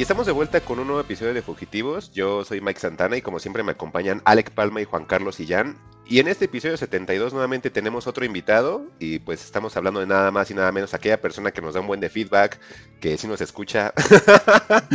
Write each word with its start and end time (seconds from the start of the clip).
Y 0.00 0.02
estamos 0.02 0.24
de 0.24 0.32
vuelta 0.32 0.62
con 0.62 0.78
un 0.78 0.86
nuevo 0.86 1.02
episodio 1.02 1.34
de 1.34 1.42
Fugitivos. 1.42 2.10
Yo 2.10 2.42
soy 2.42 2.62
Mike 2.62 2.80
Santana 2.80 3.18
y 3.18 3.20
como 3.20 3.38
siempre 3.38 3.62
me 3.62 3.72
acompañan 3.72 4.22
Alec 4.24 4.50
Palma 4.52 4.80
y 4.80 4.86
Juan 4.86 5.04
Carlos 5.04 5.34
Sillán. 5.34 5.76
Y 6.06 6.20
en 6.20 6.28
este 6.28 6.46
episodio 6.46 6.78
72 6.78 7.34
nuevamente 7.34 7.68
tenemos 7.68 8.06
otro 8.06 8.24
invitado 8.24 8.86
y 8.98 9.18
pues 9.18 9.44
estamos 9.44 9.76
hablando 9.76 10.00
de 10.00 10.06
nada 10.06 10.30
más 10.30 10.50
y 10.50 10.54
nada 10.54 10.72
menos 10.72 10.94
aquella 10.94 11.20
persona 11.20 11.50
que 11.50 11.60
nos 11.60 11.74
da 11.74 11.80
un 11.80 11.86
buen 11.86 12.00
de 12.00 12.08
feedback, 12.08 12.58
que 12.98 13.18
sí 13.18 13.26
nos 13.26 13.42
escucha. 13.42 13.92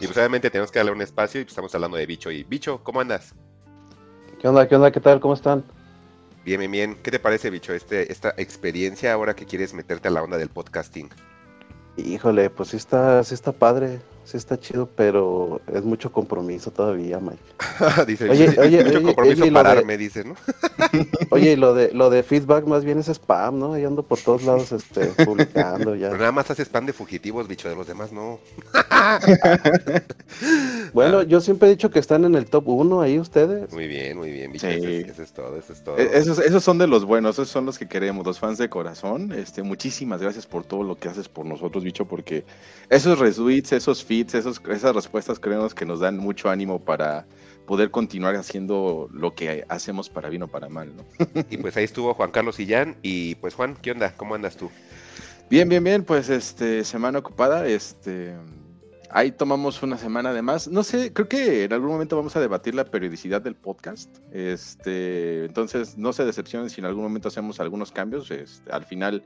y 0.00 0.06
pues 0.06 0.16
obviamente 0.16 0.48
tenemos 0.48 0.70
que 0.70 0.78
darle 0.78 0.92
un 0.92 1.02
espacio 1.02 1.42
y 1.42 1.44
pues 1.44 1.52
estamos 1.52 1.74
hablando 1.74 1.98
de 1.98 2.06
Bicho. 2.06 2.30
Y 2.30 2.42
Bicho, 2.42 2.82
¿cómo 2.82 3.02
andas? 3.02 3.34
¿Qué 4.40 4.48
onda? 4.48 4.66
¿Qué 4.66 4.76
onda? 4.76 4.90
¿Qué 4.90 5.00
tal? 5.00 5.20
¿Cómo 5.20 5.34
están? 5.34 5.64
Bien, 6.46 6.60
bien, 6.60 6.72
bien. 6.72 6.96
¿Qué 7.02 7.10
te 7.10 7.18
parece, 7.18 7.50
Bicho, 7.50 7.74
este, 7.74 8.10
esta 8.10 8.32
experiencia 8.38 9.12
ahora 9.12 9.36
que 9.36 9.44
quieres 9.44 9.74
meterte 9.74 10.08
a 10.08 10.12
la 10.12 10.22
onda 10.22 10.38
del 10.38 10.48
podcasting? 10.48 11.10
Híjole, 11.98 12.48
pues 12.48 12.70
sí 12.70 12.78
está, 12.78 13.22
sí 13.22 13.34
está 13.34 13.52
padre 13.52 14.00
sí 14.26 14.36
está 14.36 14.58
chido, 14.58 14.88
pero 14.94 15.60
es 15.72 15.84
mucho 15.84 16.10
compromiso 16.10 16.72
todavía, 16.72 17.20
Mike. 17.20 17.38
dice, 18.06 18.28
oye, 18.28 18.54
oye, 18.58 18.84
mucho 18.84 19.02
compromiso 19.02 19.52
pararme, 19.52 19.96
dice, 19.96 20.24
¿no? 20.24 20.34
oye, 21.30 21.52
y 21.52 21.56
lo 21.56 21.74
de, 21.74 21.92
lo 21.92 22.10
de 22.10 22.24
feedback 22.24 22.66
más 22.66 22.84
bien 22.84 22.98
es 22.98 23.08
spam, 23.08 23.58
¿no? 23.58 23.74
Ahí 23.74 23.84
ando 23.84 24.02
por 24.02 24.18
todos 24.18 24.42
lados 24.42 24.72
este, 24.72 25.06
publicando 25.24 25.94
ya. 25.94 26.08
Pero 26.08 26.18
nada 26.18 26.32
más 26.32 26.50
hace 26.50 26.62
spam 26.64 26.86
de 26.86 26.92
fugitivos, 26.92 27.46
bicho, 27.46 27.68
de 27.68 27.76
los 27.76 27.86
demás 27.86 28.12
no. 28.12 28.40
bueno, 30.92 31.22
yo 31.22 31.40
siempre 31.40 31.68
he 31.68 31.70
dicho 31.70 31.90
que 31.90 32.00
están 32.00 32.24
en 32.24 32.34
el 32.34 32.46
top 32.46 32.66
1 32.68 33.00
ahí 33.00 33.20
ustedes. 33.20 33.72
Muy 33.72 33.86
bien, 33.86 34.18
muy 34.18 34.32
bien, 34.32 34.50
bicho, 34.50 34.66
eso, 34.66 35.22
es, 35.22 35.32
todo, 35.32 35.56
eso 35.56 35.72
es 35.72 35.84
todo. 35.84 35.98
E-, 35.98 36.18
esos, 36.18 36.40
esos 36.40 36.64
son 36.64 36.78
de 36.78 36.88
los 36.88 37.04
buenos, 37.04 37.36
esos 37.36 37.48
son 37.48 37.64
los 37.64 37.78
que 37.78 37.86
queremos, 37.86 38.26
los 38.26 38.40
fans 38.40 38.58
de 38.58 38.68
corazón. 38.68 39.30
Este, 39.32 39.62
muchísimas 39.62 40.20
gracias 40.20 40.46
por 40.46 40.64
todo 40.64 40.82
lo 40.82 40.98
que 40.98 41.08
haces 41.08 41.28
por 41.28 41.46
nosotros, 41.46 41.84
bicho, 41.84 42.06
porque 42.06 42.44
esos 42.90 43.20
retweets, 43.20 43.72
esos 43.72 44.04
feeds, 44.16 44.34
esas 44.34 44.94
respuestas 44.94 45.38
creemos 45.38 45.74
que 45.74 45.84
nos 45.84 46.00
dan 46.00 46.18
mucho 46.18 46.48
ánimo 46.48 46.84
para 46.84 47.26
poder 47.66 47.90
continuar 47.90 48.36
haciendo 48.36 49.08
lo 49.12 49.34
que 49.34 49.64
hacemos 49.68 50.08
para 50.08 50.28
bien 50.28 50.44
o 50.44 50.48
para 50.48 50.68
mal, 50.68 50.92
¿no? 50.96 51.04
y 51.50 51.56
pues 51.58 51.76
ahí 51.76 51.84
estuvo 51.84 52.14
Juan 52.14 52.30
Carlos 52.30 52.58
Illán 52.60 52.96
y 53.02 53.34
pues 53.36 53.54
Juan, 53.54 53.76
¿qué 53.82 53.90
onda? 53.90 54.14
¿Cómo 54.16 54.34
andas 54.34 54.56
tú? 54.56 54.70
Bien, 55.50 55.68
bien, 55.68 55.84
bien, 55.84 56.04
pues 56.04 56.28
este 56.28 56.84
semana 56.84 57.18
ocupada, 57.18 57.66
este 57.66 58.34
ahí 59.10 59.32
tomamos 59.32 59.82
una 59.82 59.98
semana 59.98 60.32
de 60.32 60.42
más. 60.42 60.68
No 60.68 60.82
sé, 60.82 61.12
creo 61.12 61.28
que 61.28 61.64
en 61.64 61.72
algún 61.72 61.90
momento 61.90 62.16
vamos 62.16 62.36
a 62.36 62.40
debatir 62.40 62.74
la 62.74 62.84
periodicidad 62.84 63.42
del 63.42 63.54
podcast. 63.54 64.16
Este, 64.32 65.44
entonces 65.44 65.96
no 65.96 66.12
se 66.12 66.24
decepcionen 66.24 66.70
si 66.70 66.80
en 66.80 66.86
algún 66.86 67.02
momento 67.02 67.28
hacemos 67.28 67.60
algunos 67.60 67.92
cambios. 67.92 68.30
Este, 68.30 68.70
al 68.72 68.84
final 68.84 69.24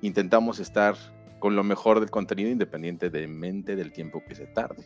intentamos 0.00 0.58
estar 0.58 0.96
con 1.42 1.56
lo 1.56 1.64
mejor 1.64 1.98
del 1.98 2.08
contenido 2.08 2.50
independientemente 2.50 3.74
del 3.74 3.90
tiempo 3.90 4.22
que 4.24 4.36
se 4.36 4.46
tarde. 4.46 4.84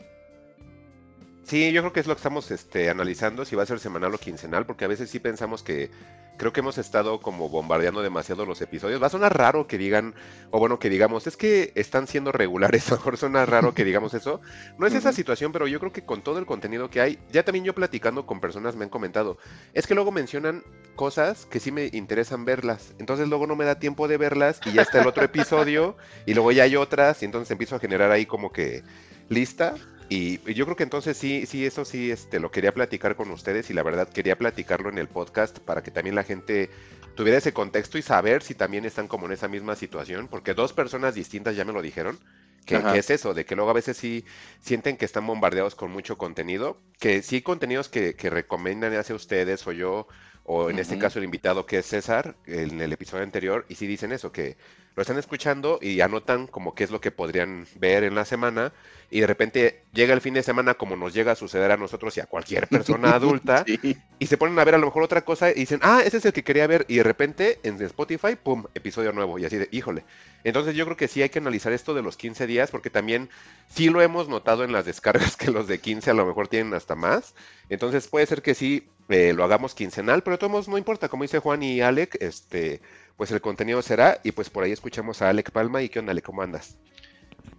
Sí, 1.46 1.70
yo 1.70 1.80
creo 1.80 1.92
que 1.92 2.00
es 2.00 2.08
lo 2.08 2.14
que 2.14 2.18
estamos 2.18 2.50
este, 2.50 2.90
analizando, 2.90 3.44
si 3.44 3.54
va 3.54 3.62
a 3.62 3.66
ser 3.66 3.78
semanal 3.78 4.12
o 4.12 4.18
quincenal, 4.18 4.66
porque 4.66 4.84
a 4.84 4.88
veces 4.88 5.08
sí 5.08 5.20
pensamos 5.20 5.62
que 5.62 5.92
creo 6.38 6.52
que 6.52 6.58
hemos 6.58 6.76
estado 6.76 7.20
como 7.20 7.48
bombardeando 7.48 8.02
demasiado 8.02 8.44
los 8.44 8.60
episodios. 8.62 9.00
Va 9.00 9.06
a 9.06 9.10
sonar 9.10 9.38
raro 9.38 9.68
que 9.68 9.78
digan, 9.78 10.16
o 10.50 10.58
bueno, 10.58 10.80
que 10.80 10.90
digamos, 10.90 11.28
es 11.28 11.36
que 11.36 11.70
están 11.76 12.08
siendo 12.08 12.32
regulares, 12.32 12.88
a 12.88 12.90
lo 12.90 12.96
mejor 12.96 13.16
suena 13.16 13.46
raro 13.46 13.74
que 13.74 13.84
digamos 13.84 14.12
eso. 14.12 14.40
No 14.76 14.88
es 14.88 14.94
esa 14.94 15.12
situación, 15.12 15.52
pero 15.52 15.68
yo 15.68 15.78
creo 15.78 15.92
que 15.92 16.04
con 16.04 16.20
todo 16.20 16.40
el 16.40 16.46
contenido 16.46 16.90
que 16.90 17.00
hay, 17.00 17.20
ya 17.30 17.44
también 17.44 17.64
yo 17.64 17.76
platicando 17.76 18.26
con 18.26 18.40
personas 18.40 18.74
me 18.74 18.82
han 18.82 18.90
comentado, 18.90 19.38
es 19.72 19.86
que 19.86 19.94
luego 19.94 20.10
mencionan 20.10 20.64
cosas 20.96 21.46
que 21.46 21.60
sí 21.60 21.70
me 21.70 21.90
interesan 21.92 22.44
verlas, 22.44 22.92
entonces 22.98 23.28
luego 23.28 23.46
no 23.46 23.54
me 23.54 23.64
da 23.64 23.78
tiempo 23.78 24.08
de 24.08 24.16
verlas 24.16 24.60
y 24.66 24.72
ya 24.72 24.82
está 24.82 25.00
el 25.00 25.06
otro 25.06 25.24
episodio 25.24 25.96
y 26.26 26.34
luego 26.34 26.50
ya 26.50 26.64
hay 26.64 26.74
otras 26.74 27.22
y 27.22 27.26
entonces 27.26 27.52
empiezo 27.52 27.76
a 27.76 27.78
generar 27.78 28.10
ahí 28.10 28.26
como 28.26 28.50
que 28.50 28.82
lista 29.28 29.76
y 30.08 30.38
yo 30.54 30.64
creo 30.64 30.76
que 30.76 30.84
entonces 30.84 31.16
sí, 31.16 31.46
sí, 31.46 31.66
eso 31.66 31.84
sí, 31.84 32.10
este, 32.10 32.38
lo 32.38 32.50
quería 32.50 32.72
platicar 32.72 33.16
con 33.16 33.30
ustedes 33.30 33.70
y 33.70 33.74
la 33.74 33.82
verdad 33.82 34.08
quería 34.08 34.38
platicarlo 34.38 34.88
en 34.88 34.98
el 34.98 35.08
podcast 35.08 35.58
para 35.58 35.82
que 35.82 35.90
también 35.90 36.14
la 36.14 36.22
gente 36.22 36.70
tuviera 37.16 37.38
ese 37.38 37.52
contexto 37.52 37.98
y 37.98 38.02
saber 38.02 38.42
si 38.42 38.54
también 38.54 38.84
están 38.84 39.08
como 39.08 39.26
en 39.26 39.32
esa 39.32 39.48
misma 39.48 39.74
situación, 39.74 40.28
porque 40.28 40.54
dos 40.54 40.72
personas 40.72 41.14
distintas 41.14 41.56
ya 41.56 41.64
me 41.64 41.72
lo 41.72 41.82
dijeron, 41.82 42.18
que, 42.66 42.76
es 42.98 43.10
eso, 43.10 43.32
de 43.32 43.44
que 43.44 43.54
luego 43.54 43.70
a 43.70 43.74
veces 43.74 43.96
sí 43.96 44.24
sienten 44.60 44.96
que 44.96 45.04
están 45.04 45.26
bombardeados 45.26 45.76
con 45.76 45.90
mucho 45.90 46.18
contenido, 46.18 46.78
que 46.98 47.22
sí 47.22 47.40
contenidos 47.40 47.88
que, 47.88 48.16
que 48.16 48.28
recomiendan 48.28 48.94
hacia 48.94 49.14
ustedes 49.14 49.64
o 49.66 49.72
yo, 49.72 50.08
o 50.42 50.68
en 50.70 50.78
este 50.78 50.98
caso 50.98 51.18
el 51.18 51.24
invitado 51.24 51.64
que 51.64 51.78
es 51.78 51.86
César, 51.86 52.36
en 52.44 52.80
el 52.80 52.92
episodio 52.92 53.22
anterior, 53.22 53.66
y 53.68 53.76
sí 53.76 53.86
dicen 53.86 54.12
eso, 54.12 54.32
que 54.32 54.56
lo 54.96 55.02
están 55.02 55.18
escuchando 55.18 55.78
y 55.82 56.00
anotan 56.00 56.46
como 56.46 56.74
qué 56.74 56.82
es 56.82 56.90
lo 56.90 57.02
que 57.02 57.10
podrían 57.10 57.66
ver 57.76 58.02
en 58.02 58.14
la 58.14 58.24
semana 58.24 58.72
y 59.10 59.20
de 59.20 59.26
repente 59.26 59.82
llega 59.92 60.14
el 60.14 60.22
fin 60.22 60.32
de 60.32 60.42
semana 60.42 60.74
como 60.74 60.96
nos 60.96 61.12
llega 61.12 61.32
a 61.32 61.36
suceder 61.36 61.70
a 61.70 61.76
nosotros 61.76 62.16
y 62.16 62.20
a 62.20 62.26
cualquier 62.26 62.66
persona 62.68 63.10
adulta 63.10 63.64
y 63.66 64.26
se 64.26 64.38
ponen 64.38 64.58
a 64.58 64.64
ver 64.64 64.74
a 64.74 64.78
lo 64.78 64.86
mejor 64.86 65.02
otra 65.02 65.22
cosa 65.22 65.50
y 65.50 65.54
dicen, 65.54 65.80
ah, 65.82 66.00
ese 66.02 66.16
es 66.16 66.24
el 66.24 66.32
que 66.32 66.42
quería 66.42 66.66
ver 66.66 66.86
y 66.88 66.96
de 66.96 67.02
repente 67.02 67.60
en 67.62 67.80
Spotify, 67.82 68.36
¡pum!, 68.42 68.64
episodio 68.74 69.12
nuevo 69.12 69.38
y 69.38 69.44
así 69.44 69.58
de, 69.58 69.68
híjole. 69.70 70.02
Entonces 70.44 70.74
yo 70.74 70.86
creo 70.86 70.96
que 70.96 71.08
sí 71.08 71.20
hay 71.20 71.28
que 71.28 71.40
analizar 71.40 71.74
esto 71.74 71.92
de 71.92 72.02
los 72.02 72.16
15 72.16 72.46
días 72.46 72.70
porque 72.70 72.88
también 72.88 73.28
sí 73.68 73.90
lo 73.90 74.00
hemos 74.00 74.28
notado 74.28 74.64
en 74.64 74.72
las 74.72 74.86
descargas 74.86 75.36
que 75.36 75.50
los 75.50 75.68
de 75.68 75.78
15 75.78 76.10
a 76.10 76.14
lo 76.14 76.24
mejor 76.24 76.48
tienen 76.48 76.72
hasta 76.72 76.94
más. 76.94 77.34
Entonces 77.68 78.08
puede 78.08 78.24
ser 78.24 78.40
que 78.40 78.54
sí 78.54 78.88
eh, 79.10 79.34
lo 79.34 79.44
hagamos 79.44 79.74
quincenal, 79.74 80.22
pero 80.22 80.36
de 80.36 80.38
todos 80.38 80.50
modos 80.50 80.68
no 80.68 80.78
importa, 80.78 81.08
como 81.08 81.24
dice 81.24 81.38
Juan 81.38 81.62
y 81.62 81.80
Alec, 81.82 82.16
este 82.20 82.80
pues 83.16 83.30
el 83.30 83.40
contenido 83.40 83.82
será 83.82 84.20
y 84.22 84.32
pues 84.32 84.50
por 84.50 84.64
ahí 84.64 84.72
escuchamos 84.72 85.22
a 85.22 85.28
Alec 85.28 85.50
Palma 85.50 85.82
y 85.82 85.88
qué 85.88 85.98
onda, 85.98 86.12
Alec, 86.12 86.24
¿cómo 86.24 86.42
andas? 86.42 86.78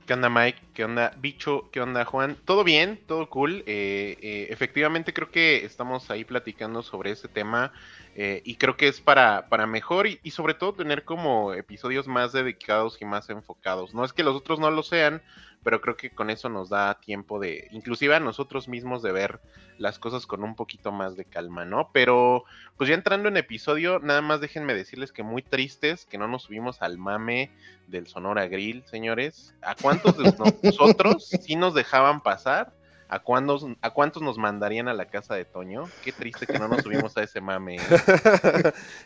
¿Qué 0.08 0.14
onda 0.14 0.30
Mike? 0.30 0.60
¿Qué 0.74 0.86
onda 0.86 1.14
Bicho? 1.20 1.70
¿Qué 1.70 1.82
onda 1.82 2.06
Juan? 2.06 2.38
Todo 2.46 2.64
bien, 2.64 2.98
todo 3.08 3.30
cool. 3.30 3.64
Eh, 3.66 4.18
eh, 4.22 4.48
efectivamente 4.50 5.14
creo 5.14 5.32
que 5.32 5.66
estamos 5.66 6.10
ahí 6.10 6.24
platicando 6.24 6.82
sobre 6.82 7.12
ese 7.12 7.28
tema 7.28 7.74
eh, 8.16 8.42
y 8.46 8.56
creo 8.56 8.78
que 8.78 8.88
es 8.88 9.02
para, 9.02 9.50
para 9.50 9.68
mejor 9.68 10.08
y, 10.08 10.32
sobre 10.32 10.54
todo 10.54 10.74
tener 10.74 11.04
como 11.04 11.54
episodios 11.54 12.08
más 12.08 12.32
dedicados 12.32 13.02
y 13.02 13.06
más 13.06 13.30
enfocados. 13.30 13.94
No 13.94 14.06
es 14.06 14.14
que 14.14 14.24
los 14.24 14.36
otros 14.36 14.62
no 14.62 14.72
lo 14.72 14.82
sean, 14.82 15.22
pero 15.68 15.82
creo 15.82 15.98
que 15.98 16.12
con 16.12 16.30
eso 16.30 16.48
nos 16.48 16.70
da 16.70 16.98
tiempo 17.02 17.42
de, 17.42 17.68
inclusive 17.72 18.16
a 18.16 18.22
nosotros 18.22 18.70
mismos, 18.70 19.02
de 19.02 19.12
ver 19.12 19.42
las 19.78 20.00
cosas 20.00 20.26
con 20.26 20.46
un 20.46 20.56
poquito 20.56 20.94
más 20.94 21.18
de 21.18 21.26
calma, 21.26 21.66
¿no? 21.66 21.90
Pero 21.92 22.46
pues 22.78 22.88
ya 22.88 22.96
entrando 22.96 23.28
en 23.28 23.36
episodio, 23.36 24.00
nada 24.00 24.22
más 24.22 24.40
déjenme 24.40 24.74
decirles 24.74 25.12
que 25.12 25.24
muy 25.24 25.42
tristes 25.42 26.06
que 26.06 26.18
no 26.18 26.30
nos 26.30 26.44
subimos 26.44 26.82
al 26.82 26.98
mame 26.98 27.52
del 27.88 28.08
Sonora 28.08 28.48
Grill, 28.48 28.86
señores. 28.86 29.56
¿A 29.62 29.76
cuántos 29.76 30.18
de 30.18 30.24
nosotros 30.64 31.28
sí 31.42 31.58
nos 31.58 31.74
dejaban 31.74 32.22
pasar? 32.22 32.72
¿A 33.10 33.20
cuántos, 33.20 33.66
¿A 33.82 33.92
cuántos 33.92 34.22
nos 34.22 34.38
mandarían 34.38 34.88
a 34.88 34.94
la 34.94 35.06
casa 35.06 35.36
de 35.36 35.46
Toño? 35.46 35.86
Qué 36.04 36.12
triste 36.12 36.46
que 36.46 36.60
no 36.60 36.68
nos 36.68 36.84
subimos 36.84 37.16
a 37.18 37.24
ese 37.24 37.42
mame. 37.42 37.78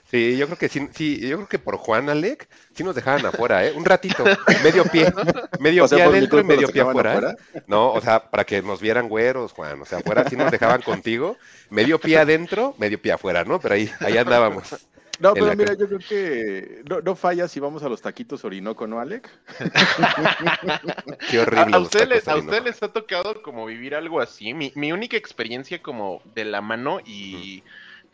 Sí, 0.09 0.35
yo 0.37 0.45
creo 0.47 0.57
que 0.57 0.67
sí, 0.67 0.89
sí, 0.93 1.19
yo 1.19 1.37
creo 1.37 1.47
que 1.47 1.59
por 1.59 1.77
Juan 1.77 2.09
Alec 2.09 2.49
sí 2.73 2.83
nos 2.83 2.95
dejaban 2.95 3.25
afuera, 3.25 3.65
¿eh? 3.65 3.71
Un 3.71 3.85
ratito, 3.85 4.25
medio 4.61 4.83
pie, 4.83 5.13
medio 5.59 5.87
pie 5.87 6.03
adentro 6.03 6.39
y 6.39 6.43
medio 6.43 6.67
pie 6.67 6.81
afuera. 6.81 7.35
¿eh? 7.53 7.61
No, 7.67 7.91
o 7.93 8.01
sea, 8.01 8.29
para 8.29 8.43
que 8.43 8.61
nos 8.61 8.81
vieran 8.81 9.07
güeros, 9.07 9.53
Juan, 9.53 9.81
o 9.81 9.85
sea, 9.85 9.99
afuera 9.99 10.27
sí 10.27 10.35
nos 10.35 10.51
dejaban 10.51 10.81
contigo, 10.81 11.37
medio 11.69 11.99
pie 11.99 12.17
adentro, 12.17 12.75
medio 12.77 13.01
pie 13.01 13.13
afuera, 13.13 13.45
¿no? 13.45 13.59
Pero 13.59 13.75
ahí, 13.75 13.89
ahí 14.01 14.17
andábamos. 14.17 14.75
No, 15.21 15.33
pero 15.35 15.55
mira, 15.55 15.75
yo 15.75 15.87
creo 15.87 15.99
que 15.99 16.81
no, 16.89 16.99
no, 17.01 17.15
falla 17.15 17.47
si 17.47 17.59
vamos 17.59 17.83
a 17.83 17.89
los 17.89 18.01
taquitos 18.01 18.43
Orinoco, 18.43 18.87
¿no, 18.87 18.99
Alec? 18.99 19.29
Qué 21.29 21.39
horrible. 21.39 21.75
A, 21.75 21.79
ustedes 21.79 22.27
usted 22.27 22.63
les 22.63 22.81
ha 22.81 22.91
tocado 22.91 23.41
como 23.43 23.67
vivir 23.67 23.93
algo 23.93 24.19
así. 24.19 24.55
Mi, 24.55 24.71
mi 24.75 24.91
única 24.91 25.17
experiencia 25.17 25.81
como 25.81 26.23
de 26.33 26.45
la 26.45 26.61
mano 26.61 26.99
y, 27.05 27.63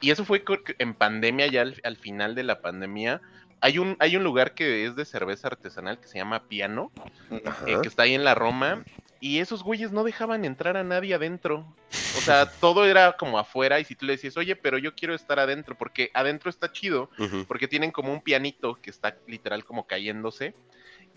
y 0.01 0.11
eso 0.11 0.25
fue 0.25 0.43
en 0.79 0.93
pandemia, 0.93 1.47
ya 1.47 1.63
al, 1.83 1.95
final 1.95 2.35
de 2.35 2.43
la 2.43 2.61
pandemia. 2.61 3.21
Hay 3.61 3.79
un, 3.79 3.95
hay 3.99 4.17
un 4.17 4.23
lugar 4.23 4.53
que 4.53 4.85
es 4.85 4.95
de 4.97 5.05
cerveza 5.05 5.47
artesanal 5.47 5.99
que 5.99 6.09
se 6.09 6.17
llama 6.17 6.43
Piano, 6.43 6.91
eh, 7.31 7.77
que 7.81 7.87
está 7.87 8.03
ahí 8.03 8.15
en 8.15 8.25
la 8.25 8.35
Roma, 8.35 8.83
y 9.19 9.39
esos 9.39 9.63
güeyes 9.63 9.91
no 9.91 10.03
dejaban 10.03 10.45
entrar 10.45 10.77
a 10.77 10.83
nadie 10.83 11.13
adentro. 11.13 11.65
O 11.89 12.21
sea, 12.21 12.45
todo 12.59 12.85
era 12.85 13.15
como 13.17 13.39
afuera 13.39 13.79
y 13.79 13.83
si 13.83 13.95
tú 13.95 14.05
le 14.05 14.13
decías, 14.13 14.37
oye, 14.37 14.55
pero 14.55 14.77
yo 14.77 14.95
quiero 14.95 15.13
estar 15.13 15.39
adentro, 15.39 15.75
porque 15.75 16.11
adentro 16.13 16.49
está 16.49 16.71
chido, 16.71 17.09
porque 17.47 17.67
tienen 17.67 17.91
como 17.91 18.11
un 18.11 18.21
pianito 18.21 18.79
que 18.81 18.89
está 18.89 19.17
literal 19.27 19.65
como 19.65 19.87
cayéndose. 19.87 20.53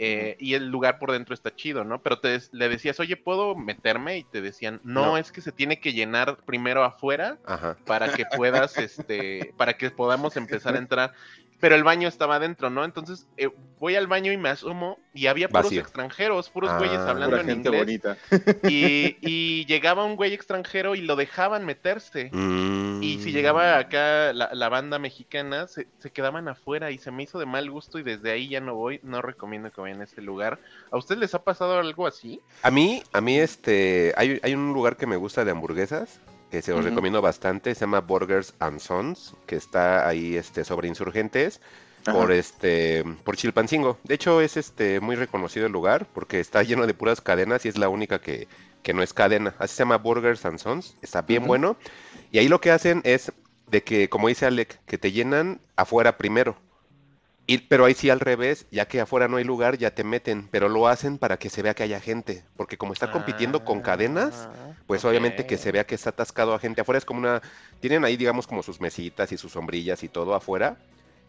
Eh, 0.03 0.37
y 0.39 0.55
el 0.55 0.71
lugar 0.71 0.99
por 0.99 1.13
dentro 1.13 1.35
está 1.35 1.55
chido, 1.55 1.85
¿no? 1.85 2.01
Pero 2.01 2.21
te, 2.21 2.41
le 2.53 2.71
decías, 2.71 2.99
oye, 3.01 3.19
¿puedo 3.19 3.55
meterme? 3.55 4.17
Y 4.17 4.25
te 4.25 4.41
decían, 4.41 4.81
no, 4.83 5.19
es 5.19 5.31
que 5.31 5.43
se 5.43 5.53
tiene 5.53 5.79
que 5.79 5.93
llenar 5.93 6.39
primero 6.47 6.85
afuera 6.85 7.37
para 7.85 8.11
que 8.15 8.25
puedas, 8.25 8.79
este, 8.79 9.53
para 9.59 9.75
que 9.75 9.91
podamos 9.91 10.39
empezar 10.39 10.75
a 10.75 10.79
entrar 10.79 11.13
pero 11.61 11.75
el 11.75 11.85
baño 11.85 12.09
estaba 12.09 12.37
adentro, 12.37 12.71
¿no? 12.71 12.85
Entonces 12.85 13.27
eh, 13.37 13.49
voy 13.79 13.95
al 13.97 14.07
baño 14.07 14.33
y 14.33 14.37
me 14.37 14.49
asomo 14.49 14.99
y 15.15 15.27
había 15.27 15.49
puros 15.49 15.65
Vacío. 15.67 15.81
extranjeros, 15.81 16.51
puros 16.51 16.71
Ah. 16.71 16.79
güeyes 16.79 16.99
hablando 16.99 17.37
Pura 17.37 17.43
en 17.43 17.47
gente 17.49 17.69
inglés. 17.69 17.81
bonita. 17.85 18.17
Y, 18.69 19.17
y 19.21 19.67
llegaba 19.67 20.05
un 20.05 20.17
güey 20.17 20.33
extranjero 20.33 20.95
y 20.95 21.03
lo 21.03 21.17
dejaban 21.17 21.65
meterse. 21.67 22.31
Mm. 22.33 23.03
Y 23.03 23.19
si 23.23 23.33
llegaba 23.33 23.79
acá 23.79 24.33
la, 24.33 24.51
la 24.53 24.69
banda 24.69 24.99
mexicana, 24.99 25.67
se, 25.69 25.87
se 25.99 26.11
quedaban 26.11 26.49
afuera 26.49 26.91
y 26.91 26.99
se 26.99 27.11
me 27.11 27.23
hizo 27.25 27.39
de 27.39 27.47
mal 27.47 27.71
gusto 27.71 27.99
y 27.99 28.03
desde 28.03 28.31
ahí 28.31 28.49
ya 28.49 28.61
no 28.61 28.75
voy, 28.75 29.01
no 29.03 29.21
recomiendo 29.23 29.71
que 29.71 29.81
vayan 29.81 30.01
a 30.01 30.05
ese 30.05 30.23
lugar. 30.23 30.59
¿A 30.91 30.97
ustedes 30.97 31.21
les 31.21 31.35
ha 31.35 31.43
pasado 31.45 31.79
algo 31.79 32.07
así? 32.07 32.41
A 32.63 32.71
mí, 32.71 33.03
a 33.13 33.21
mí 33.21 33.39
este, 33.39 34.15
hay, 34.17 34.41
hay 34.43 34.55
un 34.55 34.73
lugar 34.73 34.97
que 34.97 35.07
me 35.07 35.17
gusta 35.17 35.45
de 35.45 35.51
hamburguesas, 35.51 36.21
que 36.51 36.63
se 36.63 36.73
los 36.73 36.85
recomiendo 36.85 37.23
bastante, 37.23 37.75
se 37.75 37.81
llama 37.81 38.01
Burgers 38.01 38.55
and 38.59 38.81
Sons, 38.81 39.35
que 39.47 39.57
está 39.57 40.09
ahí 40.09 40.37
este, 40.37 40.65
sobre 40.65 40.89
insurgentes, 40.89 41.61
Ajá. 42.07 42.19
por 42.19 42.33
este, 42.33 43.05
por 43.25 43.37
Chilpancingo. 43.37 43.99
De 44.05 44.15
hecho, 44.15 44.41
es 44.41 44.57
este 44.57 45.01
muy 45.01 45.17
reconocido 45.17 45.67
el 45.67 45.73
lugar, 45.73 46.07
porque 46.13 46.41
está 46.41 46.63
lleno 46.65 46.87
de 46.87 46.95
puras 46.95 47.21
cadenas 47.21 47.65
y 47.65 47.69
es 47.69 47.79
la 47.79 47.89
única 47.89 48.21
que, 48.21 48.49
que 48.83 48.93
no 48.93 49.03
es 49.03 49.13
cadena. 49.13 49.55
Así 49.59 49.77
se 49.77 49.83
llama 49.83 49.99
Burgers 49.99 50.45
and 50.45 50.59
Sons, 50.59 50.97
está 51.03 51.23
bien 51.23 51.47
bueno. 51.47 51.77
Y 52.33 52.39
ahí 52.39 52.49
lo 52.49 52.61
que 52.61 52.71
hacen 52.71 53.01
es 53.05 53.33
de 53.69 53.83
que, 53.83 54.09
como 54.09 54.29
dice 54.29 54.47
Alec, 54.47 54.81
que 54.87 54.99
te 54.99 55.13
llenan 55.13 55.61
afuera 55.77 56.17
primero. 56.17 56.57
Y, 57.51 57.59
pero 57.69 57.85
ahí 57.85 57.95
sí 57.95 58.11
al 58.11 58.21
revés, 58.21 58.67
ya 58.71 58.87
que 58.87 59.01
afuera 59.01 59.27
no 59.27 59.37
hay 59.37 59.45
lugar, 59.45 59.77
ya 59.77 59.91
te 59.91 60.05
meten, 60.05 60.49
pero 60.51 60.69
lo 60.69 60.87
hacen 60.87 61.19
para 61.19 61.37
que 61.39 61.51
se 61.51 61.63
vea 61.63 61.75
que 61.75 61.83
haya 61.83 61.99
gente, 62.01 62.47
porque 62.57 62.79
como 62.79 62.93
está 62.93 63.09
compitiendo 63.09 63.65
con 63.65 63.81
cadenas, 63.81 64.51
Ah, 64.53 64.77
pues 64.87 65.05
ok. 65.05 65.05
obviamente 65.05 65.45
que 65.47 65.59
se 65.59 65.73
vea 65.73 65.85
que 65.85 65.97
está 65.97 66.11
atascado 66.11 66.55
a 66.55 66.61
gente 66.61 66.81
afuera, 66.83 66.99
es 66.99 67.05
como 67.05 67.19
una, 67.21 67.43
tienen 67.81 68.05
ahí 68.05 68.17
digamos 68.17 68.47
como 68.47 68.63
sus 68.63 68.81
mesitas 68.81 69.33
y 69.33 69.37
sus 69.37 69.51
sombrillas 69.53 70.03
y 70.05 70.09
todo 70.09 70.35
afuera, 70.35 70.81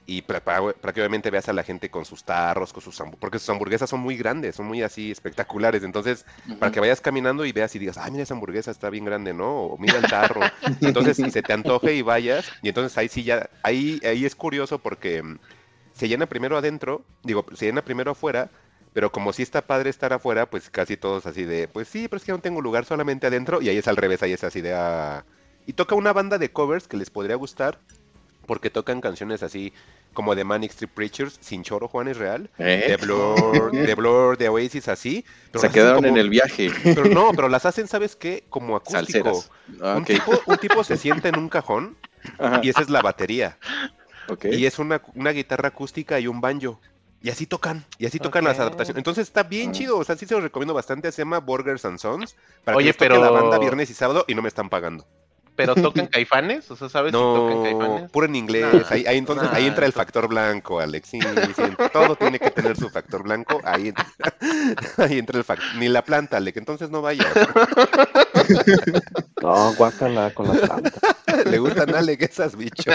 y 0.05 0.21
para, 0.23 0.43
para- 0.43 0.73
para 0.73 0.93
que 0.93 0.99
obviamente 1.01 1.29
veas 1.31 1.47
a 1.49 1.53
la 1.53 1.63
gente 1.63 1.89
con 1.89 2.05
sus 2.05 2.23
tarros, 2.25 2.71
con 2.73 2.81
sus 2.83 3.01
porque 3.19 3.39
sus 3.39 3.49
hamburguesas 3.49 3.89
son 3.89 3.99
muy 4.01 4.15
grandes, 4.17 4.55
son 4.55 4.67
muy 4.67 4.81
así 4.83 5.09
espectaculares, 5.11 5.83
entonces 5.83 6.25
para 6.59 6.69
que 6.71 6.79
vayas 6.79 7.01
caminando 7.01 7.45
y 7.45 7.51
veas 7.51 7.75
y 7.75 7.79
digas, 7.79 7.97
ay, 7.97 8.11
mira 8.11 8.23
esa 8.23 8.33
hamburguesa 8.35 8.69
está 8.71 8.89
bien 8.91 9.05
grande, 9.05 9.33
¿no? 9.33 9.63
O 9.67 9.77
mira 9.79 9.97
el 9.97 10.07
tarro. 10.07 10.53
Entonces 10.83 11.17
se 11.27 11.41
te 11.43 11.53
antoje 11.53 11.93
y 11.95 12.01
vayas. 12.03 12.53
Y 12.61 12.69
entonces 12.69 12.97
ahí 12.97 13.09
sí 13.09 13.23
ya, 13.23 13.49
ahí, 13.63 13.99
ahí 14.03 14.25
es 14.25 14.35
curioso 14.35 14.81
porque 14.81 15.23
se 16.01 16.07
llena 16.09 16.25
primero 16.25 16.57
adentro, 16.57 17.03
digo, 17.21 17.45
se 17.55 17.65
llena 17.65 17.83
primero 17.83 18.09
afuera, 18.09 18.49
pero 18.91 19.11
como 19.11 19.33
sí 19.33 19.43
está 19.43 19.61
padre 19.61 19.91
estar 19.91 20.11
afuera, 20.13 20.49
pues 20.49 20.71
casi 20.71 20.97
todos 20.97 21.27
así 21.27 21.45
de, 21.45 21.67
pues 21.67 21.87
sí, 21.87 22.07
pero 22.07 22.17
es 22.17 22.23
que 22.23 22.31
no 22.31 22.39
tengo 22.39 22.59
lugar 22.59 22.85
solamente 22.85 23.27
adentro. 23.27 23.61
Y 23.61 23.69
ahí 23.69 23.77
es 23.77 23.87
al 23.87 23.97
revés, 23.97 24.23
ahí 24.23 24.33
es 24.33 24.43
así 24.43 24.61
de, 24.61 24.73
ah. 24.73 25.23
Y 25.67 25.73
toca 25.73 25.93
una 25.93 26.11
banda 26.11 26.39
de 26.39 26.49
covers 26.51 26.87
que 26.87 26.97
les 26.97 27.11
podría 27.11 27.35
gustar, 27.35 27.77
porque 28.47 28.71
tocan 28.71 28.99
canciones 28.99 29.43
así 29.43 29.73
como 30.13 30.33
de 30.33 30.43
Manic 30.43 30.71
Street 30.71 30.89
Preachers, 30.91 31.37
sin 31.39 31.61
choro, 31.63 31.87
Juan 31.87 32.07
es 32.07 32.17
real. 32.17 32.49
¿Eh? 32.57 32.85
De 32.87 32.97
Blur, 32.97 33.71
de 33.71 33.93
Blur, 33.93 34.37
de 34.39 34.49
Oasis, 34.49 34.87
así. 34.87 35.23
pero 35.51 35.61
Se 35.61 35.69
quedaron 35.69 35.97
como- 35.97 36.07
en 36.07 36.17
el 36.17 36.29
viaje. 36.31 36.71
pero 36.83 37.05
no, 37.05 37.29
pero 37.35 37.47
las 37.47 37.67
hacen, 37.67 37.87
¿sabes 37.87 38.15
qué? 38.15 38.43
Como 38.49 38.75
acústico. 38.75 39.43
Un, 39.79 40.03
tipo, 40.03 40.31
un 40.47 40.57
tipo 40.57 40.83
se 40.83 40.97
sienta 40.97 41.29
en 41.29 41.37
un 41.37 41.47
cajón 41.47 41.95
Ajá, 42.39 42.59
y 42.63 42.69
esa 42.69 42.81
es 42.81 42.89
la 42.89 43.01
batería. 43.03 43.57
Ok. 44.29 44.45
Y 44.45 44.65
es 44.65 44.79
una, 44.79 45.01
una 45.15 45.31
guitarra 45.31 45.69
acústica 45.69 46.19
y 46.19 46.27
un 46.27 46.41
banjo. 46.41 46.79
Y 47.23 47.29
así 47.29 47.45
tocan, 47.45 47.85
y 47.99 48.07
así 48.07 48.17
tocan 48.17 48.43
las 48.43 48.55
Ok. 48.55 48.61
adaptaciones. 48.61 48.97
Entonces 48.97 49.27
está 49.27 49.43
bien 49.43 49.69
Ah. 49.69 49.73
chido, 49.73 49.97
o 49.99 50.03
sea, 50.03 50.15
sí 50.17 50.25
se 50.25 50.33
los 50.33 50.41
recomiendo 50.43 50.73
bastante. 50.73 51.11
Se 51.11 51.21
llama 51.21 51.39
Burgers 51.39 51.85
and 51.85 51.99
Sons. 51.99 52.35
Para 52.63 52.77
Oye, 52.77 52.91
que 52.93 52.97
pero- 52.97 53.21
la 53.21 53.29
banda 53.29 53.59
viernes 53.59 53.89
y 53.91 53.93
sábado 53.93 54.25
y 54.27 54.33
no 54.33 54.41
me 54.41 54.47
están 54.47 54.69
pagando. 54.69 55.05
¿Pero 55.55 55.75
tocan 55.75 56.07
caifanes? 56.11 56.71
O 56.71 56.75
sea, 56.75 56.89
¿sabes 56.89 57.11
si 57.11 57.17
tocan 57.19 57.57
No, 57.57 57.63
caifanes? 57.63 58.09
puro 58.11 58.25
en 58.25 58.35
inglés. 58.37 58.65
Nah, 58.73 58.81
ahí, 58.89 59.05
ahí 59.05 59.17
entonces, 59.19 59.51
nah, 59.51 59.57
ahí 59.57 59.67
entra 59.67 59.85
el 59.85 59.91
factor 59.93 60.27
blanco, 60.29 60.79
Alex. 60.79 61.09
Sí, 61.09 61.19
sí, 61.21 61.61
todo 61.93 62.15
tiene 62.15 62.39
que 62.39 62.49
tener 62.49 62.75
su 62.77 62.89
factor 62.89 63.21
blanco. 63.21 63.61
Ahí, 63.65 63.89
entra- 63.89 64.07
ahí 64.97 65.19
entra 65.19 65.37
el 65.37 65.43
factor. 65.43 65.75
Ni 65.75 65.89
la 65.89 66.03
planta, 66.03 66.37
Alex. 66.37 66.57
Entonces 66.57 66.89
no 66.89 67.01
vayas. 67.03 67.27
No, 69.41 69.73
guácala 69.73 70.31
con 70.33 70.47
la 70.47 70.53
planta. 70.53 70.91
Le 71.45 71.57
gustan 71.59 71.95
Alex 71.95 72.23
esas 72.23 72.55
bichos. 72.55 72.93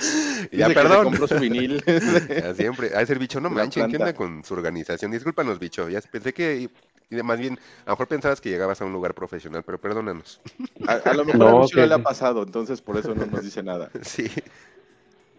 Dice 0.00 0.48
ya, 0.56 0.68
que 0.68 0.74
se 0.74 0.80
perdón. 0.80 1.04
compró 1.04 1.28
su 1.28 1.38
vinil. 1.38 1.82
Ya 2.28 2.54
siempre. 2.54 2.94
A 2.96 3.02
ese 3.02 3.14
bicho, 3.16 3.40
no 3.40 3.50
manchen, 3.50 3.88
¿qué 3.90 3.96
onda 3.96 4.14
con 4.14 4.42
su 4.44 4.54
organización? 4.54 5.10
Discúlpanos, 5.10 5.58
bicho. 5.58 5.88
Ya 5.88 6.00
pensé 6.00 6.32
que. 6.32 6.68
y 7.10 7.22
Más 7.22 7.38
bien, 7.38 7.58
a 7.84 7.90
lo 7.90 7.92
mejor 7.92 8.08
pensabas 8.08 8.40
que 8.40 8.50
llegabas 8.50 8.80
a 8.80 8.84
un 8.86 8.92
lugar 8.92 9.14
profesional, 9.14 9.62
pero 9.64 9.78
perdónanos. 9.80 10.40
A, 10.86 10.94
a 10.94 11.14
lo 11.14 11.24
mejor 11.26 11.38
No, 11.38 11.62
a 11.62 11.66
no 11.74 11.86
le 11.86 11.94
ha 11.94 11.98
pasado, 12.02 12.42
entonces 12.42 12.80
por 12.80 12.96
eso 12.96 13.14
no 13.14 13.26
nos 13.26 13.42
dice 13.42 13.62
nada. 13.62 13.90
Sí. 14.02 14.26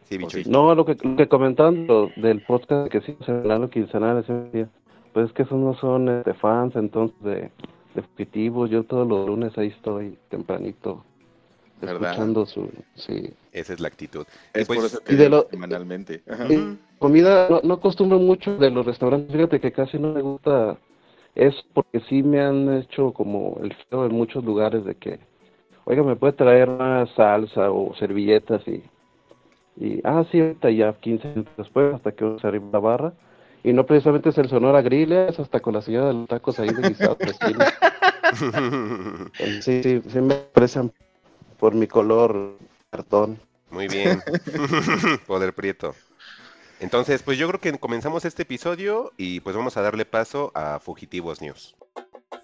Sí, 0.09 0.17
bicho. 0.17 0.37
sí. 0.37 0.43
No, 0.49 0.75
lo 0.75 0.85
que, 0.85 0.97
lo 1.01 1.15
que 1.15 1.27
comentaban 1.27 1.87
lo 1.87 2.09
del 2.17 2.41
podcast 2.41 2.91
que 2.91 3.01
sí, 3.01 3.15
semanal 3.25 3.63
o 3.63 3.69
quincenal 3.69 4.17
ese 4.19 4.49
día, 4.51 4.69
pues 5.13 5.27
es 5.27 5.33
que 5.33 5.43
esos 5.43 5.57
no 5.57 5.73
son 5.75 6.09
este, 6.09 6.33
fans 6.33 6.75
entonces 6.75 7.17
de, 7.23 7.51
de 7.95 8.01
fugitivos. 8.01 8.69
Yo 8.69 8.83
todos 8.83 9.07
los 9.07 9.25
lunes 9.25 9.57
ahí 9.57 9.67
estoy 9.67 10.17
tempranito 10.29 11.05
¿Verdad? 11.85 12.11
escuchando 12.11 12.45
su 12.45 12.69
sí. 12.95 13.33
Esa 13.51 13.73
es 13.73 13.79
la 13.79 13.87
actitud. 13.87 14.25
Es 14.53 14.67
pues- 14.67 14.77
por 14.79 14.85
eso 14.85 15.03
que 15.03 15.13
y 15.13 15.17
de 15.17 15.29
lo- 15.29 15.47
semanalmente. 15.49 16.21
Y 16.49 16.77
comida, 16.99 17.47
no, 17.49 17.61
no 17.63 17.73
acostumbro 17.75 18.19
mucho 18.19 18.57
de 18.57 18.69
los 18.69 18.85
restaurantes, 18.85 19.31
fíjate 19.35 19.59
que 19.59 19.71
casi 19.71 19.97
no 19.97 20.13
me 20.13 20.21
gusta, 20.21 20.77
es 21.35 21.55
porque 21.73 22.01
sí 22.09 22.23
me 22.23 22.41
han 22.41 22.71
hecho 22.77 23.11
como 23.13 23.59
el 23.63 23.73
feo 23.89 24.05
en 24.05 24.13
muchos 24.13 24.43
lugares 24.43 24.85
de 24.85 24.95
que, 24.95 25.19
oiga, 25.85 26.03
me 26.03 26.15
puede 26.15 26.33
traer 26.33 26.69
más 26.69 27.09
salsa 27.15 27.71
o 27.71 27.95
servilletas 27.95 28.61
y, 28.67 28.83
y 29.77 30.01
ah, 30.03 30.23
sí, 30.31 30.39
ahorita 30.39 30.69
ya 30.69 30.93
15 30.93 31.27
minutos 31.29 31.53
después, 31.57 31.93
hasta 31.95 32.11
que 32.11 32.37
se 32.39 32.47
arriba 32.47 32.67
la 32.73 32.79
barra, 32.79 33.13
y 33.63 33.73
no 33.73 33.85
precisamente 33.85 34.29
es 34.29 34.37
el 34.37 34.49
Sonora 34.49 34.81
Grill, 34.81 35.11
es 35.11 35.39
hasta 35.39 35.59
con 35.59 35.73
la 35.73 35.81
señora 35.81 36.07
de 36.07 36.13
los 36.13 36.27
tacos 36.27 36.59
ahí 36.59 36.69
de 36.69 36.89
guisado. 36.89 37.17
Sí, 39.61 39.83
sí, 39.83 40.01
sí 40.07 40.21
me 40.21 40.35
expresan 40.35 40.91
por 41.61 41.75
mi 41.75 41.87
color 41.87 42.57
cartón. 42.89 43.39
Muy 43.69 43.87
bien. 43.87 44.21
Poder 45.27 45.53
Prieto. 45.53 45.95
Entonces, 46.79 47.21
pues 47.21 47.37
yo 47.37 47.47
creo 47.47 47.61
que 47.61 47.77
comenzamos 47.77 48.25
este 48.25 48.41
episodio 48.41 49.13
y 49.15 49.41
pues 49.41 49.55
vamos 49.55 49.77
a 49.77 49.81
darle 49.81 50.03
paso 50.03 50.51
a 50.55 50.79
Fugitivos 50.79 51.39
News. 51.39 51.75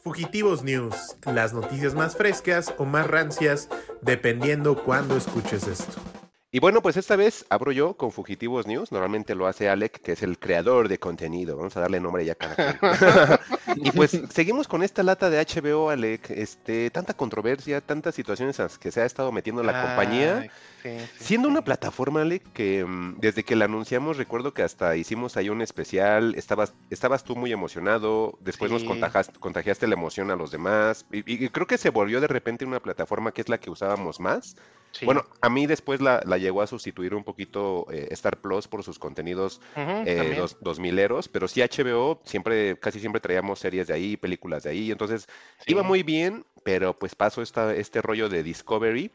Fugitivos 0.03 0.63
News, 0.63 1.17
las 1.25 1.51
noticias 1.51 1.95
más 1.95 2.15
frescas 2.15 2.75
o 2.77 2.85
más 2.85 3.07
rancias, 3.07 3.69
dependiendo 4.03 4.83
cuándo 4.83 5.17
escuches 5.17 5.67
esto. 5.67 5.99
Y 6.49 6.59
bueno, 6.59 6.81
pues 6.81 6.95
esta 6.95 7.17
vez 7.17 7.45
abro 7.49 7.73
yo 7.73 7.95
con 7.95 8.13
Fugitivos 8.13 8.67
News. 8.67 8.93
Normalmente 8.93 9.35
lo 9.35 9.47
hace 9.47 9.67
Alec, 9.67 10.01
que 10.01 10.13
es 10.13 10.23
el 10.23 10.39
creador 10.39 10.87
de 10.87 10.97
contenido. 10.97 11.57
Vamos 11.57 11.75
a 11.75 11.81
darle 11.81 11.99
nombre 11.99 12.23
ya 12.23 12.33
a 12.33 12.35
cada 12.35 13.41
y 13.75 13.91
pues 13.91 14.17
seguimos 14.31 14.69
con 14.69 14.81
esta 14.81 15.03
lata 15.03 15.29
de 15.29 15.45
HBO, 15.45 15.89
Alec. 15.89 16.29
Este, 16.29 16.89
tanta 16.89 17.13
controversia, 17.13 17.81
tantas 17.81 18.15
situaciones 18.15 18.61
a 18.61 18.63
las 18.63 18.79
que 18.79 18.91
se 18.91 19.01
ha 19.01 19.05
estado 19.05 19.33
metiendo 19.33 19.61
la 19.61 19.81
compañía. 19.81 20.49
Ay, 20.87 20.99
sí, 20.99 21.13
sí, 21.17 21.23
Siendo 21.25 21.47
sí. 21.47 21.51
una 21.51 21.63
plataforma, 21.63 22.21
Ale, 22.21 22.39
que 22.39 22.85
mm, 22.85 23.19
desde 23.19 23.43
que 23.43 23.55
la 23.55 23.65
anunciamos, 23.65 24.17
recuerdo 24.17 24.53
que 24.53 24.63
hasta 24.63 24.95
hicimos 24.95 25.37
ahí 25.37 25.49
un 25.49 25.61
especial, 25.61 26.35
estabas, 26.35 26.73
estabas 26.89 27.23
tú 27.23 27.35
muy 27.35 27.51
emocionado, 27.51 28.37
después 28.41 28.71
nos 28.71 28.83
contagiaste, 28.83 29.39
contagiaste 29.39 29.87
la 29.87 29.93
emoción 29.93 30.31
a 30.31 30.35
los 30.35 30.51
demás, 30.51 31.05
y, 31.11 31.19
y 31.31 31.49
creo 31.49 31.67
que 31.67 31.77
se 31.77 31.89
volvió 31.89 32.21
de 32.21 32.27
repente 32.27 32.65
una 32.65 32.79
plataforma 32.79 33.31
que 33.31 33.41
es 33.41 33.49
la 33.49 33.59
que 33.59 33.69
usábamos 33.69 34.19
más. 34.19 34.55
Bueno, 35.03 35.25
a 35.41 35.49
mí 35.49 35.67
después 35.67 36.01
la, 36.01 36.23
la 36.25 36.37
llegó 36.37 36.61
a 36.61 36.67
sustituir 36.67 37.13
un 37.13 37.23
poquito 37.23 37.85
eh, 37.91 38.07
Star 38.11 38.37
Plus 38.37 38.67
por 38.67 38.83
sus 38.83 38.97
contenidos 38.97 39.61
eh, 39.75 40.33
dos, 40.35 40.57
dos 40.61 40.79
mileros, 40.79 41.27
pero 41.27 41.47
sí 41.47 41.61
HBO, 41.61 42.19
siempre, 42.23 42.79
casi 42.79 42.99
siempre 42.99 43.21
traíamos 43.21 43.59
series 43.59 43.87
de 43.87 43.93
ahí, 43.93 44.17
películas 44.17 44.63
de 44.63 44.71
ahí, 44.71 44.91
entonces 44.91 45.27
iba 45.67 45.83
muy 45.83 46.01
bien, 46.01 46.45
pero 46.63 46.97
pues 46.97 47.13
pasó 47.13 47.41
esta, 47.41 47.75
este 47.75 48.01
rollo 48.01 48.27
de 48.29 48.41
Discovery. 48.41 49.11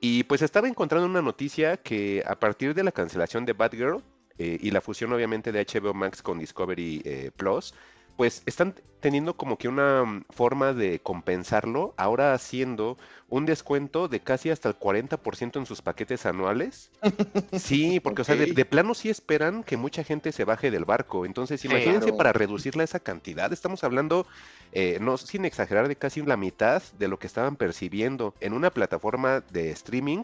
Y 0.00 0.24
pues 0.24 0.42
estaba 0.42 0.68
encontrando 0.68 1.06
una 1.06 1.22
noticia 1.22 1.76
que 1.76 2.22
a 2.26 2.38
partir 2.38 2.74
de 2.74 2.84
la 2.84 2.92
cancelación 2.92 3.44
de 3.44 3.52
Batgirl 3.54 4.02
eh, 4.38 4.58
y 4.60 4.70
la 4.70 4.80
fusión 4.80 5.12
obviamente 5.12 5.52
de 5.52 5.64
HBO 5.64 5.94
Max 5.94 6.22
con 6.22 6.38
Discovery 6.38 7.02
eh, 7.04 7.30
Plus, 7.36 7.74
pues 8.16 8.42
están 8.46 8.74
teniendo 9.00 9.36
como 9.36 9.58
que 9.58 9.68
una 9.68 10.04
mm, 10.04 10.24
forma 10.30 10.72
de 10.72 10.98
compensarlo, 11.00 11.92
ahora 11.98 12.32
haciendo 12.32 12.96
un 13.28 13.44
descuento 13.44 14.08
de 14.08 14.20
casi 14.20 14.48
hasta 14.48 14.70
el 14.70 14.78
40% 14.78 15.58
en 15.58 15.66
sus 15.66 15.82
paquetes 15.82 16.24
anuales. 16.24 16.90
Sí, 17.52 18.00
porque 18.00 18.22
o 18.22 18.24
sea, 18.24 18.36
de, 18.36 18.64
plano 18.64 18.94
sí 18.94 19.10
esperan 19.10 19.62
que 19.62 19.76
mucha 19.76 20.04
gente 20.04 20.32
se 20.32 20.44
baje 20.44 20.70
del 20.70 20.84
barco. 20.84 21.26
Entonces, 21.26 21.64
imagínense 21.64 22.06
Claro. 22.06 22.16
para 22.16 22.32
reducirla 22.32 22.82
esa 22.82 23.00
cantidad, 23.00 23.52
estamos 23.52 23.84
hablando 23.84 24.26
eh, 24.72 24.98
no 25.00 25.16
sin 25.18 25.44
exagerar, 25.44 25.86
de 25.86 25.96
casi 25.96 26.22
la 26.22 26.36
mitad 26.36 26.82
de 26.98 27.08
lo 27.08 27.18
que 27.18 27.26
estaban 27.26 27.56
percibiendo 27.56 28.34
en 28.40 28.54
una 28.54 28.70
plataforma 28.70 29.40
de 29.52 29.70
streaming. 29.70 30.22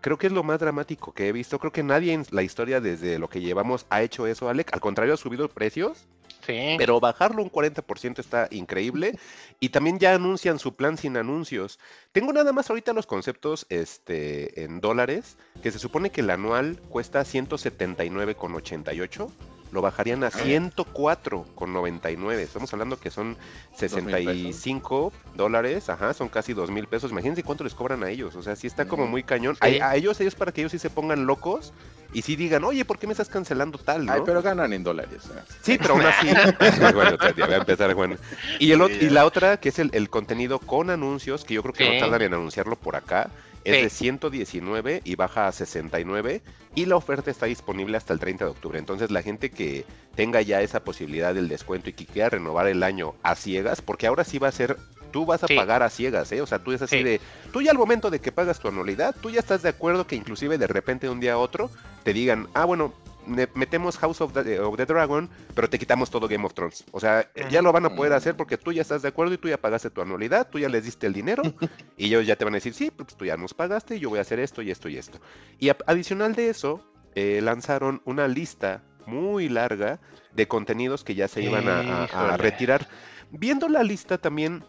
Creo 0.00 0.18
que 0.18 0.28
es 0.28 0.32
lo 0.32 0.42
más 0.42 0.60
dramático 0.60 1.12
que 1.12 1.28
he 1.28 1.32
visto. 1.32 1.58
Creo 1.58 1.72
que 1.72 1.82
nadie 1.82 2.12
en 2.12 2.24
la 2.30 2.42
historia 2.42 2.80
desde 2.80 3.18
lo 3.18 3.28
que 3.28 3.40
llevamos 3.40 3.86
ha 3.90 4.02
hecho 4.02 4.26
eso, 4.26 4.48
Alec. 4.48 4.72
Al 4.72 4.80
contrario, 4.80 5.14
ha 5.14 5.18
subido 5.18 5.48
precios. 5.48 6.06
Pero 6.46 7.00
bajarlo 7.00 7.42
un 7.42 7.50
40% 7.50 8.18
está 8.18 8.48
increíble. 8.50 9.18
Y 9.60 9.70
también 9.70 9.98
ya 9.98 10.14
anuncian 10.14 10.58
su 10.58 10.74
plan 10.74 10.96
sin 10.96 11.16
anuncios. 11.16 11.78
Tengo 12.12 12.32
nada 12.32 12.52
más 12.52 12.70
ahorita 12.70 12.92
los 12.92 13.06
conceptos 13.06 13.66
este, 13.68 14.64
en 14.64 14.80
dólares, 14.80 15.36
que 15.62 15.70
se 15.70 15.78
supone 15.78 16.10
que 16.10 16.22
el 16.22 16.30
anual 16.30 16.80
cuesta 16.88 17.22
179,88. 17.22 19.30
Lo 19.72 19.82
bajarían 19.82 20.24
a 20.24 20.30
104,99. 20.30 22.38
Estamos 22.38 22.72
hablando 22.72 22.98
que 22.98 23.10
son 23.10 23.36
65 23.76 25.12
dólares, 25.36 25.88
ajá, 25.88 26.12
son 26.12 26.28
casi 26.28 26.54
2 26.54 26.70
mil 26.70 26.86
pesos. 26.86 27.12
Imagínense 27.12 27.42
cuánto 27.42 27.64
les 27.64 27.74
cobran 27.74 28.02
a 28.02 28.10
ellos. 28.10 28.34
O 28.34 28.42
sea, 28.42 28.56
sí 28.56 28.66
está 28.66 28.86
como 28.86 29.06
muy 29.06 29.22
cañón. 29.22 29.56
Sí. 29.62 29.78
A, 29.78 29.90
a 29.90 29.96
ellos, 29.96 30.20
ellos 30.20 30.34
para 30.34 30.52
que 30.52 30.62
ellos 30.62 30.72
sí 30.72 30.78
se 30.78 30.90
pongan 30.90 31.26
locos 31.26 31.72
y 32.12 32.22
sí 32.22 32.36
digan, 32.36 32.64
oye, 32.64 32.84
¿por 32.84 32.98
qué 32.98 33.06
me 33.06 33.12
estás 33.12 33.28
cancelando 33.28 33.78
tal? 33.78 34.06
¿no? 34.06 34.12
Ay, 34.12 34.20
pero 34.24 34.42
ganan 34.42 34.72
en 34.72 34.82
dólares. 34.82 35.22
¿eh? 35.26 35.40
Sí, 35.62 35.78
pero 35.80 35.94
aún 35.94 36.04
así. 36.04 36.26
bueno, 36.94 37.16
ya 37.36 37.46
voy 37.46 37.54
a 37.54 37.58
empezar, 37.58 37.92
Juan. 37.94 38.18
Y, 38.58 38.72
el, 38.72 39.02
y 39.02 39.10
la 39.10 39.24
otra, 39.24 39.58
que 39.58 39.68
es 39.68 39.78
el, 39.78 39.90
el 39.92 40.10
contenido 40.10 40.58
con 40.58 40.90
anuncios, 40.90 41.44
que 41.44 41.54
yo 41.54 41.62
creo 41.62 41.74
que 41.74 41.94
no 41.94 42.00
tardan 42.00 42.22
en 42.22 42.34
anunciarlo 42.34 42.76
por 42.76 42.96
acá, 42.96 43.30
es 43.64 43.76
Sí. 43.76 43.82
de 43.82 43.90
119 43.90 45.02
y 45.04 45.14
baja 45.16 45.46
a 45.46 45.52
69. 45.52 46.42
Y 46.74 46.86
la 46.86 46.96
oferta 46.96 47.30
está 47.30 47.46
disponible 47.46 47.96
hasta 47.96 48.12
el 48.12 48.20
30 48.20 48.44
de 48.44 48.50
octubre. 48.52 48.78
Entonces, 48.78 49.10
la 49.10 49.22
gente 49.22 49.50
que 49.50 49.84
tenga 50.14 50.40
ya 50.42 50.62
esa 50.62 50.80
posibilidad 50.84 51.34
del 51.34 51.48
descuento 51.48 51.90
y 51.90 51.92
que 51.92 52.06
quiera 52.06 52.30
renovar 52.30 52.66
el 52.68 52.82
año 52.82 53.14
a 53.22 53.34
ciegas, 53.34 53.82
porque 53.82 54.06
ahora 54.06 54.24
sí 54.24 54.38
va 54.38 54.48
a 54.48 54.52
ser. 54.52 54.76
Tú 55.12 55.26
vas 55.26 55.42
a 55.42 55.48
Sí. 55.48 55.56
pagar 55.56 55.82
a 55.82 55.90
ciegas, 55.90 56.30
¿eh? 56.30 56.40
O 56.40 56.46
sea, 56.46 56.60
tú 56.60 56.70
es 56.70 56.80
así 56.82 56.98
Sí. 56.98 57.02
de. 57.02 57.20
Tú 57.52 57.60
ya 57.62 57.72
al 57.72 57.78
momento 57.78 58.10
de 58.10 58.20
que 58.20 58.30
pagas 58.30 58.60
tu 58.60 58.68
anualidad, 58.68 59.12
tú 59.20 59.28
ya 59.30 59.40
estás 59.40 59.60
de 59.62 59.68
acuerdo 59.70 60.06
que 60.06 60.14
inclusive 60.14 60.56
de 60.56 60.68
repente 60.68 61.08
de 61.08 61.12
un 61.12 61.18
día 61.18 61.32
a 61.32 61.38
otro 61.38 61.68
te 62.04 62.12
digan, 62.12 62.46
ah, 62.54 62.64
bueno, 62.64 62.94
metemos 63.26 63.96
House 63.98 64.20
of 64.20 64.32
the, 64.32 64.58
of 64.60 64.76
the 64.76 64.86
Dragon, 64.86 65.28
pero 65.54 65.68
te 65.68 65.78
quitamos 65.78 66.10
todo 66.10 66.26
Game 66.28 66.44
of 66.44 66.54
Thrones. 66.54 66.84
O 66.92 67.00
sea, 67.00 67.20
eh, 67.34 67.46
ya 67.50 67.62
lo 67.62 67.72
van 67.72 67.86
a 67.86 67.94
poder 67.94 68.12
hacer 68.12 68.36
porque 68.36 68.56
tú 68.58 68.72
ya 68.72 68.82
estás 68.82 69.02
de 69.02 69.08
acuerdo 69.08 69.34
y 69.34 69.38
tú 69.38 69.48
ya 69.48 69.56
pagaste 69.58 69.90
tu 69.90 70.00
anualidad, 70.00 70.48
tú 70.50 70.58
ya 70.58 70.68
les 70.68 70.84
diste 70.84 71.06
el 71.06 71.12
dinero 71.12 71.42
y 71.96 72.06
ellos 72.06 72.26
ya 72.26 72.36
te 72.36 72.44
van 72.44 72.54
a 72.54 72.56
decir, 72.58 72.74
sí, 72.74 72.90
pues 72.90 73.14
tú 73.16 73.24
ya 73.24 73.36
nos 73.36 73.54
pagaste, 73.54 73.98
yo 74.00 74.08
voy 74.10 74.18
a 74.18 74.22
hacer 74.22 74.40
esto 74.40 74.62
y 74.62 74.70
esto 74.70 74.88
y 74.88 74.96
esto. 74.96 75.18
Y 75.58 75.70
adicional 75.86 76.34
de 76.34 76.48
eso, 76.50 76.84
eh, 77.14 77.40
lanzaron 77.42 78.02
una 78.04 78.26
lista 78.28 78.82
muy 79.06 79.48
larga 79.48 79.98
de 80.32 80.46
contenidos 80.46 81.02
que 81.04 81.14
ya 81.14 81.26
se 81.28 81.42
iban 81.42 81.68
a- 81.68 81.80
a- 81.80 82.02
a 82.02 82.04
Híjole. 82.04 82.36
retirar. 82.36 82.86
Viendo 83.32 83.68
la 83.68 83.82
lista 83.82 84.18
también 84.18 84.64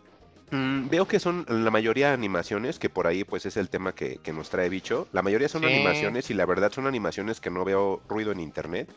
Mm, 0.52 0.90
veo 0.90 1.08
que 1.08 1.20
son 1.20 1.46
la 1.48 1.72
mayoría 1.72 2.14
animaciones, 2.14 2.78
que 2.78 2.90
por 2.90 3.08
ahí 3.08 3.24
pues 3.24 3.46
es 3.46 3.56
el 3.58 3.70
tema 3.70 3.94
que, 3.96 4.18
que 4.22 4.34
nos 4.34 4.50
trae 4.50 4.68
bicho. 4.70 5.08
La 5.14 5.22
mayoría 5.22 5.48
son 5.48 5.62
Sí. 5.62 5.68
animaciones 5.68 6.30
y 6.30 6.34
la 6.34 6.46
verdad 6.46 6.72
son 6.72 6.88
animaciones 6.88 7.40
que 7.40 7.50
no 7.50 7.64
veo 7.64 8.02
ruido 8.10 8.32
en 8.34 8.42
internet. 8.42 8.92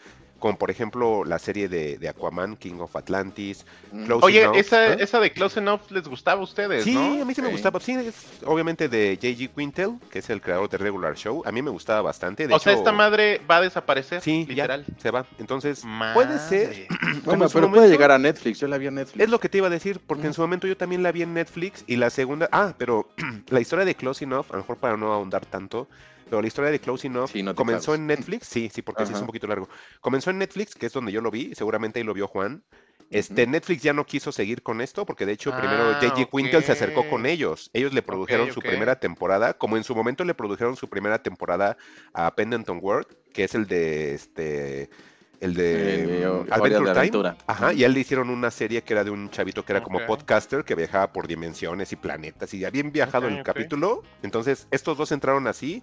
Como 0.44 0.58
por 0.58 0.70
ejemplo 0.70 1.24
la 1.24 1.38
serie 1.38 1.70
de, 1.70 1.96
de 1.96 2.06
Aquaman, 2.06 2.56
King 2.56 2.74
of 2.80 2.94
Atlantis. 2.96 3.64
Mm. 3.92 4.04
Close 4.04 4.26
Oye, 4.26 4.42
Enough, 4.42 4.56
esa, 4.56 4.92
¿eh? 4.92 4.96
esa 5.00 5.18
de 5.18 5.32
Close 5.32 5.58
Enough 5.58 5.90
les 5.90 6.06
gustaba 6.06 6.42
a 6.42 6.44
ustedes, 6.44 6.84
Sí, 6.84 6.92
¿no? 6.92 7.22
a 7.22 7.24
mí 7.24 7.34
sí 7.34 7.40
me 7.40 7.48
gustaba. 7.48 7.80
Sí, 7.80 7.92
es 7.92 8.14
obviamente 8.44 8.90
de 8.90 9.18
J.G. 9.18 9.54
Quintel, 9.56 9.92
que 10.10 10.18
es 10.18 10.28
el 10.28 10.42
creador 10.42 10.68
de 10.68 10.76
Regular 10.76 11.16
Show. 11.16 11.42
A 11.46 11.50
mí 11.50 11.62
me 11.62 11.70
gustaba 11.70 12.02
bastante. 12.02 12.46
De 12.46 12.52
o 12.52 12.58
sea, 12.58 12.74
esta 12.74 12.92
madre 12.92 13.40
va 13.50 13.56
a 13.56 13.60
desaparecer, 13.62 14.20
Sí, 14.20 14.44
literal. 14.46 14.84
ya 14.86 15.00
se 15.00 15.10
va. 15.10 15.24
Entonces, 15.38 15.82
puede 16.12 16.38
ser. 16.38 16.68
Madre. 16.68 16.88
como 17.00 17.20
Bueno, 17.24 17.44
en 17.46 17.50
pero 17.50 17.70
puede 17.70 17.88
llegar 17.88 18.10
a 18.10 18.18
Netflix. 18.18 18.60
Yo 18.60 18.68
la 18.68 18.76
vi 18.76 18.88
a 18.88 18.90
Netflix. 18.90 19.24
Es 19.24 19.30
lo 19.30 19.40
que 19.40 19.48
te 19.48 19.56
iba 19.56 19.68
a 19.68 19.70
decir, 19.70 19.98
porque 20.06 20.26
en 20.26 20.34
su 20.34 20.42
momento 20.42 20.66
yo 20.66 20.76
también 20.76 21.02
la 21.02 21.10
vi 21.10 21.22
en 21.22 21.32
Netflix 21.32 21.84
y 21.86 21.96
la 21.96 22.10
segunda, 22.10 22.50
ah, 22.52 22.74
pero 22.76 23.08
la 23.48 23.60
historia 23.62 23.86
de 23.86 23.94
Close 23.94 24.24
Enough, 24.24 24.48
a 24.50 24.56
lo 24.56 24.58
mejor 24.58 24.76
para 24.76 24.98
no 24.98 25.10
ahondar 25.10 25.46
tanto, 25.46 25.88
pero 26.24 26.40
la 26.40 26.48
historia 26.48 26.70
de 26.70 26.80
Close 26.80 27.06
Enough 27.06 27.30
Sí, 27.30 27.42
no 27.42 27.54
comenzó 27.54 27.94
en 27.94 28.06
Netflix, 28.06 28.46
sí, 28.46 28.70
sí, 28.72 28.82
porque 28.82 29.06
sí 29.06 29.12
es 29.12 29.20
un 29.20 29.26
poquito 29.26 29.46
largo. 29.46 29.68
Comenzó 30.00 30.30
en 30.30 30.38
Netflix, 30.38 30.74
que 30.74 30.86
es 30.86 30.92
donde 30.92 31.12
yo 31.12 31.20
lo 31.20 31.30
vi, 31.30 31.54
seguramente 31.54 31.98
ahí 31.98 32.04
lo 32.04 32.14
vio 32.14 32.26
Juan. 32.26 32.62
Este. 33.10 33.46
Netflix 33.46 33.82
ya 33.82 33.92
no 33.92 34.06
quiso 34.06 34.32
seguir 34.32 34.62
con 34.62 34.80
esto 34.80 35.06
porque 35.06 35.26
de 35.26 35.32
hecho 35.32 35.52
Ah, 35.52 35.58
primero 35.60 35.94
J.G. 35.94 36.28
Quintel 36.30 36.64
se 36.64 36.72
acercó 36.72 37.08
con 37.08 37.26
ellos. 37.26 37.70
Ellos 37.72 37.92
le 37.92 38.02
produjeron 38.02 38.52
su 38.52 38.60
primera 38.60 38.98
temporada, 38.98 39.54
como 39.54 39.76
en 39.76 39.84
su 39.84 39.94
momento 39.94 40.24
le 40.24 40.34
produjeron 40.34 40.76
su 40.76 40.88
primera 40.88 41.22
temporada 41.22 41.76
a 42.12 42.34
Pendleton 42.34 42.80
World, 42.82 43.06
que 43.32 43.44
es 43.44 43.54
el 43.54 43.66
de 43.66 44.14
este 44.14 44.90
el 45.40 45.54
de 45.54 45.94
El 45.94 46.06
de 46.06 46.26
mm, 46.26 46.30
Hora 46.30 46.44
de 46.44 46.54
Adventure 46.54 46.84
Time. 46.84 46.98
Aventura. 46.98 47.36
Ajá, 47.46 47.72
y 47.72 47.82
a 47.82 47.86
él 47.86 47.94
le 47.94 48.00
hicieron 48.00 48.30
una 48.30 48.50
serie 48.50 48.82
que 48.82 48.94
era 48.94 49.04
de 49.04 49.10
un 49.10 49.30
chavito 49.30 49.64
que 49.64 49.72
era 49.72 49.82
como 49.82 50.04
podcaster 50.06 50.64
que 50.64 50.74
viajaba 50.74 51.12
por 51.12 51.26
dimensiones 51.26 51.92
y 51.92 51.96
planetas 51.96 52.54
y 52.54 52.60
ya 52.60 52.70
bien 52.70 52.92
viajado 52.92 53.28
el 53.28 53.42
capítulo. 53.42 54.02
Entonces, 54.22 54.66
estos 54.70 54.96
dos 54.96 55.12
entraron 55.12 55.46
así. 55.46 55.82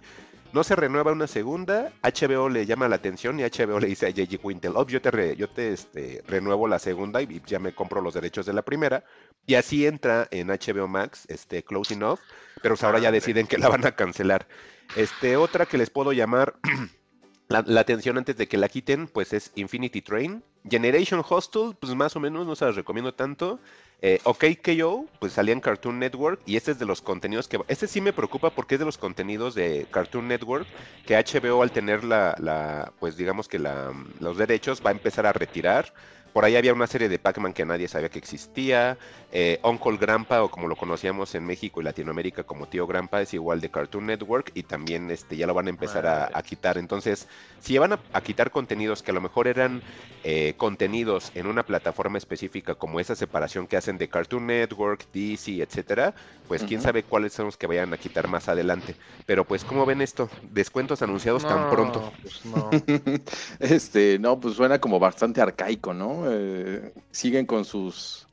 No 0.52 0.62
se 0.64 0.76
renueva 0.76 1.12
una 1.12 1.26
segunda, 1.26 1.92
HBO 2.02 2.48
le 2.50 2.66
llama 2.66 2.86
la 2.88 2.96
atención 2.96 3.40
y 3.40 3.42
HBO 3.42 3.80
le 3.80 3.86
dice 3.86 4.06
a 4.06 4.10
J.G. 4.10 4.38
Quintel, 4.38 4.72
"Oh, 4.76 4.86
yo 4.86 5.00
te, 5.00 5.10
re- 5.10 5.34
yo 5.36 5.48
te 5.48 5.72
este, 5.72 6.22
renuevo 6.26 6.68
la 6.68 6.78
segunda 6.78 7.22
y 7.22 7.40
ya 7.46 7.58
me 7.58 7.74
compro 7.74 8.02
los 8.02 8.12
derechos 8.14 8.44
de 8.44 8.52
la 8.52 8.62
primera. 8.62 9.02
Y 9.46 9.54
así 9.54 9.86
entra 9.86 10.28
en 10.30 10.48
HBO 10.50 10.88
Max, 10.88 11.24
este, 11.28 11.62
Close 11.64 11.94
Enough, 11.94 12.20
pero 12.60 12.74
pues 12.74 12.84
ahora 12.84 12.98
ya 12.98 13.08
Madre. 13.08 13.16
deciden 13.20 13.46
que 13.46 13.56
la 13.58 13.68
van 13.70 13.86
a 13.86 13.92
cancelar. 13.96 14.46
Este, 14.94 15.36
otra 15.38 15.64
que 15.66 15.78
les 15.78 15.88
puedo 15.88 16.12
llamar 16.12 16.54
la, 17.48 17.64
la 17.66 17.80
atención 17.80 18.18
antes 18.18 18.36
de 18.36 18.46
que 18.46 18.58
la 18.58 18.68
quiten, 18.68 19.08
pues 19.08 19.32
es 19.32 19.52
Infinity 19.54 20.02
Train. 20.02 20.44
Generation 20.68 21.22
Hostel, 21.28 21.74
pues 21.80 21.94
más 21.94 22.14
o 22.14 22.20
menos 22.20 22.46
no 22.46 22.54
se 22.56 22.66
las 22.66 22.76
recomiendo 22.76 23.14
tanto. 23.14 23.58
Eh, 24.04 24.18
OK 24.24 24.44
KO, 24.64 25.06
pues 25.20 25.32
salía 25.32 25.52
en 25.54 25.60
Cartoon 25.60 26.00
Network 26.00 26.40
y 26.44 26.56
este 26.56 26.72
es 26.72 26.78
de 26.80 26.86
los 26.86 27.00
contenidos 27.00 27.46
que... 27.46 27.60
Este 27.68 27.86
sí 27.86 28.00
me 28.00 28.12
preocupa 28.12 28.50
porque 28.50 28.74
es 28.74 28.80
de 28.80 28.84
los 28.84 28.98
contenidos 28.98 29.54
de 29.54 29.86
Cartoon 29.92 30.26
Network 30.26 30.66
que 31.06 31.14
HBO 31.16 31.62
al 31.62 31.70
tener 31.70 32.02
la, 32.02 32.34
la 32.40 32.92
pues 32.98 33.16
digamos 33.16 33.46
que 33.46 33.60
la, 33.60 33.92
los 34.18 34.36
derechos 34.36 34.82
va 34.84 34.90
a 34.90 34.92
empezar 34.92 35.24
a 35.24 35.32
retirar. 35.32 35.94
Por 36.32 36.44
ahí 36.44 36.56
había 36.56 36.72
una 36.72 36.86
serie 36.86 37.08
de 37.08 37.18
Pac-Man 37.18 37.52
que 37.52 37.64
nadie 37.64 37.88
sabía 37.88 38.08
que 38.08 38.18
existía. 38.18 38.96
Eh, 39.32 39.60
Uncle 39.62 39.96
Grandpa, 39.96 40.42
o 40.42 40.50
como 40.50 40.68
lo 40.68 40.76
conocíamos 40.76 41.34
en 41.34 41.44
México 41.44 41.80
y 41.80 41.84
Latinoamérica 41.84 42.42
como 42.44 42.66
Tío 42.66 42.86
Grandpa, 42.86 43.20
es 43.22 43.34
igual 43.34 43.60
de 43.60 43.70
Cartoon 43.70 44.06
Network 44.06 44.50
y 44.54 44.62
también 44.62 45.10
este, 45.10 45.36
ya 45.36 45.46
lo 45.46 45.54
van 45.54 45.66
a 45.66 45.70
empezar 45.70 46.06
a, 46.06 46.42
quitar. 46.42 46.78
Entonces, 46.78 47.28
si 47.60 47.78
van 47.78 47.94
a, 47.94 47.98
a 48.12 48.20
quitar 48.20 48.50
contenidos 48.50 49.02
que 49.02 49.10
a 49.10 49.14
lo 49.14 49.20
mejor 49.20 49.46
eran 49.46 49.82
eh, 50.24 50.54
contenidos 50.56 51.32
en 51.34 51.46
una 51.46 51.64
plataforma 51.64 52.16
específica, 52.16 52.76
como 52.76 53.00
esa 53.00 53.16
separación 53.16 53.66
que 53.66 53.76
hacen 53.76 53.98
de 53.98 54.08
Cartoon 54.08 54.46
Network, 54.46 55.06
DC, 55.12 55.62
etcétera, 55.62 56.14
pues 56.46 56.62
quién 56.62 56.80
sabe 56.80 57.02
cuáles 57.02 57.32
son 57.32 57.46
los 57.46 57.56
que 57.56 57.66
vayan 57.66 57.92
a 57.92 57.96
quitar 57.96 58.28
más 58.28 58.48
adelante. 58.48 58.94
Pero 59.26 59.44
pues, 59.44 59.64
¿cómo 59.64 59.84
ven 59.84 60.00
esto? 60.00 60.28
Descuentos 60.52 61.02
anunciados 61.02 61.42
tan 61.42 61.70
pronto. 61.70 62.12
pues 62.22 62.44
no. 62.44 62.70
Este, 63.58 64.18
no, 64.18 64.38
pues 64.38 64.54
suena 64.54 64.78
como 64.78 64.98
bastante 64.98 65.40
arcaico, 65.40 65.94
¿no? 65.94 66.21
Eh, 66.30 66.92
siguen 67.10 67.46
con 67.46 67.64
sus 67.64 68.26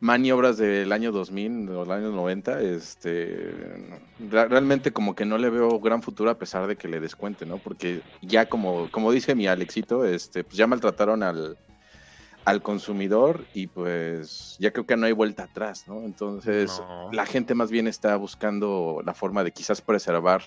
maniobras 0.00 0.58
del 0.58 0.92
año 0.92 1.12
2000 1.12 1.68
o 1.70 1.82
del 1.82 1.90
año 1.92 2.10
90. 2.10 2.60
Este, 2.62 3.76
realmente 4.18 4.92
como 4.92 5.14
que 5.14 5.24
no 5.24 5.38
le 5.38 5.50
veo 5.50 5.80
gran 5.80 6.02
futuro 6.02 6.30
a 6.30 6.38
pesar 6.38 6.66
de 6.66 6.76
que 6.76 6.88
le 6.88 7.00
descuente, 7.00 7.46
¿no? 7.46 7.60
Porque 7.60 8.02
ya 8.20 8.48
como, 8.48 8.90
como 8.90 9.12
dice 9.12 9.34
mi 9.34 9.46
Alexito, 9.46 10.04
este, 10.04 10.44
pues 10.44 10.58
ya 10.58 10.66
maltrataron 10.66 11.22
al, 11.22 11.58
al 12.44 12.62
consumidor 12.62 13.48
y 13.52 13.68
pues 13.68 14.56
ya 14.58 14.72
creo 14.72 14.86
que 14.86 14.96
no 14.96 15.06
hay 15.06 15.12
vuelta 15.12 15.44
atrás, 15.44 15.84
¿no? 15.86 16.04
Entonces 16.04 16.78
No. 16.78 17.08
la 17.12 17.26
gente 17.26 17.54
más 17.54 17.70
bien 17.70 17.86
está 17.86 18.16
buscando 18.16 19.00
la 19.04 19.14
forma 19.14 19.44
de 19.44 19.52
quizás 19.52 19.80
preservar 19.82 20.42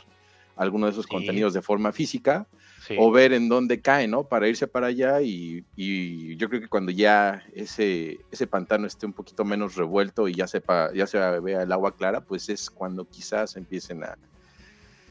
alguno 0.55 0.85
de 0.87 0.91
esos 0.93 1.05
Sí. 1.05 1.11
contenidos 1.13 1.53
de 1.53 1.61
forma 1.61 1.91
física 1.91 2.47
Sí. 2.89 2.95
o 2.97 3.11
ver 3.11 3.33
en 3.33 3.49
dónde 3.49 3.81
cae, 3.81 4.07
¿no? 4.07 4.23
Para 4.23 4.47
irse 4.47 4.65
para 4.65 4.87
allá 4.87 5.21
y, 5.21 5.63
y 5.75 6.35
yo 6.37 6.49
creo 6.49 6.59
que 6.59 6.67
cuando 6.67 6.91
ya 6.91 7.43
ese, 7.53 8.17
ese 8.31 8.47
pantano 8.47 8.87
esté 8.87 9.05
un 9.05 9.13
poquito 9.13 9.45
menos 9.45 9.75
revuelto 9.75 10.27
y 10.27 10.33
ya 10.33 10.47
sepa, 10.47 10.91
ya 10.93 11.05
se 11.05 11.19
vea 11.39 11.61
el 11.61 11.71
agua 11.71 11.95
clara, 11.95 12.21
pues 12.21 12.49
es 12.49 12.67
cuando 12.67 13.05
quizás 13.05 13.55
empiecen 13.57 14.03
a, 14.03 14.17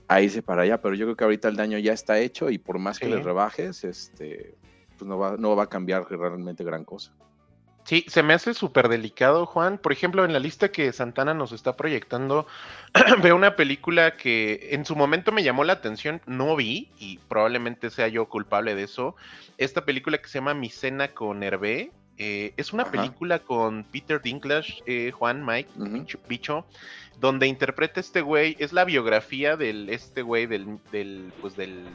a 0.09 0.21
irse 0.21 0.43
para 0.43 0.63
allá. 0.63 0.81
Pero 0.83 0.97
yo 0.97 1.07
creo 1.07 1.17
que 1.17 1.23
ahorita 1.23 1.47
el 1.47 1.55
daño 1.55 1.79
ya 1.79 1.93
está 1.93 2.19
hecho 2.19 2.51
y 2.51 2.59
por 2.59 2.81
más 2.81 2.99
que 2.99 3.09
les 3.09 3.23
rebajes, 3.23 3.85
este, 3.85 4.57
pues 4.99 5.09
no 5.09 5.17
va, 5.17 5.37
no 5.37 5.55
va 5.55 5.63
a 5.63 5.69
cambiar 5.69 6.05
realmente 6.11 6.65
gran 6.65 6.85
cosa. 6.85 7.13
Sí, 7.89 8.05
se 8.07 8.23
me 8.23 8.35
hace 8.35 8.53
súper 8.53 8.91
delicado, 8.91 9.47
Juan. 9.47 9.79
Por 9.79 9.93
ejemplo, 9.93 10.23
en 10.27 10.35
la 10.35 10.39
lista 10.41 10.71
que 10.71 10.93
Santana 10.93 11.33
nos 11.33 11.53
está 11.53 11.75
proyectando, 11.75 12.47
veo 13.23 13.35
una 13.35 13.57
película 13.57 14.15
que 14.19 14.69
en 14.73 14.85
su 14.85 14.95
momento 14.95 15.33
me 15.33 15.43
llamó 15.43 15.65
la 15.65 15.73
atención, 15.73 16.21
no 16.27 16.55
vi, 16.55 16.91
y 16.99 17.17
probablemente 17.31 17.89
sea 17.89 18.09
yo 18.09 18.29
culpable 18.29 18.75
de 18.75 18.83
eso. 18.83 19.17
Esta 19.57 19.87
película 19.87 20.19
que 20.19 20.29
se 20.29 20.35
llama 20.37 20.53
Mi 20.53 20.69
Cena 20.69 21.09
con 21.15 21.43
Hervé. 21.43 21.91
eh, 22.19 22.53
es 22.59 22.75
una 22.75 22.83
Ajá. 22.83 22.93
película 22.93 23.39
con 23.39 23.85
Peter 23.85 24.21
Dinklage, 24.21 24.83
eh, 24.85 25.11
Juan, 25.11 25.43
Mike, 25.47 25.71
bicho, 25.77 26.19
bicho, 26.29 26.67
donde 27.19 27.47
interpreta 27.47 28.01
este 28.01 28.21
güey, 28.21 28.55
es 28.59 28.75
la 28.75 28.85
biografía 28.85 29.57
del 29.57 29.89
este 29.89 30.21
güey, 30.21 30.45
del, 30.45 30.79
del, 30.93 31.33
pues 31.41 31.57
del, 31.57 31.87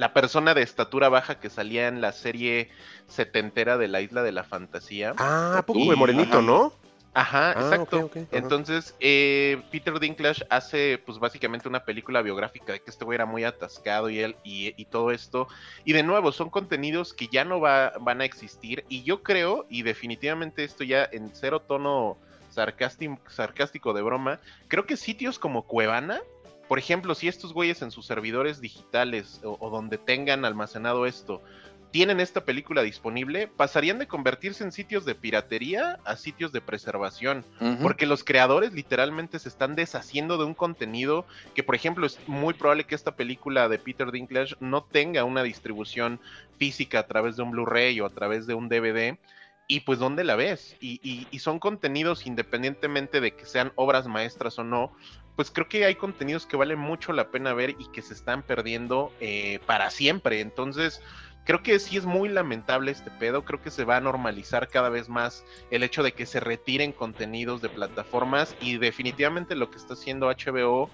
la 0.00 0.12
persona 0.14 0.54
de 0.54 0.62
estatura 0.62 1.08
baja 1.10 1.38
que 1.40 1.50
salía 1.50 1.86
en 1.86 2.00
la 2.00 2.12
serie 2.12 2.70
setentera 3.06 3.76
de 3.76 3.86
la 3.88 4.00
Isla 4.00 4.22
de 4.22 4.32
la 4.32 4.44
Fantasía. 4.44 5.12
Ah, 5.18 5.56
¿a 5.58 5.62
poco 5.66 5.78
Y- 5.80 5.88
de 5.90 5.96
morenito, 5.96 6.38
ajá. 6.38 6.42
¿no? 6.46 6.72
Ajá, 7.12 7.50
Ah, 7.50 7.60
exacto. 7.60 8.08
Entonces, 8.30 8.94
eh, 9.00 9.60
Peter 9.72 9.98
Dinklage 9.98 10.46
hace, 10.48 11.02
pues 11.04 11.18
básicamente 11.18 11.68
una 11.68 11.84
película 11.84 12.22
biográfica 12.22 12.72
de 12.72 12.80
que 12.80 12.88
este 12.90 13.04
güey 13.04 13.16
era 13.16 13.26
muy 13.26 13.42
atascado 13.44 14.08
y 14.10 14.20
él 14.20 14.36
y, 14.44 14.72
y 14.80 14.84
todo 14.86 15.10
esto. 15.10 15.48
Y 15.84 15.92
de 15.92 16.02
nuevo, 16.04 16.30
son 16.32 16.50
contenidos 16.50 17.12
que 17.12 17.26
ya 17.26 17.44
no 17.44 17.60
va- 17.60 17.92
van 18.00 18.20
a 18.20 18.24
existir. 18.24 18.84
Y 18.88 19.02
yo 19.02 19.22
creo, 19.24 19.66
y 19.68 19.82
definitivamente 19.82 20.62
esto 20.64 20.82
ya 20.84 21.06
en 21.10 21.30
cero 21.34 21.60
tono 21.60 22.16
sarcástico, 22.50 23.18
sarcástico 23.28 23.92
de 23.92 24.02
broma, 24.02 24.38
creo 24.68 24.86
que 24.86 24.96
sitios 24.96 25.38
como 25.38 25.62
Cuevana, 25.66 26.20
por 26.70 26.78
ejemplo, 26.78 27.16
si 27.16 27.26
estos 27.26 27.52
güeyes 27.52 27.82
en 27.82 27.90
sus 27.90 28.06
servidores 28.06 28.60
digitales 28.60 29.40
o, 29.42 29.56
o 29.58 29.70
donde 29.70 29.98
tengan 29.98 30.44
almacenado 30.44 31.04
esto 31.04 31.42
tienen 31.90 32.20
esta 32.20 32.44
película 32.44 32.82
disponible, 32.82 33.48
pasarían 33.48 33.98
de 33.98 34.06
convertirse 34.06 34.62
en 34.62 34.70
sitios 34.70 35.04
de 35.04 35.16
piratería 35.16 35.98
a 36.04 36.14
sitios 36.14 36.52
de 36.52 36.60
preservación. 36.60 37.44
Porque 37.82 38.06
los 38.06 38.22
creadores 38.22 38.72
literalmente 38.72 39.40
se 39.40 39.48
están 39.48 39.74
deshaciendo 39.74 40.38
de 40.38 40.44
un 40.44 40.54
contenido 40.54 41.26
que, 41.56 41.64
por 41.64 41.74
ejemplo, 41.74 42.06
es 42.06 42.20
muy 42.28 42.54
probable 42.54 42.84
que 42.84 42.94
esta 42.94 43.16
película 43.16 43.68
de 43.68 43.80
Peter 43.80 44.12
Dinklage 44.12 44.54
no 44.60 44.84
tenga 44.84 45.24
una 45.24 45.42
distribución 45.42 46.20
física 46.58 47.00
a 47.00 47.06
través 47.08 47.34
de 47.36 47.42
un 47.42 47.50
Blu-ray 47.50 48.00
o 48.00 48.06
a 48.06 48.10
través 48.10 48.46
de 48.46 48.54
un 48.54 48.68
DVD. 48.68 49.18
Y 49.66 49.80
pues, 49.80 49.98
¿dónde 49.98 50.22
la 50.24 50.36
ves? 50.36 50.76
Y, 50.80 51.00
y- 51.02 51.26
y 51.32 51.38
son 51.40 51.58
contenidos 51.58 52.26
independientemente 52.26 53.20
de 53.20 53.32
que 53.34 53.46
sean 53.46 53.72
obras 53.76 54.06
maestras 54.06 54.58
o 54.60 54.64
no. 54.64 54.92
Pues 55.36 55.50
creo 55.50 55.68
que 55.68 55.84
hay 55.84 55.94
contenidos 55.94 56.46
que 56.46 56.56
valen 56.56 56.78
mucho 56.78 57.12
la 57.12 57.30
pena 57.30 57.54
ver 57.54 57.70
y 57.78 57.90
que 57.92 58.02
se 58.02 58.14
están 58.14 58.42
perdiendo 58.42 59.12
eh, 59.20 59.60
para 59.66 59.90
siempre. 59.90 60.40
Entonces, 60.40 61.00
creo 61.44 61.62
que 61.62 61.78
sí 61.78 61.96
es 61.96 62.04
muy 62.04 62.28
lamentable 62.28 62.90
este 62.90 63.10
pedo. 63.10 63.44
Creo 63.44 63.62
que 63.62 63.70
se 63.70 63.84
va 63.84 63.96
a 63.96 64.00
normalizar 64.00 64.68
cada 64.68 64.88
vez 64.88 65.08
más 65.08 65.44
el 65.70 65.82
hecho 65.82 66.02
de 66.02 66.12
que 66.12 66.26
se 66.26 66.40
retiren 66.40 66.92
contenidos 66.92 67.62
de 67.62 67.68
plataformas 67.68 68.54
y 68.60 68.78
definitivamente 68.78 69.54
lo 69.54 69.70
que 69.70 69.78
está 69.78 69.94
haciendo 69.94 70.28
HBO 70.28 70.90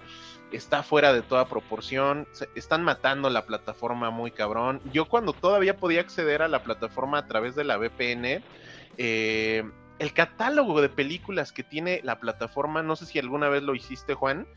está 0.51 0.83
fuera 0.83 1.13
de 1.13 1.21
toda 1.21 1.47
proporción. 1.47 2.27
Están 2.55 2.83
matando 2.83 3.29
la 3.29 3.45
plataforma 3.45 4.09
muy 4.09 4.31
cabrón. 4.31 4.81
Yo 4.93 5.05
cuando 5.05 5.33
todavía 5.33 5.77
podía 5.77 6.01
acceder 6.01 6.41
a 6.41 6.47
la 6.47 6.63
plataforma 6.63 7.19
a 7.19 7.27
través 7.27 7.55
de 7.55 7.63
la 7.63 7.77
VPN, 7.77 8.41
eh, 8.97 9.63
el 9.99 10.13
catálogo 10.13 10.81
de 10.81 10.89
películas 10.89 11.51
que 11.51 11.63
tiene 11.63 12.01
la 12.03 12.19
plataforma, 12.19 12.83
no 12.83 12.95
sé 12.95 13.05
si 13.05 13.19
alguna 13.19 13.49
vez 13.49 13.63
lo 13.63 13.75
hiciste, 13.75 14.13
Juan, 14.13 14.47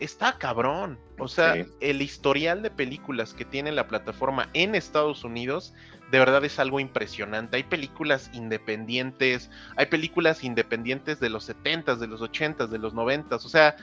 está 0.00 0.38
cabrón. 0.38 0.98
O 1.18 1.28
sea, 1.28 1.54
Sí. 1.54 1.66
el 1.80 2.02
historial 2.02 2.62
de 2.62 2.70
películas 2.70 3.34
que 3.34 3.44
tiene 3.44 3.72
la 3.72 3.88
plataforma 3.88 4.48
en 4.54 4.74
Estados 4.74 5.24
Unidos, 5.24 5.74
de 6.12 6.18
verdad 6.18 6.44
es 6.44 6.58
algo 6.58 6.80
impresionante. 6.80 7.56
Hay 7.56 7.64
películas 7.64 8.30
independientes, 8.32 9.50
hay 9.76 9.86
películas 9.86 10.44
independientes 10.44 11.20
de 11.20 11.28
los 11.28 11.44
70s, 11.48 11.98
de 11.98 12.06
los 12.06 12.22
80s, 12.22 12.70
de 12.70 12.78
los 12.78 12.94
90s, 12.94 13.44
o 13.44 13.48
sea, 13.48 13.76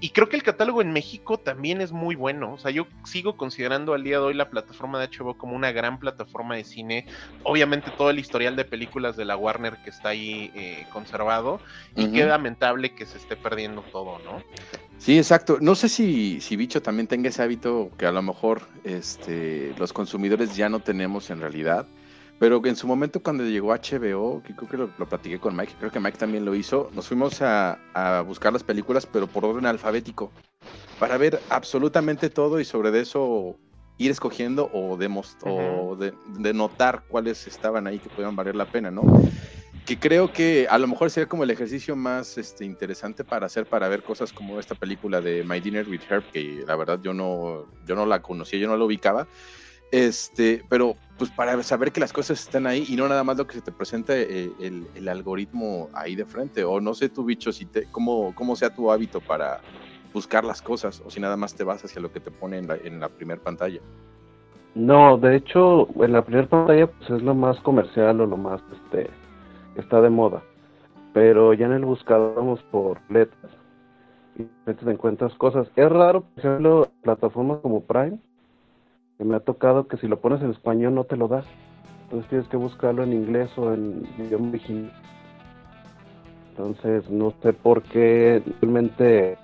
y 0.00 0.10
creo 0.10 0.28
que 0.28 0.36
el 0.36 0.44
catálogo 0.44 0.80
en 0.80 0.92
México 0.92 1.38
también 1.38 1.80
es 1.80 1.90
muy 1.90 2.14
bueno. 2.14 2.52
O 2.52 2.58
sea, 2.58 2.70
yo 2.70 2.86
sigo 3.04 3.36
considerando 3.36 3.94
al 3.94 4.04
día 4.04 4.18
de 4.18 4.24
hoy 4.26 4.34
la 4.34 4.48
plataforma 4.48 5.00
de 5.00 5.08
HBO 5.08 5.36
como 5.36 5.56
una 5.56 5.72
gran 5.72 5.98
plataforma 5.98 6.54
de 6.54 6.62
cine. 6.64 7.06
Obviamente 7.42 7.90
todo 7.90 8.10
el 8.10 8.18
historial 8.20 8.54
de 8.54 8.64
películas 8.64 9.16
de 9.16 9.24
la 9.24 9.36
Warner 9.36 9.76
que 9.82 9.90
está 9.90 10.10
ahí 10.10 10.52
eh, 10.54 10.86
conservado. 10.92 11.60
Y 11.96 12.04
Ujú. 12.04 12.14
qué 12.14 12.26
lamentable 12.26 12.94
que 12.94 13.06
se 13.06 13.18
esté 13.18 13.34
perdiendo 13.34 13.82
todo, 13.90 14.20
¿no? 14.20 14.44
Sí, 14.98 15.16
exacto. 15.16 15.58
No 15.60 15.74
sé 15.74 15.88
si, 15.88 16.40
si 16.40 16.54
Bicho 16.56 16.80
también 16.80 17.08
tenga 17.08 17.28
ese 17.28 17.42
hábito 17.42 17.90
que 17.98 18.06
a 18.06 18.12
lo 18.12 18.22
mejor 18.22 18.62
este, 18.84 19.74
los 19.78 19.92
consumidores 19.92 20.54
ya 20.56 20.68
no 20.68 20.80
tenemos 20.80 21.30
en 21.30 21.40
realidad, 21.40 21.86
pero 22.38 22.62
que 22.62 22.68
en 22.68 22.76
su 22.76 22.86
momento 22.86 23.20
cuando 23.22 23.44
llegó 23.44 23.72
HBO, 23.72 24.42
que 24.42 24.54
creo 24.54 24.68
que 24.68 24.76
lo, 24.76 24.90
lo 24.98 25.08
platiqué 25.08 25.38
con 25.40 25.56
Mike, 25.56 25.74
creo 25.78 25.90
que 25.90 26.00
Mike 26.00 26.18
también 26.18 26.44
lo 26.44 26.54
hizo, 26.54 26.90
nos 26.94 27.08
fuimos 27.08 27.42
a, 27.42 27.78
a 27.94 28.22
buscar 28.22 28.52
las 28.52 28.62
películas, 28.62 29.06
pero 29.06 29.26
por 29.26 29.44
orden 29.44 29.66
alfabético, 29.66 30.32
para 30.98 31.16
ver 31.18 31.40
absolutamente 31.50 32.30
todo 32.30 32.60
y 32.60 32.64
sobre 32.64 32.90
de 32.90 33.00
eso 33.00 33.56
ir 33.98 34.10
escogiendo 34.10 34.70
o, 34.72 34.96
demos- 34.96 35.36
o 35.44 35.96
de, 35.96 36.12
de 36.38 36.54
notar 36.54 37.04
cuáles 37.08 37.46
estaban 37.48 37.86
ahí 37.86 37.98
que 37.98 38.08
podían 38.10 38.36
valer 38.36 38.54
la 38.56 38.70
pena, 38.70 38.90
¿no? 38.90 39.02
que 39.86 39.98
creo 39.98 40.32
que 40.32 40.66
a 40.68 40.78
lo 40.78 40.86
mejor 40.86 41.10
sería 41.10 41.28
como 41.28 41.44
el 41.44 41.50
ejercicio 41.50 41.96
más 41.96 42.36
este, 42.36 42.64
interesante 42.64 43.24
para 43.24 43.46
hacer 43.46 43.66
para 43.66 43.88
ver 43.88 44.02
cosas 44.02 44.32
como 44.32 44.60
esta 44.60 44.74
película 44.74 45.20
de 45.22 45.44
My 45.44 45.60
Dinner 45.60 45.88
with 45.88 46.02
Herb, 46.08 46.24
que 46.30 46.62
la 46.66 46.76
verdad 46.76 47.00
yo 47.02 47.14
no, 47.14 47.66
yo 47.86 47.94
no 47.94 48.04
la 48.04 48.20
conocía, 48.20 48.58
yo 48.58 48.68
no 48.68 48.76
la 48.76 48.84
ubicaba. 48.84 49.28
Este, 49.90 50.62
pero 50.68 50.96
pues 51.16 51.30
para 51.30 51.60
saber 51.62 51.90
que 51.90 52.00
las 52.00 52.12
cosas 52.12 52.40
están 52.40 52.66
ahí 52.66 52.84
y 52.88 52.96
no 52.96 53.08
nada 53.08 53.24
más 53.24 53.36
lo 53.36 53.46
que 53.46 53.54
se 53.54 53.60
te 53.60 53.72
presenta 53.72 54.16
eh, 54.16 54.52
el, 54.60 54.86
el 54.94 55.08
algoritmo 55.08 55.88
ahí 55.92 56.14
de 56.14 56.24
frente. 56.24 56.64
O 56.64 56.80
no 56.80 56.94
sé 56.94 57.08
tu 57.08 57.24
bicho, 57.24 57.52
si 57.52 57.66
te, 57.66 57.84
cómo, 57.90 58.34
cómo 58.34 58.54
sea 58.54 58.74
tu 58.74 58.90
hábito 58.90 59.20
para 59.20 59.60
buscar 60.12 60.44
las 60.44 60.62
cosas 60.62 61.02
o 61.04 61.10
si 61.10 61.20
nada 61.20 61.36
más 61.36 61.54
te 61.54 61.64
vas 61.64 61.84
hacia 61.84 62.00
lo 62.00 62.12
que 62.12 62.20
te 62.20 62.30
pone 62.30 62.58
en 62.58 62.68
la, 62.68 62.76
en 62.76 63.00
la 63.00 63.08
primera 63.08 63.40
pantalla. 63.40 63.80
No, 64.74 65.18
de 65.18 65.36
hecho, 65.36 65.88
en 66.02 66.12
la 66.12 66.22
primera 66.22 66.46
pantalla 66.46 66.86
pues 66.86 67.10
es 67.10 67.22
lo 67.22 67.34
más 67.34 67.58
comercial 67.60 68.20
o 68.20 68.26
lo 68.26 68.36
más 68.36 68.60
este 68.72 69.10
está 69.76 70.00
de 70.00 70.10
moda. 70.10 70.42
Pero 71.12 71.52
ya 71.54 71.66
en 71.66 71.72
el 71.72 71.84
buscador 71.84 72.36
vamos 72.36 72.62
por 72.70 73.00
letras 73.10 73.50
y 74.36 74.44
te 74.44 74.90
encuentras 74.90 75.34
cosas. 75.34 75.68
Es 75.74 75.88
raro, 75.88 76.20
por 76.20 76.38
ejemplo, 76.38 76.90
plataformas 77.02 77.58
como 77.60 77.82
Prime, 77.82 78.18
que 79.18 79.24
me 79.24 79.34
ha 79.34 79.40
tocado 79.40 79.88
que 79.88 79.96
si 79.96 80.06
lo 80.06 80.20
pones 80.20 80.40
en 80.42 80.50
español 80.50 80.94
no 80.94 81.04
te 81.04 81.16
lo 81.16 81.26
da. 81.26 81.42
Entonces 82.04 82.30
tienes 82.30 82.48
que 82.48 82.56
buscarlo 82.56 83.02
en 83.02 83.12
inglés 83.12 83.50
o 83.58 83.74
en 83.74 84.06
idioma 84.16 84.48
original. 84.48 84.92
Entonces 86.50 87.10
no 87.10 87.34
sé 87.42 87.52
por 87.52 87.82
qué 87.82 88.42
realmente 88.60 89.36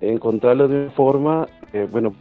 encontrarlo 0.00 0.66
de 0.66 0.82
una 0.82 0.90
forma, 0.90 1.48
eh, 1.72 1.88
bueno, 1.90 2.12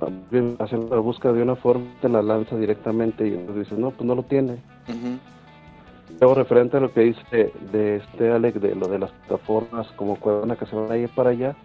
hacer 0.59 0.79
la 0.79 0.97
búsqueda 0.97 1.33
de 1.33 1.41
una 1.41 1.55
forma, 1.55 1.85
te 1.99 2.07
la 2.07 2.21
lanza 2.21 2.55
directamente 2.55 3.27
y 3.27 3.33
entonces 3.33 3.65
dices, 3.65 3.79
no, 3.79 3.89
pues 3.91 4.05
no 4.05 4.15
lo 4.15 4.23
tiene. 4.23 4.57
Luego, 6.19 6.35
referente 6.35 6.77
a 6.77 6.79
lo 6.79 6.93
que 6.93 7.01
dice 7.01 7.51
de 7.71 7.95
este 7.97 8.31
Alex, 8.31 8.61
de 8.61 8.75
lo 8.75 8.87
de 8.87 8.99
las 8.99 9.11
plataformas 9.11 9.87
como 9.95 10.17
Cuevana 10.17 10.55
que 10.55 10.67
se 10.67 10.75
van 10.75 10.91
a 10.91 10.97
ir 10.97 11.09
para 11.09 11.31
allá, 11.31 11.55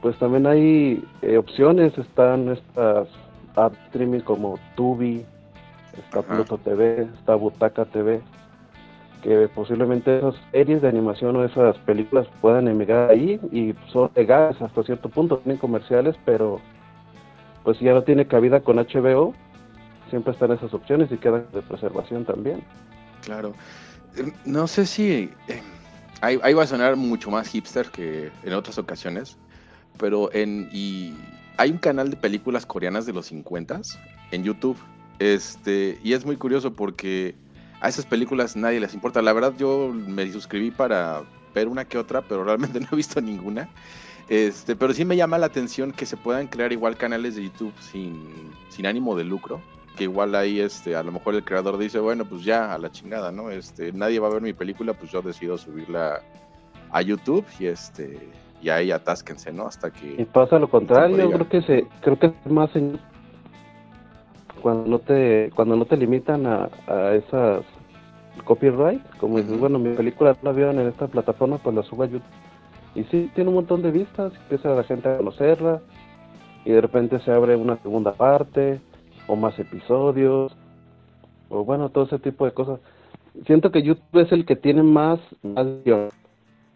pues 0.00 0.18
también 0.18 0.46
hay 0.46 1.04
eh, 1.20 1.36
opciones, 1.36 1.96
están 1.98 2.48
estas 2.48 3.08
app 3.66 3.74
streaming 3.86 4.20
como 4.20 4.58
Tubi, 4.76 5.24
está 5.96 6.20
Ajá. 6.20 6.34
Pluto 6.36 6.58
TV, 6.58 7.08
está 7.18 7.34
Butaca 7.34 7.84
TV, 7.84 8.20
que 9.22 9.48
posiblemente 9.48 10.18
esas 10.18 10.34
series 10.52 10.80
de 10.82 10.88
animación 10.88 11.36
o 11.36 11.44
esas 11.44 11.76
películas 11.78 12.26
puedan 12.40 12.68
emigrar 12.68 13.10
ahí 13.10 13.40
y 13.52 13.74
son 13.92 14.10
legales 14.14 14.60
hasta 14.62 14.82
cierto 14.84 15.08
punto, 15.08 15.38
tienen 15.38 15.58
comerciales, 15.58 16.14
pero 16.24 16.60
pues 17.64 17.78
si 17.78 17.84
ya 17.84 17.94
no 17.94 18.02
tiene 18.02 18.26
cabida 18.26 18.60
con 18.60 18.76
HBO, 18.76 19.34
siempre 20.08 20.32
están 20.32 20.52
esas 20.52 20.72
opciones 20.72 21.10
y 21.12 21.16
quedan 21.18 21.46
de 21.52 21.60
preservación 21.62 22.24
también. 22.24 22.62
Claro. 23.24 23.52
Eh, 24.16 24.32
No 24.44 24.66
sé 24.66 24.86
si. 24.86 25.30
eh, 25.48 25.62
ahí, 26.22 26.38
ahí 26.42 26.54
va 26.54 26.62
a 26.62 26.66
sonar 26.66 26.96
mucho 26.96 27.30
más 27.30 27.48
hipster 27.48 27.90
que 27.90 28.30
en 28.44 28.52
otras 28.54 28.78
ocasiones. 28.78 29.36
Pero 29.98 30.32
en. 30.32 30.68
Y 30.72 31.14
hay 31.58 31.72
un 31.72 31.78
canal 31.78 32.08
de 32.08 32.16
películas 32.16 32.64
coreanas 32.64 33.04
de 33.04 33.12
los 33.12 33.26
50 33.26 33.82
en 34.30 34.44
YouTube. 34.44 34.78
Este. 35.18 35.98
Y 36.02 36.14
es 36.14 36.24
muy 36.24 36.36
curioso 36.36 36.72
porque 36.72 37.34
a 37.80 37.88
esas 37.88 38.06
películas 38.06 38.56
nadie 38.56 38.80
les 38.80 38.94
importa. 38.94 39.20
La 39.20 39.32
verdad, 39.32 39.52
yo 39.58 39.92
me 39.92 40.30
suscribí 40.32 40.70
para 40.70 41.22
ver 41.54 41.68
una 41.68 41.84
que 41.84 41.98
otra, 41.98 42.22
pero 42.22 42.44
realmente 42.44 42.80
no 42.80 42.86
he 42.92 42.96
visto 42.96 43.20
ninguna. 43.20 43.68
Este, 44.28 44.76
pero 44.76 44.94
sí 44.94 45.04
me 45.04 45.16
llama 45.16 45.36
la 45.38 45.46
atención 45.46 45.90
que 45.92 46.06
se 46.06 46.16
puedan 46.16 46.46
crear 46.46 46.72
igual 46.72 46.96
canales 46.96 47.34
de 47.34 47.44
YouTube 47.44 47.72
sin, 47.80 48.52
sin 48.68 48.86
ánimo 48.86 49.16
de 49.16 49.24
lucro 49.24 49.60
que 49.96 50.04
igual 50.04 50.34
ahí 50.34 50.60
este 50.60 50.94
a 50.94 51.02
lo 51.02 51.10
mejor 51.10 51.34
el 51.34 51.44
creador 51.44 51.76
dice 51.76 51.98
bueno 51.98 52.24
pues 52.24 52.44
ya 52.44 52.72
a 52.72 52.78
la 52.78 52.92
chingada 52.92 53.32
no 53.32 53.50
este 53.50 53.90
nadie 53.92 54.20
va 54.20 54.28
a 54.28 54.30
ver 54.30 54.42
mi 54.42 54.52
película 54.52 54.92
pues 54.92 55.10
yo 55.10 55.22
decido 55.22 55.58
subirla 55.58 56.22
a 56.90 57.02
YouTube 57.02 57.44
y 57.58 57.66
este 57.66 58.30
y 58.60 58.68
ahí 58.70 58.90
atásquense 58.90 59.52
no 59.52 59.66
hasta 59.66 59.88
Y 59.88 60.16
que 60.16 60.26
pasa 60.26 60.58
lo 60.58 60.68
contrario, 60.68 61.30
creo 61.30 61.48
que 61.48 61.62
se, 61.62 61.86
creo 62.00 62.18
que 62.18 62.26
es 62.26 62.50
más 62.50 62.74
en 62.74 62.98
cuando 64.62 64.88
no 64.88 64.98
te, 64.98 65.50
cuando 65.54 65.76
no 65.76 65.84
te 65.84 65.96
limitan 65.96 66.46
a, 66.46 66.68
a 66.86 67.14
esas 67.14 67.64
copyright, 68.44 69.02
como 69.18 69.38
dices, 69.38 69.52
Ujú. 69.52 69.60
bueno, 69.60 69.78
mi 69.78 69.94
película 69.94 70.36
la 70.42 70.52
vieron 70.52 70.78
en 70.78 70.88
esta 70.88 71.06
plataforma, 71.06 71.58
pues 71.58 71.74
la 71.74 71.82
subo 71.82 72.04
a 72.04 72.06
YouTube. 72.06 72.22
Y 72.94 73.04
sí, 73.04 73.30
tiene 73.34 73.48
un 73.50 73.56
montón 73.56 73.82
de 73.82 73.90
vistas, 73.90 74.32
empieza 74.34 74.74
la 74.74 74.84
gente 74.84 75.08
a 75.08 75.16
conocerla, 75.16 75.80
y 76.64 76.72
de 76.72 76.80
repente 76.80 77.20
se 77.20 77.30
abre 77.30 77.56
una 77.56 77.76
segunda 77.78 78.12
parte, 78.12 78.80
o 79.26 79.36
más 79.36 79.58
episodios, 79.58 80.56
o 81.48 81.64
bueno, 81.64 81.90
todo 81.90 82.04
ese 82.04 82.18
tipo 82.18 82.44
de 82.44 82.52
cosas. 82.52 82.80
Siento 83.46 83.70
que 83.70 83.82
YouTube 83.82 84.20
es 84.20 84.32
el 84.32 84.44
que 84.44 84.56
tiene 84.56 84.82
más, 84.82 85.20
más 85.42 85.66
guion, 85.84 86.08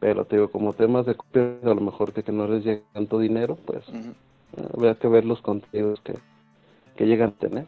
pero 0.03 0.25
te 0.25 0.35
digo, 0.35 0.51
como 0.51 0.73
temas 0.73 1.07
de 1.07 1.15
copyright, 1.15 1.65
a 1.65 1.75
lo 1.75 1.81
mejor 1.81 2.13
que, 2.13 2.25
que 2.25 2.33
no 2.33 2.49
les 2.49 2.65
llegue 2.65 2.83
tanto 2.93 3.21
dinero, 3.21 3.57
pues 3.65 3.89
Ujú. 3.89 4.11
eh, 4.57 4.69
habrá 4.75 4.97
que 4.97 5.07
ver 5.07 5.25
los 5.25 5.41
contenidos 5.41 6.01
que, 6.01 6.15
que 6.97 7.07
llegan 7.07 7.29
a 7.29 7.39
tener. 7.39 7.67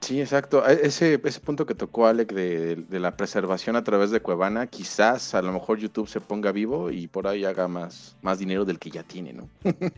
Sí, 0.00 0.20
exacto. 0.20 0.66
E- 0.66 0.84
Ese, 0.84 1.20
ese 1.22 1.40
punto 1.40 1.64
que 1.64 1.76
tocó 1.76 2.08
Alec 2.08 2.32
de, 2.32 2.74
de 2.74 2.98
la 2.98 3.16
preservación 3.16 3.76
a 3.76 3.84
través 3.84 4.10
de 4.10 4.18
Cuevana, 4.18 4.66
quizás 4.66 5.36
a 5.36 5.42
lo 5.42 5.52
mejor 5.52 5.78
YouTube 5.78 6.08
se 6.08 6.20
ponga 6.20 6.50
vivo 6.50 6.90
y 6.90 7.06
por 7.06 7.28
ahí 7.28 7.44
haga 7.44 7.68
más, 7.68 8.16
más 8.20 8.40
dinero 8.40 8.64
del 8.64 8.80
que 8.80 8.90
ya 8.90 9.04
tiene, 9.04 9.32
¿no? 9.32 9.48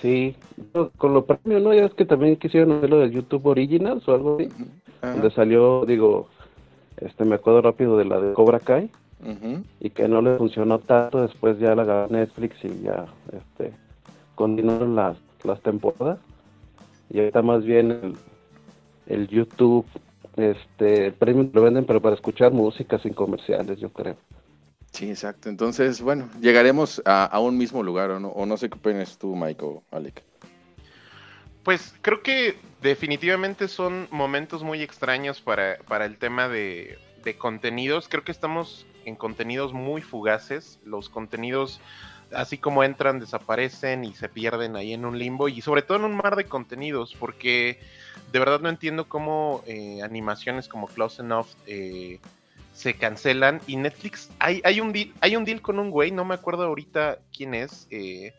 Sí, 0.00 0.34
no, 0.72 0.90
con 0.96 1.12
lo 1.12 1.26
premio, 1.26 1.60
¿no? 1.60 1.74
Ya 1.74 1.84
es 1.84 1.92
que 1.94 2.06
también 2.06 2.36
quisieron 2.36 2.72
hacerlo 2.72 3.00
del 3.00 3.10
YouTube 3.10 3.46
Originals 3.46 4.08
o 4.08 4.14
algo 4.14 4.36
así. 4.36 4.48
Donde 5.02 5.30
salió, 5.30 5.84
digo, 5.86 6.26
este 6.98 7.24
me 7.24 7.34
acuerdo 7.34 7.60
rápido 7.60 7.98
de 7.98 8.06
la 8.06 8.18
de 8.18 8.32
Cobra 8.34 8.60
Kai 8.60 8.90
Y 9.80 9.90
que 9.90 10.06
no 10.06 10.20
le 10.20 10.36
funcionó 10.36 10.78
tanto, 10.80 11.22
después 11.22 11.58
ya 11.58 11.74
la 11.74 11.82
agarró 11.82 12.08
Netflix 12.12 12.62
y 12.64 12.82
ya 12.82 13.06
este 13.32 13.72
continuaron 14.34 14.94
las, 14.94 15.16
las 15.44 15.60
temporadas. 15.62 16.18
Y 17.08 17.20
ahorita 17.20 17.40
más 17.42 17.64
bien 17.64 17.90
el, 17.90 18.16
el 19.06 19.28
YouTube, 19.28 19.86
este, 20.36 21.06
el 21.06 21.12
premium 21.14 21.50
lo 21.52 21.62
venden 21.62 21.86
pero 21.86 22.02
para 22.02 22.14
escuchar 22.14 22.52
música 22.52 22.98
sin 22.98 23.14
comerciales, 23.14 23.78
yo 23.78 23.90
creo. 23.90 24.16
Sí, 24.90 25.10
exacto. 25.10 25.48
Entonces, 25.48 26.00
bueno, 26.00 26.28
llegaremos 26.40 27.02
a, 27.04 27.24
a 27.24 27.40
un 27.40 27.58
mismo 27.58 27.82
lugar, 27.82 28.10
¿o 28.10 28.20
no? 28.20 28.28
O 28.28 28.46
no 28.46 28.56
sé 28.56 28.68
qué 28.68 28.78
opinas 28.78 29.18
tú, 29.18 29.34
Mike 29.34 29.64
o 29.64 29.82
Alec. 29.90 30.22
Pues 31.64 31.94
creo 32.02 32.22
que 32.22 32.56
definitivamente 32.82 33.68
son 33.68 34.06
momentos 34.10 34.62
muy 34.62 34.82
extraños 34.82 35.40
para, 35.40 35.78
para 35.88 36.04
el 36.04 36.18
tema 36.18 36.48
de, 36.48 36.98
de 37.24 37.36
contenidos. 37.36 38.06
Creo 38.08 38.22
que 38.22 38.30
estamos 38.32 38.86
en 39.04 39.16
contenidos 39.16 39.72
muy 39.72 40.02
fugaces. 40.02 40.78
Los 40.84 41.08
contenidos, 41.08 41.80
así 42.32 42.58
como 42.58 42.84
entran, 42.84 43.20
desaparecen 43.20 44.04
y 44.04 44.14
se 44.14 44.28
pierden 44.28 44.76
ahí 44.76 44.92
en 44.92 45.04
un 45.04 45.18
limbo. 45.18 45.48
Y 45.48 45.60
sobre 45.60 45.82
todo 45.82 45.98
en 45.98 46.04
un 46.04 46.16
mar 46.16 46.36
de 46.36 46.44
contenidos, 46.44 47.14
porque 47.18 47.78
de 48.32 48.38
verdad 48.38 48.60
no 48.60 48.68
entiendo 48.68 49.08
cómo 49.08 49.62
eh, 49.66 50.02
animaciones 50.02 50.68
como 50.68 50.86
Close 50.88 51.22
Enough 51.22 51.48
eh, 51.66 52.20
se 52.72 52.94
cancelan. 52.94 53.60
Y 53.66 53.76
Netflix, 53.76 54.30
hay, 54.38 54.60
hay, 54.64 54.80
un 54.80 54.92
deal, 54.92 55.12
hay 55.20 55.36
un 55.36 55.44
deal 55.44 55.60
con 55.60 55.78
un 55.78 55.90
güey, 55.90 56.10
no 56.10 56.24
me 56.24 56.34
acuerdo 56.34 56.64
ahorita 56.64 57.18
quién 57.36 57.54
es. 57.54 57.86
Eh, 57.90 58.34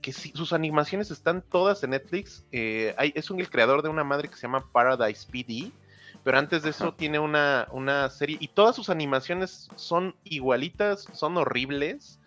que 0.00 0.12
sí, 0.12 0.32
sus 0.34 0.52
animaciones 0.52 1.10
están 1.10 1.42
todas 1.42 1.82
en 1.82 1.90
Netflix. 1.90 2.44
Es 2.50 3.30
un 3.30 3.40
el 3.40 3.48
creador 3.48 3.82
de 3.82 3.88
una 3.88 4.04
madre 4.04 4.28
que 4.28 4.36
se 4.36 4.42
llama 4.42 4.66
Paradise 4.70 5.26
PD. 5.30 5.72
Pero 6.24 6.38
antes 6.38 6.64
de 6.64 6.70
eso 6.70 6.94
tiene 6.94 7.20
una, 7.20 7.68
una 7.72 8.10
serie. 8.10 8.38
Y 8.40 8.48
todas 8.54 8.76
sus 8.76 8.90
animaciones 8.90 9.72
son 9.76 10.16
igualitas, 10.24 11.10
son 11.12 11.36
horribles 11.38 12.20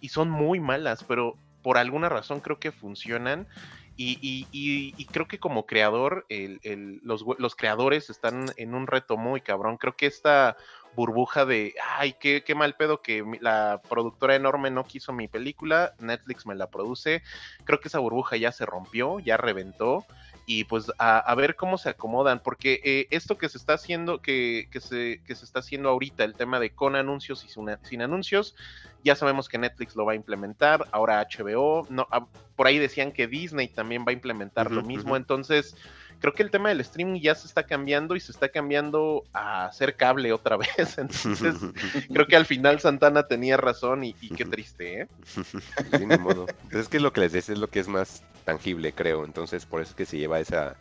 y 0.00 0.10
son 0.10 0.30
muy 0.30 0.60
malas. 0.60 1.04
Pero 1.04 1.40
por 1.62 1.78
alguna 1.78 2.08
razón 2.08 2.40
creo 2.40 2.58
que 2.60 2.72
funcionan. 2.72 3.48
Y, 3.96 4.18
y- 4.20 4.48
y- 4.50 4.94
y 4.96 5.06
creo 5.10 5.28
que 5.28 5.38
como 5.38 5.66
creador, 5.66 6.26
el- 6.28 6.58
el- 6.64 7.00
los, 7.04 7.24
los 7.38 7.54
creadores 7.54 8.10
están 8.10 8.52
en 8.56 8.74
un 8.74 8.88
reto 8.88 9.16
muy 9.16 9.40
cabrón. 9.40 9.76
Creo 9.78 9.96
que 9.96 10.06
esta 10.06 10.56
burbuja 10.92 11.44
de, 11.46 11.74
ay, 11.98 12.14
qué, 12.20 12.42
qué 12.44 12.54
mal 12.56 12.74
pedo 12.76 13.02
que 13.02 13.24
la 13.40 13.84
productora 13.88 14.34
enorme 14.36 14.70
no 14.72 14.86
quiso 14.86 15.12
mi 15.12 15.28
película, 15.28 15.92
Netflix 15.98 16.46
me 16.46 16.56
la 16.56 16.70
produce. 16.70 17.22
Creo 17.64 17.80
que 17.80 17.88
esa 17.88 18.00
burbuja 18.00 18.36
ya 18.36 18.52
se 18.52 18.66
rompió, 18.66 19.20
ya 19.20 19.36
reventó. 19.36 20.08
Y 20.46 20.64
pues 20.64 20.92
a, 20.98 21.18
a 21.18 21.34
ver 21.34 21.56
cómo 21.56 21.78
se 21.78 21.88
acomodan, 21.88 22.40
porque 22.40 22.80
eh, 22.84 23.06
esto 23.10 23.38
que 23.38 23.48
se 23.48 23.58
está 23.58 23.74
haciendo, 23.74 24.20
que, 24.20 24.68
que 24.70 24.80
se, 24.80 25.22
que 25.26 25.34
se 25.34 25.44
está 25.44 25.60
haciendo 25.60 25.88
ahorita, 25.88 26.24
el 26.24 26.34
tema 26.34 26.60
de 26.60 26.70
con 26.70 26.96
anuncios 26.96 27.44
y 27.44 27.48
sin, 27.48 27.66
sin 27.82 28.02
anuncios, 28.02 28.54
ya 29.02 29.14
sabemos 29.16 29.48
que 29.48 29.58
Netflix 29.58 29.96
lo 29.96 30.04
va 30.04 30.12
a 30.12 30.16
implementar, 30.16 30.86
ahora 30.92 31.26
HBO, 31.26 31.86
no, 31.90 32.06
ah, 32.10 32.26
por 32.56 32.66
ahí 32.66 32.78
decían 32.78 33.12
que 33.12 33.26
Disney 33.26 33.68
también 33.68 34.04
va 34.06 34.10
a 34.10 34.12
implementar 34.12 34.70
lo 34.70 34.82
mismo, 34.82 35.16
entonces 35.16 35.76
creo 36.20 36.34
que 36.34 36.42
el 36.42 36.50
tema 36.50 36.68
del 36.68 36.80
streaming 36.80 37.20
ya 37.20 37.34
se 37.34 37.46
está 37.46 37.64
cambiando 37.64 38.16
y 38.16 38.20
se 38.20 38.32
está 38.32 38.48
cambiando 38.48 39.24
a 39.32 39.66
hacer 39.66 39.96
cable 39.96 40.32
otra 40.32 40.56
vez, 40.78 40.98
entonces 40.98 41.56
creo 42.12 42.26
que 42.26 42.36
al 42.36 42.46
final 42.46 42.80
Santana 42.80 43.24
tenía 43.24 43.56
razón 43.56 44.04
y, 44.04 44.14
y 44.20 44.30
qué 44.30 44.44
triste, 44.44 45.02
¿eh? 45.02 45.08
Sí, 45.26 46.06
ni 46.06 46.18
modo. 46.18 46.46
Pues 46.70 46.82
es 46.82 46.88
que 46.88 47.00
lo 47.00 47.12
que 47.12 47.20
les 47.20 47.32
decía 47.32 47.54
es 47.54 47.60
lo 47.60 47.68
que 47.68 47.80
es 47.80 47.88
más 47.88 48.22
tangible, 48.44 48.92
creo. 48.92 49.24
Entonces, 49.24 49.66
por 49.66 49.80
eso 49.80 49.90
es 49.90 49.96
que 49.96 50.06
se 50.06 50.18
lleva 50.18 50.40
esa, 50.40 50.76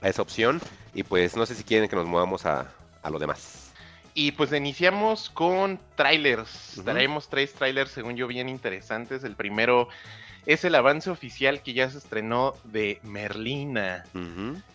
a 0.00 0.08
esa 0.08 0.22
opción. 0.22 0.60
Y 0.94 1.02
pues 1.02 1.36
no 1.36 1.46
sé 1.46 1.54
si 1.54 1.64
quieren 1.64 1.88
que 1.88 1.96
nos 1.96 2.06
movamos 2.06 2.46
a, 2.46 2.70
a 3.02 3.10
lo 3.10 3.18
demás. 3.18 3.72
Y 4.14 4.32
pues 4.32 4.52
iniciamos 4.52 5.28
con 5.30 5.80
trailers. 5.96 6.74
Ujú. 6.74 6.84
Traemos 6.84 7.28
tres 7.28 7.52
trailers, 7.52 7.90
según 7.90 8.16
yo, 8.16 8.28
bien 8.28 8.48
interesantes. 8.48 9.24
El 9.24 9.34
primero 9.34 9.88
es 10.46 10.64
el 10.64 10.74
avance 10.74 11.10
oficial 11.10 11.62
que 11.62 11.72
ya 11.72 11.88
se 11.90 11.98
estrenó 11.98 12.54
de 12.64 13.00
Merlina. 13.02 14.04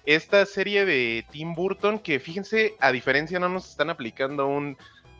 Esta 0.05 0.45
serie 0.45 0.85
de 0.85 1.25
Tim 1.31 1.53
Burton, 1.53 1.99
que 1.99 2.19
fíjense, 2.19 2.75
a 2.79 2.91
diferencia 2.91 3.39
no 3.39 3.49
nos 3.49 3.69
están 3.69 3.89
aplicando 3.89 4.47
un 4.47 4.77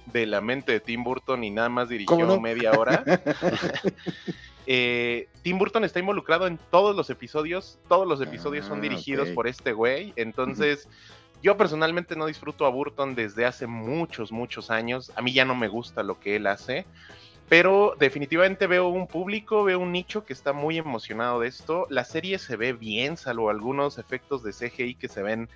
de 0.08 0.26
la 0.26 0.42
mente 0.42 0.72
de 0.72 0.80
Tim 0.80 1.04
Burton 1.04 1.44
y 1.44 1.52
nada 1.52 1.70
más 1.70 1.90
dirigió 1.90 2.40
media 2.40 2.72
hora. 2.72 3.04
Eh, 4.72 5.30
Tim 5.42 5.58
Burton 5.58 5.84
está 5.84 5.98
involucrado 5.98 6.46
en 6.46 6.60
todos 6.70 6.96
los 6.96 7.10
episodios. 7.10 7.80
Todos 7.88 8.08
los 8.08 8.22
episodios 8.22 8.68
son 8.68 8.78
Ah, 8.78 8.82
dirigidos 8.82 9.30
por 9.30 9.48
este 9.48 9.74
güey. 9.74 10.14
Entonces, 10.16 10.88
yo 11.42 11.58
personalmente 11.58 12.16
no 12.16 12.28
disfruto 12.28 12.68
a 12.68 12.70
Burton 12.70 13.16
desde 13.16 13.48
hace 13.48 13.66
muchos, 13.66 14.32
muchos 14.32 14.70
años. 14.70 15.12
A 15.16 15.24
mí 15.24 15.34
ya 15.34 15.44
no 15.44 15.56
me 15.56 15.70
gusta 15.70 16.04
lo 16.04 16.20
que 16.20 16.36
él 16.36 16.46
hace. 16.46 16.86
Pero 17.50 17.96
definitivamente 18.00 18.68
veo 18.68 18.90
un 18.90 19.08
público, 19.08 19.64
veo 19.64 19.80
un 19.80 19.92
nicho 19.92 20.24
que 20.24 20.34
está 20.34 20.54
muy 20.54 20.78
emocionado 20.78 21.40
de 21.40 21.48
esto. 21.48 21.88
La 21.90 22.06
serie 22.06 22.38
se 22.38 22.56
ve 22.56 22.74
bien, 22.74 23.18
salvo 23.18 23.50
algunos 23.50 23.98
efectos 23.98 24.44
de 24.44 24.54
CGI 24.54 24.94
que 24.94 25.08
se 25.08 25.24
ven 25.24 25.50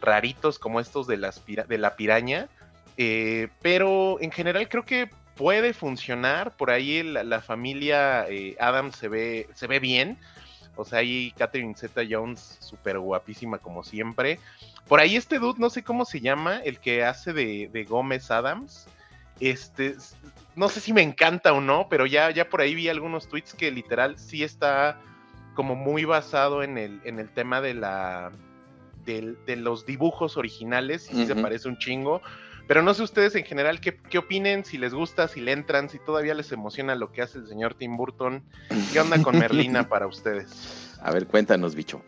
raritos, 0.00 0.60
como 0.60 0.78
estos 0.78 1.08
de, 1.08 1.16
las 1.16 1.42
de 1.44 1.78
la 1.78 1.96
piraña. 1.96 2.48
Eh, 2.96 3.48
pero 3.60 4.18
en 4.20 4.30
general 4.30 4.68
creo 4.68 4.84
que 4.84 5.10
puede 5.34 5.72
funcionar. 5.72 6.56
Por 6.56 6.70
ahí 6.70 7.02
la, 7.02 7.40
familia 7.40 8.26
eh, 8.28 8.56
Adams 8.60 8.94
se 8.94 9.08
ve, 9.08 9.48
se 9.52 9.66
ve 9.66 9.80
bien. 9.80 10.18
O 10.76 10.84
sea, 10.84 11.00
ahí 11.00 11.32
Catherine 11.36 11.74
Zeta 11.74 12.02
Jones, 12.08 12.58
súper 12.60 13.00
guapísima 13.00 13.58
como 13.58 13.82
siempre. 13.82 14.38
Por 14.86 15.00
ahí 15.00 15.16
este 15.16 15.40
dude, 15.40 15.58
no 15.58 15.70
sé 15.70 15.82
cómo 15.82 16.04
se 16.04 16.20
llama, 16.20 16.60
el 16.64 16.78
que 16.78 17.02
hace 17.02 17.32
de, 17.32 17.68
de 17.72 17.84
Gómez 17.84 18.30
Adams. 18.30 18.86
Este, 19.40 19.96
no 20.56 20.68
sé 20.68 20.80
si 20.80 20.92
me 20.92 21.02
encanta 21.02 21.52
o 21.52 21.60
no, 21.60 21.86
pero 21.88 22.06
ya, 22.06 22.30
ya 22.30 22.48
por 22.48 22.60
ahí 22.60 22.74
vi 22.74 22.88
algunos 22.88 23.28
tweets 23.28 23.54
que 23.54 23.70
literal 23.70 24.18
sí 24.18 24.42
está 24.42 24.98
como 25.54 25.74
muy 25.76 26.04
basado 26.04 26.62
en 26.62 26.76
el, 26.78 27.00
en 27.04 27.18
el 27.18 27.30
tema 27.30 27.60
de 27.60 27.74
la 27.74 28.32
del- 29.04 29.38
de 29.46 29.54
los 29.56 29.86
dibujos 29.86 30.36
originales 30.36 31.08
y 31.10 31.14
sí 31.14 31.26
se 31.26 31.34
parece 31.42 31.68
un 31.68 31.78
chingo. 31.78 32.20
Pero 32.66 32.82
no 32.82 32.92
sé 32.94 33.04
ustedes 33.04 33.36
en 33.36 33.44
general 33.44 33.80
qué, 33.80 33.96
qué 33.96 34.18
opinen, 34.18 34.64
si 34.64 34.76
les 34.78 34.92
gusta, 34.92 35.28
si 35.28 35.40
le 35.40 35.52
entran, 35.52 35.88
si 35.88 36.00
todavía 36.00 36.34
les 36.34 36.50
emociona 36.50 36.96
lo 36.96 37.12
que 37.12 37.22
hace 37.22 37.38
el 37.38 37.46
señor 37.46 37.74
Tim 37.74 37.96
Burton. 37.96 38.42
¿Qué 38.92 38.98
onda 38.98 39.22
con 39.22 39.38
Merlina 39.38 39.84
para 39.88 40.08
ustedes? 40.08 40.98
A 41.00 41.12
ver, 41.12 41.26
cuéntanos, 41.28 41.76
bicho. 41.76 42.02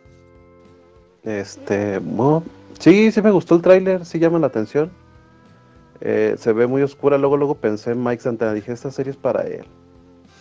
Este, 1.25 1.99
bueno, 1.99 2.45
sí, 2.81 3.13
sí 3.13 3.23
me 3.23 3.31
gustó 3.31 3.55
el 3.55 3.63
tráiler, 3.63 4.05
sí 4.05 4.19
llama 4.19 4.39
la 4.39 4.47
atención. 4.49 4.91
Eh, 6.01 6.37
se 6.39 6.53
ve 6.53 6.67
muy 6.67 6.83
oscura, 6.83 7.19
luego 7.19 7.37
luego 7.37 7.55
pensé 7.57 7.91
en 7.93 8.03
Mike 8.03 8.23
Santana, 8.23 8.55
dije, 8.55 8.73
esta 8.73 8.91
serie 8.91 9.11
es 9.11 9.17
para 9.17 9.43
él. 9.43 9.65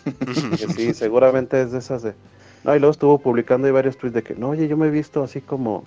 Sí, 0.76 0.94
seguramente 0.94 1.60
es 1.60 1.72
de 1.72 1.78
esas 1.78 2.02
de... 2.02 2.14
No, 2.64 2.74
y 2.74 2.78
luego 2.78 2.92
estuvo 2.92 3.18
publicando 3.18 3.66
ahí 3.66 3.72
varios 3.72 3.96
tweets 3.96 4.14
de 4.14 4.22
que, 4.22 4.34
no, 4.34 4.50
oye, 4.50 4.66
yo 4.68 4.76
me 4.76 4.86
he 4.86 4.90
visto 4.90 5.22
así 5.22 5.40
como, 5.40 5.84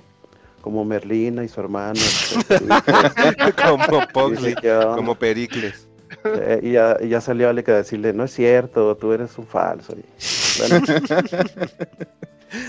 como 0.62 0.86
Merlina 0.86 1.44
y 1.44 1.48
su 1.48 1.60
hermano. 1.60 2.00
como 3.88 4.04
y 4.04 4.08
Pugsley, 4.14 4.50
dije, 4.52 4.62
"¿Qué 4.62 4.72
onda?". 4.74 4.96
como 4.96 5.16
Pericles. 5.16 5.88
Eh, 6.24 6.60
y, 6.64 6.72
ya, 6.74 6.98
y 7.02 7.10
ya 7.10 7.22
salió 7.22 7.50
Alec 7.50 7.70
a 7.70 7.78
decirle, 7.78 8.14
no 8.14 8.24
es 8.26 8.32
cierto, 8.32 8.96
tú 8.96 9.12
eres 9.12 9.38
un 9.38 9.48
falso. 9.48 9.94
Y, 9.94 10.04
bueno, 10.58 10.86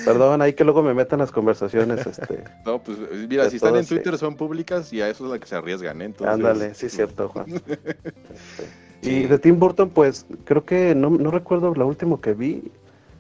perdón, 0.05 0.43
ahí 0.43 0.53
que 0.53 0.65
luego 0.65 0.83
me 0.83 0.95
metan 0.95 1.19
las 1.19 1.33
conversaciones, 1.33 2.07
este, 2.07 2.45
No, 2.65 2.83
pues 2.83 2.99
mira, 3.29 3.49
si 3.51 3.57
están 3.57 3.77
en 3.77 3.85
sí. 3.85 3.95
Twitter 3.95 4.17
son 4.19 4.37
públicas 4.37 4.93
y 4.93 5.01
a 5.01 5.09
eso 5.09 5.25
es 5.27 5.31
la 5.31 5.39
que 5.39 5.47
se 5.47 5.57
arriesgan, 5.57 6.01
¿eh? 6.03 6.07
Entonces, 6.07 6.35
ándale, 6.35 6.75
sí 6.75 6.87
es 6.87 6.93
cierto, 6.93 7.29
Juan. 7.29 7.47
Este, 9.03 9.11
Y 9.11 9.25
de 9.25 9.37
Tim 9.37 9.59
Burton, 9.59 9.91
pues 9.91 10.27
creo 10.45 10.65
que 10.65 10.95
no, 10.95 11.11
no 11.11 11.33
recuerdo 11.33 11.75
la 11.75 11.85
última 11.85 12.21
que 12.21 12.35
vi. 12.35 12.71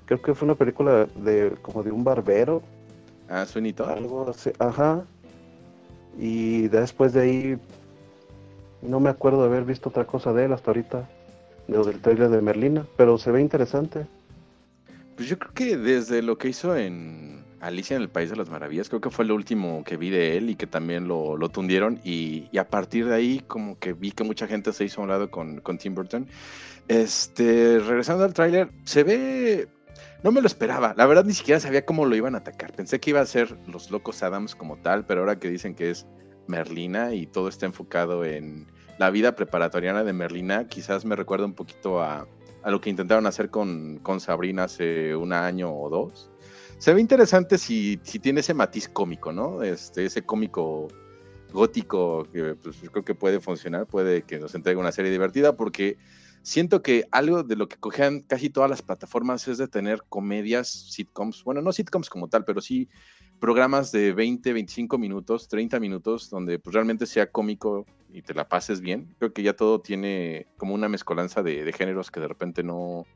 Creo 0.06 0.22
que 0.22 0.32
fue 0.32 0.46
una 0.46 0.54
película 0.54 1.08
de 1.16 1.54
como 1.60 1.82
de 1.82 1.90
un 1.90 2.04
barbero, 2.04 2.62
Ah, 3.28 3.44
Todd. 3.74 3.88
algo 3.88 4.30
así, 4.30 4.50
ajá. 4.60 5.04
Y 6.18 6.68
después 6.68 7.12
de 7.14 7.20
ahí 7.22 7.58
no 8.82 9.00
me 9.00 9.08
acuerdo 9.10 9.40
de 9.40 9.46
haber 9.48 9.64
visto 9.64 9.88
otra 9.88 10.04
cosa 10.06 10.32
de 10.32 10.44
él 10.44 10.52
hasta 10.52 10.70
ahorita, 10.70 11.08
de 11.66 11.76
lo 11.76 11.82
del 11.84 12.00
trailer 12.00 12.28
de 12.28 12.40
Merlina, 12.42 12.86
pero 12.96 13.18
se 13.18 13.32
ve 13.32 13.40
interesante. 13.40 14.06
Pues 15.16 15.28
yo 15.28 15.38
creo 15.38 15.52
que 15.52 15.76
desde 15.76 16.22
lo 16.22 16.38
que 16.38 16.48
hizo 16.48 16.76
en 16.76 17.44
Alicia 17.60 17.96
en 17.96 18.02
el 18.02 18.08
País 18.08 18.30
de 18.30 18.36
las 18.36 18.50
Maravillas, 18.50 18.88
creo 18.88 19.00
que 19.00 19.10
fue 19.10 19.24
lo 19.24 19.34
último 19.34 19.84
que 19.84 19.96
vi 19.96 20.10
de 20.10 20.36
él 20.36 20.50
y 20.50 20.56
que 20.56 20.66
también 20.66 21.06
lo, 21.06 21.36
lo 21.36 21.48
tundieron. 21.48 22.00
Y, 22.02 22.48
y 22.50 22.58
a 22.58 22.68
partir 22.68 23.06
de 23.06 23.14
ahí, 23.14 23.40
como 23.46 23.78
que 23.78 23.92
vi 23.92 24.10
que 24.10 24.24
mucha 24.24 24.46
gente 24.46 24.72
se 24.72 24.84
hizo 24.84 25.00
a 25.00 25.04
un 25.04 25.10
lado 25.10 25.30
con, 25.30 25.60
con 25.60 25.78
Tim 25.78 25.94
Burton. 25.94 26.26
Este, 26.88 27.78
regresando 27.78 28.24
al 28.24 28.34
tráiler, 28.34 28.70
se 28.84 29.04
ve. 29.04 29.68
no 30.24 30.32
me 30.32 30.40
lo 30.40 30.46
esperaba. 30.46 30.94
La 30.96 31.06
verdad 31.06 31.24
ni 31.24 31.34
siquiera 31.34 31.60
sabía 31.60 31.84
cómo 31.84 32.04
lo 32.04 32.16
iban 32.16 32.34
a 32.34 32.38
atacar. 32.38 32.72
Pensé 32.72 32.98
que 32.98 33.10
iba 33.10 33.20
a 33.20 33.26
ser 33.26 33.56
los 33.68 33.90
locos 33.90 34.22
Adams 34.22 34.54
como 34.54 34.76
tal, 34.78 35.06
pero 35.06 35.20
ahora 35.20 35.38
que 35.38 35.48
dicen 35.48 35.74
que 35.74 35.90
es 35.90 36.06
Merlina 36.48 37.14
y 37.14 37.26
todo 37.26 37.48
está 37.48 37.66
enfocado 37.66 38.24
en 38.24 38.66
la 38.98 39.10
vida 39.10 39.36
preparatoriana 39.36 40.04
de 40.04 40.12
Merlina, 40.12 40.66
quizás 40.66 41.04
me 41.04 41.16
recuerda 41.16 41.46
un 41.46 41.54
poquito 41.54 42.02
a, 42.02 42.26
a 42.62 42.70
lo 42.70 42.80
que 42.80 42.90
intentaron 42.90 43.26
hacer 43.26 43.50
con, 43.50 43.98
con, 44.02 44.20
Sabrina 44.20 44.64
hace 44.64 45.14
un 45.16 45.32
año 45.32 45.74
o 45.74 45.90
dos. 45.90 46.30
Se 46.78 46.92
ve 46.94 47.00
interesante 47.00 47.58
si, 47.58 48.00
si 48.02 48.18
tiene 48.18 48.40
ese 48.40 48.54
matiz 48.54 48.88
cómico, 48.88 49.32
¿no? 49.32 49.62
Este, 49.62 50.04
ese 50.04 50.22
cómico 50.22 50.88
gótico 51.52 52.26
que 52.32 52.54
pues, 52.54 52.76
creo 52.90 53.04
que 53.04 53.14
puede 53.14 53.40
funcionar, 53.40 53.86
puede 53.86 54.22
que 54.22 54.38
nos 54.38 54.54
entregue 54.54 54.80
una 54.80 54.92
serie 54.92 55.10
divertida, 55.10 55.56
porque 55.56 55.96
siento 56.42 56.82
que 56.82 57.06
algo 57.12 57.42
de 57.42 57.56
lo 57.56 57.68
que 57.68 57.76
cogean 57.76 58.20
casi 58.20 58.50
todas 58.50 58.70
las 58.70 58.82
plataformas 58.82 59.46
es 59.48 59.58
de 59.58 59.68
tener 59.68 60.02
comedias, 60.08 60.68
sitcoms, 60.68 61.44
bueno, 61.44 61.62
no 61.62 61.72
sitcoms 61.72 62.10
como 62.10 62.28
tal, 62.28 62.44
pero 62.44 62.60
sí 62.60 62.88
programas 63.38 63.92
de 63.92 64.12
20, 64.12 64.52
25 64.52 64.98
minutos, 64.98 65.48
30 65.48 65.80
minutos, 65.80 66.30
donde 66.30 66.58
pues, 66.58 66.74
realmente 66.74 67.06
sea 67.06 67.30
cómico 67.30 67.86
y 68.12 68.22
te 68.22 68.34
la 68.34 68.48
pases 68.48 68.80
bien. 68.80 69.14
Creo 69.18 69.32
que 69.32 69.42
ya 69.42 69.54
todo 69.54 69.80
tiene 69.80 70.46
como 70.56 70.74
una 70.74 70.88
mezcolanza 70.88 71.42
de, 71.42 71.72
géneros 71.72 72.10
que 72.10 72.20
de 72.20 72.28
repente 72.28 72.62
no, 72.62 73.06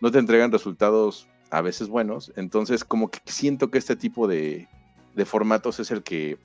no 0.00 0.10
te 0.10 0.18
entregan 0.18 0.52
resultados 0.52 1.28
a 1.50 1.60
veces 1.60 1.88
buenos. 1.88 2.32
Entonces, 2.36 2.84
como 2.84 3.10
que 3.10 3.20
siento 3.26 3.70
que 3.70 3.78
este 3.78 3.96
tipo 3.96 4.26
de, 4.26 4.68
de 5.14 5.24
formatos 5.24 5.80
es 5.80 5.90
el 5.90 6.02
que 6.02 6.38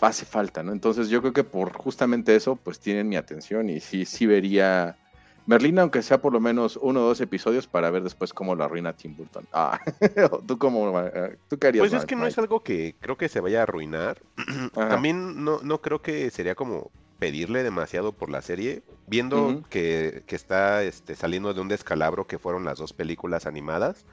hace 0.00 0.26
falta, 0.26 0.62
¿no? 0.62 0.72
Entonces 0.72 1.08
yo 1.08 1.20
creo 1.20 1.32
que 1.32 1.44
por 1.44 1.72
justamente 1.72 2.36
eso, 2.36 2.56
pues 2.56 2.78
tienen 2.78 3.08
mi 3.08 3.16
atención 3.16 3.70
y 3.70 3.80
sí, 3.80 4.04
sí 4.04 4.26
vería 4.26 4.98
Merlina, 5.46 5.82
aunque 5.82 6.02
sea 6.02 6.22
por 6.22 6.32
lo 6.32 6.40
menos 6.40 6.78
uno 6.80 7.00
o 7.00 7.04
dos 7.04 7.20
episodios 7.20 7.66
para 7.66 7.90
ver 7.90 8.02
después 8.02 8.32
cómo 8.32 8.54
lo 8.54 8.64
arruina 8.64 8.94
Tim 8.94 9.14
Burton. 9.16 9.46
Ah, 9.52 9.78
tú 10.46 10.58
cómo, 10.58 10.98
eh, 11.00 11.36
tú 11.48 11.58
qué 11.58 11.72
Pues 11.72 11.92
es 11.92 12.06
que 12.06 12.16
no 12.16 12.26
es 12.26 12.38
algo 12.38 12.62
que 12.62 12.94
creo 13.00 13.18
que 13.18 13.28
se 13.28 13.40
vaya 13.40 13.60
a 13.60 13.62
arruinar. 13.64 14.22
También 14.74 15.44
no, 15.44 15.60
no 15.62 15.80
creo 15.82 16.00
que 16.00 16.30
sería 16.30 16.54
como 16.54 16.90
pedirle 17.18 17.62
demasiado 17.62 18.12
por 18.12 18.30
la 18.30 18.42
serie, 18.42 18.82
viendo 19.06 19.62
que, 19.70 20.22
que, 20.26 20.34
está 20.34 20.82
este, 20.82 21.14
saliendo 21.14 21.52
de 21.54 21.60
un 21.60 21.68
descalabro 21.68 22.26
que 22.26 22.38
fueron 22.38 22.64
las 22.64 22.78
dos 22.78 22.92
películas 22.92 23.46
animadas 23.46 24.04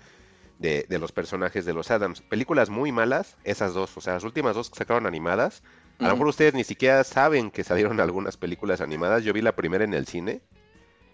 de, 0.59 0.85
de, 0.87 0.99
los 0.99 1.11
personajes 1.11 1.65
de 1.65 1.73
los 1.73 1.91
Adams. 1.91 2.21
Películas 2.21 2.69
muy 2.69 2.91
malas, 2.91 3.37
esas 3.43 3.73
dos, 3.73 3.95
o 3.97 4.01
sea, 4.01 4.13
las 4.13 4.23
últimas 4.23 4.55
dos 4.55 4.69
que 4.69 4.77
sacaron 4.77 5.07
animadas. 5.07 5.63
A 5.99 6.05
lo 6.05 6.11
mejor 6.13 6.27
ustedes 6.27 6.53
ni 6.53 6.63
siquiera 6.63 7.03
saben 7.03 7.51
que 7.51 7.63
salieron 7.63 7.99
algunas 8.01 8.37
películas 8.37 8.81
animadas. 8.81 9.23
Yo 9.23 9.33
vi 9.33 9.41
la 9.41 9.55
primera 9.55 9.83
en 9.83 9.93
el 9.93 10.07
cine 10.07 10.41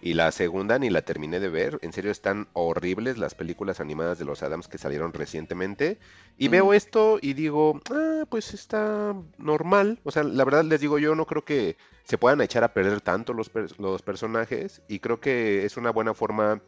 y 0.01 0.13
la 0.13 0.31
segunda 0.31 0.77
ni 0.79 0.89
la 0.89 1.01
terminé 1.01 1.39
de 1.39 1.49
ver. 1.49 1.79
En 1.81 1.93
serio, 1.93 2.11
están 2.11 2.47
horribles 2.53 3.17
las 3.17 3.35
películas 3.35 3.79
animadas 3.79 4.19
de 4.19 4.25
los 4.25 4.43
Adams 4.43 4.67
que 4.67 4.77
salieron 4.77 5.13
recientemente. 5.13 5.97
Y 6.37 6.49
veo 6.49 6.73
esto 6.73 7.17
y 7.21 7.33
digo, 7.33 7.81
ah, 7.91 8.25
pues 8.29 8.53
está 8.53 9.15
normal. 9.37 9.99
O 10.03 10.11
sea, 10.11 10.23
la 10.23 10.45
verdad 10.45 10.63
les 10.63 10.81
digo, 10.81 10.99
yo 10.99 11.15
no 11.15 11.25
creo 11.25 11.43
que 11.43 11.77
se 12.03 12.17
puedan 12.17 12.41
echar 12.41 12.63
a 12.63 12.73
perder 12.73 13.01
tanto 13.01 13.33
los, 13.33 13.51
los 13.79 14.01
personajes. 14.01 14.81
Y 14.87 14.99
creo 14.99 15.19
que 15.19 15.65
es 15.65 15.77
una 15.77 15.91
buena 15.91 16.13
forma 16.13 16.61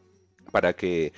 para 0.52 0.74
que 0.74 1.14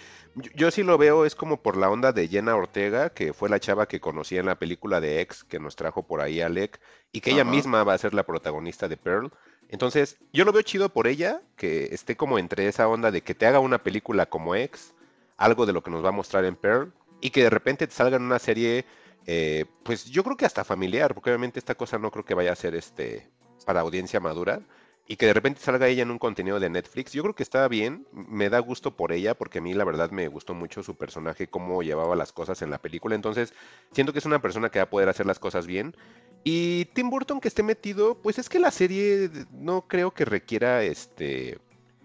yo, 0.55 0.71
sí 0.71 0.83
lo 0.83 0.97
veo 0.97 1.25
es 1.25 1.35
como 1.35 1.61
por 1.61 1.77
la 1.77 1.89
onda 1.89 2.11
de 2.11 2.27
Jenna 2.27 2.55
Ortega, 2.55 3.09
que 3.11 3.33
fue 3.33 3.49
la 3.49 3.59
chava 3.59 3.87
que 3.87 3.99
conocí 3.99 4.37
en 4.37 4.45
la 4.45 4.59
película 4.59 5.01
de 5.01 5.21
X 5.21 5.43
que 5.43 5.59
nos 5.59 5.75
trajo 5.75 6.03
por 6.03 6.21
ahí 6.21 6.41
Alec 6.41 6.79
y 7.11 7.21
que 7.21 7.31
ella 7.31 7.43
misma 7.43 7.83
va 7.83 7.93
a 7.93 7.97
ser 7.97 8.13
la 8.13 8.25
protagonista 8.25 8.87
de 8.87 8.97
Pearl. 8.97 9.31
Entonces, 9.71 10.17
yo 10.33 10.45
lo 10.45 10.51
veo 10.51 10.61
chido 10.61 10.89
por 10.89 11.07
ella, 11.07 11.41
que 11.55 11.85
esté 11.93 12.15
como 12.15 12.37
entre 12.37 12.67
esa 12.67 12.87
onda 12.87 13.09
de 13.09 13.21
que 13.21 13.33
te 13.33 13.45
haga 13.45 13.59
una 13.59 13.81
película 13.81 14.27
como 14.27 14.53
X, 14.53 14.93
algo 15.37 15.65
de 15.65 15.73
lo 15.73 15.81
que 15.81 15.89
nos 15.89 16.03
va 16.03 16.09
a 16.09 16.13
mostrar 16.13 16.45
en 16.45 16.55
Pearl, 16.55 16.93
y 17.21 17.29
que 17.29 17.43
de 17.43 17.49
repente 17.49 17.87
te 17.87 17.93
salga 17.93 18.17
en 18.17 18.23
una 18.23 18.37
serie, 18.37 18.85
eh, 19.25 19.65
pues 19.83 20.05
yo 20.05 20.23
creo 20.23 20.35
que 20.35 20.45
hasta 20.45 20.65
familiar, 20.65 21.13
porque 21.13 21.29
obviamente 21.29 21.57
esta 21.57 21.75
cosa 21.75 21.97
no 21.97 22.11
creo 22.11 22.25
que 22.25 22.33
vaya 22.33 22.51
a 22.51 22.55
ser 22.55 22.75
este 22.75 23.29
para 23.65 23.81
audiencia 23.81 24.19
madura 24.19 24.61
y 25.07 25.17
que 25.17 25.25
de 25.25 25.33
repente 25.33 25.61
salga 25.61 25.87
ella 25.87 26.03
en 26.03 26.11
un 26.11 26.19
contenido 26.19 26.59
de 26.59 26.69
Netflix, 26.69 27.11
yo 27.11 27.21
creo 27.23 27.35
que 27.35 27.43
está 27.43 27.67
bien, 27.67 28.07
me 28.11 28.49
da 28.49 28.59
gusto 28.59 28.95
por 28.95 29.11
ella, 29.11 29.35
porque 29.35 29.59
a 29.59 29.61
mí 29.61 29.73
la 29.73 29.83
verdad 29.83 30.11
me 30.11 30.27
gustó 30.27 30.53
mucho 30.53 30.83
su 30.83 30.95
personaje, 30.95 31.47
cómo 31.47 31.83
llevaba 31.83 32.15
las 32.15 32.31
cosas 32.31 32.61
en 32.61 32.69
la 32.69 32.77
película, 32.81 33.15
entonces 33.15 33.53
siento 33.91 34.13
que 34.13 34.19
es 34.19 34.25
una 34.25 34.41
persona 34.41 34.69
que 34.69 34.79
va 34.79 34.83
a 34.83 34.89
poder 34.89 35.09
hacer 35.09 35.25
las 35.25 35.39
cosas 35.39 35.67
bien. 35.67 35.95
Y 36.43 36.85
Tim 36.93 37.09
Burton 37.09 37.39
que 37.39 37.47
esté 37.47 37.63
metido, 37.63 38.15
pues 38.15 38.39
es 38.39 38.49
que 38.49 38.59
la 38.59 38.71
serie 38.71 39.29
no 39.51 39.87
creo 39.87 40.11
que 40.11 40.25
requiera 40.25 40.83
este 40.83 41.59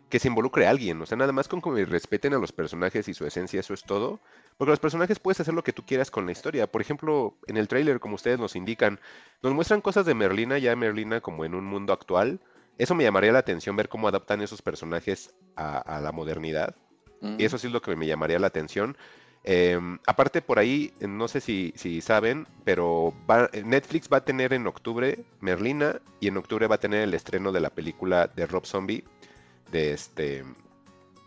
que 0.09 0.21
se 0.21 0.29
involucre 0.29 0.67
a 0.67 0.71
alguien, 0.71 1.03
o 1.03 1.07
sea, 1.07 1.17
nada 1.17 1.33
más 1.33 1.49
con 1.49 1.61
que 1.61 1.85
respeten 1.85 2.33
a 2.33 2.39
los 2.39 2.53
personajes 2.53 3.09
y 3.09 3.15
su 3.15 3.27
esencia, 3.27 3.59
eso 3.59 3.75
es 3.75 3.83
todo. 3.83 4.21
Porque 4.57 4.71
los 4.71 4.79
personajes 4.79 5.19
puedes 5.19 5.41
hacer 5.41 5.53
lo 5.53 5.65
que 5.65 5.73
tú 5.73 5.85
quieras 5.85 6.11
con 6.11 6.27
la 6.27 6.33
historia. 6.33 6.71
Por 6.71 6.81
ejemplo, 6.81 7.37
en 7.47 7.57
el 7.57 7.67
tráiler, 7.67 7.99
como 7.99 8.15
ustedes 8.15 8.39
nos 8.39 8.55
indican, 8.55 9.01
nos 9.43 9.53
muestran 9.53 9.81
cosas 9.81 10.07
de 10.07 10.15
Merlina, 10.15 10.59
ya 10.59 10.77
Merlina 10.77 11.21
como 11.21 11.45
en 11.45 11.55
un 11.55 11.65
mundo 11.65 11.93
actual, 11.93 12.41
eso 12.79 12.95
me 12.95 13.05
llamaría 13.05 13.33
la 13.33 13.41
atención, 13.41 13.75
ver 13.75 13.89
cómo 13.89 14.07
adaptan 14.07 14.41
esos 14.43 14.63
personajes 14.63 15.35
a, 15.57 16.01
la 16.01 16.13
modernidad. 16.13 16.77
Y 17.39 17.45
eso 17.45 17.59
sí 17.59 17.67
es 17.67 17.73
lo 17.73 17.83
que 17.83 17.97
me 17.97 18.07
llamaría 18.07 18.39
la 18.39 18.47
atención. 18.47 18.97
Em, 19.49 20.01
aparte 20.09 20.43
por 20.43 20.59
ahí, 20.59 20.93
no 21.01 21.29
sé 21.29 21.41
si, 21.41 21.73
saben, 22.01 22.49
pero 22.65 23.15
Netflix 23.65 24.09
va 24.13 24.17
a 24.17 24.25
tener 24.25 24.53
en 24.53 24.67
octubre 24.67 25.25
Merlina 25.41 26.01
y 26.19 26.27
en 26.27 26.37
octubre 26.37 26.67
va 26.67 26.75
a 26.75 26.81
tener 26.81 27.03
el 27.03 27.15
estreno 27.15 27.53
de 27.53 27.61
la 27.61 27.71
película 27.71 28.27
de 28.27 28.47
Rob 28.47 28.67
Zombie 28.67 29.05
de 29.71 29.93
este 29.93 30.45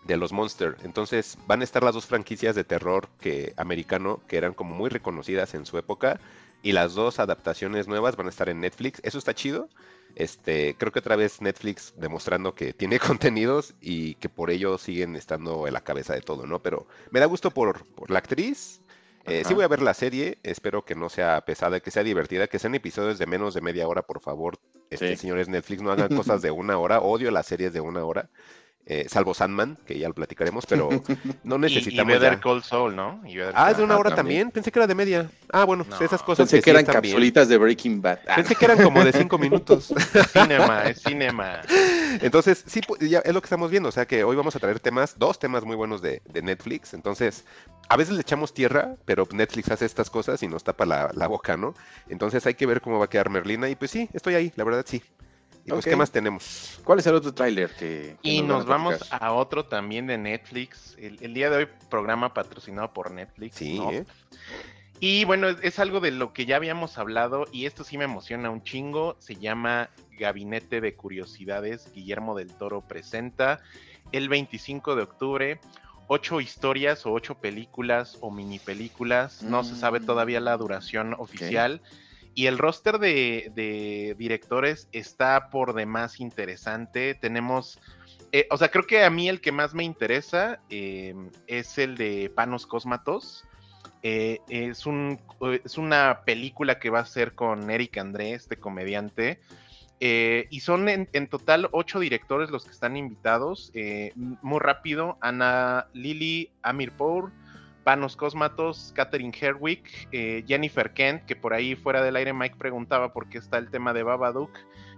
de 0.04 0.18
los 0.18 0.34
Monster. 0.34 0.76
Entonces 0.84 1.38
van 1.48 1.62
a 1.62 1.64
estar 1.64 1.82
las 1.82 1.94
dos 1.94 2.08
franquicias 2.08 2.56
de 2.56 2.66
terror 2.66 3.08
que 3.22 3.54
americano 3.56 4.20
que 4.28 4.36
eran 4.36 4.54
como 4.54 4.76
muy 4.76 4.90
reconocidas 4.90 5.54
en 5.54 5.66
su 5.66 5.78
época 5.78 6.20
y 6.62 6.74
las 6.74 6.96
dos 6.96 7.20
adaptaciones 7.20 7.88
nuevas 7.88 8.18
van 8.18 8.28
a 8.28 8.32
estar 8.32 8.50
en 8.50 8.60
Netflix. 8.60 9.00
Eso 9.04 9.18
está 9.18 9.34
chido. 9.34 9.70
Este, 10.20 10.76
creo 10.78 10.92
que 10.92 11.00
otra 11.00 11.16
vez 11.16 11.42
Netflix 11.42 11.94
demostrando 11.96 12.54
que 12.54 12.74
tiene 12.74 13.00
contenidos 13.00 13.74
y 13.80 14.16
que 14.16 14.28
por 14.28 14.52
ello 14.52 14.78
siguen 14.78 15.16
estando 15.16 15.66
en 15.66 15.74
la 15.74 15.82
cabeza 15.82 16.14
de 16.14 16.20
todo, 16.20 16.46
¿no? 16.46 16.62
Pero 16.62 16.88
me 17.10 17.22
da 17.22 17.26
gusto 17.26 17.52
por, 17.52 17.86
la 18.10 18.20
actriz. 18.20 18.82
Eh, 19.26 19.44
sí 19.46 19.54
voy 19.54 19.64
a 19.64 19.70
ver 19.70 19.82
la 19.82 19.94
serie, 19.94 20.38
espero 20.44 20.84
que 20.84 20.94
no 20.94 21.08
sea 21.08 21.40
pesada, 21.46 21.80
que 21.80 21.92
sea 21.92 22.04
divertida, 22.04 22.48
que 22.48 22.60
sean 22.60 22.76
episodios 22.76 23.18
de 23.18 23.28
menos 23.28 23.54
de 23.54 23.62
media 23.62 23.88
hora, 23.88 24.02
por 24.02 24.20
favor. 24.20 24.60
Este, 24.90 25.16
Señores 25.16 25.48
Netflix, 25.48 25.82
no 25.82 25.92
hagan 25.92 26.14
cosas 26.14 26.42
de 26.42 26.52
una 26.52 26.78
hora, 26.78 27.00
odio 27.00 27.32
las 27.32 27.46
series 27.46 27.72
de 27.72 27.80
una 27.80 28.04
hora. 28.04 28.30
Eh, 28.92 29.06
salvo 29.08 29.36
Sandman, 29.36 29.78
que 29.86 30.00
ya 30.00 30.08
lo 30.08 30.16
platicaremos, 30.16 30.66
pero 30.66 30.90
no 31.44 31.60
necesitamos. 31.60 32.12
y, 32.12 32.18
Better 32.18 32.40
Call 32.40 32.64
Saul, 32.64 32.96
¿no? 32.96 33.22
ah, 33.54 33.70
es 33.70 33.78
de 33.78 33.84
una 33.84 33.96
hora 33.96 34.16
también. 34.16 34.50
Pensé 34.50 34.72
que 34.72 34.80
era 34.80 34.88
de 34.88 34.96
media. 34.96 35.30
Ah, 35.52 35.64
bueno, 35.64 35.86
esas 36.02 36.24
cosas. 36.24 36.50
Pensé 36.50 36.64
que, 36.64 36.72
eran 36.72 36.86
capsulitas 36.86 37.48
de 37.50 37.60
Breaking 37.60 38.02
Bad. 38.02 38.18
Pensé 38.36 38.56
que 38.56 38.66
eran 38.66 38.82
como 38.82 39.06
de 39.06 39.12
cinco 39.12 39.38
minutos. 39.38 39.94
cinema, 40.34 40.86
es 40.90 41.04
cinema. 41.04 41.62
Entonces, 42.20 42.64
sí, 42.66 42.82
pues, 42.82 43.00
ya 43.08 43.20
es 43.20 43.32
lo 43.32 43.42
que 43.42 43.46
estamos 43.46 43.70
viendo. 43.70 43.90
O 43.90 43.92
sea 43.92 44.08
que 44.08 44.24
hoy 44.24 44.36
vamos 44.36 44.56
a 44.56 44.60
traer 44.60 44.80
temas, 44.80 45.20
dos 45.20 45.38
temas 45.38 45.64
muy 45.64 45.76
buenos 45.76 46.02
de, 46.02 46.24
Netflix. 46.42 46.96
Entonces, 46.96 47.46
a 47.90 47.96
veces 47.96 48.16
le 48.16 48.22
echamos 48.22 48.56
tierra, 48.56 48.96
pero 49.06 49.28
Netflix 49.32 49.70
hace 49.70 49.86
estas 49.86 50.10
cosas 50.10 50.42
y 50.42 50.48
nos 50.48 50.64
tapa 50.64 50.88
la, 50.88 51.12
la 51.14 51.28
boca, 51.28 51.58
¿no? 51.58 51.76
Entonces 52.08 52.44
hay 52.48 52.56
que 52.56 52.66
ver 52.66 52.82
cómo 52.82 52.98
va 52.98 53.06
a 53.06 53.10
quedar 53.10 53.30
Merlina. 53.30 53.70
Y 53.70 53.76
pues 53.76 53.92
sí, 53.92 54.10
estoy 54.14 54.34
ahí, 54.34 54.52
la 54.56 54.64
verdad 54.64 54.84
sí. 54.88 55.04
Pues, 55.70 55.86
¿qué 55.86 55.96
más 55.96 56.12
tenemos? 56.12 56.80
¿Cuál 56.84 57.00
es 57.00 57.08
el 57.08 57.16
otro 57.16 57.34
tráiler 57.34 57.70
que, 57.76 58.18
Y 58.22 58.42
nos, 58.42 58.66
vamos 58.66 59.08
a 59.12 59.32
otro 59.34 59.66
también 59.66 60.08
de 60.08 60.18
Netflix. 60.18 60.96
El, 60.98 61.34
día 61.34 61.50
de 61.50 61.58
hoy, 61.58 61.68
programa 61.90 62.34
patrocinado 62.34 62.94
por 62.94 63.12
Netflix. 63.12 63.56
Sí. 63.56 63.80
¿eh? 63.92 64.06
Y 65.00 65.24
bueno, 65.26 65.48
es, 65.50 65.80
algo 65.80 66.00
de 66.00 66.12
lo 66.12 66.34
que 66.34 66.46
ya 66.46 66.58
habíamos 66.58 66.98
hablado 66.98 67.46
y 67.52 67.66
esto 67.66 67.84
sí 67.84 67.98
me 67.98 68.04
emociona 68.04 68.50
un 68.50 68.64
chingo. 68.64 69.16
Se 69.20 69.36
llama 69.36 69.90
Gabinete 70.18 70.82
de 70.82 70.96
Curiosidades. 70.96 71.92
Guillermo 71.94 72.36
del 72.36 72.54
Toro 72.54 72.82
presenta 72.82 73.62
el 74.12 74.28
25 74.28 74.96
de 74.96 75.04
octubre 75.04 75.60
ocho 76.12 76.42
historias 76.42 77.06
o 77.06 77.14
ocho 77.14 77.36
películas 77.36 78.18
o 78.20 78.32
mini 78.32 78.58
películas. 78.58 79.44
No 79.44 79.64
se 79.64 79.76
sabe 79.76 80.00
mm. 80.00 80.06
todavía 80.06 80.40
la 80.40 80.58
duración 80.58 81.16
oficial. 81.18 81.82
Y 82.40 82.48
el 82.48 82.58
roster 82.58 83.00
de, 83.00 84.16
directores 84.18 84.88
está 84.94 85.50
por 85.50 85.74
demás 85.74 86.22
interesante. 86.22 87.14
Tenemos, 87.14 87.82
eh, 88.32 88.48
o 88.50 88.56
sea, 88.56 88.70
creo 88.70 88.88
que 88.88 89.04
a 89.04 89.10
mí 89.10 89.28
el 89.28 89.42
que 89.42 89.52
más 89.52 89.74
me 89.74 89.84
interesa 89.84 90.62
eh, 90.70 91.14
es 91.48 91.78
el 91.78 91.98
de 91.98 92.32
Panos 92.34 92.66
Cosmatos. 92.66 93.44
Eh, 94.04 94.40
es, 94.48 94.86
un, 94.86 95.20
una 95.78 96.22
película 96.24 96.80
que 96.80 96.90
va 96.90 97.00
a 97.00 97.06
ser 97.06 97.36
con 97.36 97.70
Eric 97.70 97.98
André, 97.98 98.32
este 98.32 98.56
comediante. 98.56 99.42
y 100.00 100.60
son 100.62 100.88
en, 100.88 101.10
en, 101.12 101.28
total 101.28 101.68
ocho 101.74 102.00
directores 102.00 102.52
los 102.52 102.64
que 102.64 102.72
están 102.72 102.96
invitados. 102.96 103.74
muy 104.16 104.60
rápido, 104.62 105.18
Ana 105.20 105.88
Lili 105.92 106.54
Amirpour, 106.62 107.34
Panos 107.90 108.16
Cosmatos, 108.16 108.94
Catherine 108.96 109.34
Herwick, 109.36 110.10
eh, 110.12 110.44
Jennifer 110.48 110.94
Kent, 110.94 111.26
que 111.26 111.36
por 111.36 111.56
ahí 111.56 111.76
fuera 111.76 112.04
del 112.04 112.18
aire 112.18 112.34
Mike 112.34 112.56
preguntaba 112.56 113.14
por 113.14 113.30
qué 113.30 113.40
está 113.40 113.58
el 113.58 113.72
tema 113.72 113.94
de 113.94 114.04
Babadook. 114.04 114.52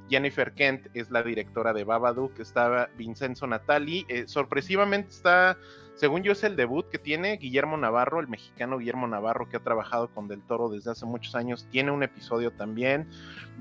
Jennifer 0.09 0.53
Kent 0.53 0.87
es 0.93 1.09
la 1.09 1.23
directora 1.23 1.71
de 1.71 1.85
Babadook, 1.85 2.37
está 2.41 2.89
Vincenzo 2.97 3.47
Natali, 3.47 4.05
eh, 4.09 4.25
sorpresivamente 4.27 5.07
está, 5.07 5.57
según 5.95 6.23
yo 6.23 6.33
es 6.33 6.43
el 6.43 6.57
debut 6.57 6.85
que 6.89 6.97
tiene 6.97 7.37
Guillermo 7.37 7.77
Navarro, 7.77 8.19
el 8.19 8.27
mexicano 8.27 8.77
Guillermo 8.77 9.07
Navarro 9.07 9.47
que 9.47 9.55
ha 9.55 9.61
trabajado 9.63 10.09
con 10.09 10.27
Del 10.27 10.41
Toro 10.41 10.67
desde 10.67 10.91
hace 10.91 11.05
muchos 11.05 11.33
años, 11.33 11.69
tiene 11.71 11.91
un 11.91 12.03
episodio 12.03 12.51
también, 12.51 13.07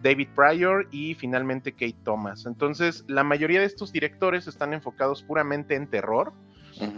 David 0.02 0.30
Pryor 0.34 0.88
y 0.90 1.14
finalmente 1.14 1.70
Kate 1.70 1.94
Thomas. 2.02 2.46
Entonces, 2.46 3.04
la 3.06 3.22
mayoría 3.22 3.60
de 3.60 3.66
estos 3.66 3.92
directores 3.92 4.48
están 4.48 4.72
enfocados 4.72 5.22
puramente 5.22 5.76
en 5.76 5.86
terror. 5.86 6.32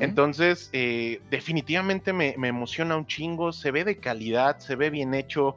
Entonces, 0.01 0.71
eh, 0.73 1.21
definitivamente 1.31 2.13
me, 2.13 2.35
me, 2.39 2.49
emociona 2.49 2.97
un 2.97 3.07
chingo, 3.07 3.53
se 3.53 3.71
ve 3.71 3.85
de 3.85 3.99
calidad, 3.99 4.59
se 4.59 4.77
ve 4.77 4.91
bien 4.91 5.15
hecho. 5.15 5.57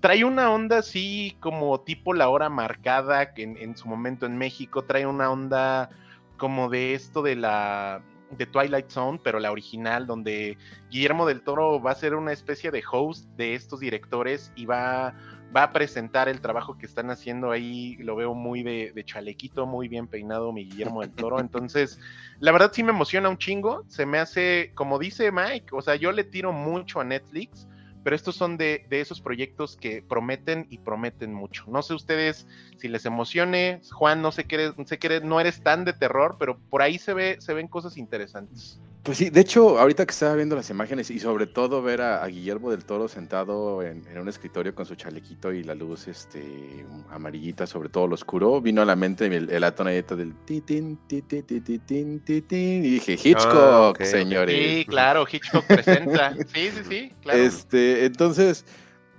Trae 0.00 0.24
una 0.24 0.50
onda 0.50 0.78
así 0.78 1.36
como 1.40 1.80
tipo 1.80 2.14
la 2.14 2.28
hora 2.28 2.48
marcada 2.48 3.34
que 3.34 3.42
en, 3.42 3.76
su 3.76 3.88
momento 3.88 4.26
en 4.26 4.36
México, 4.38 4.84
trae 4.84 5.06
una 5.06 5.30
onda 5.30 5.90
como 6.36 6.68
de 6.68 6.94
esto 6.94 7.22
de 7.22 7.36
la 7.36 8.02
de 8.30 8.46
Twilight 8.46 8.88
Zone, 8.88 9.20
pero 9.22 9.38
la 9.38 9.52
original, 9.52 10.06
donde 10.06 10.58
Guillermo 10.90 11.26
del 11.26 11.42
Toro 11.42 11.80
va 11.80 11.92
a 11.92 11.94
ser 11.94 12.14
una 12.14 12.32
especie 12.32 12.70
de 12.70 12.82
host 12.90 13.24
de 13.36 13.54
estos 13.54 13.80
directores 13.80 14.52
y 14.56 14.66
va, 14.66 15.14
va 15.54 15.64
a 15.64 15.72
presentar 15.72 16.28
el 16.28 16.40
trabajo 16.40 16.78
que 16.78 16.86
están 16.86 17.10
haciendo 17.10 17.50
ahí. 17.50 17.96
Lo 17.96 18.16
veo 18.16 18.34
muy 18.34 18.62
de, 18.62 18.92
de 18.94 19.04
chalequito, 19.04 19.66
muy 19.66 19.88
bien 19.88 20.06
peinado 20.06 20.52
mi 20.52 20.64
Guillermo 20.64 21.02
del 21.02 21.12
Toro. 21.12 21.40
Entonces, 21.40 21.98
la 22.40 22.52
verdad 22.52 22.70
sí 22.72 22.82
me 22.82 22.90
emociona 22.90 23.28
un 23.28 23.38
chingo. 23.38 23.84
Se 23.88 24.06
me 24.06 24.18
hace, 24.18 24.72
como 24.74 24.98
dice 24.98 25.30
Mike, 25.32 25.68
o 25.72 25.82
sea, 25.82 25.96
yo 25.96 26.12
le 26.12 26.24
tiro 26.24 26.52
mucho 26.52 27.00
a 27.00 27.04
Netflix 27.04 27.66
pero 28.06 28.14
estos 28.14 28.36
son 28.36 28.56
de, 28.56 28.86
esos 28.88 29.20
proyectos 29.20 29.76
que 29.76 30.00
prometen 30.00 30.68
y 30.70 30.78
prometen 30.78 31.34
mucho. 31.34 31.64
No 31.66 31.82
sé 31.82 31.92
ustedes 31.92 32.46
si 32.78 32.86
les 32.86 33.04
emocione, 33.04 33.80
Juan, 33.90 34.22
no 34.22 34.30
sé 34.30 34.44
qué, 34.44 34.72
sé 34.84 35.00
que 35.00 35.20
no 35.22 35.40
eres 35.40 35.60
tan 35.60 35.84
de 35.84 35.92
terror, 35.92 36.36
pero 36.38 36.56
por 36.70 36.82
ahí 36.82 36.98
se 36.98 37.14
ve, 37.14 37.36
se 37.40 37.52
ven 37.52 37.66
cosas 37.66 37.96
interesantes. 37.96 38.80
Pues 39.06 39.18
sí, 39.18 39.30
de 39.30 39.40
hecho, 39.40 39.78
ahorita 39.78 40.04
que 40.04 40.10
estaba 40.10 40.34
viendo 40.34 40.56
las 40.56 40.68
imágenes 40.68 41.12
y 41.12 41.20
sobre 41.20 41.46
todo 41.46 41.80
ver 41.80 42.02
a, 42.02 42.26
Guillermo 42.26 42.72
del 42.72 42.84
Toro 42.84 43.06
sentado 43.06 43.80
en, 43.80 44.04
un 44.18 44.28
escritorio 44.28 44.74
con 44.74 44.84
su 44.84 44.96
chalequito 44.96 45.52
y 45.52 45.62
la 45.62 45.76
luz 45.76 46.08
este, 46.08 46.84
amarillita 47.08 47.68
sobre 47.68 47.88
todo 47.88 48.08
lo 48.08 48.14
oscuro, 48.14 48.60
vino 48.60 48.82
a 48.82 48.84
la 48.84 48.96
mente 48.96 49.26
el, 49.26 49.48
el 49.48 49.74
tonadita 49.74 50.16
del 50.16 50.34
titin, 50.44 50.98
titin, 51.06 51.44
titin, 51.44 52.18
titin, 52.18 52.84
y 52.84 52.90
dije, 52.90 53.12
Hitchcock, 53.12 54.02
señores. 54.02 54.56
Sí, 54.56 54.84
claro, 54.86 55.24
Hitchcock 55.30 55.64
presenta. 55.68 56.34
sí, 56.52 56.70
sí, 56.74 56.82
sí, 56.88 57.12
claro. 57.22 57.38
Este, 57.38 58.06
entonces, 58.06 58.64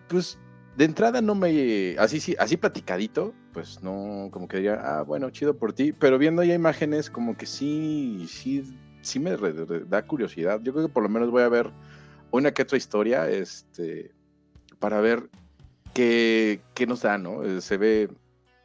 pues 0.10 0.38
de 0.76 0.84
entrada 0.84 1.22
no 1.22 1.34
me, 1.34 1.96
así, 1.98 2.20
sí, 2.20 2.36
así 2.40 2.58
platicadito, 2.58 3.34
pues 3.54 3.82
no, 3.82 4.28
como 4.34 4.50
que 4.50 4.58
diría, 4.58 4.82
ah, 4.84 5.04
bueno, 5.04 5.30
chido 5.30 5.56
por 5.58 5.72
ti, 5.72 5.94
pero 5.94 6.18
viendo 6.18 6.44
ya 6.44 6.56
imágenes 6.56 7.10
como 7.10 7.38
que 7.38 7.46
sí, 7.46 8.26
sí 8.28 8.66
sí 9.08 9.20
me 9.20 9.36
da 9.88 10.06
curiosidad. 10.06 10.62
Yo 10.62 10.74
creo 10.74 10.88
que 10.88 10.94
por 10.94 11.04
lo 11.04 11.10
menos 11.10 11.32
voy 11.32 11.44
a 11.44 11.50
ver 11.50 11.72
una 12.32 12.52
que 12.52 12.62
otra 12.62 12.78
historia, 12.78 13.30
este, 13.30 14.12
para 14.80 15.02
ver 15.02 15.30
qué, 15.94 16.62
qué 16.74 16.86
nos 16.86 17.02
da, 17.02 17.18
¿no? 17.18 17.44
Eh, 17.44 17.62
se 17.62 17.78
ve, 17.78 18.10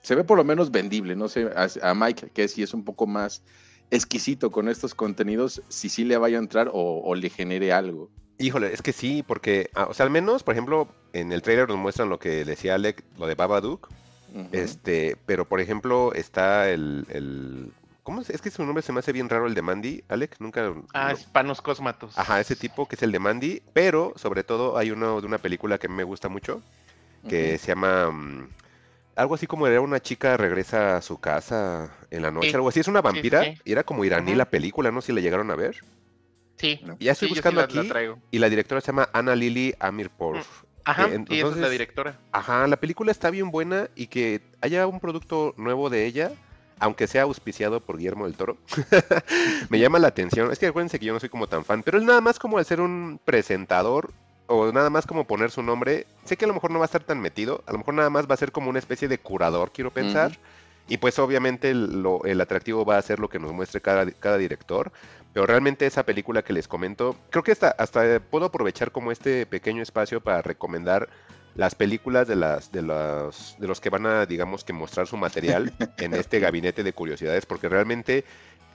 se 0.02 0.14
ve 0.14 0.24
por 0.24 0.36
lo 0.36 0.44
menos 0.44 0.70
vendible, 0.70 1.16
no 1.16 1.28
sé, 1.28 1.50
a, 1.54 1.94
Mike, 1.94 2.30
que 2.34 2.48
si 2.48 2.62
es 2.62 2.74
un 2.74 2.84
poco 2.84 3.06
más 3.06 3.42
exquisito 3.90 4.50
con 4.50 4.68
estos 4.68 4.94
contenidos, 4.94 5.62
si 5.68 5.88
sí 5.88 6.04
le 6.04 6.16
vaya 6.16 6.38
a 6.38 6.40
entrar 6.40 6.70
o, 6.72 7.14
le 7.14 7.30
genere 7.30 7.72
algo. 7.72 8.10
Híjole, 8.38 8.72
es 8.72 8.82
que 8.82 8.92
sí, 8.92 9.22
porque, 9.22 9.70
ah, 9.74 9.86
o 9.88 9.94
sea, 9.94 10.04
al 10.04 10.10
menos, 10.10 10.42
por 10.42 10.54
ejemplo, 10.54 10.88
en 11.12 11.30
el 11.32 11.42
trailer 11.42 11.68
nos 11.68 11.78
muestran 11.78 12.08
lo 12.08 12.18
que 12.18 12.44
decía 12.44 12.74
Alec, 12.74 13.04
lo 13.18 13.26
de 13.26 13.34
Babadook, 13.34 13.88
este, 14.50 15.16
pero 15.26 15.46
por 15.46 15.60
ejemplo 15.60 16.14
está 16.14 16.70
el, 16.70 17.70
¿Cómo 18.02 18.20
es? 18.20 18.30
Es 18.30 18.40
que 18.40 18.50
su 18.50 18.64
nombre 18.64 18.82
se 18.82 18.92
me 18.92 18.98
hace 18.98 19.12
bien 19.12 19.28
raro 19.28 19.46
el 19.46 19.54
de 19.54 19.62
Mandy, 19.62 20.02
Alec, 20.08 20.36
nunca... 20.40 20.74
Ah, 20.92 21.12
es 21.12 21.24
Panos 21.24 21.62
Cosmatos. 21.62 22.18
Ajá, 22.18 22.40
ese 22.40 22.56
tipo 22.56 22.88
que 22.88 22.96
es 22.96 23.02
el 23.02 23.12
de 23.12 23.20
Mandy, 23.20 23.62
pero 23.72 24.12
sobre 24.16 24.42
todo 24.42 24.76
hay 24.76 24.90
uno 24.90 25.20
de 25.20 25.26
una 25.26 25.38
película 25.38 25.78
que 25.78 25.88
me 25.88 26.02
gusta 26.02 26.28
mucho, 26.28 26.62
que 27.28 27.58
se 27.58 27.68
llama... 27.68 28.10
Mm, 28.10 28.48
algo 29.14 29.34
así 29.34 29.46
como 29.46 29.66
era 29.66 29.80
una 29.80 30.00
chica 30.00 30.36
regresa 30.36 30.96
a 30.96 31.02
su 31.02 31.20
casa 31.20 31.94
en 32.10 32.22
la 32.22 32.30
noche, 32.30 32.54
algo 32.54 32.70
así, 32.70 32.80
es 32.80 32.88
una 32.88 33.02
vampira, 33.02 33.44
y 33.64 33.70
era 33.70 33.84
como 33.84 34.04
iraní 34.04 34.34
la 34.34 34.46
película, 34.46 34.90
no 34.90 35.00
sé 35.00 35.08
si 35.08 35.12
la 35.12 35.20
llegaron 35.20 35.50
a 35.50 35.54
ver. 35.54 35.76
Sí. 36.56 36.80
ya 36.98 37.12
estoy 37.12 37.28
buscando 37.28 37.60
aquí, 37.60 37.88
y 38.30 38.38
la 38.38 38.48
directora 38.48 38.80
se 38.80 38.88
llama 38.88 39.08
Ana 39.12 39.36
Lili 39.36 39.74
Amirpor. 39.78 40.38
Mm, 40.38 40.42
ajá, 40.84 41.08
eh, 41.08 41.24
es 41.28 41.56
la 41.56 41.68
directora. 41.68 42.18
Ajá, 42.32 42.66
la 42.66 42.78
película 42.78 43.12
está 43.12 43.30
bien 43.30 43.50
buena 43.50 43.90
y 43.94 44.08
que 44.08 44.40
haya 44.60 44.86
un 44.86 44.98
producto 44.98 45.54
nuevo 45.56 45.90
de 45.90 46.06
ella 46.06 46.32
aunque 46.82 47.06
sea 47.06 47.22
auspiciado 47.22 47.78
por 47.78 47.96
Guillermo 47.96 48.24
del 48.26 48.34
Toro, 48.34 48.56
me 49.68 49.78
llama 49.78 50.00
la 50.00 50.08
atención. 50.08 50.50
Es 50.50 50.58
que 50.58 50.66
acuérdense 50.66 50.98
que 50.98 51.06
yo 51.06 51.12
no 51.12 51.20
soy 51.20 51.28
como 51.28 51.46
tan 51.46 51.64
fan, 51.64 51.84
pero 51.84 51.96
él 51.96 52.04
nada 52.04 52.20
más 52.20 52.40
como 52.40 52.58
al 52.58 52.64
ser 52.64 52.80
un 52.80 53.20
presentador 53.24 54.10
o 54.48 54.72
nada 54.72 54.90
más 54.90 55.06
como 55.06 55.24
poner 55.24 55.52
su 55.52 55.62
nombre, 55.62 56.08
sé 56.24 56.36
que 56.36 56.44
a 56.44 56.48
lo 56.48 56.54
mejor 56.54 56.72
no 56.72 56.80
va 56.80 56.84
a 56.84 56.86
estar 56.86 57.04
tan 57.04 57.20
metido, 57.20 57.62
a 57.66 57.72
lo 57.72 57.78
mejor 57.78 57.94
nada 57.94 58.10
más 58.10 58.28
va 58.28 58.34
a 58.34 58.36
ser 58.36 58.50
como 58.50 58.68
una 58.68 58.80
especie 58.80 59.06
de 59.06 59.18
curador, 59.18 59.70
quiero 59.70 59.92
pensar. 59.92 60.32
Y 60.88 60.96
pues 60.96 61.20
obviamente 61.20 61.70
el, 61.70 62.40
atractivo 62.40 62.84
va 62.84 62.98
a 62.98 63.02
ser 63.02 63.20
lo 63.20 63.28
que 63.28 63.38
nos 63.38 63.52
muestre 63.52 63.80
cada, 63.80 64.10
cada 64.10 64.36
director. 64.36 64.90
Pero 65.32 65.46
realmente 65.46 65.86
esa 65.86 66.02
película 66.02 66.42
que 66.42 66.52
les 66.52 66.66
comento, 66.66 67.16
creo 67.30 67.44
que 67.44 67.52
hasta, 67.52 67.70
hasta 67.70 68.18
puedo 68.18 68.46
aprovechar 68.46 68.90
como 68.90 69.12
este 69.12 69.46
pequeño 69.46 69.84
espacio 69.84 70.20
para 70.20 70.42
recomendar 70.42 71.08
las 71.54 71.74
películas 71.74 72.28
de 72.28 72.36
las 72.36 72.72
de 72.72 72.82
los 72.82 73.56
de 73.58 73.66
los 73.66 73.80
que 73.80 73.90
van 73.90 74.06
a 74.06 74.26
digamos 74.26 74.64
que 74.64 74.72
mostrar 74.72 75.06
su 75.06 75.16
material 75.16 75.72
en 75.98 76.14
este 76.14 76.40
gabinete 76.40 76.82
de 76.82 76.92
curiosidades 76.92 77.46
porque 77.46 77.68
realmente 77.68 78.24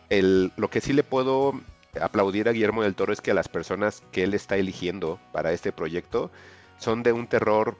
el, 0.09 0.51
lo 0.57 0.69
que 0.69 0.81
sí 0.81 0.93
le 0.93 1.03
puedo 1.03 1.59
aplaudir 2.01 2.47
a 2.47 2.51
Guillermo 2.51 2.83
del 2.83 2.95
Toro 2.95 3.13
es 3.13 3.21
que 3.21 3.31
a 3.31 3.33
las 3.33 3.47
personas 3.47 4.03
que 4.11 4.23
él 4.23 4.33
está 4.33 4.55
eligiendo 4.57 5.19
para 5.31 5.51
este 5.51 5.71
proyecto 5.71 6.31
son 6.77 7.03
de 7.03 7.11
un 7.11 7.27
terror 7.27 7.77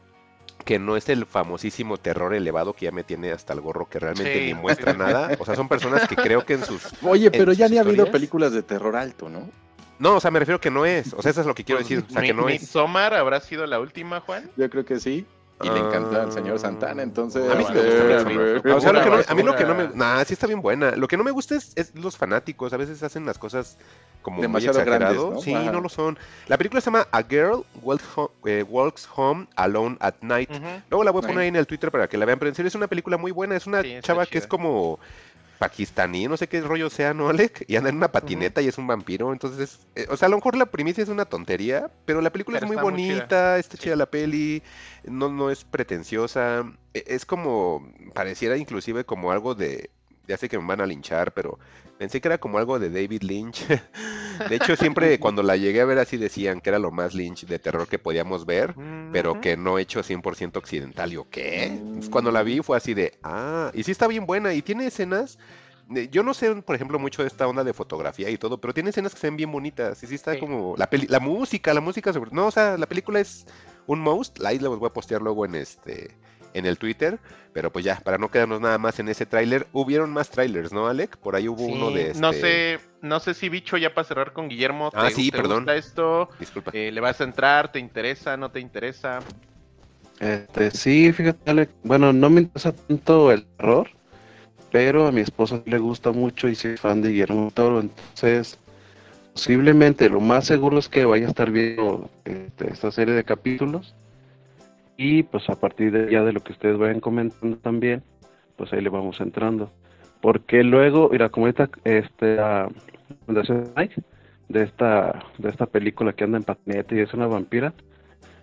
que 0.65 0.79
no 0.79 0.97
es 0.97 1.07
el 1.09 1.25
famosísimo 1.25 1.97
terror 1.97 2.33
elevado 2.33 2.73
que 2.73 2.85
ya 2.85 2.91
me 2.91 3.03
tiene 3.03 3.31
hasta 3.31 3.53
el 3.53 3.61
gorro, 3.61 3.87
que 3.87 3.99
realmente 3.99 4.45
ni 4.45 4.53
muestra 4.53 4.93
nada. 4.93 5.29
O 5.39 5.45
sea, 5.45 5.55
son 5.55 5.67
personas 5.67 6.07
que 6.07 6.15
creo 6.15 6.45
que 6.45 6.55
en 6.55 6.65
sus. 6.65 6.81
Oye, 7.03 7.31
pero 7.31 7.53
ya 7.53 7.69
ni 7.69 7.77
ha 7.77 7.81
habido 7.81 8.11
películas 8.11 8.51
de 8.51 8.63
terror 8.63 8.95
alto, 8.95 9.29
¿no? 9.29 9.49
No, 9.99 10.15
o 10.15 10.19
sea, 10.19 10.31
me 10.31 10.39
refiero 10.39 10.59
que 10.59 10.71
no 10.71 10.85
es. 10.85 11.13
O 11.13 11.21
sea, 11.21 11.31
eso 11.31 11.41
es 11.41 11.47
lo 11.47 11.55
que 11.55 11.63
quiero 11.63 11.79
decir. 11.79 12.03
O 12.07 12.11
sea, 12.11 12.21
que 12.21 12.33
no 12.33 12.49
es. 12.49 12.67
¿Somar 12.67 13.13
habrá 13.13 13.39
sido 13.39 13.65
la 13.65 13.79
última, 13.79 14.19
Juan? 14.21 14.49
Yo 14.55 14.69
creo 14.69 14.85
que 14.85 14.99
sí. 14.99 15.25
Y 15.63 15.69
le 15.69 15.79
encanta 15.79 16.21
al 16.21 16.31
señor 16.31 16.59
Santana, 16.59 17.01
entonces... 17.01 17.49
A 17.49 17.55
mí 17.55 17.63
sí 17.65 17.73
me 17.73 18.53
gusta 18.53 18.75
O 18.75 18.79
sea, 18.79 18.93
lo 18.93 19.01
que 19.01 19.09
no, 19.09 19.17
a 19.27 19.33
mí 19.33 19.41
lo 19.41 19.55
que 19.55 19.65
no 19.65 19.73
me... 19.73 19.89
Nah, 19.95 20.23
sí 20.23 20.33
está 20.33 20.45
bien 20.45 20.61
buena. 20.61 20.91
Lo 20.91 21.07
que 21.07 21.17
no 21.17 21.23
me 21.23 21.31
gusta 21.31 21.55
es, 21.55 21.91
los 21.95 22.15
fanáticos. 22.15 22.73
A 22.73 22.77
veces 22.77 23.01
hacen 23.01 23.25
las 23.25 23.39
cosas 23.39 23.77
como 24.21 24.39
Demasiado 24.39 24.75
muy 24.75 24.83
exagerado. 24.83 25.31
¿no? 25.31 25.41
Sí, 25.41 25.53
no 25.53 25.81
lo 25.81 25.89
son. 25.89 26.19
La 26.47 26.57
película 26.57 26.79
se 26.79 26.85
llama 26.85 27.07
A 27.11 27.23
Girl 27.23 27.65
eh, 28.45 28.63
Walks 28.69 29.09
Home, 29.15 29.47
Alone 29.55 29.97
at 29.99 30.15
Night. 30.21 30.51
Luego 30.91 31.03
la 31.03 31.09
voy 31.09 31.23
a 31.23 31.27
poner 31.27 31.39
ahí 31.39 31.47
en 31.47 31.55
el 31.55 31.65
Twitter 31.65 31.89
para 31.89 32.07
que 32.07 32.17
la 32.17 32.25
vean. 32.25 32.37
Pero 32.37 32.49
en 32.49 32.55
serio 32.55 32.67
es 32.67 32.75
una 32.75 32.87
película 32.87 33.17
muy 33.17 33.31
buena. 33.31 33.55
Es 33.55 33.65
una 33.65 33.81
chava 34.01 34.27
que 34.27 34.37
es 34.37 34.45
como 34.45 34.99
pakistaní, 35.57 36.27
no 36.27 36.37
sé 36.37 36.47
qué 36.47 36.61
rollo 36.61 36.89
sea, 36.89 37.13
¿no, 37.13 37.29
Alec? 37.29 37.65
Y 37.67 37.75
anda 37.75 37.89
en 37.89 37.97
una 37.97 38.11
patineta 38.11 38.61
y 38.61 38.67
es 38.67 38.77
un 38.77 38.87
vampiro. 38.87 39.33
Entonces, 39.33 39.79
eh, 39.95 40.07
o 40.09 40.17
sea, 40.17 40.27
a 40.27 40.29
lo 40.29 40.37
mejor 40.37 40.55
la 40.55 40.67
primicia 40.67 41.03
es 41.03 41.09
una 41.09 41.25
tontería, 41.25 41.91
pero 42.05 42.21
la 42.21 42.31
película 42.31 42.59
es 42.59 42.65
muy 42.65 42.77
bonita, 42.77 43.57
está 43.57 43.77
chida 43.77 43.95
la 43.95 44.09
peli, 44.09 44.63
no, 45.03 45.29
no 45.29 45.49
es 45.49 45.63
pretenciosa. 45.63 46.63
E, 46.93 47.03
es 47.07 47.25
como, 47.25 47.91
pareciera 48.13 48.57
inclusive 48.57 49.05
como 49.05 49.31
algo 49.31 49.55
de, 49.55 49.89
ya 50.27 50.37
sé 50.37 50.49
que 50.49 50.57
me 50.59 50.65
van 50.65 50.81
a 50.81 50.85
linchar, 50.85 51.33
pero 51.33 51.57
pensé 51.97 52.21
que 52.21 52.27
era 52.27 52.37
como 52.37 52.57
algo 52.57 52.79
de 52.79 52.89
David 52.89 53.23
Lynch. 53.23 53.65
de 54.49 54.55
hecho, 54.55 54.75
siempre 54.75 55.19
cuando 55.19 55.43
la 55.43 55.55
llegué 55.55 55.81
a 55.81 55.85
ver 55.85 55.99
así 55.99 56.17
decían 56.17 56.61
que 56.61 56.69
era 56.69 56.79
lo 56.79 56.91
más 56.91 57.13
Lynch 57.13 57.45
de 57.45 57.59
terror 57.59 57.87
que 57.87 57.99
podíamos 57.99 58.45
ver, 58.45 58.75
pero 59.11 59.39
que 59.41 59.57
no 59.57 59.79
hecho 59.79 60.01
100% 60.01 60.57
occidental. 60.57 61.13
¿Y 61.13 61.17
o 61.17 61.29
qué? 61.29 61.79
cuando 62.09 62.31
la 62.31 62.43
vi 62.43 62.61
fue 62.61 62.77
así 62.77 62.93
de, 62.93 63.17
ah, 63.23 63.71
y 63.73 63.83
sí 63.83 63.91
está 63.91 64.07
bien 64.07 64.25
buena 64.25 64.53
y 64.53 64.61
tiene 64.61 64.87
escenas 64.87 65.37
yo 66.11 66.23
no 66.23 66.33
sé, 66.33 66.53
por 66.55 66.75
ejemplo, 66.75 66.99
mucho 66.99 67.21
de 67.21 67.29
esta 67.29 67.47
onda 67.47 67.63
de 67.63 67.73
fotografía 67.73 68.29
y 68.29 68.37
todo, 68.37 68.59
pero 68.59 68.73
tiene 68.73 68.89
escenas 68.89 69.13
que 69.13 69.21
se 69.21 69.27
ven 69.27 69.37
bien 69.37 69.51
bonitas. 69.51 70.03
Y 70.03 70.07
sí 70.07 70.15
está 70.15 70.37
como. 70.37 70.75
La, 70.77 70.89
la 71.07 71.19
música, 71.19 71.73
la 71.73 71.81
música 71.81 72.11
sobre. 72.11 72.31
No, 72.31 72.47
o 72.47 72.51
sea, 72.51 72.77
la 72.77 72.87
película 72.87 73.19
es 73.19 73.45
un 73.85 74.01
most. 74.01 74.37
La 74.39 74.53
isla 74.53 74.69
los 74.69 74.79
voy 74.79 74.87
a 74.87 74.93
postear 74.93 75.21
luego 75.21 75.45
en 75.45 75.55
este 75.55 76.17
en 76.53 76.65
el 76.65 76.77
Twitter, 76.77 77.19
pero 77.53 77.71
pues 77.71 77.83
ya, 77.85 77.99
para 77.99 78.17
no 78.17 78.29
quedarnos 78.29 78.61
nada 78.61 78.77
más 78.77 78.99
en 78.99 79.09
ese 79.09 79.25
tráiler, 79.25 79.67
hubieron 79.73 80.11
más 80.11 80.29
trailers, 80.29 80.71
¿no, 80.71 80.87
Alec? 80.87 81.17
Por 81.17 81.35
ahí 81.35 81.47
hubo 81.47 81.63
uno 81.63 81.91
de 81.91 82.13
No 82.15 82.29
este 82.29 82.41
sé, 82.41 82.79
no 83.01 83.19
sé 83.19 83.33
si 83.33 83.49
bicho 83.49 83.77
ya 83.77 83.93
para 83.93 84.07
cerrar 84.07 84.33
con 84.33 84.47
Guillermo. 84.47 84.91
Ah, 84.93 85.09
sí, 85.09 85.31
perdón. 85.31 85.59
Gusta 85.59 85.75
esto? 85.75 86.29
Disculpa. 86.39 86.71
Eh, 86.73 86.91
¿Le 86.91 87.01
vas 87.01 87.19
a 87.21 87.23
entrar? 87.23 87.71
¿Te 87.71 87.79
interesa? 87.79 88.37
¿No 88.37 88.51
te 88.51 88.59
interesa? 88.59 89.19
Este, 90.19 90.71
sí, 90.71 91.11
fíjate, 91.11 91.49
Alec. 91.49 91.69
Bueno, 91.83 92.13
no 92.13 92.29
me 92.29 92.41
interesa 92.41 92.73
tanto 92.73 93.31
el 93.31 93.45
terror, 93.45 93.89
pero 94.71 95.07
a 95.07 95.11
mi 95.11 95.21
esposa 95.21 95.61
le 95.65 95.77
gusta 95.77 96.11
mucho 96.11 96.47
y 96.47 96.55
soy 96.55 96.77
fan 96.77 97.01
de 97.01 97.09
Guillermo 97.09 97.51
Toro, 97.53 97.79
entonces 97.79 98.59
posiblemente 99.33 100.09
lo 100.09 100.19
más 100.19 100.45
seguro 100.45 100.79
es 100.79 100.89
que 100.89 101.05
vaya 101.05 101.27
a 101.27 101.29
estar 101.29 101.51
viendo 101.51 102.09
este, 102.25 102.71
esta 102.71 102.91
serie 102.91 103.13
de 103.13 103.23
capítulos 103.23 103.93
y 104.97 105.23
pues 105.23 105.49
a 105.49 105.59
partir 105.59 105.91
de 105.91 106.11
ya 106.11 106.23
de 106.23 106.33
lo 106.33 106.41
que 106.41 106.51
ustedes 106.51 106.77
vayan 106.77 106.99
comentando 106.99 107.57
también, 107.57 108.03
pues 108.55 108.73
ahí 108.73 108.81
le 108.81 108.89
vamos 108.89 109.21
entrando. 109.21 109.71
Porque 110.21 110.63
luego, 110.63 111.09
mira, 111.11 111.29
como 111.29 111.47
esta, 111.47 111.69
este, 111.83 112.35
la 112.35 112.69
Fundación 113.25 113.71
Mike, 113.75 114.01
de 114.49 114.63
esta, 114.63 115.23
de 115.37 115.49
esta 115.49 115.67
película 115.67 116.13
que 116.13 116.23
anda 116.23 116.37
en 116.37 116.43
patinete 116.43 116.95
y 116.95 116.99
es 116.99 117.13
una 117.13 117.27
vampira, 117.27 117.73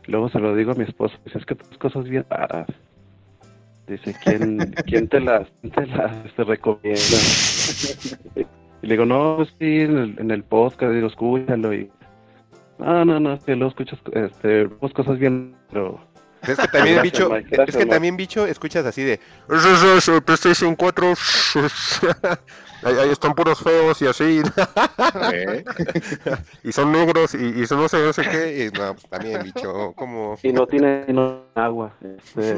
luego 0.07 0.29
se 0.29 0.39
lo 0.39 0.55
digo 0.55 0.73
a 0.73 0.75
mi 0.75 0.85
esposa, 0.85 1.19
dice, 1.25 1.39
es 1.39 1.47
que 1.47 1.57
tus 1.57 1.77
cosas 1.79 2.05
bien 2.05 2.25
raras. 2.31 2.69
Dice, 3.89 4.15
¿quién, 4.23 4.59
¿quién 4.87 5.09
te 5.09 5.21
las, 5.21 5.51
te 5.61 5.87
las 5.87 6.25
este, 6.25 6.45
recomienda? 6.45 7.01
Y 8.83 8.87
le 8.87 8.95
digo, 8.95 9.05
no, 9.05 9.45
sí, 9.45 9.81
en 9.81 9.99
el, 9.99 10.19
en 10.19 10.31
el 10.31 10.45
podcast, 10.45 10.93
digo, 10.93 11.09
escúchalo 11.09 11.75
y... 11.75 11.91
No, 12.79 13.05
no, 13.05 13.21
no, 13.21 13.35
es 13.35 13.45
que 13.45 13.55
luego 13.55 13.71
escuchas, 13.71 13.99
este, 14.13 14.69
cosas 14.95 15.19
bien, 15.19 15.55
pero... 15.71 16.14
Es 16.47 16.59
que 16.59 16.69
también, 16.69 16.97
Gracias, 16.97 17.03
bicho, 17.03 17.31
Mike, 17.31 17.57
es 17.67 17.77
que 17.77 17.85
Mike. 17.85 17.87
también, 17.87 18.17
bicho, 18.17 18.47
escuchas 18.47 18.85
así 18.87 19.03
de 19.03 19.21
"Ese 19.49 19.97
es 20.15 20.21
PlayStation 20.23 20.75
4, 20.77 21.15
ahí, 22.83 22.95
ahí 22.99 23.11
están 23.11 23.35
puros 23.35 23.59
feos 23.61 24.01
y 24.03 24.07
así, 24.07 24.43
¿Eh? 25.33 25.65
y 26.65 26.73
son 26.73 26.93
negros 26.93 27.35
y, 27.35 27.63
y 27.63 27.67
son 27.67 27.79
no 27.81 27.89
sé, 27.89 27.99
no 28.05 28.13
sé 28.13 28.23
qué, 28.31 28.65
y 28.67 28.79
no, 28.79 28.93
pues 28.95 29.07
también, 29.09 29.43
bicho, 29.43 29.93
como... 29.97 30.39
Y 30.43 30.53
no 30.53 30.67
tiene 30.67 31.05
no, 31.09 31.45
agua. 31.55 31.95
Este... 32.03 32.57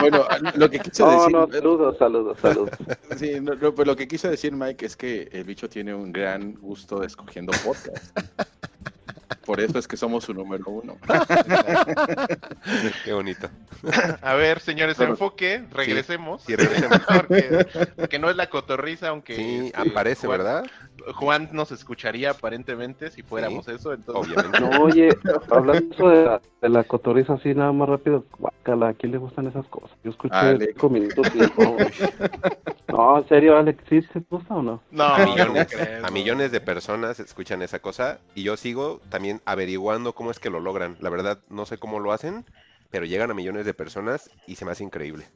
Bueno, 0.00 0.24
lo 0.54 0.70
que 0.70 0.78
quiso 0.80 1.06
No, 1.06 1.12
decir... 1.12 1.32
no, 1.32 1.48
saludos, 1.50 1.98
saludos, 1.98 2.38
saludos. 2.40 2.70
Sí, 3.16 3.40
no, 3.40 3.54
no, 3.54 3.74
pues 3.74 3.86
lo 3.88 3.96
que 3.96 4.06
quiso 4.08 4.28
decir 4.30 4.52
Mike 4.52 4.86
es 4.86 4.96
que 4.96 5.28
el 5.32 5.44
bicho 5.44 5.68
tiene 5.68 5.94
un 5.94 6.12
gran 6.12 6.54
gusto 6.54 7.02
escogiendo 7.02 7.52
podcast. 7.64 8.16
Por 9.50 9.60
eso 9.60 9.80
es 9.80 9.88
que 9.88 9.96
somos 9.96 10.22
su 10.22 10.32
número 10.32 10.62
uno. 10.68 10.96
Qué 13.04 13.12
bonito. 13.12 13.50
A 14.22 14.34
ver, 14.34 14.60
señores, 14.60 15.00
enfoque, 15.00 15.64
regresemos. 15.72 16.42
sí, 16.42 16.54
regresemos. 16.54 17.00
porque, 17.12 17.66
porque 17.96 18.18
no 18.20 18.30
es 18.30 18.36
la 18.36 18.48
cotorriza, 18.48 19.08
aunque 19.08 19.34
Sí, 19.34 19.66
este, 19.74 19.90
aparece, 19.90 20.28
Juan- 20.28 20.38
¿verdad? 20.38 20.64
Juan 21.14 21.48
nos 21.52 21.72
escucharía 21.72 22.30
aparentemente 22.30 23.10
si 23.10 23.22
fuéramos 23.22 23.66
eso, 23.66 23.92
entonces 23.92 24.36
Obviamente. 24.36 24.60
No, 24.60 24.82
oye, 24.82 25.08
hablando 25.50 26.08
de 26.10 26.24
la, 26.26 26.40
de 26.60 26.68
la 26.68 26.84
cotorriza 26.84 27.32
así 27.34 27.54
nada 27.54 27.72
más 27.72 27.88
rápido, 27.88 28.24
guácala, 28.38 28.88
¿a 28.88 28.94
quién 28.94 29.12
le 29.12 29.18
gustan 29.18 29.46
esas 29.46 29.66
cosas? 29.66 29.90
Yo 30.04 30.10
escuché 30.10 30.34
Alex. 30.36 30.72
cinco 30.74 30.90
minutos 30.90 31.26
y 31.34 31.38
no, 31.38 31.76
no, 32.88 33.18
en 33.18 33.28
serio, 33.28 33.56
Alex, 33.56 33.82
¿sí 33.88 34.02
te 34.12 34.22
gusta 34.28 34.54
o 34.54 34.62
no? 34.62 34.82
no, 34.90 35.04
a 35.04 35.24
millones, 35.24 35.68
a 36.04 36.10
millones 36.10 36.52
de 36.52 36.60
personas 36.60 37.18
escuchan 37.18 37.62
esa 37.62 37.78
cosa 37.78 38.18
y 38.34 38.42
yo 38.42 38.58
sigo 38.58 39.00
también 39.08 39.39
averiguando 39.44 40.14
cómo 40.14 40.30
es 40.30 40.38
que 40.38 40.50
lo 40.50 40.60
logran. 40.60 40.96
La 41.00 41.10
verdad, 41.10 41.40
no 41.48 41.66
sé 41.66 41.78
cómo 41.78 42.00
lo 42.00 42.12
hacen, 42.12 42.44
pero 42.90 43.04
llegan 43.04 43.30
a 43.30 43.34
millones 43.34 43.66
de 43.66 43.74
personas 43.74 44.30
y 44.46 44.56
se 44.56 44.64
me 44.64 44.72
hace 44.72 44.84
increíble. 44.84 45.26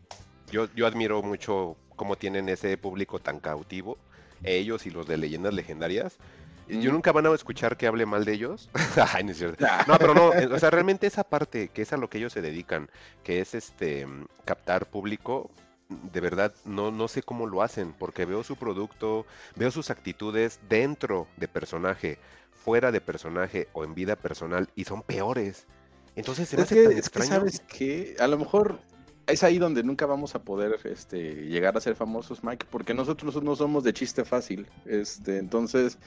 Yo, 0.50 0.68
yo 0.74 0.86
admiro 0.86 1.22
mucho 1.22 1.76
cómo 1.96 2.16
tienen 2.16 2.48
ese 2.48 2.76
público 2.76 3.18
tan 3.18 3.40
cautivo, 3.40 3.98
ellos 4.42 4.86
y 4.86 4.90
los 4.90 5.06
de 5.06 5.16
leyendas 5.16 5.54
legendarias. 5.54 6.18
Yo 6.66 6.92
nunca 6.92 7.12
van 7.12 7.26
a 7.26 7.34
escuchar 7.34 7.76
que 7.76 7.86
hable 7.86 8.06
mal 8.06 8.24
de 8.24 8.32
ellos. 8.32 8.70
Ay, 9.12 9.24
no 9.24 9.32
es 9.32 9.38
cierto. 9.38 9.66
No, 9.86 9.98
pero 9.98 10.14
no, 10.14 10.32
eh, 10.32 10.46
o 10.46 10.58
sea, 10.58 10.70
realmente 10.70 11.06
esa 11.06 11.22
parte, 11.22 11.68
que 11.68 11.82
es 11.82 11.92
a 11.92 11.98
lo 11.98 12.08
que 12.08 12.18
ellos 12.18 12.32
se 12.32 12.40
dedican, 12.40 12.88
que 13.22 13.40
es 13.40 13.54
este 13.54 14.06
captar 14.46 14.86
público, 14.86 15.50
de 15.88 16.20
verdad 16.20 16.54
no, 16.64 16.90
no 16.90 17.08
sé 17.08 17.22
cómo 17.22 17.46
lo 17.46 17.62
hacen, 17.62 17.92
porque 17.94 18.24
veo 18.24 18.42
su 18.44 18.56
producto, 18.56 19.26
veo 19.56 19.70
sus 19.70 19.90
actitudes 19.90 20.60
dentro 20.68 21.28
de 21.36 21.48
personaje, 21.48 22.18
fuera 22.52 22.90
de 22.92 23.00
personaje 23.00 23.68
o 23.72 23.84
en 23.84 23.94
vida 23.94 24.16
personal, 24.16 24.68
y 24.74 24.84
son 24.84 25.02
peores. 25.02 25.66
Entonces 26.16 26.48
se 26.48 26.56
me 26.56 26.62
Es 26.62 26.64
hace 26.64 26.76
que, 26.76 26.82
tan 26.82 26.96
es 26.98 27.10
que 27.10 27.18
extraño. 27.18 27.28
sabes 27.28 27.60
que 27.60 28.16
a 28.18 28.26
lo 28.28 28.38
mejor 28.38 28.80
es 29.26 29.42
ahí 29.42 29.58
donde 29.58 29.82
nunca 29.82 30.06
vamos 30.06 30.34
a 30.34 30.42
poder 30.44 30.78
este, 30.84 31.46
llegar 31.46 31.76
a 31.76 31.80
ser 31.80 31.96
famosos, 31.96 32.44
Mike, 32.44 32.66
porque 32.70 32.94
nosotros 32.94 33.42
no 33.42 33.56
somos 33.56 33.82
de 33.84 33.92
chiste 33.92 34.24
fácil. 34.24 34.68
Este, 34.84 35.38
entonces, 35.38 35.98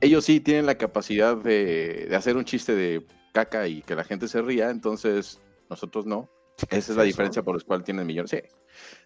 ellos 0.00 0.24
sí 0.24 0.40
tienen 0.40 0.66
la 0.66 0.76
capacidad 0.76 1.36
de, 1.36 2.06
de 2.08 2.16
hacer 2.16 2.36
un 2.36 2.44
chiste 2.44 2.74
de 2.74 3.06
caca 3.32 3.66
y 3.68 3.82
que 3.82 3.94
la 3.94 4.04
gente 4.04 4.28
se 4.28 4.42
ría, 4.42 4.70
entonces 4.70 5.40
nosotros 5.70 6.06
no. 6.06 6.30
¿Qué 6.68 6.78
Esa 6.78 6.92
es 6.92 6.96
la 6.98 7.04
diferencia 7.04 7.42
por 7.42 7.56
la 7.56 7.64
cual 7.64 7.84
tienen 7.84 8.06
millones. 8.06 8.30
Sí. 8.30 8.38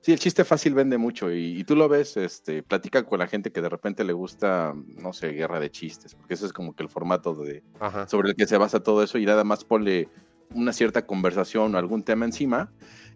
Sí, 0.00 0.12
el 0.12 0.18
chiste 0.18 0.44
fácil 0.44 0.74
vende 0.74 0.98
mucho 0.98 1.32
y, 1.32 1.58
y 1.58 1.64
tú 1.64 1.76
lo 1.76 1.88
ves, 1.88 2.16
este, 2.16 2.62
platica 2.62 3.04
con 3.04 3.18
la 3.18 3.26
gente 3.26 3.52
que 3.52 3.60
de 3.60 3.68
repente 3.68 4.04
le 4.04 4.12
gusta, 4.12 4.74
no 4.74 5.12
sé, 5.12 5.28
guerra 5.32 5.60
de 5.60 5.70
chistes, 5.70 6.14
porque 6.14 6.34
ese 6.34 6.46
es 6.46 6.52
como 6.52 6.74
que 6.74 6.82
el 6.82 6.88
formato 6.88 7.34
de, 7.34 7.62
Ajá. 7.78 8.08
sobre 8.08 8.30
el 8.30 8.36
que 8.36 8.46
se 8.46 8.56
basa 8.56 8.82
todo 8.82 9.02
eso 9.02 9.18
y 9.18 9.26
nada 9.26 9.44
más 9.44 9.64
ponle 9.64 10.08
una 10.54 10.72
cierta 10.72 11.06
conversación 11.06 11.74
o 11.74 11.78
algún 11.78 12.02
tema 12.02 12.24
encima 12.24 12.72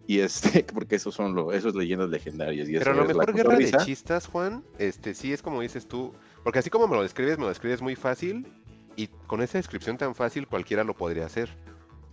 y 0.07 0.19
este 0.19 0.63
porque 0.73 0.95
esos 0.95 1.13
son 1.13 1.35
lo 1.35 1.51
eso 1.51 1.69
es 1.69 1.75
leyendas 1.75 2.09
legendarias 2.09 2.69
y 2.69 2.73
Pero 2.73 2.91
eso 2.91 2.93
lo 2.93 3.01
es 3.01 3.07
la 3.09 3.13
mejor 3.13 3.35
guerra 3.35 3.57
de 3.57 3.71
chistas, 3.85 4.27
Juan, 4.27 4.63
este 4.77 5.13
sí 5.13 5.33
es 5.33 5.41
como 5.41 5.61
dices 5.61 5.87
tú, 5.87 6.13
porque 6.43 6.59
así 6.59 6.69
como 6.69 6.87
me 6.87 6.95
lo 6.95 7.01
describes, 7.01 7.37
me 7.37 7.43
lo 7.43 7.49
describes 7.49 7.81
muy 7.81 7.95
fácil 7.95 8.47
y 8.95 9.07
con 9.27 9.41
esa 9.41 9.57
descripción 9.57 9.97
tan 9.97 10.15
fácil 10.15 10.47
cualquiera 10.47 10.83
lo 10.83 10.93
podría 10.95 11.25
hacer. 11.25 11.49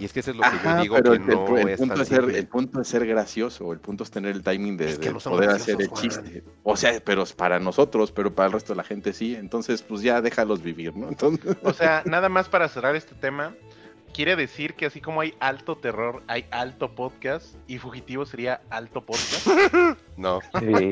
Y 0.02 0.06
es 0.06 0.12
que 0.12 0.18
eso 0.18 0.32
es 0.32 0.36
lo 0.36 0.42
que 0.42 0.48
Ajá, 0.48 0.76
yo 0.78 0.82
digo 0.82 0.96
pero 0.96 1.10
que 1.12 1.16
el, 1.18 1.22
el- 1.22 1.28
no 1.28 1.56
el 1.58 1.68
es 1.68 1.78
punto 1.78 1.94
tan 1.94 2.02
es 2.02 2.08
ser, 2.08 2.24
el 2.24 2.46
punto 2.48 2.80
es 2.80 2.88
ser 2.88 3.06
gracioso, 3.06 3.72
el 3.72 3.78
punto 3.78 4.02
es 4.02 4.10
tener 4.10 4.32
el 4.34 4.42
timing 4.42 4.76
de, 4.76 4.90
Es 4.90 4.98
que 4.98 5.06
de 5.08 5.14
no 5.14 5.20
somos 5.20 5.38
poder 5.38 5.50
hacer 5.50 5.80
el 5.80 5.92
chiste. 5.92 6.42
O 6.64 6.76
sea, 6.76 7.00
pero 7.04 7.22
es 7.22 7.32
para 7.32 7.60
nosotros, 7.60 8.10
pero 8.10 8.34
para 8.34 8.48
el 8.48 8.52
resto 8.52 8.72
de 8.72 8.78
la 8.78 8.82
gente 8.84 9.12
sí. 9.12 9.36
Entonces, 9.36 9.80
pues 9.82 10.02
ya 10.02 10.20
déjalos 10.20 10.60
vivir, 10.60 10.96
¿no? 10.96 11.08
Entonces, 11.08 11.56
O 11.62 11.72
sea, 11.72 12.02
nada 12.04 12.28
más 12.28 12.48
para 12.48 12.68
cerrar 12.68 12.96
este 12.96 13.14
tema, 13.14 13.54
quiere 14.12 14.34
decir 14.34 14.74
que 14.74 14.86
así 14.86 15.00
como 15.00 15.20
hay 15.20 15.34
alto 15.38 15.76
terror, 15.76 16.24
hay 16.26 16.46
alto 16.50 16.96
podcast 16.96 17.54
y 17.68 17.78
fugitivo 17.78 18.26
sería 18.26 18.60
alto 18.70 19.06
podcast. 19.06 19.46
No, 20.16 20.40
Sí, 20.58 20.90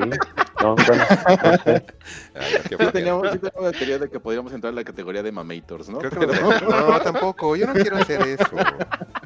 no, 0.61 0.75
bueno, 0.75 1.03
no 1.41 1.57
sé. 1.63 1.85
sí 2.63 2.67
flojera. 2.69 2.91
teníamos, 2.91 3.31
sí 3.31 3.37
teníamos 3.39 3.63
la 3.63 3.71
teoría 3.71 3.99
de 3.99 4.09
que 4.09 4.19
podríamos 4.19 4.53
entrar 4.53 4.71
en 4.71 4.75
la 4.75 4.83
categoría 4.83 5.23
de 5.23 5.31
mamators, 5.31 5.89
¿no? 5.89 5.99
Creo 5.99 6.11
que 6.11 6.19
Pero- 6.19 6.31
dejó- 6.33 6.69
No, 6.91 6.99
tampoco, 7.01 7.55
yo 7.55 7.67
no 7.67 7.73
quiero 7.73 7.97
hacer 7.97 8.21
eso. 8.21 8.45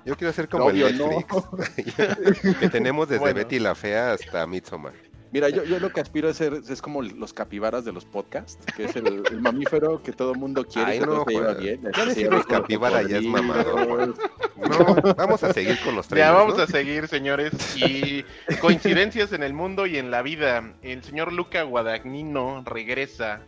Yo 0.06 0.16
quiero 0.16 0.30
hacer 0.30 0.48
como 0.50 0.70
el 0.70 0.98
no. 0.98 1.10
Netflix. 1.10 1.96
que 2.60 2.70
tenemos 2.70 3.08
desde 3.08 3.20
Bueno. 3.20 3.36
Betty 3.38 3.60
la 3.60 3.76
Fea 3.76 4.14
hasta 4.14 4.46
Midsommar. 4.48 4.94
Mira, 5.36 5.50
yo, 5.50 5.66
yo 5.66 5.82
lo 5.82 5.90
que 5.90 6.00
aspiro 6.00 6.30
a 6.30 6.34
ser 6.34 6.54
es 6.54 6.82
como 6.82 7.02
los 7.02 7.34
capibaras 7.34 7.84
de 7.84 7.92
los 7.92 8.06
podcasts, 8.06 8.58
que 8.74 8.86
es 8.86 8.96
el, 8.96 9.22
el 9.30 9.42
mamífero 9.42 10.02
que 10.02 10.14
todo 10.14 10.34
mundo 10.34 10.64
quiere 10.66 10.92
Ay, 10.92 10.98
y 10.98 11.00
que 11.02 11.06
no, 11.06 11.12
todo 11.12 11.26
se 11.26 11.32
lleva 11.34 11.46
Juan. 11.52 11.58
bien. 11.62 11.82
Ya 11.94 12.06
decir 12.06 12.30
capibara 12.48 13.02
ya 13.02 13.18
es 13.18 13.26
mamador, 13.26 14.16
No, 14.56 15.14
vamos 15.18 15.44
a 15.44 15.52
seguir 15.52 15.78
con 15.84 15.94
los 15.94 16.06
Ya 16.06 16.10
trailers, 16.12 16.34
vamos 16.38 16.58
¿no? 16.58 16.64
a 16.64 16.68
seguir, 16.68 17.10
señores. 17.10 17.52
Y 17.76 18.24
coincidencias 18.62 19.34
en 19.34 19.44
el 19.44 19.54
mundo 19.54 19.86
y 19.88 19.98
en 19.98 20.10
la 20.10 20.22
vida. 20.22 20.74
El 20.82 21.04
señor 21.04 21.34
Luca 21.34 21.64
Guadagnino 21.64 22.64
regresa 22.66 23.42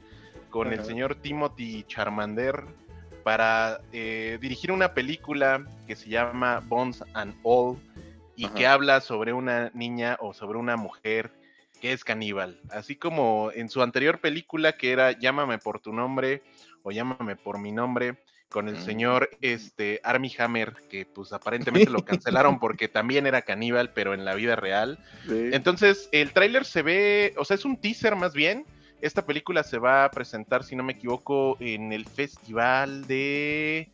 con 0.49 0.73
el 0.73 0.83
señor 0.83 1.15
Timothy 1.15 1.85
Charmander 1.87 2.65
para 3.23 3.79
eh, 3.93 4.37
dirigir 4.41 4.73
una 4.73 4.93
película 4.93 5.65
que 5.87 5.95
se 5.95 6.09
llama 6.09 6.61
Bones 6.67 7.01
and 7.13 7.33
All 7.43 7.77
y 8.35 8.43
Ajá. 8.43 8.55
que 8.55 8.67
habla 8.67 8.99
sobre 8.99 9.31
una 9.31 9.71
niña 9.73 10.17
o 10.19 10.33
sobre 10.33 10.57
una 10.57 10.75
mujer 10.75 11.31
que 11.79 11.93
es 11.93 12.03
caníbal. 12.03 12.59
Así 12.69 12.95
como 12.95 13.51
en 13.53 13.69
su 13.69 13.81
anterior 13.81 14.19
película 14.19 14.77
que 14.77 14.91
era 14.91 15.11
Llámame 15.11 15.57
por 15.57 15.79
tu 15.79 15.93
nombre 15.93 16.43
o 16.83 16.91
Llámame 16.91 17.35
por 17.35 17.59
mi 17.59 17.71
nombre 17.71 18.17
con 18.49 18.69
el 18.69 18.77
señor 18.77 19.29
este 19.41 19.99
Armie 20.03 20.31
Hammer 20.37 20.73
que 20.89 21.05
pues 21.05 21.33
aparentemente 21.33 21.89
lo 21.89 21.99
cancelaron 22.05 22.59
porque 22.59 22.87
también 22.87 23.27
era 23.27 23.41
caníbal 23.41 23.91
pero 23.93 24.13
en 24.13 24.25
la 24.25 24.35
vida 24.35 24.55
real. 24.55 24.99
Sí. 25.27 25.49
Entonces 25.51 26.09
el 26.11 26.31
tráiler 26.31 26.65
se 26.65 26.81
ve, 26.81 27.33
o 27.37 27.45
sea, 27.45 27.55
es 27.55 27.65
un 27.65 27.77
teaser 27.77 28.15
más 28.15 28.33
bien. 28.33 28.65
Esta 29.01 29.25
película 29.25 29.63
se 29.63 29.77
va 29.77 30.05
a 30.05 30.11
presentar, 30.11 30.63
si 30.63 30.75
no 30.75 30.83
me 30.83 30.93
equivoco, 30.93 31.55
en 31.59 31.93
el 31.93 32.07
festival 32.07 33.05
de... 33.05 33.91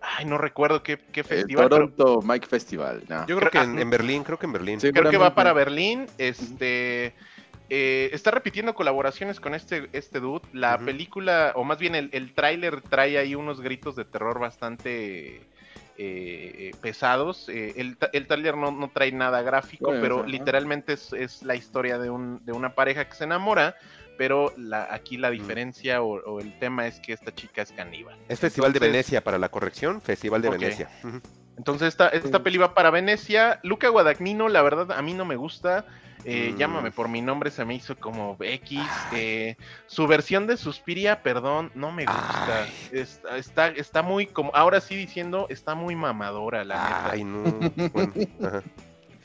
Ay, 0.00 0.24
no 0.24 0.38
recuerdo 0.38 0.82
qué, 0.82 0.98
qué 1.12 1.20
El 1.20 1.26
festival. 1.26 1.68
pero- 1.68 1.88
Toronto 1.90 2.22
Mike 2.22 2.46
Festival. 2.46 3.02
no. 3.08 3.26
Yo 3.26 3.36
creo 3.38 3.50
que 3.50 3.58
Ah, 3.58 3.64
en, 3.64 3.78
en 3.78 3.90
Berlín, 3.90 4.22
creo 4.24 4.38
que 4.38 4.46
en 4.46 4.52
Berlín. 4.52 4.78
Creo 4.80 5.10
que 5.10 5.16
va 5.18 5.34
para 5.34 5.52
Berlín. 5.52 6.06
Este 6.18 7.14
eh, 7.70 8.08
está 8.12 8.30
repitiendo 8.30 8.74
colaboraciones 8.74 9.40
con 9.40 9.54
este, 9.54 9.88
este 9.92 10.20
dude. 10.20 10.42
La 10.52 10.78
película, 10.78 11.52
o 11.54 11.64
más 11.64 11.78
bien 11.78 11.94
el, 11.94 12.08
el 12.12 12.32
tráiler 12.32 12.80
trae 12.80 13.18
ahí 13.18 13.34
unos 13.34 13.60
gritos 13.60 13.94
de 13.96 14.04
terror 14.04 14.38
bastante 14.38 15.42
eh, 15.98 16.70
pesados. 16.80 17.48
Eh, 17.48 17.74
el, 17.76 17.96
ta- 17.96 18.08
el 18.12 18.26
tráiler 18.26 18.56
no, 18.56 18.70
no 18.70 18.88
trae 18.88 19.10
nada 19.12 19.42
gráfico, 19.42 19.86
Bueno, 19.86 20.00
pero 20.00 20.26
literalmente 20.26 20.92
es, 20.94 21.12
es 21.12 21.42
la 21.42 21.56
historia 21.56 21.98
de, 21.98 22.08
un, 22.08 22.44
de 22.44 22.52
una 22.52 22.74
pareja 22.74 23.06
que 23.08 23.14
se 23.14 23.24
enamora. 23.24 23.74
Pero 24.18 24.52
la, 24.56 24.88
aquí 24.90 25.16
la 25.16 25.30
diferencia 25.30 26.02
o, 26.02 26.20
o 26.20 26.40
el 26.40 26.58
tema 26.58 26.86
es 26.86 27.00
que 27.00 27.12
esta 27.14 27.34
chica 27.34 27.62
es 27.62 27.72
caníbal. 27.72 28.18
Es 28.28 28.40
Festival 28.40 28.72
de 28.72 28.80
Venecia 28.80 29.22
para 29.22 29.38
la 29.38 29.48
corrección, 29.48 30.02
Festival 30.02 30.42
de. 30.42 30.50
Venecia. 30.50 30.90
Entonces 31.56 31.88
esta, 31.88 32.08
esta 32.08 32.42
peli 32.42 32.58
va 32.58 32.74
para 32.74 32.90
Venecia. 32.90 33.60
Luca 33.62 33.88
Guadagnino, 33.88 34.48
la 34.48 34.60
verdad, 34.62 34.92
a 34.92 35.00
mí 35.02 35.14
no 35.14 35.24
me 35.24 35.36
gusta. 35.36 35.86
Eh, 36.24 36.50
Mm. 36.52 36.56
Llámame 36.58 36.90
por 36.90 37.08
mi 37.08 37.22
nombre, 37.22 37.50
se 37.52 37.64
me 37.64 37.76
hizo 37.76 37.96
como 37.96 38.36
X. 38.40 38.80
eh, 39.12 39.56
su 39.86 40.06
versión 40.08 40.48
de 40.48 40.56
Suspiria, 40.56 41.22
perdón, 41.22 41.70
no 41.76 41.92
me 41.92 42.04
gusta. 42.04 42.66
Está, 42.92 43.36
está, 43.36 43.68
está 43.68 44.02
muy 44.02 44.26
como, 44.26 44.50
ahora 44.54 44.80
sí 44.80 44.96
diciendo, 44.96 45.46
está 45.48 45.76
muy 45.76 45.94
mamadora, 45.94 46.64
la 46.64 46.74
neta. 46.74 47.10
Ay, 47.12 47.24
no. 47.24 47.42
Bueno, 47.92 48.12
ajá. 48.42 48.62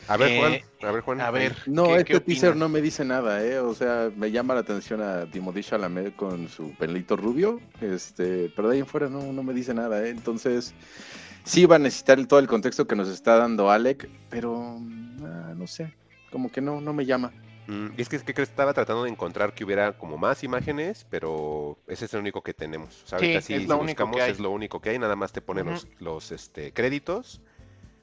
A 0.08 0.18
ver, 0.18 0.38
Juan, 0.38 0.54
Eh, 0.54 0.64
a 0.82 0.92
ver, 0.92 1.02
Juan. 1.02 1.22
A 1.22 1.32
ver, 1.32 1.56
No, 1.66 1.86
¿qué- 1.86 1.96
este 1.98 2.14
qué 2.14 2.20
teaser 2.20 2.56
no 2.56 2.70
me 2.70 2.82
dice 2.82 3.06
nada, 3.06 3.44
¿eh? 3.44 3.60
O 3.60 3.74
sea, 3.74 4.12
me 4.16 4.32
llama 4.32 4.54
la 4.54 4.60
atención 4.62 5.02
a 5.02 5.26
Timothée 5.30 5.64
Chalamet 5.64 6.16
con 6.16 6.48
su 6.50 6.74
pelito 6.76 7.16
rubio, 7.16 7.62
este, 7.82 8.52
pero 8.56 8.68
de 8.70 8.76
ahí 8.76 8.80
en 8.82 8.88
fuera 8.88 9.08
no, 9.10 9.32
no 9.32 9.44
me 9.44 9.54
dice 9.54 9.74
nada, 9.74 10.06
¿eh? 10.06 10.10
Entonces, 10.10 10.74
sí 11.46 11.66
va 11.66 11.78
a 11.78 11.80
necesitar 11.80 12.24
todo 12.26 12.40
el 12.40 12.48
contexto 12.48 12.86
que 12.88 12.96
nos 12.96 13.08
está 13.08 13.38
dando 13.38 13.72
Alec, 13.72 14.10
pero 14.30 14.78
mm, 14.80 15.24
ah, 15.26 15.54
no 15.56 15.68
sé, 15.68 15.92
como 16.32 16.52
que 16.52 16.62
no, 16.62 16.82
no 16.82 16.94
me 16.94 17.06
llama. 17.06 17.32
Mm, 17.68 17.92
y 17.98 18.02
es 18.02 18.10
que, 18.10 18.18
es 18.18 18.24
que 18.24 18.42
estaba 18.42 18.74
tratando 18.74 19.04
de 19.06 19.10
encontrar 19.10 19.54
que 19.54 19.64
hubiera 19.64 19.94
como 19.98 20.18
más 20.18 20.44
imágenes, 20.44 21.06
pero 21.10 21.78
ese 21.88 22.06
es 22.06 22.14
el 22.14 22.20
único 22.20 22.42
que 22.42 22.54
tenemos. 22.54 23.04
O 23.04 23.08
sea, 23.08 23.20
Sí, 23.20 23.26
ahorita 23.26 23.40
es 23.40 23.46
lo 23.46 23.52
si 23.52 23.82
único 23.82 24.04
buscamos, 24.04 24.16
que 24.18 24.22
hay. 24.24 24.32
es 24.32 24.40
lo 24.42 24.52
único 24.52 24.82
que 24.82 24.90
hay, 24.90 25.00
nada 25.00 25.16
más 25.16 25.32
te 25.32 25.40
ponen 25.42 25.66
Ujú. 25.68 25.76
los, 25.76 25.88
los 26.00 26.32
este, 26.34 26.74
créditos, 26.74 27.40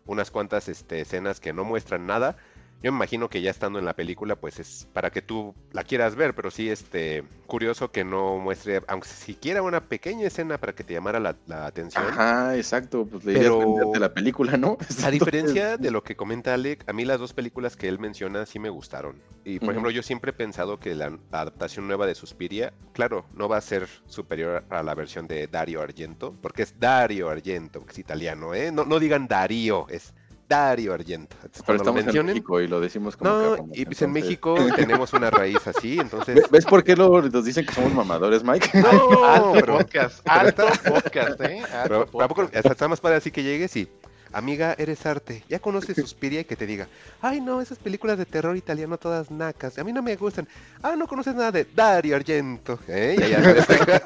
unas 0.06 0.30
cuantas 0.30 0.68
este, 0.68 1.00
escenas 1.00 1.40
que 1.40 1.52
no 1.52 1.64
muestran 1.64 2.06
nada. 2.06 2.36
Yo 2.82 2.90
me 2.92 2.96
imagino 2.96 3.28
que 3.28 3.42
ya 3.42 3.50
estando 3.50 3.78
en 3.78 3.84
la 3.84 3.94
película, 3.94 4.36
pues 4.36 4.58
es 4.58 4.88
para 4.92 5.10
que 5.10 5.20
tú 5.20 5.54
la 5.72 5.84
quieras 5.84 6.14
ver, 6.16 6.34
pero 6.34 6.50
sí, 6.50 6.70
este, 6.70 7.24
curioso 7.46 7.90
que 7.92 8.04
no 8.04 8.38
muestre, 8.38 8.80
aunque 8.88 9.08
siquiera 9.08 9.60
una 9.60 9.84
pequeña 9.88 10.26
escena 10.26 10.56
para 10.58 10.74
que 10.74 10.82
te 10.82 10.94
llamara 10.94 11.20
la, 11.20 11.36
la 11.46 11.66
atención. 11.66 12.04
Ajá, 12.08 12.56
exacto, 12.56 13.04
pues 13.06 13.24
le 13.24 13.34
Pero- 13.34 13.58
venderte 13.58 13.98
la 14.00 14.14
película, 14.14 14.56
¿no? 14.56 14.78
A 15.04 15.10
diferencia 15.10 15.76
de 15.76 15.90
lo 15.90 16.02
que 16.02 16.16
comenta 16.16 16.54
Alec, 16.54 16.88
a 16.88 16.92
mí 16.94 17.04
las 17.04 17.20
dos 17.20 17.34
películas 17.34 17.76
que 17.76 17.86
él 17.88 17.98
menciona 17.98 18.46
sí 18.46 18.58
me 18.58 18.70
gustaron. 18.70 19.16
Y 19.44 19.58
por 19.58 19.70
ejemplo, 19.70 19.90
yo 19.90 20.02
siempre 20.02 20.30
he 20.30 20.34
pensado 20.34 20.78
que 20.80 20.94
la 20.94 21.18
adaptación 21.32 21.86
nueva 21.86 22.06
de 22.06 22.14
Suspiria, 22.14 22.72
claro, 22.92 23.26
no 23.34 23.48
va 23.48 23.56
a 23.58 23.60
ser 23.62 23.88
superior 24.06 24.64
a 24.70 24.82
la 24.82 24.94
versión 24.94 25.26
de 25.26 25.46
Dario 25.48 25.82
Argento, 25.82 26.34
porque 26.40 26.62
es 26.62 26.78
Dario 26.78 27.28
Argento, 27.28 27.84
que 27.84 27.92
es 27.92 27.98
italiano, 27.98 28.54
¿eh? 28.54 28.70
No, 28.72 28.84
no 28.84 28.98
digan 28.98 29.28
Darío, 29.28 29.86
es 29.88 30.14
Dario 30.50 30.92
Argento. 30.92 31.36
Entonces, 31.36 31.62
Pero 31.64 31.78
lo 31.78 31.82
estamos 31.84 32.14
en 32.14 32.26
México 32.26 32.60
y 32.60 32.66
lo 32.66 32.80
decimos 32.80 33.16
como 33.16 33.30
No, 33.30 33.68
y 33.72 33.84
pues 33.84 34.02
en 34.02 34.10
México 34.12 34.56
tenemos 34.76 35.12
una 35.12 35.30
raíz 35.30 35.64
así, 35.66 35.98
entonces... 36.00 36.34
¿Ve- 36.34 36.46
¿Ves 36.50 36.66
por 36.66 36.82
qué 36.82 36.96
luego 36.96 37.22
nos 37.22 37.44
dicen 37.44 37.64
que 37.64 37.72
somos 37.72 37.94
mamadores, 37.94 38.42
Mike? 38.42 38.68
No, 38.82 39.24
Alto 39.24 39.52
pero- 39.52 39.78
podcast, 39.78 40.28
alto 40.28 40.64
podcast, 40.84 41.40
¿eh? 41.42 41.62
Alto 41.72 42.06
Pero 42.10 42.18
tampoco, 42.18 42.42
hasta 42.52 42.72
está 42.72 42.88
más 42.88 43.00
padre 43.00 43.16
así 43.18 43.30
que 43.30 43.42
llegues 43.44 43.76
y, 43.76 43.88
amiga, 44.32 44.74
eres 44.78 45.04
arte. 45.06 45.44
Ya 45.48 45.58
conoces 45.58 45.96
Suspiria 45.96 46.40
y 46.40 46.44
que 46.44 46.56
te 46.56 46.66
diga, 46.66 46.88
ay 47.20 47.40
no, 47.40 47.60
esas 47.60 47.78
películas 47.78 48.18
de 48.18 48.26
terror 48.26 48.56
italiano 48.56 48.98
todas 48.98 49.30
nacas, 49.30 49.78
a 49.78 49.84
mí 49.84 49.92
no 49.92 50.02
me 50.02 50.16
gustan. 50.16 50.46
Ah, 50.82 50.94
no 50.96 51.06
conoces 51.06 51.34
nada 51.34 51.52
de 51.52 51.64
Dario 51.74 52.16
Argento. 52.16 52.78
¿eh? 52.88 53.16
Y 53.18 53.22
allá 53.22 53.62
sabes. 53.62 54.02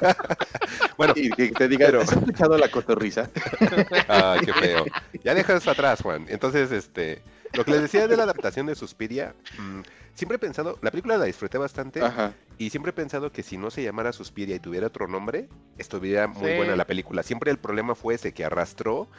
bueno, 0.97 1.13
Y 1.15 1.29
que 1.31 1.49
te 1.51 1.67
diga, 1.67 1.87
Pero- 1.87 2.01
¿has 2.01 2.11
escuchado 2.11 2.57
la 2.57 2.69
cotorriza? 2.69 3.29
ay, 4.07 4.39
qué 4.45 4.53
feo. 4.53 4.85
Ya 5.23 5.33
dejas 5.33 5.67
atrás, 5.67 6.01
Juan. 6.01 6.25
Entonces, 6.29 6.71
este, 6.71 7.21
lo 7.53 7.63
que 7.65 7.71
les 7.71 7.81
decía 7.81 8.07
de 8.07 8.17
la 8.17 8.23
adaptación 8.23 8.65
de 8.65 8.75
Suspiria, 8.75 9.35
mm, 9.57 9.81
siempre 10.13 10.35
he 10.35 10.39
pensado, 10.39 10.77
la 10.81 10.91
película 10.91 11.17
la 11.17 11.25
disfruté 11.25 11.57
bastante. 11.57 12.01
Ajá. 12.01 12.33
Y 12.57 12.69
siempre 12.69 12.91
he 12.91 12.93
pensado 12.93 13.33
que 13.33 13.43
si 13.43 13.57
no 13.57 13.69
se 13.69 13.83
llamara 13.83 14.13
Suspiria 14.13 14.55
y 14.55 14.59
tuviera 14.59 14.87
otro 14.87 15.07
nombre, 15.09 15.49
estuviera 15.77 16.25
muy 16.27 16.51
Sí. 16.51 16.55
buena 16.57 16.75
la 16.77 16.87
película. 16.87 17.21
Siempre 17.21 17.51
el 17.51 17.57
problema 17.57 17.95
fue 17.95 18.13
ese 18.15 18.33
que 18.33 18.45
arrastró 18.45 19.09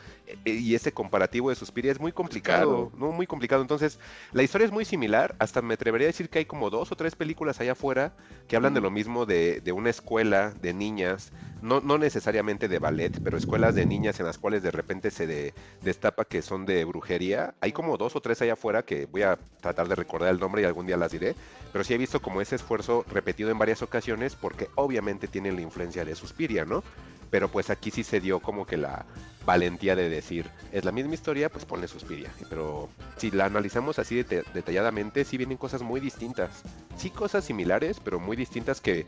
eh, 0.47 0.53
y 0.53 0.75
ese 0.75 0.93
comparativo 0.93 1.51
de 1.51 1.57
Suspiria 1.57 1.93
es 1.93 2.01
muy 2.01 2.13
complicado, 2.13 2.89
Claro. 2.91 3.07
¿no? 3.07 3.13
Muy 3.13 3.27
complicado. 3.27 3.61
Entonces, 3.61 3.99
la 4.33 4.43
historia 4.43 4.65
es 4.65 4.73
muy 4.73 4.87
similar. 4.87 5.37
Hasta 5.39 5.61
me 5.61 5.75
atrevería 5.75 6.07
a 6.07 6.09
decir 6.13 6.31
que 6.31 6.39
hay 6.39 6.45
como 6.47 6.71
dos 6.71 6.91
o 6.93 6.97
tres 6.97 7.15
películas 7.15 7.61
allá 7.61 7.73
afuera 7.73 8.15
que 8.49 8.57
hablan 8.57 8.73
de 8.73 8.81
lo 8.81 8.91
mismo 8.91 9.27
de, 9.27 9.61
de 9.61 9.73
una 9.73 9.91
escuela 9.91 10.55
de 10.63 10.73
niñas, 10.73 11.31
no, 11.63 11.81
no 11.81 11.99
necesariamente 11.99 12.69
de 12.69 12.79
ballet, 12.79 13.19
pero 13.23 13.37
escuelas 13.39 13.75
de 13.75 13.87
niñas 13.87 14.21
en 14.21 14.27
las 14.27 14.39
cuales 14.39 14.63
de 14.63 14.71
repente 14.71 15.11
se 15.11 15.27
de- 15.27 15.55
destapa 15.83 16.25
que 16.25 16.43
son 16.43 16.67
de 16.67 16.85
brujería. 16.85 17.55
Hay 17.61 17.73
como 17.73 17.97
dos 17.97 18.15
o 18.17 18.21
tres 18.21 18.43
allá 18.43 18.55
afuera 18.55 18.83
que 18.85 19.07
voy 19.07 19.23
a 19.23 19.39
tratar 19.61 19.89
de 19.89 19.95
recordar 19.95 20.31
el 20.31 20.39
nombre 20.41 20.63
y 20.63 20.65
algún 20.65 20.87
día 20.87 20.97
las 20.97 21.13
diré. 21.13 21.35
Pero 21.73 21.85
sí 21.85 21.95
he 21.95 21.99
visto 21.99 22.21
como 22.21 22.41
ese 22.41 22.57
esfuerzo 22.57 23.05
repetido 23.11 23.51
en 23.51 23.59
varias 23.59 23.83
ocasiones 23.83 24.35
porque 24.37 24.69
obviamente 24.75 25.29
tienen 25.29 25.57
la 25.57 25.63
influencia 25.63 26.05
de 26.05 26.15
Suspiria, 26.15 26.65
¿no? 26.65 26.83
Pero 27.31 27.49
pues 27.49 27.71
aquí 27.71 27.91
sí 27.91 28.05
se 28.05 28.21
dio 28.21 28.39
como 28.41 28.67
que 28.67 28.77
la 28.77 29.05
valentía 29.45 29.97
de 29.97 30.09
decir, 30.09 30.49
es 30.73 30.85
la 30.85 30.93
misma 30.93 31.15
historia, 31.15 31.49
pues 31.49 31.65
ponle 31.65 31.89
Suspiria. 31.89 32.31
Pero 32.49 32.89
si 33.17 33.31
la 33.31 33.47
analizamos 33.47 33.99
así 33.99 34.23
detalladamente, 34.55 35.25
sí 35.25 35.37
vienen 35.37 35.57
cosas 35.57 35.83
muy 35.83 36.01
distintas. 36.01 36.63
Sí 36.97 37.11
cosas 37.11 37.45
similares, 37.45 38.01
pero 38.03 38.19
muy 38.21 38.37
distintas 38.37 38.81
que 38.81 39.07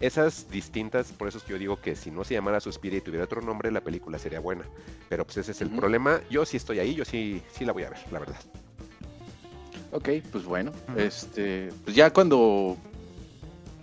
esas 0.00 0.50
distintas, 0.50 1.12
por 1.12 1.28
eso 1.28 1.38
es 1.38 1.44
que 1.44 1.52
yo 1.52 1.58
digo 1.58 1.76
que 1.80 1.96
si 1.96 2.10
no 2.10 2.24
se 2.24 2.34
llamara 2.34 2.60
Suspiria 2.60 2.98
y 2.98 3.00
tuviera 3.00 3.24
otro 3.24 3.40
nombre, 3.40 3.70
la 3.70 3.80
película 3.80 4.18
sería 4.18 4.40
buena. 4.40 4.64
Pero 5.08 5.24
pues 5.24 5.38
ese 5.38 5.52
es 5.52 5.60
el 5.60 5.70
problema. 5.70 6.20
Yo 6.30 6.44
sí 6.44 6.56
estoy 6.56 6.78
ahí, 6.78 6.94
yo 6.94 7.04
sí, 7.04 7.42
sí 7.52 7.64
la 7.64 7.72
voy 7.72 7.82
a 7.84 7.90
ver, 7.90 7.98
la 8.12 8.20
verdad. 8.20 8.40
Ok, 9.90 10.08
pues 10.30 10.44
bueno, 10.44 10.70
este, 10.96 11.70
pues 11.84 11.96
ya 11.96 12.12
cuando 12.12 12.76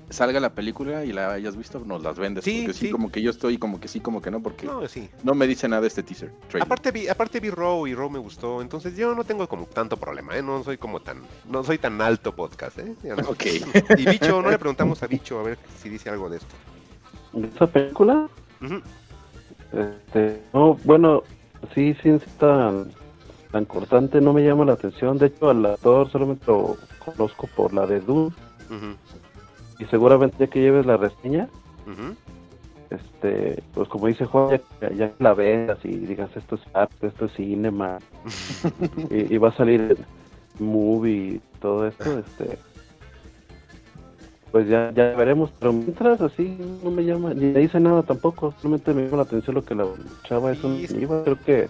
salga 0.10 0.39
la 0.39 0.53
película 0.53 1.03
y 1.06 1.12
la 1.12 1.32
hayas 1.32 1.56
visto, 1.56 1.80
nos 1.80 2.03
las 2.03 2.18
vendes. 2.18 2.43
Sí, 2.43 2.62
porque 2.62 2.74
sí, 2.74 2.86
sí. 2.88 2.91
como 2.91 3.12
que 3.12 3.22
yo 3.22 3.32
estoy, 3.32 3.58
como 3.58 3.80
que 3.80 3.88
sí, 3.88 3.99
como 3.99 4.22
que 4.22 4.32
no, 4.32 4.41
porque 4.41 4.70
no, 5.24 5.36
me 5.36 5.47
dice 5.47 5.68
nada 5.68 5.86
este 5.88 6.03
teaser. 6.03 6.32
trailer. 6.47 6.64
Aparte 6.64 6.91
vi, 6.91 7.08
aparte 7.08 7.39
vi 7.39 7.49
Raw 7.49 7.88
y 7.88 7.95
Raw 7.95 8.10
me 8.10 8.20
gustó, 8.20 8.62
entonces 8.62 8.95
yo 8.95 9.16
no 9.16 9.24
tengo 9.24 9.47
como 9.47 9.66
tanto 9.66 9.97
problema, 9.97 10.36
¿eh? 10.38 10.43
No 10.43 10.64
soy 10.64 10.78
como 10.78 10.99
tan, 10.99 11.22
no 11.49 11.64
soy 11.64 11.78
tan 11.78 11.99
alto 12.01 12.36
podcast, 12.36 12.80
¿eh? 12.80 12.95
No. 13.03 13.30
Ok. 13.30 13.45
Y 13.97 14.06
Bicho, 14.06 14.41
no 14.41 14.49
le 14.49 14.58
preguntamos 14.58 15.01
a 15.03 15.08
Bicho 15.08 15.39
a 15.39 15.43
ver 15.43 15.58
si 15.82 15.89
dice 15.89 16.10
algo 16.10 16.30
de 16.30 16.38
esto. 16.38 16.56
¿De 17.34 17.47
esa 17.47 17.68
película? 17.68 18.30
Este, 19.72 20.41
no, 20.53 20.76
bueno, 20.84 21.24
sí, 21.74 21.95
sí, 22.01 22.18
sí 22.20 22.32
tan, 22.39 22.91
tan 23.51 23.66
cortante, 23.66 24.22
no 24.22 24.34
me 24.34 24.43
llama 24.43 24.66
la 24.66 24.74
atención. 24.74 25.18
De 25.18 25.28
hecho, 25.28 25.49
al 25.49 25.66
actor 25.66 26.10
solamente 26.10 26.45
lo 26.47 26.78
conozco 27.03 27.47
por 27.47 27.74
la 27.74 27.86
de 27.86 27.99
Dune. 27.99 28.34
Ujú, 28.70 28.95
Y 29.80 29.86
seguramente 29.86 30.38
ya 30.39 30.47
que 30.47 30.61
lleves 30.61 30.86
la 30.86 30.97
reseña, 30.97 31.49
este, 32.89 33.61
pues 33.73 33.89
como 33.89 34.07
dice 34.07 34.26
Juan, 34.26 34.61
ya, 34.82 34.91
ya 34.93 35.11
la 35.19 35.34
veas 35.34 35.78
y 35.84 35.89
digas 35.89 36.30
esto 36.36 36.55
es 36.55 36.61
arte, 36.73 37.07
esto 37.07 37.26
es 37.26 37.34
cinema, 37.34 37.99
y, 39.09 39.34
y 39.34 39.38
va 39.38 39.49
a 39.49 39.57
salir 39.57 39.82
el 39.82 39.97
movie 40.59 41.41
todo 41.59 41.88
esto, 41.88 42.19
este, 42.19 42.57
pues 44.51 44.67
ya, 44.69 44.91
ya 44.95 45.13
veremos. 45.15 45.51
Pero 45.59 45.73
mientras 45.73 46.21
así 46.21 46.57
no 46.84 46.91
me 46.91 47.03
llama, 47.03 47.34
ni 47.34 47.47
me 47.47 47.59
dice 47.59 47.80
nada 47.80 48.03
tampoco, 48.03 48.53
solamente 48.61 48.93
me 48.93 49.03
llama 49.05 49.17
la 49.17 49.23
atención 49.23 49.55
lo 49.55 49.65
que 49.65 49.76
la 49.76 49.86
chava 50.23 50.51
es 50.51 50.63
un 50.63 50.86
iba, 50.97 51.23
creo 51.23 51.38
que 51.43 51.69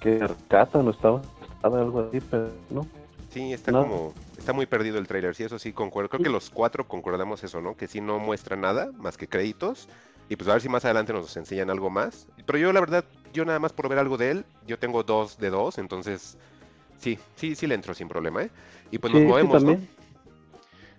que 0.00 0.18
rescatan 0.18 0.86
o 0.88 0.90
estaba, 0.90 1.22
estaba 1.54 1.80
algo 1.80 2.00
así, 2.00 2.18
pero 2.28 2.48
no. 2.70 2.84
Sí, 3.30 3.52
está 3.52 3.70
No. 3.70 3.82
como, 3.82 4.12
está 4.42 4.52
muy 4.52 4.66
perdido 4.66 4.98
el 4.98 5.06
trailer, 5.06 5.36
sí, 5.36 5.44
eso 5.44 5.56
sí 5.58 5.72
concuerdo. 5.72 6.10
Creo 6.10 6.22
que 6.24 6.28
los 6.28 6.50
cuatro 6.50 6.88
concordamos 6.88 7.44
eso, 7.44 7.60
¿no? 7.60 7.76
Que 7.76 7.86
sí 7.86 8.00
no 8.00 8.18
muestra 8.18 8.56
nada 8.56 8.90
más 8.98 9.16
que 9.16 9.28
créditos. 9.28 9.88
Y 10.28 10.34
pues 10.34 10.48
a 10.48 10.54
ver 10.54 10.62
si 10.62 10.68
más 10.68 10.84
adelante 10.84 11.12
nos 11.12 11.36
enseñan 11.36 11.70
algo 11.70 11.90
más. 11.90 12.26
Pero 12.44 12.58
yo 12.58 12.72
la 12.72 12.80
verdad, 12.80 13.04
yo 13.32 13.44
nada 13.44 13.60
más 13.60 13.72
por 13.72 13.88
ver 13.88 13.98
algo 13.98 14.16
de 14.16 14.32
él, 14.32 14.44
yo 14.66 14.78
tengo 14.80 15.04
dos 15.04 15.38
de 15.38 15.50
dos, 15.50 15.78
entonces 15.78 16.36
sí, 16.98 17.18
sí, 17.36 17.54
sí 17.54 17.66
le 17.68 17.76
entro 17.76 17.94
sin 17.94 18.08
problema, 18.08 18.42
¿eh? 18.42 18.50
Y 18.90 18.98
pues 18.98 19.12
Sí, 19.12 19.20
nos 19.20 19.28
movemos, 19.28 19.62
¿no? 19.62 19.78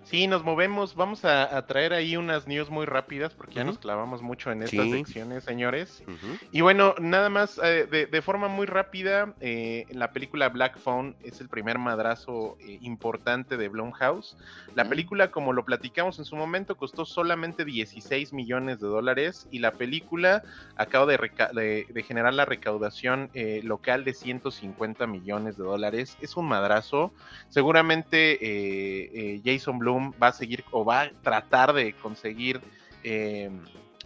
Sí, 0.04 0.28
nos 0.28 0.44
movemos. 0.44 0.96
Vamos 0.96 1.24
a, 1.26 1.58
a 1.58 1.66
traer 1.66 1.94
ahí 1.94 2.18
unas 2.18 2.46
news 2.46 2.70
muy 2.70 2.86
rápidas 2.86 3.34
porque 3.34 3.56
ya 3.56 3.64
nos 3.64 3.80
clavamos 3.80 4.22
mucho 4.22 4.52
en 4.52 4.62
estas 4.62 4.86
Sí. 4.86 4.92
secciones, 4.92 5.44
señores. 5.44 6.04
Y 6.52 6.62
bueno, 6.62 6.94
nada 7.00 7.30
más 7.30 7.60
eh, 7.64 7.88
de, 7.90 8.06
de 8.06 8.22
forma 8.22 8.48
muy 8.48 8.68
rápida, 8.68 9.34
eh, 9.40 9.86
la 9.90 10.12
película 10.12 10.50
Black 10.50 10.78
Phone 10.78 11.16
es 11.24 11.40
el 11.42 11.48
primer 11.50 11.80
madrazo 11.80 12.58
eh, 12.60 12.78
importante 12.82 13.58
de 13.58 13.70
Blumhouse. 13.70 14.36
La 14.76 14.88
película, 14.90 15.32
como 15.32 15.54
lo 15.54 15.64
platicamos 15.66 16.20
en 16.20 16.26
su 16.26 16.36
momento, 16.36 16.76
costó 16.76 17.06
solamente 17.06 17.64
16 17.66 18.34
millones 18.34 18.80
de 18.82 18.88
dólares 18.88 19.48
y 19.52 19.60
la 19.60 19.72
película 19.72 20.44
acaba 20.76 21.06
de, 21.06 21.18
de- 21.54 21.88
de 21.90 22.04
generar 22.04 22.34
la 22.34 22.46
recaudación 22.46 23.30
eh, 23.34 23.62
local 23.64 24.04
de 24.04 24.14
150 24.14 25.08
millones 25.08 25.58
de 25.58 25.64
dólares. 25.64 26.18
Es 26.22 26.36
un 26.36 26.48
madrazo. 26.48 27.14
Seguramente 27.50 29.42
Jason 29.44 29.80
Va 30.22 30.28
a 30.28 30.34
seguir 30.34 30.64
o 30.72 30.86
va 30.86 31.02
a 31.02 31.12
tratar 31.22 31.74
de 31.74 31.94
conseguir 31.94 32.62
eh, 33.04 33.50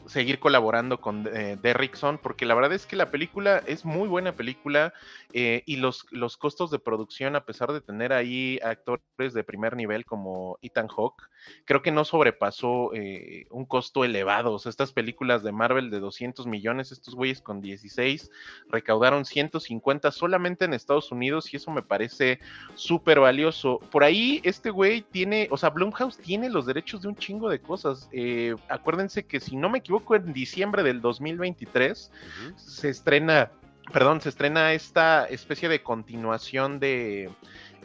seguir 0.07 0.39
colaborando 0.39 0.99
con 0.99 1.27
eh, 1.27 1.57
Derrickson, 1.61 2.17
porque 2.17 2.45
la 2.45 2.55
verdad 2.55 2.73
es 2.73 2.85
que 2.85 2.95
la 2.95 3.11
película 3.11 3.61
es 3.67 3.85
muy 3.85 4.07
buena 4.07 4.35
película 4.35 4.93
eh, 5.33 5.63
y 5.65 5.77
los, 5.77 6.05
los 6.11 6.38
costos 6.38 6.71
de 6.71 6.79
producción, 6.79 7.35
a 7.35 7.45
pesar 7.45 7.71
de 7.73 7.81
tener 7.81 8.13
ahí 8.13 8.59
actores 8.63 9.33
de 9.33 9.43
primer 9.43 9.75
nivel 9.75 10.05
como 10.05 10.57
Ethan 10.61 10.88
Hawke, 10.88 11.23
creo 11.65 11.81
que 11.81 11.91
no 11.91 12.05
sobrepasó 12.05 12.93
eh, 12.93 13.45
un 13.49 13.65
costo 13.65 14.03
elevado. 14.03 14.53
O 14.53 14.59
sea, 14.59 14.69
estas 14.69 14.91
películas 14.91 15.43
de 15.43 15.51
Marvel 15.51 15.89
de 15.89 15.99
200 15.99 16.47
millones, 16.47 16.91
estos 16.91 17.15
güeyes 17.15 17.41
con 17.41 17.61
16 17.61 18.29
recaudaron 18.69 19.25
150 19.25 20.11
solamente 20.11 20.65
en 20.65 20.73
Estados 20.73 21.11
Unidos 21.11 21.53
y 21.53 21.57
eso 21.57 21.71
me 21.71 21.81
parece 21.81 22.39
súper 22.75 23.19
valioso. 23.19 23.79
Por 23.91 24.03
ahí 24.03 24.41
este 24.43 24.69
güey 24.69 25.01
tiene, 25.01 25.47
o 25.51 25.57
sea, 25.57 25.69
Blumhouse 25.69 26.17
tiene 26.17 26.49
los 26.49 26.65
derechos 26.65 27.01
de 27.01 27.09
un 27.09 27.15
chingo 27.15 27.49
de 27.49 27.59
cosas. 27.59 28.09
Eh, 28.11 28.55
acuérdense 28.69 29.25
que 29.25 29.39
si 29.39 29.55
no 29.55 29.69
me 29.69 29.79
equivoco, 29.79 30.15
en 30.15 30.33
diciembre 30.33 30.83
del 30.83 31.01
2023 31.01 32.11
Ujú. 32.47 32.59
se 32.59 32.89
estrena 32.89 33.51
perdón, 33.91 34.19
se 34.19 34.29
estrena 34.29 34.73
esta 34.73 35.25
especie 35.25 35.69
de 35.69 35.81
continuación 35.81 36.79
de... 36.79 37.29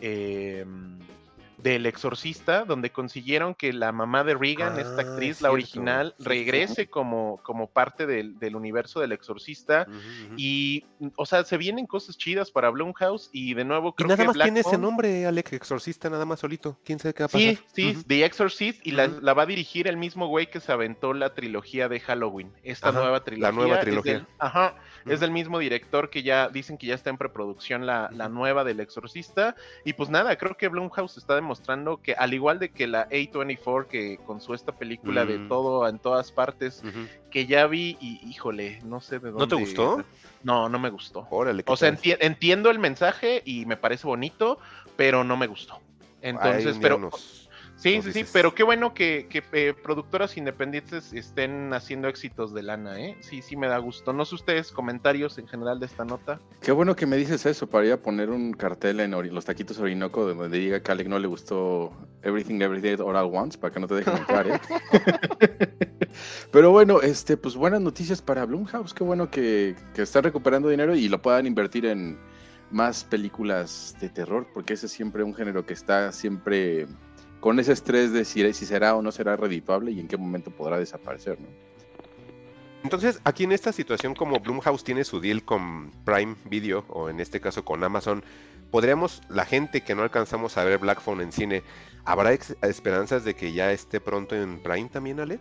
eh, 0.00 0.66
del 1.62 1.86
Exorcista, 1.86 2.64
donde 2.64 2.90
consiguieron 2.90 3.54
que 3.54 3.72
la 3.72 3.92
mamá 3.92 4.24
de 4.24 4.34
Regan, 4.34 4.78
esta 4.80 5.02
Ah, 5.02 5.10
actriz, 5.12 5.40
la 5.40 5.52
original, 5.52 6.14
regrese 6.18 6.88
como, 6.88 7.40
como 7.44 7.68
parte 7.70 8.04
del, 8.06 8.38
del 8.38 8.56
universo 8.56 8.98
del 9.00 9.12
Exorcista. 9.12 9.86
Y, 10.36 10.84
o 11.16 11.24
sea, 11.24 11.44
se 11.44 11.56
vienen 11.56 11.86
cosas 11.86 12.18
chidas 12.18 12.50
para 12.50 12.70
Blumhouse. 12.70 13.30
Y 13.32 13.54
de 13.54 13.64
nuevo, 13.64 13.90
Y 13.90 13.92
creo 13.92 14.08
nada 14.08 14.22
que 14.22 14.26
más 14.26 14.34
Black 14.34 14.46
tiene 14.46 14.60
ese 14.60 14.76
nombre, 14.78 15.24
Alec, 15.26 15.52
Exorcista, 15.52 16.10
nada 16.10 16.24
más 16.24 16.40
solito. 16.40 16.78
¿Quién 16.84 16.98
sabe 16.98 17.14
qué 17.14 17.22
va 17.22 17.26
a 17.26 17.28
pasar? 17.28 17.40
Sí, 17.40 17.58
sí. 17.94 18.04
The 18.06 18.24
Exorcist. 18.24 18.84
Y 18.86 18.90
la, 18.92 19.06
la 19.06 19.32
va 19.34 19.44
a 19.44 19.46
dirigir 19.46 19.86
el 19.86 19.96
mismo 19.96 20.26
güey 20.26 20.50
que 20.50 20.58
se 20.60 20.72
aventó 20.72 21.14
la 21.14 21.32
trilogía 21.34 21.88
de 21.88 22.00
Halloween. 22.00 22.52
Esta 22.64 22.88
Ajá, 22.88 22.98
nueva 22.98 23.18
la 23.18 23.24
trilogía. 23.24 23.52
nueva 23.52 23.74
es 23.76 23.80
trilogía. 23.82 24.12
del- 24.14 24.26
ajá. 24.38 24.74
Es 25.06 25.20
del 25.20 25.30
mismo 25.30 25.58
director 25.58 26.10
que 26.10 26.22
ya 26.22 26.48
dicen 26.48 26.78
que 26.78 26.86
ya 26.86 26.94
está 26.94 27.10
en 27.10 27.18
preproducción 27.18 27.86
la, 27.86 28.10
la 28.12 28.28
nueva 28.28 28.64
del 28.64 28.80
Exorcista. 28.80 29.56
Y 29.84 29.92
pues 29.94 30.10
nada, 30.10 30.36
creo 30.36 30.56
que 30.56 30.68
Blumhouse 30.68 31.16
está 31.16 31.34
demostrando 31.34 31.98
que, 31.98 32.14
al 32.14 32.34
igual 32.34 32.58
de 32.58 32.70
que 32.70 32.86
la 32.86 33.08
A24, 33.08 33.86
que 33.88 34.18
con 34.26 34.40
su 34.40 34.54
esta 34.54 34.72
película 34.72 35.24
de 35.24 35.38
todo 35.48 35.88
en 35.88 35.98
todas 35.98 36.30
partes, 36.32 36.82
que 37.30 37.46
ya 37.46 37.66
vi 37.66 37.96
y 38.00 38.20
híjole, 38.28 38.80
no 38.84 39.00
sé 39.00 39.18
de 39.18 39.30
dónde. 39.30 39.38
¿No 39.40 39.48
te 39.48 39.54
gustó? 39.56 40.04
No, 40.42 40.68
no 40.68 40.78
me 40.78 40.90
gustó. 40.90 41.26
Órale, 41.30 41.62
¿qué 41.62 41.72
O 41.72 41.76
sea, 41.76 41.90
enti- 41.92 42.16
entiendo 42.20 42.70
el 42.70 42.78
mensaje 42.78 43.42
y 43.44 43.64
me 43.66 43.76
parece 43.76 44.06
bonito, 44.06 44.58
pero 44.96 45.24
no 45.24 45.36
me 45.36 45.46
gustó. 45.46 45.78
Entonces, 46.20 46.78
pero 46.80 46.96
sí, 47.82 48.00
sí, 48.02 48.12
sí, 48.12 48.24
pero 48.32 48.54
qué 48.54 48.62
bueno 48.62 48.94
que, 48.94 49.26
que, 49.28 49.42
eh, 49.52 49.74
productoras 49.74 50.36
independientes 50.36 51.12
estén 51.12 51.72
haciendo 51.74 52.08
éxitos 52.08 52.54
de 52.54 52.62
lana, 52.62 53.00
¿eh? 53.00 53.16
Sí, 53.20 53.42
sí 53.42 53.56
me 53.56 53.66
da 53.66 53.78
gusto. 53.78 54.12
No 54.12 54.24
sé 54.24 54.34
ustedes, 54.36 54.70
comentarios 54.72 55.38
en 55.38 55.46
general 55.48 55.80
de 55.80 55.86
esta 55.86 56.04
nota. 56.04 56.40
Qué 56.60 56.72
bueno 56.72 56.94
que 56.96 57.06
me 57.06 57.16
dices 57.16 57.44
eso 57.46 57.68
para 57.68 57.86
ir 57.86 57.92
a 57.92 57.96
poner 57.96 58.30
un 58.30 58.52
cartel 58.52 59.00
en 59.00 59.12
Ori- 59.12 59.30
los 59.30 59.44
taquitos 59.44 59.78
Orinoco 59.78 60.24
donde 60.26 60.56
diga 60.58 60.80
que 60.82 60.90
a 60.90 60.94
Alec 60.94 61.08
no 61.08 61.18
le 61.18 61.26
gustó 61.26 61.92
Everything 62.22 62.60
Every 62.60 62.80
Day 62.80 62.96
All 62.98 63.16
at 63.16 63.24
Once 63.30 63.58
para 63.58 63.72
que 63.74 63.80
no 63.80 63.86
te 63.86 63.96
dejen 63.96 64.16
entrar, 64.16 64.46
¿eh? 64.48 64.60
Pero 66.52 66.70
bueno, 66.70 67.00
este, 67.00 67.36
pues 67.36 67.56
buenas 67.56 67.80
noticias 67.80 68.20
para 68.22 68.44
Blumhouse. 68.44 68.92
Qué 68.94 69.04
bueno 69.04 69.30
que, 69.30 69.74
que 69.94 70.02
están 70.02 70.22
recuperando 70.24 70.68
dinero 70.68 70.94
y 70.94 71.08
lo 71.08 71.20
puedan 71.22 71.46
invertir 71.46 71.86
en 71.86 72.18
más 72.70 73.04
películas 73.04 73.96
de 74.00 74.08
terror, 74.08 74.46
porque 74.54 74.74
ese 74.74 74.86
es 74.86 74.92
siempre 74.92 75.22
un 75.22 75.34
género 75.34 75.66
que 75.66 75.74
está 75.74 76.10
siempre 76.12 76.86
con 77.42 77.58
ese 77.58 77.72
estrés 77.72 78.12
de 78.12 78.24
si, 78.24 78.50
si 78.52 78.64
será 78.64 78.94
o 78.94 79.02
no 79.02 79.10
será 79.10 79.34
redituable 79.36 79.90
y 79.90 79.98
en 79.98 80.06
qué 80.06 80.16
momento 80.16 80.52
podrá 80.52 80.78
desaparecer, 80.78 81.40
¿no? 81.40 81.48
Entonces, 82.84 83.20
aquí 83.24 83.42
en 83.42 83.50
esta 83.50 83.72
situación, 83.72 84.14
como 84.14 84.38
Blumhouse 84.38 84.84
tiene 84.84 85.02
su 85.02 85.20
deal 85.20 85.42
con 85.42 85.90
Prime 86.04 86.36
Video, 86.44 86.84
o 86.88 87.10
en 87.10 87.18
este 87.18 87.40
caso 87.40 87.64
con 87.64 87.82
Amazon, 87.82 88.22
podríamos, 88.70 89.22
la 89.28 89.44
gente 89.44 89.80
que 89.80 89.94
no 89.96 90.02
alcanzamos 90.02 90.56
a 90.56 90.64
ver 90.64 90.78
Black 90.78 91.00
Phone 91.00 91.20
en 91.20 91.32
cine, 91.32 91.62
¿habrá 92.04 92.32
esperanzas 92.32 93.24
de 93.24 93.34
que 93.34 93.52
ya 93.52 93.72
esté 93.72 94.00
pronto 94.00 94.36
en 94.36 94.60
Prime 94.60 94.88
también, 94.88 95.18
Alec? 95.18 95.40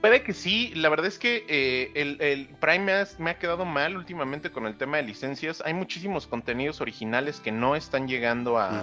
Puede 0.00 0.22
que 0.22 0.32
sí, 0.32 0.72
la 0.76 0.88
verdad 0.88 1.06
es 1.06 1.18
que 1.18 1.44
eh, 1.46 1.92
el, 1.94 2.22
el 2.22 2.48
Prime 2.58 2.84
me 2.86 2.92
ha, 2.92 3.06
me 3.18 3.30
ha 3.30 3.38
quedado 3.38 3.66
mal 3.66 3.98
últimamente 3.98 4.50
con 4.50 4.66
el 4.66 4.78
tema 4.78 4.96
de 4.96 5.02
licencias. 5.02 5.62
Hay 5.66 5.74
muchísimos 5.74 6.26
contenidos 6.26 6.80
originales 6.80 7.38
que 7.40 7.52
no 7.52 7.76
están 7.76 8.08
llegando 8.08 8.58
a. 8.58 8.82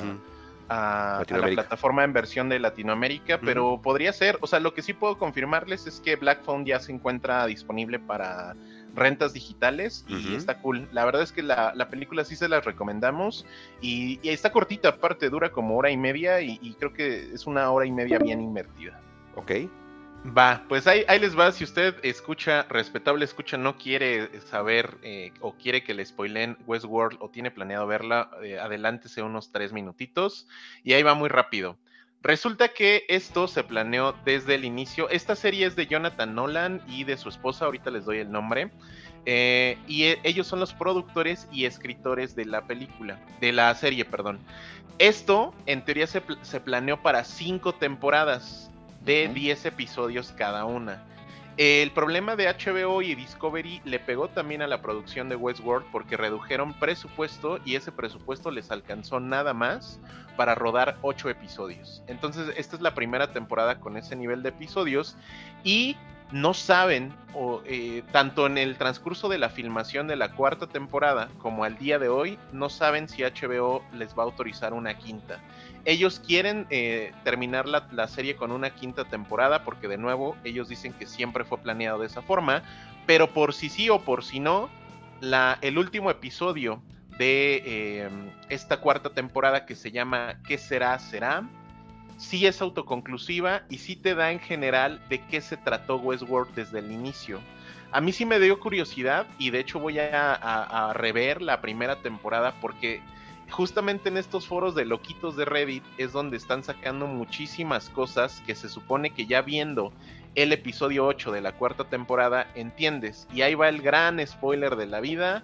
a- 0.70 1.20
a 1.20 1.38
la 1.38 1.48
plataforma 1.56 2.04
en 2.04 2.14
versión 2.14 2.50
de 2.50 2.60
Latinoamérica, 2.60 3.40
pero 3.46 3.80
podría 3.82 4.12
ser, 4.14 4.38
o 4.42 4.48
sea, 4.48 4.60
lo 4.60 4.74
que 4.74 4.82
sí 4.82 4.94
puedo 4.94 5.18
confirmarles 5.18 5.88
es 5.88 6.00
que 6.00 6.16
Black 6.16 6.44
Phone 6.44 6.66
ya 6.66 6.80
se 6.80 6.92
encuentra 6.92 7.46
disponible 7.46 8.00
para 8.00 8.56
rentas 8.94 9.34
digitales 9.34 10.04
y 10.08 10.36
está 10.36 10.60
cool. 10.62 10.88
La 10.92 11.06
verdad 11.06 11.22
es 11.22 11.32
que 11.32 11.44
la, 11.44 11.72
la 11.76 11.88
película 11.90 12.24
sí 12.26 12.36
se 12.36 12.50
la 12.50 12.62
recomendamos 12.62 13.46
y, 13.82 14.20
y 14.24 14.30
está 14.30 14.52
cortita, 14.52 14.90
aparte 14.90 15.30
dura 15.30 15.52
como 15.52 15.78
hora 15.78 15.92
y 15.92 15.98
media 15.98 16.42
y, 16.42 16.58
y 16.62 16.74
creo 16.76 16.94
que 16.94 17.32
es 17.34 17.46
una 17.46 17.70
hora 17.72 17.86
y 17.86 17.92
media 17.92 18.18
bien 18.18 18.42
invertida. 18.42 19.00
¿Ok? 19.36 19.52
Va, 20.26 20.66
pues 20.68 20.88
ahí, 20.88 21.06
ahí 21.08 21.20
les 21.20 21.38
va. 21.38 21.52
Si 21.52 21.64
usted 21.64 21.96
escucha, 22.04 22.64
respetable 22.70 23.24
escucha, 23.24 23.58
no 23.58 23.78
quiere 23.78 24.42
saber 24.42 24.98
eh, 25.02 25.32
o 25.40 25.54
quiere 25.56 25.84
que 25.84 25.94
le 25.94 26.06
spoilen 26.06 26.58
Westworld 26.66 27.18
o 27.22 27.30
tiene 27.30 27.50
planeado 27.50 27.88
verla, 27.88 28.30
eh, 28.44 28.60
adelántese 28.60 29.22
unos 29.22 29.52
tres 29.52 29.72
minutitos 29.72 30.48
y 30.84 30.94
ahí 30.94 31.04
va 31.04 31.14
muy 31.14 31.30
rápido. 31.30 31.78
Resulta 32.22 32.70
que 32.70 33.06
esto 33.08 33.48
se 33.48 33.64
planeó 33.64 34.16
desde 34.26 34.56
el 34.56 34.66
inicio. 34.66 35.08
Esta 35.10 35.36
serie 35.36 35.66
es 35.66 35.76
de 35.78 35.88
Jonathan 35.88 36.36
Nolan 36.36 36.82
y 36.88 37.06
de 37.06 37.16
su 37.16 37.30
esposa, 37.30 37.66
ahorita 37.66 37.90
les 37.92 38.04
doy 38.04 38.18
el 38.18 38.32
nombre. 38.32 38.72
Eh, 39.26 39.78
y 39.88 40.06
e- 40.06 40.20
ellos 40.24 40.48
son 40.48 40.60
los 40.60 40.74
productores 40.74 41.48
y 41.52 41.66
escritores 41.66 42.36
de 42.36 42.46
la 42.46 42.66
película, 42.68 43.20
de 43.40 43.54
la 43.54 43.74
serie, 43.76 44.04
perdón. 44.04 44.40
Esto, 45.00 45.54
en 45.68 45.86
teoría, 45.86 46.08
se, 46.08 46.22
se 46.42 46.60
planeó 46.60 47.02
para 47.02 47.24
cinco 47.24 47.76
temporadas 47.76 48.72
de 49.08 49.26
Ujú. 49.26 49.34
10 49.34 49.66
episodios 49.66 50.34
cada 50.38 50.66
una. 50.66 51.04
El 51.58 51.90
problema 51.90 52.36
de 52.36 52.48
HBO 52.48 53.02
y 53.02 53.16
Discovery 53.16 53.82
le 53.84 53.98
pegó 54.00 54.28
también 54.28 54.62
a 54.62 54.68
la 54.68 54.84
producción 54.84 55.28
de 55.28 55.36
Westworld 55.36 55.88
porque 55.92 56.16
redujeron 56.16 56.76
presupuesto 56.76 57.58
y 57.66 57.74
ese 57.74 57.92
presupuesto 57.92 58.52
les 58.52 58.70
alcanzó 58.70 59.20
nada 59.20 59.56
más 59.56 60.00
para 60.36 60.54
rodar 60.54 61.00
8 61.02 61.32
episodios. 61.32 62.04
Entonces, 62.06 62.54
esta 62.58 62.76
es 62.76 62.82
la 62.84 62.94
primera 62.94 63.34
temporada 63.34 63.80
con 63.80 63.98
ese 63.98 64.16
nivel 64.16 64.44
de 64.44 64.50
episodios 64.50 65.16
y 65.64 65.98
no 66.32 66.54
saben, 66.54 67.12
o, 67.34 67.62
eh, 67.66 68.04
tanto 68.12 68.46
en 68.46 68.58
el 68.58 68.78
transcurso 68.78 69.30
de 69.30 69.38
la 69.38 69.50
filmación 69.50 70.08
de 70.08 70.18
la 70.18 70.34
cuarta 70.34 70.68
temporada 70.68 71.30
como 71.40 71.64
al 71.64 71.78
día 71.78 71.98
de 71.98 72.10
hoy, 72.10 72.38
no 72.52 72.70
saben 72.70 73.08
si 73.08 73.24
HBO 73.24 73.82
les 73.94 74.10
va 74.10 74.24
a 74.24 74.26
autorizar 74.26 74.74
una 74.74 74.96
quinta. 74.96 75.40
Ellos 75.88 76.20
quieren 76.20 76.68
eh, 76.70 77.14
terminar 77.24 77.68
la, 77.68 77.88
la 77.92 78.08
serie 78.10 78.36
con 78.38 78.52
una 78.52 78.72
quinta 78.72 79.06
temporada 79.06 79.64
porque 79.66 79.88
de 79.90 79.98
nuevo 79.98 80.38
ellos 80.46 80.70
dicen 80.70 80.94
que 80.94 81.08
siempre 81.08 81.46
fue 81.46 81.60
planeado 81.60 82.00
de 82.00 82.08
esa 82.08 82.22
forma, 82.22 82.64
pero 83.08 83.34
por 83.34 83.54
si 83.56 83.70
sí 83.70 83.90
o 83.90 84.06
por 84.06 84.24
si 84.26 84.40
no, 84.42 84.70
la, 85.22 85.58
el 85.62 85.80
último 85.80 86.12
episodio 86.12 86.84
de 87.18 87.64
eh, 87.66 88.10
esta 88.50 88.82
cuarta 88.82 89.12
temporada 89.12 89.66
que 89.66 89.76
se 89.76 89.92
llama 89.92 90.36
¿Qué 90.46 90.60
será? 90.60 91.00
Será? 91.00 91.50
sí 92.18 92.48
es 92.48 92.62
autoconclusiva 92.62 93.64
y 93.70 93.80
sí 93.80 93.96
te 93.96 94.16
da 94.16 94.32
en 94.32 94.40
general 94.40 95.02
de 95.10 95.22
qué 95.28 95.42
se 95.42 95.58
trató 95.58 95.98
Westworld 95.98 96.54
desde 96.56 96.80
el 96.80 96.92
inicio. 96.92 97.42
A 97.92 98.02
mí 98.02 98.12
sí 98.12 98.26
me 98.26 98.40
dio 98.40 98.60
curiosidad 98.60 99.28
y 99.38 99.52
de 99.52 99.60
hecho 99.60 99.80
voy 99.80 100.00
a, 100.00 100.34
a- 100.34 100.90
a 100.90 100.94
rever 100.94 101.42
la 101.42 101.62
primera 101.62 102.02
temporada 102.02 102.54
porque 102.62 103.02
justamente 103.50 104.10
en 104.10 104.18
estos 104.18 104.48
foros 104.48 104.76
de 104.76 104.86
loquitos 104.86 105.36
de 105.36 105.46
Reddit 105.46 105.84
es 105.98 106.12
donde 106.12 106.38
están 106.38 106.64
sacando 106.64 107.08
muchísimas 107.08 107.90
cosas 107.90 108.42
que 108.46 108.56
se 108.56 108.70
supone 108.70 109.12
que 109.12 109.26
ya 109.26 109.42
viendo 109.42 109.92
el 110.36 110.54
episodio 110.54 111.06
8 111.08 111.32
de 111.32 111.42
la 111.42 111.54
cuarta 111.54 111.86
temporada 111.86 112.48
entiendes. 112.56 113.28
Y 113.34 113.42
ahí 113.42 113.56
va 113.56 113.70
el 113.70 113.82
gran 113.82 114.26
spoiler 114.26 114.76
de 114.76 114.86
la 114.86 115.00
vida. 115.00 115.44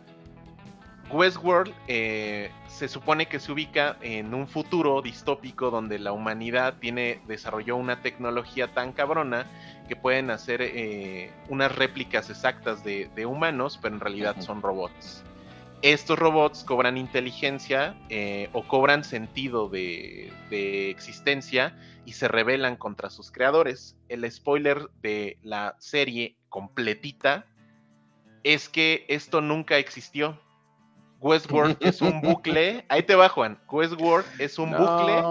Westworld 1.09 1.73
eh, 1.87 2.51
se 2.67 2.87
supone 2.87 3.27
que 3.27 3.39
se 3.39 3.51
ubica 3.51 3.97
en 4.01 4.33
un 4.33 4.47
futuro 4.47 5.01
distópico 5.01 5.69
donde 5.69 5.99
la 5.99 6.11
humanidad 6.11 6.75
tiene 6.79 7.21
desarrolló 7.27 7.75
una 7.75 8.01
tecnología 8.01 8.73
tan 8.73 8.93
cabrona 8.93 9.45
que 9.87 9.95
pueden 9.95 10.31
hacer 10.31 10.61
eh, 10.61 11.31
unas 11.49 11.75
réplicas 11.75 12.29
exactas 12.29 12.83
de, 12.83 13.09
de 13.15 13.25
humanos, 13.25 13.79
pero 13.81 13.95
en 13.95 14.01
realidad 14.01 14.41
son 14.41 14.61
robots. 14.61 15.23
Estos 15.83 16.17
robots 16.17 16.63
cobran 16.63 16.97
inteligencia 16.97 17.93
eh, 18.09 18.49
o 18.53 18.63
cobran 18.65 19.03
sentido 19.03 19.67
de, 19.67 20.31
de 20.49 20.89
existencia 20.89 21.77
y 22.05 22.13
se 22.13 22.29
rebelan 22.29 22.77
contra 22.77 23.09
sus 23.09 23.31
creadores. 23.31 23.97
El 24.07 24.29
spoiler 24.31 24.89
de 25.01 25.37
la 25.43 25.75
serie 25.79 26.37
completita 26.47 27.45
es 28.45 28.69
que 28.69 29.03
esto 29.09 29.41
nunca 29.41 29.77
existió. 29.77 30.39
Westworld 31.19 31.77
es 31.81 32.01
un 32.01 32.21
bucle. 32.23 32.85
Ahí 32.87 33.03
te 33.03 33.15
va, 33.15 33.27
Juan. 33.27 33.59
Westworld 33.69 34.25
es 34.39 34.57
un 34.59 34.71
bucle. 34.71 35.21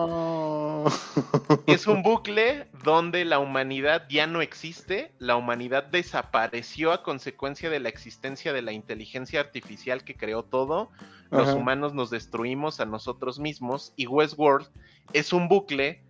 No. 0.85 0.91
Es 1.67 1.87
un 1.87 2.03
bucle 2.03 2.67
donde 2.83 3.25
la 3.25 3.39
humanidad 3.39 4.07
ya 4.09 4.27
no 4.27 4.43
existe. 4.43 5.13
La 5.19 5.37
humanidad 5.37 5.85
desapareció 5.85 6.93
a 6.93 7.03
consecuencia 7.03 7.71
de 7.71 7.81
la 7.81 7.89
existencia 7.89 8.53
de 8.53 8.63
la 8.63 8.73
inteligencia 8.73 9.41
artificial 9.41 10.05
que 10.05 10.15
creó 10.15 10.43
todo. 10.43 10.91
Los 11.31 11.49
Ajá. 11.49 11.57
humanos 11.57 11.95
nos 11.95 12.11
destruimos 12.11 12.81
a 12.81 12.85
nosotros 12.85 13.39
mismos. 13.39 13.93
Y 13.97 14.07
Westworld 14.07 14.69
es 15.13 15.33
un 15.33 15.49
bucle 15.49 16.03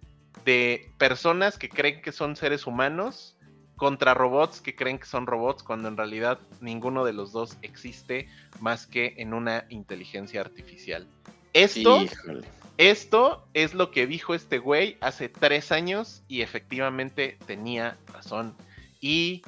de 0.44 0.90
personas 0.98 1.58
que 1.58 1.68
creen 1.68 2.02
que 2.02 2.12
son 2.12 2.36
seres 2.36 2.66
humanos 2.66 3.36
contra 3.76 4.14
robots 4.14 4.60
que 4.60 4.76
creen 4.76 4.98
que 4.98 5.06
son 5.06 5.26
robots 5.26 5.62
cuando 5.64 5.88
en 5.88 5.96
realidad 5.96 6.38
ninguno 6.60 7.04
de 7.04 7.12
los 7.12 7.32
dos 7.32 7.58
existe 7.62 8.28
más 8.60 8.86
que 8.86 9.14
en 9.18 9.34
una 9.34 9.66
inteligencia 9.70 10.40
artificial. 10.40 11.06
Esto, 11.52 12.02
Híjole. 12.02 12.46
Esto 12.78 13.46
es 13.54 13.74
lo 13.74 13.90
que 13.90 14.06
dijo 14.06 14.34
este 14.34 14.58
güey 14.58 14.96
hace 15.00 15.28
tres 15.28 15.72
años 15.72 16.22
y 16.28 16.42
efectivamente 16.42 17.38
tenía 17.46 17.96
razón. 18.12 18.54
Y 19.00 19.42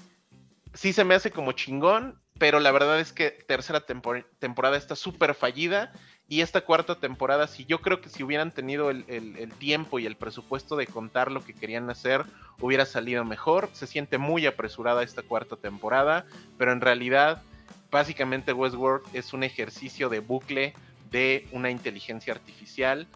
sí 0.74 0.92
se 0.92 1.04
me 1.04 1.14
hace 1.14 1.30
como 1.30 1.52
chingón 1.52 2.18
pero 2.38 2.58
la 2.58 2.72
verdad 2.72 2.98
es 2.98 3.12
que 3.12 3.30
tercera 3.30 3.86
tempor- 3.86 4.26
temporada 4.38 4.76
está 4.76 4.96
súper 4.96 5.34
fallida. 5.34 5.92
Y 6.26 6.40
esta 6.40 6.62
cuarta 6.62 6.98
temporada, 6.98 7.46
si 7.46 7.64
yo 7.64 7.80
creo 7.80 8.00
que 8.00 8.08
si 8.08 8.22
hubieran 8.22 8.50
tenido 8.50 8.90
el- 8.90 9.04
el 9.08 9.52
tiempo 9.52 9.98
y 9.98 10.06
el 10.06 10.16
presupuesto 10.16 10.74
de 10.74 10.86
contar 10.86 11.30
lo 11.30 11.44
que 11.44 11.52
querían 11.54 11.88
hacer, 11.90 12.24
hubiera 12.60 12.86
salido 12.86 13.24
mejor. 13.24 13.68
Se 13.72 13.86
siente 13.86 14.18
muy 14.18 14.46
apresurada 14.46 15.02
esta 15.02 15.22
cuarta 15.22 15.56
temporada, 15.56 16.26
pero 16.58 16.72
en 16.72 16.80
realidad, 16.80 17.42
básicamente 17.90 18.52
Westworld 18.52 19.04
es 19.12 19.32
un 19.32 19.44
ejercicio 19.44 20.08
de 20.08 20.20
bucle 20.20 20.74
de 21.14 21.46
una 21.52 21.70
inteligencia 21.70 22.32
artificial 22.34 23.06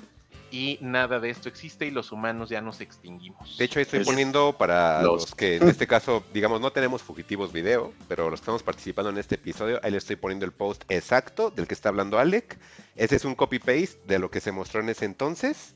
y 0.52 0.78
nada 0.80 1.18
de 1.18 1.30
esto 1.30 1.48
existe 1.48 1.84
y 1.84 1.90
los 1.90 2.12
humanos 2.12 2.48
ya 2.48 2.60
nos 2.60 2.80
extinguimos. 2.80 3.58
De 3.58 3.64
hecho, 3.64 3.80
ahí 3.80 3.82
estoy 3.82 4.00
Es- 4.00 4.06
poniendo 4.06 4.54
para 4.56 5.02
los- 5.02 5.22
los 5.22 5.34
que 5.34 5.56
en 5.56 5.68
este 5.68 5.86
caso, 5.88 6.22
digamos, 6.32 6.60
no 6.60 6.70
tenemos 6.70 7.02
fugitivos 7.02 7.52
video, 7.52 7.92
pero 8.06 8.30
los 8.30 8.38
que 8.40 8.44
estamos 8.44 8.62
participando 8.62 9.10
en 9.10 9.18
este 9.18 9.34
episodio, 9.34 9.80
ahí 9.82 9.90
le 9.90 9.98
estoy 9.98 10.14
poniendo 10.16 10.46
el 10.46 10.52
post 10.52 10.84
exacto 10.88 11.50
del 11.50 11.66
que 11.66 11.74
está 11.74 11.88
hablando 11.88 12.18
Alec. 12.20 12.56
Ese 12.94 13.16
es 13.16 13.24
un 13.24 13.34
copy-paste 13.34 13.98
de 14.06 14.18
lo 14.20 14.30
que 14.30 14.40
se 14.40 14.52
mostró 14.52 14.80
en 14.80 14.88
ese 14.90 15.04
entonces. 15.04 15.74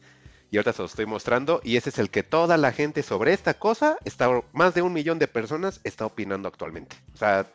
Y 0.52 0.58
ahorita 0.58 0.72
se 0.74 0.82
lo 0.82 0.86
estoy 0.86 1.06
mostrando. 1.06 1.60
Y 1.64 1.76
ese 1.76 1.88
es 1.90 1.98
el 1.98 2.08
que 2.10 2.22
toda 2.22 2.56
la 2.56 2.72
gente 2.72 3.02
sobre 3.02 3.32
esta 3.32 3.54
cosa, 3.54 3.96
está, 4.04 4.28
más 4.52 4.74
de 4.74 4.82
un 4.82 4.92
millón 4.92 5.18
de 5.18 5.26
personas 5.26 5.80
está 5.82 6.06
opinando 6.06 6.46
actualmente. 6.46 6.94
O 7.14 7.16
sea, 7.16 7.46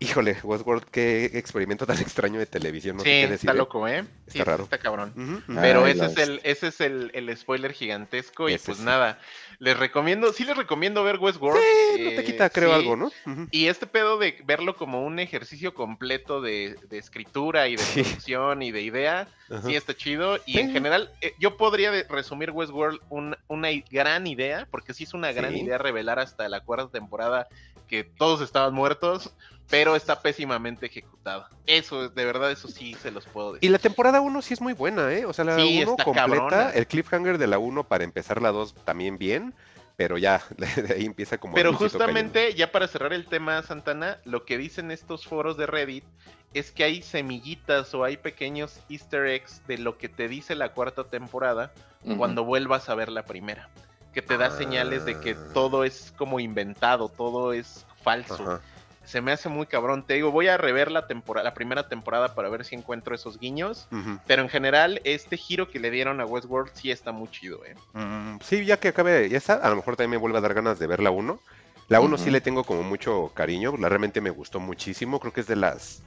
híjole, 0.00 0.36
Westworld, 0.42 0.84
qué 0.90 1.26
experimento 1.34 1.86
tan 1.86 1.96
extraño 2.00 2.38
de 2.40 2.46
televisión. 2.46 2.96
No 2.96 3.04
sé 3.04 3.10
sí, 3.10 3.20
qué 3.20 3.28
decir. 3.28 3.50
está 3.50 3.54
loco, 3.54 3.86
¿eh? 3.86 3.98
Está 4.26 4.32
Sí, 4.32 4.42
raro. 4.42 4.64
Está 4.64 4.78
cabrón. 4.78 5.44
Pero 5.60 5.84
Ay, 5.84 5.92
ese, 5.92 6.06
es 6.06 6.16
el, 6.18 6.40
ese 6.44 6.66
es 6.68 6.80
el, 6.80 7.10
el 7.14 7.36
spoiler 7.36 7.72
gigantesco 7.72 8.48
y 8.48 8.54
Ese 8.54 8.66
pues 8.66 8.78
sí. 8.78 8.84
nada, 8.84 9.18
les 9.58 9.76
recomiendo, 9.78 10.32
sí 10.32 10.44
les 10.44 10.56
recomiendo 10.56 11.04
ver 11.04 11.18
Westworld. 11.18 11.60
Sí, 11.60 12.02
no 12.04 12.10
te 12.10 12.20
eh, 12.20 12.24
quita, 12.24 12.50
creo, 12.50 12.70
sí. 12.70 12.74
algo, 12.80 12.96
¿no? 12.96 13.12
Y 13.50 13.66
este 13.66 13.86
pedo 13.86 14.18
de 14.18 14.38
verlo 14.44 14.76
como 14.76 15.04
un 15.04 15.18
ejercicio 15.18 15.74
completo 15.74 16.40
de, 16.40 16.76
de 16.88 16.98
escritura 16.98 17.68
y 17.68 17.76
de 17.76 17.84
producción 17.84 18.62
y 18.62 18.70
de 18.70 18.82
idea, 18.82 19.28
sí 19.66 19.74
está 19.74 19.94
chido. 19.94 20.38
Y 20.46 20.58
en 20.58 20.72
general, 20.72 21.10
eh, 21.20 21.32
yo 21.38 21.56
podría 21.56 21.90
resumir 22.08 22.50
Westworld 22.52 23.00
un- 23.08 23.36
una 23.48 23.68
gran 23.90 24.26
idea, 24.26 24.66
porque 24.70 24.94
sí 24.94 25.04
es 25.04 25.14
una 25.14 25.32
gran 25.32 25.56
idea 25.56 25.78
revelar 25.78 26.18
hasta 26.20 26.48
la 26.48 26.60
cuarta 26.60 26.88
temporada 26.90 27.48
que 27.86 28.04
todos 28.04 28.40
estaban 28.40 28.72
muertos, 28.72 29.34
pero 29.70 29.94
está 29.96 30.20
pésimamente 30.20 30.86
ejecutada. 30.86 31.48
Eso, 31.66 32.08
de 32.08 32.24
verdad, 32.24 32.50
eso 32.50 32.68
sí 32.68 32.94
se 32.94 33.10
los 33.10 33.24
puedo 33.26 33.50
Y 33.50 33.54
decir. 33.54 33.70
la 33.70 33.78
temporada 33.78 34.20
1 34.20 34.42
sí 34.42 34.54
es 34.54 34.60
muy 34.60 34.72
buena, 34.72 35.12
¿eh? 35.12 35.24
O 35.26 35.32
sea, 35.32 35.44
la 35.44 35.54
1 35.54 35.64
Sí, 35.64 35.78
está 35.80 36.04
completa, 36.04 36.26
cabrona. 36.26 36.70
el 36.70 36.86
cliffhanger 36.86 37.38
de 37.38 37.46
la 37.46 37.58
1 37.58 37.84
para 37.84 38.04
empezar 38.04 38.42
la 38.42 38.50
2 38.50 38.74
también 38.84 39.16
bien, 39.18 39.54
pero 39.96 40.18
ya, 40.18 40.42
de 40.56 40.94
ahí 40.94 41.06
empieza 41.06 41.38
como... 41.38 41.54
Pero 41.54 41.72
justamente, 41.74 42.54
ya 42.54 42.72
para 42.72 42.88
cerrar 42.88 43.12
el 43.12 43.26
tema, 43.26 43.62
Santana, 43.62 44.18
lo 44.24 44.44
que 44.44 44.58
dicen 44.58 44.90
estos 44.90 45.24
foros 45.26 45.56
de 45.56 45.66
Reddit 45.66 46.04
es 46.52 46.72
que 46.72 46.82
hay 46.82 47.00
semillitas 47.02 47.94
o 47.94 48.02
hay 48.02 48.16
pequeños 48.16 48.80
easter 48.88 49.26
eggs 49.26 49.62
de 49.68 49.78
lo 49.78 49.98
que 49.98 50.08
te 50.08 50.26
dice 50.26 50.56
la 50.56 50.72
cuarta 50.72 51.04
temporada 51.04 51.72
cuando 52.16 52.44
vuelvas 52.44 52.88
a 52.88 52.94
ver 52.96 53.08
la 53.10 53.24
primera. 53.24 53.68
Que 54.12 54.20
te 54.22 54.36
da 54.36 54.46
Ah. 54.46 54.50
señales 54.50 55.04
de 55.04 55.20
que 55.20 55.36
todo 55.54 55.84
es 55.84 56.12
como 56.16 56.40
inventado, 56.40 57.08
todo 57.08 57.52
es 57.52 57.86
falso. 58.02 58.34
Ajá. 58.42 58.60
Se 59.10 59.20
me 59.20 59.32
hace 59.32 59.48
muy 59.48 59.66
cabrón. 59.66 60.04
Te 60.06 60.14
digo, 60.14 60.30
voy 60.30 60.46
a 60.46 60.56
rever 60.56 60.92
la, 60.92 61.08
temporada, 61.08 61.42
la 61.42 61.52
primera 61.52 61.88
temporada 61.88 62.36
para 62.36 62.48
ver 62.48 62.64
si 62.64 62.76
encuentro 62.76 63.12
esos 63.12 63.40
guiños. 63.40 63.88
Pero 64.28 64.42
en 64.42 64.48
general, 64.48 65.00
este 65.02 65.36
giro 65.36 65.68
que 65.68 65.80
le 65.80 65.90
dieron 65.90 66.20
a 66.20 66.26
Westworld 66.26 66.70
sí 66.74 66.92
está 66.92 67.10
muy 67.10 67.28
chido, 67.28 67.64
¿eh? 67.64 67.74
Mm, 67.94 68.38
sí, 68.40 68.64
ya 68.64 68.78
que 68.78 68.88
acabe 68.88 69.34
esa, 69.34 69.54
a 69.54 69.68
lo 69.68 69.74
mejor 69.74 69.96
también 69.96 70.12
me 70.12 70.16
vuelve 70.16 70.38
a 70.38 70.40
dar 70.40 70.54
ganas 70.54 70.78
de 70.78 70.86
ver 70.86 71.00
la 71.00 71.10
1. 71.10 71.40
La 71.88 72.00
1 72.00 72.18
sí 72.18 72.30
le 72.30 72.40
tengo 72.40 72.62
como 72.62 72.84
mucho 72.84 73.32
cariño, 73.34 73.74
la 73.76 73.88
realmente 73.88 74.20
me 74.20 74.30
gustó 74.30 74.60
muchísimo, 74.60 75.18
creo 75.18 75.32
que 75.32 75.40
es 75.40 75.48
de 75.48 75.56
las 75.56 76.04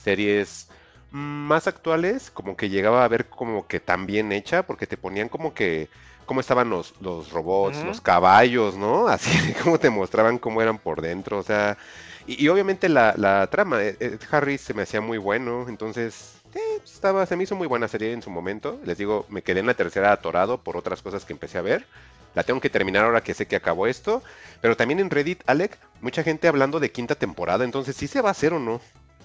series 0.00 0.68
más 1.10 1.66
actuales, 1.66 2.30
como 2.30 2.56
que 2.56 2.68
llegaba 2.68 3.04
a 3.04 3.08
ver 3.08 3.28
como 3.28 3.66
que 3.66 3.80
tan 3.80 4.06
bien 4.06 4.30
hecha, 4.30 4.62
porque 4.62 4.86
te 4.86 4.96
ponían 4.96 5.28
como 5.28 5.52
que 5.52 5.88
cómo 6.24 6.38
estaban 6.38 6.70
los, 6.70 6.94
los 7.00 7.30
robots, 7.30 7.82
los 7.82 8.00
caballos, 8.00 8.76
¿no? 8.76 9.08
Así 9.08 9.36
de 9.44 9.54
cómo 9.54 9.78
te 9.78 9.90
mostraban 9.90 10.38
cómo 10.38 10.62
eran 10.62 10.78
por 10.78 11.00
dentro, 11.00 11.38
o 11.38 11.42
sea, 11.42 11.76
y, 12.26 12.44
y 12.44 12.48
obviamente 12.48 12.88
la, 12.88 13.14
la 13.16 13.46
trama, 13.48 13.82
eh, 13.82 13.96
eh, 14.00 14.18
Harry 14.30 14.58
se 14.58 14.74
me 14.74 14.82
hacía 14.82 15.00
muy 15.00 15.18
bueno, 15.18 15.66
entonces 15.68 16.36
eh, 16.54 16.80
estaba, 16.84 17.26
se 17.26 17.36
me 17.36 17.44
hizo 17.44 17.56
muy 17.56 17.66
buena 17.66 17.88
serie 17.88 18.12
en 18.12 18.22
su 18.22 18.30
momento, 18.30 18.78
les 18.84 18.98
digo, 18.98 19.26
me 19.28 19.42
quedé 19.42 19.60
en 19.60 19.66
la 19.66 19.74
tercera 19.74 20.12
atorado 20.12 20.58
por 20.62 20.76
otras 20.76 21.02
cosas 21.02 21.24
que 21.24 21.32
empecé 21.32 21.58
a 21.58 21.62
ver, 21.62 21.86
la 22.34 22.42
tengo 22.42 22.60
que 22.60 22.70
terminar 22.70 23.04
ahora 23.04 23.22
que 23.22 23.34
sé 23.34 23.46
que 23.46 23.56
acabó 23.56 23.86
esto, 23.86 24.22
pero 24.60 24.76
también 24.76 25.00
en 25.00 25.10
Reddit, 25.10 25.42
Alec, 25.46 25.78
mucha 26.00 26.22
gente 26.22 26.48
hablando 26.48 26.80
de 26.80 26.90
quinta 26.90 27.14
temporada, 27.14 27.64
entonces 27.64 27.96
sí 27.96 28.06
se 28.06 28.20
va 28.20 28.28
a 28.30 28.32
hacer 28.32 28.52
o 28.52 28.58
no. 28.58 28.80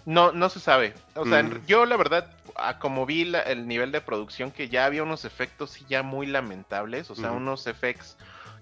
No, 0.05 0.31
no 0.31 0.49
se 0.49 0.59
sabe. 0.59 0.93
O 1.15 1.25
sea, 1.25 1.43
Mm. 1.43 1.65
yo 1.67 1.85
la 1.85 1.97
verdad, 1.97 2.31
como 2.79 3.05
vi 3.05 3.25
la- 3.25 3.41
el 3.41 3.67
nivel 3.67 3.91
de 3.91 4.01
producción, 4.01 4.49
que 4.49 4.69
ya 4.69 4.85
había 4.85 5.03
unos 5.03 5.25
efectos 5.25 5.77
ya 5.87 6.03
muy 6.03 6.25
lamentables, 6.25 7.11
o 7.11 7.15
sea, 7.15 7.31
unos 7.31 7.67
efectos 7.67 8.17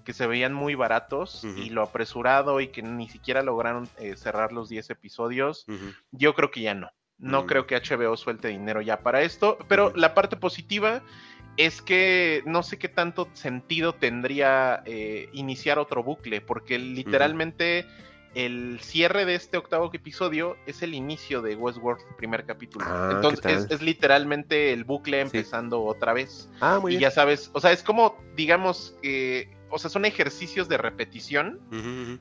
que 0.08 0.14
se 0.14 0.26
veían 0.26 0.54
muy 0.54 0.74
baratos 0.74 1.44
y 1.44 1.68
lo 1.68 1.82
apresurado 1.82 2.62
y 2.62 2.68
que 2.68 2.80
ni 2.80 3.10
siquiera 3.10 3.42
lograron 3.42 3.90
eh, 3.98 4.16
cerrar 4.16 4.52
los 4.52 4.70
10 4.70 4.88
episodios, 4.88 5.66
yo 6.12 6.34
creo 6.34 6.50
que 6.50 6.62
ya 6.62 6.72
no. 6.72 6.90
No 7.18 7.42
Mm. 7.42 7.46
creo 7.46 7.66
que 7.66 7.76
HBO 7.76 8.16
suelte 8.16 8.48
dinero 8.48 8.80
ya 8.80 9.00
para 9.02 9.20
esto, 9.20 9.58
pero 9.68 9.92
la 9.94 10.14
parte 10.14 10.36
positiva 10.38 11.02
es 11.58 11.82
que 11.82 12.42
no 12.46 12.62
sé 12.62 12.78
qué 12.78 12.88
tanto 12.88 13.28
sentido 13.34 13.92
tendría 13.92 14.82
eh, 14.86 15.28
iniciar 15.34 15.78
otro 15.78 16.02
bucle, 16.02 16.40
porque 16.40 16.78
literalmente 16.78 17.84
el 18.34 18.78
cierre 18.80 19.26
de 19.26 19.34
este 19.34 19.58
octavo 19.58 19.90
episodio 19.92 20.56
es 20.66 20.80
el 20.80 20.94
inicio 20.94 21.42
de 21.42 21.54
Westworld, 21.54 22.00
primer 22.16 22.46
capítulo. 22.46 22.86
Ah, 22.88 23.08
¿qué 23.10 23.14
Entonces 23.16 23.66
es 23.70 23.82
literalmente 23.82 24.72
el 24.72 24.84
bucle 24.84 25.20
empezando 25.20 25.82
otra 25.82 26.14
vez. 26.14 26.48
Ah, 26.60 26.78
muy 26.80 26.92
y 26.92 26.96
bien. 26.96 27.10
ya 27.10 27.10
sabes, 27.10 27.50
o 27.52 27.60
sea, 27.60 27.72
es 27.72 27.82
como, 27.82 28.16
digamos, 28.36 28.94
que, 29.02 29.57
o 29.70 29.78
sea, 29.78 29.90
son 29.90 30.04
ejercicios 30.04 30.68
de 30.68 30.78
repetición 30.78 31.60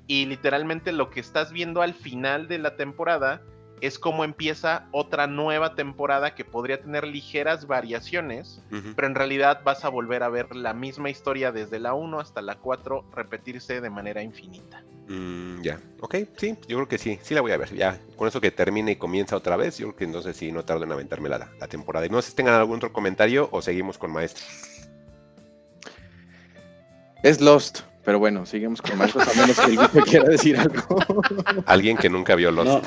y 0.08 0.26
literalmente 0.26 0.92
lo 0.92 1.10
que 1.10 1.20
estás 1.20 1.52
viendo 1.52 1.82
al 1.82 1.94
final 1.94 2.48
de 2.48 2.60
la 2.60 2.76
temporada 2.76 3.42
es 3.82 4.00
cómo 4.00 4.24
empieza 4.24 4.88
otra 4.92 5.28
nueva 5.28 5.76
temporada 5.76 6.34
que 6.36 6.44
podría 6.44 6.82
tener 6.82 7.06
ligeras 7.06 7.68
variaciones, 7.68 8.62
pero 8.96 9.08
en 9.08 9.16
realidad 9.16 9.62
vas 9.64 9.86
a 9.86 9.90
volver 9.90 10.24
a 10.24 10.30
ver 10.30 10.56
la 10.56 10.74
misma 10.74 11.10
historia 11.10 11.52
desde 11.52 11.80
la 11.80 11.94
1 11.94 12.20
hasta 12.20 12.42
la 12.42 12.56
4 12.56 13.06
repetirse 13.14 13.82
de 13.82 13.90
manera 13.90 14.24
infinita. 14.24 14.84
Mm, 15.08 15.62
ya, 15.62 15.80
ok, 16.02 16.16
sí, 16.36 16.58
yo 16.68 16.78
creo 16.78 16.88
que 16.88 16.98
sí, 16.98 17.18
sí 17.22 17.34
la 17.34 17.42
voy 17.42 17.52
a 17.52 17.58
ver. 17.58 17.74
Ya, 17.74 18.00
con 18.16 18.28
eso 18.28 18.42
que 18.42 18.52
termine 18.52 18.92
y 18.92 18.96
comienza 18.98 19.38
otra 19.38 19.56
vez, 19.56 19.78
yo 19.78 19.88
creo 19.88 19.96
que 19.96 20.04
entonces 20.04 20.36
sí, 20.36 20.52
no 20.52 20.66
tardo 20.66 20.84
en 20.84 20.92
aventarme 20.92 21.30
la, 21.30 21.50
la 21.60 21.68
temporada. 21.68 22.06
Y 22.06 22.10
no 22.10 22.22
sé 22.22 22.32
si 22.32 22.36
tengan 22.36 22.56
algún 22.56 22.78
otro 22.78 22.92
comentario 22.92 23.48
o 23.52 23.62
seguimos 23.62 23.98
con 23.98 24.12
maestros. 24.12 24.77
Es 27.28 27.42
Lost, 27.42 27.82
pero 28.06 28.20
bueno, 28.20 28.46
seguimos 28.46 28.82
con 28.82 28.98
maestros 28.98 29.28
a 29.28 29.34
menos 29.42 29.60
que 29.60 29.98
el 30.00 30.06
quiera 30.06 30.30
decir 30.30 30.58
algo. 30.58 31.02
Alguien 31.66 31.98
que 31.98 32.10
nunca 32.10 32.36
vio 32.36 32.52
Lost 32.52 32.70
No, 32.70 32.82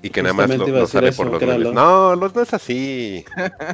y 0.00 0.08
que 0.08 0.22
nada 0.22 0.32
más 0.32 0.48
lo, 0.48 0.66
lo 0.66 0.82
eso, 0.84 1.12
por 1.14 1.26
los 1.30 1.42
memes. 1.42 1.58
Lost. 1.58 1.74
No, 1.74 2.16
Lost 2.16 2.36
no 2.36 2.40
es 2.42 2.54
así. 2.54 3.22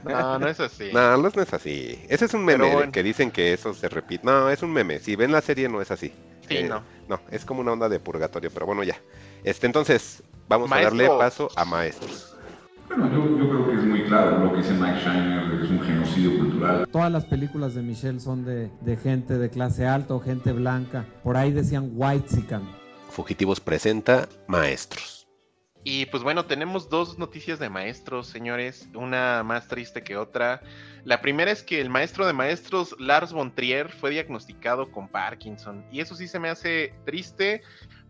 No, 0.04 0.40
no 0.40 0.48
es 0.48 0.58
así. 0.58 0.90
No, 0.92 1.16
Lost 1.18 1.36
no 1.36 1.42
es 1.44 1.54
así. 1.54 2.04
Ese 2.08 2.24
es 2.24 2.34
un 2.34 2.44
meme 2.44 2.68
bueno. 2.72 2.90
que 2.90 3.04
dicen 3.04 3.30
que 3.30 3.52
eso 3.52 3.72
se 3.74 3.88
repite. 3.88 4.26
No, 4.26 4.50
es 4.50 4.60
un 4.64 4.72
meme. 4.72 4.98
Si 4.98 5.14
ven 5.14 5.30
la 5.30 5.40
serie 5.40 5.68
no 5.68 5.80
es 5.80 5.92
así. 5.92 6.12
Sí, 6.48 6.56
Eh, 6.56 6.66
no. 6.68 6.82
No, 7.08 7.20
es 7.30 7.44
como 7.44 7.60
una 7.60 7.70
onda 7.70 7.88
de 7.88 8.00
purgatorio, 8.00 8.50
pero 8.52 8.66
bueno, 8.66 8.82
ya. 8.82 8.96
Este, 9.44 9.66
entonces, 9.66 10.24
vamos 10.48 10.72
a 10.72 10.80
darle 10.80 11.06
paso 11.06 11.48
a 11.54 11.64
maestros. 11.64 12.31
Bueno, 12.96 13.10
yo, 13.10 13.38
yo 13.38 13.48
creo 13.48 13.68
que 13.68 13.76
es 13.76 13.84
muy 13.84 14.02
claro 14.04 14.44
lo 14.44 14.52
que 14.52 14.58
dice 14.58 14.74
Mike 14.74 15.00
Shiner 15.00 15.48
de 15.48 15.58
que 15.58 15.64
es 15.64 15.70
un 15.70 15.80
genocidio 15.80 16.38
cultural. 16.38 16.88
Todas 16.92 17.10
las 17.10 17.24
películas 17.24 17.74
de 17.74 17.82
Michelle 17.82 18.20
son 18.20 18.44
de, 18.44 18.70
de 18.82 18.96
gente 18.98 19.38
de 19.38 19.48
clase 19.48 19.86
alta 19.86 20.14
o 20.14 20.20
gente 20.20 20.52
blanca. 20.52 21.06
Por 21.22 21.36
ahí 21.36 21.52
decían 21.52 21.90
white 21.94 22.28
Fugitivos 23.08 23.60
presenta 23.60 24.28
maestros. 24.46 25.26
Y 25.84 26.06
pues 26.06 26.22
bueno, 26.22 26.44
tenemos 26.44 26.90
dos 26.90 27.18
noticias 27.18 27.58
de 27.58 27.70
maestros, 27.70 28.26
señores, 28.26 28.88
una 28.94 29.42
más 29.42 29.68
triste 29.68 30.02
que 30.02 30.16
otra. 30.16 30.60
La 31.04 31.20
primera 31.20 31.50
es 31.50 31.62
que 31.62 31.80
el 31.80 31.88
maestro 31.88 32.26
de 32.26 32.32
maestros, 32.32 32.94
Lars 33.00 33.32
von 33.32 33.54
Trier, 33.54 33.88
fue 33.88 34.10
diagnosticado 34.10 34.92
con 34.92 35.08
Parkinson. 35.08 35.84
Y 35.90 36.00
eso 36.00 36.14
sí 36.14 36.28
se 36.28 36.38
me 36.38 36.50
hace 36.50 36.94
triste 37.04 37.62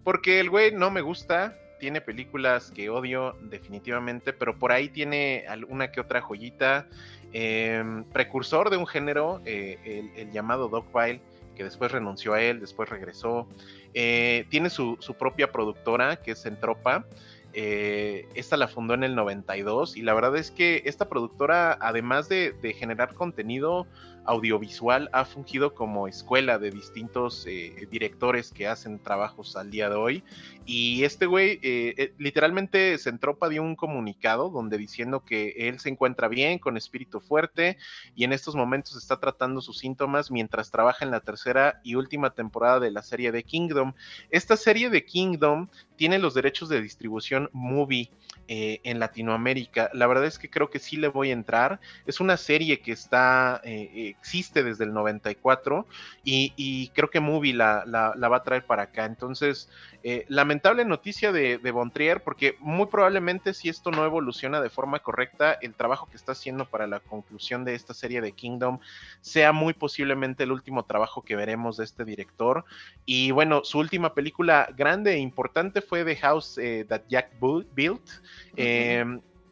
porque 0.04 0.40
el 0.40 0.50
güey 0.50 0.72
no 0.72 0.90
me 0.90 1.00
gusta, 1.00 1.56
tiene 1.82 2.00
películas 2.00 2.70
que 2.70 2.90
odio 2.90 3.34
definitivamente, 3.40 4.32
pero 4.32 4.56
por 4.56 4.70
ahí 4.70 4.88
tiene 4.88 5.46
alguna 5.48 5.90
que 5.90 6.00
otra 6.00 6.20
joyita. 6.20 6.86
Eh, 7.32 8.04
precursor 8.12 8.70
de 8.70 8.76
un 8.76 8.86
género, 8.86 9.42
eh, 9.44 10.12
el, 10.14 10.30
llamado 10.30 10.68
Dogpile, 10.68 11.20
que 11.56 11.64
después 11.64 11.90
renunció 11.90 12.34
a 12.34 12.40
él, 12.40 12.60
después 12.60 12.88
regresó. 12.88 13.48
Eh, 13.94 14.46
tiene 14.48 14.70
su, 14.70 14.96
su 15.00 15.14
propia 15.14 15.50
productora, 15.50 16.22
que 16.22 16.30
es 16.30 16.46
Entropa. 16.46 17.04
Eh, 17.52 18.28
esta 18.34 18.56
la 18.56 18.68
fundó 18.68 18.94
en 18.94 19.02
el 19.02 19.14
92 19.14 19.96
y 19.96 20.02
la 20.02 20.14
verdad 20.14 20.36
es 20.36 20.50
que 20.52 20.82
esta 20.86 21.08
productora, 21.08 21.76
además 21.80 22.28
de, 22.28 22.54
generar 22.78 23.12
contenido 23.12 23.88
audiovisual 24.24 25.10
ha 25.12 25.24
fungido 25.24 25.74
como 25.74 26.06
escuela 26.08 26.58
de 26.58 26.70
distintos 26.70 27.44
directores 27.90 28.52
que 28.52 28.68
hacen 28.68 29.00
trabajos 29.00 29.56
al 29.56 29.70
día 29.70 29.90
de 29.90 29.96
hoy. 29.96 30.24
Y 30.64 31.02
este 31.04 31.26
güey 31.26 31.58
eh, 31.62 31.94
eh, 31.96 32.14
literalmente 32.18 32.96
Centropa 32.98 33.48
dio 33.48 33.62
un 33.62 33.74
comunicado 33.74 34.48
donde 34.48 34.78
diciendo 34.78 35.24
que 35.24 35.54
él 35.56 35.80
se 35.80 35.88
encuentra 35.88 36.28
bien, 36.28 36.58
con 36.58 36.76
espíritu 36.76 37.20
fuerte 37.20 37.78
y 38.14 38.24
en 38.24 38.32
estos 38.32 38.54
momentos 38.54 38.96
está 38.96 39.18
tratando 39.18 39.60
sus 39.60 39.78
síntomas 39.78 40.30
mientras 40.30 40.70
trabaja 40.70 41.04
en 41.04 41.10
la 41.10 41.20
tercera 41.20 41.80
y 41.82 41.96
última 41.96 42.30
temporada 42.30 42.78
de 42.78 42.92
la 42.92 43.02
serie 43.02 43.32
de 43.32 43.42
Kingdom. 43.42 43.94
Esta 44.30 44.56
serie 44.56 44.88
de 44.88 45.04
Kingdom 45.04 45.68
tiene 45.96 46.18
los 46.18 46.34
derechos 46.34 46.68
de 46.68 46.80
distribución 46.80 47.48
Movie 47.52 48.10
eh, 48.48 48.80
en 48.84 48.98
Latinoamérica. 48.98 49.90
La 49.92 50.06
verdad 50.06 50.26
es 50.26 50.38
que 50.38 50.50
creo 50.50 50.70
que 50.70 50.78
sí 50.78 50.96
le 50.96 51.08
voy 51.08 51.30
a 51.30 51.34
entrar. 51.34 51.80
Es 52.06 52.20
una 52.20 52.36
serie 52.36 52.80
que 52.80 52.92
está, 52.92 53.60
existe 53.64 54.62
desde 54.62 54.84
el 54.84 54.92
94 54.92 55.86
y, 56.24 56.52
y 56.56 56.88
creo 56.88 57.10
que 57.10 57.20
Movie 57.20 57.54
la, 57.54 57.84
la, 57.86 58.28
va 58.28 58.38
a 58.38 58.42
traer 58.42 58.66
para 58.66 58.84
acá. 58.84 59.04
Entonces, 59.04 59.68
eh, 60.04 60.24
lamentable 60.28 60.84
noticia 60.84 61.32
de, 61.32 61.58
de 61.58 61.70
Bontrier, 61.70 62.22
porque 62.22 62.56
muy 62.60 62.86
probablemente 62.86 63.54
si 63.54 63.68
esto 63.68 63.90
no 63.90 64.04
evoluciona 64.04 64.60
de 64.60 64.70
forma 64.70 64.98
correcta, 64.98 65.58
el 65.60 65.74
trabajo 65.74 66.08
que 66.10 66.16
está 66.16 66.32
haciendo 66.32 66.64
para 66.64 66.86
la 66.86 67.00
conclusión 67.00 67.64
de 67.64 67.74
esta 67.74 67.94
serie 67.94 68.20
de 68.20 68.32
Kingdom 68.32 68.78
sea 69.20 69.52
muy 69.52 69.74
posiblemente 69.74 70.44
el 70.44 70.52
último 70.52 70.84
trabajo 70.84 71.22
que 71.22 71.36
veremos 71.36 71.76
de 71.76 71.84
este 71.84 72.04
director. 72.04 72.64
Y 73.06 73.30
bueno, 73.30 73.62
su 73.64 73.78
última 73.78 74.14
película 74.14 74.68
grande 74.76 75.12
e 75.12 75.18
importante 75.18 75.82
fue 75.82 76.04
The 76.04 76.16
House 76.16 76.58
eh, 76.58 76.84
That 76.88 77.02
Jack 77.08 77.30
Built. 77.40 78.08
Eh, 78.56 79.04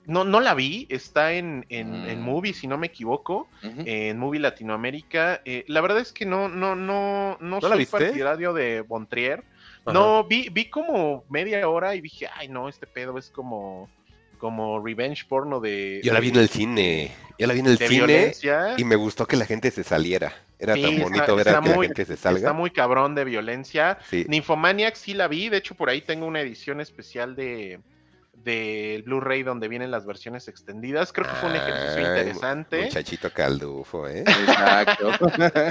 no, 0.06 0.24
no 0.24 0.40
la 0.40 0.54
vi, 0.54 0.86
está 0.90 1.32
en, 1.34 1.64
en, 1.68 2.02
mm. 2.02 2.08
en, 2.08 2.22
Movie, 2.22 2.52
si 2.52 2.66
no 2.66 2.76
me 2.76 2.88
equivoco, 2.88 3.48
uh 3.62 3.66
-huh. 3.66 3.84
en 3.86 4.18
Movie 4.18 4.40
Latinoamérica. 4.40 5.40
Eh, 5.44 5.64
la 5.68 5.80
verdad 5.80 6.00
es 6.00 6.12
que 6.12 6.26
no, 6.26 6.48
no, 6.48 6.74
no, 6.74 7.38
no, 7.40 7.60
¿No 7.60 7.60
soy 7.60 7.86
partidario 7.86 8.52
de 8.52 8.80
Bontrier. 8.80 9.44
Ajá. 9.90 9.98
No, 9.98 10.24
vi, 10.24 10.48
vi 10.50 10.66
como 10.66 11.24
media 11.28 11.68
hora 11.68 11.94
y 11.94 12.00
dije, 12.00 12.28
ay 12.34 12.48
no, 12.48 12.68
este 12.68 12.86
pedo 12.86 13.18
es 13.18 13.30
como 13.30 13.88
como 14.40 14.82
revenge 14.84 15.24
porno 15.28 15.60
de. 15.60 16.00
Yo 16.02 16.12
la 16.12 16.18
vi 16.18 16.30
en 16.30 16.36
el 16.36 16.48
cine. 16.48 17.12
Yo 17.38 17.46
la 17.46 17.52
vi 17.52 17.60
en 17.60 17.66
el 17.66 17.78
cine 17.78 17.88
violencia. 17.90 18.74
y 18.76 18.84
me 18.84 18.96
gustó 18.96 19.26
que 19.26 19.36
la 19.36 19.44
gente 19.44 19.70
se 19.70 19.84
saliera. 19.84 20.34
Era 20.58 20.74
sí, 20.74 20.82
tan 20.82 20.98
bonito 20.98 21.22
está, 21.22 21.34
ver 21.34 21.46
está 21.46 21.58
a 21.58 21.62
que 21.62 21.68
la 21.68 21.82
gente 21.82 22.04
se 22.04 22.16
salga. 22.16 22.38
Está 22.40 22.52
muy 22.52 22.70
cabrón 22.70 23.14
de 23.14 23.24
violencia. 23.24 23.98
Sí. 24.08 24.24
Nymphomaniac 24.28 24.96
sí 24.96 25.14
la 25.14 25.28
vi. 25.28 25.48
De 25.48 25.58
hecho, 25.58 25.74
por 25.74 25.88
ahí 25.88 26.00
tengo 26.00 26.26
una 26.26 26.40
edición 26.40 26.80
especial 26.80 27.36
de 27.36 27.80
del 28.44 29.02
Blu-ray 29.02 29.42
donde 29.42 29.68
vienen 29.68 29.90
las 29.90 30.06
versiones 30.06 30.48
extendidas. 30.48 31.12
Creo 31.12 31.28
que 31.28 31.34
fue 31.34 31.50
un 31.50 31.56
ejercicio 31.56 31.96
Ay, 31.96 32.04
interesante. 32.04 32.82
Muchachito 32.82 33.32
caldufo, 33.32 34.08
¿eh? 34.08 34.20
Exacto. 34.20 35.10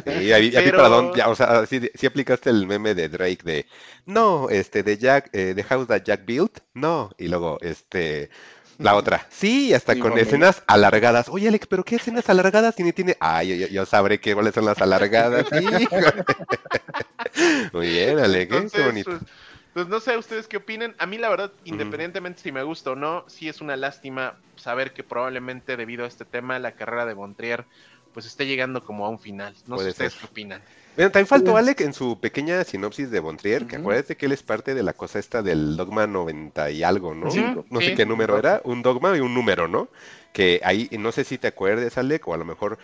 sí, 0.05 0.31
ahí, 0.31 0.51
Pero... 0.51 0.77
para 0.77 0.89
dónde, 0.89 1.23
o 1.23 1.35
sea, 1.35 1.65
sí, 1.65 1.89
sí, 1.93 2.05
aplicaste 2.05 2.49
el 2.49 2.67
meme 2.67 2.95
de 2.95 3.09
Drake 3.09 3.43
de 3.43 3.65
no, 4.05 4.49
este, 4.49 4.83
de 4.83 4.97
Jack, 4.97 5.29
eh, 5.33 5.53
de 5.53 5.63
House 5.63 5.87
That 5.87 6.03
Jack 6.03 6.25
Built, 6.25 6.59
no, 6.73 7.11
y 7.17 7.27
luego, 7.27 7.57
este, 7.61 8.29
la 8.79 8.95
otra, 8.95 9.27
sí, 9.29 9.73
hasta 9.73 9.93
sí, 9.93 9.99
con 9.99 10.17
escenas 10.17 10.63
alargadas. 10.65 11.29
Oye, 11.29 11.49
Alex, 11.49 11.67
¿pero 11.67 11.83
qué 11.83 11.97
escenas 11.97 12.29
alargadas 12.29 12.75
tiene? 12.75 12.93
tiene? 12.93 13.17
Ay, 13.19 13.59
yo, 13.59 13.67
yo 13.67 13.85
sabré 13.85 14.19
qué, 14.19 14.33
cuáles 14.33 14.53
son 14.53 14.65
las 14.65 14.81
alargadas. 14.81 15.45
Muy 17.73 17.89
bien, 17.89 18.19
Alex, 18.19 18.51
Entonces, 18.51 18.71
qué 18.71 18.85
bonito. 18.85 19.11
Pues, 19.11 19.21
pues 19.79 19.87
no 19.89 19.99
sé 19.99 20.17
ustedes 20.17 20.47
qué 20.47 20.57
opinen. 20.57 20.93
A 20.97 21.05
mí 21.05 21.17
la 21.17 21.29
verdad, 21.29 21.51
independientemente 21.63 22.39
uh 22.39 22.41
-huh. 22.41 22.43
si 22.43 22.51
me 22.51 22.63
gusta 22.63 22.91
o 22.91 22.95
no, 22.95 23.23
sí 23.27 23.47
es 23.47 23.61
una 23.61 23.77
lástima 23.77 24.35
saber 24.55 24.91
que 24.93 25.03
probablemente 25.03 25.77
debido 25.77 26.03
a 26.03 26.07
este 26.07 26.25
tema 26.25 26.59
la 26.59 26.73
carrera 26.73 27.05
de 27.05 27.13
Bontrier 27.13 27.65
pues 28.13 28.25
esté 28.25 28.45
llegando 28.45 28.83
como 28.83 29.05
a 29.05 29.09
un 29.09 29.19
final. 29.19 29.53
No 29.67 29.75
Puede 29.75 29.89
sé 29.89 29.91
ustedes 29.91 30.13
ser. 30.13 30.21
qué 30.21 30.27
opinan. 30.27 30.61
Bueno, 30.95 31.11
también 31.11 31.27
faltó 31.27 31.55
Alec 31.55 31.79
en 31.81 31.93
su 31.93 32.19
pequeña 32.19 32.63
sinopsis 32.63 33.09
de 33.11 33.19
Bontrier, 33.19 33.61
uh 33.61 33.65
-huh. 33.65 33.69
que 33.69 33.75
acuérdate 33.77 34.17
que 34.17 34.25
él 34.25 34.31
es 34.33 34.43
parte 34.43 34.73
de 34.73 34.83
la 34.83 34.93
cosa 34.93 35.19
esta 35.19 35.41
del 35.41 35.77
dogma 35.77 36.07
90 36.07 36.71
y 36.71 36.83
algo, 36.83 37.13
¿no? 37.13 37.31
Sí, 37.31 37.45
no 37.69 37.79
sé 37.79 37.93
qué 37.95 38.05
número 38.05 38.37
era, 38.37 38.61
un 38.65 38.81
dogma 38.81 39.15
y 39.15 39.21
un 39.21 39.33
número, 39.33 39.67
¿no? 39.67 39.87
Que 40.33 40.59
ahí, 40.63 40.89
no 40.99 41.11
sé 41.11 41.23
si 41.23 41.37
te 41.37 41.47
acuerdes, 41.47 41.97
Alec, 41.97 42.27
o 42.27 42.33
a 42.33 42.37
lo 42.37 42.45
mejor 42.45 42.77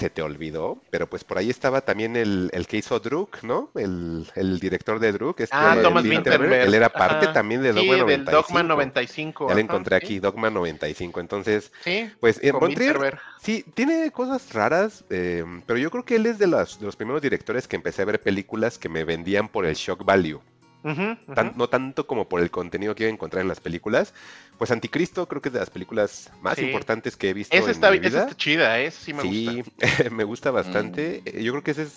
se 0.00 0.08
te 0.08 0.22
olvidó, 0.22 0.80
pero 0.90 1.08
pues 1.08 1.24
por 1.24 1.36
ahí 1.36 1.50
estaba 1.50 1.82
también 1.82 2.16
el, 2.16 2.48
el 2.54 2.66
que 2.66 2.78
hizo 2.78 2.98
Druk, 3.00 3.42
¿no? 3.42 3.70
El, 3.74 4.26
el 4.34 4.58
director 4.58 4.98
de 4.98 5.12
Druk. 5.12 5.40
Este, 5.40 5.54
ah, 5.54 5.76
Thomas 5.82 6.04
Winterberg. 6.04 6.52
Él 6.52 6.74
era 6.74 6.88
parte 6.88 7.26
Ajá. 7.26 7.34
también 7.34 7.60
de 7.60 7.74
Dogma 7.74 7.94
sí, 7.94 8.00
95. 8.00 8.06
Del 8.06 8.42
Dogma 8.42 8.62
95. 8.62 9.48
Ya 9.48 9.54
lo 9.54 9.60
encontré 9.60 9.98
¿sí? 9.98 10.04
aquí, 10.04 10.18
Dogma 10.18 10.48
95. 10.48 11.20
Entonces, 11.20 11.70
sí, 11.84 12.10
pues 12.18 12.40
en 12.42 12.58
Bontrier, 12.58 13.18
sí, 13.42 13.64
tiene 13.74 14.10
cosas 14.10 14.52
raras, 14.54 15.04
eh, 15.10 15.44
pero 15.66 15.78
yo 15.78 15.90
creo 15.90 16.04
que 16.04 16.16
él 16.16 16.24
es 16.24 16.38
de 16.38 16.46
los, 16.46 16.80
de 16.80 16.86
los 16.86 16.96
primeros 16.96 17.20
directores 17.20 17.68
que 17.68 17.76
empecé 17.76 18.00
a 18.00 18.06
ver 18.06 18.20
películas 18.20 18.78
que 18.78 18.88
me 18.88 19.04
vendían 19.04 19.48
por 19.48 19.66
el 19.66 19.74
shock 19.74 20.04
value. 20.04 20.40
Uh 20.82 20.88
-huh, 20.88 21.12
uh 21.12 21.16
-huh. 21.26 21.34
Tan, 21.34 21.52
no 21.56 21.68
tanto 21.68 22.06
como 22.06 22.28
por 22.28 22.40
el 22.40 22.50
contenido 22.50 22.94
que 22.94 23.04
iba 23.04 23.10
a 23.10 23.14
encontrar 23.14 23.42
en 23.42 23.48
las 23.48 23.60
películas. 23.60 24.14
Pues 24.58 24.70
Anticristo 24.70 25.26
creo 25.26 25.40
que 25.40 25.48
es 25.48 25.52
de 25.54 25.60
las 25.60 25.70
películas 25.70 26.30
más 26.42 26.56
sí. 26.56 26.66
importantes 26.66 27.16
que 27.16 27.30
he 27.30 27.34
visto. 27.34 27.56
Esa 27.56 27.70
está, 27.70 27.94
esa 27.94 28.22
está 28.24 28.36
chida, 28.36 28.78
¿eh? 28.80 28.90
sí 28.90 29.14
me 29.14 29.22
sí, 29.22 29.62
gusta. 29.62 30.10
me 30.10 30.24
gusta 30.24 30.50
bastante. 30.50 31.22
Mm. 31.24 31.38
Yo 31.38 31.52
creo 31.52 31.62
que 31.64 31.70
ese 31.70 31.82
es. 31.84 31.94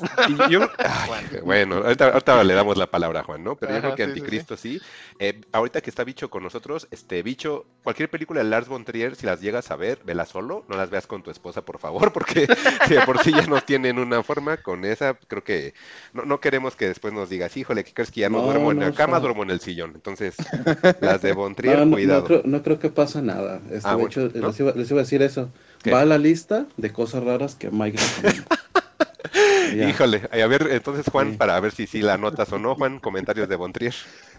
Yo, 0.49 0.69
ay, 0.77 1.39
bueno, 1.43 1.77
ahorita, 1.77 2.07
ahorita, 2.07 2.43
le 2.43 2.53
damos 2.53 2.77
la 2.77 2.87
palabra 2.87 3.21
a 3.21 3.23
Juan, 3.23 3.43
¿no? 3.43 3.55
Pero 3.55 3.73
Ajá, 3.73 3.81
yo 3.81 3.81
creo 3.81 3.95
que 3.95 4.03
sí, 4.05 4.09
Anticristo 4.09 4.57
sí. 4.57 4.79
sí. 4.79 4.85
Eh, 5.19 5.41
ahorita 5.51 5.81
que 5.81 5.89
está 5.89 6.03
Bicho 6.03 6.29
con 6.29 6.43
nosotros, 6.43 6.87
este 6.91 7.21
Bicho, 7.23 7.65
cualquier 7.83 8.09
película 8.09 8.43
de 8.43 8.49
Lars 8.49 8.67
von 8.67 8.85
Trier, 8.85 9.15
si 9.15 9.25
las 9.25 9.41
llegas 9.41 9.71
a 9.71 9.75
ver, 9.75 9.99
vela 10.03 10.25
solo, 10.25 10.65
no 10.67 10.77
las 10.77 10.89
veas 10.89 11.07
con 11.07 11.23
tu 11.23 11.31
esposa, 11.31 11.63
por 11.63 11.79
favor, 11.79 12.11
porque 12.13 12.47
si 12.87 12.93
de 12.95 13.01
por 13.01 13.19
sí 13.23 13.31
ya 13.31 13.45
no 13.47 13.61
tienen 13.61 13.99
una 13.99 14.23
forma 14.23 14.57
con 14.57 14.85
esa, 14.85 15.15
creo 15.15 15.43
que 15.43 15.73
no, 16.13 16.23
no 16.23 16.39
queremos 16.39 16.75
que 16.75 16.87
después 16.87 17.13
nos 17.13 17.29
digas, 17.29 17.55
híjole, 17.57 17.83
¿qué 17.83 17.93
crees 17.93 18.11
que 18.11 18.21
ya 18.21 18.29
no, 18.29 18.39
no 18.39 18.43
duermo 18.45 18.72
en 18.73 18.79
la 18.79 18.91
cama, 18.91 19.19
duermo 19.19 19.43
en 19.43 19.51
el 19.51 19.59
sillón? 19.59 19.91
Entonces, 19.95 20.35
las 21.01 21.21
de 21.21 21.33
von 21.33 21.55
Trier, 21.55 21.87
cuidado 21.89 22.41
no 22.45 22.63
creo 22.63 22.79
que 22.79 22.89
pasa 22.89 23.21
nada. 23.21 23.61
Este, 23.71 23.89
ah, 23.89 23.95
de 23.95 24.03
hecho, 24.03 24.29
¿no? 24.33 24.47
les, 24.47 24.59
iba, 24.59 24.71
les, 24.73 24.91
iba, 24.91 24.99
a 24.99 25.03
decir 25.03 25.21
eso. 25.21 25.49
¿Qué? 25.81 25.91
Va 25.91 26.01
a 26.01 26.05
la 26.05 26.17
lista 26.17 26.65
de 26.77 26.91
cosas 26.91 27.23
raras 27.23 27.55
que 27.55 27.69
Mike 27.71 27.99
Híjole, 29.89 30.29
a 30.31 30.47
ver, 30.47 30.67
entonces 30.71 31.05
Juan, 31.11 31.31
sí. 31.31 31.37
para 31.37 31.59
ver 31.59 31.71
si 31.71 31.87
sí 31.87 32.01
la 32.01 32.17
notas 32.17 32.51
o 32.51 32.59
no, 32.59 32.75
Juan, 32.75 32.99
comentarios 32.99 33.49
de 33.49 33.55
Bontrier. 33.55 33.93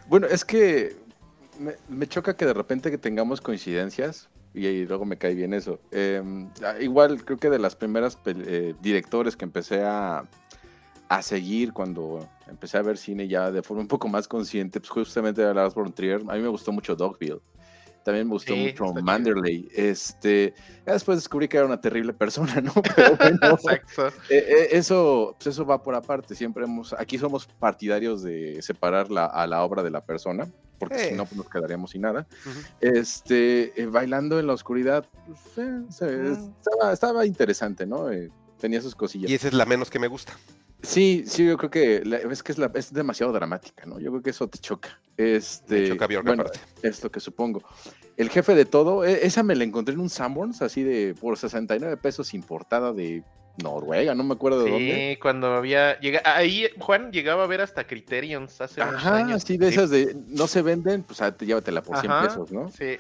Bueno, 0.07 0.27
es 0.29 0.45
que 0.45 0.97
me, 1.59 1.75
me, 1.89 2.07
choca 2.07 2.37
que 2.37 2.47
de 2.47 2.53
repente 2.53 2.91
que 2.91 2.99
tengamos 2.99 3.41
coincidencias 3.41 4.29
y, 4.55 4.67
y 4.67 4.87
luego 4.87 5.05
me 5.05 5.17
cae 5.17 5.35
bien 5.35 5.53
eso. 5.53 5.81
Eh, 5.91 6.23
igual 6.81 7.25
creo 7.25 7.39
que 7.39 7.51
de 7.51 7.59
las 7.59 7.75
primeras 7.75 8.17
eh, 8.27 8.75
directores 8.81 9.37
que 9.37 9.45
empecé 9.45 9.83
a, 9.83 10.25
a 11.09 11.23
seguir 11.23 11.73
cuando 11.73 12.29
empecé 12.49 12.79
a 12.79 12.83
ver 12.83 12.97
cine 12.97 13.29
ya 13.29 13.51
de 13.51 13.63
forma 13.63 13.83
un 13.83 13.89
poco 13.89 14.09
más 14.09 14.29
consciente, 14.29 14.81
pues 14.81 14.91
justamente 14.91 15.43
de 15.43 15.55
Lars 15.55 15.75
von 15.75 15.93
Trier, 15.93 16.23
a 16.29 16.35
mí 16.35 16.41
me 16.41 16.49
gustó 16.49 16.73
mucho 16.73 16.95
Dogville. 16.97 17.41
También 18.05 18.27
me 18.27 18.35
gustó 18.35 18.53
sí, 18.53 18.67
mucho 18.67 18.93
Manderley. 19.03 19.67
Este, 19.75 20.53
ya 20.87 20.93
después 20.93 21.17
descubrí 21.17 21.49
que 21.49 21.57
era 21.57 21.65
una 21.65 21.81
terrible 21.81 22.13
persona, 22.13 22.61
¿no? 22.61 22.73
Pero 22.97 23.17
bueno, 23.17 23.59
eh, 24.29 24.69
eso, 24.73 25.35
pues 25.39 25.55
eso 25.55 25.65
va 25.65 25.83
por 25.83 25.95
aparte. 25.95 26.35
Siempre 26.35 26.65
hemos, 26.65 26.93
aquí 26.93 27.17
somos 27.17 27.47
partidarios 27.47 28.23
de 28.23 28.61
separar 28.61 29.11
la, 29.11 29.25
a 29.25 29.47
la 29.47 29.65
obra 29.65 29.83
de 29.83 29.91
la 29.91 30.05
persona, 30.05 30.47
porque 30.79 30.97
eh. 30.97 31.09
si 31.09 31.15
no, 31.15 31.25
pues 31.25 31.37
nos 31.39 31.49
quedaríamos 31.49 31.93
sin 31.93 32.03
nada. 32.03 32.27
Uh 32.45 32.51
-huh. 32.51 32.99
Este, 32.99 33.81
eh, 33.81 33.87
bailando 33.87 34.39
en 34.39 34.49
la 34.49 34.53
oscuridad, 34.53 35.09
pues, 35.27 35.67
uh 35.67 35.81
-huh. 35.89 36.53
estaba, 36.59 36.93
estaba, 36.93 37.25
interesante, 37.25 37.87
¿no? 37.87 38.09
tenía 38.59 38.83
sus 38.83 38.95
cosillas. 38.95 39.31
Y 39.31 39.35
esa 39.35 39.49
es 39.49 39.55
la 39.55 39.65
menos 39.65 39.91
que 39.91 39.99
me 39.99 40.09
gusta. 40.09 40.35
Sí, 40.85 41.25
sí, 41.27 41.47
yo 41.47 41.57
creo 41.57 41.71
que 41.71 42.03
la, 42.05 42.19
es 42.19 42.43
que 42.43 42.53
es, 42.53 42.59
la, 42.59 42.71
es, 42.75 42.93
demasiado 42.93 43.33
dramática, 43.33 43.87
¿no? 43.87 43.99
Yo 43.99 44.11
creo 44.11 44.23
que 44.23 44.31
eso 44.31 44.49
te 44.49 44.59
choca. 44.59 45.01
Este, 45.17 45.81
me 45.81 45.89
choca 45.89 46.07
Bjork 46.07 46.27
bueno, 46.27 46.45
es 46.83 47.03
lo 47.03 47.11
que 47.11 47.21
supongo. 47.21 47.63
El 48.17 48.31
jefe 48.31 48.55
de 48.55 48.65
todo, 48.65 49.05
e, 49.05 49.27
esa 49.27 49.43
me 49.43 49.57
la 49.57 49.65
encontré 49.65 49.95
en 49.95 50.01
un 50.01 50.11
Sanborns, 50.11 50.63
así 50.63 50.83
de 50.83 51.15
por 51.15 51.37
69 51.37 51.97
pesos 51.97 52.35
importada 52.35 52.93
de 52.93 53.23
Noruega, 53.63 54.15
no 54.15 54.25
me 54.25 54.35
acuerdo 54.35 54.65
de 54.65 54.71
dónde. 54.71 55.11
Sí, 55.13 55.21
cuando 55.21 55.47
había 55.55 55.99
llega, 56.01 56.23
ahí 56.25 56.67
Juan 56.79 57.13
llegaba 57.13 57.45
a 57.45 57.47
ver 57.47 57.61
hasta 57.61 57.87
Criterions 57.87 58.61
hace 58.61 58.83
Ajá, 58.83 58.91
unos 58.91 59.05
años. 59.07 59.43
sí, 59.45 59.57
de 59.57 59.69
esas 59.69 59.91
de 59.91 60.17
no 60.29 60.47
se 60.49 60.63
venden, 60.63 61.03
pues 61.05 61.23
ah, 61.23 61.37
llévatela 61.37 61.83
por 61.83 61.99
100 61.99 62.11
Ajá, 62.11 62.29
pesos, 62.29 62.53
¿no? 62.53 62.71
Sí. 62.71 62.97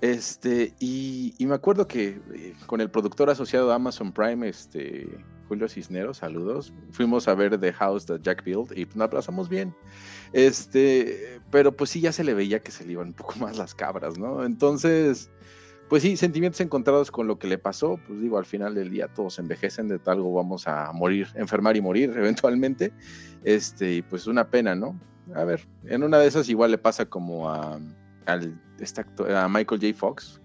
Este, 0.00 0.74
y, 0.78 1.34
y, 1.38 1.46
me 1.46 1.54
acuerdo 1.54 1.88
que 1.88 2.20
eh, 2.34 2.54
con 2.66 2.82
el 2.82 2.90
productor 2.90 3.30
asociado 3.30 3.72
a 3.72 3.76
Amazon 3.76 4.12
Prime, 4.12 4.46
este, 4.46 5.08
Julio 5.48 5.68
Cisneros, 5.68 6.18
saludos, 6.18 6.72
fuimos 6.90 7.28
a 7.28 7.34
ver 7.34 7.58
The 7.58 7.72
House 7.72 8.06
de 8.06 8.18
Jack 8.20 8.44
Build 8.44 8.76
y 8.76 8.86
nos 8.94 9.08
pasamos 9.08 9.48
bien. 9.48 9.74
Este, 10.32 11.40
pero 11.50 11.72
pues 11.72 11.90
sí, 11.90 12.00
ya 12.00 12.12
se 12.12 12.24
le 12.24 12.34
veía 12.34 12.60
que 12.60 12.70
se 12.70 12.84
le 12.84 12.92
iban 12.92 13.08
un 13.08 13.14
poco 13.14 13.34
más 13.40 13.56
las 13.56 13.74
cabras, 13.74 14.18
¿no? 14.18 14.44
Entonces, 14.44 15.30
pues 15.88 16.02
sí, 16.02 16.16
sentimientos 16.16 16.60
encontrados 16.60 17.10
con 17.10 17.26
lo 17.26 17.38
que 17.38 17.46
le 17.46 17.58
pasó, 17.58 17.98
pues 18.06 18.20
digo, 18.20 18.38
al 18.38 18.46
final 18.46 18.74
del 18.74 18.90
día 18.90 19.08
todos 19.08 19.38
envejecen, 19.38 19.88
de 19.88 20.00
algo 20.06 20.32
vamos 20.32 20.66
a 20.66 20.90
morir, 20.92 21.28
enfermar 21.34 21.76
y 21.76 21.80
morir 21.80 22.10
eventualmente. 22.16 22.92
Este, 23.44 23.94
y 23.94 24.02
pues 24.02 24.26
una 24.26 24.48
pena, 24.48 24.74
¿no? 24.74 24.98
A 25.34 25.44
ver, 25.44 25.66
en 25.84 26.02
una 26.02 26.18
de 26.18 26.26
esas 26.26 26.48
igual 26.48 26.70
le 26.70 26.78
pasa 26.78 27.06
como 27.06 27.50
a, 27.50 27.78
este 28.78 29.02
actor, 29.02 29.30
a 29.30 29.48
Michael 29.48 29.80
J. 29.80 29.94
Fox, 29.96 30.40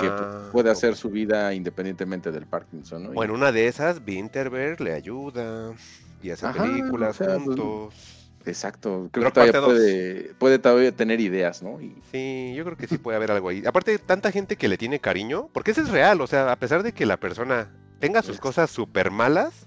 que 0.00 0.06
Ah, 0.06 0.48
puede 0.52 0.70
hacer 0.70 0.96
su 0.96 1.10
vida 1.10 1.52
independientemente 1.54 2.30
del 2.30 2.46
Parkinson, 2.46 3.04
¿no? 3.04 3.12
Bueno, 3.12 3.34
una 3.34 3.50
de 3.52 3.66
esas, 3.66 4.00
Winterberg 4.06 4.80
le 4.80 4.92
ayuda 4.92 5.74
y 6.22 6.30
hacen 6.30 6.48
Ajá, 6.50 6.62
películas 6.62 7.20
o 7.20 7.24
sea, 7.24 7.34
pues, 7.34 7.42
juntos. 7.44 8.32
Exacto, 8.46 9.08
creo 9.10 9.32
Pero 9.32 9.46
que 9.46 9.52
todavía 9.52 9.62
puede, 9.62 10.34
puede 10.34 10.58
todavía 10.58 10.92
tener 10.92 11.18
ideas, 11.20 11.62
¿no? 11.62 11.80
Y- 11.80 12.02
Sí, 12.12 12.52
yo 12.54 12.64
creo 12.64 12.76
que 12.76 12.86
sí 12.86 12.98
puede 12.98 13.16
haber 13.16 13.30
algo 13.30 13.48
ahí. 13.48 13.64
Aparte, 13.66 13.98
tanta 13.98 14.30
gente 14.30 14.56
que 14.56 14.68
le 14.68 14.76
tiene 14.76 15.00
cariño, 15.00 15.48
porque 15.52 15.70
eso 15.70 15.80
es 15.80 15.88
real, 15.90 16.20
o 16.20 16.26
sea, 16.26 16.52
a 16.52 16.56
pesar 16.56 16.82
de 16.82 16.92
que 16.92 17.06
la 17.06 17.16
persona 17.18 17.72
tenga 18.00 18.22
sus 18.22 18.38
cosas 18.38 18.70
súper 18.70 19.10
malas, 19.10 19.66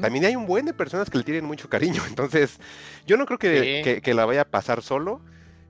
también 0.00 0.24
hay 0.26 0.36
un 0.36 0.46
buen 0.46 0.66
de 0.66 0.74
personas 0.74 1.10
que 1.10 1.18
le 1.18 1.24
tienen 1.24 1.44
mucho 1.44 1.68
cariño. 1.68 2.02
Entonces, 2.08 2.58
yo 3.06 3.16
no 3.16 3.26
creo 3.26 3.38
que, 3.38 3.60
Sí. 3.60 3.82
que- 3.82 4.00
que 4.02 4.14
la 4.14 4.24
vaya 4.24 4.42
a 4.42 4.50
pasar 4.50 4.82
solo. 4.82 5.20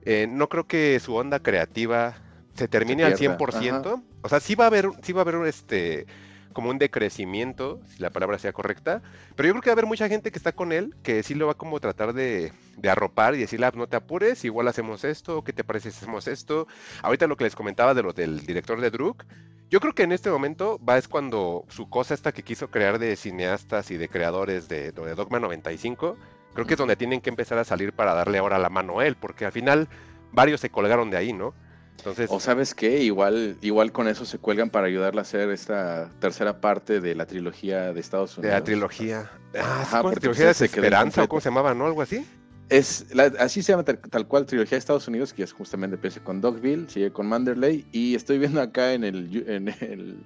eh, 0.05 0.27
no 0.29 0.49
creo 0.49 0.67
que 0.67 0.99
su 0.99 1.15
onda 1.15 1.39
creativa 1.39 2.17
se 2.53 2.67
termine 2.67 3.03
al 3.03 3.15
pierda, 3.15 3.37
100%. 3.37 4.03
O 4.21 4.29
sea, 4.29 4.39
sí 4.39 4.55
va 4.55 4.65
a 4.65 4.67
haber, 4.67 4.89
sí 5.01 5.13
va 5.13 5.21
a 5.21 5.23
haber 5.23 5.35
un, 5.35 5.47
este 5.47 6.05
como 6.53 6.69
un 6.69 6.77
decrecimiento, 6.77 7.81
si 7.87 7.99
la 7.99 8.11
palabra 8.11 8.37
sea 8.37 8.53
correcta, 8.53 9.01
pero 9.35 9.47
yo 9.47 9.53
creo 9.53 9.61
que 9.63 9.69
va 9.69 9.73
a 9.73 9.73
haber 9.73 9.87
mucha 9.87 10.07
gente 10.07 10.31
que 10.31 10.37
está 10.37 10.51
con 10.51 10.71
él, 10.71 10.95
que 11.01 11.23
sí 11.23 11.33
lo 11.33 11.47
va 11.47 11.55
como 11.55 11.77
a 11.77 11.79
tratar 11.79 12.13
de, 12.13 12.53
de 12.77 12.89
arropar 12.91 13.33
y 13.33 13.39
decirle, 13.39 13.65
"Ah, 13.65 13.71
no 13.73 13.87
te 13.87 13.95
apures, 13.95 14.45
igual 14.45 14.67
hacemos 14.67 15.03
esto, 15.03 15.43
¿qué 15.43 15.51
te 15.51 15.63
parece 15.63 15.89
si 15.89 15.97
hacemos 15.97 16.27
esto? 16.27 16.67
Ahorita 17.01 17.25
lo 17.25 17.37
que 17.37 17.45
les 17.45 17.55
comentaba 17.55 17.95
de 17.95 18.03
lo 18.03 18.13
del 18.13 18.45
director 18.45 18.79
de 18.79 18.91
Druk, 18.91 19.25
yo 19.71 19.79
creo 19.79 19.93
que 19.95 20.03
en 20.03 20.11
este 20.11 20.29
momento 20.29 20.79
va 20.87 20.99
es 20.99 21.07
cuando 21.07 21.65
su 21.69 21.89
cosa 21.89 22.13
esta 22.13 22.31
que 22.31 22.43
quiso 22.43 22.69
crear 22.69 22.99
de 22.99 23.15
cineastas 23.15 23.89
y 23.89 23.97
de 23.97 24.07
creadores 24.07 24.67
de, 24.67 24.91
de 24.91 25.15
Dogma 25.15 25.39
95, 25.39 26.15
creo 26.53 26.67
que 26.67 26.75
es 26.75 26.77
donde 26.77 26.95
tienen 26.95 27.21
que 27.21 27.31
empezar 27.31 27.57
a 27.57 27.63
salir 27.63 27.93
para 27.93 28.13
darle 28.13 28.37
ahora 28.37 28.59
la 28.59 28.69
mano 28.69 28.99
a 28.99 29.07
él, 29.07 29.15
porque 29.15 29.45
al 29.45 29.51
final 29.51 29.87
varios 30.31 30.61
se 30.61 30.69
colgaron 30.69 31.09
de 31.09 31.17
ahí, 31.17 31.33
¿no? 31.33 31.55
Entonces, 31.97 32.29
O 32.31 32.39
sabes 32.39 32.75
qué, 32.75 33.01
igual, 33.01 33.57
igual 33.61 33.91
con 33.91 34.07
eso 34.07 34.25
se 34.25 34.37
cuelgan 34.37 34.69
para 34.69 34.87
ayudarle 34.87 35.19
a 35.19 35.21
hacer 35.21 35.49
esta 35.51 36.09
tercera 36.19 36.59
parte 36.59 36.99
de 36.99 37.15
la 37.15 37.25
trilogía 37.25 37.93
de 37.93 37.99
Estados 37.99 38.35
de 38.35 38.41
Unidos. 38.41 38.59
la 38.59 38.63
trilogía. 38.63 39.31
Ah, 39.55 39.81
Ajá, 39.83 40.01
porque 40.01 40.19
trilogía 40.19 40.45
de 40.47 40.51
Esperanza 40.51 41.23
o 41.23 41.27
cómo 41.29 41.39
se 41.39 41.49
llamaba, 41.49 41.73
¿no? 41.73 41.85
Algo 41.85 42.01
así. 42.01 42.25
Es 42.69 43.05
la- 43.13 43.31
así 43.39 43.61
se 43.61 43.71
llama 43.73 43.83
tal, 43.83 43.99
tal 43.99 44.27
cual 44.27 44.45
trilogía 44.45 44.71
de 44.75 44.79
Estados 44.79 45.07
Unidos, 45.07 45.31
que 45.33 45.43
es 45.43 45.53
justamente 45.53 45.95
empieza 45.95 46.21
con 46.23 46.41
Dogville, 46.41 46.89
sigue 46.89 47.11
con 47.11 47.27
Manderley, 47.27 47.85
y 47.91 48.15
estoy 48.15 48.37
viendo 48.39 48.61
acá 48.61 48.93
en 48.93 49.03
el, 49.03 49.43
en 49.47 49.67
el 49.69 50.17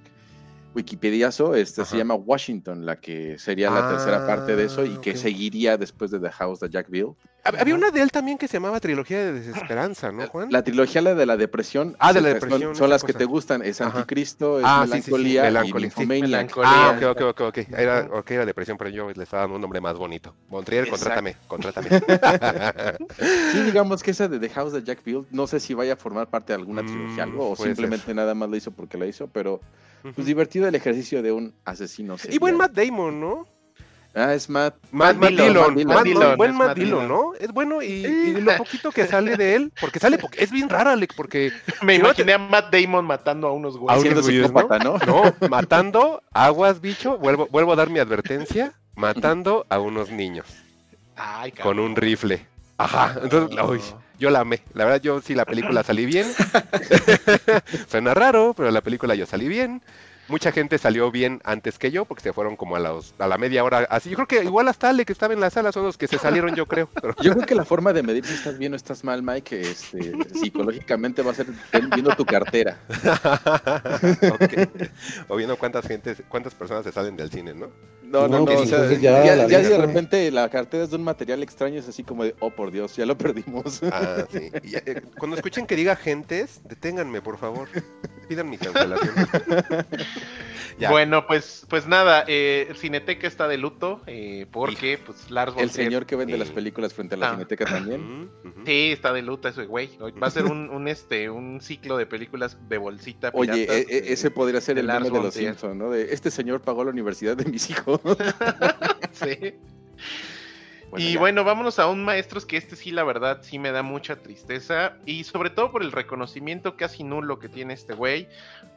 Wikipediazo, 0.77 1.55
este 1.55 1.81
Ajá. 1.81 1.89
se 1.91 1.97
llama 1.97 2.13
Washington, 2.13 2.85
la 2.85 2.97
que 2.97 3.37
sería 3.39 3.71
la 3.71 3.87
tercera 3.87 4.23
parte 4.25 4.55
de 4.55 4.63
eso 4.65 4.85
y 4.85 4.93
Ah, 4.95 4.99
que 5.01 5.15
seguiría 5.17 5.75
después 5.77 6.11
de 6.11 6.19
The 6.19 6.29
House 6.29 6.59
de 6.59 6.69
Jackville. 6.69 7.13
Hab- 7.43 7.59
Había 7.59 7.75
una 7.75 7.89
de 7.91 8.01
él 8.01 8.11
también 8.11 8.37
que 8.37 8.47
se 8.47 8.53
llamaba 8.57 8.79
Trilogía 8.79 9.17
de 9.19 9.33
Desesperanza, 9.33 10.11
¿no, 10.11 10.27
Juan? 10.27 10.49
La 10.51 10.63
trilogía 10.63 11.01
la 11.01 11.15
de 11.15 11.25
la 11.25 11.35
depresión, 11.37 11.95
Ah, 11.99 12.13
de 12.13 12.21
la 12.21 12.29
depresión, 12.29 12.75
son, 12.75 12.89
las 12.89 13.03
que 13.03 13.13
te 13.13 13.25
gustan, 13.25 13.61
es 13.63 13.81
Ajá. 13.81 13.99
Anticristo, 13.99 14.59
es 14.59 14.65
Ah, 14.67 14.85
sí, 14.85 15.01
sí, 15.01 15.01
sí, 15.01 15.11
Melancolía 15.11 15.49
y. 15.65 16.05
Melancolía. 16.21 16.71
Ah, 16.71 16.91
ok, 16.91 17.03
ok, 17.11 17.21
ok, 17.29 17.41
ok. 17.41 17.57
Era, 17.69 18.07
ok, 18.11 18.31
era 18.31 18.45
depresión, 18.45 18.77
pero 18.77 18.89
yo 18.89 19.09
le 19.09 19.23
estaba 19.23 19.41
dando 19.43 19.55
un 19.55 19.61
nombre 19.61 19.81
más 19.81 19.97
bonito. 19.97 20.35
Montrier, 20.49 20.87
contrátame, 20.87 21.35
contrátame. 21.47 21.89
Sí, 23.51 23.63
digamos 23.63 24.03
que 24.03 24.11
esa 24.11 24.27
de 24.27 24.39
The 24.39 24.49
House 24.49 24.73
de 24.73 24.83
Jackville, 24.83 25.25
no 25.31 25.47
sé 25.47 25.59
si 25.59 25.73
vaya 25.73 25.93
a 25.93 25.95
formar 25.95 26.29
parte 26.29 26.53
de 26.53 26.59
alguna 26.59 26.83
Mm, 26.83 26.85
trilogía 26.85 27.23
algo, 27.23 27.49
o 27.51 27.55
simplemente 27.55 28.13
nada 28.13 28.35
más 28.35 28.49
la 28.49 28.57
hizo 28.57 28.71
porque 28.71 28.97
la 28.97 29.05
hizo, 29.05 29.27
pero 29.27 29.61
Pues 30.15 30.25
divertido 30.27 30.67
el 30.67 30.75
ejercicio 30.75 31.21
de 31.21 31.31
un 31.31 31.53
asesino. 31.65 32.15
y 32.29 32.37
buen 32.37 32.55
serial. 32.55 32.69
Matt 32.69 32.71
Damon, 32.73 33.19
¿no? 33.19 33.47
Ah, 34.15 34.33
es 34.33 34.49
Matt. 34.49 34.75
Matt, 34.91 35.15
Matt 35.17 35.17
Matt 35.17 35.29
Dillon, 35.29 35.75
Dillon, 35.75 35.93
Matt 35.93 36.03
Dillon. 36.05 36.37
Buen 36.37 36.55
Matt 36.55 36.67
Matt 36.69 36.77
Dillon, 36.77 37.01
Dillon. 37.03 37.07
¿no? 37.07 37.33
Es 37.39 37.51
bueno 37.51 37.83
y, 37.83 37.87
y 37.87 38.31
lo 38.41 38.57
poquito 38.57 38.91
que 38.91 39.05
sale 39.05 39.35
de 39.37 39.53
él, 39.55 39.71
porque 39.79 39.99
sale, 39.99 40.17
po- 40.17 40.29
es 40.35 40.49
bien 40.51 40.69
rara, 40.69 40.93
Alec, 40.93 41.13
porque 41.15 41.51
Me 41.83 41.95
imaginé 41.95 42.33
a 42.33 42.37
Matt 42.39 42.73
Damon 42.73 43.05
matando 43.05 43.47
a 43.47 43.51
unos 43.51 43.75
A 43.75 43.79
güeyes. 43.79 44.01
Siendo 44.01 44.19
unos 44.21 44.25
güeyes, 44.31 44.47
psicópata, 44.47 44.79
¿no? 44.83 44.97
no, 45.05 45.35
matando 45.49 46.23
aguas, 46.33 46.81
bicho, 46.81 47.17
vuelvo, 47.19 47.47
vuelvo 47.51 47.73
a 47.73 47.75
dar 47.75 47.89
mi 47.91 47.99
advertencia, 47.99 48.73
matando 48.95 49.67
a 49.69 49.79
unos 49.79 50.09
niños 50.09 50.47
Ay, 51.15 51.51
con 51.51 51.57
cabrón. 51.63 51.79
un 51.91 51.95
rifle. 51.95 52.43
Ajá, 52.79 53.19
entonces, 53.21 53.57
uy, 53.67 53.81
yo 54.19 54.29
la 54.29 54.39
amé. 54.41 54.61
La 54.73 54.85
verdad, 54.85 55.01
yo 55.01 55.21
sí 55.21 55.35
la 55.35 55.45
película 55.45 55.83
salí 55.83 56.05
bien. 56.05 56.27
Suena 57.89 58.13
raro, 58.13 58.53
pero 58.55 58.71
la 58.71 58.81
película 58.81 59.15
yo 59.15 59.25
salí 59.25 59.47
bien. 59.47 59.81
Mucha 60.29 60.51
gente 60.51 60.77
salió 60.77 61.09
bien 61.09 61.39
antes 61.45 61.79
que 61.79 61.89
yo, 61.89 62.03
porque 62.03 62.21
se 62.21 62.33
fueron 62.33 62.57
como 62.57 62.75
a, 62.75 62.79
los, 62.79 63.15
a 63.17 63.27
la 63.27 63.37
media 63.37 63.63
hora. 63.63 63.87
Así, 63.89 64.09
yo 64.09 64.17
creo 64.17 64.27
que 64.27 64.43
igual 64.43 64.67
hasta 64.67 64.89
Ale 64.89 65.05
que 65.05 65.13
estaba 65.13 65.33
en 65.33 65.39
la 65.39 65.49
sala 65.49 65.71
son 65.71 65.83
los 65.83 65.97
que 65.97 66.05
se 66.07 66.17
salieron, 66.17 66.53
yo 66.53 66.65
creo. 66.65 66.89
Pero- 67.01 67.15
Yo 67.21 67.31
creo 67.31 67.45
que 67.45 67.55
la 67.55 67.63
forma 67.63 67.93
de 67.93 68.03
medir 68.03 68.25
si 68.25 68.33
estás 68.33 68.57
bien 68.57 68.73
o 68.73 68.75
estás 68.75 69.05
mal, 69.05 69.23
Mike, 69.23 69.61
este, 69.61 70.11
psicológicamente 70.33 71.21
va 71.21 71.31
a 71.31 71.33
ser 71.33 71.47
viendo 71.93 72.13
tu 72.15 72.25
cartera. 72.25 72.77
Ok. 74.33 74.69
O 75.29 75.35
viendo 75.37 75.55
cuántas 75.57 75.87
gentes, 75.87 76.21
cuántas 76.27 76.53
personas 76.53 76.83
se 76.83 76.91
salen 76.91 77.15
del 77.15 77.29
cine, 77.31 77.53
¿no? 77.53 77.69
No, 78.07 78.21
no, 78.21 78.27
No, 78.27 78.39
no. 78.39 78.45
pues 78.45 78.59
o 78.61 78.65
sea, 78.65 78.89
ya, 78.99 79.25
ya 79.25 79.35
la 79.35 79.47
ya 79.47 79.63
si 79.63 79.69
de 79.69 79.77
repente 79.77 80.31
la 80.31 80.49
cartera 80.49 80.83
es 80.85 80.89
de 80.89 80.95
un 80.95 81.03
material 81.03 81.43
extraño, 81.43 81.79
es 81.79 81.87
así 81.87 82.03
como 82.03 82.23
de, 82.23 82.35
oh 82.39 82.49
por 82.51 82.71
Dios, 82.71 82.95
ya 82.95 83.05
lo 83.05 83.17
perdimos. 83.17 83.81
Ah, 83.91 84.25
sí. 84.31 84.49
Y, 84.63 84.75
eh, 84.75 85.01
cuando 85.17 85.35
escuchen 85.35 85.65
que 85.67 85.75
diga 85.75 85.95
gentes, 85.95 86.61
deténganme, 86.65 87.21
por 87.21 87.37
favor. 87.37 87.67
Pidan 88.29 88.49
mi 88.49 88.57
cancelación. 88.57 89.13
Ya. 90.79 90.91
Bueno, 90.91 91.25
pues, 91.25 91.65
pues 91.69 91.87
nada, 91.87 92.23
eh, 92.27 92.71
Cineteca 92.75 93.25
está 93.25 93.47
de 93.47 93.57
luto 93.57 94.01
eh, 94.05 94.45
porque 94.51 94.99
pues 95.03 95.31
Lars 95.31 95.55
von 95.55 95.63
El 95.63 95.71
Trier- 95.71 95.85
señor 95.85 96.05
que 96.05 96.15
vende 96.15 96.33
Sí. 96.33 96.39
las 96.39 96.51
películas 96.51 96.93
frente 96.93 97.15
a 97.15 97.17
la 97.17 97.29
Ah. 97.29 97.31
cineteca 97.31 97.65
también. 97.65 98.29
Ujú, 98.43 98.49
ujú. 98.49 98.61
Sí, 98.63 98.91
está 98.91 99.11
de 99.11 99.23
luto 99.23 99.47
ese 99.47 99.65
güey. 99.65 99.97
Va 100.21 100.27
a 100.27 100.29
ser 100.29 100.45
un, 100.45 100.69
un, 100.69 100.87
este 100.87 101.31
un 101.31 101.61
ciclo 101.61 101.97
de 101.97 102.05
películas 102.05 102.57
de 102.69 102.77
bolsita. 102.77 103.31
Oye, 103.33 103.53
piratas, 103.65 103.75
e- 103.75 103.85
e- 103.89 104.13
ese 104.13 104.29
podría 104.29 104.61
ser 104.61 104.77
el 104.77 104.85
meme 104.85 105.09
de 105.09 105.19
los. 105.19 105.33
Simpsons, 105.33 105.75
¿no? 105.75 105.89
De 105.89 106.13
este 106.13 106.29
señor 106.29 106.61
pagó 106.61 106.83
la 106.83 106.91
universidad 106.91 107.35
de 107.35 107.45
mis 107.45 107.71
hijos. 107.71 107.96
Sí. 109.11 109.55
Bueno, 110.89 111.05
y 111.05 111.13
ya. 111.13 111.19
bueno, 111.19 111.43
vámonos 111.43 111.79
a 111.79 111.87
un 111.87 112.05
maestros 112.05 112.45
que 112.45 112.55
este 112.55 112.75
sí, 112.77 112.91
la 112.91 113.03
verdad, 113.03 113.39
sí 113.41 113.59
me 113.59 113.71
da 113.71 113.83
mucha 113.83 114.17
tristeza. 114.17 114.97
Y 115.05 115.23
sobre 115.23 115.49
todo 115.49 115.71
por 115.71 115.81
el 115.81 115.91
reconocimiento 115.91 116.77
casi 116.77 117.03
nulo 117.03 117.39
que 117.39 117.49
tiene 117.49 117.73
este 117.73 117.93
güey. 117.93 118.27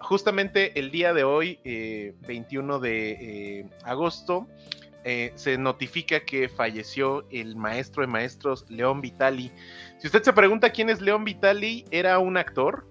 Justamente 0.00 0.78
el 0.78 0.90
día 0.90 1.12
de 1.14 1.24
hoy, 1.24 1.60
eh, 1.64 2.14
21 2.26 2.80
de 2.80 3.10
eh, 3.10 3.66
agosto, 3.84 4.48
eh, 5.04 5.32
se 5.34 5.56
notifica 5.56 6.20
que 6.20 6.48
falleció 6.48 7.26
el 7.30 7.56
maestro 7.56 8.02
de 8.02 8.06
maestros, 8.08 8.66
León 8.68 9.00
Vitali. 9.00 9.50
Si 9.98 10.08
usted 10.08 10.22
se 10.22 10.32
pregunta 10.32 10.70
quién 10.70 10.90
es 10.90 11.00
León 11.00 11.24
Vitali, 11.24 11.84
era 11.90 12.18
un 12.18 12.36
actor. 12.36 12.86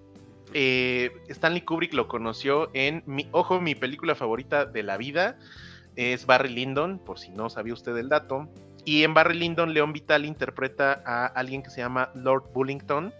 Eh, 0.52 1.10
Stanley 1.28 1.60
Kubrick 1.60 1.92
lo 1.94 2.08
conoció 2.08 2.70
en 2.74 3.04
mi, 3.06 3.28
ojo, 3.30 3.60
mi 3.60 3.76
película 3.76 4.16
favorita 4.16 4.64
de 4.64 4.82
la 4.82 4.96
vida 4.96 5.38
es 6.00 6.24
Barry 6.24 6.48
Lyndon, 6.48 6.98
por 6.98 7.18
si 7.18 7.30
no 7.30 7.50
sabía 7.50 7.74
usted 7.74 7.96
el 7.96 8.08
dato. 8.08 8.48
Y 8.84 9.04
en 9.04 9.12
Barry 9.12 9.38
Lyndon, 9.38 9.74
León 9.74 9.92
Vital 9.92 10.24
interpreta 10.24 11.02
a 11.04 11.26
alguien 11.26 11.62
que 11.62 11.68
se 11.68 11.82
llama 11.82 12.10
Lord 12.14 12.52
Bullington. 12.54 13.12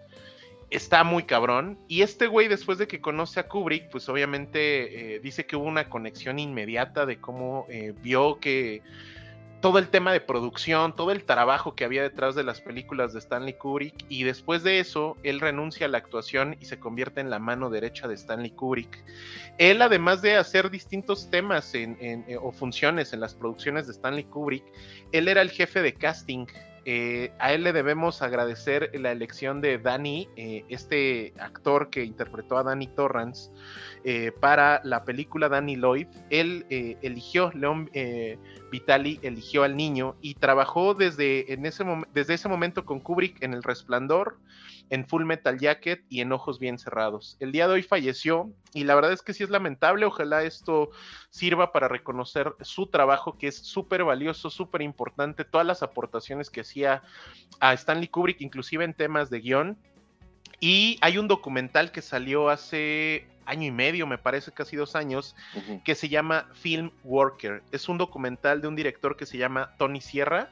Está 0.70 1.04
muy 1.04 1.24
cabrón. 1.24 1.78
Y 1.88 2.02
este 2.02 2.26
güey, 2.26 2.48
después 2.48 2.78
de 2.78 2.86
que 2.86 3.00
conoce 3.00 3.40
a 3.40 3.48
Kubrick, 3.48 3.90
pues 3.90 4.08
obviamente 4.08 5.16
eh, 5.16 5.20
dice 5.20 5.44
que 5.44 5.56
hubo 5.56 5.66
una 5.66 5.88
conexión 5.90 6.38
inmediata 6.38 7.04
de 7.04 7.20
cómo 7.20 7.66
eh, 7.68 7.92
vio 8.00 8.40
que 8.40 8.82
todo 9.60 9.78
el 9.78 9.88
tema 9.88 10.12
de 10.12 10.20
producción, 10.20 10.96
todo 10.96 11.10
el 11.10 11.24
trabajo 11.24 11.74
que 11.74 11.84
había 11.84 12.02
detrás 12.02 12.34
de 12.34 12.44
las 12.44 12.60
películas 12.60 13.12
de 13.12 13.18
Stanley 13.18 13.54
Kubrick. 13.54 13.94
Y 14.08 14.24
después 14.24 14.62
de 14.62 14.80
eso, 14.80 15.16
él 15.22 15.38
renuncia 15.40 15.86
a 15.86 15.90
la 15.90 15.98
actuación 15.98 16.56
y 16.60 16.64
se 16.64 16.78
convierte 16.80 17.20
en 17.20 17.28
la 17.28 17.38
mano 17.38 17.68
derecha 17.68 18.08
de 18.08 18.14
Stanley 18.14 18.52
Kubrick. 18.52 19.04
Él, 19.58 19.82
además 19.82 20.22
de 20.22 20.36
hacer 20.36 20.70
distintos 20.70 21.30
temas 21.30 21.74
en- 21.74 21.98
en- 22.00 22.24
eh, 22.26 22.38
o 22.40 22.52
funciones 22.52 23.12
en 23.12 23.20
las 23.20 23.34
producciones 23.34 23.86
de 23.86 23.92
Stanley 23.92 24.24
Kubrick, 24.24 24.64
él 25.12 25.28
era 25.28 25.42
el 25.42 25.50
jefe 25.50 25.82
de 25.82 25.92
casting. 25.94 26.46
Eh, 26.84 27.32
a 27.38 27.52
él 27.52 27.64
le 27.64 27.72
debemos 27.72 28.22
agradecer 28.22 28.90
la 28.94 29.12
elección 29.12 29.60
de 29.60 29.78
Danny, 29.78 30.28
eh, 30.36 30.64
este 30.68 31.34
actor 31.38 31.90
que 31.90 32.04
interpretó 32.04 32.56
a 32.56 32.62
Danny 32.62 32.86
Torrance, 32.86 33.50
eh, 34.02 34.32
para 34.32 34.80
la 34.82 35.04
película 35.04 35.50
Danny 35.50 35.76
Lloyd. 35.76 36.06
Él 36.30 36.64
eh, 36.70 36.96
eligió, 37.02 37.52
León 37.52 37.90
eh, 37.92 38.38
Vitali 38.70 39.20
eligió 39.22 39.62
al 39.62 39.76
niño 39.76 40.16
y 40.22 40.34
trabajó 40.34 40.94
desde, 40.94 41.52
en 41.52 41.66
ese 41.66 41.84
desde 42.14 42.34
ese 42.34 42.48
momento 42.48 42.86
con 42.86 43.00
Kubrick 43.00 43.42
en 43.42 43.52
El 43.52 43.62
Resplandor, 43.62 44.38
en 44.90 45.06
Full 45.06 45.24
Metal 45.24 45.58
Jacket 45.58 46.04
y 46.08 46.20
en 46.20 46.32
Ojos 46.32 46.58
Bien 46.58 46.78
Cerrados. 46.78 47.36
El 47.40 47.52
día 47.52 47.66
de 47.66 47.74
hoy 47.74 47.82
falleció 47.82 48.52
y 48.74 48.84
la 48.84 48.94
verdad 48.94 49.12
es 49.12 49.22
que 49.22 49.32
sí 49.32 49.44
es 49.44 49.50
lamentable. 49.50 50.04
Ojalá 50.04 50.42
esto 50.42 50.90
sirva 51.30 51.72
para 51.72 51.88
reconocer 51.88 52.54
su 52.60 52.88
trabajo 52.88 53.38
que 53.38 53.48
es 53.48 53.56
súper 53.56 54.04
valioso, 54.04 54.50
súper 54.50 54.82
importante, 54.82 55.44
todas 55.44 55.66
las 55.66 55.82
aportaciones 55.82 56.50
que 56.50 56.60
hacía 56.62 57.02
a 57.60 57.72
Stanley 57.72 58.08
Kubrick, 58.08 58.40
inclusive 58.40 58.84
en 58.84 58.94
temas 58.94 59.30
de 59.30 59.40
guion. 59.40 59.78
Y 60.58 60.98
hay 61.00 61.16
un 61.16 61.28
documental 61.28 61.92
que 61.92 62.02
salió 62.02 62.50
hace 62.50 63.26
año 63.46 63.66
y 63.66 63.70
medio, 63.70 64.06
me 64.06 64.18
parece 64.18 64.52
casi 64.52 64.76
dos 64.76 64.94
años, 64.94 65.34
que 65.84 65.94
se 65.94 66.08
llama 66.08 66.48
Film 66.52 66.90
Worker. 67.04 67.62
Es 67.72 67.88
un 67.88 67.98
documental 67.98 68.60
de 68.60 68.68
un 68.68 68.76
director 68.76 69.16
que 69.16 69.26
se 69.26 69.38
llama 69.38 69.74
Tony 69.78 70.00
Sierra. 70.00 70.50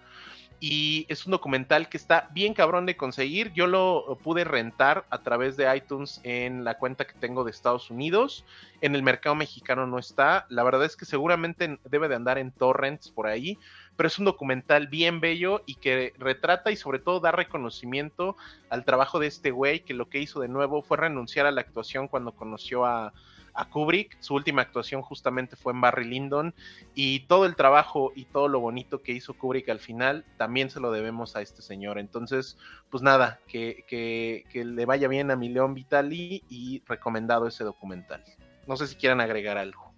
Y 0.60 1.06
es 1.08 1.24
un 1.24 1.32
documental 1.32 1.88
que 1.88 1.96
está 1.96 2.28
bien 2.32 2.52
cabrón 2.52 2.84
de 2.84 2.96
conseguir. 2.96 3.52
Yo 3.52 3.66
lo 3.66 4.18
pude 4.22 4.44
rentar 4.44 5.04
a 5.10 5.22
través 5.22 5.56
de 5.56 5.74
iTunes 5.76 6.20
en 6.24 6.64
la 6.64 6.78
cuenta 6.78 7.06
que 7.06 7.14
tengo 7.14 7.44
de 7.44 7.52
Estados 7.52 7.90
Unidos. 7.90 8.44
En 8.80 8.94
el 8.94 9.02
mercado 9.02 9.36
mexicano 9.36 9.86
no 9.86 9.98
está. 9.98 10.46
La 10.48 10.64
verdad 10.64 10.84
es 10.84 10.96
que 10.96 11.04
seguramente 11.04 11.78
debe 11.84 12.08
de 12.08 12.16
andar 12.16 12.38
en 12.38 12.50
torrents 12.50 13.10
por 13.10 13.28
ahí, 13.28 13.56
pero 13.96 14.08
es 14.08 14.18
un 14.18 14.24
documental 14.24 14.88
bien 14.88 15.20
bello 15.20 15.62
y 15.64 15.76
que 15.76 16.12
retrata 16.18 16.72
y 16.72 16.76
sobre 16.76 16.98
todo 16.98 17.20
da 17.20 17.30
reconocimiento 17.30 18.36
al 18.68 18.84
trabajo 18.84 19.20
de 19.20 19.28
este 19.28 19.52
güey 19.52 19.84
que 19.84 19.94
lo 19.94 20.08
que 20.08 20.18
hizo 20.18 20.40
de 20.40 20.48
nuevo 20.48 20.82
fue 20.82 20.96
renunciar 20.96 21.46
a 21.46 21.52
la 21.52 21.60
actuación 21.60 22.08
cuando 22.08 22.32
conoció 22.32 22.84
a 22.84 23.12
a 23.58 23.68
Kubrick. 23.68 24.16
Su 24.20 24.34
última 24.34 24.62
actuación 24.62 25.02
justamente 25.02 25.56
fue 25.56 25.72
en 25.72 25.80
Barry 25.80 26.04
Lyndon 26.04 26.54
y 26.94 27.20
todo 27.26 27.44
el 27.44 27.56
trabajo 27.56 28.12
y 28.14 28.24
todo 28.24 28.46
lo 28.48 28.60
bonito 28.60 29.02
que 29.02 29.12
hizo 29.12 29.34
Kubrick 29.34 29.68
al 29.68 29.80
final 29.80 30.24
también 30.36 30.70
se 30.70 30.80
lo 30.80 30.92
debemos 30.92 31.34
a 31.34 31.42
este 31.42 31.60
señor. 31.60 31.98
Entonces, 31.98 32.56
pues 32.88 33.02
nada, 33.02 33.40
que, 33.48 33.84
que, 33.88 34.64
le 34.64 34.86
vaya 34.86 35.08
bien 35.08 35.30
a 35.30 35.36
mi 35.36 35.48
León 35.48 35.74
Vitali 35.74 36.44
y 36.48 36.82
recomendado 36.86 37.48
ese 37.48 37.64
documental. 37.64 38.24
No 38.66 38.76
sé 38.76 38.86
si 38.86 38.94
quieran 38.94 39.20
agregar 39.20 39.58
algo. 39.58 39.92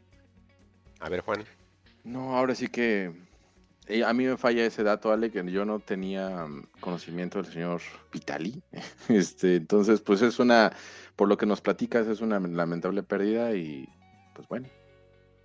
A 1.01 1.09
ver, 1.09 1.21
Juan. 1.21 1.45
No, 2.03 2.37
ahora 2.37 2.55
sí 2.55 2.69
que 2.69 3.13
a 4.05 4.13
mí 4.13 4.25
me 4.25 4.37
falla 4.37 4.65
ese 4.65 4.83
dato, 4.83 5.13
Ale, 5.13 5.31
que 5.31 5.45
yo 5.51 5.65
no 5.65 5.81
tenía 5.81 6.47
mm, 6.47 6.67
conocimiento 6.81 7.43
del 7.43 7.53
señor 7.53 7.81
Vitali. 8.13 8.63
Este, 9.09 9.57
entonces, 9.57 10.01
pues 10.01 10.23
es 10.23 10.39
una, 10.39 10.73
por 11.17 11.29
lo 11.29 11.37
que 11.37 11.47
nos 11.47 11.61
platicas, 11.61 12.07
es 12.07 12.21
una 12.21 12.39
lamentable 12.41 13.03
pérdida 13.03 13.55
y 13.55 13.89
pues 14.35 14.49
bueno. 14.49 14.69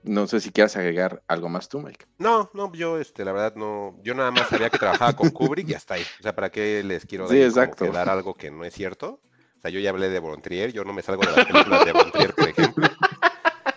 No 0.03 0.27
sé 0.27 0.39
si 0.39 0.51
quieras 0.51 0.77
agregar 0.77 1.23
algo 1.27 1.49
más 1.49 1.67
tú, 1.67 1.81
Mike. 1.81 2.05
No, 2.19 2.51
no, 2.53 2.71
yo 2.73 2.99
este, 2.99 3.25
la 3.25 3.31
verdad 3.31 3.55
no, 3.55 3.99
yo 4.03 4.13
nada 4.13 4.29
más 4.29 4.49
sabía 4.49 4.69
que 4.69 4.77
trabajaba 4.77 5.13
con 5.13 5.31
Kubrick 5.31 5.67
y 5.69 5.73
hasta 5.73 5.95
ahí. 5.95 6.03
O 6.19 6.23
sea, 6.23 6.35
¿para 6.35 6.51
qué 6.51 6.83
les 6.83 7.07
quiero 7.07 7.27
dar, 7.27 8.09
algo 8.09 8.35
que 8.35 8.51
no 8.51 8.63
es 8.63 8.73
cierto? 8.75 9.19
O 9.57 9.61
sea, 9.61 9.71
yo 9.71 9.79
ya 9.79 9.89
hablé 9.89 10.09
de 10.09 10.19
Volontrier, 10.19 10.71
yo 10.71 10.83
no 10.83 10.93
me 10.93 11.01
salgo 11.01 11.23
de 11.23 11.31
las 11.31 11.45
películas 11.45 11.85
de 11.85 11.91
Volontrier, 11.91 12.35
por 12.35 12.49
ejemplo. 12.49 12.87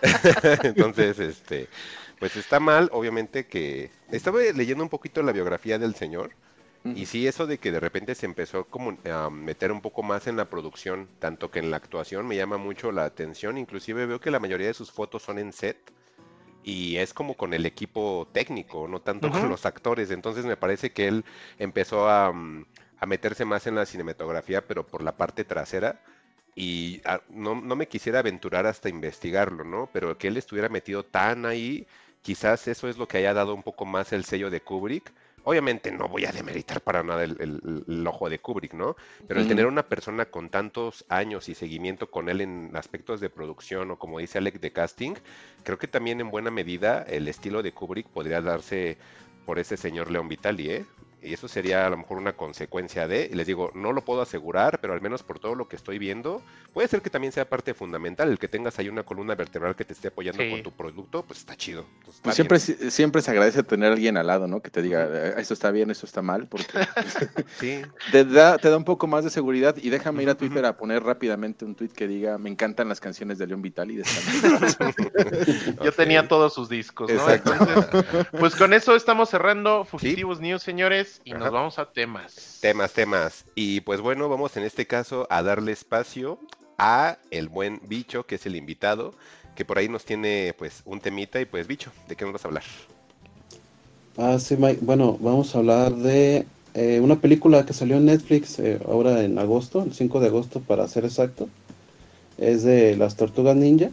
Entonces, 0.63 1.17
este, 1.17 1.67
pues 2.19 2.35
está 2.35 2.59
mal, 2.59 2.89
obviamente 2.91 3.47
que... 3.47 3.91
Estaba 4.11 4.39
leyendo 4.53 4.83
un 4.83 4.89
poquito 4.89 5.23
la 5.23 5.31
biografía 5.31 5.79
del 5.79 5.95
señor. 5.95 6.31
Y 6.95 7.07
sí, 7.07 7.27
eso 7.27 7.45
de 7.45 7.57
que 7.57 7.73
de 7.73 7.79
repente 7.81 8.15
se 8.15 8.25
empezó 8.25 8.63
como 8.65 8.97
a 9.11 9.29
meter 9.29 9.71
un 9.71 9.81
poco 9.81 10.01
más 10.01 10.27
en 10.27 10.37
la 10.37 10.49
producción, 10.49 11.09
tanto 11.19 11.51
que 11.51 11.59
en 11.59 11.71
la 11.71 11.77
actuación 11.77 12.25
me 12.25 12.37
llama 12.37 12.57
mucho 12.57 12.93
la 12.93 13.03
atención. 13.03 13.57
Inclusive 13.57 14.05
veo 14.05 14.21
que 14.21 14.31
la 14.31 14.39
mayoría 14.39 14.67
de 14.67 14.73
sus 14.73 14.89
fotos 14.89 15.21
son 15.21 15.39
en 15.39 15.51
set 15.51 15.77
y 16.63 16.95
es 16.95 17.13
como 17.13 17.35
con 17.35 17.53
el 17.53 17.65
equipo 17.65 18.29
técnico, 18.31 18.87
no 18.87 19.01
tanto 19.01 19.29
con 19.29 19.49
los 19.49 19.65
actores. 19.65 20.09
Entonces 20.09 20.45
me 20.45 20.55
parece 20.55 20.91
que 20.91 21.09
él 21.09 21.25
empezó 21.57 22.09
a, 22.09 22.31
mm, 22.31 22.65
a, 22.99 23.05
meterse 23.05 23.43
más 23.43 23.67
en 23.67 23.75
la 23.75 23.85
cinematografía, 23.85 24.65
pero 24.65 24.87
por 24.87 25.03
la 25.03 25.17
parte 25.17 25.43
trasera 25.43 26.01
y 26.55 27.01
ah, 27.05 27.21
no, 27.29 27.55
no, 27.55 27.75
me 27.75 27.87
quisiera 27.87 28.19
aventurar 28.19 28.65
hasta 28.65 28.89
investigarlo, 28.89 29.63
¿no? 29.63 29.89
Pero 29.93 30.17
que 30.17 30.27
él 30.27 30.37
estuviera 30.37 30.69
metido 30.69 31.05
tan 31.05 31.45
ahí, 31.45 31.87
quizás 32.21 32.67
eso 32.67 32.87
es 32.87 32.97
lo 32.97 33.07
que 33.07 33.17
haya 33.17 33.33
dado 33.33 33.53
un 33.53 33.63
poco 33.63 33.85
más 33.85 34.13
el 34.13 34.25
sello 34.25 34.49
de 34.49 34.61
Kubrick. 34.61 35.11
Obviamente 35.43 35.91
no 35.91 36.07
voy 36.09 36.25
a 36.25 36.31
demeritar 36.31 36.81
para 36.81 37.01
nada 37.01 37.23
el, 37.23 38.03
ojo 38.05 38.29
de 38.29 38.39
Kubrick, 38.39 38.73
¿no? 38.73 38.97
Pero 39.27 39.39
el 39.39 39.47
tener 39.47 39.65
una 39.65 39.83
persona 39.83 40.25
con 40.25 40.49
tantos 40.49 41.05
años 41.07 41.47
y 41.47 41.55
seguimiento 41.55 42.11
con 42.11 42.29
él 42.29 42.41
en 42.41 42.75
aspectos 42.75 43.21
de 43.21 43.29
producción 43.29 43.89
o 43.91 43.97
como 43.97 44.19
dice 44.19 44.37
Alec 44.37 44.59
de 44.59 44.71
casting, 44.71 45.13
creo 45.63 45.77
que 45.77 45.87
también 45.87 46.19
en 46.19 46.29
buena 46.29 46.51
medida 46.51 47.03
el 47.03 47.27
estilo 47.27 47.63
de 47.63 47.71
Kubrick 47.71 48.07
podría 48.09 48.41
darse 48.41 48.97
por 49.45 49.57
ese 49.57 49.77
señor 49.77 50.11
León 50.11 50.27
Vitali, 50.27 50.69
¿eh? 50.69 50.85
Y 51.21 51.33
eso 51.33 51.47
sería 51.47 51.85
a 51.85 51.89
lo 51.89 51.97
mejor 51.97 52.17
una 52.17 52.33
consecuencia 52.33 53.07
de, 53.07 53.29
y 53.31 53.35
les 53.35 53.47
digo, 53.47 53.71
no 53.73 53.91
lo 53.91 54.03
puedo 54.03 54.21
asegurar, 54.21 54.79
pero 54.79 54.93
al 54.93 55.01
menos 55.01 55.23
por 55.23 55.39
todo 55.39 55.55
lo 55.55 55.67
que 55.67 55.75
estoy 55.75 55.99
viendo, 55.99 56.41
puede 56.73 56.87
ser 56.87 57.01
que 57.01 57.09
también 57.09 57.33
sea 57.33 57.49
parte 57.49 57.73
fundamental, 57.73 58.29
el 58.29 58.39
que 58.39 58.47
tengas 58.47 58.79
ahí 58.79 58.87
una 58.89 59.03
columna 59.03 59.35
vertebral 59.35 59.75
que 59.75 59.83
te 59.83 59.93
esté 59.93 60.09
apoyando 60.09 60.41
con 60.49 60.63
tu 60.63 60.71
producto, 60.71 61.23
pues 61.23 61.39
está 61.39 61.55
chido. 61.55 61.85
Pues 62.23 62.35
siempre, 62.35 62.59
siempre 62.59 63.21
se 63.21 63.31
agradece 63.31 63.63
tener 63.63 63.89
a 63.89 63.93
alguien 63.93 64.17
al 64.17 64.27
lado, 64.27 64.47
¿no? 64.47 64.61
Que 64.61 64.69
te 64.69 64.81
diga, 64.81 65.07
eh, 65.11 65.33
esto 65.37 65.53
está 65.53 65.71
bien, 65.71 65.91
esto 65.91 66.05
está 66.05 66.21
mal, 66.21 66.47
porque 66.47 66.67
sí. 67.59 67.81
te, 68.11 68.23
da, 68.23 68.57
te 68.57 68.69
da 68.69 68.77
un 68.77 68.85
poco 68.85 69.07
más 69.07 69.23
de 69.23 69.29
seguridad. 69.29 69.75
Y 69.77 69.89
déjame 69.89 70.23
ir 70.23 70.29
a 70.29 70.35
Twitter 70.35 70.65
a 70.65 70.77
poner 70.77 71.03
rápidamente 71.03 71.65
un 71.65 71.75
tweet 71.75 71.89
que 71.89 72.07
diga, 72.07 72.37
me 72.37 72.49
encantan 72.49 72.87
las 72.87 72.99
canciones 72.99 73.37
de 73.37 73.47
León 73.47 73.61
Vital 73.61 73.91
y 73.91 73.97
de 73.97 74.03
Yo 75.83 75.91
tenía 75.91 76.27
todos 76.27 76.53
sus 76.53 76.69
discos, 76.69 77.11
¿no? 77.11 77.29
Entonces, 77.29 77.85
pues 78.31 78.55
con 78.55 78.73
eso 78.73 78.95
estamos 78.95 79.29
cerrando 79.29 79.83
Fugitivos 79.85 80.39
News, 80.39 80.63
señores 80.63 81.08
y 81.23 81.33
nos 81.33 81.51
vamos 81.51 81.79
a 81.79 81.91
temas. 81.91 82.59
Temas, 82.61 82.93
temas. 82.93 83.45
Y 83.55 83.81
pues 83.81 84.01
bueno, 84.01 84.29
vamos 84.29 84.55
en 84.57 84.63
este 84.63 84.85
caso 84.85 85.27
a 85.29 85.43
darle 85.43 85.71
espacio 85.71 86.39
a 86.77 87.17
el 87.31 87.49
buen 87.49 87.81
bicho, 87.87 88.25
que 88.25 88.35
es 88.35 88.45
el 88.45 88.55
invitado, 88.55 89.13
que 89.55 89.65
por 89.65 89.77
ahí 89.77 89.89
nos 89.89 90.05
tiene 90.05 90.53
pues 90.57 90.81
un 90.85 90.99
temita 90.99 91.41
y 91.41 91.45
pues 91.45 91.67
bicho, 91.67 91.91
¿de 92.07 92.15
qué 92.15 92.25
nos 92.25 92.33
vas 92.33 92.45
a 92.45 92.47
hablar? 92.47 92.63
Ah, 94.17 94.37
sí, 94.39 94.55
Mike. 94.57 94.79
Bueno, 94.81 95.17
vamos 95.19 95.55
a 95.55 95.59
hablar 95.59 95.95
de 95.95 96.45
eh, 96.73 96.99
una 97.01 97.15
película 97.15 97.65
que 97.65 97.73
salió 97.73 97.97
en 97.97 98.05
Netflix 98.05 98.59
eh, 98.59 98.79
ahora 98.85 99.23
en 99.23 99.37
agosto, 99.39 99.83
el 99.83 99.93
5 99.93 100.19
de 100.19 100.27
agosto 100.27 100.59
para 100.61 100.87
ser 100.87 101.05
exacto. 101.05 101.49
Es 102.37 102.63
de 102.63 102.95
las 102.95 103.15
tortugas 103.15 103.55
ninja 103.55 103.89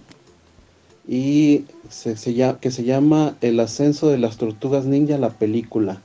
y 1.09 1.65
se, 1.89 2.17
se, 2.17 2.57
que 2.61 2.71
se 2.71 2.85
llama 2.85 3.37
El 3.41 3.61
ascenso 3.61 4.09
de 4.09 4.19
las 4.19 4.37
tortugas 4.37 4.85
ninja, 4.85 5.19
la 5.19 5.31
película. 5.31 6.03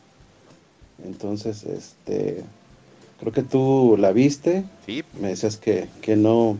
Entonces, 1.05 1.63
este, 1.63 2.43
creo 3.19 3.31
que 3.31 3.43
tú 3.43 3.95
la 3.97 4.11
viste. 4.11 4.63
Sí. 4.85 5.03
Me 5.19 5.29
decías 5.29 5.57
que, 5.57 5.87
no, 6.15 6.57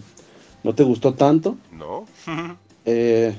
no 0.64 0.76
te 0.76 0.84
gustó 0.84 1.14
tanto. 1.14 1.58
No. 1.72 2.06
Eh, 2.84 3.36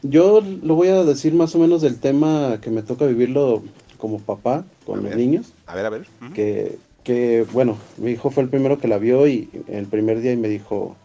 yo 0.00 0.40
lo 0.40 0.74
voy 0.74 0.88
a 0.88 1.04
decir 1.04 1.34
más 1.34 1.54
o 1.54 1.58
menos 1.58 1.82
del 1.82 1.98
tema 2.00 2.60
que 2.62 2.70
me 2.70 2.82
toca 2.82 3.04
vivirlo 3.04 3.62
como 3.98 4.20
papá 4.20 4.64
con 4.86 5.02
los 5.02 5.14
niños. 5.14 5.52
A 5.66 5.74
ver, 5.74 5.84
a 5.84 5.90
ver. 5.90 6.06
que, 6.32 6.78
que, 7.02 7.44
bueno, 7.52 7.76
mi 7.98 8.12
hijo 8.12 8.30
fue 8.30 8.42
el 8.42 8.48
primero 8.48 8.78
que 8.78 8.88
la 8.88 8.96
vio 8.96 9.28
y 9.28 9.50
el 9.68 9.84
primer 9.84 10.22
día 10.22 10.32
y 10.32 10.38
me 10.38 10.48
dijo, 10.48 10.96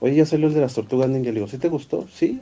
oye, 0.00 0.14
ya 0.14 0.24
salió 0.24 0.46
el 0.46 0.54
de 0.54 0.62
las 0.62 0.72
tortugas 0.72 1.10
ninja. 1.10 1.26
Le 1.26 1.34
digo, 1.34 1.46
¿sí 1.46 1.58
te 1.58 1.68
gustó? 1.68 2.08
Sí. 2.10 2.40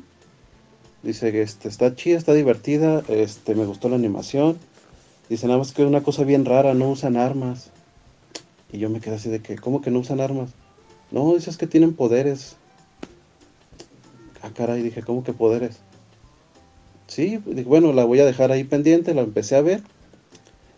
Dice 1.03 1.33
que 1.33 1.43
este, 1.43 1.67
está 1.67 1.97
chida, 1.97 2.19
está 2.19 2.35
divertida, 2.35 3.03
este, 3.09 3.57
me 3.57 3.65
gustó 3.65 3.89
la 3.89 3.97
animación 3.97 4.59
Dice 5.33 5.47
nada 5.47 5.59
más 5.59 5.73
que 5.73 5.83
una 5.83 6.03
cosa 6.03 6.25
bien 6.25 6.45
rara, 6.45 6.75
no 6.75 6.91
usan 6.91 7.17
armas. 7.17 7.71
Y 8.71 8.77
yo 8.77 8.91
me 8.91 9.01
quedé 9.01 9.15
así 9.15 9.31
de 9.31 9.41
que, 9.41 9.57
¿cómo 9.57 9.81
que 9.81 9.91
no 9.91 10.01
usan 10.01 10.21
armas? 10.21 10.51
No, 11.11 11.33
dices 11.35 11.57
que 11.57 11.67
tienen 11.67 11.95
poderes. 11.95 12.57
Ah, 14.43 14.51
caray, 14.55 14.83
dije, 14.83 15.01
¿cómo 15.01 15.25
que 15.25 15.33
poderes? 15.33 15.79
Sí, 17.07 17.39
bueno, 17.65 17.95
la 17.95 18.05
voy 18.05 18.21
a 18.21 18.27
dejar 18.27 18.53
ahí 18.53 18.65
pendiente, 18.65 19.15
la 19.15 19.23
empecé 19.23 19.57
a 19.57 19.63
ver. 19.63 19.81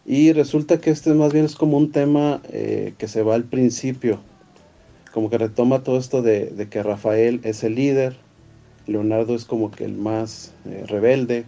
Y 0.06 0.32
resulta 0.32 0.80
que 0.80 0.90
este 0.90 1.14
más 1.14 1.32
bien 1.32 1.46
es 1.46 1.56
como 1.56 1.76
un 1.76 1.90
tema 1.90 2.40
eh, 2.52 2.94
que 2.96 3.08
se 3.08 3.24
va 3.24 3.34
al 3.34 3.42
principio. 3.42 4.20
Como 5.12 5.30
que 5.30 5.38
retoma 5.38 5.82
todo 5.82 5.98
esto 5.98 6.22
de, 6.22 6.68
que 6.70 6.80
Rafael 6.84 7.40
es 7.42 7.64
el 7.64 7.74
líder, 7.74 8.16
Leonardo 8.86 9.34
es 9.34 9.46
como 9.46 9.72
que 9.72 9.84
el 9.84 9.94
más 9.94 10.52
eh, 10.64 10.84
rebelde, 10.86 11.44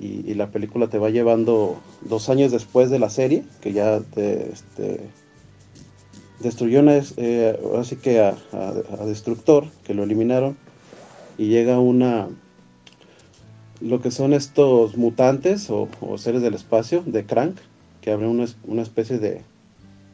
y, 0.00 0.34
la 0.34 0.50
película 0.50 0.88
te 0.88 0.98
va 0.98 1.10
llevando 1.10 1.76
dos 2.02 2.28
años 2.28 2.50
después 2.50 2.90
de 2.90 2.98
la 2.98 3.10
serie, 3.10 3.44
que 3.60 3.72
ya 3.72 4.00
te, 4.00 4.52
este, 4.52 5.00
destruyó 6.40 6.80
una, 6.80 7.00
eh, 7.16 7.58
así 7.78 7.96
que 7.96 8.20
a, 8.20 8.34
Destructor, 9.06 9.66
que 9.84 9.94
lo 9.94 10.02
eliminaron, 10.02 10.56
y 11.38 11.48
llega 11.48 11.78
una, 11.78 12.28
lo 13.80 14.00
que 14.00 14.10
son 14.10 14.32
estos 14.32 14.96
mutantes 14.96 15.70
o, 15.70 15.88
seres 16.16 16.42
del 16.42 16.54
espacio, 16.54 17.02
de 17.06 17.24
Crank, 17.24 17.56
que 18.00 18.10
abren 18.10 18.30
una, 18.30 18.46
una 18.66 18.82
especie 18.82 19.18
de, 19.18 19.42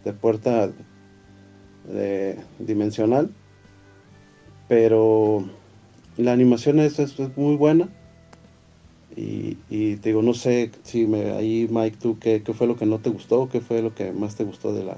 de 0.05 0.13
puerta 0.13 0.71
de, 1.89 2.37
dimensional, 2.59 3.31
pero 4.69 5.45
la 6.17 6.33
animación 6.33 6.79
es, 6.81 6.99
es 6.99 7.19
muy 7.37 7.57
buena 7.57 7.89
y, 9.17 9.97
te 9.97 10.11
digo, 10.11 10.23
no 10.23 10.35
sé 10.35 10.71
si 10.83 11.07
me, 11.07 11.33
ahí, 11.33 11.67
Mike, 11.71 11.97
tú, 12.01 12.19
¿qué, 12.19 12.43
¿qué, 12.43 12.53
fue 12.53 12.67
lo 12.67 12.77
que 12.77 12.87
no 12.87 12.99
te 13.01 13.11
gustó? 13.11 13.49
¿Qué 13.49 13.61
fue 13.61 13.83
lo 13.83 13.95
que 13.95 14.13
más 14.13 14.37
te 14.37 14.45
gustó 14.45 14.73
de 14.73 14.85
la, 14.85 14.97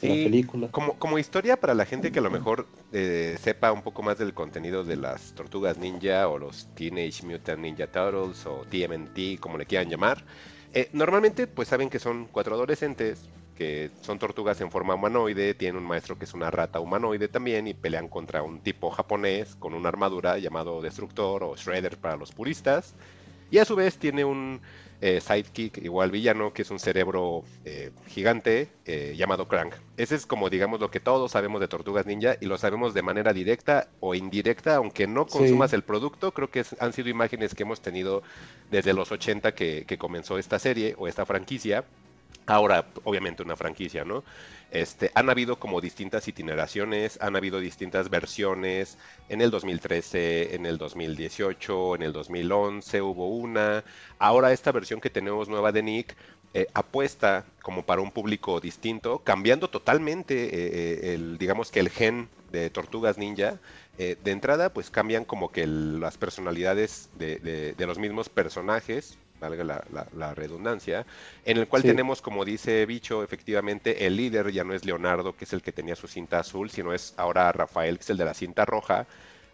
película? 0.00 0.68
Como, 0.70 0.98
como 0.98 1.18
historia 1.18 1.58
para 1.58 1.74
la 1.74 1.84
gente 1.84 2.10
que 2.10 2.18
a 2.18 2.22
lo 2.22 2.30
mejor 2.30 2.66
eh, 2.92 3.36
sepa 3.40 3.72
un 3.72 3.82
poco 3.82 4.02
más 4.02 4.18
del 4.18 4.32
contenido 4.34 4.84
de 4.84 4.96
las 4.96 5.34
Tortugas 5.34 5.78
Ninja 5.78 6.28
o 6.28 6.38
los 6.38 6.66
Teenage 6.74 7.24
Mutant 7.26 7.60
Ninja 7.60 7.86
Turtles 7.86 8.46
o 8.46 8.64
TMNT, 8.70 9.38
como 9.38 9.58
le 9.58 9.66
quieran 9.66 9.90
llamar, 9.90 10.24
eh, 10.72 10.88
normalmente 10.92 11.46
pues 11.46 11.68
saben 11.68 11.90
que 11.90 11.98
son 11.98 12.28
cuatro 12.32 12.54
adolescentes 12.54 13.28
que 13.56 13.90
son 14.00 14.18
tortugas 14.18 14.58
en 14.62 14.70
forma 14.70 14.94
humanoide, 14.94 15.52
tienen 15.52 15.76
un 15.76 15.86
maestro 15.86 16.18
que 16.18 16.24
es 16.24 16.32
una 16.32 16.50
rata 16.50 16.80
humanoide 16.80 17.28
también 17.28 17.66
y 17.66 17.74
pelean 17.74 18.08
contra 18.08 18.42
un 18.42 18.60
tipo 18.60 18.90
japonés 18.90 19.54
con 19.56 19.74
una 19.74 19.90
armadura 19.90 20.38
llamado 20.38 20.80
Destructor 20.80 21.44
o 21.44 21.54
Shredder 21.54 21.98
para 21.98 22.16
los 22.16 22.32
puristas 22.32 22.94
Y 23.52 23.58
a 23.58 23.64
su 23.66 23.76
vez 23.76 23.98
tiene 23.98 24.24
un 24.24 24.62
eh, 25.00 25.20
sidekick 25.20 25.76
igual 25.78 26.10
villano, 26.10 26.52
que 26.54 26.62
es 26.62 26.70
un 26.70 26.78
cerebro 26.78 27.44
eh, 27.64 27.92
gigante 28.06 28.80
eh, 28.86 29.14
llamado 29.16 29.46
Crank. 29.46 29.74
Ese 29.96 30.14
es 30.14 30.26
como 30.26 30.48
digamos 30.48 30.80
lo 30.80 30.90
que 30.90 31.00
todos 31.00 31.32
sabemos 31.32 31.60
de 31.60 31.68
Tortugas 31.68 32.06
Ninja 32.06 32.36
y 32.40 32.46
lo 32.46 32.56
sabemos 32.56 32.94
de 32.94 33.02
manera 33.02 33.32
directa 33.34 33.94
o 34.00 34.14
indirecta, 34.14 34.76
aunque 34.76 35.06
no 35.06 35.28
consumas 35.28 35.72
el 35.74 35.84
producto, 35.84 36.32
creo 36.32 36.50
que 36.50 36.60
es- 36.60 36.76
han 36.80 36.94
sido 36.94 37.10
imágenes 37.10 37.54
que 37.54 37.64
hemos 37.64 37.82
tenido 37.82 38.22
desde 38.70 38.94
los 38.94 39.12
80 39.12 39.52
que, 39.54 39.84
que 39.86 39.98
comenzó 39.98 40.38
esta 40.38 40.58
serie 40.58 40.94
o 40.96 41.06
esta 41.08 41.26
franquicia. 41.26 41.90
Ahora, 42.46 42.92
obviamente 43.04 43.42
una 43.42 43.56
franquicia, 43.56 44.04
¿no? 44.04 44.24
Este, 44.72 45.10
han 45.14 45.28
habido 45.28 45.58
como 45.58 45.82
distintas 45.82 46.28
itineraciones, 46.28 47.18
han 47.20 47.36
habido 47.36 47.60
distintas 47.60 48.08
versiones. 48.08 48.96
En 49.28 49.42
el 49.42 49.50
2013, 49.50 50.54
en 50.54 50.64
el 50.66 50.78
2018, 50.78 51.94
en 51.96 52.02
el 52.02 52.12
2011 52.12 53.02
hubo 53.02 53.28
una. 53.28 53.84
Ahora 54.18 54.52
esta 54.52 54.72
versión 54.72 55.00
que 55.00 55.10
tenemos 55.10 55.48
nueva 55.48 55.72
de 55.72 55.82
Nick 55.82 56.16
eh, 56.54 56.66
apuesta 56.74 57.44
como 57.62 57.84
para 57.84 58.00
un 58.00 58.12
público 58.12 58.60
distinto, 58.60 59.18
cambiando 59.20 59.68
totalmente 59.68 60.34
eh, 60.44 60.50
eh, 61.10 61.14
el, 61.14 61.36
digamos 61.38 61.70
que 61.70 61.80
el 61.80 61.90
gen 61.90 62.30
de 62.50 62.70
Tortugas 62.70 63.18
Ninja. 63.18 63.60
De 63.98 64.18
entrada, 64.32 64.72
pues 64.72 64.90
cambian 64.90 65.24
como 65.24 65.52
que 65.52 65.66
las 65.66 66.16
personalidades 66.18 67.08
de, 67.14 67.36
de- 67.36 67.74
de 67.74 67.86
los 67.86 67.98
mismos 67.98 68.28
personajes, 68.28 69.16
valga 69.42 69.64
la, 69.64 69.84
la- 69.90 70.08
la 70.12 70.34
redundancia, 70.34 71.04
en 71.44 71.56
el 71.58 71.66
cual 71.68 71.82
Sí. 71.82 71.88
tenemos, 71.88 72.22
como 72.22 72.44
dice 72.44 72.86
Bicho, 72.86 73.22
efectivamente, 73.22 74.06
el 74.06 74.16
líder 74.16 74.50
ya 74.52 74.64
no 74.64 74.72
es 74.74 74.84
Leonardo, 74.84 75.34
que 75.36 75.44
es 75.44 75.52
el 75.52 75.62
que 75.62 75.72
tenía 75.72 75.96
su 75.96 76.06
cinta 76.08 76.38
azul, 76.40 76.70
sino 76.70 76.92
es 76.94 77.14
ahora 77.16 77.50
Rafael, 77.52 77.96
que 77.98 78.02
es 78.02 78.10
el 78.10 78.16
de 78.18 78.24
la 78.24 78.34
cinta 78.34 78.64
roja. 78.64 79.06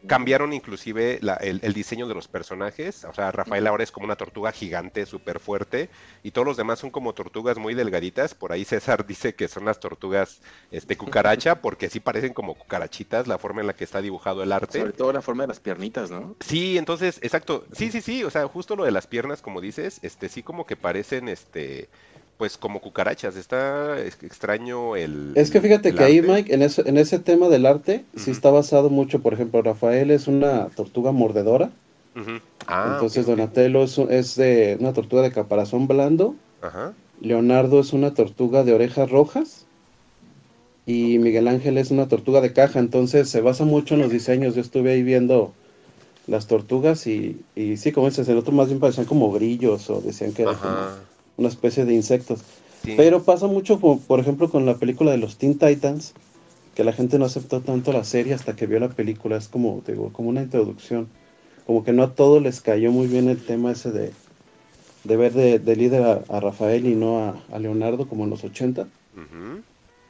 Cambiaron 0.06 0.52
inclusive 0.52 1.18
la- 1.22 1.34
el, 1.34 1.60
el 1.62 1.72
diseño 1.74 2.06
de 2.06 2.14
los 2.14 2.28
personajes, 2.28 3.04
o 3.04 3.12
sea, 3.12 3.32
Rafael 3.32 3.66
ahora 3.66 3.82
es 3.82 3.90
como 3.90 4.04
una 4.04 4.16
tortuga 4.16 4.52
gigante, 4.52 5.04
súper 5.06 5.40
fuerte, 5.40 5.90
y 6.22 6.30
todos 6.30 6.46
los 6.46 6.56
demás 6.56 6.78
son 6.78 6.90
como 6.90 7.14
tortugas 7.14 7.58
muy 7.58 7.74
delgaditas. 7.74 8.34
Por 8.34 8.52
ahí 8.52 8.64
César 8.64 9.06
dice 9.06 9.34
que 9.34 9.48
son 9.48 9.64
las 9.64 9.80
tortugas 9.80 10.40
este, 10.70 10.96
cucaracha, 10.96 11.56
porque 11.62 11.90
sí 11.90 12.00
parecen 12.00 12.32
como 12.32 12.54
cucarachitas 12.54 13.26
la 13.26 13.38
forma 13.38 13.60
en 13.60 13.66
la 13.66 13.74
que 13.74 13.84
está 13.84 14.00
dibujado 14.00 14.42
el 14.42 14.52
arte. 14.52 14.78
Sobre 14.78 14.92
todo 14.92 15.12
la 15.12 15.22
forma 15.22 15.42
de 15.42 15.48
las 15.48 15.60
piernitas, 15.60 16.10
¿no? 16.10 16.36
Sí, 16.40 16.78
entonces, 16.78 17.18
exacto. 17.22 17.66
Sí, 17.72 17.90
sí, 17.90 18.00
sí, 18.00 18.24
o 18.24 18.30
sea, 18.30 18.46
justo 18.46 18.76
lo 18.76 18.84
de 18.84 18.92
las 18.92 19.06
piernas, 19.06 19.42
como 19.42 19.60
dices, 19.60 19.98
este 20.02 20.28
sí 20.28 20.42
como 20.42 20.64
que 20.64 20.76
parecen 20.76 21.28
este 21.28 21.88
pues 22.38 22.56
como 22.56 22.80
cucarachas, 22.80 23.36
está 23.36 24.00
es- 24.00 24.22
extraño 24.22 24.96
el 24.96 25.32
Es 25.34 25.50
que 25.50 25.60
fíjate 25.60 25.92
que 25.94 26.04
ahí. 26.04 26.22
Mike, 26.22 26.54
en 26.54 26.62
ese, 26.62 26.88
en 26.88 26.96
ese 26.96 27.18
tema 27.18 27.48
del 27.48 27.66
arte, 27.66 28.04
sí 28.16 28.30
está 28.30 28.50
basado 28.50 28.88
mucho. 28.90 29.20
Por 29.20 29.34
ejemplo, 29.34 29.60
Rafael 29.60 30.10
es 30.12 30.28
una 30.28 30.68
tortuga 30.68 31.12
mordedora. 31.12 31.70
Ah, 32.66 32.92
entonces. 32.94 33.26
Donatello 33.26 33.82
es, 33.82 33.98
es 33.98 34.36
de 34.36 34.76
una 34.80 34.92
tortuga 34.92 35.22
de 35.22 35.32
caparazón 35.32 35.88
blando. 35.88 36.34
Ajá. 36.62 36.94
Leonardo 37.20 37.80
es 37.80 37.92
una 37.92 38.14
tortuga 38.14 38.62
de 38.64 38.72
orejas 38.72 39.10
rojas. 39.10 39.64
Y 40.86 41.18
Miguel 41.18 41.48
Ángel 41.48 41.76
es 41.76 41.90
una 41.90 42.08
tortuga 42.08 42.40
de 42.40 42.52
caja. 42.52 42.78
Entonces, 42.78 43.28
se 43.28 43.40
basa 43.40 43.64
mucho 43.64 43.94
en 43.94 44.00
los 44.00 44.10
diseños. 44.10 44.54
Yo 44.54 44.60
estuve 44.62 44.92
ahí 44.92 45.02
viendo 45.02 45.52
las 46.26 46.46
tortugas 46.46 47.06
y, 47.06 47.40
y 47.56 47.76
sí, 47.78 47.90
como 47.92 48.08
dices, 48.08 48.28
el 48.28 48.38
otro 48.38 48.52
más 48.52 48.68
bien 48.68 48.80
parecían 48.80 49.06
como 49.06 49.32
grillos 49.32 49.90
o 49.90 50.00
decían 50.00 50.32
que 50.32 50.42
era 50.42 50.54
como. 50.54 51.07
Una 51.38 51.48
especie 51.48 51.86
de 51.86 51.94
insectos. 51.94 52.44
Sí. 52.84 52.96
Pero 52.96 53.24
pasa 53.24 53.48
mucho, 53.48 53.80
como, 53.80 54.00
por 54.00 54.20
ejemplo, 54.20 54.50
con 54.50 54.66
la 54.66 54.78
película 54.78 55.12
de 55.12 55.18
los 55.18 55.38
Teen 55.38 55.58
Titans, 55.58 56.14
que 56.74 56.84
la 56.84 56.92
gente 56.94 57.18
no 57.18 57.26
aceptó 57.26 57.62
tanto 57.62 57.92
la 57.92 58.04
serie 58.04 58.34
hasta 58.34 58.56
que 58.56 58.66
vio 58.66 58.80
la 58.80 58.90
película. 58.90 59.36
Es 59.38 59.48
como, 59.48 59.82
digo, 59.86 60.12
como 60.12 60.30
una 60.30 60.42
introducción. 60.42 61.08
Como 61.66 61.84
que 61.84 61.92
no 61.94 62.02
a 62.04 62.14
todos 62.14 62.42
les 62.42 62.60
cayó 62.62 62.92
muy 62.92 63.08
bien 63.08 63.28
el 63.28 63.44
tema 63.44 63.72
ese 63.72 63.92
de, 63.92 64.12
de 65.04 65.16
ver 65.16 65.32
de, 65.32 65.58
de 65.58 65.76
líder 65.76 66.02
a, 66.04 66.24
a 66.28 66.40
Rafael 66.40 66.86
y 66.86 66.94
no 66.94 67.20
a, 67.20 67.44
a 67.52 67.58
Leonardo 67.58 68.08
como 68.08 68.24
en 68.24 68.30
los 68.30 68.44
80. 68.44 68.88
Ujú. 69.16 69.62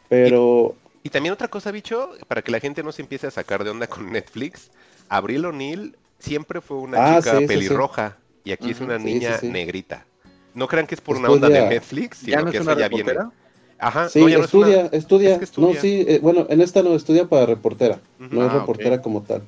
Pero 0.08 0.76
Y 1.02 1.10
también 1.10 1.32
otra 1.32 1.48
cosa, 1.48 1.70
bicho, 1.70 2.10
para 2.26 2.42
que 2.42 2.52
la 2.52 2.60
gente 2.60 2.82
no 2.82 2.92
se 2.92 3.02
empiece 3.02 3.26
a 3.26 3.30
sacar 3.30 3.64
de 3.64 3.70
onda 3.70 3.86
con 3.86 4.10
Netflix, 4.12 4.70
Abril 5.08 5.46
O'Neill 5.46 5.96
siempre 6.18 6.60
fue 6.60 6.78
una 6.78 6.98
Ah, 6.98 7.20
chica 7.20 7.32
sí, 7.38 7.48
sí, 7.48 7.48
sí. 7.48 7.48
pelirroja 7.48 8.18
y 8.44 8.52
aquí 8.52 8.70
es 8.70 8.80
una 8.80 8.98
niña 8.98 9.40
negrita. 9.44 10.06
No 10.58 10.66
crean 10.66 10.86
que 10.88 10.96
es 10.96 11.00
por 11.00 11.16
una 11.16 11.30
onda 11.30 11.48
de 11.48 11.54
Estudia- 11.58 11.68
Netflix, 11.70 12.20
¿Ya 12.20 12.24
sino 12.38 12.44
no 12.46 12.50
que 12.50 12.56
es 12.58 12.62
una 12.64 12.76
ya 12.76 12.88
viene. 12.88 13.12
reportera? 13.12 13.30
Ajá, 13.78 14.08
sí, 14.08 14.20
no, 14.20 14.28
ya 14.28 14.38
no 14.38 14.44
es 14.44 14.54
una- 14.54 14.66
estudia, 14.68 14.88
estudia. 14.98 15.32
es 15.32 15.38
que 15.38 15.44
estudia. 15.44 15.74
No, 15.74 15.80
sí, 15.80 16.04
eh, 16.08 16.18
bueno, 16.20 16.46
en 16.50 16.60
esta 16.60 16.82
no, 16.82 16.94
estudia 16.96 17.26
para 17.28 17.46
reportera. 17.46 18.00
No 18.18 18.44
es 18.44 18.50
Ah, 18.52 18.58
reportera 18.58 19.00
como 19.00 19.22
tal. 19.22 19.42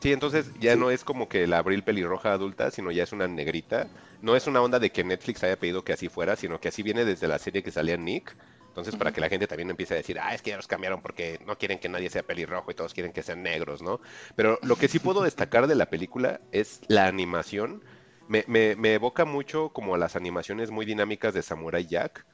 Sí, 0.00 0.12
entonces 0.12 0.46
ya 0.60 0.74
Sí. 0.74 0.78
no 0.78 0.90
es 0.90 1.02
como 1.02 1.28
que 1.28 1.46
la 1.46 1.58
Abril 1.58 1.82
pelirroja 1.82 2.32
adulta, 2.32 2.70
sino 2.70 2.90
ya 2.92 3.02
es 3.02 3.12
una 3.12 3.26
negrita. 3.26 3.88
No 4.20 4.36
es 4.36 4.46
una 4.46 4.60
onda 4.60 4.78
de 4.78 4.90
que 4.90 5.02
Netflix 5.02 5.42
haya 5.42 5.56
pedido 5.58 5.82
que 5.82 5.94
así 5.94 6.08
fuera, 6.08 6.36
sino 6.36 6.60
que 6.60 6.68
así 6.68 6.82
viene 6.82 7.04
desde 7.06 7.26
la 7.26 7.38
serie 7.38 7.62
que 7.62 7.70
salía 7.70 7.96
Nick. 7.96 8.36
Entonces, 8.68 8.96
para 8.96 9.12
que 9.12 9.20
la 9.20 9.28
gente 9.28 9.46
también 9.46 9.70
empiece 9.70 9.94
a 9.94 9.96
decir, 9.96 10.18
ah, 10.20 10.34
es 10.34 10.42
que 10.42 10.50
ya 10.50 10.56
los 10.56 10.66
cambiaron 10.66 11.00
porque 11.00 11.38
no 11.46 11.56
quieren 11.56 11.78
que 11.78 11.88
nadie 11.88 12.10
sea 12.10 12.22
pelirrojo 12.22 12.70
y 12.70 12.74
todos 12.74 12.92
quieren 12.92 13.12
que 13.12 13.22
sean 13.22 13.42
negros, 13.42 13.82
¿no? 13.82 14.00
Pero 14.36 14.58
lo 14.62 14.76
que 14.76 14.88
sí 14.88 14.98
puedo 14.98 15.22
destacar 15.22 15.66
de 15.68 15.74
la 15.76 15.86
película 15.86 16.40
es 16.52 16.80
la 16.88 17.06
animación. 17.06 17.82
Me, 18.28 18.44
me, 18.46 18.74
me 18.76 18.94
evoca 18.94 19.24
mucho 19.24 19.68
como 19.70 19.94
a 19.94 19.98
las 19.98 20.16
animaciones 20.16 20.70
muy 20.70 20.86
dinámicas 20.86 21.34
de 21.34 21.42
Samurai 21.42 21.86
Jack. 21.86 22.24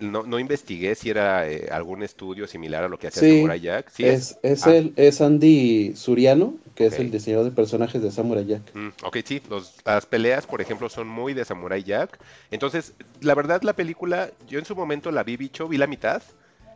No, 0.00 0.24
no 0.24 0.38
investigué 0.38 0.94
si 0.94 1.10
era 1.10 1.48
eh, 1.48 1.68
algún 1.70 2.02
estudio 2.02 2.46
similar 2.46 2.82
a 2.84 2.88
lo 2.88 2.98
que 2.98 3.06
hacía 3.06 3.22
Sí, 3.22 3.36
Samurai 3.36 3.60
Jack. 3.60 3.90
Sí, 3.90 4.04
es, 4.04 4.38
es, 4.42 4.66
Ah. 4.66 4.70
el, 4.72 4.92
es 4.96 5.20
Andy 5.20 5.92
Suriano, 5.96 6.54
que 6.74 6.86
es 6.86 6.98
el 6.98 7.10
diseñador 7.10 7.44
de 7.46 7.52
personajes 7.52 8.02
de 8.02 8.10
Samurai 8.10 8.44
Jack. 8.44 8.62
Mm, 8.74 8.88
ok, 9.04 9.16
sí, 9.24 9.42
los- 9.48 9.76
las 9.84 10.06
peleas, 10.06 10.46
por 10.46 10.60
ejemplo, 10.60 10.88
son 10.88 11.06
muy 11.06 11.34
de 11.34 11.44
Samurai 11.44 11.82
Jack. 11.82 12.18
Entonces, 12.50 12.94
la 13.20 13.34
verdad, 13.34 13.62
la 13.62 13.74
película, 13.74 14.30
yo 14.48 14.58
en 14.58 14.64
su 14.64 14.74
momento 14.74 15.10
la 15.10 15.22
vi, 15.24 15.36
bicho, 15.36 15.68
vi 15.68 15.76
la 15.78 15.86
mitad. 15.86 16.22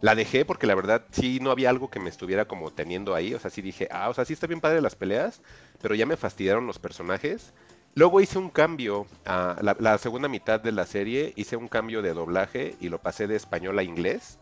La 0.03 0.15
dejé 0.15 0.45
porque 0.45 0.66
la 0.66 0.74
verdad 0.74 1.07
sí 1.11 1.39
no 1.41 1.51
había 1.51 1.70
algo 1.70 1.89
que 1.91 1.99
me 1.99 2.11
estuviera 2.11 2.45
como 2.47 2.70
teniendo 2.70 3.15
ahí. 3.15 3.33
O 3.33 3.39
sea, 3.41 3.51
sí 3.51 3.62
dije, 3.62 3.89
ah, 3.91 4.11
o 4.11 4.15
sea, 4.15 4.27
sí 4.27 4.35
está 4.35 4.47
bien 4.47 4.61
padre 4.61 4.83
las 4.83 4.95
peleas, 4.95 5.41
pero 5.81 5.95
ya 5.95 6.05
me 6.05 6.19
fastidiaron 6.19 6.66
los 6.66 6.78
personajes. 6.78 7.55
Luego 7.97 8.20
hice 8.20 8.39
un 8.39 8.51
cambio, 8.51 9.06
a 9.24 9.56
la, 9.62 9.74
la 9.81 9.97
segunda 9.97 10.28
mitad 10.28 10.60
de 10.60 10.70
la 10.70 10.85
serie, 10.85 11.32
hice 11.35 11.56
un 11.56 11.66
cambio 11.66 12.02
de 12.02 12.12
doblaje 12.12 12.77
y 12.78 12.90
lo 12.90 13.01
pasé 13.01 13.27
de 13.27 13.36
español 13.36 13.78
a 13.78 13.82
inglés. 13.82 14.39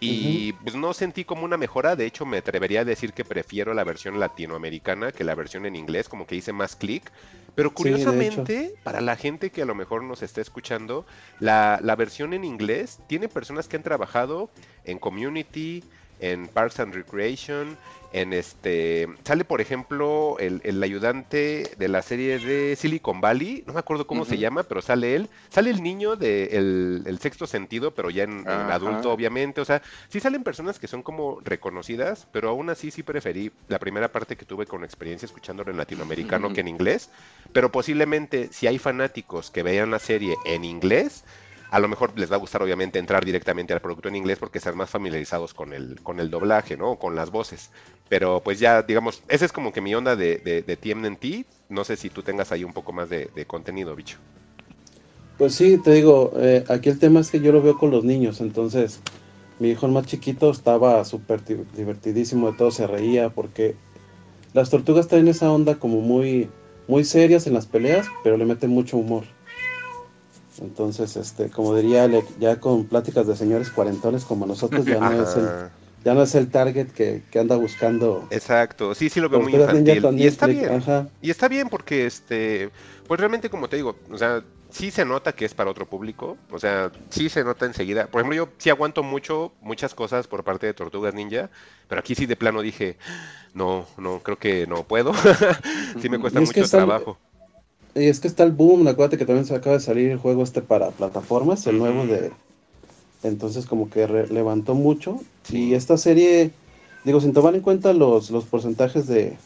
Y 0.00 0.52
pues 0.52 0.76
no 0.76 0.92
sentí 0.92 1.24
como 1.24 1.44
una 1.44 1.56
mejora, 1.56 1.96
de 1.96 2.06
hecho 2.06 2.26
me 2.26 2.36
atrevería 2.36 2.82
a 2.82 2.84
decir 2.84 3.12
que 3.14 3.24
prefiero 3.24 3.74
la 3.74 3.84
versión 3.84 4.20
latinoamericana 4.20 5.12
que 5.12 5.24
la 5.24 5.34
versión 5.34 5.66
en 5.66 5.76
inglés, 5.76 6.08
como 6.08 6.26
que 6.26 6.36
hice 6.36 6.52
más 6.52 6.76
clic. 6.76 7.10
Pero 7.54 7.70
Sí, 7.70 7.74
curiosamente, 7.74 8.74
para 8.82 9.00
la 9.00 9.16
gente 9.16 9.50
que 9.50 9.62
a 9.62 9.64
lo 9.64 9.74
mejor 9.74 10.04
nos 10.04 10.22
está 10.22 10.40
escuchando, 10.42 11.06
la, 11.40 11.80
la 11.82 11.96
versión 11.96 12.34
en 12.34 12.44
inglés 12.44 13.00
tiene 13.08 13.28
personas 13.28 13.66
que 13.66 13.76
han 13.76 13.82
trabajado 13.82 14.50
en 14.84 14.98
Community, 14.98 15.82
en 16.20 16.48
Parks 16.48 16.80
and 16.80 16.94
Recreation, 16.94 17.76
en 18.14 18.32
este... 18.32 19.08
Sale, 19.24 19.44
por 19.44 19.60
ejemplo, 19.60 20.36
el, 20.38 20.60
el 20.62 20.80
ayudante 20.80 21.74
de 21.76 21.88
la 21.88 22.00
serie 22.00 22.38
de 22.38 22.76
Silicon 22.76 23.20
Valley, 23.20 23.64
no 23.66 23.72
me 23.72 23.80
acuerdo 23.80 24.06
cómo 24.06 24.24
se 24.24 24.38
llama, 24.38 24.62
pero 24.62 24.80
sale 24.82 25.16
él. 25.16 25.28
Sale 25.48 25.70
el 25.70 25.82
niño 25.82 26.14
de 26.14 26.44
el, 26.56 27.02
el 27.06 27.18
sexto 27.18 27.48
sentido, 27.48 27.92
pero 27.92 28.10
ya 28.10 28.22
en, 28.22 28.48
adulto, 28.48 29.10
obviamente. 29.10 29.60
O 29.60 29.64
sea, 29.64 29.82
sí 30.08 30.20
salen 30.20 30.44
personas 30.44 30.78
que 30.78 30.86
son 30.86 31.02
como 31.02 31.40
reconocidas, 31.44 32.28
pero 32.30 32.50
aún 32.50 32.70
así 32.70 32.92
sí 32.92 33.02
preferí 33.02 33.50
la 33.66 33.80
primera 33.80 34.12
parte 34.12 34.36
que 34.36 34.44
tuve 34.44 34.64
con 34.64 34.84
experiencia 34.84 35.26
escuchándolo 35.26 35.72
en 35.72 35.76
latinoamericano 35.76 36.52
que 36.52 36.60
en 36.60 36.68
inglés. 36.68 37.10
Pero 37.52 37.72
posiblemente 37.72 38.48
si 38.52 38.68
hay 38.68 38.78
fanáticos 38.78 39.50
que 39.50 39.64
vean 39.64 39.90
la 39.90 39.98
serie 39.98 40.36
en 40.44 40.64
inglés, 40.64 41.24
a 41.74 41.80
lo 41.80 41.88
mejor 41.88 42.18
les 42.18 42.30
va 42.30 42.36
a 42.36 42.38
gustar 42.38 42.62
obviamente 42.62 42.98
entrar 42.98 43.24
directamente 43.24 43.72
al 43.72 43.80
producto 43.80 44.08
en 44.08 44.16
inglés 44.16 44.38
porque 44.38 44.58
están 44.58 44.76
más 44.76 44.90
familiarizados 44.90 45.54
con 45.54 45.72
el, 45.72 46.00
con 46.02 46.20
el 46.20 46.30
doblaje, 46.30 46.76
¿no? 46.76 46.98
Con 46.98 47.14
las 47.16 47.30
voces. 47.30 47.70
Pero 48.08 48.42
pues 48.42 48.58
ya, 48.60 48.82
digamos, 48.82 49.22
esa 49.28 49.44
es 49.44 49.52
como 49.52 49.72
que 49.72 49.80
mi 49.80 49.94
onda 49.94 50.16
de, 50.16 50.38
de, 50.38 50.62
de 50.62 50.76
TMNT. 50.76 51.46
No 51.68 51.84
sé 51.84 51.96
si 51.96 52.10
tú 52.10 52.22
tengas 52.22 52.52
ahí 52.52 52.64
un 52.64 52.72
poco 52.72 52.92
más 52.92 53.08
de, 53.10 53.30
contenido, 53.46 53.94
bicho. 53.96 54.18
Pues 55.36 55.54
sí, 55.54 55.78
te 55.78 55.92
digo, 55.92 56.32
eh, 56.36 56.64
aquí 56.68 56.88
el 56.90 56.98
tema 56.98 57.20
es 57.20 57.30
que 57.30 57.40
yo 57.40 57.52
lo 57.52 57.60
veo 57.62 57.76
con 57.76 57.90
los 57.90 58.04
niños, 58.04 58.40
entonces 58.40 59.00
mi 59.58 59.70
hijo 59.70 59.88
más 59.88 60.06
chiquito 60.06 60.50
estaba 60.50 61.04
súper 61.04 61.44
di- 61.44 61.64
divertidísimo, 61.76 62.50
de 62.52 62.56
todo 62.58 62.70
se 62.70 62.86
reía, 62.86 63.30
porque 63.30 63.76
las 64.54 64.70
tortugas 64.70 65.08
traen 65.08 65.28
esa 65.28 65.52
onda 65.52 65.78
como 65.78 66.00
muy, 66.02 66.50
muy 66.88 67.04
serias 67.04 67.46
en 67.46 67.54
las 67.54 67.66
peleas, 67.66 68.08
pero 68.22 68.36
le 68.38 68.46
meten 68.46 68.70
mucho 68.70 68.98
humor. 68.98 69.24
Entonces, 70.60 71.16
este, 71.16 71.50
como 71.50 71.74
diría, 71.74 72.04
Ale, 72.04 72.24
ya 72.38 72.60
con 72.60 72.84
pláticas 72.84 73.26
de 73.26 73.36
señores 73.36 73.70
cuarentones 73.70 74.24
como 74.24 74.46
nosotros, 74.46 74.84
ya 74.84 75.00
no 75.00 75.22
es 75.22 75.36
el, 75.36 75.48
ya 76.04 76.14
no 76.14 76.22
es 76.22 76.34
el 76.34 76.50
target 76.50 76.88
que, 76.88 77.22
que 77.30 77.38
anda 77.38 77.56
buscando. 77.56 78.26
Exacto, 78.30 78.94
sí, 78.94 79.08
sí 79.08 79.20
lo 79.20 79.28
veo 79.28 79.40
muy 79.40 79.54
infantil. 79.54 80.04
Y 80.16 80.26
está 80.26 80.46
bien. 80.46 80.70
ajá. 80.70 81.08
Y 81.20 81.30
está 81.30 81.48
bien 81.48 81.68
porque, 81.68 82.06
este, 82.06 82.70
pues 83.06 83.18
realmente 83.18 83.50
como 83.50 83.68
te 83.68 83.76
digo, 83.76 83.96
o 84.10 84.18
sea, 84.18 84.42
sí 84.74 84.90
se 84.90 85.04
nota 85.04 85.32
que 85.32 85.44
es 85.44 85.54
para 85.54 85.70
otro 85.70 85.86
público, 85.86 86.36
o 86.50 86.58
sea, 86.58 86.90
sí 87.08 87.28
se 87.28 87.44
nota 87.44 87.64
enseguida. 87.64 88.08
Por 88.08 88.20
ejemplo, 88.20 88.36
yo 88.36 88.48
sí 88.58 88.70
aguanto 88.70 89.02
mucho, 89.04 89.52
muchas 89.60 89.94
cosas 89.94 90.26
por 90.26 90.42
parte 90.42 90.66
de 90.66 90.74
Tortugas 90.74 91.14
Ninja, 91.14 91.48
pero 91.88 92.00
aquí 92.00 92.16
sí 92.16 92.26
de 92.26 92.34
plano 92.34 92.60
dije, 92.60 92.96
no, 93.52 93.86
no, 93.96 94.20
creo 94.20 94.36
que 94.36 94.66
no 94.66 94.82
puedo. 94.82 95.12
sí 96.00 96.08
me 96.08 96.18
cuesta 96.18 96.40
mucho 96.40 96.68
trabajo. 96.68 97.18
Y 97.94 98.06
es 98.06 98.20
que 98.20 98.28
está 98.28 98.42
el 98.42 98.52
boom, 98.52 98.86
acuérdate 98.88 99.18
que 99.18 99.24
también 99.24 99.46
se 99.46 99.54
acaba 99.54 99.76
de 99.76 99.82
salir 99.82 100.10
el 100.10 100.18
juego 100.18 100.42
este 100.42 100.62
para 100.62 100.90
plataformas, 100.90 101.66
el 101.66 101.78
nuevo 101.78 102.06
de... 102.06 102.32
Entonces 103.22 103.66
como 103.66 103.88
que 103.88 104.06
levantó 104.06 104.74
mucho. 104.74 105.20
Y 105.50 105.74
esta 105.74 105.96
serie, 105.96 106.50
digo, 107.04 107.20
sin 107.20 107.32
tomar 107.32 107.54
en 107.54 107.60
cuenta 107.60 107.92
los, 107.92 108.30
los 108.30 108.44
porcentajes 108.44 109.06
de... 109.06 109.36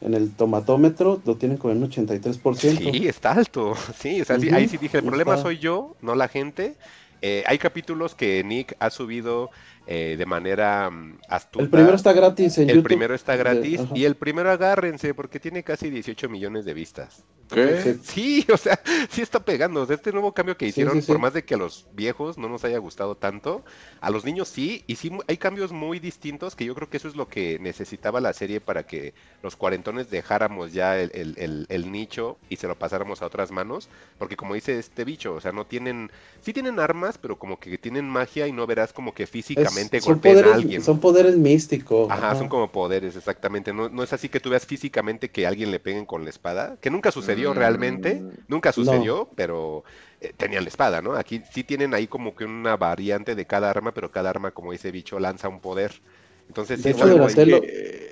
En 0.00 0.12
el 0.12 0.32
tomatómetro 0.32 1.22
lo 1.24 1.36
tienen 1.36 1.56
con 1.56 1.70
un 1.70 1.90
83%. 1.90 2.92
Sí, 2.92 3.08
está 3.08 3.32
alto. 3.32 3.72
Sí, 3.98 4.20
o 4.20 4.24
sea, 4.24 4.38
sí, 4.38 4.50
ahí 4.50 4.68
sí 4.68 4.76
dije, 4.76 4.98
el 4.98 5.04
problema 5.04 5.32
está. 5.32 5.44
soy 5.44 5.58
yo, 5.58 5.96
no 6.02 6.14
la 6.14 6.28
gente. 6.28 6.74
Eh, 7.22 7.42
hay 7.46 7.56
capítulos 7.56 8.14
que 8.14 8.44
Nick 8.44 8.76
ha 8.80 8.90
subido 8.90 9.50
eh, 9.86 10.16
de 10.18 10.26
manera 10.26 10.90
mm, 10.90 11.18
astuta. 11.28 11.64
El 11.64 11.70
primero 11.70 11.94
está 11.96 12.12
gratis 12.12 12.58
en 12.58 12.70
El 12.70 12.76
YouTube. 12.76 12.84
primero 12.84 13.14
está 13.14 13.36
gratis 13.36 13.80
y 13.94 14.04
el 14.04 14.14
primero 14.16 14.50
agárrense 14.50 15.14
porque 15.14 15.38
tiene 15.40 15.62
casi 15.62 15.90
18 15.90 16.28
millones 16.28 16.64
de 16.64 16.74
vistas. 16.74 17.24
¿Qué? 17.52 17.96
Sí, 18.02 18.46
o 18.52 18.56
sea, 18.56 18.80
sí 19.10 19.20
está 19.20 19.38
pegando. 19.44 19.82
O 19.82 19.86
sea, 19.86 19.96
este 19.96 20.12
nuevo 20.12 20.32
cambio 20.32 20.56
que 20.56 20.66
hicieron, 20.66 20.94
sí, 20.94 21.02
sí. 21.02 21.06
por 21.06 21.18
más 21.18 21.34
de 21.34 21.44
que 21.44 21.54
a 21.54 21.58
los 21.58 21.86
viejos 21.92 22.38
no 22.38 22.48
nos 22.48 22.64
haya 22.64 22.78
gustado 22.78 23.16
tanto, 23.16 23.62
a 24.00 24.10
los 24.10 24.24
niños 24.24 24.48
sí, 24.48 24.82
y 24.86 24.96
sí 24.96 25.10
hay 25.28 25.36
cambios 25.36 25.70
muy 25.70 25.98
distintos 26.00 26.56
que 26.56 26.64
yo 26.64 26.74
creo 26.74 26.88
que 26.88 26.96
eso 26.96 27.06
es 27.08 27.16
lo 27.16 27.28
que 27.28 27.58
necesitaba 27.60 28.20
la 28.22 28.32
serie 28.32 28.60
para 28.62 28.84
que 28.86 29.12
los 29.42 29.56
cuarentones 29.56 30.10
dejáramos 30.10 30.72
ya 30.72 30.98
el, 30.98 31.10
el- 31.14 31.34
el- 31.36 31.66
el 31.68 31.92
nicho 31.92 32.38
y 32.48 32.56
se 32.56 32.66
lo 32.66 32.78
pasáramos 32.78 33.20
a 33.20 33.26
otras 33.26 33.50
manos, 33.50 33.90
porque 34.18 34.36
como 34.36 34.54
dice 34.54 34.78
este 34.78 35.04
bicho, 35.04 35.34
o 35.34 35.40
sea, 35.42 35.52
no 35.52 35.66
tienen, 35.66 36.10
sí 36.40 36.54
tienen 36.54 36.80
armas, 36.80 37.18
pero 37.18 37.38
como 37.38 37.60
que 37.60 37.76
tienen 37.76 38.08
magia 38.08 38.46
y 38.46 38.52
no 38.52 38.66
verás 38.66 38.92
como 38.94 39.12
que 39.12 39.24
Es- 39.24 39.73
físicamente 39.74 40.00
son, 40.00 40.14
golpeen 40.14 40.44
a 40.44 40.50
poderes, 40.50 40.54
alguien. 40.54 40.82
son 40.82 41.00
poderes 41.00 41.36
místicos. 41.36 42.10
Ajá, 42.10 42.32
ajá. 42.32 42.34
son 42.36 42.48
como 42.48 42.70
poderes, 42.70 43.16
exactamente. 43.16 43.72
No, 43.72 43.88
no 43.88 44.02
es 44.02 44.12
así 44.12 44.28
que 44.28 44.40
tú 44.40 44.50
veas 44.50 44.66
físicamente 44.66 45.30
que 45.30 45.46
a 45.46 45.48
alguien 45.48 45.70
le 45.70 45.80
peguen 45.80 46.06
con 46.06 46.24
la 46.24 46.30
espada, 46.30 46.76
que 46.80 46.90
nunca 46.90 47.10
sucedió 47.12 47.54
Mm. 47.54 47.56
realmente, 47.56 48.22
nunca 48.48 48.70
No. 48.70 48.72
sucedió, 48.72 49.30
pero 49.34 49.84
eh, 50.20 50.32
tenían 50.36 50.64
la 50.64 50.68
espada, 50.68 51.02
¿no? 51.02 51.14
Aquí 51.16 51.42
sí 51.50 51.64
tienen 51.64 51.94
ahí 51.94 52.06
como 52.06 52.34
que 52.34 52.44
una 52.44 52.76
variante 52.76 53.34
de 53.34 53.46
cada 53.46 53.70
arma, 53.70 53.92
pero 53.92 54.10
cada 54.10 54.30
arma, 54.30 54.50
como 54.52 54.72
dice 54.72 54.90
bicho, 54.90 55.18
lanza 55.18 55.48
un 55.48 55.60
poder. 55.60 56.02
Entonces 56.48 56.82
sí 56.82 56.90
hecho, 56.90 57.04
algo 57.04 57.26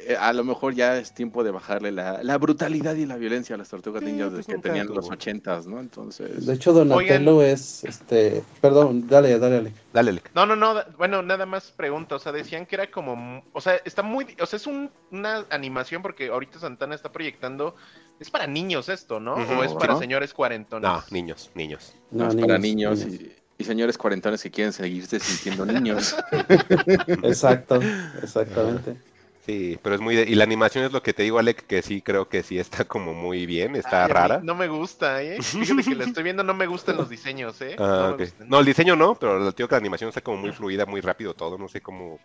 Eh, 0.04 0.16
a 0.18 0.32
lo 0.32 0.42
mejor 0.44 0.74
ya 0.74 0.98
es 0.98 1.14
tiempo 1.14 1.44
de 1.44 1.50
bajarle 1.50 1.92
la, 1.92 2.22
la 2.22 2.38
brutalidad 2.38 2.94
y 2.96 3.06
la 3.06 3.16
violencia 3.16 3.54
a 3.54 3.59
las 3.59 3.68
tortugas 3.68 4.02
Sí, 4.02 4.10
ninjas 4.10 4.32
pues 4.32 4.46
que 4.46 4.59
tenían 4.59 4.88
los 4.88 5.09
ochentas, 5.10 5.66
¿no? 5.66 5.78
Entonces. 5.78 6.44
De 6.46 6.54
hecho, 6.54 6.72
Donatello 6.72 7.42
es, 7.42 7.84
este, 7.84 8.42
perdón, 8.60 9.06
dale, 9.06 9.38
dale, 9.38 9.56
dale. 9.56 9.72
Dale. 9.92 10.22
No, 10.34 10.46
no, 10.46 10.56
no, 10.56 10.74
bueno, 10.96 11.22
nada 11.22 11.46
más 11.46 11.70
pregunta, 11.70 12.16
o 12.16 12.18
sea, 12.18 12.32
decían 12.32 12.66
que 12.66 12.76
era 12.76 12.90
como, 12.90 13.44
o 13.52 13.60
sea, 13.60 13.76
está 13.84 14.02
muy, 14.02 14.26
o 14.40 14.46
sea, 14.46 14.56
es 14.56 14.66
un- 14.66 14.90
una 15.10 15.46
animación 15.50 16.02
porque 16.02 16.28
ahorita 16.28 16.59
Santana 16.59 16.94
está 16.94 17.12
proyectando, 17.12 17.76
es 18.18 18.30
para 18.30 18.46
niños 18.46 18.88
esto, 18.88 19.20
¿no? 19.20 19.34
O 19.34 19.62
es 19.64 19.72
para 19.74 19.96
señores 19.96 20.32
cuarentones. 20.34 20.90
No, 20.90 21.02
niños, 21.10 21.50
niños. 21.54 21.94
no, 22.10 22.24
No, 22.24 22.30
es 22.30 22.36
para 22.36 22.59
niños, 22.59 23.06
niños, 23.06 23.20
Y, 23.20 23.41
y 23.59 23.65
señores 23.65 23.99
cuarentones 23.99 24.43
que 24.43 24.51
quieren 24.51 24.73
seguirse 24.73 25.20
sintiendo 25.20 25.66
niños. 25.66 26.15
Exacto, 27.23 27.95
exactamente. 28.23 29.01
Sí, 29.41 29.79
pero 29.83 29.95
es 29.95 30.01
muy... 30.01 30.15
de- 30.16 30.24
Y 30.24 30.35
la 30.35 30.45
animación 30.45 30.85
es 30.85 30.93
lo 30.93 31.03
que 31.03 31.12
te 31.15 31.23
digo, 31.24 31.39
Alec, 31.39 31.66
que 31.66 31.83
sí 31.83 32.03
creo 32.03 32.29
que 32.29 32.43
sí 32.43 32.59
está 32.59 32.85
como 32.85 33.12
muy 33.15 33.47
bien, 33.47 33.77
está 33.77 34.07
Ay, 34.07 34.09
rara. 34.09 34.49
No 34.49 34.55
me 34.55 34.69
gusta, 34.69 35.23
¿eh? 35.23 35.45
Fíjate 35.59 35.85
que 35.85 35.95
la 35.95 36.05
estoy 36.05 36.23
viendo, 36.24 36.43
no 36.45 36.55
me 36.55 36.66
gustan 36.66 36.97
los 36.97 37.09
diseños, 37.09 37.61
¿eh? 37.61 37.79
Ah, 37.79 37.85
no, 37.93 38.09
me 38.09 38.16
ok. 38.16 38.23
gustan. 38.23 38.49
No, 38.49 38.59
el 38.61 38.66
diseño 38.66 38.97
no, 38.97 39.19
pero 39.19 39.39
lo 39.39 39.53
digo 39.53 39.69
que 39.69 39.74
la 39.74 39.79
animación 39.79 40.09
está 40.09 40.20
como 40.20 40.37
muy 40.39 40.53
fluida, 40.53 40.85
muy 40.87 41.01
rápido 41.01 41.35
todo, 41.35 41.59
no 41.59 41.69
sé 41.69 41.81
cómo... 41.81 42.20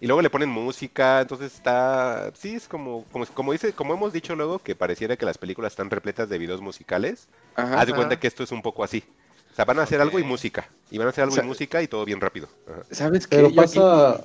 Y 0.00 0.06
luego 0.06 0.22
le 0.22 0.30
ponen 0.30 0.50
música, 0.50 1.20
entonces 1.22 1.54
está... 1.54 2.32
Sí, 2.34 2.56
es 2.56 2.68
como, 2.68 3.08
como, 3.10 3.26
como 3.26 3.52
dice, 3.52 3.74
como 3.74 3.94
hemos 3.94 4.12
dicho 4.12 4.36
luego, 4.36 4.62
que 4.62 4.76
pareciera 4.76 5.16
que 5.16 5.26
las 5.26 5.38
películas 5.38 5.72
están 5.72 5.90
repletas 5.90 6.28
de 6.28 6.38
videos 6.38 6.60
musicales. 6.60 7.30
Ajá. 7.54 7.80
Haz 7.80 7.86
de 7.88 7.94
cuenta 7.94 8.16
que 8.18 8.26
esto 8.28 8.44
es 8.44 8.52
un 8.52 8.62
poco 8.62 8.84
así. 8.84 9.04
O 9.54 9.56
sea, 9.56 9.64
van 9.64 9.78
a 9.78 9.82
hacer 9.82 10.00
algo 10.00 10.18
y 10.18 10.22
Ok. 10.22 10.28
música. 10.28 10.68
Y 10.90 10.98
van 10.98 11.06
a 11.06 11.10
hacer 11.10 11.22
algo 11.22 11.32
O 11.32 11.36
sea- 11.36 11.44
y 11.44 11.46
música 11.48 11.80
y 11.82 11.86
todo 11.88 12.04
bien 12.04 12.20
rápido. 12.20 12.48
Ajá. 12.68 12.82
¿Sabes 12.90 13.26
qué? 13.28 13.36
Pero 13.36 13.50
Yo 13.50 13.60
aquí- 13.62 13.78
pasa, 13.78 14.24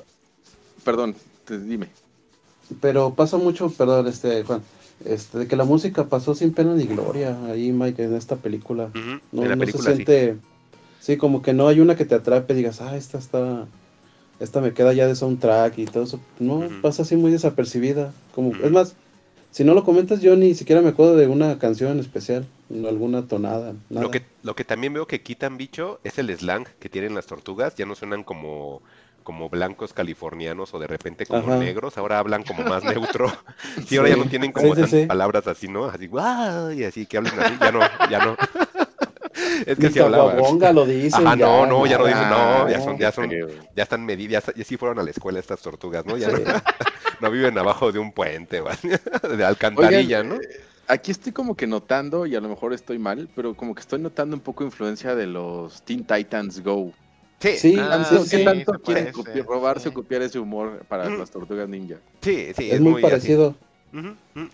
Perdón, 0.83 1.15
te- 1.45 1.59
dime. 1.59 1.87
pero 2.81 3.13
pasa 3.13 3.37
mucho, 3.37 3.69
perdón, 3.71 4.07
este, 4.07 4.43
Juan, 4.43 4.61
este, 5.05 5.39
de 5.39 5.47
que 5.47 5.55
la 5.55 5.65
música 5.65 6.05
pasó 6.05 6.33
sin 6.35 6.53
pena 6.53 6.73
ni 6.73 6.85
gloria 6.85 7.37
ahí, 7.45 7.71
Mike, 7.71 8.03
en 8.03 8.15
esta 8.15 8.35
película. 8.37 8.89
No, 9.31 9.43
en 9.43 9.49
la 9.49 9.55
no 9.55 9.59
película 9.59 9.83
se 9.83 9.89
sí. 9.91 9.95
siente, 10.05 10.37
sí, 10.99 11.17
como 11.17 11.41
que 11.41 11.53
no 11.53 11.67
hay 11.67 11.79
una 11.79 11.95
que 11.95 12.05
te 12.05 12.15
atrape 12.15 12.53
y 12.53 12.57
digas, 12.57 12.81
ah, 12.81 12.95
esta 12.97 13.17
está, 13.19 13.65
esta 14.39 14.61
me 14.61 14.73
queda 14.73 14.93
ya 14.93 15.05
de 15.07 15.15
soundtrack 15.15 15.77
y 15.77 15.85
todo 15.85 16.03
eso. 16.03 16.19
No, 16.39 16.63
pasa 16.81 17.03
así 17.03 17.15
muy 17.15 17.31
desapercibida. 17.31 18.13
Como, 18.33 18.55
es 18.55 18.71
más, 18.71 18.93
si 19.51 19.63
no 19.63 19.73
lo 19.73 19.83
comentas, 19.83 20.21
yo 20.21 20.35
ni 20.35 20.53
siquiera 20.53 20.81
me 20.81 20.89
acuerdo 20.89 21.15
de 21.15 21.27
una 21.27 21.57
canción 21.59 21.91
en 21.91 21.99
especial, 21.99 22.45
alguna 22.87 23.27
tonada, 23.27 23.73
nada. 23.89 24.05
Lo 24.05 24.11
que, 24.11 24.21
lo 24.43 24.55
que 24.55 24.63
también 24.63 24.93
veo 24.93 25.07
que 25.07 25.21
quitan, 25.21 25.57
bicho, 25.57 25.99
es 26.03 26.17
el 26.19 26.29
slang 26.37 26.65
que 26.79 26.89
tienen 26.89 27.15
las 27.15 27.25
tortugas. 27.25 27.75
Ya 27.75 27.85
no 27.85 27.95
suenan 27.95 28.23
como, 28.23 28.81
como 29.23 29.49
blancos 29.49 29.93
californianos 29.93 30.73
o 30.73 30.79
de 30.79 30.87
repente 30.87 31.25
como 31.25 31.49
Ajá. 31.49 31.59
negros. 31.59 31.97
Ahora 31.97 32.19
hablan 32.19 32.43
como 32.43 32.63
más 32.63 32.83
neutro. 32.85 33.31
Sí, 33.87 33.97
ahora 33.97 34.09
ya 34.09 34.15
no 34.15 34.25
tienen 34.25 34.51
como 34.51 34.75
Sí, 34.75 34.75
sí, 34.75 34.81
tantas 34.81 35.07
palabras 35.07 35.47
así, 35.47 35.67
¿no? 35.67 35.85
Así, 35.85 36.07
guau, 36.07 36.71
y 36.71 36.83
así 36.83 37.05
que 37.05 37.17
hablen 37.17 37.39
así. 37.39 37.57
Ya 37.59 37.71
no, 37.71 37.79
ya 38.09 38.19
no. 38.21 38.37
Es 39.65 39.77
que 39.93 40.01
hablaban. 40.01 40.35
Caguabonga 40.35 40.73
lo 40.73 40.85
dicen. 40.87 41.25
Ajá, 41.27 41.35
no, 41.35 41.65
no, 41.65 41.85
ya 41.85 41.97
no 41.97 42.05
dicen, 42.05 42.29
no, 42.29 42.69
ya 42.69 42.77
Ah, 42.77 42.81
son, 42.81 42.97
ya 42.97 43.11
son, 43.11 43.29
ya 43.75 43.83
están 43.83 44.05
medidas, 44.05 44.45
ya, 44.47 44.53
ya 44.55 44.63
sí 44.63 44.77
fueron 44.77 44.99
a 44.99 45.03
la 45.03 45.11
escuela 45.11 45.39
estas 45.39 45.61
tortugas, 45.61 46.05
¿no? 46.05 46.17
Ya 46.17 46.29
Sí. 46.29 46.43
no, 46.45 46.53
no 47.21 47.31
viven 47.31 47.57
abajo 47.57 47.91
de 47.91 47.99
un 47.99 48.11
puente, 48.11 48.61
de 49.37 49.43
alcantarilla, 49.45 50.19
Oigan, 50.19 50.29
¿no? 50.29 50.35
eh, 50.35 50.61
Aquí 50.87 51.11
estoy 51.11 51.31
como 51.31 51.55
que 51.55 51.67
notando, 51.67 52.25
y 52.25 52.35
a 52.35 52.41
lo 52.41 52.49
mejor 52.49 52.73
estoy 52.73 52.97
mal, 52.97 53.29
pero 53.35 53.53
como 53.53 53.75
que 53.75 53.81
estoy 53.81 53.99
notando 53.99 54.35
un 54.35 54.41
poco 54.41 54.63
influencia 54.63 55.13
de 55.13 55.27
los 55.27 55.83
Teen 55.83 56.03
Titans 56.03 56.63
Go. 56.63 56.91
Sí, 57.39 57.55
Sí, 57.57 57.75
Ah, 57.79 57.89
Tanto- 57.91 58.23
sí, 58.25 58.29
¿Qué 58.31 58.37
sí. 58.39 58.43
tanto 58.43 58.73
se 58.73 58.79
quieren 58.79 59.13
robarse 59.47 59.83
sí. 59.83 59.89
o 59.89 59.93
copiar 59.93 60.23
ese 60.23 60.39
humor 60.39 60.83
para 60.89 61.07
Mm. 61.07 61.19
las 61.19 61.29
tortugas 61.29 61.69
ninja? 61.69 61.97
sí, 62.21 62.47
sí, 62.55 62.71
es, 62.71 62.81
muy, 62.81 62.93
así. 62.95 63.01
parecido. 63.03 63.55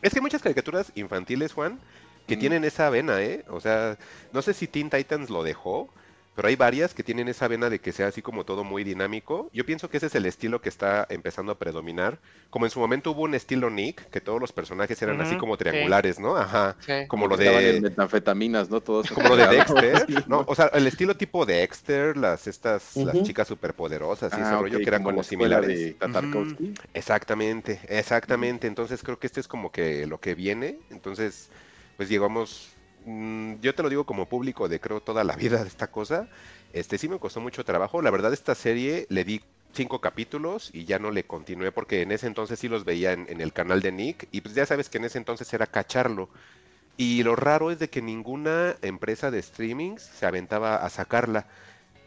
Es 0.01 0.11
que 0.13 0.19
hay 0.19 0.21
muchas 0.21 0.41
caricaturas 0.41 0.91
infantiles, 0.95 1.51
Juan, 1.53 1.79
que 2.27 2.37
Mm. 2.37 2.39
tienen 2.39 2.63
esa 2.65 2.89
vena, 2.89 3.21
¿eh? 3.21 3.43
O 3.49 3.59
sea, 3.59 3.97
no 4.31 4.41
sé 4.41 4.53
si 4.53 4.67
Teen 4.67 4.89
Titans 4.89 5.29
lo 5.29 5.43
dejó, 5.43 5.93
pero 6.35 6.49
hay 6.49 6.57
varias 6.57 6.93
que 6.93 7.03
tienen 7.03 7.29
esa 7.29 7.47
vena 7.47 7.69
de 7.69 7.79
que 7.79 7.93
sea 7.93 8.07
así 8.07 8.21
como 8.21 8.43
todo 8.43 8.65
muy 8.65 8.83
dinámico. 8.83 9.49
Yo 9.53 9.65
pienso 9.65 9.89
que 9.89 9.97
ese 9.97 10.07
es 10.07 10.15
el 10.15 10.25
estilo 10.25 10.61
que 10.61 10.67
está 10.67 11.05
empezando 11.09 11.53
a 11.53 11.57
predominar. 11.57 12.19
Como 12.49 12.65
en 12.65 12.71
su 12.71 12.79
momento 12.81 13.11
hubo 13.11 13.21
un 13.21 13.35
estilo 13.35 13.69
Nick, 13.69 14.09
que 14.09 14.19
todos 14.19 14.41
los 14.41 14.51
personajes 14.51 15.01
eran 15.01 15.21
así 15.21 15.37
como 15.37 15.55
sí. 15.55 15.59
triangulares, 15.59 16.19
¿no? 16.19 16.35
Ajá. 16.35 16.75
Sí. 16.79 17.07
Como 17.07 17.27
lo 17.27 17.37
de... 17.37 17.79
metanfetaminas, 17.81 18.69
¿no? 18.69 18.81
Todos 18.81 19.09
Como 19.11 19.29
lo 19.29 19.37
de. 19.37 19.47
Dexter, 19.47 20.27
¿no? 20.27 20.43
O 20.47 20.55
sea, 20.55 20.65
el 20.73 20.87
estilo 20.87 21.15
tipo 21.15 21.45
Dexter, 21.45 22.17
las 22.17 22.47
estas, 22.47 22.97
las 22.97 23.23
chicas 23.23 23.47
superpoderosas 23.47 24.37
y 24.37 24.41
ese 24.41 24.55
Ah, 24.55 24.57
rollo 24.59 24.79
ok, 24.79 24.83
que 24.83 24.89
eran 24.89 25.03
como 25.03 25.13
como 25.15 25.23
similares. 25.23 25.67
de. 25.67 25.95
Exactamente, 26.93 27.79
exactamente. 27.87 28.67
Entonces 28.67 29.03
creo 29.03 29.19
que 29.19 29.27
este 29.27 29.39
es 29.39 29.47
como 29.47 29.71
que 29.71 30.05
lo 30.07 30.19
que 30.19 30.35
viene. 30.35 30.79
Entonces, 30.89 31.49
pues 31.95 32.09
llegamos, 32.09 32.79
mm, 33.05 33.55
yo 33.61 33.75
te 33.75 33.83
lo 33.83 33.89
digo 33.89 34.05
como 34.05 34.29
público 34.29 34.67
de 34.69 34.79
creo 34.79 35.01
toda 35.01 35.23
la 35.23 35.35
vida 35.35 35.61
de 35.63 35.67
esta 35.69 35.91
cosa. 35.91 36.29
Este 36.73 36.97
sí 36.97 37.07
me 37.09 37.19
costó 37.19 37.41
mucho 37.41 37.63
trabajo. 37.65 38.01
La 38.01 38.11
verdad 38.11 38.33
esta 38.33 38.55
serie 38.55 39.05
le 39.09 39.23
di 39.23 39.41
cinco 39.73 40.01
capítulos 40.01 40.69
y 40.73 40.85
ya 40.85 40.99
no 40.99 41.11
le 41.11 41.25
continué 41.25 41.71
porque 41.71 42.01
en 42.01 42.11
ese 42.11 42.27
entonces 42.27 42.59
sí 42.59 42.67
los 42.69 42.85
veía 42.85 43.13
en, 43.13 43.27
en 43.29 43.41
el 43.41 43.53
canal 43.53 43.81
de 43.81 43.91
Nick 43.91 44.27
y 44.31 44.41
pues 44.41 44.55
ya 44.55 44.65
sabes 44.65 44.89
que 44.89 44.97
en 44.97 45.05
ese 45.05 45.17
entonces 45.17 45.53
era 45.53 45.67
cacharlo. 45.67 46.31
Y 46.97 47.23
lo 47.23 47.35
raro 47.35 47.71
es 47.71 47.79
de 47.79 47.89
que 47.89 48.01
ninguna 48.01 48.77
empresa 48.81 49.31
de 49.31 49.39
streaming 49.39 49.97
se 49.97 50.25
aventaba 50.25 50.77
a 50.77 50.89
sacarla. 50.89 51.47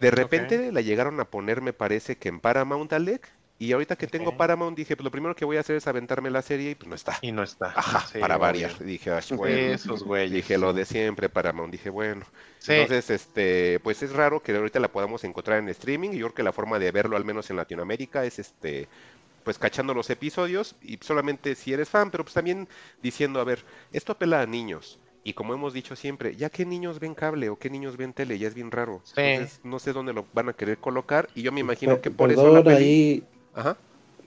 De 0.00 0.10
repente 0.10 0.72
la 0.72 0.80
llegaron 0.82 1.20
a 1.20 1.30
poner, 1.30 1.60
me 1.62 1.72
parece 1.74 2.18
que 2.18 2.28
en 2.28 2.40
Paramount, 2.40 2.92
Alec. 2.92 3.37
Y 3.60 3.72
ahorita 3.72 3.96
que 3.96 4.06
tengo. 4.06 4.36
Paramount 4.36 4.76
dije, 4.76 4.94
pues 4.96 5.04
lo 5.04 5.10
primero 5.10 5.34
que 5.34 5.44
voy 5.44 5.56
a 5.56 5.60
hacer 5.60 5.76
es 5.76 5.86
aventarme 5.88 6.30
la 6.30 6.42
serie 6.42 6.70
y 6.70 6.74
pues 6.76 6.88
no 6.88 6.94
está. 6.94 7.18
Y 7.22 7.32
no 7.32 7.42
está. 7.42 7.72
Ajá, 7.74 8.06
Sí, 8.06 8.18
para 8.18 8.36
variar. 8.36 8.78
Dije, 8.78 9.10
"Ay, 9.10 9.36
bueno. 9.36 9.56
Esos 9.74 10.04
güeyes. 10.04 10.30
Dije 10.30 10.58
lo 10.58 10.72
de 10.72 10.84
siempre, 10.84 11.28
Paramount. 11.28 11.72
Dije, 11.72 11.90
bueno. 11.90 12.24
Sí. 12.58 12.72
Entonces, 12.74 13.10
este, 13.10 13.80
pues 13.80 14.02
es 14.02 14.12
raro 14.12 14.40
que 14.42 14.54
ahorita 14.54 14.78
la 14.78 14.92
podamos 14.92 15.24
encontrar 15.24 15.58
en 15.58 15.68
streaming. 15.70 16.10
Y 16.10 16.18
yo 16.18 16.26
creo 16.26 16.34
que 16.34 16.42
la 16.44 16.52
forma 16.52 16.78
de 16.78 16.92
verlo, 16.92 17.16
al 17.16 17.24
menos 17.24 17.50
en 17.50 17.56
Latinoamérica, 17.56 18.24
es 18.24 18.38
este, 18.38 18.88
pues 19.42 19.58
cachando 19.58 19.92
los 19.94 20.08
episodios 20.10 20.76
y 20.82 20.98
solamente 21.00 21.54
si 21.54 21.72
eres 21.72 21.88
fan, 21.88 22.10
pero 22.10 22.22
pues 22.22 22.34
también 22.34 22.68
diciendo, 23.02 23.40
a 23.40 23.44
ver, 23.44 23.64
esto 23.92 24.12
apela 24.12 24.40
a 24.42 24.46
niños. 24.46 25.00
Y 25.24 25.32
como 25.32 25.52
hemos 25.52 25.72
dicho 25.74 25.96
siempre, 25.96 26.36
ya 26.36 26.48
que 26.48 26.64
niños 26.64 27.00
ven 27.00 27.14
cable 27.14 27.48
o 27.48 27.58
qué 27.58 27.70
niños 27.70 27.96
ven 27.96 28.12
tele, 28.12 28.38
ya 28.38 28.46
es 28.48 28.54
bien 28.54 28.70
raro. 28.70 29.00
Sí. 29.04 29.14
Entonces, 29.16 29.60
no 29.64 29.78
sé 29.78 29.92
dónde 29.92 30.12
lo 30.12 30.26
van 30.32 30.48
a 30.48 30.52
querer 30.52 30.78
colocar. 30.78 31.28
Y 31.34 31.42
yo 31.42 31.50
me 31.52 31.60
imagino 31.60 32.00
que 32.00 32.10
por 32.10 32.30
eso 32.30 32.44
la 32.52 32.62
perdón 32.62 32.64
peli... 32.74 32.84
ahí, 32.84 33.24
Ajá. 33.58 33.76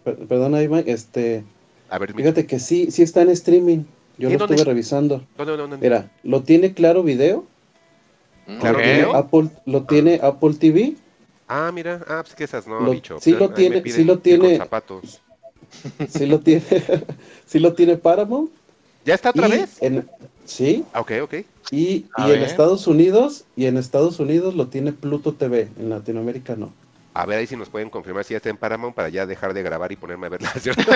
per- 0.04 0.18
perdón 0.28 0.56
ahí, 0.56 0.68
Mike, 0.68 0.92
este, 0.92 1.44
A 1.90 1.98
ver, 2.00 2.14
mi- 2.14 2.22
fíjate 2.22 2.46
que 2.46 2.60
sí, 2.60 2.92
sí 2.92 3.02
está 3.04 3.22
en 3.22 3.30
streaming. 3.30 3.84
Yo 4.18 4.30
¿Y 4.30 4.34
lo 4.38 4.46
estuve 4.46 4.64
revisando. 4.64 5.24
¿dónde, 5.38 5.56
dónde, 5.58 5.62
dónde? 5.62 5.78
Mira, 5.78 6.12
lo 6.24 6.42
tiene 6.44 6.74
Claro 6.74 7.04
Video, 7.04 7.46
Mm, 8.48 8.60
Claro 8.60 8.80
lo 8.80 8.84
tiene. 8.84 9.04
Apple, 9.14 9.50
lo 9.66 9.84
tiene 9.84 10.20
Apple 10.22 10.54
TV, 10.56 10.96
Ah, 11.48 11.72
mira, 11.74 12.02
ah, 12.08 12.22
pues 12.24 12.34
que 12.36 12.44
esas 12.46 12.66
no, 12.68 12.80
Lo- 12.82 12.92
bicho. 12.92 13.20
sí 13.20 13.32
lo 13.34 13.50
tiene- 13.52 13.84
sí 13.86 14.04
lo 14.04 14.20
tiene. 14.20 14.58
zapatos. 14.58 15.22
sí 16.10 16.26
lo 16.26 16.40
tiene, 16.40 16.64
sí 17.46 17.60
lo 17.60 17.74
tiene 17.74 17.96
Paramount 17.98 18.52
¿Ya 19.06 19.16
está 19.16 19.30
otra 19.30 19.48
Y 19.48 19.52
vez? 19.52 19.78
en- 19.82 20.08
sí, 20.46 20.84
Ah, 20.94 21.02
Ok, 21.02 21.12
ok. 21.24 21.34
y, 21.72 22.06
en. 22.18 22.44
Estados 22.44 22.88
Unidos, 22.88 23.46
y 23.56 23.66
en 23.66 23.78
Estados 23.78 24.20
Unidos 24.20 24.56
lo 24.56 24.68
tiene 24.68 24.92
Pluto 24.92 25.34
TV, 25.34 25.70
en 25.80 25.90
Latinoamérica 25.90 26.56
no. 26.56 26.74
A 27.14 27.26
ver 27.26 27.40
ahí 27.40 27.48
si 27.48 27.58
nos 27.58 27.68
pueden 27.70 27.90
confirmar 27.90 28.24
si 28.24 28.34
ya 28.34 28.38
está 28.38 28.50
en 28.50 28.58
Paramount 28.58 28.96
para 28.96 29.10
ya 29.10 29.26
dejar 29.26 29.54
de 29.54 29.62
grabar 29.64 29.92
y 29.92 29.98
ponerme 29.98 30.28
a 30.28 30.30
verla. 30.30 30.50
¿cierto? 30.58 30.84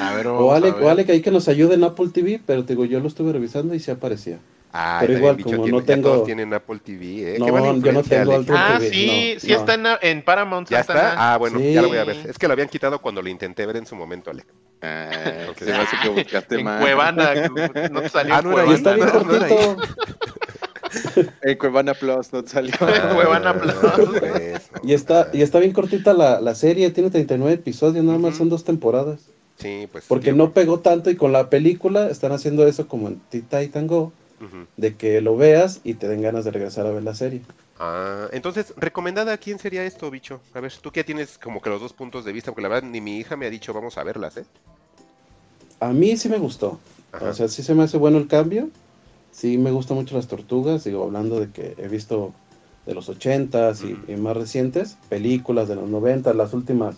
A 0.00 0.14
ver, 0.14 0.26
O 0.26 0.32
vamos 0.34 0.52
a 0.54 0.56
Alec, 0.56 0.74
ver. 0.76 0.84
o 0.84 0.88
Alec 0.90 1.10
ahí 1.10 1.20
que 1.20 1.30
nos 1.30 1.48
ayude 1.48 1.74
en 1.74 1.84
Apple 1.84 2.08
TV, 2.12 2.40
pero 2.44 2.64
te 2.64 2.72
digo, 2.72 2.84
yo 2.86 2.98
lo 3.00 3.08
estuve 3.08 3.32
revisando 3.32 3.74
y 3.74 3.80
sí 3.80 3.90
aparecía. 3.90 4.38
Ah, 4.72 4.98
Pero 5.00 5.14
igual, 5.14 5.36
como 5.42 5.56
tiene- 5.64 5.70
no 5.70 5.80
ya 5.80 5.86
tengo- 5.86 6.08
todos 6.12 6.24
tienen 6.26 6.52
Apple 6.52 6.80
TV, 6.84 7.36
¿eh? 7.36 7.38
No, 7.38 7.46
yo 7.46 7.92
no 7.92 8.02
tengo. 8.02 8.32
Apple 8.36 8.54
Ah, 8.56 8.76
TV, 8.78 8.90
sí, 8.90 9.32
no, 9.34 9.40
sí 9.40 9.48
no. 9.52 9.56
está 9.58 9.74
en, 9.74 9.86
en 10.02 10.22
Paramount. 10.22 10.68
Ya 10.68 10.80
está. 10.80 11.14
Ah, 11.34 11.36
bueno, 11.38 11.58
Sí. 11.58 11.72
ya 11.72 11.82
lo 11.82 11.88
voy 11.88 11.96
a 11.98 12.04
ver. 12.04 12.16
Es 12.28 12.36
que 12.38 12.46
lo 12.46 12.52
habían 12.52 12.68
quitado 12.68 13.00
cuando 13.00 13.22
lo 13.22 13.28
intenté 13.30 13.64
ver 13.64 13.76
en 13.76 13.86
su 13.86 13.96
momento, 13.96 14.30
Alec. 14.30 14.46
Ah, 14.82 15.10
Ok. 15.50 15.58
se 15.58 15.64
me 15.66 15.72
hace 15.72 15.96
que 16.02 16.08
buscaste 16.10 16.54
en 16.56 16.64
más. 16.64 16.80
Cuevana. 16.80 17.30
No 17.90 18.02
te 18.02 18.08
salió 18.10 18.34
Ah, 18.34 18.42
no 18.42 18.52
era 18.52 18.64
Y 18.66 18.68
ahí, 18.68 18.74
está 18.74 18.92
bien 18.94 19.08
cortito. 19.08 19.76
En 21.42 21.58
Cuevana 21.58 21.94
Plus 21.94 22.32
no 22.32 22.42
te 22.42 22.50
salió. 22.50 22.74
Cuevana 22.78 23.50
Ah, 23.50 23.58
Plus. 23.60 23.74
por 23.74 24.24
eso. 24.24 24.70
Y 24.82 24.92
está, 24.92 25.28
y 25.32 25.42
está 25.42 25.58
bien 25.58 25.72
cortita 25.72 26.12
la, 26.12 26.40
la 26.40 26.54
serie, 26.54 26.90
tiene 26.90 27.10
39 27.10 27.54
episodios, 27.54 28.04
nada 28.04 28.18
más 28.18 28.36
son 28.36 28.48
dos 28.48 28.64
temporadas. 28.64 29.20
Sí, 29.58 29.88
pues. 29.90 30.04
Porque 30.06 30.32
no 30.32 30.52
pegó 30.52 30.80
tanto 30.80 31.10
y 31.10 31.16
con 31.16 31.32
la 31.32 31.48
película 31.48 32.08
están 32.08 32.32
haciendo 32.32 32.66
eso 32.66 32.88
como 32.88 33.08
en 33.08 33.20
Titan 33.30 33.86
Go, 33.86 34.12
de 34.76 34.94
que 34.96 35.20
lo 35.22 35.36
veas 35.36 35.80
y 35.82 35.94
te 35.94 36.08
den 36.08 36.20
ganas 36.22 36.44
de 36.44 36.50
regresar 36.50 36.86
a 36.86 36.90
ver 36.90 37.02
la 37.02 37.14
serie. 37.14 37.40
Ah, 37.78 38.28
entonces, 38.32 38.74
¿recomendada 38.76 39.32
a 39.32 39.38
quién 39.38 39.58
sería 39.58 39.84
esto, 39.84 40.10
bicho? 40.10 40.40
A 40.54 40.60
ver, 40.60 40.72
tú 40.80 40.90
que 40.90 41.00
ya 41.00 41.04
tienes 41.06 41.38
como 41.38 41.60
que 41.62 41.70
los 41.70 41.80
dos 41.80 41.92
puntos 41.92 42.24
de 42.24 42.32
vista, 42.32 42.50
porque 42.50 42.62
la 42.62 42.68
verdad 42.68 42.88
ni 42.88 43.00
mi 43.00 43.18
hija 43.18 43.36
me 43.36 43.46
ha 43.46 43.50
dicho 43.50 43.72
vamos 43.74 43.96
a 43.98 44.02
verlas, 44.04 44.36
¿eh? 44.36 44.44
A 45.80 45.88
mí 45.88 46.16
sí 46.16 46.28
me 46.28 46.38
gustó. 46.38 46.78
Ajá. 47.12 47.30
O 47.30 47.32
sea, 47.34 47.48
sí 47.48 47.62
se 47.62 47.74
me 47.74 47.82
hace 47.84 47.96
bueno 47.96 48.18
el 48.18 48.28
cambio. 48.28 48.68
Sí 49.36 49.58
me 49.58 49.70
gustan 49.70 49.98
mucho 49.98 50.16
las 50.16 50.28
tortugas. 50.28 50.84
Digo, 50.84 51.04
hablando 51.04 51.38
de 51.38 51.50
que 51.50 51.74
he 51.76 51.88
visto 51.88 52.32
de 52.86 52.94
los 52.94 53.10
80s 53.10 53.82
y, 54.08 54.16
más 54.16 54.34
recientes, 54.36 54.96
películas 55.10 55.68
de 55.68 55.74
los 55.74 55.90
90, 55.90 56.32
las 56.32 56.54
últimas 56.54 56.96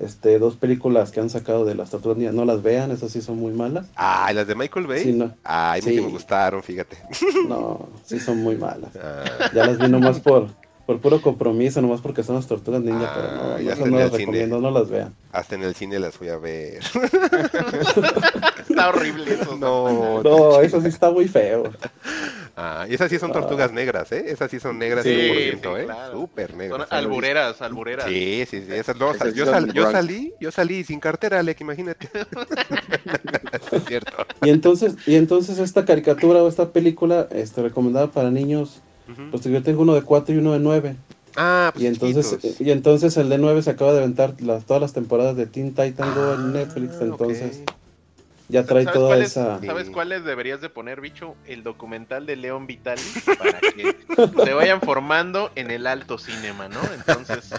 este, 0.00 0.40
dos 0.40 0.56
películas 0.56 1.12
que 1.12 1.20
han 1.20 1.30
sacado 1.30 1.64
de 1.64 1.76
las 1.76 1.90
tortugas 1.90 2.18
no 2.34 2.44
las 2.44 2.62
vean, 2.62 2.90
esas 2.90 3.12
sí 3.12 3.20
son 3.22 3.36
muy 3.36 3.52
malas. 3.52 3.86
Ah, 3.94 4.28
¿y 4.32 4.34
las 4.34 4.48
de 4.48 4.56
Michael 4.56 4.86
Bay? 4.88 5.04
Sí, 5.04 5.12
no, 5.12 5.36
Ay, 5.44 5.82
sí 5.82 5.92
me 6.00 6.08
gustaron, 6.08 6.62
fíjate. 6.64 6.96
no, 7.48 7.86
sí 8.04 8.18
son 8.18 8.38
muy 8.38 8.56
malas. 8.56 8.90
Ah, 9.00 9.22
Ya 9.54 9.64
las 9.64 9.78
vi 9.78 9.86
nomás 9.88 10.18
por, 10.18 10.48
por 10.86 10.98
puro 10.98 11.22
compromiso, 11.22 11.80
nomás 11.80 12.00
porque 12.00 12.24
son 12.24 12.34
las 12.36 12.48
tortugas 12.48 12.80
ninja, 12.80 13.04
Ah, 13.04 13.12
pero 13.14 13.28
no, 13.36 13.60
ya 13.60 13.76
no, 13.76 13.98
las 13.98 14.10
cine. 14.10 14.24
recomiendo, 14.24 14.60
no 14.60 14.70
las 14.72 14.88
vean. 14.90 15.14
hasta 15.30 15.54
en 15.54 15.62
el 15.62 15.74
cine 15.76 16.00
las 16.00 16.16
fui 16.16 16.28
a 16.28 16.38
ver. 16.38 16.80
Está 18.82 18.88
horrible 18.88 19.34
eso. 19.34 19.56
no, 19.58 20.22
No, 20.22 20.60
eso 20.60 20.80
sí 20.80 20.88
está 20.88 21.10
muy 21.10 21.28
feo. 21.28 21.70
Ah, 22.56 22.86
y 22.88 22.94
esas 22.94 23.10
sí 23.10 23.18
son 23.18 23.32
tortugas 23.32 23.72
negras, 23.72 24.12
¿eh? 24.12 24.24
Esas 24.26 24.50
sí 24.50 24.60
son 24.60 24.78
negras 24.78 25.04
Sí, 25.04 25.10
100%, 25.14 25.76
sí, 25.76 25.80
¿eh? 25.80 25.84
claro. 25.84 26.20
Súper 26.20 26.54
negras. 26.54 26.88
Son 26.88 26.98
albureras, 26.98 27.62
albureras. 27.62 28.08
Sí, 28.08 28.44
sí, 28.48 28.62
sí. 28.62 28.72
Esas, 28.72 28.96
no, 28.96 29.10
Esas 29.12 29.34
yo, 29.34 29.46
sal- 29.46 29.72
salí, 29.90 30.32
yo 30.40 30.50
salí 30.50 30.84
sin 30.84 31.00
cartera, 31.00 31.38
Alec, 31.38 31.60
imagínate. 31.60 32.08
es 33.72 33.84
cierto. 33.86 34.12
Y 34.42 34.50
entonces, 34.50 34.96
y 35.06 35.14
entonces 35.14 35.58
esta 35.58 35.84
caricatura 35.84 36.42
o 36.42 36.48
esta 36.48 36.72
película 36.72 37.28
este, 37.32 37.62
recomendada 37.62 38.08
para 38.10 38.30
niños, 38.30 38.82
pues 39.30 39.44
yo 39.44 39.62
tengo 39.62 39.82
uno 39.82 39.94
de 39.94 40.02
4 40.02 40.34
y 40.34 40.38
uno 40.38 40.52
de 40.52 40.58
9. 40.58 40.96
Ah, 41.36 41.70
pues 41.72 41.84
Y 41.84 41.86
entonces, 41.86 42.38
chiquitos. 42.38 42.60
y 42.60 42.70
entonces 42.70 43.16
el 43.16 43.28
de 43.30 43.38
9 43.38 43.62
se 43.62 43.70
acaba 43.70 43.92
de 43.92 44.00
aventar 44.00 44.34
las, 44.42 44.66
todas 44.66 44.82
las 44.82 44.92
temporadas 44.92 45.36
de 45.36 45.46
Teen 45.46 45.70
Titan 45.74 46.14
Go 46.14 46.34
en 46.34 46.52
Netflix, 46.52 46.96
Ah, 47.00 47.04
entonces. 47.04 47.62
Ya 48.52 48.64
trae 48.64 48.84
¿Sabes 48.84 48.94
toda 48.98 49.08
cuáles, 49.08 49.28
esa... 49.30 49.60
¿Sabes 49.62 49.90
cuáles 49.90 50.24
deberías 50.24 50.60
de 50.60 50.68
poner, 50.68 51.00
bicho? 51.00 51.36
El 51.46 51.62
documental 51.64 52.26
de 52.26 52.36
León 52.36 52.66
Vitalis 52.66 53.24
para 53.38 53.58
que 53.60 53.96
se 54.44 54.52
vayan 54.54 54.80
formando 54.82 55.50
en 55.56 55.70
el 55.70 55.86
alto 55.86 56.18
cinema, 56.18 56.68
¿no? 56.68 56.92
Entonces, 56.92 57.50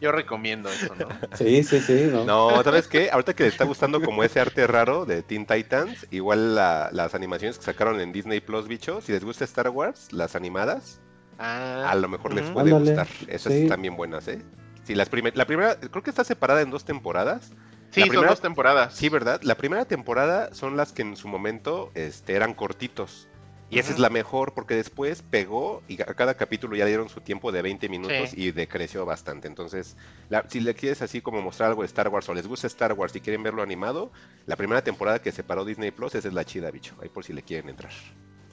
yo 0.00 0.12
recomiendo 0.12 0.68
eso, 0.70 0.94
¿no? 0.96 1.08
Sí, 1.36 1.62
sí, 1.62 1.80
sí, 1.80 2.08
¿no? 2.12 2.24
No, 2.24 2.62
¿sabes 2.62 2.88
qué? 2.88 3.10
Ahorita 3.10 3.34
que 3.34 3.44
le 3.44 3.48
está 3.48 3.64
gustando 3.64 4.02
como 4.02 4.24
ese 4.24 4.40
arte 4.40 4.66
raro 4.66 5.06
de 5.06 5.22
Teen 5.22 5.46
Titans, 5.46 6.06
igual 6.10 6.54
la- 6.56 6.90
las 6.92 7.14
animaciones 7.14 7.58
que 7.58 7.64
sacaron 7.64 8.00
en 8.00 8.12
Disney 8.12 8.40
Plus, 8.40 8.66
bicho, 8.68 9.00
si 9.00 9.12
les 9.12 9.24
gusta 9.24 9.44
Star 9.44 9.68
Wars, 9.70 10.12
las 10.12 10.36
animadas, 10.36 11.00
Ah, 11.38 11.88
a 11.90 11.94
lo 11.96 12.08
mejor 12.08 12.34
les 12.34 12.50
puede 12.50 12.72
Ándale, 12.72 12.90
gustar. 12.92 13.08
Esas 13.26 13.52
sí. 13.52 13.62
están 13.62 13.80
bien 13.82 13.96
buenas, 13.96 14.28
¿eh? 14.28 14.42
Sí, 14.84 14.94
las 14.94 15.08
primer- 15.08 15.36
la 15.36 15.46
primera, 15.46 15.76
creo 15.78 16.02
que 16.02 16.10
está 16.10 16.24
separada 16.24 16.60
en 16.60 16.70
dos 16.70 16.84
temporadas. 16.84 17.52
Sí, 17.92 18.00
la 18.00 18.06
son 18.06 18.10
primera- 18.10 18.30
dos 18.30 18.40
temporadas. 18.40 18.94
Sí, 18.94 19.08
¿verdad? 19.08 19.40
La 19.42 19.54
primera 19.56 19.84
temporada 19.84 20.52
son 20.54 20.76
las 20.76 20.92
que 20.92 21.02
en 21.02 21.16
su 21.16 21.28
momento 21.28 21.90
este, 21.94 22.34
eran 22.34 22.54
cortitos. 22.54 23.28
Y 23.70 23.78
esa 23.78 23.90
es 23.92 23.98
la 23.98 24.10
mejor 24.10 24.52
porque 24.52 24.74
después 24.74 25.22
pegó 25.22 25.82
y 25.88 26.02
a 26.02 26.04
cada 26.04 26.34
capítulo 26.34 26.76
ya 26.76 26.84
dieron 26.84 27.08
su 27.08 27.22
tiempo 27.22 27.52
de 27.52 27.62
20 27.62 27.88
minutos 27.88 28.28
Sí. 28.30 28.42
y 28.42 28.50
decreció 28.50 29.06
bastante. 29.06 29.48
Entonces, 29.48 29.96
la- 30.28 30.44
si 30.46 30.60
le 30.60 30.74
quieres 30.74 31.00
así 31.00 31.22
como 31.22 31.40
mostrar 31.40 31.70
algo 31.70 31.80
de 31.80 31.86
Star 31.86 32.08
Wars 32.08 32.28
o 32.28 32.34
les 32.34 32.46
gusta 32.46 32.66
Star 32.66 32.92
Wars 32.92 33.16
y 33.16 33.20
quieren 33.22 33.42
verlo 33.42 33.62
animado, 33.62 34.12
la 34.44 34.56
primera 34.56 34.84
temporada 34.84 35.22
que 35.22 35.32
separó 35.32 35.64
Disney 35.64 35.90
Plus 35.90 36.14
esa 36.14 36.28
es 36.28 36.34
la 36.34 36.44
chida, 36.44 36.70
bicho. 36.70 36.94
Ahí 37.00 37.08
por 37.08 37.24
si 37.24 37.32
le 37.32 37.40
quieren 37.42 37.70
entrar. 37.70 37.92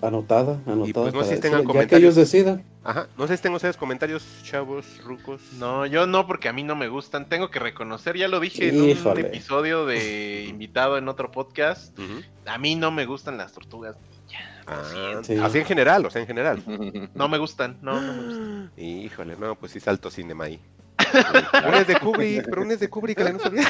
Anotada, 0.01 0.59
anotada. 0.65 1.11
pues 1.11 1.13
no 1.13 1.23
sé 1.23 1.35
si 1.35 1.41
tengan 1.41 1.59
decirle, 1.61 1.61
ya 1.61 1.61
que 1.61 1.65
comentarios. 1.67 2.01
ellos 2.03 2.15
decidan. 2.15 2.63
Ajá. 2.85 3.07
No 3.17 3.27
sé 3.27 3.35
si 3.35 3.43
tengo 3.43 3.57
ustedes 3.57 3.75
comentarios, 3.75 4.25
chavos, 4.43 4.85
rucos. 5.03 5.41
No, 5.59 5.85
yo 5.85 6.07
no, 6.07 6.25
porque 6.25 6.47
a 6.47 6.53
mí 6.53 6.63
no 6.63 6.75
me 6.75 6.87
gustan. 6.87 7.27
Tengo 7.27 7.51
que 7.51 7.59
reconocer, 7.59 8.15
ya 8.15 8.29
lo 8.29 8.39
dije 8.39 8.69
en 8.69 8.81
un 8.81 9.19
episodio 9.19 9.85
de 9.85 10.45
invitado 10.49 10.97
en 10.97 11.09
otro 11.09 11.31
podcast. 11.31 11.97
A 12.45 12.57
mí 12.57 12.75
no 12.75 12.91
me 12.91 13.05
gustan 13.05 13.37
las 13.37 13.51
tortugas. 13.51 13.95
Ah, 14.67 15.19
Sí. 15.23 15.35
Así 15.35 15.57
en 15.57 15.65
general, 15.65 16.05
o 16.05 16.09
sea, 16.09 16.21
en 16.21 16.27
general. 16.27 16.63
No 17.15 17.27
me 17.27 17.37
gustan, 17.37 17.77
no, 17.81 17.99
no 17.99 18.13
me 18.13 18.23
gustan. 18.23 18.71
Híjole, 18.77 19.35
no, 19.35 19.55
pues 19.55 19.71
sí 19.73 19.79
salto 19.79 20.09
cinema 20.09 20.45
ahí. 20.45 20.59
un 21.67 21.73
es 21.73 21.87
de 21.87 21.95
Kubrick, 21.99 22.45
pero 22.49 22.61
un 22.61 22.71
es 22.71 22.79
de 22.79 22.89
Kubrick, 22.89 23.17
que 23.17 23.33
no 23.33 23.39
sabía. 23.39 23.67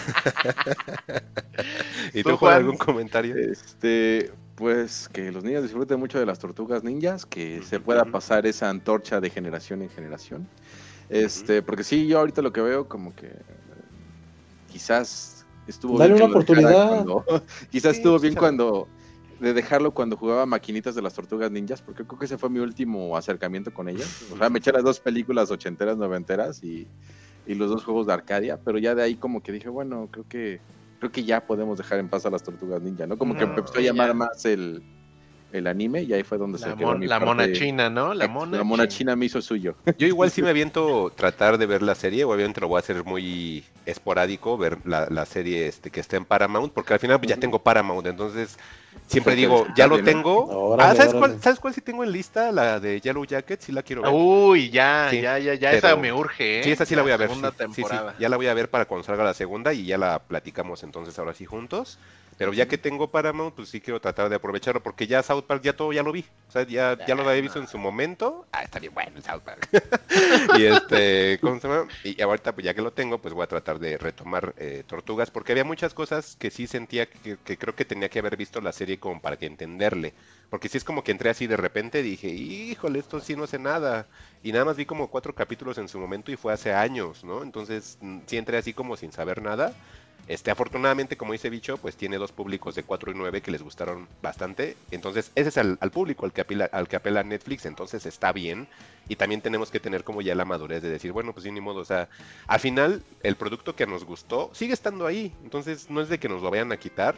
¿Y 2.14 2.24
¿Tú, 2.24 2.38
Juan? 2.38 2.56
algún 2.56 2.78
comentario? 2.78 3.36
Este, 3.38 4.32
pues 4.60 5.08
que 5.08 5.32
los 5.32 5.42
niños 5.42 5.64
disfruten 5.64 5.98
mucho 6.00 6.20
de 6.20 6.26
las 6.26 6.38
tortugas 6.38 6.84
ninjas, 6.84 7.26
que 7.26 7.62
se 7.64 7.80
pueda 7.80 8.04
pasar 8.04 8.46
esa 8.46 8.70
antorcha 8.70 9.22
de 9.22 9.30
generación 9.30 9.82
en 9.82 9.90
generación. 9.90 10.50
Este, 11.08 11.62
porque 11.62 11.86
sí, 11.86 12.08
yo 12.08 12.20
ahorita 12.20 12.42
lo 12.42 12.52
que 12.52 12.60
veo 12.60 12.86
como 12.90 13.16
que 13.16 13.32
quizás 14.68 15.46
estuvo 15.66 15.98
Dale 15.98 16.14
bien 16.14 16.26
una 16.26 16.32
oportunidad. 16.34 16.88
cuando- 16.90 17.26
quizás 17.72 17.94
Sí, 17.96 17.98
estuvo 18.02 18.20
bien 18.20 18.36
cuando 18.36 18.90
de 19.40 19.54
dejarlo 19.54 19.94
cuando 19.94 20.18
jugaba 20.18 20.46
maquinitas 20.46 20.94
de 20.94 21.02
las 21.02 21.14
tortugas 21.14 21.50
ninjas, 21.50 21.82
porque 21.82 22.06
creo 22.06 22.20
que 22.20 22.26
ese 22.26 22.38
fue 22.38 22.50
mi 22.50 22.60
último 22.60 23.16
acercamiento 23.16 23.72
con 23.74 23.88
ellas. 23.88 24.10
O 24.30 24.36
sea, 24.38 24.50
me 24.50 24.60
eché 24.60 24.74
las 24.74 24.84
dos 24.84 25.00
películas 25.00 25.50
ochenteras, 25.52 25.96
noventeras 25.98 26.62
y, 26.62 26.92
y 27.46 27.56
los 27.56 27.70
dos 27.70 27.86
juegos 27.86 28.08
de 28.08 28.14
Arcadia, 28.14 28.58
pero 28.62 28.78
ya 28.78 28.94
de 28.94 29.04
ahí 29.04 29.16
como 29.16 29.42
que 29.42 29.54
dije, 29.54 29.70
bueno, 29.70 30.10
creo 30.12 30.26
que 30.26 30.64
creo 31.00 31.12
que 31.12 31.24
ya 31.24 31.46
podemos 31.46 31.78
dejar 31.78 32.00
en 32.00 32.10
paz 32.10 32.26
a 32.26 32.30
las 32.30 32.44
tortugas 32.44 32.82
ninja, 32.82 33.08
¿no? 33.08 33.18
Como 33.18 33.34
que 33.36 33.46
No, 33.46 33.56
empezó 33.56 33.80
a 33.80 33.82
llamar 33.82 34.10
ya. 34.10 34.14
más 34.14 34.46
el, 34.46 34.84
el 35.52 35.68
anime 35.68 36.04
y 36.04 36.14
ahí 36.14 36.24
fue 36.24 36.38
donde 36.38 36.60
La, 36.60 36.68
se 36.72 36.76
quedó 36.76 36.88
mon- 36.88 37.00
mi 37.00 37.08
la 37.08 37.20
parte- 37.20 37.26
mona 37.26 37.52
china, 37.54 37.90
¿no? 37.90 38.14
La 38.14 38.28
mona, 38.28 38.58
la 38.58 38.64
mona 38.64 38.88
china 38.88 39.16
me 39.16 39.26
hizo 39.26 39.42
suyo. 39.42 39.76
Yo 39.98 40.08
igual 40.08 40.30
sí 40.32 40.42
me 40.42 40.50
aviento 40.52 41.12
tratar 41.16 41.58
de 41.58 41.66
ver 41.66 41.82
la 41.82 41.96
serie, 41.96 42.24
obviamente 42.24 42.62
lo 42.62 42.68
voy 42.68 42.78
a 42.78 42.80
hacer 42.80 43.04
muy 43.04 43.64
esporádico, 43.86 44.58
ver 44.58 44.78
la, 44.86 45.08
la 45.10 45.26
serie 45.26 45.68
este 45.68 45.90
que 45.90 46.00
está 46.00 46.18
en 46.18 46.26
Paramount, 46.26 46.72
porque 46.74 46.94
al 46.94 47.00
final 47.00 47.20
pues, 47.20 47.30
ya 47.30 47.38
tengo 47.38 47.60
Paramount, 47.60 48.06
entonces 48.08 48.58
siempre 49.08 49.36
digo, 49.36 49.66
ya 49.76 49.88
lo 49.88 50.02
tengo. 50.04 50.46
Órale, 50.46 50.92
ah, 50.92 50.96
¿sabes 50.96 51.14
órale. 51.14 51.28
cuál, 51.34 51.42
¿sabes 51.44 51.60
cuál 51.60 51.74
sí 51.74 51.82
tengo 51.82 52.04
en 52.04 52.12
lista? 52.12 52.52
La 52.52 52.80
de 52.80 53.02
Yellow 53.02 53.26
Jacket, 53.26 53.60
sí 53.62 53.72
la 53.72 53.82
quiero 53.82 54.04
ver. 54.04 54.12
Uy, 54.14 54.70
ya, 54.70 55.08
Sí, 55.10 55.22
ya, 55.22 55.40
ya, 55.40 55.56
ya, 55.56 55.72
pero- 55.72 55.88
esa 55.88 55.96
me 55.96 56.14
urge, 56.14 56.60
¿eh? 56.60 56.64
Sí, 56.64 56.72
esa 56.72 56.86
sí 56.86 56.96
la 56.96 57.02
voy 57.02 57.12
a 57.12 57.18
ver. 57.18 57.28
Segunda 57.30 57.50
sí, 57.52 57.56
sí, 57.58 57.66
sí, 57.66 57.74
temporada. 57.82 58.16
ya 58.20 58.30
la 58.30 58.38
voy 58.38 58.48
a 58.48 58.54
ver 58.54 58.70
para 58.70 58.86
cuando 58.86 59.04
salga 59.04 59.24
la 59.24 59.34
segunda 59.34 59.74
y 59.74 59.86
ya 59.86 59.98
la 59.98 60.20
platicamos 60.20 60.84
entonces 60.84 61.18
ahora 61.18 61.34
sí 61.34 61.46
juntos. 61.46 61.98
Pero 62.40 62.54
ya 62.54 62.70
que 62.70 62.78
tengo 62.78 63.12
Paramount, 63.12 63.54
pues 63.54 63.68
sí 63.68 63.82
quiero 63.82 64.00
tratar 64.00 64.30
de 64.30 64.38
aprovecharlo 64.38 64.82
porque 64.82 65.08
ya 65.08 65.22
South 65.22 65.44
Park 65.44 65.62
ya 65.62 65.76
todo 65.76 65.92
ya 65.92 66.04
lo 66.04 66.14
vi. 66.14 66.24
O 66.48 66.52
sea, 66.54 66.66
ya, 66.66 66.98
ya 67.06 67.14
lo 67.14 67.28
había 67.28 67.42
visto 67.42 67.60
en 67.60 67.68
su 67.68 67.78
momento. 67.78 68.48
Ah, 68.54 68.64
está 68.64 68.80
bien 68.80 68.94
bueno 68.94 69.22
South 69.22 69.42
Park. 69.42 69.68
y 70.58 70.64
este, 70.64 71.38
¿cómo 71.42 71.60
se 71.60 71.68
llama? 71.68 71.90
Y 72.02 72.22
ahorita 72.22 72.54
pues 72.54 72.64
ya 72.64 72.74
que 72.74 72.82
lo 72.82 72.94
tengo, 72.94 73.22
pues 73.22 73.34
voy 73.34 73.44
a 73.44 73.48
tratar 73.48 73.78
de 73.80 73.98
retomar 73.98 74.54
eh, 74.58 74.86
Tortugas 74.88 75.30
porque 75.32 75.52
había 75.52 75.66
muchas 75.66 75.94
cosas 75.94 76.38
que 76.38 76.50
sí 76.50 76.66
sentía 76.66 77.10
que, 77.10 77.36
que 77.44 77.58
creo 77.58 77.76
que 77.76 77.84
tenía 77.84 78.08
que 78.08 78.20
haber 78.20 78.38
visto 78.38 78.62
la 78.62 78.72
serie 78.72 79.00
como 79.00 79.20
para 79.20 79.36
que 79.36 79.46
entenderle. 79.46 80.14
Porque 80.50 80.70
sí 80.70 80.78
es 80.78 80.86
como 80.86 81.04
que 81.04 81.12
entré 81.12 81.30
así 81.30 81.46
de 81.46 81.58
repente 81.58 82.02
dije, 82.02 82.30
híjole, 82.30 83.00
esto 83.00 83.20
sí 83.20 83.36
no 83.36 83.48
sé 83.48 83.60
nada. 83.60 84.08
Y 84.42 84.54
nada 84.54 84.64
más 84.64 84.78
vi 84.78 84.86
como 84.86 85.10
cuatro 85.10 85.36
capítulos 85.36 85.78
en 85.78 85.90
su 85.90 86.00
momento 86.00 86.32
y 86.32 86.38
fue 86.38 86.54
hace 86.54 86.72
años, 86.74 87.26
¿no? 87.26 87.44
Entonces 87.44 87.98
mm, 88.00 88.20
sí 88.26 88.38
entré 88.38 88.58
así 88.58 88.74
como 88.74 88.96
sin 88.96 89.12
saber 89.12 89.42
nada. 89.42 89.74
Este, 90.30 90.52
afortunadamente, 90.52 91.18
como 91.18 91.34
dice 91.34 91.50
Bicho, 91.50 91.80
pues 91.80 91.96
tiene 91.96 92.20
dos 92.20 92.32
públicos 92.32 92.76
de 92.76 92.84
4 92.84 93.12
y 93.12 93.16
9 93.16 93.42
que 93.42 93.50
les 93.50 93.64
gustaron 93.64 94.08
bastante. 94.22 94.78
Entonces, 94.92 95.32
ese 95.34 95.50
es 95.50 95.58
al, 95.58 95.80
al 95.82 95.90
público 95.90 96.24
al 96.24 96.32
que, 96.32 96.42
apela, 96.42 96.66
al 96.66 96.88
que 96.88 96.98
apela 96.98 97.24
Netflix, 97.24 97.66
entonces 97.66 98.06
está 98.06 98.32
bien. 98.32 98.68
Y 99.08 99.16
también 99.16 99.42
tenemos 99.42 99.72
que 99.72 99.80
tener 99.80 100.04
como 100.04 100.22
ya 100.22 100.36
la 100.36 100.46
madurez 100.46 100.84
de 100.84 100.90
decir, 100.92 101.14
bueno, 101.14 101.34
pues 101.34 101.46
sí, 101.46 101.52
ni 101.52 101.62
modo. 101.62 101.80
O 101.80 101.86
sea, 101.86 102.10
al 102.46 102.60
final, 102.60 103.02
el 103.24 103.38
producto 103.38 103.76
que 103.76 103.88
nos 103.88 104.06
gustó 104.06 104.52
sigue 104.54 104.74
estando 104.74 105.08
ahí. 105.08 105.34
Entonces, 105.44 105.90
no 105.90 106.00
es 106.00 106.10
de 106.10 106.20
que 106.20 106.30
nos 106.30 106.44
lo 106.44 106.52
vayan 106.52 106.72
a 106.72 106.78
quitar 106.78 107.16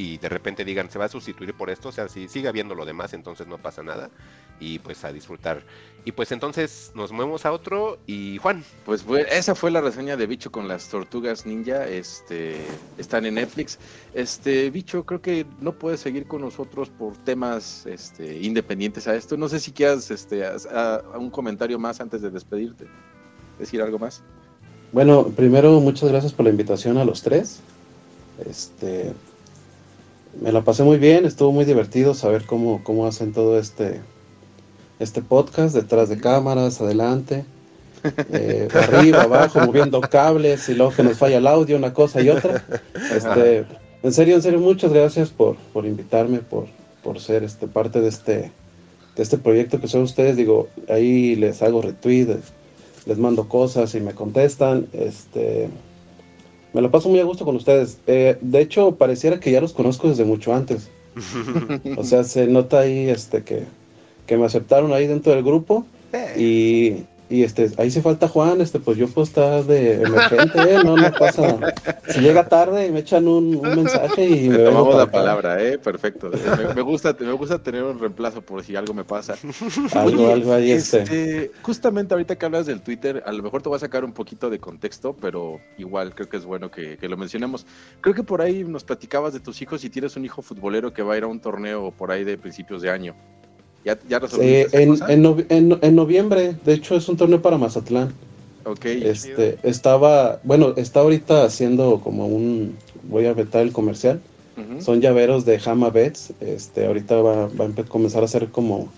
y 0.00 0.16
de 0.16 0.30
repente 0.30 0.64
digan, 0.64 0.90
se 0.90 0.98
va 0.98 1.04
a 1.04 1.08
sustituir 1.10 1.52
por 1.52 1.68
esto. 1.68 1.90
O 1.90 1.92
sea, 1.92 2.08
si 2.08 2.26
sigue 2.26 2.48
habiendo 2.48 2.74
lo 2.74 2.86
demás, 2.86 3.12
entonces 3.12 3.46
no 3.46 3.58
pasa 3.58 3.82
nada. 3.82 4.08
Y 4.58 4.78
pues 4.78 5.04
a 5.04 5.12
disfrutar. 5.12 5.62
Y 6.06 6.12
pues 6.12 6.32
entonces 6.32 6.90
nos 6.94 7.12
movemos 7.12 7.44
a 7.44 7.52
otro. 7.52 7.98
Y 8.06 8.38
Juan. 8.38 8.64
Pues 8.86 9.04
esa 9.30 9.54
fue 9.54 9.70
la 9.70 9.82
reseña 9.82 10.16
de 10.16 10.26
Bicho 10.26 10.50
con 10.50 10.68
las 10.68 10.88
tortugas 10.88 11.44
ninja. 11.44 11.86
Este, 11.86 12.56
están 12.96 13.26
en 13.26 13.34
Netflix. 13.34 13.78
Este, 14.14 14.70
Bicho, 14.70 15.04
creo 15.04 15.20
que 15.20 15.44
no 15.60 15.72
puedes 15.72 16.00
seguir 16.00 16.26
con 16.26 16.40
nosotros 16.40 16.88
por 16.88 17.14
temas 17.18 17.84
este, 17.84 18.38
independientes 18.40 19.06
a 19.06 19.14
esto. 19.14 19.36
No 19.36 19.50
sé 19.50 19.60
si 19.60 19.70
quieras 19.70 20.10
este, 20.10 20.46
a- 20.46 20.56
a- 20.72 21.02
a 21.14 21.18
un 21.18 21.28
comentario 21.28 21.78
más 21.78 22.00
antes 22.00 22.22
de 22.22 22.30
despedirte. 22.30 22.86
Decir 23.58 23.82
algo 23.82 23.98
más. 23.98 24.22
Bueno, 24.92 25.26
primero 25.28 25.78
muchas 25.80 26.08
gracias 26.08 26.32
por 26.32 26.44
la 26.46 26.50
invitación 26.50 26.96
a 26.96 27.04
los 27.04 27.20
tres. 27.22 27.60
Este, 28.48 29.12
me 30.38 30.52
la 30.52 30.62
pasé 30.62 30.82
muy 30.82 30.98
bien, 30.98 31.24
estuvo 31.24 31.52
muy 31.52 31.64
divertido 31.64 32.14
saber 32.14 32.44
cómo, 32.46 32.82
cómo 32.84 33.06
hacen 33.06 33.32
todo 33.32 33.58
este, 33.58 34.00
este 34.98 35.22
podcast, 35.22 35.74
detrás 35.74 36.08
de 36.08 36.18
cámaras, 36.18 36.80
adelante, 36.80 37.44
eh, 38.32 38.68
arriba, 38.72 39.22
abajo, 39.22 39.60
moviendo 39.60 40.00
cables 40.00 40.68
y 40.68 40.74
luego 40.74 40.92
que 40.92 41.02
nos 41.02 41.18
falla 41.18 41.38
el 41.38 41.46
audio, 41.46 41.76
una 41.76 41.92
cosa 41.92 42.22
y 42.22 42.30
otra. 42.30 42.64
Este, 43.14 43.64
en 44.02 44.12
serio, 44.12 44.36
en 44.36 44.42
serio, 44.42 44.60
muchas 44.60 44.92
gracias 44.92 45.30
por, 45.30 45.56
por 45.72 45.84
invitarme, 45.84 46.38
por, 46.38 46.66
por 47.02 47.20
ser 47.20 47.44
este, 47.44 47.66
parte 47.66 48.00
de 48.00 48.08
este, 48.08 48.52
de 49.16 49.22
este 49.22 49.36
proyecto 49.36 49.80
que 49.80 49.88
son 49.88 50.02
ustedes. 50.02 50.36
Digo, 50.36 50.68
ahí 50.88 51.36
les 51.36 51.60
hago 51.62 51.82
retweet, 51.82 52.38
les 53.04 53.18
mando 53.18 53.48
cosas 53.48 53.94
y 53.94 54.00
me 54.00 54.14
contestan. 54.14 54.86
Este, 54.92 55.68
me 56.72 56.80
lo 56.80 56.90
paso 56.90 57.08
muy 57.08 57.20
a 57.20 57.24
gusto 57.24 57.44
con 57.44 57.56
ustedes. 57.56 57.98
Eh, 58.06 58.36
de 58.40 58.60
hecho, 58.60 58.96
pareciera 58.96 59.40
que 59.40 59.50
ya 59.50 59.60
los 59.60 59.72
conozco 59.72 60.08
desde 60.08 60.24
mucho 60.24 60.54
antes. 60.54 60.90
O 61.96 62.04
sea, 62.04 62.24
se 62.24 62.46
nota 62.46 62.80
ahí 62.80 63.08
este, 63.08 63.42
que, 63.42 63.64
que 64.26 64.36
me 64.36 64.46
aceptaron 64.46 64.92
ahí 64.92 65.06
dentro 65.06 65.32
del 65.32 65.42
grupo. 65.42 65.84
Y, 66.36 67.04
y, 67.30 67.44
este, 67.44 67.70
ahí 67.78 67.90
se 67.90 68.02
falta 68.02 68.28
Juan, 68.28 68.60
este, 68.60 68.80
pues 68.80 68.98
yo 68.98 69.08
puedo 69.08 69.24
estar 69.24 69.64
de 69.64 70.02
emergente, 70.02 70.58
¿eh? 70.60 70.78
no, 70.84 70.96
no 70.96 71.12
pasa. 71.12 71.58
Si 72.08 72.20
llega 72.20 72.48
tarde 72.48 72.86
y 72.88 72.90
me 72.90 72.98
echan 73.00 73.28
un, 73.28 73.54
un 73.56 73.76
mensaje 73.76 74.28
y 74.28 74.48
me 74.48 74.58
tomamos 74.58 74.94
la 74.96 75.02
acá. 75.04 75.12
palabra, 75.12 75.62
¿eh? 75.62 75.78
Perfecto. 75.78 76.30
Me, 76.30 76.74
me 76.74 76.82
gusta, 76.82 77.16
me 77.20 77.32
gusta 77.32 77.62
tener 77.62 77.84
un 77.84 77.98
reemplazo 77.98 78.42
por 78.42 78.64
si 78.64 78.76
algo 78.76 78.92
me 78.94 79.04
pasa. 79.04 79.36
Algo, 79.94 80.22
Oye, 80.24 80.32
algo 80.32 80.52
ahí, 80.52 80.72
este. 80.72 81.02
este, 81.02 81.50
Justamente 81.62 82.14
ahorita 82.14 82.36
que 82.36 82.46
hablas 82.46 82.66
del 82.66 82.82
Twitter, 82.82 83.22
a 83.24 83.32
lo 83.32 83.42
mejor 83.42 83.62
te 83.62 83.68
voy 83.68 83.76
a 83.76 83.80
sacar 83.80 84.04
un 84.04 84.12
poquito 84.12 84.50
de 84.50 84.58
contexto, 84.58 85.14
pero 85.20 85.60
igual 85.78 86.14
creo 86.14 86.28
que 86.28 86.36
es 86.36 86.44
bueno 86.44 86.70
que, 86.70 86.98
que 86.98 87.08
lo 87.08 87.16
mencionemos. 87.16 87.66
Creo 88.00 88.14
que 88.14 88.22
por 88.24 88.42
ahí 88.42 88.64
nos 88.64 88.84
platicabas 88.84 89.32
de 89.32 89.40
tus 89.40 89.62
hijos 89.62 89.84
y 89.84 89.90
tienes 89.90 90.16
un 90.16 90.24
hijo 90.24 90.42
futbolero 90.42 90.92
que 90.92 91.02
va 91.02 91.14
a 91.14 91.16
ir 91.18 91.22
a 91.24 91.28
un 91.28 91.40
torneo 91.40 91.92
por 91.92 92.10
ahí 92.10 92.24
de 92.24 92.36
principios 92.36 92.82
de 92.82 92.90
año. 92.90 93.14
¿Ya, 93.84 93.98
ya 94.08 94.20
Eh, 94.40 94.66
en, 94.72 94.94
en, 95.08 95.46
en- 95.48 95.78
en 95.80 95.94
noviembre, 95.94 96.54
de 96.64 96.74
hecho 96.74 96.94
es 96.96 97.08
un 97.08 97.16
torneo 97.16 97.40
para 97.40 97.58
Mazatlán. 97.58 98.12
Ok. 98.64 98.84
Este, 98.84 99.58
estaba, 99.62 100.38
bueno, 100.44 100.74
está 100.76 101.00
ahorita 101.00 101.44
haciendo 101.44 102.00
como 102.00 102.26
un, 102.26 102.76
voy 103.04 103.26
a 103.26 103.32
vetar 103.32 103.62
el 103.62 103.72
comercial. 103.72 104.20
Ujú. 104.56 104.82
Son 104.82 105.00
llaveros 105.00 105.44
de 105.46 105.60
Hama 105.64 105.90
Bets. 105.90 106.34
Este, 106.40 106.86
ahorita 106.86 107.16
va, 107.22 107.46
va 107.46 107.64
a 107.66 107.84
comenzar 107.88 108.22
a 108.22 108.26
hacer 108.26 108.48
como, 108.48 108.88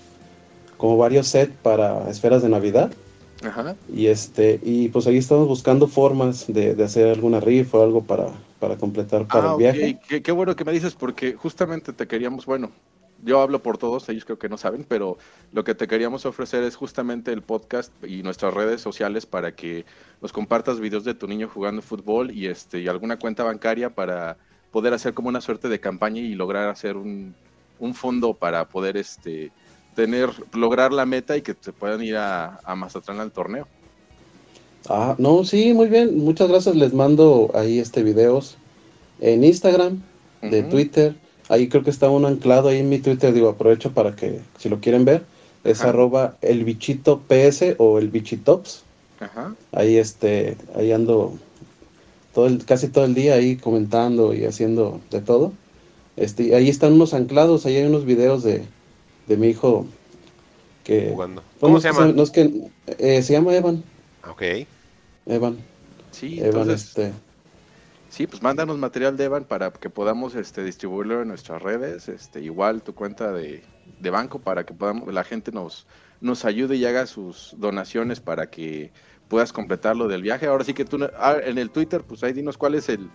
como 0.77 0.97
varios 0.97 1.29
sets 1.29 1.55
para 1.63 2.11
esferas 2.11 2.43
de 2.43 2.49
Navidad. 2.49 2.91
Ajá. 3.45 3.77
Y 3.93 4.07
este, 4.07 4.61
y 4.63 4.89
pues 4.89 5.07
ahí 5.07 5.17
estamos 5.19 5.47
buscando 5.49 5.87
formas 5.87 6.47
de, 6.53 6.75
de 6.75 6.85
hacer 6.85 7.09
alguna 7.09 7.41
rifa 7.41 7.79
o 7.79 7.83
algo 7.85 8.03
para, 8.03 8.29
para 8.61 8.77
completar 8.77 9.27
para 9.27 9.51
Ah, 9.51 9.53
el 9.53 9.59
viaje. 9.59 9.99
Qué, 10.09 10.23
qué 10.23 10.33
bueno 10.33 10.55
que 10.57 10.65
me 10.65 10.73
dices 10.73 10.95
porque 10.95 11.35
justamente 11.35 11.93
te 11.93 12.07
queríamos, 12.07 12.47
bueno, 12.47 12.71
yo 13.23 13.41
hablo 13.41 13.63
por 13.63 13.79
todos, 13.79 14.09
ellos 14.09 14.25
creo 14.25 14.39
que 14.39 14.49
no 14.49 14.59
saben, 14.59 14.85
pero 14.87 15.17
lo 15.53 15.65
que 15.65 15.75
te 15.75 15.87
queríamos 15.87 16.27
ofrecer 16.27 16.63
es 16.65 16.77
justamente 16.77 17.33
el 17.33 17.43
podcast 17.43 17.93
y 18.05 18.23
nuestras 18.23 18.53
redes 18.53 18.81
sociales 18.81 19.27
para 19.27 19.55
que 19.55 19.85
nos 20.21 20.33
compartas 20.33 20.81
videos 20.81 21.05
de 21.05 21.15
tu 21.15 21.27
niño 21.29 21.49
jugando 21.49 21.83
fútbol 21.83 22.31
y 22.31 22.47
este 22.47 22.81
y 22.81 22.89
alguna 22.89 23.19
cuenta 23.19 23.45
bancaria 23.45 23.91
para 23.91 24.37
poder 24.71 24.93
hacer 24.93 25.15
como 25.15 25.29
una 25.29 25.41
suerte 25.41 25.69
de 25.69 25.81
campaña 25.81 26.21
y 26.21 26.35
lograr 26.35 26.69
hacer 26.69 26.97
un, 26.97 27.35
un 27.79 27.95
fondo 27.95 28.35
para 28.35 28.69
poder 28.69 28.97
este 28.97 29.53
tener 29.95 30.31
lograr 30.55 30.93
la 30.93 31.07
meta 31.07 31.37
y 31.37 31.43
que 31.43 31.55
se 31.61 31.73
puedan 31.73 32.03
ir 32.03 32.17
a, 32.17 32.59
a 32.65 32.75
Mazatlán 32.75 33.21
al 33.21 33.31
torneo. 33.31 33.69
Ah, 34.89 35.15
no, 35.19 35.45
sí, 35.45 35.73
muy 35.75 35.89
bien. 35.89 36.19
Muchas 36.19 36.49
gracias. 36.49 36.75
Les 36.75 36.93
mando 36.93 37.51
ahí 37.55 37.79
este 37.79 38.03
videos 38.03 38.57
en 39.21 39.45
Instagram, 39.45 40.03
de. 40.41 40.63
Twitter. 40.65 41.15
Ahí 41.53 41.69
creo 41.69 41.83
que 41.85 41.91
está 41.91 42.09
uno 42.09 42.29
anclado 42.29 42.69
ahí 42.71 42.79
en 42.79 42.89
mi 42.89 42.99
Twitter. 42.99 43.33
Digo, 43.35 43.51
aprovecho 43.51 43.93
para 43.93 44.17
que 44.17 44.41
si 44.59 44.71
lo 44.71 44.81
quieren 44.81 45.05
ver. 45.05 45.23
Es 45.65 45.81
Ajá. 45.81 45.91
arroba 45.91 46.37
el 46.41 46.65
bichito 46.65 47.21
PS 47.29 47.77
o 47.79 47.99
el 47.99 48.09
bichitops. 48.09 48.83
Ajá. 49.21 49.55
Ahí 49.73 49.97
este, 49.99 50.57
ahí 50.75 50.93
ando 50.93 51.35
todo 52.35 52.47
el, 52.47 52.65
casi 52.65 52.89
todo 52.89 53.05
el 53.05 53.15
día 53.15 53.35
ahí 53.35 53.57
comentando 53.57 54.33
y 54.35 54.45
haciendo 54.47 55.01
de 55.11 55.21
todo. 55.21 55.53
Este, 56.17 56.55
ahí 56.55 56.69
están 56.71 56.95
unos 56.95 57.13
anclados, 57.13 57.67
ahí 57.67 57.77
hay 57.77 57.85
unos 57.85 58.05
videos 58.07 58.43
de, 58.43 58.63
de 59.29 59.37
mi 59.37 59.49
hijo 59.49 59.87
que 60.85 61.11
Jugando. 61.11 61.43
¿Cómo 61.61 61.81
se 61.81 61.89
llama? 61.93 62.07
no 62.07 62.23
es 62.23 62.31
que 62.31 62.51
eh, 62.99 63.23
se 63.23 63.33
llama 63.35 63.55
Evan, 63.55 63.85
Ok. 64.29 64.43
Evan, 65.27 65.59
Sí, 66.11 66.39
Evan 66.41 66.47
entonces 66.63 66.89
este 66.89 67.13
Sí, 68.13 68.27
pues 68.27 68.43
mándanos 68.43 68.77
material 68.77 69.17
de 69.17 69.25
Evan 69.25 69.45
para 69.47 69.71
que 69.73 69.89
podamos 69.89 70.35
este, 70.35 70.63
distribuirlo 70.63 71.23
en 71.23 71.29
nuestras 71.29 71.63
redes, 71.63 72.11
este, 72.11 72.43
igual 72.43 72.83
tu 72.83 72.95
cuenta 72.95 73.33
de, 73.33 73.63
banco 74.11 74.39
para 74.39 74.67
que 74.67 74.75
podamos, 74.75 75.11
la 75.15 75.25
gente 75.25 75.51
nos, 75.51 75.87
nos 76.21 76.45
ayude 76.45 76.77
y 76.77 76.85
haga 76.85 77.07
sus 77.07 77.55
donaciones 77.57 78.21
para 78.21 78.51
que 78.51 78.93
puedas 79.29 79.51
completar 79.55 79.97
lo 79.97 80.09
del 80.09 80.21
viaje. 80.21 80.45
Ahora 80.47 80.63
sí 80.63 80.75
que 80.75 80.85
tú 80.85 80.99
ah, 81.19 81.37
en 81.43 81.57
el 81.57 81.71
Twitter, 81.71 82.03
pues 82.07 82.23
ahí 82.23 82.35
dinos 82.35 82.59
cuál 82.59 82.75
es 82.75 82.91
el 82.91 83.09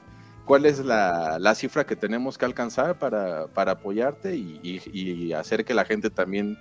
cuál 0.46 0.66
es 0.66 0.80
la, 0.84 1.38
la 1.38 1.54
cifra 1.54 1.86
que 1.86 1.96
tenemos 1.96 2.40
que 2.40 2.46
alcanzar 2.46 2.98
para, 2.98 3.46
para 3.50 3.74
apoyarte 3.74 4.36
y, 4.36 4.60
y- 4.64 4.82
y 5.28 5.34
hacer 5.34 5.64
que 5.64 5.76
la 5.76 5.86
gente 5.86 6.10
también 6.10 6.58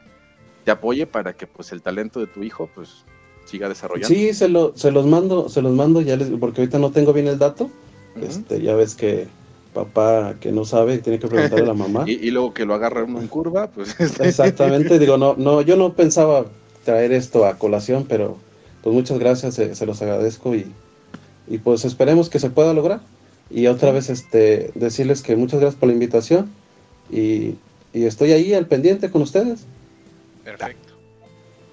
te 0.62 0.72
apoye 0.72 1.06
para 1.06 1.32
que 1.32 1.46
pues 1.46 1.72
el 1.72 1.80
talento 1.80 2.20
de 2.20 2.26
tu 2.26 2.42
hijo 2.42 2.68
pues 2.74 3.06
siga 3.46 3.70
desarrollando. 3.70 4.08
Sí, 4.08 4.34
se, 4.34 4.50
lo, 4.50 4.76
se 4.76 4.90
los 4.90 5.06
mando, 5.06 5.48
se 5.48 5.62
los 5.62 5.72
mando 5.72 6.02
ya 6.02 6.16
les, 6.16 6.28
porque 6.38 6.60
ahorita 6.60 6.78
no 6.78 6.90
tengo 6.90 7.14
bien 7.14 7.28
el 7.28 7.38
dato. 7.38 7.70
Este, 8.22 8.60
ya 8.62 8.74
ves 8.74 8.94
que 8.94 9.26
papá 9.72 10.36
que 10.40 10.52
no 10.52 10.64
sabe 10.64 10.98
tiene 10.98 11.18
que 11.18 11.28
preguntarle 11.28 11.64
a 11.64 11.68
la 11.68 11.74
mamá. 11.74 12.04
Y, 12.08 12.12
y 12.12 12.30
luego 12.30 12.54
que 12.54 12.64
lo 12.64 12.74
agarra 12.74 13.04
uno 13.04 13.20
en 13.20 13.28
curva, 13.28 13.68
pues 13.68 13.94
este, 13.98 14.26
Exactamente, 14.28 14.98
digo, 14.98 15.18
no, 15.18 15.34
no, 15.36 15.60
yo 15.60 15.76
no 15.76 15.92
pensaba 15.92 16.46
traer 16.84 17.12
esto 17.12 17.44
a 17.44 17.58
colación, 17.58 18.06
pero 18.08 18.38
pues 18.82 18.94
muchas 18.94 19.18
gracias, 19.18 19.54
se, 19.54 19.74
se 19.74 19.86
los 19.86 20.00
agradezco 20.00 20.54
y, 20.54 20.66
y 21.48 21.58
pues 21.58 21.84
esperemos 21.84 22.30
que 22.30 22.38
se 22.38 22.50
pueda 22.50 22.72
lograr. 22.72 23.00
Y 23.50 23.66
otra 23.66 23.92
vez 23.92 24.10
este 24.10 24.72
decirles 24.74 25.22
que 25.22 25.36
muchas 25.36 25.60
gracias 25.60 25.78
por 25.78 25.88
la 25.88 25.92
invitación 25.92 26.50
y, 27.10 27.54
y 27.92 28.04
estoy 28.04 28.32
ahí 28.32 28.54
al 28.54 28.66
pendiente 28.66 29.10
con 29.10 29.22
ustedes. 29.22 29.64
Perfecto. 30.44 30.85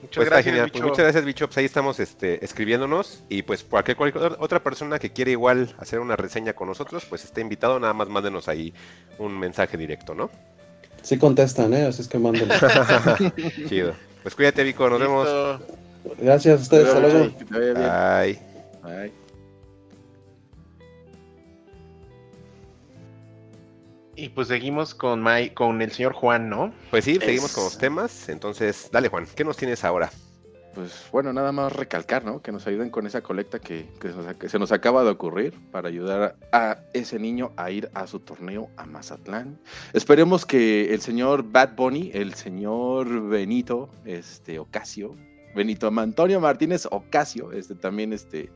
Muchas 0.03 0.15
Pues 0.15 0.29
gracias, 0.29 0.45
genial. 0.45 0.69
Pues 0.71 0.83
muchas 0.83 0.99
gracias, 0.99 1.25
bicho. 1.25 1.47
Pues 1.47 1.57
ahí 1.57 1.65
estamos 1.65 1.99
este, 1.99 2.43
escribiéndonos. 2.43 3.23
Y 3.29 3.41
pues 3.43 3.63
cualquier, 3.63 3.97
cualquier 3.97 4.35
otra 4.39 4.61
persona 4.61 4.99
que 4.99 5.11
quiera 5.11 5.31
igual 5.31 5.73
hacer 5.79 5.99
una 5.99 6.15
reseña 6.15 6.53
con 6.53 6.67
nosotros, 6.67 7.05
pues 7.05 7.23
está 7.23 7.41
invitado. 7.41 7.79
Nada 7.79 7.93
más 7.93 8.09
mándenos 8.09 8.47
ahí 8.47 8.73
un 9.17 9.39
mensaje 9.39 9.77
directo, 9.77 10.13
¿no? 10.13 10.29
Sí 11.01 11.17
contestan, 11.17 11.73
¿eh? 11.73 11.85
así 11.85 12.01
es 12.01 12.07
que 12.07 12.19
mándenlo. 12.19 12.53
Chido. 13.69 13.93
Pues 14.21 14.35
cuídate, 14.35 14.63
Vico. 14.63 14.89
Nos 14.89 14.99
vemos. 14.99 15.61
Gracias 16.19 16.59
a 16.59 16.61
ustedes, 16.61 16.87
hasta 16.87 16.99
luego. 16.99 17.33
Bye. 17.49 18.39
Bye. 18.83 19.22
Y 24.23 24.29
pues 24.29 24.47
seguimos 24.47 24.95
con, 24.95 25.21
Mai- 25.21 25.53
con 25.53 25.81
el 25.81 25.91
señor 25.91 26.13
Juan, 26.13 26.47
¿no? 26.49 26.73
Pues 26.91 27.03
sí, 27.03 27.17
seguimos 27.19 27.51
con 27.53 27.65
los 27.65 27.77
temas. 27.77 28.29
Entonces, 28.29 28.87
dale, 28.89 29.09
Juan. 29.09 29.27
¿Qué 29.35 29.43
nos 29.43 29.57
tienes 29.57 29.83
ahora? 29.83 30.09
Pues 30.73 31.07
bueno, 31.11 31.33
nada 31.33 31.51
más 31.51 31.73
recalcar, 31.73 32.23
¿no? 32.23 32.41
Que 32.41 32.53
nos 32.53 32.65
ayuden 32.65 32.89
con 32.89 33.05
esa 33.05 33.19
colecta 33.21 33.59
que, 33.59 33.89
que 33.99 34.11
se 34.11 34.15
nos- 34.15 34.33
que 34.35 34.47
se 34.47 34.57
nos 34.59 34.71
acaba 34.71 35.03
de 35.03 35.09
ocurrir 35.09 35.53
para 35.71 35.89
ayudar 35.89 36.37
a 36.53 36.77
ese 36.93 37.19
niño 37.19 37.51
a 37.57 37.69
ir 37.69 37.89
a 37.93 38.07
su 38.07 38.21
torneo 38.21 38.69
a 38.77 38.85
Mazatlán. 38.85 39.59
Esperemos 39.91 40.45
que 40.45 40.93
el 40.93 41.01
señor 41.01 41.43
Bad 41.43 41.75
Bunny, 41.75 42.09
el 42.13 42.33
señor 42.33 43.27
Benito, 43.27 43.89
este, 44.05 44.57
Ocasio, 44.57 45.17
Benito 45.53 45.89
Antonio 45.95 46.39
Martínez 46.39 46.87
Ocasio, 46.89 47.51
este, 47.51 47.75
también 47.75 48.13
este, 48.13 48.49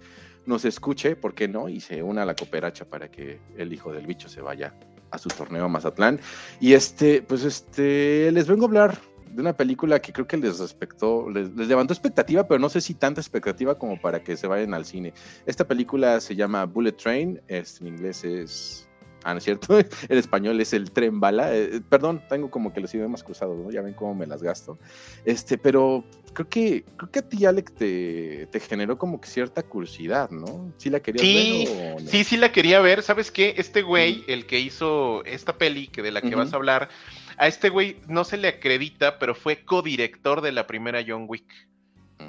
nos 0.46 0.64
escuche, 0.64 1.18
¿por 1.18 1.36
qué 1.36 1.50
no? 1.50 1.68
Y 1.68 1.82
se 1.82 2.02
una 2.04 2.22
a 2.22 2.26
la 2.26 2.36
cooperacha 2.36 2.86
para 2.86 3.12
que 3.12 3.42
el 3.58 3.74
hijo 3.74 3.92
del 3.92 4.08
bicho 4.08 4.30
se 4.30 4.40
vaya 4.42 4.74
a 5.12 5.18
su 5.18 5.30
torneo 5.30 5.68
Mazatlán. 5.70 6.20
Y 6.60 6.74
este, 6.74 7.22
pues 7.22 7.44
este, 7.44 8.32
les 8.32 8.48
vengo 8.48 8.66
a 8.66 8.68
hablar 8.68 9.00
de 9.32 9.42
una 9.42 9.56
película 9.56 10.00
que 10.02 10.12
creo 10.12 10.28
que 10.28 10.38
les 10.38 10.60
respectó, 10.60 11.30
les, 11.30 11.50
levantó 11.56 11.94
expectativa, 11.94 12.48
pero 12.48 12.60
no 12.60 12.70
sé 12.70 12.82
si 12.82 12.94
tanta 12.94 13.22
expectativa 13.22 13.78
como 13.78 14.00
para 14.00 14.24
que 14.24 14.36
se 14.38 14.48
vayan 14.48 14.74
al 14.74 14.86
cine. 14.86 15.14
Esta 15.46 15.68
película 15.68 16.20
se 16.20 16.36
llama 16.36 16.66
Bullet 16.66 16.94
Train, 16.94 17.42
en 17.48 17.66
inglés 17.82 18.24
es 18.24 18.87
Ah, 19.24 19.34
¿no 19.34 19.40
es 19.40 19.44
cierto? 19.44 19.78
En 20.10 20.18
español 20.18 20.60
es 20.62 20.74
el 20.74 20.92
tren 20.92 21.20
bala. 21.20 21.56
Eh, 21.56 21.82
perdón, 21.90 22.22
tengo 22.30 22.50
como 22.50 22.74
que 22.74 22.80
los 22.80 22.94
idiomas 22.94 23.24
cruzados, 23.24 23.58
¿no? 23.58 23.72
Ya 23.72 23.82
ven 23.82 23.94
cómo 23.94 24.16
me 24.16 24.26
las 24.26 24.44
gasto. 24.44 24.78
Este, 25.26 25.58
pero 25.58 26.04
creo 26.34 26.50
que, 26.50 26.86
creo 26.98 27.12
que 27.12 27.20
a 27.20 27.22
ti, 27.28 27.46
Alec, 27.46 27.74
te, 27.74 28.48
te 28.48 28.60
generó 28.60 28.98
como 28.98 29.20
que 29.20 29.28
cierta 29.28 29.64
curiosidad, 29.64 30.30
¿no? 30.30 30.72
¿Sí 30.78 30.90
la 30.90 31.00
querías 31.00 31.22
sí, 31.22 31.66
ver 31.68 31.94
o 31.96 32.00
no? 32.00 32.10
Sí, 32.10 32.24
sí 32.24 32.38
la 32.38 32.52
quería 32.52 32.80
ver. 32.80 33.04
¿Sabes 33.04 33.32
qué? 33.32 33.56
Este 33.58 33.82
güey, 33.82 34.24
el 34.28 34.46
que 34.46 34.60
hizo 34.60 35.24
esta 35.26 35.58
peli 35.58 35.88
que 35.88 36.02
de 36.02 36.12
la 36.12 36.22
que 36.22 36.36
vas 36.36 36.54
a 36.54 36.58
hablar, 36.58 36.90
a 37.38 37.48
este 37.48 37.70
güey 37.70 37.98
no 38.08 38.24
se 38.24 38.38
le 38.38 38.48
acredita, 38.48 39.20
pero 39.20 39.36
fue 39.36 39.64
codirector 39.64 40.42
de 40.42 40.52
la 40.52 40.68
primera 40.68 41.04
John 41.06 41.26
Wick. 41.28 41.68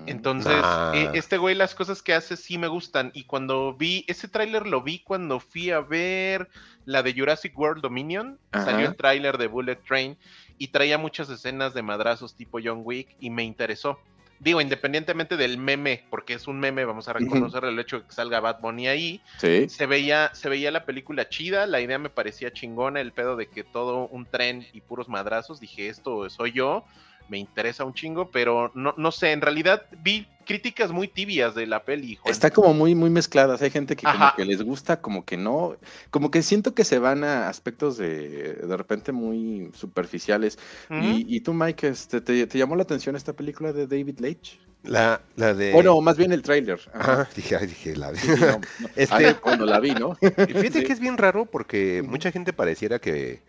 Entonces, 0.07 0.53
Ah. 0.63 0.93
eh, 0.95 1.11
este 1.15 1.39
güey 1.39 1.55
las 1.55 1.75
cosas 1.75 2.03
que 2.03 2.15
hace 2.15 2.37
sí 2.37 2.59
me 2.59 2.69
gustan. 2.69 3.11
Y 3.15 3.25
cuando 3.25 3.75
vi, 3.75 4.05
ese 4.09 4.29
tráiler 4.29 4.67
lo 4.67 4.83
vi 4.83 5.01
cuando 5.01 5.41
fui 5.41 5.71
a 5.71 5.81
ver 5.81 6.49
la 6.85 7.03
de 7.03 7.15
Jurassic 7.15 7.59
World 7.59 7.83
Dominion. 7.83 8.39
Ajá. 8.53 8.67
Salió 8.67 8.89
el 8.89 8.97
tráiler 8.97 9.39
de 9.39 9.47
Bullet 9.47 9.77
Train 9.77 10.17
y 10.59 10.69
traía 10.69 10.99
muchas 10.99 11.31
escenas 11.31 11.75
de 11.75 11.83
madrazos 11.83 12.35
tipo 12.35 12.59
John 12.63 12.83
Wick 12.85 13.17
y 13.21 13.31
me 13.31 13.45
interesó. 13.45 13.99
Digo, 14.41 14.61
independientemente 14.61 15.37
del 15.37 15.59
meme, 15.59 16.05
porque 16.11 16.35
es 16.35 16.47
un 16.47 16.61
meme, 16.61 16.85
vamos 16.85 17.09
a 17.09 17.13
reconocer 17.13 17.65
el 17.65 17.77
hecho 17.81 17.99
de 17.99 18.07
que 18.07 18.13
salga 18.13 18.39
Bad 18.39 18.61
Bunny 18.61 18.87
ahí. 18.87 19.21
Sí. 19.39 19.69
Se 19.69 19.87
veía, 19.87 20.33
se 20.33 20.49
veía 20.49 20.71
la 20.71 20.85
película 20.85 21.29
chida, 21.29 21.67
la 21.67 21.81
idea 21.81 21.99
me 21.99 22.09
parecía 22.09 22.53
chingona, 22.53 23.01
el 23.01 23.13
pedo 23.13 23.35
de 23.35 23.49
que 23.49 23.65
todo 23.65 24.07
un 24.07 24.27
tren 24.27 24.65
y 24.73 24.81
puros 24.81 25.09
madrazos, 25.09 25.59
dije, 25.59 25.89
esto 25.89 26.31
soy 26.31 26.53
yo, 26.53 26.85
me 27.29 27.39
interesa 27.39 27.85
un 27.85 27.95
chingo, 27.95 28.31
pero 28.31 28.71
no, 28.75 28.95
no 28.97 29.13
sé, 29.13 29.33
en 29.33 29.41
realidad 29.41 29.83
vi 30.03 30.27
críticas 30.47 30.91
muy 30.93 31.09
tibias 31.09 31.55
de 31.55 31.67
la 31.67 31.85
peli, 31.85 32.17
Juan. 32.17 32.33
Está 32.33 32.51
como 32.51 32.73
muy, 32.73 32.95
muy 32.95 33.11
mezcladas. 33.11 33.61
Hay 33.61 33.71
gente 33.71 33.97
que 33.97 34.05
como 34.07 34.33
que 34.35 34.45
les 34.47 34.63
gusta, 34.63 35.01
como 35.03 35.25
que 35.27 35.37
no. 35.37 35.77
Como 36.11 36.31
que 36.31 36.43
siento 36.43 36.75
que 36.75 36.85
se 36.85 36.99
van 36.99 37.23
a 37.23 37.49
aspectos 37.51 37.99
de, 37.99 38.55
de 38.55 38.77
repente 38.77 39.13
muy 39.13 39.71
superficiales. 39.75 40.59
Y, 40.91 41.37
y 41.37 41.41
tú, 41.41 41.53
Mike, 41.53 41.89
este, 41.89 42.21
te, 42.23 42.47
te 42.47 42.59
llamó 42.59 42.77
la 42.77 42.83
atención 42.85 43.15
esta 43.15 43.35
película 43.35 43.73
de 43.75 43.87
David 43.87 44.21
Leitch? 44.21 44.59
La, 44.85 45.21
la 45.37 45.53
de. 45.55 45.75
O 45.75 45.83
no, 45.83 46.01
más 46.01 46.17
bien 46.17 46.33
el 46.33 46.41
tráiler. 46.41 46.81
Ajá. 46.95 47.13
Ajá, 47.13 47.29
dije, 47.37 47.57
ay, 47.57 47.67
dije, 47.67 47.97
la 47.97 48.13
vi. 48.13 48.19
Sí, 48.19 48.29
sí, 48.35 48.41
no, 48.41 48.47
no. 48.81 48.89
Este- 48.97 49.27
Ah, 49.27 49.41
cuando 49.41 49.67
la 49.67 49.81
vi, 49.81 49.91
¿no? 49.91 50.15
Fíjate 50.21 50.71
Sí. 50.73 50.85
que 50.85 50.93
es 50.95 51.01
bien 51.01 51.19
raro 51.19 51.45
porque 51.47 52.03
mucha 52.07 52.31
gente 52.33 52.53
pareciera 52.55 52.99
que. 53.01 53.43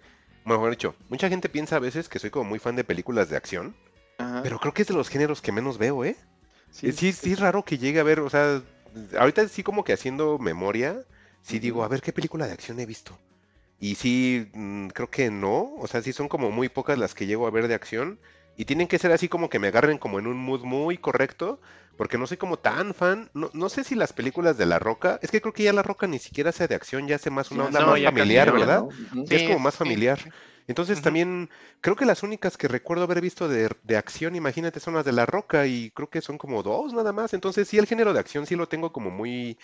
Mejor 0.46 0.72
dicho, 0.72 0.96
mucha 1.10 1.30
gente 1.30 1.50
piensa 1.50 1.76
a 1.76 1.80
veces 1.80 2.10
que 2.10 2.20
soy 2.20 2.30
como 2.30 2.50
muy 2.50 2.60
fan 2.60 2.76
de 2.76 2.84
películas 2.84 3.30
de 3.30 3.38
acción, 3.38 3.76
Ajá. 4.18 4.42
pero 4.44 4.60
creo 4.60 4.74
que 4.74 4.82
es 4.84 4.88
de 4.88 4.94
los 4.94 5.10
géneros 5.10 5.42
que 5.42 5.52
menos 5.52 5.78
veo, 5.78 6.04
¿eh? 6.04 6.16
Sí, 6.72 6.92
Sí, 6.92 7.12
sí, 7.12 7.14
sí 7.14 7.34
es 7.34 7.40
raro 7.40 7.64
que 7.64 7.78
llegue 7.78 8.00
a 8.00 8.04
ver, 8.04 8.20
o 8.20 8.30
sea, 8.30 8.62
ahorita 9.18 9.48
sí 9.48 9.64
como 9.64 9.84
que 9.84 9.94
haciendo 9.94 10.38
memoria, 10.40 11.04
sí 11.42 11.60
digo, 11.60 11.84
a 11.84 11.88
ver 11.88 12.02
qué 12.02 12.14
película 12.14 12.48
de 12.48 12.54
acción 12.54 12.80
he 12.80 12.86
visto. 12.86 13.18
Y 13.80 13.96
sí, 13.96 14.50
mm, 14.54 14.88
creo 14.88 15.10
que 15.10 15.32
no, 15.32 15.74
o 15.78 15.88
sea, 15.88 16.02
sí 16.02 16.14
son 16.14 16.28
como 16.28 16.52
muy 16.52 16.70
pocas 16.70 16.98
las 16.98 17.16
que 17.16 17.26
llego 17.28 17.48
a 17.48 17.52
ver 17.52 17.68
de 17.68 17.76
acción. 17.76 18.20
Y 18.60 18.66
tienen 18.66 18.88
que 18.90 19.00
ser 19.00 19.12
así 19.14 19.30
como 19.30 19.50
que 19.50 19.58
me 19.60 19.68
agarren 19.70 19.98
como 19.98 20.20
en 20.20 20.28
un 20.28 20.38
mood 20.38 20.64
muy 20.66 20.98
correcto, 20.98 21.62
porque 21.96 22.18
no 22.18 22.28
soy 22.28 22.38
como 22.38 22.58
tan 22.60 22.94
fan. 22.94 23.30
No, 23.34 23.50
no 23.54 23.70
sé 23.70 23.84
si 23.86 23.96
las 23.96 24.12
películas 24.14 24.58
de 24.58 24.66
La 24.66 24.80
Roca, 24.80 25.18
es 25.22 25.32
que 25.32 25.40
creo 25.42 25.54
que 25.54 25.64
ya 25.64 25.74
La 25.74 25.82
Roca 25.84 26.08
ni 26.08 26.20
siquiera 26.20 26.50
hace 26.52 26.68
de 26.68 26.76
acción, 26.76 27.08
ya 27.08 27.16
hace 27.16 27.30
más 27.30 27.52
una 27.52 27.66
onda 27.66 27.82
no, 27.82 27.92
más 27.92 28.02
familiar, 28.02 28.52
¿verdad? 28.52 28.86
Ya 29.30 29.38
es 29.38 29.44
Sí, 29.44 29.46
como 29.46 29.60
más 29.60 29.76
sí, 29.76 29.78
familiar. 29.78 30.20
sí. 30.24 30.30
Entonces 30.68 31.02
también 31.02 31.50
creo 31.82 31.96
que 31.96 32.06
las 32.06 32.22
únicas 32.24 32.58
que 32.58 32.68
recuerdo 32.68 33.06
haber 33.06 33.22
visto 33.22 33.48
de, 33.48 33.70
de 33.84 33.98
acción, 33.98 34.36
imagínate, 34.36 34.80
son 34.82 34.94
las 34.94 35.06
de 35.06 35.14
La 35.14 35.26
Roca 35.26 35.66
y 35.66 35.92
creo 35.92 36.10
que 36.10 36.22
son 36.22 36.38
como 36.38 36.62
dos 36.62 36.94
nada 36.94 37.14
más. 37.14 37.34
Entonces 37.34 37.68
sí, 37.68 37.78
el 37.78 37.88
género 37.88 38.14
de 38.14 38.20
acción 38.20 38.46
sí 38.46 38.56
lo 38.56 38.68
tengo 38.68 38.92
como 38.92 39.10
muy, 39.10 39.58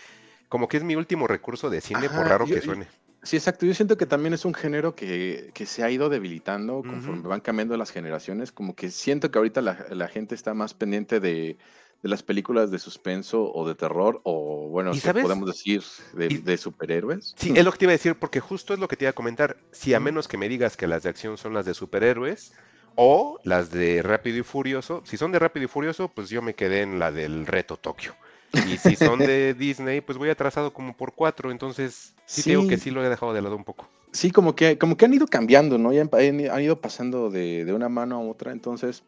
como 0.49 0.67
que 0.67 0.77
es 0.77 0.83
mi 0.83 0.95
último 0.95 1.27
recurso 1.27 1.69
de 1.69 1.81
cine, 1.81 2.09
por 2.09 2.29
raro 2.29 2.45
yo- 2.45 2.55
que 2.55 2.61
suene. 2.61 2.87
Sí, 3.25 3.37
exacto. 3.37 3.65
Yo 3.65 3.73
siento 3.73 3.97
que 3.97 4.05
también 4.05 4.33
es 4.33 4.45
un 4.45 4.53
género 4.53 4.95
que, 4.95 5.49
que 5.53 5.65
se 5.65 5.83
ha 5.83 5.89
ido 5.89 6.09
debilitando 6.09 6.81
conforme 6.81 7.27
van 7.27 7.41
cambiando 7.41 7.75
las 7.75 7.91
generaciones. 7.91 8.51
Como 8.51 8.75
que 8.75 8.91
siento 8.91 9.31
que 9.31 9.39
ahorita 9.39 9.61
la, 9.61 9.85
la 9.89 10.07
gente 10.07 10.35
está 10.35 10.53
más 10.53 10.75
pendiente 10.75 11.19
de, 11.19 11.57
de 12.03 12.09
las 12.09 12.21
películas 12.21 12.69
de 12.69 12.77
suspenso 12.77 13.51
o 13.51 13.67
de 13.67 13.73
terror, 13.73 14.21
o 14.23 14.69
bueno, 14.69 14.91
¿Y 14.91 14.95
si 14.95 15.01
sabes? 15.01 15.23
podemos 15.23 15.47
decir 15.47 15.81
de, 16.13 16.27
Y- 16.27 16.37
de 16.37 16.57
superhéroes. 16.57 17.33
Sí, 17.35 17.51
es 17.55 17.65
lo 17.65 17.71
que 17.71 17.79
te 17.79 17.85
iba 17.85 17.91
a 17.91 17.93
decir, 17.93 18.15
porque 18.15 18.39
justo 18.39 18.75
es 18.75 18.79
lo 18.79 18.87
que 18.87 18.95
te 18.95 19.05
iba 19.05 19.09
a 19.09 19.13
comentar. 19.13 19.57
Si 19.71 19.95
a 19.95 19.99
menos 19.99 20.27
que 20.27 20.37
me 20.37 20.47
digas 20.47 20.77
que 20.77 20.85
las 20.87 21.01
de 21.01 21.09
acción 21.09 21.37
son 21.37 21.53
las 21.55 21.65
de 21.65 21.73
superhéroes 21.73 22.53
o 22.95 23.39
las 23.43 23.71
de 23.71 24.03
Rápido 24.03 24.37
y 24.37 24.43
Furioso, 24.43 25.01
si 25.03 25.17
son 25.17 25.31
de 25.31 25.39
Rápido 25.39 25.65
y 25.65 25.67
Furioso, 25.67 26.09
pues 26.09 26.29
yo 26.29 26.41
me 26.43 26.53
quedé 26.53 26.81
en 26.83 26.99
la 26.99 27.11
del 27.11 27.47
Reto 27.47 27.77
Tokio. 27.77 28.15
Y 28.53 28.77
si 28.77 28.95
son 28.95 29.19
de 29.25 29.53
Disney, 29.53 30.01
pues 30.01 30.17
voy 30.17 30.29
atrasado 30.29 30.73
como 30.73 30.95
por 30.95 31.13
cuatro, 31.13 31.51
entonces 31.51 32.13
sí, 32.25 32.43
te 32.43 32.49
digo 32.51 32.67
que 32.67 32.77
Sí. 32.77 32.83
sí 32.85 32.91
lo 32.91 33.03
he 33.03 33.09
dejado 33.09 33.33
de 33.33 33.41
lado 33.41 33.55
un 33.55 33.63
poco. 33.63 33.89
Sí, 34.11 34.31
como 34.31 34.55
que, 34.55 34.77
como 34.77 34.95
que 34.95 35.05
han 35.05 35.13
ido 35.13 35.27
cambiando, 35.27 35.77
¿no? 35.77 35.91
Ya 35.91 36.01
han, 36.01 36.09
han- 36.13 36.49
han 36.49 36.61
ido 36.61 36.79
pasando 36.79 37.29
de, 37.29 37.65
de 37.65 37.73
una 37.73 37.89
mano 37.89 38.15
a 38.15 38.19
otra. 38.19 38.51
Entonces, 38.53 39.03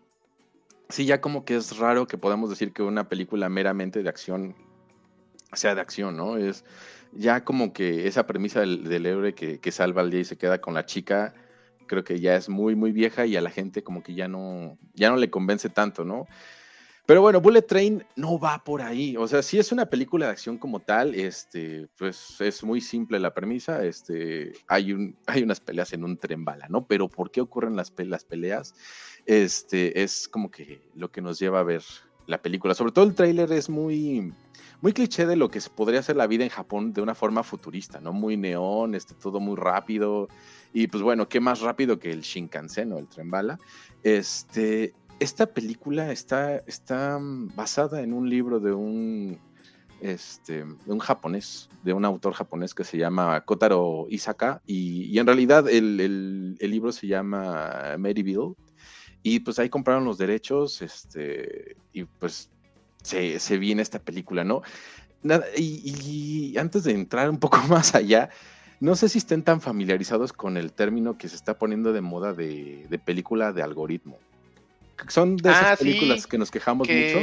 sí, 0.89 1.05
ya 1.05 1.21
como 1.21 1.45
que 1.45 1.55
es 1.55 1.77
raro 1.77 2.07
que 2.07 2.17
podamos 2.17 2.49
decir 2.49 2.73
que 2.73 2.81
una 2.83 3.07
película 3.07 3.47
meramente 3.47 4.03
de 4.03 4.09
acción 4.09 4.55
sea 5.53 5.75
de 5.75 5.81
acción, 5.81 6.17
¿no? 6.17 6.35
Es 6.37 6.65
ya 7.13 7.45
como 7.45 7.71
que 7.71 8.05
esa 8.07 8.27
premisa 8.27 8.59
del, 8.59 8.83
del 8.83 9.05
héroe 9.05 9.33
que, 9.33 9.59
que 9.59 9.71
salva 9.71 10.01
al 10.01 10.11
día 10.11 10.19
y 10.19 10.25
se 10.25 10.37
queda 10.37 10.59
con 10.59 10.73
la 10.73 10.85
chica, 10.85 11.33
creo 11.85 12.03
que 12.03 12.19
ya 12.19 12.35
es 12.35 12.49
muy, 12.49 12.75
muy 12.75 12.91
vieja 12.91 13.25
y 13.25 13.37
a 13.37 13.41
la 13.41 13.49
gente 13.49 13.81
como 13.81 14.03
que 14.03 14.13
ya 14.13 14.27
no, 14.27 14.77
ya 14.93 15.09
no 15.09 15.15
le 15.15 15.29
convence 15.29 15.69
tanto, 15.69 16.03
¿no? 16.03 16.27
Pero 17.07 17.21
bueno, 17.21 17.39
Bullet 17.39 17.61
Train 17.61 18.03
no 18.17 18.37
va 18.37 18.61
por 18.61 18.81
ahí. 18.81 19.15
O 19.15 19.25
sea, 19.29 19.41
si 19.41 19.57
es 19.57 19.71
una 19.71 19.85
película 19.85 20.25
de 20.25 20.33
acción 20.33 20.57
como 20.57 20.81
tal, 20.81 21.15
este, 21.15 21.87
pues 21.97 22.41
es 22.41 22.65
muy 22.65 22.81
simple 22.81 23.17
la 23.17 23.33
premisa. 23.33 23.85
Este, 23.85 24.51
hay, 24.67 24.91
un, 24.91 25.15
hay 25.25 25.41
unas 25.41 25.61
peleas 25.61 25.93
en 25.93 26.03
un 26.03 26.17
tren 26.17 26.43
bala, 26.43 26.67
¿no? 26.69 26.85
Pero 26.85 27.07
¿por 27.07 27.31
qué 27.31 27.39
ocurren 27.39 27.77
las, 27.77 27.93
las 27.97 28.25
peleas? 28.25 28.75
Este, 29.25 30.03
es 30.03 30.27
como 30.27 30.51
que 30.51 30.81
lo 30.95 31.09
que 31.09 31.21
nos 31.21 31.39
lleva 31.39 31.61
a 31.61 31.63
ver 31.63 31.81
la 32.25 32.41
película. 32.41 32.73
Sobre 32.73 32.91
todo 32.91 33.05
el 33.05 33.15
tráiler 33.15 33.53
es 33.53 33.69
muy, 33.69 34.33
muy 34.81 34.91
cliché 34.91 35.25
de 35.25 35.37
lo 35.37 35.49
que 35.49 35.61
podría 35.73 36.03
ser 36.03 36.17
la 36.17 36.27
vida 36.27 36.43
en 36.43 36.49
Japón 36.49 36.91
de 36.91 37.01
una 37.01 37.15
forma 37.15 37.41
futurista, 37.41 38.01
¿no? 38.01 38.11
Muy 38.11 38.35
neón, 38.35 38.95
este, 38.95 39.13
todo 39.13 39.39
muy 39.39 39.55
rápido. 39.55 40.27
Y 40.73 40.87
pues 40.87 41.01
bueno, 41.01 41.29
¿qué 41.29 41.39
más 41.39 41.61
rápido 41.61 41.99
que 41.99 42.11
el 42.11 42.19
Shinkansen 42.19 42.91
o 42.91 42.99
el 42.99 43.07
tren 43.07 43.31
bala? 43.31 43.57
Este, 44.03 44.93
esta 45.19 45.47
película 45.53 46.11
está, 46.11 46.57
está 46.67 47.19
mm, 47.19 47.55
basada 47.55 48.01
en 48.01 48.13
un 48.13 48.29
libro 48.29 48.59
de 48.59 48.73
un, 48.73 49.41
este, 49.99 50.65
de 50.65 50.93
un 50.93 50.99
japonés, 50.99 51.71
de 51.81 51.93
un 51.93 52.05
autor 52.05 52.33
japonés 52.33 52.73
que 52.75 52.83
se 52.83 52.97
llama 52.97 53.41
Kotaro 53.45 54.07
Isaka, 54.09 54.61
y, 54.65 55.05
y 55.05 55.19
en 55.19 55.27
realidad 55.27 55.69
el, 55.69 55.99
el- 56.01 56.57
libro 56.71 56.91
se 56.91 57.07
llama 57.07 57.95
Maryville, 57.99 58.53
y 59.23 59.39
pues 59.41 59.59
ahí 59.59 59.69
compraron 59.69 60.05
los 60.05 60.17
derechos, 60.17 60.81
este, 60.81 61.77
y 61.93 62.05
pues 62.05 62.51
se, 63.03 63.39
se 63.39 63.57
viene 63.57 63.81
esta 63.81 63.99
película, 64.03 64.43
¿no? 64.43 64.61
Nada, 65.23 65.45
y, 65.57 66.51
y 66.53 66.57
antes 66.57 66.83
de 66.85 66.93
entrar 66.93 67.29
un 67.29 67.39
poco 67.39 67.57
más 67.69 67.95
allá, 67.95 68.29
no 68.79 68.95
sé 68.95 69.09
si 69.09 69.19
estén 69.19 69.43
tan 69.43 69.61
familiarizados 69.61 70.33
con 70.33 70.57
el 70.57 70.73
término 70.73 71.17
que 71.17 71.29
se 71.29 71.35
está 71.37 71.57
poniendo 71.57 71.93
de 71.93 72.01
moda 72.01 72.33
de, 72.33 72.87
de 72.89 72.99
película 72.99 73.53
de 73.53 73.63
algoritmo. 73.63 74.26
Son 75.07 75.37
de 75.37 75.49
esas 75.51 75.63
Ah, 75.63 75.75
sí, 75.75 75.85
películas 75.85 76.27
que 76.27 76.37
nos 76.37 76.51
quejamos 76.51 76.87
mucho. 76.87 77.19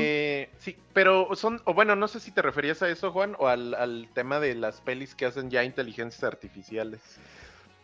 sí, 0.58 0.76
pero 0.92 1.34
son, 1.34 1.60
o 1.64 1.74
bueno, 1.74 1.96
no 1.96 2.08
sé 2.08 2.20
si 2.20 2.30
te 2.30 2.40
referías 2.40 2.82
a 2.82 2.88
eso, 2.88 3.10
Juan, 3.12 3.34
o 3.38 3.48
al, 3.48 3.74
al 3.74 4.08
tema 4.14 4.40
de 4.40 4.54
las 4.54 4.80
pelis 4.80 5.14
que 5.14 5.26
hacen 5.26 5.50
ya 5.50 5.64
inteligencias 5.64 6.22
artificiales. 6.24 7.00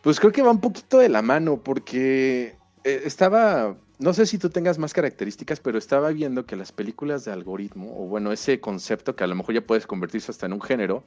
Pues 0.02 0.18
creo 0.20 0.32
que 0.32 0.42
va 0.42 0.50
un 0.50 0.60
poquito 0.60 0.98
de 0.98 1.08
la 1.08 1.22
mano, 1.22 1.58
porque 1.62 2.56
eh, 2.84 3.02
estaba, 3.04 3.76
no 3.98 4.14
sé 4.14 4.24
si 4.26 4.38
tú 4.38 4.48
tengas 4.48 4.78
más 4.78 4.94
características, 4.94 5.60
pero 5.60 5.76
estaba 5.76 6.10
viendo 6.10 6.46
que 6.46 6.56
las 6.56 6.72
películas 6.72 7.24
de 7.24 7.32
algoritmo, 7.32 7.92
o 8.02 8.06
bueno, 8.06 8.32
ese 8.32 8.60
concepto 8.60 9.14
que 9.16 9.24
a 9.24 9.26
lo 9.26 9.34
mejor 9.34 9.54
ya 9.54 9.60
puedes 9.60 9.86
convertirse 9.86 10.30
hasta 10.30 10.46
en 10.46 10.54
un 10.54 10.62
género, 10.62 11.04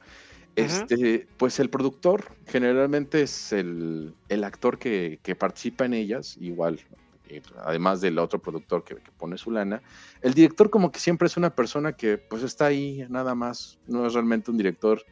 este, 0.56 1.26
pues 1.36 1.58
el 1.58 1.68
productor 1.70 2.36
generalmente 2.46 3.22
es 3.22 3.52
el, 3.52 4.14
el 4.28 4.44
actor 4.44 4.78
que, 4.78 5.18
que 5.22 5.34
participa 5.34 5.84
en 5.86 5.94
ellas, 5.94 6.36
igual, 6.38 6.78
eh, 7.26 7.42
además 7.64 8.00
del 8.00 8.18
otro 8.18 8.40
productor 8.40 8.84
que, 8.84 8.96
que 8.96 9.12
pone 9.12 9.36
su 9.38 9.50
lana. 9.50 9.82
El 10.20 10.34
director 10.34 10.70
como 10.70 10.90
que 10.90 10.98
siempre 11.00 11.26
es 11.26 11.36
una 11.36 11.54
persona 11.54 11.92
que 11.94 12.18
pues 12.18 12.42
está 12.42 12.66
ahí 12.66 13.04
nada 13.08 13.34
más, 13.34 13.78
no 13.86 14.06
es 14.06 14.12
realmente 14.14 14.50
un 14.50 14.56
director 14.56 15.04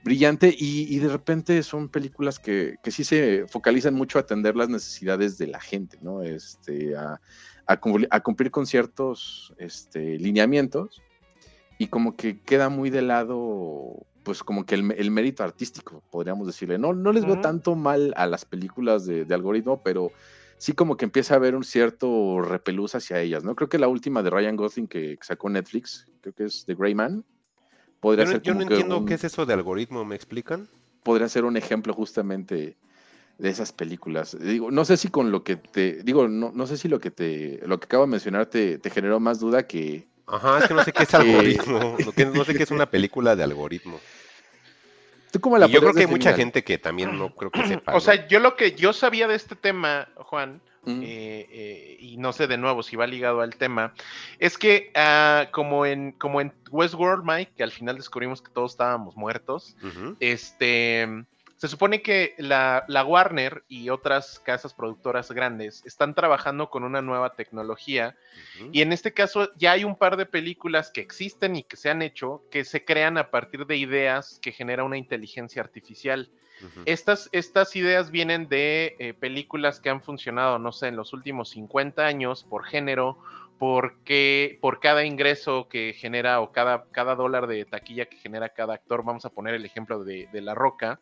brillante 0.00 0.54
y, 0.56 0.94
y 0.94 0.98
de 1.00 1.08
repente 1.08 1.62
son 1.64 1.88
películas 1.88 2.38
que, 2.38 2.76
que 2.82 2.90
sí 2.92 3.02
se 3.04 3.46
focalizan 3.48 3.94
mucho 3.94 4.18
a 4.18 4.22
atender 4.22 4.54
las 4.56 4.68
necesidades 4.68 5.36
de 5.38 5.48
la 5.48 5.60
gente, 5.60 5.98
¿no? 6.00 6.22
Este, 6.22 6.96
a, 6.96 7.20
a 7.66 7.76
cumplir, 7.80 8.08
a 8.10 8.20
cumplir 8.20 8.50
con 8.50 8.64
ciertos 8.66 9.52
este, 9.58 10.16
lineamientos. 10.18 11.02
y 11.78 11.86
como 11.88 12.16
que 12.16 12.42
queda 12.42 12.68
muy 12.68 12.90
de 12.90 13.02
lado, 13.02 14.06
pues 14.24 14.42
como 14.42 14.66
que 14.66 14.74
el, 14.74 14.92
el 14.92 15.10
mérito 15.10 15.44
artístico, 15.44 16.02
podríamos 16.10 16.46
decirle. 16.46 16.78
No, 16.78 16.92
no 16.92 17.12
les 17.12 17.24
veo 17.24 17.34
Ujú. 17.34 17.42
tanto 17.42 17.74
mal 17.76 18.12
a 18.16 18.26
las 18.26 18.44
películas 18.44 19.06
de, 19.06 19.24
de 19.24 19.34
algoritmo, 19.34 19.82
pero 19.82 20.10
sí 20.58 20.72
como 20.72 20.96
que 20.96 21.04
empieza 21.04 21.34
a 21.34 21.36
haber 21.38 21.54
un 21.54 21.64
cierto 21.64 22.40
repelús 22.42 22.94
hacia 22.94 23.20
ellas, 23.20 23.44
¿no? 23.44 23.54
Creo 23.56 23.68
que 23.68 23.78
la 23.78 23.88
última 23.88 24.22
de 24.22 24.30
Ryan 24.30 24.56
Gosling 24.56 24.88
que 24.88 25.18
sacó 25.22 25.48
Netflix, 25.48 26.06
creo 26.20 26.34
que 26.34 26.44
es 26.44 26.64
The 26.66 26.74
Grey 26.74 26.94
Man, 26.94 27.24
podría 28.00 28.24
Yo 28.26 28.32
ser 28.32 28.42
yo 28.42 28.54
no 28.54 28.62
entiendo 28.62 28.98
un- 28.98 29.06
qué 29.06 29.14
es 29.14 29.24
eso 29.24 29.46
de 29.46 29.54
algoritmo, 29.54 30.04
¿me 30.04 30.16
explican? 30.16 30.68
podría 31.02 31.28
ser 31.28 31.44
un 31.44 31.56
ejemplo 31.56 31.94
justamente 31.94 32.76
de 33.38 33.48
esas 33.48 33.72
películas. 33.72 34.36
Digo, 34.40 34.70
no 34.70 34.84
sé 34.84 34.96
si 34.96 35.08
con 35.08 35.30
lo 35.30 35.44
que 35.44 35.56
te, 35.56 36.02
digo, 36.02 36.28
no, 36.28 36.52
no 36.54 36.66
sé 36.66 36.76
si 36.76 36.88
lo 36.88 37.00
que 37.00 37.10
te, 37.10 37.60
lo 37.66 37.78
que 37.80 37.86
acabo 37.86 38.04
de 38.04 38.10
mencionar 38.10 38.46
te, 38.46 38.78
te 38.78 38.90
generó 38.90 39.20
más 39.20 39.40
duda 39.40 39.66
que, 39.66 40.08
Ajá, 40.26 40.58
es 40.58 40.66
que 40.66 40.74
no 40.74 40.82
sé 40.82 40.92
qué 40.92 41.02
es 41.04 41.14
algoritmo. 41.14 41.98
No 42.34 42.44
sé 42.44 42.54
qué 42.54 42.62
es 42.62 42.70
una 42.70 42.90
película 42.90 43.34
de 43.34 43.42
algoritmo. 43.42 43.98
¿Tú 45.30 45.40
cómo 45.40 45.58
la 45.58 45.66
Y 45.66 45.70
yo 45.70 45.80
creo 45.80 45.92
que 45.94 46.00
hay 46.00 46.06
mucha 46.06 46.32
gente 46.32 46.64
que 46.64 46.78
también 46.78 47.16
no 47.18 47.34
creo 47.34 47.50
que 47.50 47.66
sepa. 47.66 47.92
O 47.92 47.94
¿no? 47.94 48.00
sea, 48.00 48.26
yo 48.28 48.40
lo 48.40 48.56
que 48.56 48.72
yo 48.72 48.92
sabía 48.92 49.28
de 49.28 49.34
este 49.34 49.56
tema, 49.56 50.08
Juan, 50.16 50.60
Mm. 50.88 51.02
eh, 51.02 51.46
eh, 51.50 51.96
y 52.00 52.16
no 52.16 52.32
sé 52.32 52.46
de 52.46 52.56
nuevo 52.56 52.82
si 52.82 52.96
va 52.96 53.06
ligado 53.06 53.42
al 53.42 53.56
tema, 53.56 53.92
es 54.38 54.56
que 54.56 54.90
ah, 54.94 55.48
como 55.50 55.84
en 55.84 56.12
como 56.12 56.40
en 56.40 56.52
Westworld, 56.70 57.24
Mike, 57.24 57.52
que 57.56 57.62
al 57.62 57.72
final 57.72 57.96
descubrimos 57.96 58.40
que 58.40 58.50
todos 58.50 58.72
estábamos 58.72 59.16
muertos, 59.16 59.76
este 60.20 61.24
se 61.58 61.66
supone 61.66 62.02
que 62.02 62.36
la, 62.38 62.84
la 62.86 63.04
Warner 63.04 63.64
y 63.66 63.90
otras 63.90 64.38
casas 64.38 64.74
productoras 64.74 65.32
grandes 65.32 65.84
están 65.84 66.14
trabajando 66.14 66.70
con 66.70 66.84
una 66.84 67.02
nueva 67.02 67.34
tecnología 67.34 68.16
y 68.72 68.80
en 68.80 68.92
este 68.92 69.12
caso 69.12 69.50
ya 69.56 69.72
hay 69.72 69.82
un 69.82 69.96
par 69.96 70.16
de 70.16 70.24
películas 70.24 70.92
que 70.92 71.00
existen 71.00 71.56
y 71.56 71.64
que 71.64 71.76
se 71.76 71.90
han 71.90 72.00
hecho 72.00 72.44
que 72.52 72.64
se 72.64 72.84
crean 72.84 73.18
a 73.18 73.32
partir 73.32 73.66
de 73.66 73.76
ideas 73.76 74.38
que 74.40 74.52
genera 74.52 74.84
una 74.84 74.98
inteligencia 74.98 75.60
artificial. 75.60 76.30
Estas, 76.86 77.28
estas 77.32 77.74
ideas 77.76 78.10
vienen 78.10 78.48
de 78.48 78.96
eh, 78.98 79.14
películas 79.14 79.80
que 79.80 79.90
han 79.90 80.02
funcionado, 80.02 80.58
no 80.58 80.72
sé, 80.72 80.88
en 80.88 80.96
los 80.96 81.12
últimos 81.12 81.50
50 81.50 82.04
años 82.04 82.44
por 82.44 82.64
género, 82.64 83.18
porque 83.58 84.58
por 84.60 84.80
cada 84.80 85.04
ingreso 85.04 85.68
que 85.68 85.94
genera 85.96 86.40
o 86.40 86.50
cada, 86.50 86.86
cada 86.90 87.14
dólar 87.14 87.46
de 87.46 87.64
taquilla 87.64 88.06
que 88.06 88.16
genera 88.16 88.48
cada 88.48 88.74
actor, 88.74 89.04
vamos 89.04 89.24
a 89.24 89.30
poner 89.30 89.54
el 89.54 89.64
ejemplo 89.64 90.02
de, 90.02 90.28
de 90.32 90.40
La 90.40 90.54
Roca, 90.54 91.00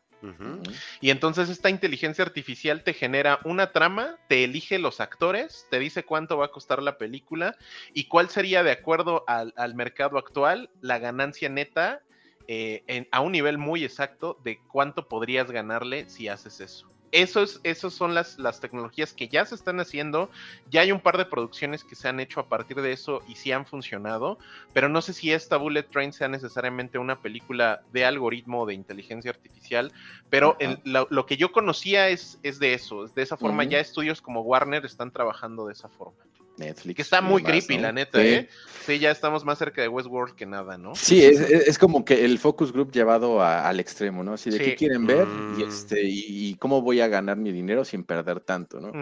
Y 1.01 1.10
entonces 1.10 1.48
esta 1.48 1.70
inteligencia 1.70 2.24
artificial 2.24 2.82
te 2.82 2.94
genera 2.94 3.40
una 3.44 3.72
trama, 3.72 4.18
te 4.28 4.44
elige 4.44 4.78
los 4.78 5.01
actores, 5.01 5.66
te 5.70 5.78
dice 5.78 6.05
cuánto 6.05 6.36
va 6.38 6.47
a 6.47 6.51
costar 6.51 6.82
la 6.82 6.98
película 6.98 7.56
y 7.93 8.09
cuál 8.09 8.28
sería 8.30 8.62
de 8.62 8.72
acuerdo 8.72 9.24
al, 9.28 9.52
al 9.56 9.74
mercado 9.74 10.18
actual 10.18 10.70
la 10.80 10.98
ganancia 10.98 11.48
neta 11.48 12.02
eh, 12.48 12.84
en- 12.86 13.09
a 13.12 13.20
un 13.20 13.32
nivel 13.32 13.59
muy 13.59 13.84
exacto 13.84 14.36
de 14.43 14.64
cuánto 14.66 15.09
podrías 15.09 15.51
ganarle 15.51 16.09
si 16.09 16.28
haces 16.28 16.60
eso. 16.60 16.86
Eso 17.12 17.43
es, 17.43 17.61
esas 17.62 17.95
son 17.95 18.15
las, 18.15 18.39
las 18.39 18.61
tecnologías 18.61 19.15
que 19.15 19.28
ya 19.28 19.47
se 19.47 19.55
están 19.55 19.81
haciendo. 19.81 20.31
Ya 20.66 20.83
hay 20.83 20.93
un 20.93 21.01
par 21.01 21.16
de 21.16 21.24
producciones 21.24 21.85
que 21.85 21.95
se 21.95 22.09
han 22.09 22.20
hecho 22.20 22.41
a 22.41 22.49
partir 22.49 22.81
de 22.83 22.93
eso 22.93 23.23
y 23.27 23.37
sí 23.37 23.53
han 23.53 23.65
funcionado, 23.65 24.39
pero 24.73 24.89
no 24.89 25.01
sé 25.01 25.12
si 25.15 25.33
esta 25.33 25.57
Bullet 25.57 25.85
Train 25.85 26.12
sea 26.12 26.28
necesariamente 26.28 26.99
una 26.99 27.20
película 27.23 27.81
de 27.87 28.05
algoritmo 28.05 28.66
de 28.66 28.74
inteligencia 28.74 29.31
artificial, 29.31 29.93
pero 30.28 30.57
el- 30.59 30.81
lo, 30.85 31.07
lo 31.11 31.27
que 31.27 31.37
yo 31.37 31.53
conocía 31.53 32.09
es, 32.09 32.39
es 32.43 32.59
de 32.59 32.74
eso, 32.74 33.07
de 33.07 33.23
esa 33.23 33.37
forma 33.37 33.62
ya 33.65 33.78
estudios 33.81 34.20
como 34.20 34.43
Warner 34.43 34.85
están 34.85 35.12
trabajando 35.12 35.66
de 35.66 35.73
esa 35.73 35.89
forma. 35.89 36.26
Netflix. 36.59 36.97
Que 36.97 37.03
está 37.03 37.20
muy 37.20 37.43
demás, 37.43 37.51
creepy, 37.65 37.77
¿no? 37.77 37.83
la 37.83 37.93
neta, 37.93 38.20
Sí. 38.20 38.27
¿eh? 38.28 38.49
Sí, 38.87 38.99
ya 39.01 39.11
estamos 39.11 39.45
más 39.45 39.59
cerca 39.59 39.83
de 39.83 39.89
Westworld 39.89 40.37
que 40.37 40.47
nada, 40.47 40.78
¿no? 40.78 40.95
Sí, 40.95 41.24
es, 41.24 41.41
es- 41.41 41.77
como 41.77 42.05
que 42.05 42.24
el 42.24 42.39
focus 42.39 42.73
group 42.73 42.93
llevado 42.93 43.43
a- 43.43 43.69
al 43.69 43.81
extremo, 43.81 44.23
¿no? 44.23 44.35
Así 44.35 44.49
de 44.51 44.59
Sí. 44.59 44.65
qué 44.65 44.74
quieren 44.77 45.07
ver 45.07 45.27
y, 45.59 45.65
Mm. 45.65 45.69
este, 45.69 46.03
y, 46.05 46.24
y 46.51 46.55
cómo 46.55 46.83
voy 46.83 47.01
a 47.01 47.09
ganar 47.09 47.37
mi 47.37 47.51
dinero 47.51 47.85
sin 47.85 48.05
perder 48.05 48.39
tanto, 48.41 48.78
¿no? 48.81 48.93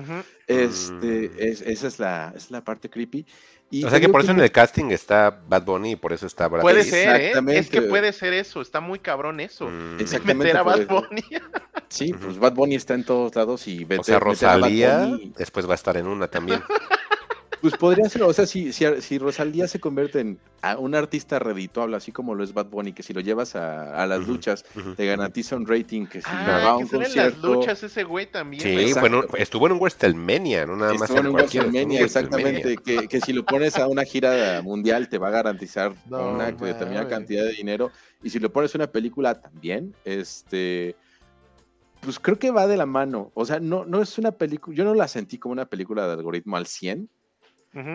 Este, 0.47 1.31
Mm. 1.35 1.39
es- 1.39 1.61
esa 1.63 1.87
es 1.87 1.99
la, 1.99 2.33
es 2.35 2.51
la 2.51 2.65
parte 2.65 2.89
creepy. 2.89 3.27
Y 3.71 3.83
O 3.85 3.91
sea 3.91 3.99
que 3.99 4.09
por 4.09 4.21
eso 4.21 4.31
en 4.31 4.41
el 4.41 4.53
casting 4.53 4.91
está 4.91 5.31
Bad 5.49 5.65
Bunny 5.65 5.93
y 5.93 5.97
por 5.97 6.13
eso 6.13 6.27
está 6.27 6.47
Brad 6.49 6.63
Puede 6.63 6.85
ser, 6.85 7.21
¿eh? 7.21 7.33
Es 7.49 7.69
que 7.71 7.83
puede 7.83 8.13
ser 8.13 8.33
eso, 8.33 8.61
está 8.61 8.81
muy 8.81 9.01
cabrón 9.01 9.41
eso. 9.41 9.67
Mm. 9.69 10.01
Exactamente. 10.01 10.45
Meter 10.45 10.57
a 10.59 10.63
Bad. 10.63 10.87
Bunny. 10.87 11.25
Sí, 11.89 12.13
pues 12.13 12.39
Bad 12.39 12.55
Bunny 12.55 12.75
está 12.77 12.95
en 12.95 13.05
todos 13.05 13.35
lados 13.35 13.67
y 13.67 13.81
meter, 13.85 14.01
O 14.01 14.05
sea, 14.05 14.15
meter 14.21 14.49
a 14.49 14.53
Bad 14.53 14.61
Rosalía 14.61 14.99
Bunny, 15.07 15.33
después 15.37 15.67
va 15.69 15.73
a 15.73 15.75
estar 15.77 15.97
en 15.97 16.07
una 16.07 16.29
también. 16.29 16.63
pues 17.61 17.77
podría 17.77 18.09
ser, 18.09 18.23
o 18.23 18.33
sea, 18.33 18.47
si, 18.47 18.73
si, 18.73 18.85
si 19.01 19.19
Rosalía 19.19 19.69
se 19.69 19.81
convierte 19.81 20.21
en 20.21 20.39
a 20.63 20.79
un 20.79 20.95
artista 20.95 21.39
redituable, 21.39 21.97
así 21.97 22.11
como 22.11 22.35
lo 22.35 22.43
es 22.43 22.55
Bad 22.55 22.67
Bunny, 22.67 22.93
que 22.95 23.03
si 23.03 23.13
lo 23.13 23.21
llevas 23.21 23.55
a, 23.55 24.03
a 24.03 24.07
las 24.07 24.27
luchas, 24.27 24.65
te 24.97 25.05
garantiza 25.07 25.57
un 25.57 25.67
rating, 25.67 26.07
que 26.07 26.23
si 26.23 26.31
va 26.31 26.57
Ah, 26.57 26.75
a 26.75 26.77
que 26.79 26.85
un 26.85 26.89
sale 26.91 27.05
en 27.07 27.17
las 27.17 27.25
concierto... 27.35 27.55
luchas 27.55 27.83
ese 27.83 28.05
güey 28.05 28.31
también. 28.31 28.63
Sí, 28.63 28.69
en 28.73 28.79
Exacto. 28.81 29.37
estuvo 29.37 29.67
en 29.67 29.73
un 29.73 29.79
WrestleMania, 29.79 30.65
no 30.67 30.77
nada 30.77 30.95
más 30.95 31.03
Estuvo 31.03 31.19
en 31.21 31.27
un 31.27 31.33
WrestleMania, 31.35 31.99
en 31.99 32.05
exactamente. 32.05 32.77
Que, 32.79 33.09
que 33.09 33.21
si 33.21 33.33
lo 33.35 33.45
pones 33.45 33.77
a 33.77 33.87
una 33.89 34.05
gira 34.05 34.63
mundial 34.63 35.09
te 35.09 35.19
va 35.19 35.29
a 35.29 35.33
garantizar 35.33 35.95
No 36.09 36.31
una 36.31 36.51
determinada 36.53 37.09
cantidad 37.09 37.45
de 37.45 37.53
dinero. 37.53 37.91
Y 38.23 38.31
si 38.31 38.39
lo 38.39 38.51
pones 38.51 38.75
a 38.75 38.79
una 38.79 38.87
película 38.87 39.41
también, 39.41 39.95
este. 40.07 40.97
Pues 42.01 42.19
creo 42.19 42.39
que 42.39 42.51
va 42.51 42.67
de 42.67 42.77
la 42.77 42.87
mano. 42.87 43.31
O 43.35 43.45
sea, 43.47 43.61
no, 43.61 43.85
no 43.85 44.03
es 44.03 44.19
una 44.19 44.33
película. 44.33 44.77
Yo 44.77 44.85
no 44.85 44.95
la 44.95 45.09
sentí 45.09 45.39
como 45.39 45.53
una 45.53 45.67
película 45.67 46.07
de 46.07 46.13
algoritmo 46.15 46.57
al 46.57 46.67
100, 46.67 47.09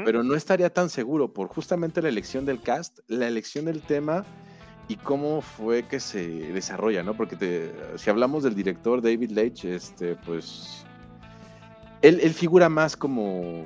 Pero 0.04 0.24
no 0.24 0.36
estaría 0.36 0.70
tan 0.70 0.90
seguro 0.90 1.34
por 1.34 1.48
justamente 1.48 2.02
la 2.02 2.10
elección 2.10 2.46
del 2.46 2.62
cast, 2.62 3.00
la 3.08 3.28
elección 3.28 3.66
del 3.66 3.82
tema 3.82 4.26
y 4.90 4.96
cómo 4.98 5.42
fue 5.42 5.84
que 5.84 6.00
se 6.02 6.52
desarrolla, 6.52 7.02
¿no? 7.02 7.14
Porque 7.16 7.36
te- 7.38 7.72
si 7.96 8.10
hablamos 8.10 8.44
del 8.44 8.56
director 8.56 9.02
David 9.02 9.32
Leitch, 9.32 9.66
este, 9.66 10.16
pues 10.16 10.84
él, 12.02 12.20
figura 12.34 12.70
más 12.70 12.98
como 12.98 13.66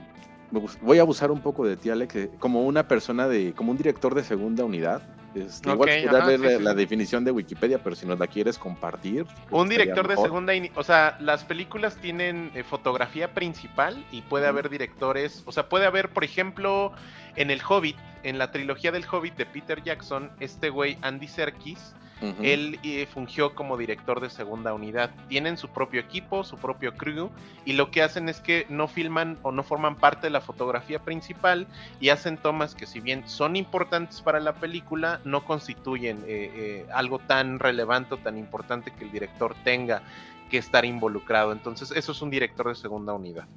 voy 0.81 0.99
a 0.99 1.01
abusar 1.01 1.31
un 1.31 1.41
poco 1.41 1.65
de 1.65 1.77
ti, 1.77 1.89
Ale, 1.89 2.07
que 2.07 2.29
como 2.39 2.63
una 2.63 2.87
persona 2.87 3.27
de, 3.27 3.53
como 3.53 3.71
un 3.71 3.77
director 3.77 4.13
de 4.13 4.23
segunda 4.23 4.63
unidad. 4.63 5.01
Este, 5.35 5.69
igual 5.69 5.89
ajá, 5.89 5.99
sí, 5.99 6.37
la, 6.37 6.57
sí. 6.57 6.63
la 6.63 6.73
definición 6.73 7.23
de 7.23 7.31
Wikipedia, 7.31 7.79
pero 7.83 7.95
si 7.95 8.05
nos 8.05 8.19
la 8.19 8.27
quieres 8.27 8.57
compartir. 8.57 9.25
que 9.25 9.55
Un 9.55 9.67
director 9.67 10.07
de 10.07 10.17
segunda, 10.17 10.53
o 10.75 10.83
sea, 10.83 11.17
las 11.19 11.43
películas 11.43 11.97
tienen 11.97 12.51
eh, 12.53 12.63
fotografía 12.63 13.33
principal 13.33 14.05
y 14.11 14.21
puede 14.21 14.47
haber 14.47 14.69
directores, 14.69 15.43
o 15.45 15.51
sea, 15.51 15.69
puede 15.69 15.85
haber, 15.85 16.09
por 16.09 16.23
ejemplo, 16.23 16.91
en 17.35 17.51
El 17.51 17.61
Hobbit, 17.67 17.97
en 18.23 18.37
la 18.37 18.51
trilogía 18.51 18.91
del 18.91 19.05
Hobbit 19.09 19.35
de 19.35 19.45
Peter 19.45 19.81
Jackson, 19.83 20.31
este 20.39 20.69
güey 20.69 20.97
Andy 21.01 21.27
Serkis, 21.27 21.95
Él 22.41 22.79
eh, 22.83 23.05
fungió 23.05 23.53
como 23.53 23.77
director 23.77 24.21
de 24.21 24.29
segunda 24.29 24.73
unidad. 24.73 25.11
Tienen 25.27 25.57
su 25.57 25.67
propio 25.69 25.99
equipo, 25.99 26.43
su 26.43 26.57
propio 26.57 26.95
crew, 26.95 27.29
y 27.65 27.73
lo 27.73 27.91
que 27.91 28.01
hacen 28.01 28.29
es 28.29 28.39
que 28.39 28.65
no 28.69 28.87
filman 28.87 29.37
o 29.41 29.51
no 29.51 29.63
forman 29.63 29.95
parte 29.95 30.27
de 30.27 30.31
la 30.31 30.41
fotografía 30.41 30.99
principal 30.99 31.67
y 31.99 32.09
hacen 32.09 32.37
tomas 32.37 32.75
que 32.75 32.85
si 32.85 32.99
bien 32.99 33.27
son 33.27 33.55
importantes 33.55 34.21
para 34.21 34.39
la 34.39 34.53
película, 34.53 35.19
no 35.25 35.43
constituyen 35.45 36.23
eh, 36.27 36.51
eh, 36.55 36.85
algo 36.93 37.19
tan 37.19 37.59
relevante 37.59 38.15
o 38.15 38.17
tan 38.17 38.37
importante 38.37 38.91
que 38.91 39.03
el 39.03 39.11
director 39.11 39.55
tenga 39.63 40.01
que 40.49 40.57
estar 40.57 40.85
involucrado. 40.85 41.51
Entonces, 41.51 41.91
eso 41.91 42.11
es 42.11 42.21
un 42.21 42.29
director 42.29 42.69
de 42.69 42.75
segunda 42.75 43.13
unidad. 43.13 43.47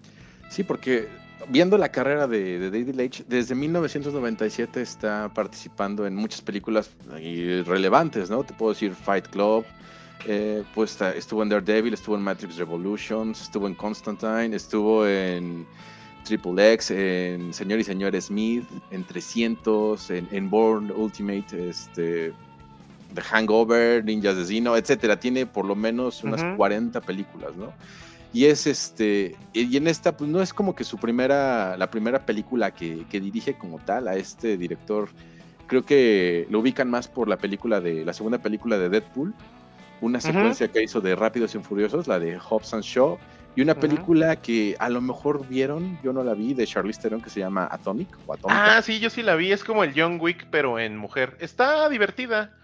Sí, 0.48 0.62
porque 0.62 1.09
viendo 1.49 1.79
la 1.79 1.91
carrera 1.91 2.27
de, 2.27 2.59
de 2.59 2.71
David 2.71 2.95
Leitch, 2.95 3.25
desde 3.27 3.55
1997 3.55 4.81
está 4.81 5.31
participando 5.33 6.07
en 6.07 6.15
muchas 6.15 6.41
películas 6.41 6.91
relevantes, 7.67 8.31
¿no? 8.31 8.45
Te 8.45 8.55
puedo 8.55 8.73
decir 8.73 8.95
Fight 8.95 9.27
Club, 9.29 9.65
eh, 10.27 10.65
pues 10.75 11.01
estuvo 11.01 11.43
en 11.43 11.49
Daredevil, 11.49 11.95
estuvo 11.95 12.17
en 12.17 12.23
Matrix 12.23 12.57
Revolutions, 12.57 13.43
estuvo 13.43 13.67
en 13.67 13.75
Constantine, 13.75 14.57
estuvo 14.57 15.07
en 15.07 15.67
Triple 16.25 16.73
X, 16.73 16.91
en 16.91 17.53
Señor 17.55 17.79
y 17.79 17.85
Señor 17.85 18.21
Smith, 18.21 18.65
en 18.91 19.05
300, 19.05 20.11
en, 20.11 20.29
en 20.33 20.51
Born 20.51 20.91
Ultimate, 20.91 21.69
este, 21.69 22.33
The 23.15 23.23
Hangover, 23.23 24.05
Ninja 24.05 24.31
Asesino, 24.31 24.77
etcétera. 24.77 25.21
Tiene 25.21 25.47
por 25.47 25.65
lo 25.65 25.77
menos 25.77 26.25
unas 26.25 26.43
Ujú. 26.43 26.57
40 26.57 27.01
películas, 27.03 27.55
¿no? 27.57 27.73
Y 28.37 28.45
es 28.45 28.67
este, 28.67 29.35
y 29.55 29.79
en 29.79 29.87
esta, 29.87 30.15
pues 30.15 30.29
no 30.31 30.43
es 30.43 30.53
como 30.53 30.75
que 30.75 30.85
su 30.85 30.99
primera, 30.99 31.75
la 31.79 31.91
primera 31.91 32.27
película 32.27 32.71
que, 32.71 33.07
que 33.09 33.19
dirige 33.19 33.57
como 33.57 33.79
tal 33.79 34.09
a 34.09 34.17
este 34.17 34.59
director. 34.59 35.09
Creo 35.67 35.87
que 35.87 36.47
lo 36.51 36.61
ubican 36.61 36.91
más 36.91 37.09
por 37.09 37.29
la 37.29 37.39
película 37.39 37.81
de, 37.81 38.05
la 38.05 38.13
segunda 38.13 38.37
película 38.37 38.77
de 38.77 38.91
Deadpool, 38.91 39.33
una 40.03 40.21
secuencia 40.21 40.69
que 40.69 40.83
hizo 40.83 41.01
de 41.01 41.17
Rápidos 41.17 41.55
y 41.55 41.61
Furiosos, 41.61 42.09
la 42.09 42.19
de 42.19 42.39
Hobbs 42.39 42.75
and 42.75 42.83
Shaw, 42.83 43.17
y 43.55 43.63
una 43.63 43.75
película 43.75 44.37
que 44.37 44.77
a 44.81 44.91
lo 44.91 45.01
mejor 45.01 45.49
vieron, 45.49 45.99
yo 46.05 46.13
no 46.13 46.23
la 46.23 46.35
vi, 46.35 46.53
de 46.53 46.67
Charlize 46.67 47.01
Theron 47.01 47.23
que 47.23 47.31
se 47.31 47.41
llama 47.41 47.67
Atomic 47.73 48.19
o. 48.27 48.37
Ah, 48.51 48.83
sí, 48.83 48.99
yo 49.01 49.09
sí 49.09 49.23
la 49.23 49.35
vi, 49.37 49.51
es 49.51 49.65
como 49.65 49.83
el 49.83 49.95
John 49.97 50.19
Wick, 50.21 50.47
pero 50.51 50.79
en 50.79 50.99
mujer. 50.99 51.39
Está 51.41 51.89
divertida. 51.89 52.55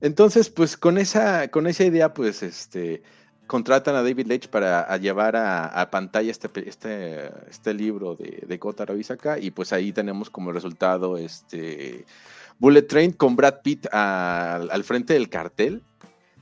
Entonces, 0.00 0.50
pues 0.50 0.76
con 0.76 0.98
esa, 0.98 1.48
con 1.48 1.66
esa 1.66 1.82
idea, 1.82 2.14
pues 2.14 2.44
este 2.44 3.02
contratan 3.48 3.96
a 3.96 4.02
David 4.02 4.26
Leitch 4.26 4.48
para 4.48 4.96
llevar 4.98 5.34
a, 5.34 5.90
pantalla 5.90 6.30
este, 6.30 6.48
este, 6.68 7.32
este 7.50 7.74
libro 7.74 8.14
de, 8.14 8.44
de 8.46 8.58
Kota 8.60 8.86
y 9.40 9.50
pues 9.50 9.72
ahí 9.72 9.90
tenemos 9.92 10.30
como 10.30 10.52
resultado 10.52 11.16
este 11.16 12.04
Bullet 12.58 12.82
Train 12.82 13.12
con 13.12 13.34
Brad 13.34 13.62
Pitt 13.62 13.86
al, 13.90 14.84
frente 14.84 15.14
del 15.14 15.28
cartel. 15.28 15.82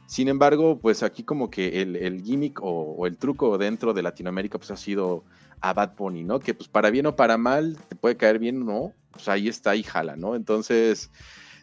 Sin 0.06 0.28
embargo, 0.28 0.78
pues 0.78 1.02
aquí 1.02 1.22
como 1.22 1.48
que 1.48 1.80
el, 1.80 1.96
el 1.96 2.22
gimmick 2.22 2.60
o, 2.60 2.94
o, 2.96 3.06
el 3.06 3.16
truco 3.16 3.56
dentro 3.56 3.94
de 3.94 4.02
Latinoamérica 4.02 4.58
pues 4.58 4.70
ha 4.70 4.76
sido 4.76 5.24
a 5.60 5.72
Bad 5.72 5.96
Bunny, 5.96 6.24
¿no? 6.24 6.40
Que 6.40 6.54
pues 6.54 6.68
para 6.68 6.90
bien 6.90 7.06
o 7.06 7.16
para 7.16 7.38
mal, 7.38 7.76
te 7.88 7.96
puede 7.96 8.16
caer 8.16 8.38
bien 8.38 8.62
o 8.62 8.64
no, 8.64 8.92
pues 9.10 9.28
ahí 9.28 9.48
está 9.48 9.74
y 9.74 9.82
jala, 9.82 10.16
¿no? 10.16 10.34
Entonces, 10.34 11.10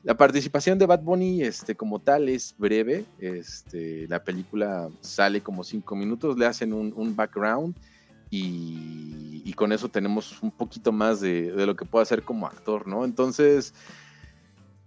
la 0.04 0.16
participación 0.16 0.78
de 0.78 0.86
Bad 0.86 1.02
Bunny 1.02 1.42
este, 1.42 1.76
como 1.76 2.00
tal 2.00 2.28
es 2.30 2.54
breve, 2.58 3.06
este, 3.20 4.06
la 4.10 4.24
película 4.24 4.90
sale 5.00 5.42
como 5.42 5.64
cinco 5.64 5.96
minutos, 5.96 6.38
le 6.38 6.46
hacen 6.46 6.74
un, 6.74 6.94
un 6.96 7.16
background 7.16 7.76
y, 8.30 9.54
con 9.56 9.72
eso 9.72 9.88
tenemos 9.88 10.42
un 10.42 10.50
poquito 10.50 10.92
más 10.92 11.22
de, 11.22 11.52
lo 11.56 11.76
que 11.76 11.86
puede 11.86 12.02
hacer 12.02 12.24
como 12.24 12.48
actor, 12.48 12.88
¿no? 12.88 13.06
Entonces 13.06 13.76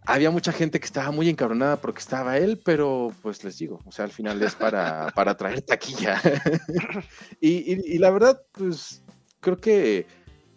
había 0.05 0.32
mucha 0.32 0.51
gente 0.52 0.80
que 0.80 0.86
estaba 0.86 1.12
muy 1.12 1.28
encabronada 1.28 1.80
porque 1.80 2.01
estaba 2.01 2.36
él, 2.38 2.60
pero 2.64 3.12
pues 3.22 3.44
les 3.44 3.56
digo, 3.59 3.80
o 3.84 3.93
sea, 3.93 4.05
al 4.05 4.10
final 4.10 4.43
es 4.43 4.56
para, 4.56 5.12
para 5.14 5.36
traer 5.36 5.62
taquilla. 5.62 6.20
y, 7.40 7.94
y, 7.94 7.98
la 7.98 8.10
verdad, 8.10 8.43
pues 8.51 9.02
creo 9.38 9.59
que 9.59 10.06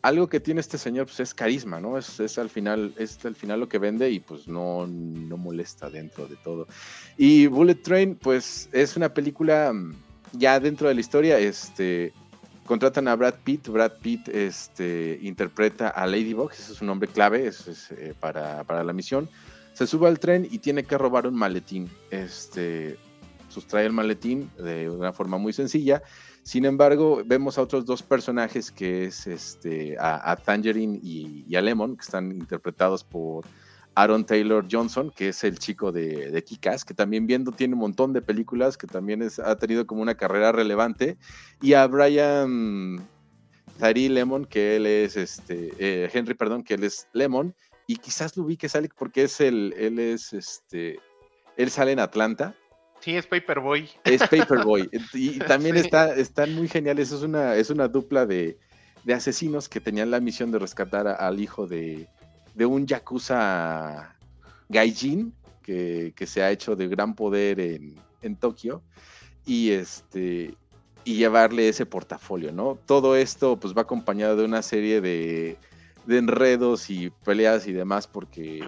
algo 0.01 0.27
que 0.27 0.39
tiene 0.39 0.61
este 0.61 0.77
señor 0.77 1.05
pues, 1.07 1.19
es 1.19 1.33
carisma, 1.33 1.79
¿no? 1.79 1.97
Es, 1.97 2.19
es, 2.19 2.37
al 2.37 2.49
final, 2.49 2.93
es 2.97 3.23
al 3.25 3.35
final 3.35 3.59
lo 3.59 3.69
que 3.69 3.79
vende 3.79 4.09
y 4.09 4.19
pues 4.19 4.47
no, 4.47 4.87
no 4.87 5.37
molesta 5.37 5.89
dentro 5.89 6.27
de 6.27 6.35
todo. 6.37 6.67
Y 7.17 7.47
Bullet 7.47 7.75
Train, 7.75 8.15
pues 8.15 8.69
es 8.71 8.95
una 8.95 9.13
película 9.13 9.71
mm, 9.73 9.95
ya 10.33 10.59
dentro 10.59 10.87
de 10.87 10.93
la 10.93 11.01
historia, 11.01 11.37
este 11.37 12.13
contratan 12.65 13.07
a 13.07 13.15
Brad 13.15 13.33
Pitt, 13.43 13.67
Brad 13.67 13.93
Pitt 13.99 14.27
este, 14.27 15.17
interpreta 15.23 15.89
a 15.89 16.05
Ladybug, 16.05 16.51
ese 16.51 16.73
es 16.73 16.81
un 16.81 16.87
nombre 16.87 17.09
clave 17.09 17.47
es, 17.47 17.67
es, 17.67 17.89
eh, 17.89 18.13
para, 18.19 18.63
para, 18.63 18.83
la 18.83 18.93
misión, 18.93 19.27
se 19.73 19.87
sube 19.87 20.07
al 20.07 20.19
tren 20.19 20.47
y 20.49 20.59
tiene 20.59 20.83
que 20.83 20.95
robar 20.95 21.25
un 21.25 21.33
maletín, 21.33 21.89
este, 22.11 22.99
sustrae 23.49 23.87
el 23.87 23.91
maletín 23.91 24.51
de 24.59 24.87
una 24.87 25.11
forma 25.11 25.39
muy 25.39 25.51
sencilla, 25.51 26.03
sin 26.49 26.65
embargo 26.65 27.21
vemos 27.23 27.59
a 27.59 27.61
otros 27.61 27.85
dos 27.85 28.01
personajes 28.01 28.71
que 28.71 29.05
es 29.05 29.27
este, 29.27 29.95
a, 29.99 30.35
Tangerine 30.35 30.99
y, 31.03 31.55
a 31.55 31.61
Lemon, 31.61 31.95
que 31.95 32.01
están 32.01 32.31
interpretados 32.31 33.03
por 33.03 33.45
Aaron 33.93 34.25
Taylor 34.25 34.65
Johnson, 34.67 35.11
que 35.15 35.29
es 35.29 35.43
el 35.43 35.59
chico 35.59 35.91
de, 35.91 36.43
Kikas, 36.43 36.83
que 36.83 36.95
también 36.95 37.27
viendo 37.27 37.51
tiene 37.51 37.75
un 37.75 37.81
montón 37.81 38.13
de 38.13 38.23
películas, 38.23 38.77
que 38.77 38.87
también 38.87 39.21
es, 39.21 39.37
ha 39.37 39.57
tenido 39.57 39.85
como 39.85 40.01
una 40.01 40.15
carrera 40.15 40.51
relevante, 40.51 41.19
y 41.61 41.73
a 41.73 41.85
Brian 41.85 43.07
Zari 43.77 44.09
Lemon, 44.09 44.45
que 44.45 44.77
él 44.77 44.87
es 44.87 45.17
este, 45.17 45.71
eh, 45.77 46.09
Henry, 46.11 46.33
perdón, 46.33 46.63
que 46.63 46.73
él 46.73 46.83
es 46.83 47.07
Lemon, 47.13 47.53
y 47.85 47.97
quizás 47.97 48.35
lo 48.35 48.43
vi 48.45 48.57
que 48.57 48.69
sale 48.69 48.89
porque 48.97 49.21
es 49.21 49.39
el, 49.39 49.75
él 49.77 49.99
es 49.99 50.33
este, 50.33 50.97
él 51.57 51.69
sale 51.69 51.91
en 51.91 51.99
Atlanta. 51.99 52.55
Sí, 52.99 53.15
es 53.15 53.25
Paperboy. 53.25 53.89
Es 54.03 54.21
Paperboy. 54.21 54.89
y, 55.13 55.39
también 55.39 55.75
sí. 55.75 55.81
está, 55.81 56.13
están 56.15 56.53
muy 56.53 56.67
geniales. 56.67 57.11
Es 57.11 57.21
una, 57.21 57.55
es 57.55 57.69
una 57.69 57.87
dupla 57.87 58.25
de, 58.25 58.57
de 59.03 59.13
asesinos 59.13 59.69
que 59.69 59.79
tenían 59.79 60.11
la 60.11 60.19
misión 60.19 60.51
de 60.51 60.59
rescatar 60.59 61.07
a, 61.07 61.13
al 61.13 61.39
hijo 61.39 61.67
de, 61.67 62.07
de 62.55 62.65
un 62.65 62.85
Yakuza 62.85 64.15
Gaijin 64.67 65.33
que, 65.61 66.13
que, 66.15 66.27
se 66.27 66.43
ha 66.43 66.51
hecho 66.51 66.75
de 66.75 66.87
gran 66.87 67.15
poder 67.15 67.59
en, 67.59 67.95
en 68.21 68.35
Tokio 68.35 68.83
y 69.45 69.71
este 69.71 70.53
y 71.05 71.15
llevarle 71.15 71.69
ese 71.69 71.85
portafolio, 71.85 72.51
¿no? 72.51 72.77
Todo 72.85 73.15
esto 73.15 73.57
pues 73.59 73.73
va 73.75 73.83
acompañado 73.83 74.35
de 74.35 74.45
una 74.45 74.61
serie 74.61 75.01
de, 75.01 75.57
de 76.05 76.17
enredos 76.17 76.89
y 76.89 77.09
peleas 77.09 77.67
y 77.67 77.73
demás 77.73 78.05
porque 78.05 78.61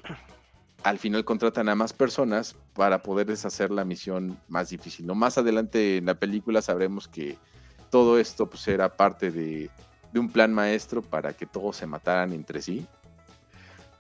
al 0.84 1.00
final 1.00 1.26
contratan 1.26 1.70
a 1.70 1.76
más 1.76 1.94
personas 1.94 2.56
para 2.74 3.04
poder 3.04 3.28
deshacer 3.28 3.72
la 3.72 3.86
misión 3.86 4.40
más 4.48 4.70
difícil, 4.70 5.06
¿no? 5.06 5.16
Más 5.16 5.38
adelante 5.38 5.98
en 5.98 6.06
la 6.06 6.16
película 6.16 6.62
sabremos 6.62 7.08
que 7.08 7.38
todo 7.90 8.20
esto 8.20 8.50
pues 8.50 8.68
era 8.68 8.96
parte 8.96 9.32
de, 9.32 9.70
de 10.12 10.20
un 10.20 10.30
plan 10.30 10.54
maestro 10.54 11.02
para 11.02 11.34
que 11.34 11.46
todos 11.46 11.78
se 11.78 11.88
mataran 11.88 12.34
entre 12.34 12.62
sí 12.62 12.88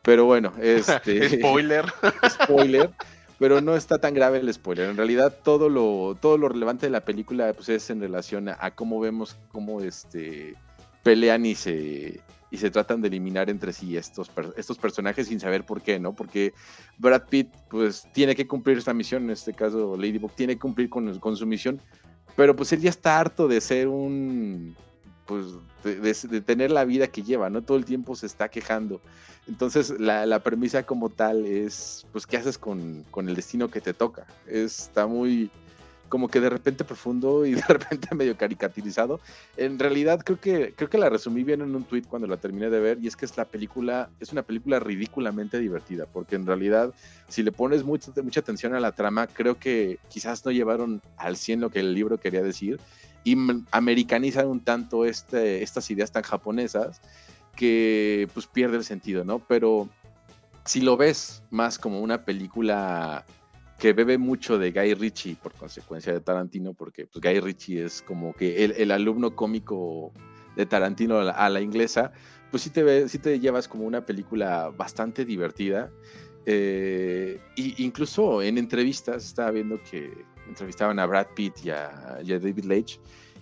pero 0.02 0.26
bueno, 0.26 0.54
este. 0.62 1.38
spoiler. 1.38 1.86
spoiler. 2.30 2.90
Pero 3.40 3.60
no 3.60 3.76
está 3.76 3.98
tan 3.98 4.14
grave 4.14 4.38
el 4.38 4.54
spoiler. 4.54 4.90
En 4.90 4.98
realidad, 4.98 5.36
todo 5.44 5.68
lo, 5.68 6.16
todo 6.20 6.38
lo 6.38 6.48
relevante 6.48 6.86
de 6.86 6.92
la 6.92 7.04
película 7.04 7.52
pues, 7.54 7.70
es 7.70 7.90
en 7.90 8.00
relación 8.00 8.50
a, 8.50 8.58
a 8.60 8.72
cómo 8.72 9.00
vemos 9.00 9.36
cómo 9.52 9.82
este, 9.82 10.56
pelean 11.02 11.46
y 11.48 11.56
se, 11.56 12.22
y 12.52 12.58
se 12.58 12.70
tratan 12.70 13.02
de 13.02 13.08
eliminar 13.08 13.50
entre 13.50 13.72
sí 13.72 13.96
estos, 13.96 14.30
estos 14.58 14.78
personajes 14.78 15.28
sin 15.28 15.40
saber 15.40 15.66
por 15.66 15.82
qué, 15.82 16.00
¿no? 16.00 16.14
Porque 16.14 16.54
Brad 16.98 17.24
Pitt, 17.30 17.48
pues, 17.70 18.06
tiene 18.14 18.36
que 18.36 18.46
cumplir 18.46 18.78
esta 18.78 18.94
misión, 18.94 19.24
en 19.24 19.32
este 19.32 19.54
caso 19.54 19.96
Ladybug, 19.96 20.34
tiene 20.34 20.56
que 20.56 20.60
cumplir 20.60 20.90
con, 20.90 21.38
su 21.38 21.46
misión, 21.48 21.82
pero 22.36 22.56
pues 22.56 22.74
él 22.74 22.82
ya 22.82 22.90
está 22.90 23.20
harto 23.20 23.48
de 23.48 23.62
ser 23.62 23.88
un 23.88 24.76
pues, 25.26 25.46
de, 25.84 25.96
de, 26.30 26.42
tener 26.42 26.72
la 26.72 26.84
vida 26.84 27.08
que 27.08 27.24
lleva, 27.24 27.50
¿no? 27.50 27.64
Todo 27.64 27.78
el 27.78 27.86
tiempo 27.86 28.16
se 28.16 28.26
está 28.26 28.50
quejando. 28.50 29.02
Entonces, 29.48 29.90
la, 30.00 30.26
la 30.26 30.40
premisa 30.40 30.84
como 30.84 31.10
tal 31.10 31.46
es, 31.46 32.06
pues, 32.12 32.28
¿qué 32.28 32.38
haces 32.38 32.58
con, 32.58 33.06
con, 33.12 33.30
el 33.30 33.36
destino 33.36 33.70
que 33.70 33.82
te 33.82 33.94
toca? 33.94 34.28
Está 34.46 35.08
muy, 35.08 35.50
como 36.12 36.28
que 36.28 36.42
de 36.42 36.50
repente 36.50 36.84
profundo 36.84 37.46
y 37.46 37.54
de 37.56 37.64
repente 37.64 38.14
medio 38.14 38.36
caricaturizado. 38.36 39.22
En 39.56 39.80
realidad, 39.80 40.22
creo 40.24 40.40
que, 40.40 40.74
creo 40.76 40.90
que 40.90 40.98
la 40.98 41.10
resumí 41.10 41.44
bien 41.44 41.62
en 41.62 41.74
un 41.74 41.86
tweet 41.86 42.04
cuando 42.04 42.28
la 42.28 42.36
terminé 42.36 42.70
de 42.70 42.80
ver, 42.82 43.00
y 43.02 43.08
es 43.08 43.16
que 43.16 43.26
es 43.26 43.38
la 43.38 43.46
película, 43.46 44.10
es 44.20 44.32
una 44.34 44.44
película 44.44 44.80
ridículamente 44.80 45.58
divertida, 45.58 46.06
porque 46.06 46.36
en 46.36 46.46
realidad, 46.46 46.94
si 47.30 47.42
le 47.42 47.54
pones 47.54 47.84
mucha, 47.84 48.12
mucha 48.22 48.42
atención 48.42 48.76
a 48.76 48.82
la 48.82 48.92
trama, 48.92 49.26
creo 49.26 49.58
que 49.58 50.00
quizás 50.10 50.46
no 50.46 50.52
llevaron 50.52 51.02
al 51.16 51.38
100 51.38 51.62
lo 51.62 51.70
que 51.70 51.80
el 51.80 51.94
libro 51.94 52.20
quería 52.20 52.44
decir, 52.44 52.78
y 53.24 53.38
americanizan 53.72 54.48
un 54.48 54.60
tanto 54.60 55.06
este, 55.06 55.64
estas 55.64 55.90
ideas 55.92 56.12
tan 56.12 56.24
japonesas 56.24 57.00
que 57.56 58.28
pues 58.34 58.48
pierde 58.48 58.78
el 58.78 58.84
sentido, 58.84 59.24
¿no? 59.24 59.40
Pero 59.40 59.88
si 60.66 60.82
lo 60.82 60.98
ves 60.98 61.42
más 61.52 61.80
como 61.80 62.02
una 62.02 62.26
película 62.26 63.26
que 63.82 63.94
bebe 63.94 64.20
mucho 64.20 64.60
de 64.60 64.72
Guy 64.72 64.94
Ritchie 64.94 65.38
por 65.42 65.54
consecuencia 65.54 66.14
de 66.14 66.22
Tarantino, 66.22 66.76
porque 66.76 67.08
pues, 67.08 67.20
Guy 67.20 67.40
Ritchie 67.40 67.86
es 67.86 68.04
como 68.04 68.32
que 68.32 68.64
el, 68.64 68.74
el 68.78 68.92
alumno 68.92 69.36
cómico 69.36 70.14
de 70.56 70.68
Tarantino 70.68 71.18
a 71.18 71.50
la, 71.50 71.62
inglesa, 71.62 72.12
pues 72.52 72.62
sí 72.62 72.70
te, 72.70 73.08
te 73.08 73.40
llevas 73.40 73.68
como 73.68 73.86
una 73.86 74.06
película 74.06 74.70
bastante 74.70 75.26
divertida. 75.26 75.92
Eh, 76.46 77.40
y 77.56 77.84
incluso 77.84 78.44
en 78.44 78.60
entrevistas 78.60 79.26
estaba 79.26 79.50
viendo 79.50 79.82
que 79.90 80.14
entrevistaban 80.48 81.00
a 81.00 81.08
Brad 81.08 81.30
Pitt 81.36 81.66
y 81.66 81.72
a, 81.72 82.20
y 82.24 82.34
a 82.34 82.40
David 82.40 82.66
Leitch, 82.66 83.00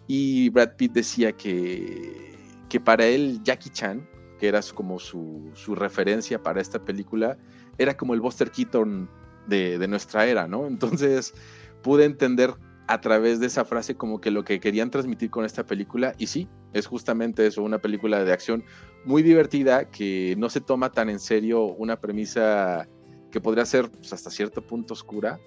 y 0.08 0.48
Brad 0.52 0.78
Pitt 0.78 0.94
decía 0.94 1.34
que, 1.34 2.34
que 2.70 2.80
para 2.80 3.06
él 3.06 3.42
Jackie 3.44 3.72
Chan, 3.72 4.08
que 4.40 4.48
era 4.48 4.62
como 4.74 5.00
su, 5.00 5.52
su, 5.54 5.76
referencia 5.76 6.42
para 6.42 6.62
esta 6.62 6.80
película, 6.80 7.38
era 7.78 7.98
como 7.98 8.14
el 8.14 8.22
Buster 8.22 8.52
Keaton 8.52 9.10
de, 9.50 9.88
nuestra 9.88 10.26
era, 10.26 10.48
¿no? 10.48 10.68
Entonces 10.68 11.34
pude 11.82 12.06
entender 12.06 12.54
a 12.88 13.02
través 13.02 13.40
de 13.40 13.48
esa 13.48 13.66
frase 13.66 13.96
como 13.96 14.20
que 14.20 14.32
lo 14.32 14.44
que 14.44 14.60
querían 14.60 14.90
transmitir 14.90 15.30
con 15.30 15.46
esta 15.46 15.66
película, 15.66 16.16
y 16.18 16.28
sí, 16.28 16.48
es 16.74 16.88
justamente 16.88 17.46
eso, 17.46 17.62
una 17.62 17.80
película 17.80 18.24
de 18.24 18.32
acción 18.32 18.64
muy 19.06 19.22
divertida 19.22 19.90
que 19.90 20.36
no 20.38 20.50
se 20.50 20.62
toma 20.62 20.92
tan 20.92 21.10
en 21.10 21.20
serio 21.20 21.64
una 21.66 22.00
premisa 22.00 22.88
que 23.32 23.40
podría 23.40 23.66
ser 23.66 23.92
pues, 23.92 24.12
hasta 24.12 24.32
cierto 24.32 24.66
punto 24.66 24.94
oscura, 24.94 25.40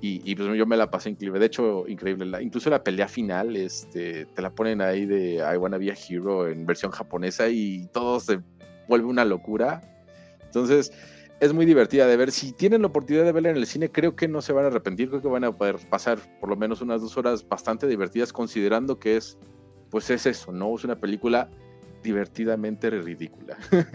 y, 0.00 0.22
y, 0.30 0.36
pues 0.36 0.56
yo 0.56 0.64
me 0.64 0.76
la 0.76 0.90
pasé 0.90 1.10
increíble. 1.10 1.40
De 1.40 1.46
hecho, 1.46 1.88
increíble. 1.88 2.40
Incluso 2.40 2.70
la 2.70 2.84
pelea 2.84 3.08
final, 3.08 3.56
este, 3.56 4.26
te 4.26 4.42
la 4.42 4.50
ponen 4.50 4.80
ahí 4.80 5.06
de 5.06 5.36
I 5.36 5.56
Wanna 5.56 5.78
Be 5.78 5.90
a 5.90 5.94
Hero 5.94 6.46
en 6.46 6.64
versión 6.66 6.92
japonesa 6.92 7.48
y 7.48 7.88
todo 7.92 8.20
se 8.20 8.38
vuelve 8.86 9.06
una 9.06 9.24
locura. 9.24 9.80
Entonces, 10.44 10.92
es 11.40 11.52
muy 11.52 11.66
divertida 11.66 12.06
de 12.06 12.16
ver. 12.16 12.32
Si 12.32 12.52
tienen 12.52 12.82
la 12.82 12.88
oportunidad 12.88 13.24
de 13.24 13.32
verla 13.32 13.50
en 13.50 13.56
el 13.56 13.66
cine, 13.66 13.90
creo 13.90 14.16
que 14.16 14.28
no 14.28 14.42
se 14.42 14.52
van 14.52 14.64
a 14.64 14.68
arrepentir. 14.68 15.08
Creo 15.08 15.22
que 15.22 15.28
van 15.28 15.44
a 15.44 15.52
poder 15.52 15.76
pasar 15.88 16.18
por 16.40 16.48
lo 16.48 16.56
menos 16.56 16.80
unas 16.80 17.00
dos 17.00 17.16
horas 17.16 17.46
bastante 17.48 17.86
divertidas, 17.86 18.32
considerando 18.32 18.98
que 18.98 19.16
es, 19.16 19.38
pues 19.90 20.10
es 20.10 20.26
eso, 20.26 20.52
¿no? 20.52 20.74
Es 20.74 20.84
una 20.84 20.96
película 20.96 21.48
divertidamente 22.02 22.90
ridícula. 22.90 23.56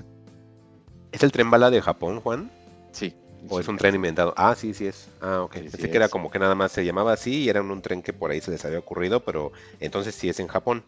¿Es 1.11 1.23
el 1.23 1.31
tren 1.31 1.51
bala 1.51 1.69
de 1.69 1.81
Japón, 1.81 2.21
Juan? 2.21 2.49
Sí. 2.91 3.13
¿O 3.49 3.59
es 3.59 3.67
un 3.67 3.77
tren 3.77 3.93
inventado? 3.95 4.33
Ah, 4.37 4.55
sí, 4.55 4.73
sí 4.73 4.87
es. 4.87 5.09
Ah, 5.21 5.41
ok. 5.41 5.53
Sí, 5.55 5.59
Pensé 5.63 5.77
sí 5.77 5.83
que 5.83 5.89
es. 5.89 5.95
era 5.95 6.09
como 6.09 6.31
que 6.31 6.39
nada 6.39 6.55
más 6.55 6.71
se 6.71 6.85
llamaba 6.85 7.13
así 7.13 7.43
y 7.43 7.49
era 7.49 7.61
un 7.61 7.81
tren 7.81 8.01
que 8.01 8.13
por 8.13 8.31
ahí 8.31 8.39
se 8.39 8.51
les 8.51 8.63
había 8.63 8.79
ocurrido, 8.79 9.19
pero 9.23 9.51
entonces 9.79 10.15
sí 10.15 10.29
es 10.29 10.39
en 10.39 10.47
Japón. 10.47 10.83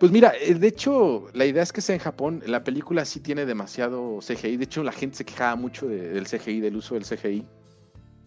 Pues 0.00 0.12
mira, 0.12 0.32
eh, 0.40 0.54
de 0.54 0.66
hecho, 0.66 1.28
la 1.34 1.44
idea 1.44 1.62
es 1.62 1.74
que 1.74 1.82
sea 1.82 1.94
en 1.94 2.00
Japón. 2.00 2.42
La 2.46 2.64
película 2.64 3.04
sí 3.04 3.20
tiene 3.20 3.44
demasiado 3.44 4.20
CGI. 4.20 4.56
De 4.56 4.64
hecho, 4.64 4.82
la 4.82 4.92
gente 4.92 5.18
se 5.18 5.26
quejaba 5.26 5.56
mucho 5.56 5.86
de, 5.86 6.08
del 6.08 6.26
CGI, 6.26 6.60
del 6.60 6.76
uso 6.76 6.94
del 6.94 7.04
CGI. 7.04 7.46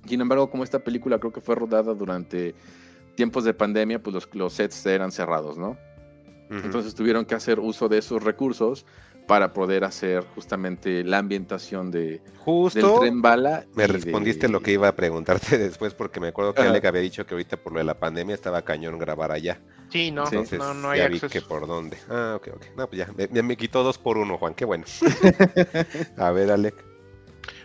Sin 0.05 0.21
embargo, 0.21 0.51
como 0.51 0.63
esta 0.63 0.83
película 0.83 1.17
creo 1.17 1.33
que 1.33 1.41
fue 1.41 1.55
rodada 1.55 1.95
durante 1.95 2.53
tiempos 3.15 3.43
de 3.43 3.55
pandemia, 3.55 4.03
pues 4.03 4.13
los, 4.13 4.29
los 4.33 4.53
sets 4.53 4.85
eran 4.85 5.11
cerrados, 5.11 5.57
¿no? 5.57 5.69
Uh 5.69 6.53
-huh. 6.53 6.65
Entonces 6.65 6.93
tuvieron 6.93 7.25
que 7.25 7.33
hacer 7.33 7.59
uso 7.59 7.89
de 7.89 7.97
esos 7.97 8.23
recursos 8.23 8.85
para 9.27 9.53
poder 9.53 9.83
hacer 9.85 10.25
justamente 10.35 11.03
la 11.03 11.17
ambientación 11.19 11.91
de 11.91 11.99
del 12.19 12.21
Justo 12.37 12.99
tren 12.99 13.21
bala. 13.21 13.65
me 13.73 13.83
de- 13.83 13.93
respondiste 13.93 14.49
lo 14.49 14.61
que 14.61 14.71
iba 14.73 14.87
a 14.89 14.95
preguntarte 14.95 15.57
después 15.57 15.93
porque 15.93 16.19
me 16.19 16.27
acuerdo 16.27 16.53
que 16.53 16.61
Ajá. 16.61 16.69
Alec 16.71 16.85
había 16.85 17.01
dicho 17.01 17.25
que 17.25 17.33
ahorita 17.33 17.55
por 17.57 17.71
lo 17.73 17.79
de 17.79 17.85
la 17.85 17.97
pandemia 17.99 18.35
estaba 18.35 18.61
cañón 18.63 18.97
grabar 18.99 19.31
allá. 19.31 19.61
Sí, 19.89 20.11
no, 20.11 20.25
Entonces 20.25 20.59
no, 20.59 20.73
no 20.73 20.89
hay 20.89 20.99
ya 20.99 21.07
vi 21.07 21.15
acceso. 21.15 21.31
que 21.31 21.41
por 21.41 21.67
dónde. 21.67 21.97
Ah, 22.09 22.33
ok, 22.37 22.49
ok. 22.55 22.65
No, 22.75 22.87
pues 22.89 22.99
ya, 22.99 23.07
me, 23.31 23.41
me 23.43 23.55
quitó 23.57 23.83
dos 23.83 23.97
por 23.97 24.17
uno, 24.17 24.37
Juan, 24.37 24.53
qué 24.55 24.65
bueno. 24.65 24.83
a 26.17 26.31
ver, 26.31 26.51
Alec. 26.51 26.75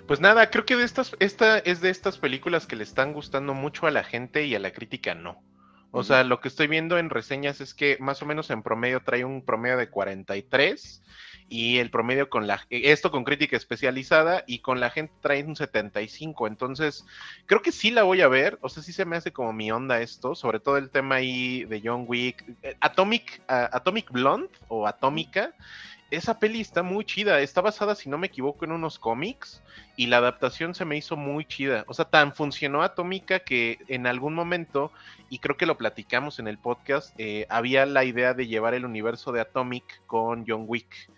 Pues 0.06 0.20
nada, 0.20 0.50
creo 0.50 0.64
que 0.64 0.76
de 0.76 0.84
estas, 0.84 1.14
esta 1.20 1.58
es 1.58 1.80
de 1.80 1.90
estas 1.90 2.18
películas 2.18 2.66
que 2.66 2.76
le 2.76 2.82
están 2.84 3.12
gustando 3.12 3.52
mucho 3.54 3.86
a 3.86 3.90
la 3.90 4.04
gente 4.04 4.44
y 4.46 4.54
a 4.54 4.58
la 4.58 4.72
crítica 4.72 5.14
no. 5.14 5.42
O 5.90 6.02
sea, 6.04 6.22
lo 6.22 6.40
que 6.40 6.48
estoy 6.48 6.66
viendo 6.66 6.98
en 6.98 7.08
reseñas 7.08 7.60
es 7.62 7.72
que 7.74 7.96
más 7.98 8.20
o 8.22 8.26
menos 8.26 8.50
en 8.50 8.62
promedio 8.62 9.00
trae 9.00 9.24
un 9.24 9.42
promedio 9.42 9.78
de 9.78 9.88
43 9.88 11.02
y 11.48 11.78
el 11.78 11.90
promedio 11.90 12.28
con 12.28 12.46
la 12.46 12.66
esto 12.70 13.10
con 13.10 13.24
crítica 13.24 13.56
especializada 13.56 14.44
y 14.46 14.58
con 14.60 14.80
la 14.80 14.90
gente 14.90 15.12
trae 15.20 15.42
un 15.44 15.56
75. 15.56 16.46
Entonces, 16.46 17.06
creo 17.46 17.62
que 17.62 17.72
sí 17.72 17.90
la 17.90 18.02
voy 18.02 18.20
a 18.20 18.28
ver, 18.28 18.58
o 18.60 18.68
sea, 18.68 18.82
sí 18.82 18.92
se 18.92 19.04
me 19.04 19.16
hace 19.16 19.32
como 19.32 19.52
mi 19.52 19.70
onda 19.70 20.00
esto, 20.00 20.34
sobre 20.34 20.60
todo 20.60 20.76
el 20.76 20.90
tema 20.90 21.16
ahí 21.16 21.64
de 21.64 21.80
John 21.84 22.04
Wick, 22.06 22.44
Eh, 22.62 22.76
Atomic 22.80 23.42
ah, 23.48 23.70
Atomic 23.72 24.10
Blonde 24.10 24.50
o 24.68 24.86
Atómica. 24.86 25.54
Esa 26.10 26.38
peli 26.38 26.62
está 26.62 26.82
muy 26.82 27.04
chida, 27.04 27.40
está 27.40 27.60
basada, 27.60 27.94
si 27.94 28.08
no 28.08 28.16
me 28.16 28.28
equivoco, 28.28 28.64
en 28.64 28.72
unos 28.72 28.98
cómics 28.98 29.62
y 29.94 30.06
la 30.06 30.18
adaptación 30.18 30.74
se 30.74 30.86
me 30.86 30.96
hizo 30.96 31.16
muy 31.16 31.44
chida. 31.44 31.84
O 31.86 31.92
sea, 31.92 32.06
tan 32.06 32.34
funcionó 32.34 32.82
Atómica 32.82 33.40
que 33.40 33.78
en 33.88 34.06
algún 34.06 34.34
momento, 34.34 34.90
y 35.28 35.38
creo 35.38 35.58
que 35.58 35.66
lo 35.66 35.76
platicamos 35.76 36.38
en 36.38 36.48
el 36.48 36.56
podcast, 36.56 37.14
eh, 37.18 37.46
había 37.50 37.84
la 37.84 38.04
idea 38.04 38.32
de 38.32 38.46
llevar 38.46 38.72
el 38.72 38.86
universo 38.86 39.32
de 39.32 39.40
Atomic 39.40 40.00
con 40.06 40.46
John 40.46 40.64
Wick. 40.66 41.10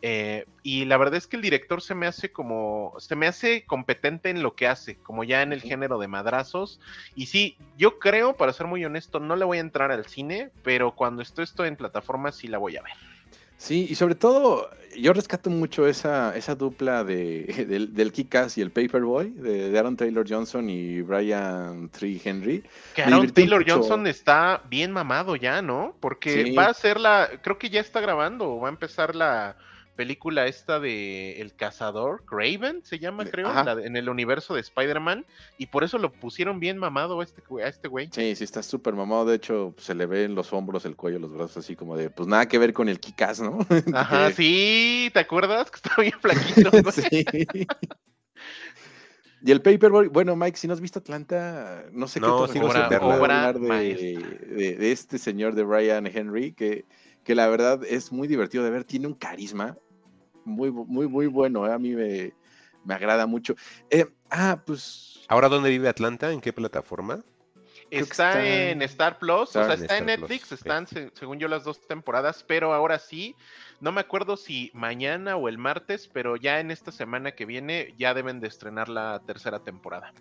Eh, 0.00 0.46
y 0.62 0.84
la 0.84 0.96
verdad 0.96 1.16
es 1.16 1.26
que 1.26 1.36
el 1.36 1.42
director 1.42 1.82
se 1.82 1.94
me 1.94 2.06
hace 2.06 2.30
como, 2.30 2.94
se 2.98 3.16
me 3.16 3.26
hace 3.26 3.64
competente 3.66 4.30
en 4.30 4.42
lo 4.42 4.54
que 4.54 4.68
hace, 4.68 4.96
como 4.96 5.24
ya 5.24 5.42
en 5.42 5.52
el 5.52 5.60
género 5.60 5.98
de 5.98 6.06
madrazos. 6.08 6.80
Y 7.16 7.26
sí, 7.26 7.56
yo 7.76 7.98
creo, 7.98 8.36
para 8.36 8.52
ser 8.52 8.66
muy 8.66 8.84
honesto, 8.84 9.18
no 9.18 9.34
le 9.36 9.44
voy 9.44 9.58
a 9.58 9.62
entrar 9.62 9.90
al 9.90 10.06
cine, 10.06 10.50
pero 10.62 10.94
cuando 10.94 11.22
esto 11.22 11.42
esto 11.42 11.64
en 11.64 11.76
plataformas 11.76 12.36
sí 12.36 12.46
la 12.48 12.58
voy 12.58 12.76
a 12.76 12.82
ver. 12.82 12.92
Sí, 13.56 13.88
y 13.90 13.96
sobre 13.96 14.14
todo, 14.14 14.70
yo 14.96 15.12
rescato 15.12 15.50
mucho 15.50 15.88
esa, 15.88 16.36
esa 16.36 16.54
dupla 16.54 17.02
de, 17.02 17.42
del, 17.68 17.92
del 17.92 18.12
Kick-Ass 18.12 18.56
y 18.56 18.60
el 18.62 18.70
Paperboy, 18.70 19.30
de, 19.30 19.70
de 19.70 19.78
Aaron 19.80 19.96
Taylor 19.96 20.24
Johnson 20.28 20.70
y 20.70 21.00
Brian 21.02 21.88
Tree 21.88 22.20
Henry. 22.24 22.62
Que 22.94 23.02
Aaron 23.02 23.32
Taylor 23.32 23.60
mucho. 23.62 23.74
Johnson 23.74 24.06
está 24.06 24.62
bien 24.70 24.92
mamado 24.92 25.34
ya, 25.34 25.60
¿no? 25.60 25.96
Porque 25.98 26.44
Sí. 26.44 26.52
va 26.54 26.66
a 26.66 26.74
ser 26.74 27.00
la, 27.00 27.28
creo 27.42 27.58
que 27.58 27.68
ya 27.68 27.80
está 27.80 28.00
grabando, 28.00 28.60
va 28.60 28.68
a 28.68 28.70
empezar 28.70 29.16
la 29.16 29.56
película 29.98 30.46
esta 30.46 30.78
de 30.78 31.40
El 31.40 31.54
Cazador, 31.56 32.24
Craven 32.24 32.84
se 32.84 33.00
llama, 33.00 33.24
creo, 33.24 33.52
la 33.52 33.74
de- 33.74 33.84
en 33.84 33.96
el 33.96 34.08
universo 34.08 34.54
de 34.54 34.60
Spider-Man, 34.60 35.26
y 35.58 35.66
por 35.66 35.82
eso 35.82 35.98
lo 35.98 36.12
pusieron 36.12 36.60
bien 36.60 36.78
mamado 36.78 37.20
a 37.20 37.24
este, 37.24 37.42
güey- 37.42 37.64
a 37.64 37.68
este 37.68 37.88
güey. 37.88 38.08
Sí, 38.12 38.36
sí, 38.36 38.44
está 38.44 38.62
súper 38.62 38.94
mamado. 38.94 39.24
De 39.24 39.34
hecho, 39.34 39.74
se 39.76 39.96
le 39.96 40.06
ven 40.06 40.36
los 40.36 40.52
hombros, 40.52 40.84
el 40.84 40.94
cuello, 40.94 41.18
los 41.18 41.32
brazos, 41.32 41.56
así 41.56 41.74
como 41.74 41.96
de, 41.96 42.10
pues 42.10 42.28
nada 42.28 42.46
que 42.46 42.58
ver 42.58 42.72
con 42.72 42.88
el 42.88 43.00
Kick-Ass, 43.00 43.40
¿no? 43.40 43.58
Ajá, 43.92 44.30
sí, 44.30 45.10
¿te 45.12 45.18
acuerdas? 45.18 45.68
Que 45.68 45.76
estaba 45.76 46.02
bien 46.02 46.20
flaquito, 46.20 46.70
güey. 46.70 46.84
Sí. 47.10 47.24
Y 49.42 49.50
el 49.52 49.62
Paperboy, 49.62 50.08
bueno, 50.08 50.36
Mike, 50.36 50.56
si 50.58 50.66
no 50.68 50.74
has 50.74 50.80
visto 50.80 51.00
Atlanta, 51.00 51.84
no 51.92 52.06
sé 52.08 52.20
No, 52.20 52.46
qué 52.46 52.52
te 52.54 52.60
puedo 52.60 52.72
verla. 52.72 53.48
hablar 53.48 53.58
de, 53.60 54.44
de- 54.48 54.76
de 54.76 54.92
este 54.92 55.18
señor 55.18 55.54
de 55.56 55.62
Brian 55.64 56.06
Henry, 56.06 56.52
que, 56.52 56.86
que 57.24 57.34
la 57.34 57.48
verdad 57.48 57.80
es 57.84 58.10
muy 58.12 58.26
divertido 58.28 58.62
de 58.64 58.70
ver, 58.70 58.84
tiene 58.84 59.06
un 59.08 59.14
carisma 59.14 59.76
muy, 60.48 60.70
muy, 60.70 61.06
muy 61.08 61.26
bueno, 61.26 61.66
¿eh? 61.66 61.72
a 61.72 61.78
mí 61.78 61.90
me, 61.90 62.32
me 62.84 62.94
agrada 62.94 63.26
mucho. 63.26 63.54
Eh, 63.90 64.06
ah, 64.30 64.62
pues 64.66 65.24
¿Ahora 65.28 65.48
dónde 65.48 65.70
vive 65.70 65.88
Atlanta? 65.88 66.32
¿En 66.32 66.40
qué 66.40 66.52
plataforma? 66.52 67.22
Está, 67.90 68.42
está 68.42 68.46
en 68.70 68.82
Star 68.82 69.18
Plus, 69.18 69.48
Está 69.50 69.60
o 69.60 69.64
sea, 69.64 69.74
en 69.74 69.80
está 69.82 69.98
en 69.98 70.06
Netflix, 70.06 70.48
Plus, 70.48 70.52
están 70.52 70.86
se- 70.86 71.10
según 71.14 71.38
yo 71.38 71.48
las 71.48 71.64
dos 71.64 71.86
temporadas, 71.86 72.44
pero 72.46 72.74
ahora 72.74 72.98
sí, 72.98 73.34
no 73.80 73.92
me 73.92 74.00
acuerdo 74.00 74.36
si 74.36 74.70
mañana 74.74 75.36
o 75.36 75.48
el 75.48 75.58
martes, 75.58 76.08
pero 76.12 76.36
ya 76.36 76.60
en 76.60 76.70
esta 76.70 76.92
semana 76.92 77.32
que 77.32 77.46
viene 77.46 77.94
ya 77.98 78.12
deben 78.14 78.40
de 78.40 78.48
estrenar 78.48 78.88
la 78.88 79.22
tercera 79.26 79.60
temporada. 79.60 80.12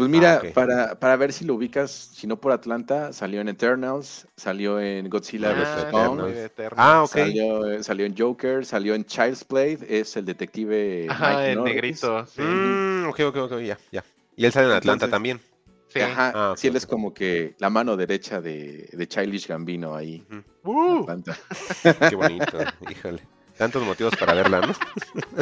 Pues 0.00 0.10
mira, 0.10 0.34
Ah, 0.34 0.38
ok. 0.48 0.52
para, 0.54 0.98
para 0.98 1.16
ver 1.16 1.32
si 1.32 1.44
lo 1.44 1.54
ubicas, 1.54 1.90
si 1.90 2.26
no 2.26 2.40
por 2.40 2.52
Atlanta, 2.52 3.12
salió 3.12 3.40
en 3.40 3.48
Eternals, 3.48 4.26
salió 4.36 4.80
en 4.80 5.08
Godzilla 5.10 5.50
Ah, 5.50 5.54
vs. 5.54 5.76
Eternals. 5.88 6.50
Ah, 6.76 7.02
ok. 7.04 7.10
salió, 7.10 7.82
salió 7.82 8.06
en 8.06 8.16
Joker, 8.16 8.64
salió 8.64 8.94
en 8.94 9.04
Child's 9.04 9.44
Play, 9.44 9.78
es 9.88 10.16
el 10.16 10.24
detective 10.24 11.06
Ajá, 11.10 11.30
Mike 11.30 11.50
el 11.52 11.58
Norris. 11.58 11.74
negrito, 11.74 12.26
sí. 12.26 12.42
Mm, 12.42 13.08
ok, 13.08 13.20
ok, 13.28 13.36
ok, 13.36 13.58
ya, 13.60 13.78
ya. 13.92 14.04
Y 14.36 14.44
él 14.46 14.52
sale 14.52 14.66
en 14.66 14.72
Atlanta 14.72 15.06
Entonces- 15.06 15.10
también. 15.10 15.40
sí. 15.88 16.00
Ajá, 16.00 16.32
Ah, 16.34 16.54
sí, 16.56 16.68
él 16.68 16.76
es 16.76 16.86
como 16.86 17.12
que 17.12 17.54
la 17.58 17.68
mano 17.70 17.96
derecha 17.96 18.40
de, 18.40 18.88
de 18.92 19.08
Childish 19.08 19.46
Gambino 19.48 19.94
ahí. 19.94 20.24
Uh, 20.64 21.00
Atlanta. 21.02 21.36
Qué 22.10 22.14
bonito, 22.16 22.58
híjole. 22.88 23.20
Tantos 23.60 23.84
motivos 23.84 24.16
para 24.16 24.32
verla, 24.32 24.62
¿no? 24.62 24.72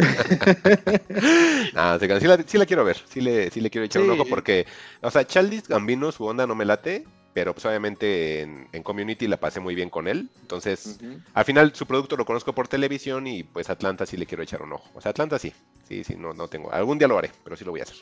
Crean. 1.98 2.20
sí, 2.20 2.26
la, 2.26 2.42
sí 2.44 2.58
la 2.58 2.66
quiero 2.66 2.84
ver, 2.84 2.96
sí 3.08 3.20
le, 3.20 3.48
sí 3.52 3.60
le 3.60 3.70
quiero 3.70 3.84
echar 3.84 4.02
un 4.02 4.10
ojo 4.10 4.24
porque, 4.28 4.66
o 5.02 5.10
sea, 5.10 5.24
Childish 5.24 5.68
Gambino, 5.68 6.10
su 6.10 6.24
onda 6.24 6.44
no 6.44 6.56
me 6.56 6.64
late, 6.64 7.04
pero 7.32 7.54
pues 7.54 7.64
obviamente 7.66 8.40
en, 8.40 8.66
en 8.72 8.82
Community 8.82 9.28
la 9.28 9.36
pasé 9.36 9.60
muy 9.60 9.76
bien 9.76 9.88
con 9.88 10.08
él. 10.08 10.28
Entonces, 10.40 10.98
al 11.32 11.44
final 11.44 11.72
su 11.76 11.86
producto 11.86 12.16
lo 12.16 12.24
conozco 12.24 12.52
por 12.52 12.66
televisión 12.66 13.28
y 13.28 13.44
pues 13.44 13.70
Atlanta 13.70 14.04
sí 14.04 14.16
le 14.16 14.26
quiero 14.26 14.42
echar 14.42 14.62
un 14.62 14.72
ojo. 14.72 14.90
O 14.94 15.00
sea, 15.00 15.10
Atlanta 15.10 15.38
sí, 15.38 15.52
sí, 15.86 16.02
sí, 16.02 16.16
no, 16.18 16.34
no 16.34 16.48
tengo. 16.48 16.72
Algún 16.72 16.98
día 16.98 17.06
lo 17.06 17.18
haré, 17.18 17.30
pero 17.44 17.56
sí 17.56 17.64
lo 17.64 17.70
voy 17.70 17.80
a 17.80 17.84
hacer. 17.84 17.98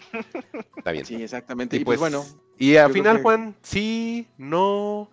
Está 0.78 0.92
bien. 0.92 1.04
Sí, 1.04 1.22
exactamente. 1.22 1.76
Y 1.76 1.80
Y, 1.80 1.84
pues, 1.84 1.98
pues, 2.00 2.10
bueno, 2.12 2.24
Y 2.56 2.76
al 2.76 2.90
final, 2.90 3.16
que- 3.18 3.22
Juan, 3.22 3.54
sí, 3.62 4.26
no. 4.38 5.10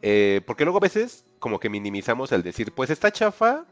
eh, 0.00 0.42
porque 0.46 0.62
luego 0.64 0.78
a 0.78 0.82
veces 0.82 1.24
como 1.40 1.58
que 1.58 1.68
minimizamos 1.68 2.30
el 2.30 2.44
decir, 2.44 2.70
pues 2.72 2.90
está 2.90 3.10
chafa, 3.10 3.64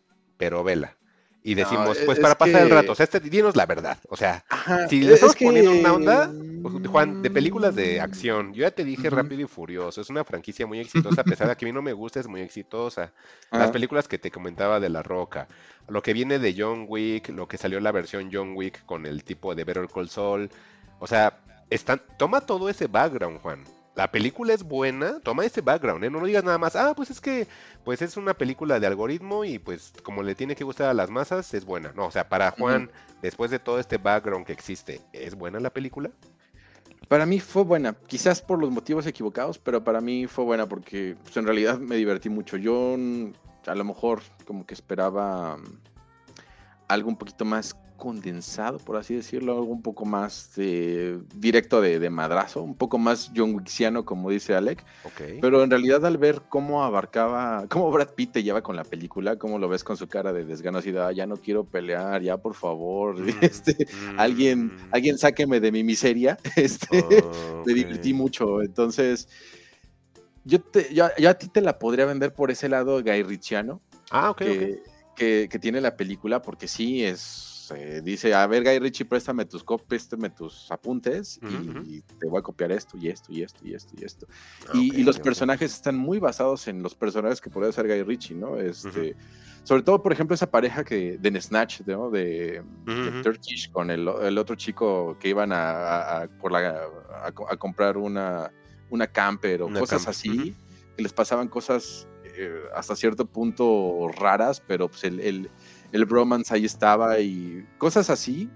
pero 0.43 0.64
vela. 0.64 0.97
Y 1.44 1.55
decimos, 1.55 1.97
es- 1.98 2.05
pues 2.05 2.19
es 2.19 2.23
para 2.23 2.36
pasar 2.36 2.62
el 2.62 2.70
rato, 2.70 2.90
o 2.93 2.94
sea, 2.97 3.05
este, 3.05 3.20
dinos 3.20 3.55
la 3.55 3.64
verdad. 3.64 3.97
O 4.09 4.16
sea, 4.16 4.44
ajá, 4.48 4.89
si 4.89 5.01
le 5.02 5.14
estamos 5.14 5.35
es 5.35 5.39
que- 5.39 5.44
poniendo 5.44 5.70
una 5.70 5.93
onda, 5.93 6.32
pues, 6.62 6.74
Juan, 6.89 7.23
de 7.23 7.31
películas 7.31 7.77
de 7.77 8.01
acción, 8.01 8.52
yo 8.52 8.62
ya 8.62 8.73
te 8.73 8.85
dije. 8.85 9.09
Rápido 9.09 9.43
y 9.43 9.47
Furioso, 9.47 10.01
es 10.01 10.10
una 10.10 10.24
franquicia 10.24 10.66
muy 10.66 10.81
exitosa, 11.16 11.20
a 11.20 11.24
pesar 11.24 11.47
de 11.48 11.55
que 11.56 11.64
a 11.64 11.69
mí 11.69 11.73
no 11.73 11.81
me 11.82 11.93
gusta, 11.93 12.19
es 12.19 12.27
muy 12.27 12.40
exitosa. 12.40 13.12
Las 13.52 13.62
Ajá. 13.62 13.73
películas 13.73 14.09
que 14.09 14.19
te 14.19 14.32
comentaba 14.32 14.81
de 14.81 14.89
La 14.89 15.05
Roca, 15.05 15.47
lo 15.86 16.02
que 16.02 16.12
viene 16.12 16.40
de 16.40 16.55
John 16.59 16.86
Wick, 16.89 17.28
lo 17.28 17.47
que 17.47 17.56
salió 17.56 17.78
la 17.78 17.93
versión 17.93 18.31
John 18.32 18.55
Wick 18.56 18.85
con 18.85 19.06
el 19.06 19.23
tipo 19.23 19.55
de 19.55 19.62
Better 19.62 19.86
Call 19.93 20.09
Saul, 20.09 20.51
o 20.98 21.06
sea, 21.06 21.39
están, 21.70 22.02
toma 22.19 22.40
todo 22.40 22.69
ese 22.69 22.89
background, 22.89 23.39
Juan. 23.40 23.62
La 23.94 24.10
película 24.10 24.55
es 24.55 24.62
buena, 24.62 25.20
toma 25.20 25.44
ese 25.44 25.60
background, 25.60 26.02
¿eh? 26.05 26.10
No 26.10 26.20
lo 26.20 26.27
digas 26.27 26.44
nada 26.44 26.56
más, 26.56 26.77
ah, 26.77 26.94
pues 26.97 27.10
es 27.10 27.20
que, 27.20 27.47
pues 27.85 28.01
es 28.01 28.16
una 28.16 28.32
película 28.32 28.81
de 28.81 28.86
algoritmo 28.86 29.44
y 29.44 29.59
pues 29.59 29.93
como 30.02 30.23
le 30.23 30.35
tiene 30.35 30.56
que 30.56 30.64
gustar 30.64 30.89
a 30.89 30.94
las 30.94 31.10
masas, 31.10 31.52
es 31.52 31.66
buena. 31.66 31.93
No, 31.94 32.06
o 32.06 32.10
sea, 32.10 32.28
para 32.28 32.51
Juan, 32.52 32.90
después 33.20 33.51
de 33.51 33.59
todo 33.59 33.78
este 33.78 33.98
background 33.98 34.47
que 34.47 34.55
existe, 34.55 35.02
¿es 35.12 35.35
buena 35.35 35.60
la 35.60 35.69
película? 35.69 36.10
Para 37.09 37.27
mí 37.27 37.40
fue 37.40 37.64
buena, 37.64 37.94
quizás 38.06 38.40
por 38.40 38.59
los 38.59 38.70
motivos 38.70 39.06
equivocados, 39.06 39.59
pero 39.59 39.85
para 39.85 40.01
mí 40.01 40.27
fue 40.27 40.44
buena 40.44 40.66
porque 40.66 41.14
pues, 41.23 41.36
en 41.36 41.44
realidad 41.44 41.78
me 41.78 41.97
divertí 41.97 42.31
mucho. 42.31 42.56
Yo 42.56 42.97
mm, 42.97 43.32
a 43.66 43.74
lo 43.74 43.85
mejor 43.85 44.23
como 44.47 44.64
que 44.64 44.73
esperaba 44.73 45.59
mm, 45.59 45.78
algo 46.89 47.10
un 47.10 47.16
poquito 47.16 47.44
más 47.44 47.77
condensado, 48.03 48.79
por 48.79 48.97
así 48.97 49.15
decirlo, 49.15 49.53
algo 49.53 49.70
un 49.73 49.81
poco 49.81 50.05
más 50.05 50.57
de- 50.57 51.20
directo 51.37 51.81
de, 51.81 52.01
de 52.01 52.11
madrazo, 52.11 52.61
un 52.61 52.74
poco 52.74 52.99
más 52.99 53.31
John 53.35 53.55
Wicksiano, 53.55 54.05
como 54.05 54.29
dice 54.29 54.57
Alec. 54.57 54.85
Pero 55.41 55.62
en 55.62 55.70
realidad 55.70 56.05
al 56.05 56.19
ver 56.19 56.43
cómo 56.49 56.83
abarcaba, 56.83 57.65
cómo 57.70 57.93
Brad 57.93 58.09
Pitt 58.16 58.33
te 58.33 58.43
lleva 58.43 58.61
con 58.61 58.74
la 58.74 58.83
película, 58.83 59.37
cómo 59.37 59.57
lo 59.61 59.69
ves 59.69 59.85
con 59.85 59.97
su 59.97 60.09
cara 60.09 60.33
de 60.33 60.45
desgano, 60.45 60.79
así 60.79 60.91
de, 60.91 61.01
"Ah, 61.01 61.12
ya 61.12 61.29
no 61.29 61.37
quiero 61.37 61.62
pelear, 61.65 62.20
ya 62.23 62.39
por 62.39 62.55
favor, 62.55 63.15
Mm, 63.23 63.37
este, 63.41 63.87
alguien, 64.19 64.66
mm, 64.66 64.73
alguien 64.91 65.16
sáqueme 65.16 65.61
de 65.61 65.70
mi 65.70 65.85
miseria, 65.85 66.37
este, 66.57 67.23
me 67.65 67.73
divertí 67.73 68.12
mucho. 68.15 68.62
Entonces, 68.62 69.29
yo, 70.45 70.61
te, 70.61 70.93
yo, 70.93 71.07
yo 71.19 71.31
a 71.31 71.35
ti 71.35 71.47
te 71.47 71.61
la 71.61 71.79
podría 71.79 72.05
vender 72.07 72.35
por 72.35 72.51
ese 72.51 72.69
lado 72.69 73.01
Guy 73.01 73.23
Ritchiano, 73.23 73.81
Ah, 74.11 74.31
ok, 74.31 74.39
que, 74.43 74.83
que, 75.15 75.49
que 75.49 75.59
tiene 75.61 75.81
la 75.81 75.97
película, 75.97 76.43
porque 76.43 76.66
sí 76.66 77.05
es. 77.05 77.51
Eh, 77.70 78.01
dice, 78.02 78.34
a 78.34 78.47
ver, 78.47 78.64
Guy 78.64 78.78
Ritchie, 78.78 79.05
préstame 79.05 79.44
tus 79.44 79.62
copias, 79.62 79.86
préstame 79.89 80.30
tus 80.30 80.70
apuntes 80.70 81.39
y, 81.43 82.01
te 82.01 82.26
voy 82.26 82.39
a 82.40 82.43
copiar 82.43 82.72
esto 82.72 82.97
y 82.98 83.09
esto 83.09 83.32
y 83.32 83.43
esto 83.43 83.64
y 83.64 83.74
esto 83.74 83.94
y 83.97 84.05
esto. 84.05 84.26
Ah, 84.68 84.72
Y, 84.74 85.02
los 85.02 85.18
personajes 85.18 85.72
están 85.72 85.97
muy 85.97 86.18
basados 86.18 86.66
en 86.68 86.82
los 86.82 86.94
personajes 86.94 87.40
que 87.40 87.51
podría 87.51 87.72
ser 87.72 87.86
Guy 87.86 88.02
Ritchie, 88.02 88.34
¿no? 88.34 88.59
Este, 88.59 89.16
Sobre 89.64 89.82
todo, 89.82 90.02
por 90.02 90.12
ejemplo, 90.12 90.34
esa 90.34 90.51
pareja 90.51 90.82
que 90.82 91.18
de 91.18 91.40
Snatch, 91.40 91.82
¿no? 91.82 92.10
De, 92.10 92.62
de 92.84 93.09
Ujú. 93.10 93.22
Turkish 93.22 93.70
con 93.70 93.90
el, 93.90 94.09
el 94.09 94.39
otro 94.39 94.56
chico 94.56 95.16
que 95.20 95.28
iban 95.28 95.52
a, 95.52 95.70
a- 95.70 96.22
a- 96.22 96.28
por 96.28 96.51
la, 96.51 96.80
a, 97.22 97.30
co- 97.32 97.48
a 97.48 97.56
comprar 97.56 97.97
una, 97.97 98.52
una 98.90 99.06
camper 99.06 99.62
o 99.62 99.66
Una 99.66 99.78
cosas 99.78 100.09
así, 100.09 100.56
que 100.97 101.02
les 101.02 101.12
pasaban 101.12 101.48
cosas 101.48 102.09
eh, 102.24 102.62
hasta 102.74 102.97
cierto 102.97 103.26
punto 103.26 104.09
raras, 104.09 104.60
pero 104.60 104.89
pues 104.89 105.05
el, 105.05 105.20
el- 105.20 105.51
el 105.93 106.05
bromance 106.05 106.55
ahí 106.55 106.64
estaba 106.64 107.20
y 107.20 107.66
cosas 107.78 108.10
así 108.10 108.51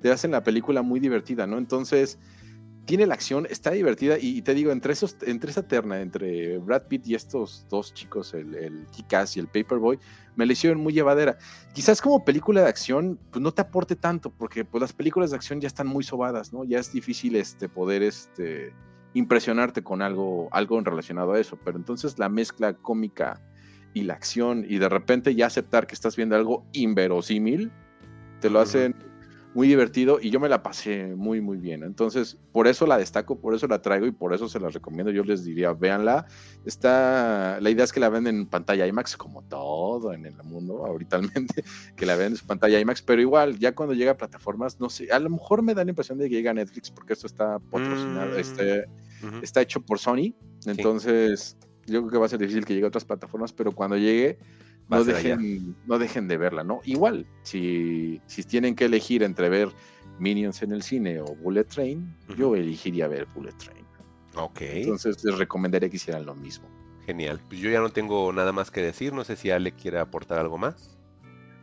te 0.00 0.10
hacen 0.10 0.30
la 0.30 0.42
película 0.42 0.82
muy 0.82 1.00
divertida, 1.00 1.46
¿no? 1.46 1.58
Entonces, 1.58 2.18
tiene 2.88 3.06
la 3.06 3.14
acción, 3.14 3.46
está 3.50 3.72
divertida 3.72 4.16
y, 4.18 4.40
te 4.40 4.54
digo, 4.54 4.72
entre, 4.72 4.94
esos, 4.94 5.16
entre 5.26 5.50
esa 5.50 5.68
terna, 5.68 6.00
entre 6.00 6.56
Brad 6.56 6.84
Pitt 6.84 7.06
y 7.06 7.14
estos 7.14 7.66
dos 7.68 7.92
chicos, 7.92 8.32
el, 8.32 8.54
el 8.54 8.86
y 8.96 9.38
el 9.38 9.46
Paperboy, 9.46 9.98
me 10.36 10.46
la 10.46 10.52
hicieron 10.54 10.80
muy 10.80 10.94
llevadera. 10.94 11.36
Quizás 11.74 12.00
como 12.00 12.24
película 12.24 12.62
de 12.62 12.68
acción, 12.68 13.18
pues 13.30 13.42
no 13.42 13.52
te 13.52 13.60
aporte 13.60 13.94
tanto, 13.94 14.30
porque 14.30 14.64
pues 14.64 14.80
las 14.80 14.94
películas 14.94 15.30
de 15.30 15.36
acción 15.36 15.60
ya 15.60 15.66
están 15.66 15.86
muy 15.86 16.02
sobadas, 16.02 16.52
¿no? 16.52 16.64
Ya 16.64 16.78
es 16.78 16.90
difícil 16.90 17.36
este, 17.36 17.68
poder 17.68 18.02
este, 18.02 18.72
impresionarte 19.12 19.82
con 19.82 20.00
algo, 20.00 20.48
algo 20.50 20.80
relacionado 20.80 21.32
a 21.32 21.40
eso, 21.40 21.58
pero 21.62 21.76
entonces 21.76 22.18
la 22.18 22.30
mezcla 22.30 22.72
cómica 22.72 23.38
y 23.94 24.02
la 24.02 24.14
acción 24.14 24.64
y 24.68 24.78
de 24.78 24.88
repente 24.88 25.34
ya 25.34 25.46
aceptar 25.46 25.86
que 25.86 25.94
estás 25.94 26.16
viendo 26.16 26.36
algo 26.36 26.64
inverosímil, 26.72 27.70
te 28.40 28.50
lo 28.50 28.60
hacen 28.60 28.94
muy 29.54 29.66
divertido 29.66 30.20
y 30.20 30.30
yo 30.30 30.38
me 30.40 30.48
la 30.48 30.62
pasé 30.62 31.16
muy, 31.16 31.40
muy 31.40 31.56
bien. 31.56 31.82
Entonces, 31.82 32.38
por 32.52 32.68
eso 32.68 32.86
la 32.86 32.98
destaco, 32.98 33.40
por 33.40 33.54
eso 33.54 33.66
la 33.66 33.82
traigo 33.82 34.06
y 34.06 34.12
por 34.12 34.32
eso 34.34 34.48
se 34.48 34.60
la 34.60 34.68
recomiendo. 34.68 35.10
Yo 35.10 35.24
les 35.24 35.44
diría, 35.44 35.72
véanla. 35.72 36.26
Está, 36.64 37.58
la 37.60 37.70
idea 37.70 37.84
es 37.84 37.92
que 37.92 38.00
la 38.00 38.08
ven 38.08 38.26
en 38.26 38.46
pantalla 38.46 38.86
IMAX, 38.86 39.16
como 39.16 39.42
todo 39.42 40.12
en 40.12 40.26
el 40.26 40.34
mundo 40.44 40.86
ahorita, 40.86 41.20
que 41.96 42.06
la 42.06 42.14
ven 42.14 42.34
en 42.34 42.46
pantalla 42.46 42.78
IMAX, 42.78 43.02
pero 43.02 43.20
igual, 43.20 43.58
ya 43.58 43.74
cuando 43.74 43.94
llega 43.94 44.12
a 44.12 44.16
plataformas, 44.16 44.78
no 44.78 44.90
sé, 44.90 45.10
a 45.10 45.18
lo 45.18 45.30
mejor 45.30 45.62
me 45.62 45.74
da 45.74 45.84
la 45.84 45.90
impresión 45.90 46.18
de 46.18 46.28
que 46.28 46.36
llega 46.36 46.50
a 46.52 46.54
Netflix 46.54 46.90
porque 46.90 47.14
esto 47.14 47.26
está 47.26 47.58
patrocinado, 47.58 48.36
mm. 48.36 48.38
este, 48.38 48.84
está 49.42 49.62
hecho 49.62 49.80
por 49.80 49.98
Sony. 49.98 50.34
Entonces, 50.66 51.56
yo 51.92 52.00
creo 52.00 52.10
que 52.10 52.18
va 52.18 52.26
a 52.26 52.28
ser 52.28 52.38
difícil 52.38 52.64
que 52.64 52.74
llegue 52.74 52.86
a 52.86 52.88
otras 52.88 53.04
plataformas, 53.04 53.52
pero 53.52 53.72
cuando 53.72 53.96
llegue 53.96 54.38
no 54.88 55.04
dejen, 55.04 55.76
no 55.86 55.98
dejen 55.98 56.28
de 56.28 56.36
verla, 56.36 56.64
¿no? 56.64 56.80
Igual, 56.84 57.26
si, 57.42 58.20
si 58.26 58.42
tienen 58.42 58.74
que 58.74 58.86
elegir 58.86 59.22
entre 59.22 59.48
ver 59.48 59.68
Minions 60.18 60.62
en 60.62 60.72
el 60.72 60.82
cine 60.82 61.20
o 61.20 61.26
Bullet 61.36 61.64
Train, 61.64 62.14
yo 62.36 62.56
elegiría 62.56 63.08
ver 63.08 63.26
Bullet 63.34 63.52
Train. 63.52 63.86
Ok. 64.34 64.60
Entonces 64.60 65.22
les 65.24 65.36
recomendaría 65.36 65.88
que 65.88 65.96
hicieran 65.96 66.24
lo 66.24 66.34
mismo. 66.34 66.68
Genial. 67.06 67.40
Pues 67.48 67.60
yo 67.60 67.70
ya 67.70 67.80
no 67.80 67.90
tengo 67.90 68.32
nada 68.32 68.52
más 68.52 68.70
que 68.70 68.82
decir. 68.82 69.12
No 69.12 69.24
sé 69.24 69.36
si 69.36 69.50
Ale 69.50 69.72
quiere 69.72 69.98
aportar 69.98 70.38
algo 70.38 70.58
más. 70.58 70.98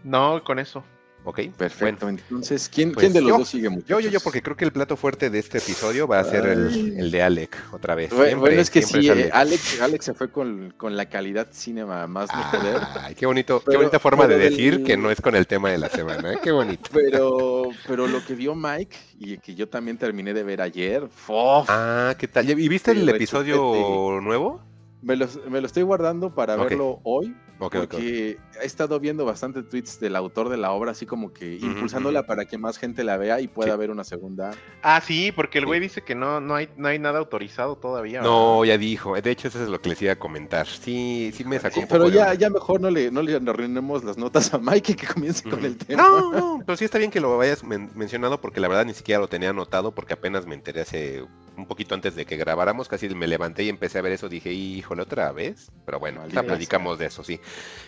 No, 0.04 0.44
con 0.44 0.60
eso. 0.60 0.84
Ok, 1.26 1.42
perfecto. 1.58 2.08
Entonces, 2.08 2.70
¿quién, 2.70 2.92
pues 2.92 3.12
de 3.12 3.20
los 3.20 3.40
dos 3.40 3.50
sigue 3.50 3.68
mucho? 3.68 3.88
Yo, 3.88 4.00
yo, 4.00 4.12
yo, 4.12 4.20
porque 4.20 4.44
creo 4.44 4.56
que 4.56 4.64
el 4.64 4.72
plato 4.72 4.96
fuerte 4.96 5.32
de 5.32 5.40
este 5.40 5.58
episodio 5.58 6.08
va 6.08 6.20
a 6.20 6.24
ser 6.24 6.46
el, 6.46 7.10
de 7.10 7.22
Alec, 7.24 7.58
otra 7.72 7.96
vez. 7.96 8.12
Bueno, 8.14 8.46
es 8.48 8.70
que 8.70 8.84
sí, 8.84 9.10
eh, 9.10 9.32
Alec. 9.34 10.02
se 10.02 10.14
fue 10.14 10.30
con, 10.30 10.74
la 10.80 11.08
calidad 11.08 11.48
cinema 11.52 12.06
más 12.06 12.30
no 12.34 12.52
poder. 12.52 12.80
Ay, 13.02 13.16
qué 13.16 13.26
bonito, 13.26 13.64
qué 13.68 13.76
bonita 13.76 14.00
forma 14.00 14.28
de 14.28 14.38
decir 14.38 14.84
que 14.84 14.98
no 14.98 15.10
es 15.10 15.20
con 15.20 15.36
el 15.36 15.48
tema 15.48 15.72
de 15.72 15.80
la 15.80 15.90
semana, 15.90 16.34
¿eh? 16.34 16.40
qué 16.44 16.52
bonito. 16.52 16.92
Pero, 16.94 17.70
pero 17.88 18.08
lo 18.08 18.24
que 18.24 18.36
vio 18.36 18.54
Mike 18.54 18.96
y 19.18 19.38
que 19.40 19.56
yo 19.56 19.68
también 19.68 19.98
terminé 19.98 20.34
de 20.34 20.44
ver 20.44 20.62
ayer, 20.62 21.10
Ah, 21.28 22.16
¿qué 22.20 22.28
tal? 22.28 22.48
¿Y 22.48 22.70
viste 22.70 22.92
el 22.92 23.10
episodio 23.10 24.20
nuevo? 24.22 24.62
Me 25.02 25.16
lo, 25.16 25.28
me 25.50 25.62
lo, 25.62 25.68
estoy 25.68 25.84
guardando 25.84 26.34
para 26.34 26.56
verlo 26.56 27.00
hoy. 27.04 27.36
porque 27.60 28.38
he 28.62 28.66
estado 28.66 29.00
viendo 29.00 29.24
bastante 29.24 29.62
tweets 29.62 30.00
del 30.00 30.16
autor 30.16 30.50
de 30.50 30.58
la 30.58 30.72
obra, 30.72 30.92
así 30.92 31.06
como 31.06 31.32
que 31.32 31.56
impulsándola 31.56 32.26
para 32.26 32.46
que 32.46 32.58
más 32.58 32.78
gente 32.78 33.04
la 33.04 33.18
vea 33.18 33.40
y 33.40 33.48
pueda 33.48 33.76
ver 33.76 33.92
una 33.92 34.04
segunda. 34.04 34.52
Ah, 34.82 35.02
sí, 35.06 35.32
porque 35.32 35.60
el 35.60 35.66
güey 35.66 35.80
dice 35.80 36.02
que 36.02 36.16
no, 36.16 36.42
no, 36.42 36.56
hay, 36.56 36.70
no 36.76 36.88
hay 36.88 36.98
nada 36.98 37.20
autorizado 37.20 37.76
todavía. 37.78 38.22
No, 38.22 38.66
ya 38.66 38.78
dijo. 38.78 39.20
De 39.20 39.32
hecho, 39.32 39.48
eso 39.48 39.64
es 39.64 39.70
lo 39.70 39.80
que 39.80 39.90
les 39.90 40.02
iba 40.02 40.14
a 40.14 40.20
comentar. 40.20 40.66
Sí, 40.68 41.32
sí 41.34 41.44
me 41.44 41.60
sacó 41.60 41.82
un 41.82 41.88
Pero 41.88 42.10
ya, 42.10 42.34
ya 42.34 42.50
mejor 42.50 42.82
no 42.82 42.90
le, 42.90 43.12
no 43.12 43.22
le 43.22 43.36
arruinemos 43.36 44.04
las 44.04 44.18
notas 44.18 44.54
a 44.54 44.58
Mike 44.58 44.94
y 44.94 44.96
que 44.96 45.08
comience 45.08 45.48
con 45.48 45.64
el 45.64 45.78
tema. 45.78 46.02
No, 46.02 46.32
no, 46.32 46.64
pero 46.66 46.76
sí 46.78 46.86
está 46.86 46.98
bien 46.98 47.12
que 47.12 47.20
lo 47.20 47.40
hayas 47.40 47.64
mencionado 47.64 48.42
porque 48.42 48.60
la 48.60 48.68
verdad 48.68 48.86
ni 48.86 48.94
siquiera 48.94 49.20
lo 49.20 49.28
tenía 49.28 49.52
anotado 49.52 49.94
porque 49.94 50.14
apenas 50.14 50.46
me 50.46 50.56
enteré 50.56 50.82
hace 50.82 51.24
un 51.58 51.66
poquito 51.68 51.96
antes 51.96 52.16
de 52.16 52.26
que 52.26 52.38
grabáramos, 52.38 52.88
casi 52.88 53.08
me 53.10 53.28
levanté 53.28 53.64
y 53.64 53.70
empecé 53.70 54.00
a 54.00 54.02
ver 54.02 54.12
eso, 54.12 54.30
dije, 54.30 54.52
otra 55.00 55.32
vez. 55.32 55.72
Pero 55.86 56.00
bueno, 56.00 56.28
ya 56.28 56.44
platicamos 56.44 57.00
de 57.00 57.08
eso, 57.08 57.24
sí. 57.24 57.40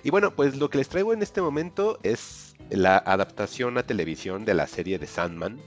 Y 0.03 0.09
bueno, 0.09 0.35
pues 0.35 0.57
lo 0.57 0.69
que 0.69 0.77
les 0.77 0.89
traigo 0.89 1.13
en 1.13 1.21
este 1.21 1.41
momento 1.41 1.99
es 2.03 2.55
la 2.69 2.97
adaptación 2.97 3.77
a 3.77 3.84
televisión 3.84 4.45
de 4.45 4.53
la 4.53 4.67
serie 4.67 4.99
de 4.99 5.07
Sandman. 5.07 5.59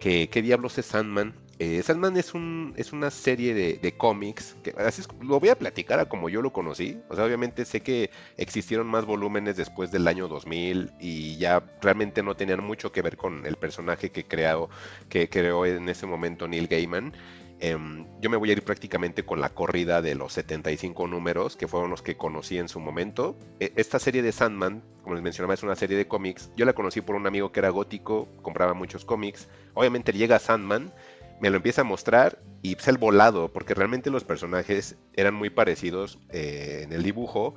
Que, 0.00 0.28
¿Qué 0.28 0.42
diablos 0.42 0.78
es 0.78 0.86
Sandman? 0.86 1.34
Eh, 1.60 1.82
Sandman 1.82 2.16
es, 2.16 2.34
un, 2.34 2.72
es 2.76 2.92
una 2.92 3.10
serie 3.10 3.52
de, 3.52 3.96
cómics, 3.96 4.56
que 4.62 4.72
así 4.78 5.02
lo 5.20 5.40
voy 5.40 5.48
a 5.48 5.58
platicar 5.58 5.98
a 5.98 6.08
como 6.08 6.28
yo 6.28 6.40
lo 6.40 6.52
conocí. 6.52 7.00
O 7.08 7.16
sea, 7.16 7.24
obviamente 7.24 7.64
sé 7.64 7.80
que 7.80 8.10
existieron 8.36 8.86
más 8.86 9.04
volúmenes 9.04 9.56
después 9.56 9.90
del 9.90 10.06
año 10.06 10.28
2000 10.28 10.92
y 11.00 11.36
ya 11.36 11.64
realmente 11.82 12.22
no 12.22 12.36
tenían 12.36 12.62
mucho 12.62 12.92
que 12.92 13.02
ver 13.02 13.16
con 13.16 13.44
el 13.44 13.56
personaje 13.56 14.10
que, 14.10 14.24
creado, 14.24 14.70
que 15.08 15.28
creó 15.28 15.66
en 15.66 15.88
ese 15.88 16.06
momento 16.06 16.46
Neil 16.46 16.68
Gaiman. 16.68 17.12
Em, 17.60 18.06
yo 18.20 18.30
me 18.30 18.36
voy 18.36 18.50
a 18.50 18.52
ir 18.52 18.62
prácticamente 18.62 19.24
con 19.24 19.40
la 19.40 19.50
corrida 19.50 20.00
de 20.00 20.14
los 20.14 20.32
75 20.32 21.08
números, 21.08 21.56
que 21.56 21.66
fueron 21.66 21.90
los 21.90 22.02
que 22.02 22.16
conocí 22.16 22.58
en 22.58 22.68
su 22.68 22.78
momento. 22.78 23.36
E, 23.58 23.72
esta 23.76 23.98
serie 23.98 24.22
de 24.22 24.32
Sandman, 24.32 24.82
como 25.02 25.14
les 25.14 25.24
mencionaba, 25.24 25.54
es 25.54 25.62
una 25.62 25.74
serie 25.74 25.96
de 25.96 26.06
cómics. 26.06 26.50
Yo 26.56 26.64
la 26.66 26.72
conocí 26.72 27.00
por 27.00 27.16
un 27.16 27.26
amigo 27.26 27.50
que 27.50 27.60
era 27.60 27.70
gótico, 27.70 28.28
compraba 28.42 28.74
muchos 28.74 29.04
cómics. 29.04 29.48
Obviamente 29.74 30.12
llega 30.12 30.38
Sandman, 30.38 30.92
me 31.40 31.50
lo 31.50 31.56
empieza 31.56 31.82
a 31.82 31.84
mostrar 31.84 32.38
y 32.62 32.74
pues 32.74 32.88
el 32.88 32.98
volado, 32.98 33.52
porque 33.52 33.74
realmente 33.74 34.10
los 34.10 34.24
personajes 34.24 34.96
eran 35.14 35.34
muy 35.34 35.50
parecidos 35.50 36.18
eh, 36.30 36.82
en 36.84 36.92
el 36.92 37.02
dibujo. 37.02 37.54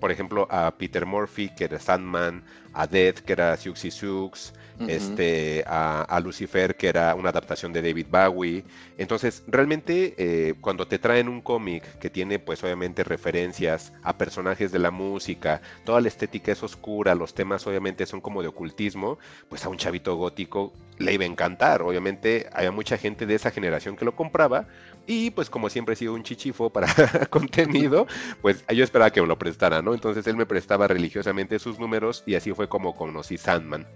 por 0.00 0.10
ejemplo, 0.10 0.48
a 0.50 0.76
Peter 0.76 1.06
Murphy, 1.06 1.50
que 1.54 1.64
era 1.64 1.78
Sandman, 1.78 2.44
a 2.72 2.86
Death, 2.86 3.20
que 3.20 3.32
era 3.32 3.56
Siouxsie 3.56 3.90
Sioux, 3.90 4.52
este, 4.88 5.64
a, 5.66 6.20
Lucifer, 6.22 6.76
que 6.76 6.88
era 6.88 7.14
una 7.14 7.30
adaptación 7.30 7.72
de 7.72 7.82
David 7.82 8.06
Bowie. 8.10 8.64
Entonces, 8.98 9.42
realmente, 9.46 10.14
eh, 10.18 10.54
cuando 10.60 10.86
te 10.86 10.98
traen 10.98 11.28
un 11.28 11.40
cómic 11.40 11.98
que 11.98 12.10
tiene, 12.10 12.38
pues 12.38 12.62
obviamente, 12.64 13.04
referencias 13.04 13.92
a 14.02 14.16
personajes 14.16 14.72
de 14.72 14.78
la 14.78 14.90
música, 14.90 15.62
toda 15.84 16.00
la 16.00 16.08
estética 16.08 16.52
es 16.52 16.62
oscura, 16.62 17.14
los 17.14 17.34
temas 17.34 17.66
obviamente 17.66 18.06
son 18.06 18.20
como 18.20 18.42
de 18.42 18.48
ocultismo, 18.48 19.18
pues 19.48 19.64
a 19.64 19.68
un 19.68 19.76
chavito 19.76 20.16
gótico 20.16 20.72
le 20.98 21.12
iba 21.14 21.24
a 21.24 21.26
encantar. 21.26 21.82
Obviamente, 21.82 22.48
había 22.52 22.70
mucha 22.70 22.96
gente 22.96 23.26
de 23.26 23.34
esa 23.34 23.50
generación 23.50 23.96
que 23.96 24.04
lo 24.04 24.14
compraba. 24.14 24.66
Y 25.06 25.30
pues 25.30 25.50
como 25.50 25.68
siempre 25.68 25.94
he 25.94 25.96
sido 25.96 26.14
un 26.14 26.22
chichifo 26.22 26.70
para 26.70 26.86
contenido, 27.30 28.06
pues 28.40 28.64
yo 28.68 28.84
esperaba 28.84 29.10
que 29.10 29.20
me 29.20 29.26
lo 29.26 29.36
prestara, 29.36 29.82
¿no? 29.82 29.94
Entonces 29.94 30.26
él 30.28 30.36
me 30.36 30.46
prestaba 30.46 30.86
religiosamente 30.86 31.58
sus 31.58 31.80
números 31.80 32.22
y 32.24 32.36
así 32.36 32.52
fue 32.52 32.68
como 32.68 32.94
conocí 32.94 33.36
Sandman. 33.36 33.86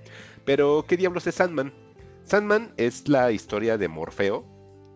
Pero, 0.47 0.87
¿qué 0.89 0.97
diablos 0.97 1.27
es 1.27 1.35
Sandman? 1.35 1.75
Sandman 2.23 2.73
es 2.77 3.09
la 3.09 3.33
historia 3.33 3.77
de 3.77 3.89
Morfeo 3.89 4.47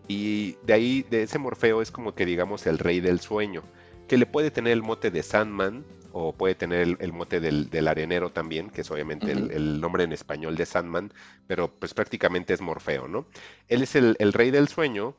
y 0.07 0.55
de 0.63 0.73
ahí, 0.73 1.05
de 1.09 1.23
ese 1.23 1.39
Morfeo 1.39 1.81
es 1.81 1.91
como 1.91 2.15
que 2.15 2.25
digamos 2.25 2.65
el 2.65 2.79
rey 2.79 3.01
del 3.01 3.19
sueño, 3.19 3.61
que 4.07 4.17
le 4.17 4.25
puede 4.25 4.49
tener 4.49 4.71
el 4.71 4.81
mote 4.81 5.11
de 5.11 5.21
Sandman 5.21 5.85
o 6.13 6.33
puede 6.33 6.55
tener 6.55 6.97
el, 6.99 7.13
mote 7.13 7.41
del, 7.41 7.87
arenero 7.87 8.31
también, 8.31 8.69
que 8.69 8.81
es 8.81 8.91
obviamente 8.91 9.33
el, 9.33 9.79
nombre 9.81 10.05
en 10.05 10.13
español 10.13 10.55
de 10.55 10.65
Sandman, 10.65 11.13
pero 11.47 11.69
pues 11.69 11.93
prácticamente 11.93 12.53
es 12.53 12.61
Morfeo, 12.61 13.09
¿no? 13.09 13.25
Él 13.67 13.81
es 13.83 13.95
el, 13.95 14.15
el 14.19 14.33
rey 14.33 14.51
del 14.51 14.69
sueño 14.69 15.15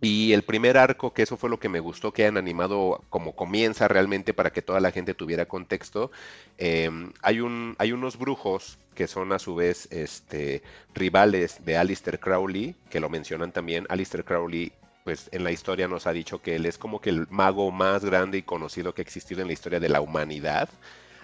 y 0.00 0.32
el 0.32 0.42
primer 0.42 0.76
arco, 0.76 1.14
que 1.14 1.22
eso 1.22 1.36
fue 1.36 1.48
lo 1.48 1.58
que 1.58 1.68
me 1.68 1.80
gustó 1.80 2.12
que 2.12 2.22
hayan 2.22 2.36
animado 2.36 3.02
como 3.08 3.34
comienza 3.34 3.88
realmente 3.88 4.34
para 4.34 4.50
que 4.50 4.60
toda 4.60 4.80
la 4.80 4.90
gente 4.90 5.14
tuviera 5.14 5.46
contexto, 5.46 6.10
em, 6.58 7.12
hay, 7.22 7.40
un, 7.40 7.74
hay 7.78 7.92
unos 7.92 8.18
brujos 8.18 8.78
que 8.94 9.06
son 9.06 9.32
a 9.32 9.38
su 9.38 9.54
vez 9.54 9.88
este, 9.90 10.62
rivales 10.94 11.64
de 11.64 11.76
Alistair 11.76 12.20
Crowley, 12.20 12.74
que 12.90 13.00
lo 13.00 13.08
mencionan 13.08 13.52
también. 13.52 13.86
Alistair 13.88 14.24
Crowley, 14.24 14.72
pues 15.04 15.28
en 15.32 15.44
la 15.44 15.52
historia 15.52 15.88
nos 15.88 16.06
ha 16.06 16.12
dicho 16.12 16.42
que 16.42 16.56
él 16.56 16.66
es 16.66 16.76
como 16.78 17.00
que 17.00 17.10
el 17.10 17.26
mago 17.30 17.70
más 17.70 18.04
grande 18.04 18.38
y 18.38 18.42
conocido 18.42 18.94
que 18.94 19.00
ha 19.00 19.04
existido 19.04 19.40
en 19.40 19.46
la 19.46 19.52
historia 19.54 19.80
de 19.80 19.88
la 19.88 20.00
humanidad. 20.00 20.68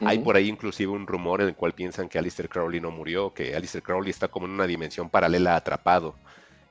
Hay 0.05 0.19
por 0.19 0.35
ahí 0.35 0.49
inclusive 0.49 0.90
un 0.90 1.07
rumor 1.07 1.43
en 1.43 1.49
el 1.49 1.55
cual 1.55 1.74
piensan 1.74 2.09
que 2.09 2.19
Alistair 2.19 2.49
Crowley 2.49 2.81
no 2.81 2.90
murió, 2.90 3.32
que 3.32 3.55
Alistair 3.55 3.85
Crowley 3.85 4.11
está 4.11 4.27
como 4.27 4.47
en 4.47 4.53
una 4.53 4.66
dimensión 4.66 5.09
paralela 5.09 5.55
atrapado. 5.55 6.16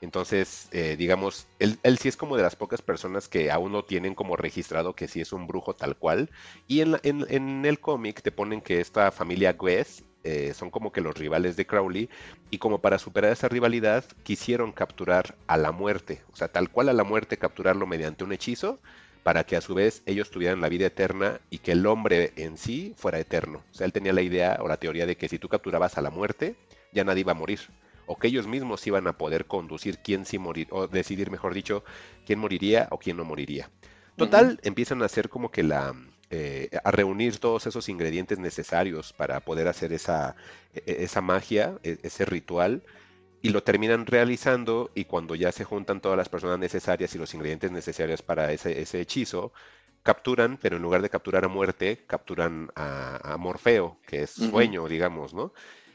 Entonces, 0.02 0.68
eh, 0.72 0.95
digamos, 0.98 1.48
él, 1.60 1.78
sí 1.99 2.10
es 2.10 2.18
como 2.18 2.36
de 2.36 2.41
las 2.41 2.56
pocas 2.56 2.82
personas 2.82 3.28
que 3.28 3.52
aún 3.52 3.72
no 3.72 3.86
tienen 3.86 4.15
como 4.15 4.36
registrado 4.36 4.95
que 4.95 5.07
sí 5.07 5.22
es 5.22 5.32
un 5.32 5.45
brujo 5.45 5.76
tal 5.76 5.95
cual. 5.95 6.32
Y 6.68 6.82
en, 6.82 6.98
en, 7.03 7.65
el 7.65 7.80
cómic 7.80 8.23
te 8.23 8.32
ponen 8.32 8.61
que 8.61 8.82
esta 8.82 9.11
familia 9.11 9.53
Guess 9.53 10.03
eh, 10.23 10.53
son 10.56 10.72
como 10.72 10.91
que 10.91 11.02
los 11.02 11.15
rivales 11.15 11.56
de 11.56 11.68
Crowley. 11.68 12.10
Y 12.49 12.57
como 12.57 12.82
para 12.82 12.98
superar 12.98 13.32
esa 13.32 13.48
rivalidad, 13.48 14.03
quisieron 14.23 14.72
capturar 14.72 15.36
a 15.45 15.56
la 15.57 15.72
muerte. 15.72 16.23
O 16.34 16.36
sea, 16.36 16.48
tal 16.48 16.72
cual 16.72 16.90
a 16.90 16.94
la 16.94 17.03
muerte, 17.03 17.38
capturarlo 17.38 17.86
mediante 17.86 18.23
un 18.23 18.34
hechizo 18.34 18.80
para 19.22 19.44
que 19.44 19.56
a 19.56 19.61
su 19.61 19.76
vez 19.76 20.02
ellos 20.07 20.32
tuvieran 20.32 20.61
la 20.61 20.69
vida 20.69 20.88
eterna 20.88 21.40
y 21.52 21.60
que 21.60 21.73
el 21.73 21.86
hombre 21.86 22.34
en 22.38 22.57
sí 22.57 22.95
fuera 22.98 23.19
eterno. 23.19 23.64
O 23.72 23.76
sea, 23.76 23.86
él 23.86 23.94
tenía 23.94 24.14
la 24.14 24.23
idea 24.23 24.57
o 24.61 24.68
la 24.68 24.78
teoría 24.78 25.06
de 25.06 25.15
que 25.15 25.30
si 25.30 25.38
tú 25.38 25.48
capturabas 25.48 25.99
a 25.99 26.02
la 26.02 26.10
muerte, 26.10 26.56
ya 26.91 27.03
nadie 27.03 27.22
iba 27.22 27.34
a 27.34 27.36
morir 27.36 27.60
o 28.11 28.17
que 28.19 28.27
ellos 28.27 28.47
mismos 28.47 28.85
iban 28.88 29.07
a 29.07 29.17
poder 29.17 29.47
conducir 29.47 29.99
quién 29.99 30.25
sí 30.25 30.38
morir, 30.39 30.67
o 30.71 30.88
decidir, 30.88 31.31
mejor 31.31 31.53
dicho, 31.53 31.83
quién 32.25 32.39
moriría 32.39 32.88
o 32.91 32.97
quién 32.99 33.17
no 33.17 33.25
moriría. 33.25 33.71
Total, 34.17 34.59
empiezan 34.63 35.01
a 35.01 35.05
hacer 35.05 35.29
como 35.29 35.51
que 35.51 35.63
la, 35.63 35.93
eh, 36.29 36.69
a 36.83 36.91
reunir 36.91 37.39
todos 37.39 37.67
esos 37.67 37.89
ingredientes 37.89 38.39
necesarios 38.39 39.13
para 39.13 39.39
poder 39.41 39.67
hacer 39.67 39.93
esa, 39.93 40.35
e- 40.73 40.83
e- 40.85 41.03
esa 41.03 41.21
magia, 41.21 41.79
e- 41.83 41.99
ese 42.03 42.25
ritual, 42.25 42.83
y 43.41 43.49
lo 43.49 43.63
terminan 43.63 44.05
realizando 44.05 44.91
y 44.95 45.05
cuando 45.05 45.35
ya 45.35 45.51
se 45.51 45.63
juntan 45.63 46.01
todas 46.01 46.17
las 46.17 46.29
personas 46.29 46.59
necesarias 46.59 47.15
y 47.15 47.17
los 47.17 47.33
ingredientes 47.33 47.71
necesarios 47.71 48.21
para 48.21 48.51
ese, 48.53 48.81
ese 48.81 49.01
hechizo, 49.01 49.51
capturan, 50.03 50.57
pero 50.61 50.77
en 50.77 50.83
lugar 50.83 51.01
de 51.01 51.09
capturar 51.09 51.45
a 51.45 51.47
muerte, 51.47 52.05
capturan 52.07 52.71
a, 52.75 53.33
a 53.33 53.38
Morfeo, 53.38 53.99
que 54.05 54.23
es 54.23 54.29
sueño, 54.31 54.88
digamos, 54.88 55.33
¿no? 55.33 55.53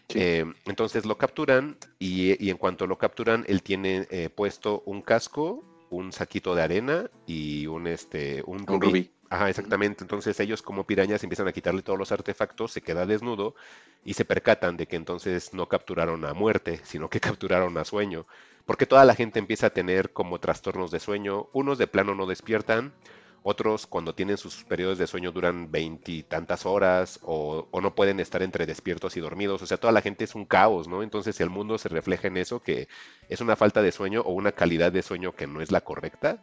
Sí. 0.08 0.20
Eh, 0.20 0.44
entonces 0.66 1.04
lo 1.06 1.18
capturan 1.18 1.78
y, 1.98 2.42
y 2.44 2.50
en 2.50 2.56
cuanto 2.58 2.86
lo 2.86 2.98
capturan, 2.98 3.44
él 3.48 3.62
tiene 3.62 4.06
eh, 4.10 4.30
puesto 4.30 4.82
un 4.86 5.02
casco, 5.02 5.64
un 5.90 6.12
saquito 6.12 6.54
de 6.54 6.62
arena 6.62 7.10
y 7.26 7.66
un, 7.66 7.86
este, 7.86 8.42
un 8.46 8.64
Un 8.68 8.80
rubí. 8.80 8.80
rubí. 8.80 9.12
Ajá, 9.28 9.50
exactamente. 9.50 10.04
Entonces 10.04 10.38
ellos 10.40 10.62
como 10.62 10.86
pirañas 10.86 11.22
empiezan 11.24 11.48
a 11.48 11.52
quitarle 11.52 11.82
todos 11.82 11.98
los 11.98 12.12
artefactos, 12.12 12.72
se 12.72 12.82
queda 12.82 13.06
desnudo 13.06 13.54
y 14.04 14.14
se 14.14 14.24
percatan 14.24 14.76
de 14.76 14.86
que 14.86 14.96
entonces 14.96 15.52
no 15.52 15.68
capturaron 15.68 16.24
a 16.24 16.32
muerte, 16.34 16.80
sino 16.84 17.10
que 17.10 17.20
capturaron 17.38 17.76
a 17.78 17.84
sueño. 17.84 18.26
Porque 18.64 18.86
toda 18.86 19.04
la 19.04 19.14
gente 19.14 19.38
empieza 19.38 19.68
a 19.68 19.70
tener 19.74 20.12
como 20.12 20.40
trastornos 20.40 20.90
de 20.90 21.00
sueño. 21.00 21.48
Unos 21.52 21.78
de 21.78 21.86
plano 21.88 22.14
no 22.14 22.26
despiertan, 22.26 22.94
otros 23.48 23.86
cuando 23.86 24.12
tienen 24.12 24.38
sus 24.38 24.64
periodos 24.64 24.98
de 24.98 25.06
sueño 25.06 25.30
duran 25.30 25.70
veintitantas 25.70 26.66
horas 26.66 27.20
o, 27.22 27.68
o 27.70 27.80
no 27.80 27.94
pueden 27.94 28.18
estar 28.18 28.42
entre 28.42 28.66
despiertos 28.66 29.16
y 29.16 29.20
dormidos. 29.20 29.62
O 29.62 29.66
sea, 29.66 29.76
toda 29.76 29.92
la 29.92 30.02
gente 30.02 30.24
es 30.24 30.34
un 30.34 30.46
caos, 30.46 30.88
¿no? 30.88 31.04
Entonces 31.04 31.40
el 31.40 31.48
mundo 31.48 31.78
se 31.78 31.88
refleja 31.88 32.26
en 32.26 32.38
eso, 32.38 32.60
que 32.60 32.88
es 33.28 33.40
una 33.40 33.54
falta 33.54 33.82
de 33.82 33.92
sueño 33.92 34.22
o 34.22 34.32
una 34.32 34.50
calidad 34.50 34.90
de 34.90 35.02
sueño 35.02 35.30
que 35.32 35.46
no 35.46 35.60
es 35.60 35.70
la 35.70 35.80
correcta. 35.80 36.42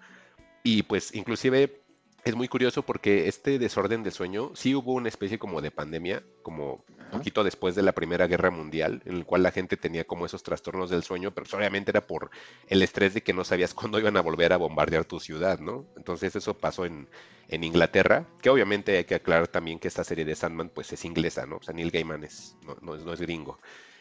Y 0.63 0.84
pues 0.84 1.13
inclusive 1.13 1.82
es 2.25 2.35
muy 2.35 2.47
curioso 2.47 2.83
porque 2.83 3.27
este 3.27 3.59
desorden 3.59 4.03
de 4.03 4.11
sueño, 4.11 4.51
sí 4.55 4.73
hubo 4.75 4.93
una 4.93 5.09
especie 5.09 5.37
como 5.39 5.61
de 5.61 5.71
pandemia, 5.71 6.23
como 6.41 6.83
poquito 7.11 7.43
después 7.43 7.75
de 7.75 7.83
la 7.83 7.91
Primera 7.91 8.27
Guerra 8.27 8.49
Mundial, 8.49 9.01
en 9.05 9.17
el 9.17 9.25
cual 9.25 9.43
la 9.43 9.51
gente 9.51 9.77
tenía 9.77 10.05
como 10.05 10.25
esos 10.25 10.41
trastornos 10.41 10.89
del 10.89 11.03
sueño, 11.03 11.31
pero 11.31 11.45
obviamente 11.55 11.91
era 11.91 12.01
por 12.07 12.31
el 12.67 12.81
estrés 12.81 13.13
de 13.13 13.21
que 13.21 13.33
no 13.33 13.43
sabías 13.43 13.73
cuándo 13.75 13.99
iban 13.99 14.17
a 14.17 14.21
volver 14.21 14.53
a 14.53 14.57
bombardear 14.57 15.05
tu 15.05 15.19
ciudad, 15.19 15.59
¿no? 15.59 15.85
Entonces 15.97 16.35
eso 16.35 16.57
pasó 16.57 16.85
en, 16.85 17.07
en 17.49 17.63
Inglaterra, 17.63 18.25
que 18.41 18.49
obviamente 18.49 18.97
hay 18.97 19.03
que 19.05 19.15
aclarar 19.15 19.47
también 19.47 19.77
que 19.79 19.89
esta 19.89 20.03
serie 20.03 20.25
de 20.25 20.35
Sandman 20.35 20.69
pues 20.69 20.91
es 20.93 21.05
inglesa, 21.05 21.45
¿no? 21.45 21.57
O 21.57 21.61
sea, 21.61 21.73
Neil 21.73 21.91
Gaiman 21.91 22.23
es, 22.23 22.55
no, 22.65 22.77
no 22.81 22.95
es, 22.95 23.03
no 23.03 23.13
es 23.13 23.21
gringo. 23.21 23.59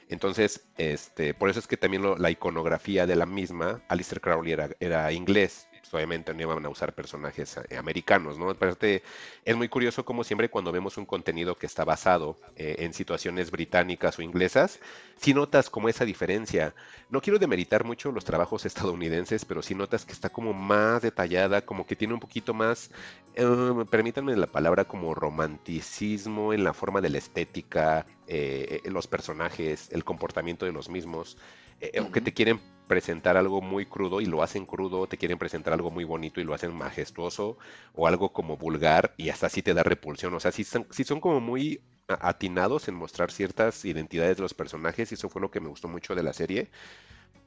Entonces, 0.08 0.68
este, 0.76 1.34
por 1.34 1.48
eso 1.48 1.58
es 1.58 1.66
que 1.66 1.76
también 1.76 2.02
lo- 2.02 2.16
la 2.16 2.30
iconografía 2.30 3.06
de 3.06 3.16
la 3.16 3.26
misma, 3.26 3.82
Alistair 3.88 4.20
Crowley 4.20 4.52
era, 4.52 4.70
era 4.80 5.10
inglés, 5.12 5.68
obviamente 5.92 6.32
no 6.34 6.42
iban 6.42 6.64
a 6.64 6.68
usar 6.68 6.94
personajes 6.94 7.58
eh, 7.68 7.76
americanos, 7.76 8.38
¿no? 8.38 8.50
Aparte, 8.50 9.02
es 9.44 9.56
muy 9.56 9.68
curioso 9.68 10.04
como 10.04 10.24
siempre 10.24 10.48
cuando 10.48 10.72
vemos 10.72 10.96
un 10.96 11.06
contenido 11.06 11.56
que 11.56 11.66
está 11.66 11.84
basado 11.84 12.38
eh, 12.56 12.76
en 12.78 12.92
situaciones 12.92 13.50
británicas 13.50 14.18
o 14.18 14.22
inglesas, 14.22 14.80
si 15.16 15.34
notas 15.34 15.70
como 15.70 15.88
esa 15.88 16.04
diferencia. 16.04 16.74
No 17.10 17.20
quiero 17.20 17.38
demeritar 17.38 17.84
mucho 17.84 18.12
los 18.12 18.24
trabajos 18.24 18.64
estadounidenses, 18.66 19.44
pero 19.44 19.62
sí 19.62 19.74
notas 19.74 20.04
que 20.04 20.12
está 20.12 20.30
como 20.30 20.52
más 20.52 21.02
detallada, 21.02 21.62
como 21.64 21.86
que 21.86 21.96
tiene 21.96 22.14
un 22.14 22.20
poquito 22.20 22.54
más, 22.54 22.90
eh, 23.34 23.84
permítanme 23.90 24.36
la 24.36 24.46
palabra, 24.46 24.84
como 24.84 25.14
romanticismo 25.14 26.52
en 26.52 26.64
la 26.64 26.72
forma 26.74 27.00
de 27.00 27.10
la 27.10 27.18
estética, 27.18 28.06
eh, 28.26 28.80
los 28.84 29.06
personajes, 29.06 29.88
el 29.92 30.04
comportamiento 30.04 30.66
de 30.66 30.72
los 30.72 30.88
mismos, 30.88 31.36
eh, 31.82 32.00
o 32.00 32.12
que 32.12 32.20
te 32.20 32.32
quieren 32.32 32.60
presentar 32.86 33.36
algo 33.36 33.60
muy 33.60 33.86
crudo 33.86 34.20
y 34.20 34.26
lo 34.26 34.42
hacen 34.42 34.66
crudo, 34.66 35.06
te 35.08 35.16
quieren 35.18 35.38
presentar 35.38 35.72
algo 35.72 35.90
muy 35.90 36.04
bonito 36.04 36.40
y 36.40 36.44
lo 36.44 36.54
hacen 36.54 36.74
majestuoso, 36.74 37.58
o 37.94 38.06
algo 38.06 38.32
como 38.32 38.56
vulgar 38.56 39.14
y 39.16 39.30
hasta 39.30 39.46
así 39.46 39.62
te 39.62 39.74
da 39.74 39.82
repulsión. 39.82 40.32
O 40.34 40.40
sea, 40.40 40.52
sí 40.52 40.62
son, 40.62 40.86
sí 40.90 41.02
son 41.04 41.20
como 41.20 41.40
muy 41.40 41.80
atinados 42.06 42.88
en 42.88 42.94
mostrar 42.94 43.30
ciertas 43.32 43.84
identidades 43.84 44.36
de 44.36 44.42
los 44.42 44.54
personajes 44.54 45.10
y 45.10 45.14
eso 45.14 45.28
fue 45.28 45.42
lo 45.42 45.50
que 45.50 45.60
me 45.60 45.68
gustó 45.68 45.88
mucho 45.88 46.14
de 46.14 46.22
la 46.22 46.32
serie. 46.32 46.70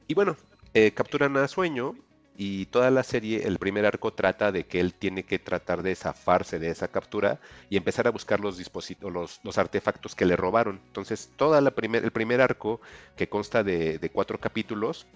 Y 0.06 0.14
bueno, 0.14 0.36
eh, 0.74 0.92
capturan 0.92 1.36
a 1.36 1.48
Sueño 1.48 1.94
y 2.38 2.66
toda 2.66 2.90
la 2.90 3.02
serie, 3.02 3.46
el 3.46 3.58
primer 3.58 3.86
arco 3.86 4.12
trata 4.12 4.52
de 4.52 4.64
que 4.66 4.80
él 4.80 4.92
tiene 4.94 5.24
que 5.24 5.38
tratar 5.38 5.82
de 5.82 5.94
zafarse 5.94 6.58
de 6.58 6.68
esa 6.68 6.88
captura 6.88 7.40
y 7.70 7.76
empezar 7.76 8.06
a 8.06 8.10
buscar 8.10 8.40
los 8.40 8.58
los, 9.00 9.40
los 9.42 9.58
artefactos 9.58 10.14
que 10.14 10.26
le 10.26 10.36
robaron. 10.36 10.80
Entonces, 10.86 11.30
toda 11.36 11.60
la 11.60 11.70
primer, 11.70 12.04
el 12.04 12.10
primer 12.10 12.40
arco, 12.40 12.80
que 13.16 13.28
consta 13.28 13.62
de, 13.62 14.10
cuatro 14.12 14.38
capítulos, 14.38 15.06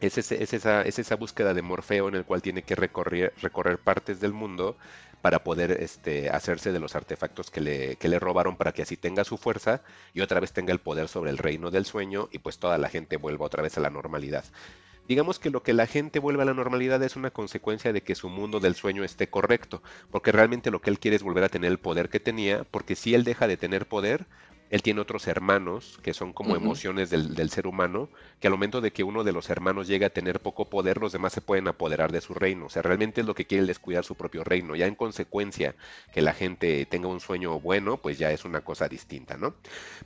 es, 0.00 0.18
es 0.18 0.52
esa, 0.52 0.82
es 0.82 0.98
esa 0.98 1.16
búsqueda 1.16 1.54
de 1.54 1.62
Morfeo 1.62 2.08
en 2.08 2.16
el 2.16 2.24
cual 2.24 2.42
tiene 2.42 2.62
que 2.62 2.74
recorrer, 2.74 3.32
recorrer 3.40 3.78
partes 3.78 4.20
del 4.20 4.32
mundo 4.32 4.76
para 5.22 5.42
poder 5.42 5.72
este, 5.80 6.30
hacerse 6.30 6.72
de 6.72 6.80
los 6.80 6.94
artefactos 6.94 7.50
que 7.50 7.60
le, 7.60 7.96
que 7.96 8.08
le 8.08 8.18
robaron 8.18 8.56
para 8.56 8.72
que 8.72 8.82
así 8.82 8.96
tenga 8.96 9.24
su 9.24 9.36
fuerza 9.38 9.82
y 10.14 10.20
otra 10.20 10.40
vez 10.40 10.52
tenga 10.52 10.72
el 10.72 10.80
poder 10.80 11.08
sobre 11.08 11.30
el 11.30 11.38
reino 11.38 11.70
del 11.70 11.86
sueño 11.86 12.28
y 12.32 12.38
pues 12.38 12.58
toda 12.58 12.76
la 12.78 12.88
gente 12.88 13.16
vuelva 13.16 13.46
otra 13.46 13.62
vez 13.62 13.76
a 13.78 13.80
la 13.80 13.90
normalidad. 13.90 14.44
Digamos 15.08 15.38
que 15.38 15.50
lo 15.50 15.62
que 15.62 15.72
la 15.72 15.86
gente 15.86 16.18
vuelve 16.18 16.42
a 16.42 16.46
la 16.46 16.54
normalidad 16.54 17.02
es 17.02 17.16
una 17.16 17.30
consecuencia 17.30 17.92
de 17.92 18.02
que 18.02 18.14
su 18.14 18.28
mundo 18.28 18.60
del 18.60 18.74
sueño 18.74 19.04
esté 19.04 19.28
correcto, 19.28 19.82
porque 20.10 20.32
realmente 20.32 20.70
lo 20.70 20.80
que 20.80 20.90
él 20.90 20.98
quiere 20.98 21.16
es 21.16 21.22
volver 21.22 21.44
a 21.44 21.48
tener 21.48 21.70
el 21.70 21.78
poder 21.78 22.08
que 22.08 22.20
tenía, 22.20 22.64
porque 22.64 22.96
si 22.96 23.14
él 23.14 23.24
deja 23.24 23.46
de 23.46 23.56
tener 23.56 23.86
poder, 23.86 24.26
él 24.70 24.82
tiene 24.82 25.00
otros 25.00 25.28
hermanos 25.28 26.00
que 26.02 26.12
son 26.12 26.32
como 26.32 26.56
emociones 26.56 27.08
del, 27.10 27.34
del 27.34 27.50
ser 27.50 27.66
humano, 27.66 28.08
que 28.40 28.48
al 28.48 28.52
momento 28.52 28.80
de 28.80 28.92
que 28.92 29.04
uno 29.04 29.22
de 29.22 29.32
los 29.32 29.48
hermanos 29.48 29.86
llegue 29.86 30.06
a 30.06 30.10
tener 30.10 30.40
poco 30.40 30.68
poder, 30.68 30.98
los 30.98 31.12
demás 31.12 31.32
se 31.32 31.40
pueden 31.40 31.68
apoderar 31.68 32.10
de 32.10 32.20
su 32.20 32.34
reino. 32.34 32.66
O 32.66 32.68
sea, 32.68 32.82
realmente 32.82 33.22
lo 33.22 33.34
que 33.34 33.46
quiere 33.46 33.62
él 33.62 33.70
es 33.70 33.78
cuidar 33.78 34.04
su 34.04 34.16
propio 34.16 34.42
reino. 34.42 34.74
Ya 34.74 34.86
en 34.86 34.96
consecuencia 34.96 35.76
que 36.12 36.20
la 36.20 36.32
gente 36.34 36.84
tenga 36.86 37.08
un 37.08 37.20
sueño 37.20 37.60
bueno, 37.60 37.98
pues 37.98 38.18
ya 38.18 38.32
es 38.32 38.44
una 38.44 38.62
cosa 38.62 38.88
distinta, 38.88 39.36
¿no? 39.36 39.54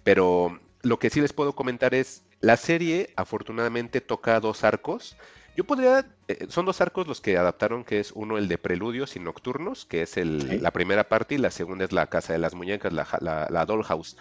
Pero 0.04 0.60
lo 0.82 0.98
que 0.98 1.10
sí 1.10 1.20
les 1.20 1.32
puedo 1.32 1.54
comentar 1.54 1.94
es, 1.94 2.22
la 2.40 2.56
serie 2.56 3.10
afortunadamente 3.16 4.00
toca 4.00 4.40
dos 4.40 4.64
arcos. 4.64 5.16
Yo 5.56 5.64
podría, 5.64 6.06
eh, 6.28 6.46
son 6.48 6.64
dos 6.64 6.80
arcos 6.80 7.06
los 7.06 7.20
que 7.20 7.36
adaptaron, 7.36 7.84
que 7.84 8.00
es 8.00 8.12
uno 8.12 8.38
el 8.38 8.48
de 8.48 8.56
Preludios 8.56 9.16
y 9.16 9.20
Nocturnos, 9.20 9.84
que 9.84 10.02
es 10.02 10.16
el, 10.16 10.42
Sí. 10.48 10.58
la 10.58 10.70
primera 10.70 11.08
parte, 11.08 11.34
y 11.34 11.38
la 11.38 11.50
segunda 11.50 11.84
es 11.84 11.92
la 11.92 12.06
Casa 12.06 12.32
de 12.32 12.38
las 12.38 12.54
Muñecas, 12.54 12.92
la, 12.92 13.04
ja- 13.04 13.18
la, 13.20 13.46
la 13.50 13.66
Dollhouse. 13.66 14.16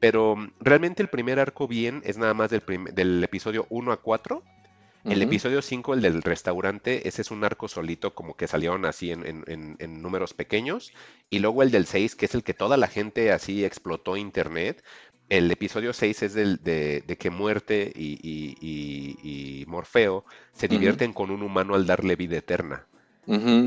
Pero 0.00 0.36
mm, 0.36 0.52
realmente 0.60 1.02
el 1.02 1.08
primer 1.08 1.38
arco 1.38 1.68
bien 1.68 2.02
es 2.04 2.18
nada 2.18 2.34
más 2.34 2.50
del, 2.50 2.62
episodio 3.24 3.66
1 3.70 3.92
a 3.92 3.96
4. 3.98 4.42
El 5.04 5.20
episodio 5.20 5.62
5, 5.62 5.94
el 5.94 6.00
del 6.00 6.22
restaurante, 6.22 7.08
ese 7.08 7.22
es 7.22 7.32
un 7.32 7.42
arco 7.42 7.66
solito, 7.66 8.14
como 8.14 8.36
que 8.36 8.46
salieron 8.46 8.84
así 8.84 9.10
en, 9.10 9.26
en- 9.26 9.44
en- 9.48 9.76
en 9.80 10.00
números 10.00 10.32
pequeños. 10.32 10.92
Y 11.28 11.40
luego 11.40 11.64
el 11.64 11.72
del 11.72 11.86
6, 11.86 12.14
que 12.14 12.26
es 12.26 12.34
el 12.36 12.44
que 12.44 12.54
toda 12.54 12.76
la 12.76 12.86
gente 12.86 13.32
así 13.32 13.64
explotó 13.64 14.16
internet. 14.16 14.84
El 15.32 15.50
episodio 15.50 15.94
6 15.94 16.22
es 16.24 16.34
del, 16.34 16.62
de, 16.62 17.02
de 17.06 17.16
que 17.16 17.30
Muerte 17.30 17.90
y, 17.96 18.18
y- 18.22 18.54
y- 18.60 19.62
y 19.62 19.66
Morfeo 19.66 20.26
se 20.52 20.66
divierten 20.76 21.14
con 21.14 21.30
un 21.30 21.42
humano 21.42 21.74
al 21.74 21.86
darle 21.86 22.16
vida 22.16 22.36
eterna. 22.36 22.86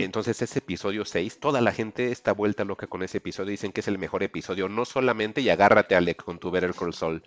Entonces 0.01 0.39
ese 0.43 0.59
episodio 0.59 1.05
6, 1.05 1.39
toda 1.39 1.61
la 1.61 1.71
gente 1.71 2.11
está 2.11 2.33
vuelta 2.33 2.65
loca 2.65 2.85
con 2.85 3.01
ese 3.01 3.17
episodio, 3.17 3.49
dicen 3.49 3.71
que 3.71 3.79
es 3.81 3.87
el 3.87 3.97
mejor 3.97 4.21
episodio, 4.21 4.69
no 4.69 4.85
solamente, 4.85 5.41
y 5.41 5.49
agárrate 5.49 5.95
Alec 5.95 6.23
con 6.23 6.37
tu 6.37 6.51
Better 6.51 6.75
Call 6.75 6.93
Saul, 6.93 7.23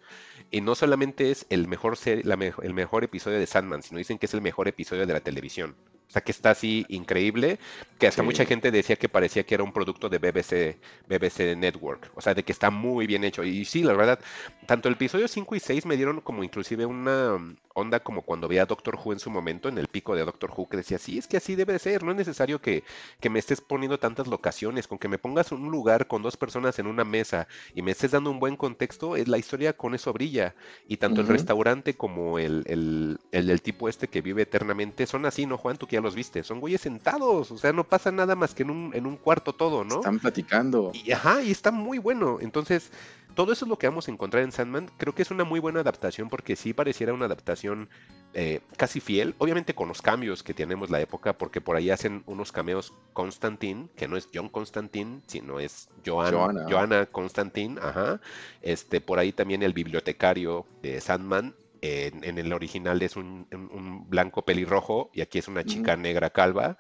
y 0.53 0.61
no 0.61 0.77
solamente 0.77 1.33
es 1.33 1.47
el 1.51 1.67
mejor, 1.67 1.97
ser- 1.97 2.25
la 2.25 2.35
el 2.63 2.75
mejor 2.75 3.03
episodio 3.03 3.41
de 3.41 3.47
Sandman, 3.49 3.83
sino 3.83 3.99
dicen 3.99 4.19
que 4.19 4.27
es 4.27 4.35
el 4.35 4.41
mejor 4.43 4.69
episodio 4.69 5.05
de 5.05 5.13
la 5.15 5.21
televisión. 5.21 5.75
O 6.09 6.11
sea 6.11 6.23
que 6.23 6.33
está 6.33 6.51
así 6.53 6.87
increíble, 6.89 7.59
que 7.99 8.07
hasta 8.07 8.23
Sí. 8.23 8.27
mucha 8.27 8.47
gente 8.47 8.71
decía 8.71 8.97
que 8.97 9.11
parecía 9.11 9.45
que 9.45 9.55
era 9.55 9.63
un 9.63 9.73
producto 9.75 10.09
de 10.09 10.19
BBC, 10.19 10.79
BBC 11.07 11.55
Network, 11.55 12.11
o 12.15 12.21
sea, 12.23 12.33
de 12.33 12.43
que 12.43 12.53
está 12.53 12.71
muy 12.71 13.07
bien 13.07 13.25
hecho. 13.25 13.45
Y 13.45 13.67
sí, 13.67 13.83
la 13.83 13.93
verdad, 13.93 14.19
tanto 14.67 14.89
el 14.89 14.95
episodio 14.95 15.29
5 15.29 15.55
y 15.55 15.61
6 15.61 15.85
me 15.85 15.97
dieron 15.97 16.21
como 16.23 16.43
inclusive 16.43 16.87
una 16.87 17.39
onda 17.79 18.01
como 18.01 18.23
cuando 18.23 18.49
veía 18.49 18.63
a 18.63 18.67
Doctor 18.67 18.99
Who 19.03 19.13
en 19.13 19.21
su 19.21 19.31
momento, 19.31 19.69
en 19.69 19.79
el 19.79 19.89
pico 19.89 20.15
de 20.15 20.25
Doctor 20.25 20.53
Who, 20.55 20.69
que 20.69 20.77
decía, 20.77 20.99
sí, 20.99 21.19
es 21.19 21.27
que 21.27 21.37
así 21.37 21.55
debe 21.55 21.79
ser, 21.79 22.03
no 22.03 22.11
es 22.11 22.17
necesario 22.17 22.61
que, 22.61 22.85
que 23.21 23.31
me 23.31 23.39
estés 23.39 23.61
poniendo 23.61 23.99
tantas 23.99 24.27
locaciones, 24.27 24.87
con 24.87 24.99
que 24.99 25.09
me 25.09 25.19
pongas 25.19 25.53
en 25.53 25.63
un 25.63 25.71
lugar 25.71 26.07
con 26.07 26.23
dos 26.23 26.37
personas 26.37 26.79
en 26.79 26.87
una 26.87 27.05
mesa 27.05 27.49
y 27.75 27.83
me 27.83 27.93
estés 27.93 28.11
dando 28.11 28.31
un 28.31 28.41
buen 28.41 28.57
contexto, 28.57 29.17
es 29.17 29.29
la 29.29 29.39
historia 29.39 29.77
con 29.77 29.95
eso 29.95 30.13
brilla. 30.13 30.55
Y 30.87 30.99
tanto 30.99 31.21
el 31.21 31.29
restaurante 31.29 31.95
como 31.95 32.39
el, 32.39 32.65
el, 32.67 33.19
el 33.33 33.47
del 33.47 33.63
tipo 33.63 33.89
este 33.89 34.09
que 34.09 34.21
vive 34.21 34.43
eternamente 34.43 35.07
son 35.07 35.27
así, 35.27 35.47
¿no, 35.47 35.59
Juan? 35.59 35.77
Tú 35.77 35.87
que 35.87 35.97
ya 35.97 36.01
los 36.01 36.15
viste, 36.15 36.43
son 36.43 36.61
güeyes 36.61 36.81
sentados, 36.81 37.51
o 37.51 37.59
sea, 37.59 37.73
no 37.73 37.85
pasa 37.85 38.11
nada 38.11 38.35
más 38.35 38.55
que 38.55 38.63
en 38.63 38.71
un, 38.71 38.95
en 38.95 39.07
un 39.07 39.17
cuarto 39.17 39.55
todo, 39.55 39.85
¿no? 39.85 39.97
Están 39.97 40.19
platicando. 40.19 40.91
Y, 40.95 41.13
ajá, 41.13 41.43
y 41.43 41.51
está 41.51 41.71
muy 41.71 41.99
bueno. 41.99 42.39
Entonces, 42.41 42.91
todo 43.39 43.53
eso 43.53 43.65
es 43.67 43.69
lo 43.69 43.79
que 43.79 43.87
vamos 43.87 44.09
a 44.09 44.11
encontrar 44.11 44.43
en 44.43 44.51
Sandman. 44.51 44.91
Creo 44.97 45.15
que 45.15 45.23
es 45.23 45.31
una 45.31 45.45
muy 45.45 45.61
buena 45.61 45.79
adaptación 45.79 46.29
porque 46.29 46.57
sí 46.57 46.73
pareciera 46.73 47.13
una 47.15 47.27
adaptación 47.27 47.89
eh, 48.35 48.63
casi 48.77 48.99
fiel. 48.99 49.37
Obviamente 49.39 49.77
con 49.77 49.87
los 49.87 50.03
cambios 50.03 50.43
que 50.43 50.55
tenemos 50.55 50.91
la 50.91 51.01
época, 51.01 51.39
porque 51.39 51.61
por 51.61 51.77
ahí 51.77 51.91
hacen 51.91 52.25
unos 52.27 52.51
cameos 52.51 52.93
Constantine, 53.13 53.91
que 53.95 54.09
no 54.09 54.17
es 54.17 54.29
John 54.35 54.49
Constantine, 54.49 55.21
sino 55.29 55.61
es 55.61 55.89
Joan, 56.05 56.35
Joanna. 56.35 56.67
Joanna 56.69 57.07
Constantine. 57.07 57.79
Ajá. 57.81 58.21
Este, 58.61 59.01
por 59.01 59.21
ahí 59.21 59.31
también 59.31 59.63
el 59.63 59.73
bibliotecario 59.73 60.67
de 60.83 61.01
Sandman. 61.01 61.55
En, 61.81 62.25
en 62.25 62.39
el 62.39 62.53
original 62.53 63.01
es 63.03 63.15
un, 63.15 63.47
un- 63.53 63.71
un 63.73 64.11
blanco 64.11 64.43
pelirrojo 64.45 65.11
y 65.15 65.21
aquí 65.21 65.39
es 65.39 65.47
una 65.47 65.63
chica 65.63 65.97
negra 65.97 66.31
calva. 66.31 66.77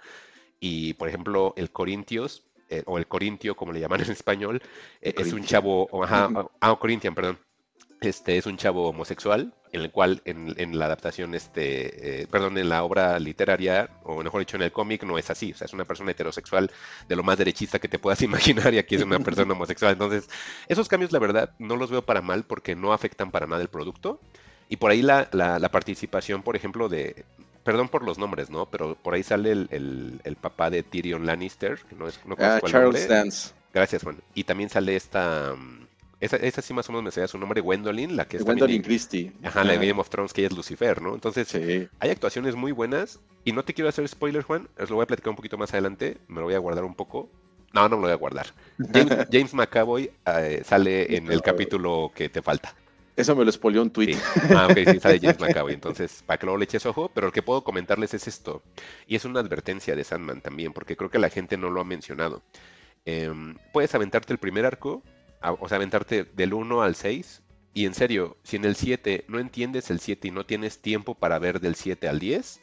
Y 0.59 0.95
por 0.95 1.07
ejemplo, 1.07 1.55
el 1.57 1.71
Corintios 1.71 2.48
eh, 2.69 2.83
o 2.87 2.99
el 2.99 3.07
corintio, 3.07 3.55
como 3.57 3.73
le 3.73 3.81
llaman 3.81 4.03
en 4.03 4.11
español, 4.11 4.63
eh, 5.01 5.15
es 5.17 5.33
un 5.33 5.45
chavo, 5.45 5.89
ajá, 6.03 6.29
ah, 6.61 6.77
Corinthian, 6.79 7.15
perdón. 7.15 7.39
Este 8.01 8.37
es 8.37 8.47
un 8.47 8.57
chavo 8.57 8.89
homosexual, 8.89 9.53
en 9.73 9.81
el 9.81 9.91
cual 9.91 10.23
en, 10.25 10.79
la 10.79 10.85
adaptación, 10.85 11.35
este, 11.35 12.23
eh, 12.23 12.27
perdón, 12.29 12.57
en 12.57 12.69
la 12.69 12.85
obra 12.85 13.19
literaria, 13.19 13.91
o 14.05 14.23
mejor 14.23 14.41
dicho, 14.41 14.57
en 14.57 14.63
el 14.63 14.71
cómic, 14.71 15.03
no 15.03 15.19
es 15.19 15.31
así. 15.31 15.53
O 15.53 15.57
sea, 15.57 15.65
es 15.65 15.73
una 15.73 15.85
persona 15.85 16.13
heterosexual 16.13 16.71
de 17.09 17.17
lo 17.17 17.25
más 17.25 17.37
derechista 17.39 17.81
que 17.81 17.89
te 17.89 17.99
puedas 17.99 18.23
imaginar 18.23 18.73
y 18.73 18.79
aquí 18.79 18.95
es 18.95 19.03
una 19.03 19.19
persona 19.19 19.53
homosexual. 19.53 19.93
Entonces, 19.93 20.29
esos 20.69 20.89
cambios, 20.89 21.11
la 21.11 21.19
verdad, 21.19 21.55
no 21.59 21.75
los 21.75 21.91
veo 21.91 22.03
para 22.03 22.23
mal 22.23 22.45
porque 22.45 22.77
no 22.77 22.93
afectan 22.93 23.33
para 23.33 23.47
nada 23.49 23.63
el 23.63 23.69
producto. 23.69 24.21
Y 24.69 24.77
por 24.77 24.91
ahí 24.91 25.03
la, 25.03 25.29
la, 25.33 25.69
participación, 25.71 26.43
por 26.43 26.55
ejemplo, 26.55 26.89
de, 26.89 27.25
perdón 27.69 27.91
por 27.91 28.03
los 28.03 28.17
nombres, 28.17 28.49
¿no? 28.49 28.65
Pero 28.65 28.95
por 28.95 29.13
ahí 29.13 29.23
sale 29.23 29.53
el, 29.53 30.21
el, 30.25 30.37
papá 30.37 30.71
de 30.71 30.83
Tyrion 30.83 31.27
Lannister, 31.27 31.79
que 31.87 31.95
no 31.95 32.09
es 32.09 32.19
no 32.25 32.35
ah, 32.39 32.63
Charles 32.65 33.07
Dance. 33.07 33.51
Gracias, 33.75 34.03
Juan. 34.03 34.17
Y 34.35 34.45
también 34.45 34.71
sale 34.71 34.97
esta 34.97 35.55
mm, 35.55 35.87
esa, 36.19 36.37
esa, 36.39 36.63
sí 36.63 36.73
más 36.73 36.89
o 36.89 36.93
menos 36.93 37.05
me 37.05 37.11
sabía 37.11 37.29
su 37.29 37.37
nombre, 37.37 37.61
Gwendolyn, 37.61 38.17
la 38.17 38.27
que 38.27 38.39
es 38.39 38.43
Gwendolyn 38.43 38.81
Christie. 38.81 39.35
Ajá, 39.43 39.65
la 39.65 39.77
de 39.77 39.87
Game 39.87 40.01
of 40.01 40.09
Thrones, 40.09 40.33
que 40.33 40.41
ella 40.41 40.49
es 40.49 40.57
Lucifer, 40.57 41.03
¿no? 41.03 41.13
Entonces, 41.13 41.55
hay 41.55 42.09
actuaciones 42.11 42.57
muy 42.57 42.73
buenas. 42.73 43.21
Y 43.45 43.53
no 43.53 43.63
te 43.63 43.75
quiero 43.75 43.91
hacer 43.91 44.09
spoiler, 44.09 44.45
Juan, 44.45 44.67
os 44.79 44.89
lo 44.89 44.97
voy 44.97 45.03
a 45.03 45.07
platicar 45.07 45.29
un 45.29 45.37
poquito 45.37 45.59
más 45.59 45.71
adelante, 45.75 46.17
me 46.27 46.41
lo 46.41 46.45
voy 46.45 46.55
a 46.55 46.59
guardar 46.59 46.85
un 46.85 46.95
poco. 46.95 47.29
No, 47.75 47.87
no 47.91 47.97
me 47.97 48.01
lo 48.01 48.09
voy 48.09 48.13
a 48.13 48.15
guardar. 48.15 48.47
James, 49.31 49.53
McAvoy 49.53 50.11
eh, 50.25 50.63
sale 50.65 51.19
en 51.19 51.31
el 51.31 51.43
capítulo 51.43 52.13
que 52.15 52.31
te 52.31 52.41
falta. 52.41 52.75
Eso 53.19 53.35
me 53.35 53.45
lo 53.45 53.51
expolió 53.51 53.83
un 53.83 53.91
tweet. 53.91 54.17
Ah, 54.51 54.69
ok, 54.71 54.79
sí, 54.93 55.01
sale 55.01 55.19
James 55.23 55.41
McAvoy. 55.41 55.75
Entonces, 55.75 56.23
para 56.25 56.39
que 56.39 56.47
luego 56.47 56.59
le 56.59 56.65
eches 56.65 56.87
ojo, 56.87 57.11
pero 57.13 57.27
lo 57.27 57.33
que 57.33 57.43
puedo 57.43 57.65
comentarles 57.65 58.15
es 58.15 58.29
esto. 58.29 58.63
Y 59.07 59.17
es 59.17 59.25
una 59.25 59.41
advertencia 59.41 59.97
de 59.97 60.05
Sandman 60.05 60.41
también, 60.41 60.73
porque 60.73 60.97
creo 60.97 61.11
que 61.11 61.19
la 61.19 61.29
gente 61.29 61.57
no 61.57 61.69
lo 61.69 61.81
ha 61.81 61.85
mencionado. 61.85 62.43
Em, 63.05 63.57
puedes 63.73 63.95
aventarte 63.95 64.33
el 64.33 64.39
primer 64.39 64.65
arco 64.65 65.03
o 65.41 65.69
sea, 65.69 65.77
aventarte 65.77 66.25
del 66.25 66.55
1 66.55 66.83
al 66.83 66.95
6. 66.95 67.43
Y 67.75 67.87
en 67.87 67.95
serio, 67.95 68.37
si 68.43 68.57
en 68.57 68.65
el 68.65 68.77
7 68.77 69.25
no 69.29 69.39
entiendes 69.39 69.91
el 69.91 70.01
7 70.01 70.29
y 70.29 70.31
no 70.31 70.47
tienes 70.47 70.81
tiempo 70.81 71.15
para 71.15 71.39
ver 71.39 71.61
del 71.61 71.75
7 71.75 72.09
al 72.09 72.19
10, 72.19 72.61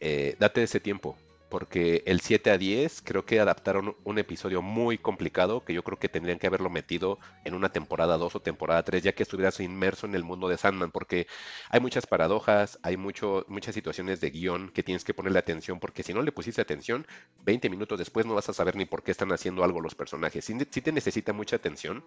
eh, 0.00 0.36
date 0.38 0.62
ese 0.62 0.80
tiempo. 0.80 1.16
Porque 1.54 2.02
el 2.06 2.20
7 2.20 2.50
a 2.50 2.58
10 2.58 3.02
creo 3.02 3.24
que 3.24 3.38
adaptaron 3.38 3.94
un 4.02 4.18
episodio 4.18 4.60
muy 4.60 4.98
complicado 4.98 5.64
que 5.64 5.72
yo 5.72 5.84
creo 5.84 6.00
que 6.00 6.08
tendrían 6.08 6.40
que 6.40 6.48
haberlo 6.48 6.68
metido 6.68 7.20
en 7.44 7.54
una 7.54 7.68
temporada 7.68 8.18
2 8.18 8.34
o 8.34 8.40
temporada 8.40 8.82
3, 8.82 9.04
ya 9.04 9.12
que 9.12 9.22
estuvieras 9.22 9.60
inmerso 9.60 10.04
en 10.08 10.16
el 10.16 10.24
mundo 10.24 10.48
de 10.48 10.58
Sandman. 10.58 10.90
Porque 10.90 11.28
hay 11.70 11.78
muchas 11.78 12.08
paradojas, 12.08 12.80
hay 12.82 12.96
mucho, 12.96 13.44
muchas 13.46 13.72
situaciones 13.72 14.20
de 14.20 14.30
guion 14.30 14.70
que 14.70 14.82
tienes 14.82 15.04
que 15.04 15.14
ponerle 15.14 15.38
atención. 15.38 15.78
Porque 15.78 16.02
si 16.02 16.12
no 16.12 16.22
le 16.22 16.32
pusiste 16.32 16.60
atención, 16.60 17.06
20 17.44 17.70
minutos 17.70 18.00
después 18.00 18.26
no 18.26 18.34
vas 18.34 18.48
a 18.48 18.52
saber 18.52 18.74
ni 18.74 18.84
por 18.84 19.04
qué 19.04 19.12
están 19.12 19.30
haciendo 19.30 19.62
algo 19.62 19.80
los 19.80 19.94
personajes. 19.94 20.44
Si, 20.44 20.58
si 20.58 20.82
te 20.82 20.90
necesita 20.90 21.32
mucha 21.32 21.54
atención 21.54 22.04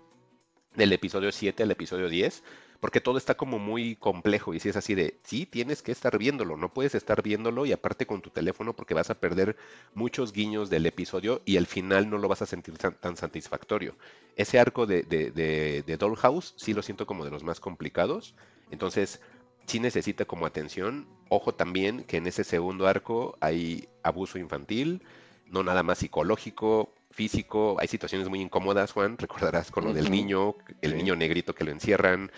del 0.76 0.92
episodio 0.92 1.32
7 1.32 1.64
al 1.64 1.72
episodio 1.72 2.10
10, 2.10 2.44
porque 2.80 3.02
todo 3.02 3.18
está 3.18 3.36
como 3.36 3.60
muy 3.60 3.96
complejo 3.96 4.54
y 4.54 4.60
si 4.60 4.70
es 4.70 4.76
así 4.76 4.96
de, 4.96 5.18
sí, 5.24 5.46
tienes 5.46 5.82
que 5.82 5.92
estar 5.92 6.18
viéndolo, 6.18 6.58
no 6.58 6.74
puedes 6.74 6.96
estar 6.96 7.22
viéndolo 7.22 7.66
y 7.66 7.72
aparte 7.72 8.06
con 8.06 8.22
tu 8.22 8.30
teléfono 8.30 8.76
porque 8.76 8.94
vas 8.94 9.10
a 9.10 9.20
perder 9.20 9.58
muchos 9.94 10.32
guiños 10.32 10.70
del 10.70 10.86
episodio 10.86 11.42
y 11.46 11.58
al 11.58 11.66
final 11.66 12.10
no 12.10 12.18
lo 12.18 12.28
vas 12.28 12.42
a 12.42 12.46
sentir 12.46 12.78
tan, 12.78 13.18
satisfactorio. 13.18 13.96
Ese 14.36 14.60
arco 14.60 14.86
de, 14.86 15.04
de, 15.04 15.32
de, 15.32 15.98
Dollhouse 15.98 16.54
sí 16.58 16.74
lo 16.74 16.84
siento 16.84 17.08
como 17.08 17.26
de 17.26 17.32
los 17.32 17.44
más 17.44 17.60
complicados, 17.60 18.36
entonces 18.70 19.22
sí 19.66 19.80
necesita 19.80 20.26
como 20.26 20.46
atención. 20.46 21.08
Ojo 21.30 21.56
también 21.56 22.04
que 22.04 22.18
en 22.18 22.28
ese 22.28 22.44
segundo 22.44 22.88
arco 22.88 23.38
hay 23.42 23.88
abuso 24.04 24.38
infantil, 24.38 25.02
no 25.48 25.64
nada 25.64 25.84
más 25.84 26.00
psicológico, 26.00 26.94
físico. 27.12 27.78
Hay 27.80 27.88
situaciones 27.88 28.30
muy 28.30 28.42
incómodas, 28.42 28.92
Juan. 28.92 29.18
Recordarás 29.18 29.72
con 29.72 29.86
lo 29.86 29.94
del 29.94 30.12
niño, 30.12 30.56
el 30.82 30.96
niño 30.96 31.16
negrito 31.16 31.56
que 31.56 31.64
lo 31.64 31.72
encierran, 31.72 32.32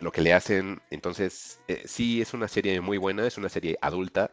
lo 0.00 0.12
que 0.12 0.22
le 0.22 0.32
hacen. 0.32 0.80
Entonces, 0.90 1.60
eh, 1.68 1.82
sí, 1.86 2.20
es 2.20 2.34
una 2.34 2.48
serie 2.48 2.80
muy 2.80 2.98
buena, 2.98 3.26
es 3.26 3.38
una 3.38 3.48
serie 3.48 3.78
adulta. 3.80 4.30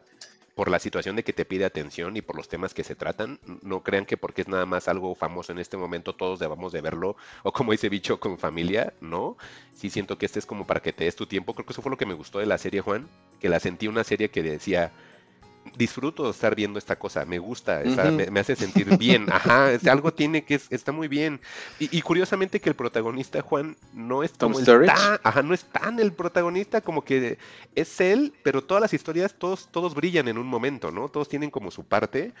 Por 0.54 0.70
la 0.72 0.80
situación 0.80 1.14
de 1.14 1.22
que 1.22 1.32
te 1.32 1.44
pide 1.44 1.64
atención 1.64 2.16
y 2.16 2.20
por 2.20 2.34
los 2.34 2.48
temas 2.48 2.74
que 2.74 2.82
se 2.82 2.96
tratan, 2.96 3.38
no 3.62 3.84
crean 3.84 4.04
que 4.04 4.16
porque 4.16 4.42
es 4.42 4.48
nada 4.48 4.66
más 4.66 4.88
algo 4.88 5.14
famoso 5.14 5.52
en 5.52 5.60
este 5.60 5.76
momento 5.76 6.16
todos 6.16 6.40
debamos 6.40 6.72
de 6.72 6.80
verlo, 6.80 7.16
o 7.44 7.52
como 7.52 7.70
dice 7.70 7.88
Bicho 7.88 8.18
con 8.18 8.38
familia, 8.38 8.92
¿no? 9.00 9.36
Sí 9.72 9.88
siento 9.88 10.18
que 10.18 10.26
este 10.26 10.40
es 10.40 10.46
como 10.46 10.66
para 10.66 10.80
que 10.80 10.92
te 10.92 11.04
des 11.04 11.14
tu 11.14 11.26
tiempo, 11.26 11.54
creo 11.54 11.64
que 11.64 11.72
eso 11.72 11.80
fue 11.80 11.90
lo 11.90 11.96
que 11.96 12.06
me 12.06 12.14
gustó 12.14 12.40
de 12.40 12.46
la 12.46 12.58
serie, 12.58 12.80
Juan, 12.80 13.08
que 13.38 13.48
la 13.48 13.60
sentí 13.60 13.86
una 13.86 14.02
serie 14.02 14.30
que 14.30 14.42
decía, 14.42 14.90
disfruto 15.76 16.30
estar 16.30 16.54
viendo 16.54 16.78
esta 16.78 16.96
cosa, 16.96 17.24
me 17.24 17.38
gusta, 17.38 17.82
me, 18.30 18.40
hace 18.40 18.56
sentir 18.56 18.96
bien, 18.98 19.26
ajá, 19.30 19.70
algo 19.90 20.12
tiene 20.12 20.44
que, 20.44 20.60
está 20.70 20.92
muy 20.92 21.08
bien. 21.08 21.40
Y, 21.78 22.00
curiosamente 22.02 22.60
que 22.60 22.68
el 22.68 22.76
protagonista, 22.76 23.42
Juan, 23.42 23.76
no 23.92 24.22
es 24.22 24.32
como 24.32 24.58
ajá, 24.58 25.42
no 25.42 25.54
es 25.54 25.64
tan 25.64 25.98
el 26.00 26.12
protagonista, 26.12 26.80
como 26.80 27.02
que 27.02 27.38
es 27.74 28.00
él, 28.00 28.32
pero 28.42 28.62
todas 28.62 28.80
las 28.80 28.94
historias, 28.94 29.34
todos, 29.34 29.68
todos 29.70 29.94
brillan 29.94 30.28
en 30.28 30.38
un 30.38 30.46
momento, 30.46 30.90
¿no? 30.90 31.08
Todos 31.08 31.28
tienen 31.28 31.50
como 31.50 31.70
su 31.70 31.84
parte, 31.84 32.32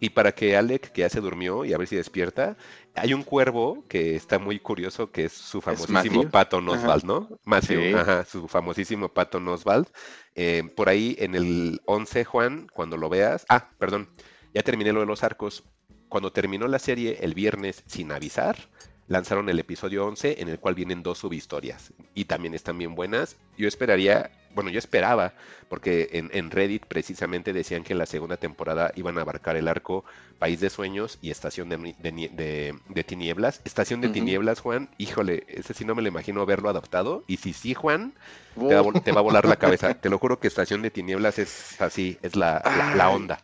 y 0.00 0.10
para 0.10 0.32
que 0.32 0.56
Alec, 0.56 0.92
que 0.92 1.02
ya 1.02 1.10
se 1.10 1.20
durmió 1.20 1.64
y 1.64 1.74
a 1.74 1.78
ver 1.78 1.86
si 1.86 1.94
despierta, 1.94 2.56
hay 2.94 3.14
un 3.14 3.22
cuervo 3.22 3.84
que 3.88 4.16
está 4.16 4.38
muy 4.38 4.58
curioso, 4.58 5.10
que 5.10 5.24
es 5.24 5.32
su 5.32 5.60
famosísimo 5.60 6.28
Pato 6.28 6.58
Oswald, 6.58 7.04
¿no? 7.04 7.28
Matthew, 7.44 7.96
ajá, 7.96 8.24
su 8.24 8.48
famosísimo 8.48 9.08
Pato 9.08 9.38
Oswald. 9.38 9.86
Eh, 10.34 10.62
por 10.76 10.88
ahí 10.88 11.16
en 11.18 11.34
el 11.34 11.80
11, 11.86 12.24
Juan, 12.24 12.66
cuando 12.72 12.96
lo 12.96 13.08
veas. 13.08 13.46
Ah, 13.48 13.70
perdón, 13.78 14.10
ya 14.54 14.62
terminé 14.62 14.92
lo 14.92 15.00
de 15.00 15.06
los 15.06 15.22
arcos. 15.22 15.64
Cuando 16.08 16.32
terminó 16.32 16.66
la 16.66 16.80
serie 16.80 17.18
el 17.20 17.34
viernes 17.34 17.84
sin 17.86 18.10
avisar, 18.10 18.68
lanzaron 19.10 19.48
el 19.48 19.58
episodio 19.58 20.06
11 20.06 20.40
en 20.40 20.48
el 20.48 20.60
cual 20.60 20.76
vienen 20.76 21.02
dos 21.02 21.18
subhistorias 21.18 21.92
y 22.14 22.26
también 22.26 22.54
están 22.54 22.78
bien 22.78 22.94
buenas. 22.94 23.36
Yo 23.58 23.66
esperaría, 23.66 24.30
bueno, 24.54 24.70
yo 24.70 24.78
esperaba, 24.78 25.34
porque 25.68 26.08
en, 26.12 26.50
Reddit 26.52 26.86
precisamente 26.86 27.52
decían 27.52 27.82
que 27.82 27.92
en 27.92 27.98
la 27.98 28.06
segunda 28.06 28.36
temporada 28.36 28.92
iban 28.94 29.18
a 29.18 29.22
abarcar 29.22 29.56
el 29.56 29.66
arco 29.66 30.04
País 30.38 30.60
de 30.60 30.70
Sueños 30.70 31.18
y 31.20 31.32
Estación 31.32 31.68
de, 31.68 33.04
Tinieblas. 33.04 33.60
Estación 33.64 34.00
de 34.00 34.10
Tinieblas, 34.10 34.60
Juan, 34.60 34.88
híjole, 34.96 35.44
ese 35.48 35.74
sí 35.74 35.84
no 35.84 35.96
me 35.96 36.02
lo 36.02 36.08
imagino 36.08 36.40
haberlo 36.40 36.68
adaptado. 36.70 37.24
Y 37.26 37.38
si 37.38 37.52
sí, 37.52 37.74
Juan, 37.74 38.14
te, 38.54 39.10
va, 39.10 39.18
a 39.18 39.22
volar 39.22 39.44
la 39.44 39.56
cabeza. 39.56 39.94
te 40.00 40.08
lo 40.08 40.20
juro 40.20 40.38
que 40.38 40.46
Estación 40.46 40.82
de 40.82 40.92
Tinieblas 40.92 41.40
es 41.40 41.80
así, 41.80 42.16
es 42.22 42.36
la, 42.36 42.62
onda. 43.12 43.40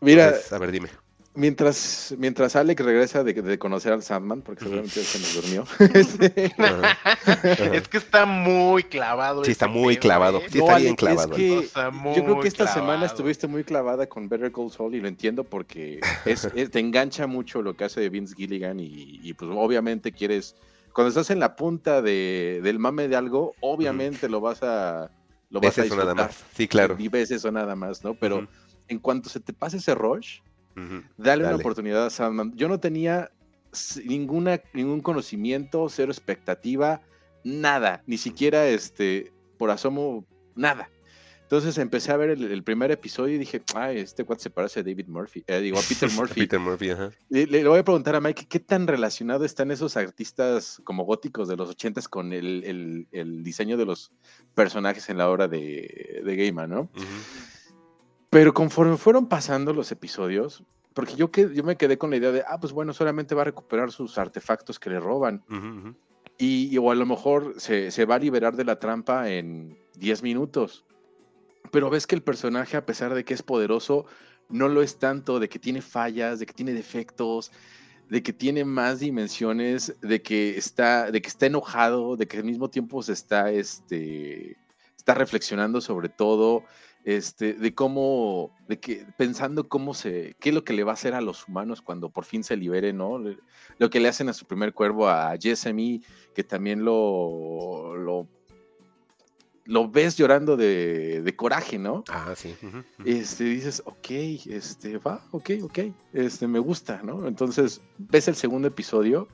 Mira, 0.00 0.34
a 0.50 0.58
ver, 0.58 0.72
dime. 0.72 0.88
Mientras, 1.36 2.14
mientras 2.16 2.54
Alex 2.54 2.84
regresa 2.84 3.24
de, 3.24 3.58
conocer 3.58 3.92
al 3.92 4.04
Sandman, 4.04 4.40
porque 4.42 4.62
seguramente 4.62 5.02
se 5.02 5.18
nos 5.18 5.34
durmió. 5.34 5.66
es 7.72 7.88
que 7.88 7.96
está 7.96 8.24
muy 8.24 8.84
clavado. 8.84 9.44
Sí, 9.44 9.50
está 9.50 9.66
muy 9.66 9.96
clavado. 9.96 10.38
¿eh? 10.38 10.46
Sí, 10.48 10.60
está 10.60 10.78
bien 10.78 10.94
clavado. 10.94 11.36
yo 11.36 12.24
creo 12.24 12.38
que 12.38 12.46
esta 12.46 12.68
semana 12.68 13.06
estuviste 13.06 13.48
muy 13.48 13.64
clavada 13.64 14.06
con 14.06 14.28
Better 14.28 14.52
Call 14.52 14.70
Saul 14.70 14.94
y 14.94 15.00
lo 15.00 15.08
entiendo 15.08 15.42
porque 15.42 15.98
es, 16.24 16.48
te 16.70 16.78
engancha 16.78 17.26
mucho 17.26 17.62
lo 17.62 17.76
que 17.76 17.82
hace 17.82 18.08
Vince 18.10 18.36
Gilligan 18.36 18.78
y, 18.78 19.34
pues 19.34 19.50
obviamente 19.52 20.12
quieres, 20.12 20.54
cuando 20.92 21.08
estás 21.08 21.30
en 21.30 21.40
la 21.40 21.56
punta 21.56 22.00
de, 22.00 22.60
del 22.62 22.78
mame 22.78 23.08
de 23.08 23.16
algo, 23.16 23.54
obviamente 23.58 24.28
lo 24.28 24.40
vas 24.40 24.62
a... 24.62 25.10
Lo 25.50 25.60
vas 25.60 25.76
a 25.78 25.84
eso 25.84 25.96
nada 25.96 26.14
más. 26.14 26.44
Sí, 26.56 26.68
claro. 26.68 26.94
Y 26.96 27.08
ves 27.08 27.32
eso 27.32 27.50
nada 27.50 27.74
más, 27.74 28.04
¿no? 28.04 28.14
Pero 28.14 28.46
en 28.86 28.98
cuanto 29.00 29.28
se 29.28 29.40
te 29.40 29.52
pase 29.52 29.78
ese 29.78 29.94
rush 29.96 30.38
Dale, 31.16 31.44
una 31.44 31.56
oportunidad 31.56 32.06
a 32.06 32.10
Sandman. 32.10 32.52
Yo 32.56 32.68
no 32.68 32.80
tenía 32.80 33.30
ninguna, 34.04 34.60
ningún 34.72 35.00
conocimiento, 35.00 35.88
cero 35.88 36.12
expectativa, 36.12 37.02
nada, 37.44 38.02
ni 38.06 38.18
siquiera 38.18 38.66
este, 38.66 39.32
por 39.58 39.70
asomo, 39.70 40.26
nada. 40.54 40.90
Entonces 41.42 41.76
empecé 41.76 42.10
a 42.10 42.16
ver 42.16 42.30
el, 42.30 42.64
primer 42.64 42.90
episodio 42.90 43.34
y 43.34 43.38
dije, 43.38 43.62
ay, 43.74 43.98
este 43.98 44.24
cuate 44.24 44.42
se 44.42 44.50
parece 44.50 44.80
a 44.80 44.82
David 44.82 45.06
Murphy, 45.08 45.44
eh, 45.46 45.60
digo, 45.60 45.78
a 45.78 45.82
Peter 45.82 46.10
Murphy. 46.16 46.40
Peter 46.40 46.58
Murphy, 46.58 46.90
ajá. 46.90 47.10
Le, 47.28 47.68
voy 47.68 47.78
a 47.78 47.84
preguntar 47.84 48.16
a 48.16 48.20
Mike, 48.20 48.46
¿qué 48.48 48.60
tan 48.60 48.86
relacionado 48.86 49.44
están 49.44 49.70
esos 49.70 49.96
artistas 49.98 50.80
como 50.84 51.04
góticos 51.04 51.46
de 51.46 51.56
los 51.56 51.68
ochentas 51.68 52.08
con 52.08 52.32
el, 52.32 53.06
diseño 53.42 53.76
de 53.76 53.84
los 53.84 54.10
personajes 54.54 55.10
en 55.10 55.18
la 55.18 55.28
obra 55.28 55.46
de, 55.46 56.22
de 56.24 56.36
Gaiman, 56.36 56.70
no? 56.70 56.90
Pero 58.34 58.52
conforme 58.52 58.96
fueron 58.96 59.28
pasando 59.28 59.72
los 59.72 59.92
episodios, 59.92 60.64
porque 60.92 61.14
yo, 61.14 61.30
que, 61.30 61.54
yo 61.54 61.62
me 61.62 61.76
quedé 61.76 61.98
con 61.98 62.10
la 62.10 62.16
idea 62.16 62.32
de, 62.32 62.42
ah, 62.48 62.58
pues 62.58 62.72
bueno, 62.72 62.92
solamente 62.92 63.32
va 63.32 63.42
a 63.42 63.44
recuperar 63.44 63.92
sus 63.92 64.18
artefactos 64.18 64.80
que 64.80 64.90
le 64.90 64.98
roban. 64.98 65.44
Y, 66.36 66.76
o 66.78 66.90
a 66.90 66.96
lo 66.96 67.06
mejor 67.06 67.54
se, 67.58 68.04
va 68.06 68.16
a 68.16 68.18
liberar 68.18 68.56
de 68.56 68.64
la 68.64 68.80
trampa 68.80 69.30
en 69.30 69.78
10 69.98 70.24
minutos. 70.24 70.84
Pero 71.70 71.90
ves 71.90 72.08
que 72.08 72.16
el 72.16 72.24
personaje, 72.24 72.76
a 72.76 72.84
pesar 72.84 73.14
de 73.14 73.24
que 73.24 73.34
es 73.34 73.42
poderoso, 73.44 74.06
no 74.48 74.68
lo 74.68 74.82
es 74.82 74.98
tanto, 74.98 75.38
de 75.38 75.48
que 75.48 75.60
tiene 75.60 75.80
fallas, 75.80 76.40
de 76.40 76.46
que 76.46 76.54
tiene 76.54 76.72
defectos, 76.72 77.52
de 78.10 78.20
que 78.24 78.32
tiene 78.32 78.64
más 78.64 78.98
dimensiones, 78.98 79.94
de 80.00 80.22
que 80.22 80.58
está, 80.58 81.12
de 81.12 81.22
que 81.22 81.28
está 81.28 81.46
enojado, 81.46 82.16
de 82.16 82.26
que 82.26 82.38
al 82.38 82.44
mismo 82.44 82.68
tiempo 82.68 83.00
se 83.00 83.12
está, 83.12 83.52
este, 83.52 84.56
está 84.96 85.14
reflexionando 85.14 85.80
sobre 85.80 86.08
todo 86.08 86.64
este, 87.04 87.52
de 87.52 87.74
cómo, 87.74 88.56
de 88.66 88.80
que, 88.80 89.06
pensando 89.16 89.68
cómo 89.68 89.94
se, 89.94 90.36
qué 90.40 90.48
es 90.48 90.54
lo 90.54 90.64
que 90.64 90.72
le 90.72 90.84
va 90.84 90.92
a 90.92 90.94
hacer 90.94 91.14
a 91.14 91.20
los 91.20 91.46
humanos 91.46 91.82
cuando 91.82 92.08
por 92.08 92.24
fin 92.24 92.42
se 92.42 92.56
libere, 92.56 92.92
¿no? 92.92 93.22
Lo 93.78 93.90
que 93.90 94.00
le 94.00 94.08
hacen 94.08 94.28
a 94.28 94.32
su 94.32 94.46
primer 94.46 94.72
cuervo, 94.72 95.08
a 95.08 95.36
Jessamy, 95.38 96.02
que 96.34 96.44
también 96.44 96.84
lo, 96.84 97.94
lo, 97.96 98.26
lo 99.64 99.90
ves 99.90 100.16
llorando 100.16 100.56
de, 100.56 101.20
de 101.20 101.36
coraje, 101.36 101.78
¿no? 101.78 102.04
Ah, 102.08 102.32
sí. 102.34 102.54
Este, 103.04 103.44
dices, 103.44 103.82
ok, 103.84 104.10
este, 104.46 104.96
va, 104.98 105.22
ok, 105.30 105.50
ok, 105.62 105.78
este, 106.14 106.46
me 106.48 106.58
gusta, 106.58 107.02
¿no? 107.02 107.28
Entonces, 107.28 107.82
ves 107.98 108.28
el 108.28 108.36
segundo 108.36 108.68
episodio 108.68 109.28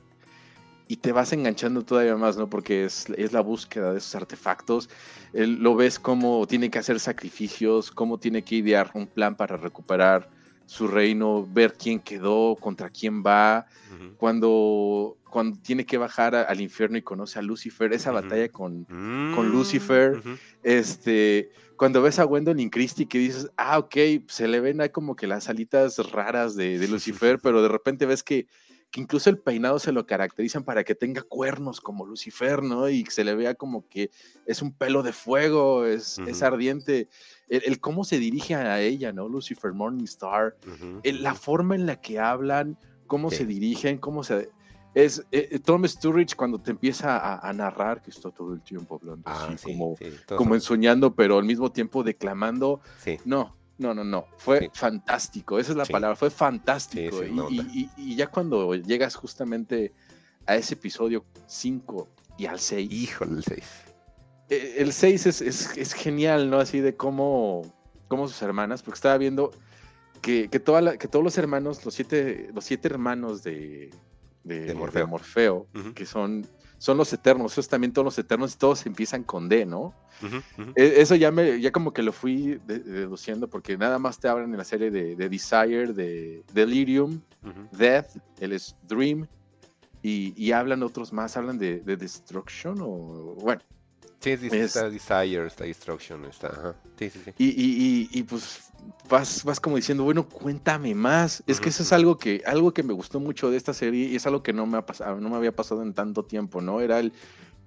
y 0.91 0.97
te 0.97 1.13
vas 1.13 1.31
enganchando 1.31 1.85
todavía 1.85 2.17
más, 2.17 2.35
¿no? 2.35 2.49
Porque 2.49 2.83
es, 2.83 3.05
es 3.15 3.31
la 3.31 3.39
búsqueda 3.39 3.93
de 3.93 3.99
esos 3.99 4.13
artefactos. 4.15 4.89
Él- 5.31 5.55
lo 5.63 5.73
ves 5.75 5.99
cómo 5.99 6.45
tiene 6.47 6.69
que 6.69 6.79
hacer 6.79 6.99
sacrificios, 6.99 7.91
cómo 7.91 8.19
tiene 8.19 8.43
que 8.43 8.55
idear 8.55 8.91
un 8.93 9.07
plan 9.07 9.35
para 9.37 9.55
recuperar 9.55 10.29
su 10.65 10.87
reino, 10.89 11.47
ver 11.47 11.75
quién 11.77 11.99
quedó, 12.01 12.57
contra 12.59 12.89
quién 12.89 13.23
va, 13.23 13.65
cuando, 14.17 15.17
cuando 15.29 15.57
tiene 15.61 15.85
que 15.85 15.97
bajar 15.97 16.35
a- 16.35 16.41
al 16.43 16.59
infierno 16.59 16.97
y 16.97 17.01
conoce 17.01 17.39
a 17.39 17.41
Lucifer, 17.41 17.93
esa 17.93 18.11
batalla 18.11 18.49
con, 18.49 18.85
Mm, 18.89 19.31
con 19.33 19.49
Lucifer, 19.49 20.21
este, 20.61 21.49
cuando 21.77 22.01
ves 22.01 22.19
a 22.19 22.23
Gwendolyn 22.25 22.69
Christie 22.69 23.07
que 23.07 23.17
dices, 23.17 23.49
ah, 23.57 23.79
ok, 23.79 23.95
se 24.27 24.47
le 24.47 24.59
ven 24.59 24.81
ahí 24.81 24.89
como 24.89 25.15
que 25.15 25.25
las 25.27 25.49
alitas 25.49 25.97
raras 26.11 26.55
de, 26.55 26.77
de 26.77 26.87
Lucifer, 26.87 27.39
pero 27.43 27.61
de 27.63 27.69
repente 27.69 28.05
ves 28.05 28.23
que, 28.23 28.47
que 28.91 28.99
incluso 28.99 29.29
el 29.29 29.37
peinado 29.39 29.79
se 29.79 29.91
lo 29.93 30.05
caracterizan 30.05 30.63
para 30.65 30.83
que 30.83 30.95
tenga 30.95 31.21
cuernos 31.21 31.79
como 31.79 32.05
Lucifer, 32.05 32.61
¿no? 32.61 32.89
Y 32.89 33.03
que 33.05 33.11
se 33.11 33.23
le 33.23 33.33
vea 33.35 33.55
como 33.55 33.87
que 33.87 34.11
es 34.45 34.61
un 34.61 34.73
pelo 34.73 35.01
de 35.01 35.13
fuego, 35.13 35.85
es, 35.85 36.19
es 36.27 36.43
ardiente. 36.43 37.07
El, 37.47 37.63
el 37.65 37.79
cómo 37.79 38.03
se 38.03 38.19
dirige 38.19 38.53
a 38.55 38.81
ella, 38.81 39.13
¿no? 39.13 39.29
Lucifer 39.29 39.71
Morningstar, 39.73 40.57
el- 41.03 41.23
la 41.23 41.33
forma 41.33 41.75
en 41.75 41.85
la 41.85 41.95
que 42.01 42.19
hablan, 42.19 42.77
cómo 43.07 43.29
Sí. 43.31 43.37
se 43.37 43.45
dirigen, 43.45 43.97
cómo 43.97 44.23
se... 44.23 44.49
Es 44.93 45.19
eh, 45.31 45.47
eh, 45.51 45.59
Tom 45.59 45.85
Sturridge 45.87 46.35
cuando 46.35 46.59
te 46.59 46.71
empieza 46.71 47.15
a, 47.17 47.47
a 47.47 47.53
narrar, 47.53 48.01
que 48.01 48.09
está 48.09 48.29
todo 48.29 48.53
el 48.53 48.61
tiempo 48.61 48.95
hablando 49.01 49.23
Ah, 49.25 49.45
así, 49.47 49.57
sí, 49.57 49.63
como, 49.71 49.95
sí, 49.97 50.05
como 50.35 50.53
ensoñando, 50.53 51.15
pero 51.15 51.37
al 51.37 51.45
mismo 51.45 51.71
tiempo 51.71 52.03
declamando. 52.03 52.81
sí. 52.97 53.17
No, 53.23 53.55
no, 53.81 53.93
no, 53.93 54.03
no. 54.03 54.27
Fue 54.37 54.59
Sí. 54.59 54.69
fantástico. 54.73 55.59
Esa 55.59 55.71
es 55.71 55.77
la 55.77 55.85
Sí. 55.85 55.91
palabra. 55.91 56.15
Fue 56.15 56.29
fantástico. 56.29 57.21
Sí, 57.21 57.89
y, 57.97 58.15
ya 58.15 58.27
cuando 58.27 58.73
llegas 58.75 59.15
justamente 59.15 59.93
a 60.45 60.55
ese 60.55 60.75
episodio 60.75 61.25
5 61.47 62.07
y 62.37 62.45
al 62.45 62.59
6, 62.59 62.91
Híjole, 62.91 63.33
el 63.37 63.43
6. 63.43 63.63
eh, 64.49 64.75
el 64.77 64.93
6 64.93 65.25
es, 65.25 65.41
es- 65.41 65.75
es 65.77 65.93
genial, 65.93 66.49
¿no? 66.49 66.59
Así 66.59 66.79
de 66.79 66.95
cómo, 66.95 67.61
cómo 68.07 68.27
sus 68.27 68.41
hermanas, 68.41 68.81
porque 68.83 68.97
estaba 68.97 69.17
viendo 69.17 69.51
que, 70.21 70.49
que, 70.49 70.59
toda 70.59 70.81
la- 70.81 70.97
que 70.97 71.07
todos 71.07 71.23
los 71.25 71.37
hermanos, 71.37 71.83
los 71.83 71.93
siete, 71.95 72.49
los 72.53 72.63
siete 72.65 72.87
hermanos 72.87 73.41
de, 73.43 73.89
de, 74.43 74.59
De 74.59 74.65
de 74.67 74.73
Morfeo. 74.75 75.07
Morfeo, 75.07 75.67
que 75.95 76.05
son, 76.05 76.45
son 76.81 76.97
los 76.97 77.13
eternos, 77.13 77.51
esos 77.51 77.67
también 77.67 77.93
todos 77.93 78.05
los 78.05 78.17
eternos 78.17 78.55
y 78.55 78.57
todos 78.57 78.87
empiezan 78.87 79.23
con 79.23 79.47
D, 79.47 79.67
¿no? 79.67 79.93
E- 80.75 80.95
Eso 81.01 81.13
ya 81.13 81.29
me, 81.31 81.61
ya 81.61 81.71
como 81.71 81.93
que 81.93 82.01
lo 82.01 82.11
fui 82.11 82.59
de- 82.65 82.79
deduciendo, 82.79 83.47
porque 83.47 83.77
nada 83.77 83.99
más 83.99 84.19
te 84.19 84.27
hablan 84.27 84.49
en 84.51 84.57
la 84.57 84.63
serie 84.63 84.89
de, 84.89 85.15
de 85.15 85.29
Desire, 85.29 85.93
de 85.93 86.43
Delirium. 86.51 87.21
Death, 87.71 88.17
es 88.39 88.75
Dream, 88.87 89.27
y, 90.01 90.33
y 90.35 90.51
hablan 90.53 90.81
otros 90.81 91.13
más, 91.13 91.37
hablan 91.37 91.59
de, 91.59 91.81
de 91.81 91.97
Destruction, 91.97 92.77
o 92.81 93.35
bueno, 93.39 93.61
Sí, 94.21 94.29
es, 94.31 94.43
Es- 94.43 94.53
está 94.75 94.89
Desire, 94.89 95.47
está 95.47 95.63
Destruction, 95.65 96.25
está. 96.25 96.47
Ajá. 96.47 96.75
Sí, 96.97 97.09
sí, 97.09 97.19
sí. 97.25 97.31
y, 97.37 97.45
y- 97.49 98.09
y- 98.13 98.19
y, 98.19 98.23
pues 98.23 98.71
vas, 99.09 99.43
vas 99.43 99.59
como 99.59 99.75
diciendo, 99.77 100.03
bueno, 100.03 100.29
cuéntame 100.29 100.93
más. 100.93 101.43
Es 101.47 101.59
que 101.59 101.69
eso 101.69 101.81
es 101.83 101.91
algo 101.91 102.17
que, 102.17 102.43
algo 102.45 102.71
que 102.73 102.83
me 102.83 102.93
gustó 102.93 103.19
mucho 103.19 103.49
de 103.49 103.57
esta 103.57 103.73
serie 103.73 104.07
y 104.09 104.15
es 104.15 104.25
algo 104.27 104.43
que 104.43 104.53
no 104.53 104.65
me 104.67 104.77
ha 104.77 104.85
pasado, 104.85 105.19
no 105.19 105.29
me 105.29 105.35
había 105.37 105.51
pasado 105.55 105.81
en 105.81 105.93
tanto 105.93 106.23
tiempo, 106.23 106.61
¿no? 106.61 106.79
Era 106.81 106.99
el 106.99 107.11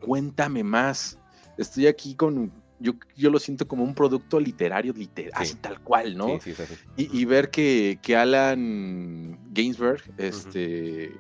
cuéntame 0.01 0.63
más. 0.63 1.19
Estoy 1.59 1.89
aquí 1.89 2.15
con, 2.15 2.53
yo, 2.79 2.93
yo 3.17 3.31
lo 3.31 3.39
siento 3.41 3.67
como 3.67 3.83
un 3.83 3.95
producto 3.95 4.39
literario, 4.39 4.93
liter- 4.93 5.27
Sí. 5.27 5.33
así 5.35 5.55
tal 5.57 5.81
cual, 5.81 6.17
¿no? 6.17 6.39
Sí, 6.41 6.55
sí, 6.55 6.63
así. 6.63 6.75
Y, 6.97 7.21
y 7.21 7.25
ver 7.25 7.51
que, 7.51 7.99
que 8.01 8.15
Alan 8.17 9.39
Gainsberg 9.53 10.03
este, 10.19 11.13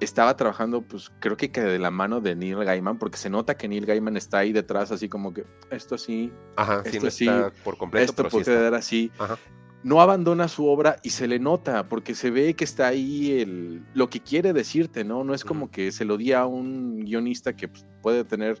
estaba 0.00 0.36
trabajando, 0.36 0.82
pues 0.82 1.12
creo 1.20 1.36
que, 1.36 1.50
que 1.50 1.60
de 1.60 1.78
la 1.78 1.90
mano 1.90 2.20
de 2.20 2.34
Neil 2.34 2.64
Gaiman, 2.64 2.98
porque 2.98 3.16
se 3.16 3.30
nota 3.30 3.56
que 3.56 3.68
Neil 3.68 3.86
Gaiman 3.86 4.16
está 4.16 4.38
ahí 4.38 4.52
detrás, 4.52 4.90
así 4.90 5.08
como 5.08 5.32
que 5.32 5.44
esto 5.70 5.96
sí, 5.98 6.32
Ajá, 6.56 6.82
sí, 6.82 6.90
esto 6.90 7.04
no 7.06 7.10
sí, 7.10 7.28
está 7.28 7.50
por 7.62 7.76
completo, 7.76 8.10
esto 8.10 8.24
sí 8.24 8.28
puede 8.30 8.42
está. 8.42 8.52
quedar 8.52 8.74
así. 8.74 9.10
Ajá. 9.18 9.38
No 9.82 10.00
abandona 10.00 10.48
su 10.48 10.66
obra 10.66 10.96
y 11.02 11.10
se 11.10 11.28
le 11.28 11.38
nota, 11.38 11.88
porque 11.88 12.14
se 12.14 12.30
ve 12.30 12.54
que 12.54 12.64
está 12.64 12.86
ahí 12.86 13.40
el, 13.40 13.82
lo 13.92 14.08
que 14.08 14.20
quiere 14.20 14.54
decirte, 14.54 15.04
¿no? 15.04 15.24
No 15.24 15.34
es 15.34 15.44
como 15.44 15.70
que 15.70 15.92
se 15.92 16.06
lo 16.06 16.16
di 16.16 16.32
a 16.32 16.46
un 16.46 17.00
guionista 17.04 17.54
que 17.54 17.68
pues, 17.68 17.86
puede 18.00 18.24
tener 18.24 18.58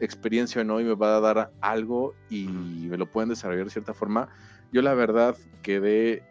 experiencia 0.00 0.62
o 0.62 0.64
no 0.64 0.80
y 0.80 0.84
me 0.84 0.94
va 0.94 1.16
a 1.16 1.20
dar 1.20 1.52
algo 1.60 2.14
y 2.30 2.46
me 2.46 2.96
lo 2.96 3.04
pueden 3.06 3.28
desarrollar 3.28 3.66
de 3.66 3.70
cierta 3.70 3.92
forma. 3.92 4.28
Yo 4.72 4.80
la 4.80 4.94
verdad 4.94 5.36
quedé 5.62 6.22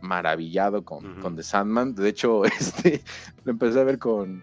maravillado 0.00 0.84
con, 0.84 1.20
con 1.20 1.36
The 1.36 1.42
Sandman. 1.42 1.94
De 1.94 2.08
hecho, 2.08 2.44
este, 2.44 3.02
lo 3.44 3.52
empecé 3.52 3.80
a 3.80 3.84
ver 3.84 3.98
con, 3.98 4.42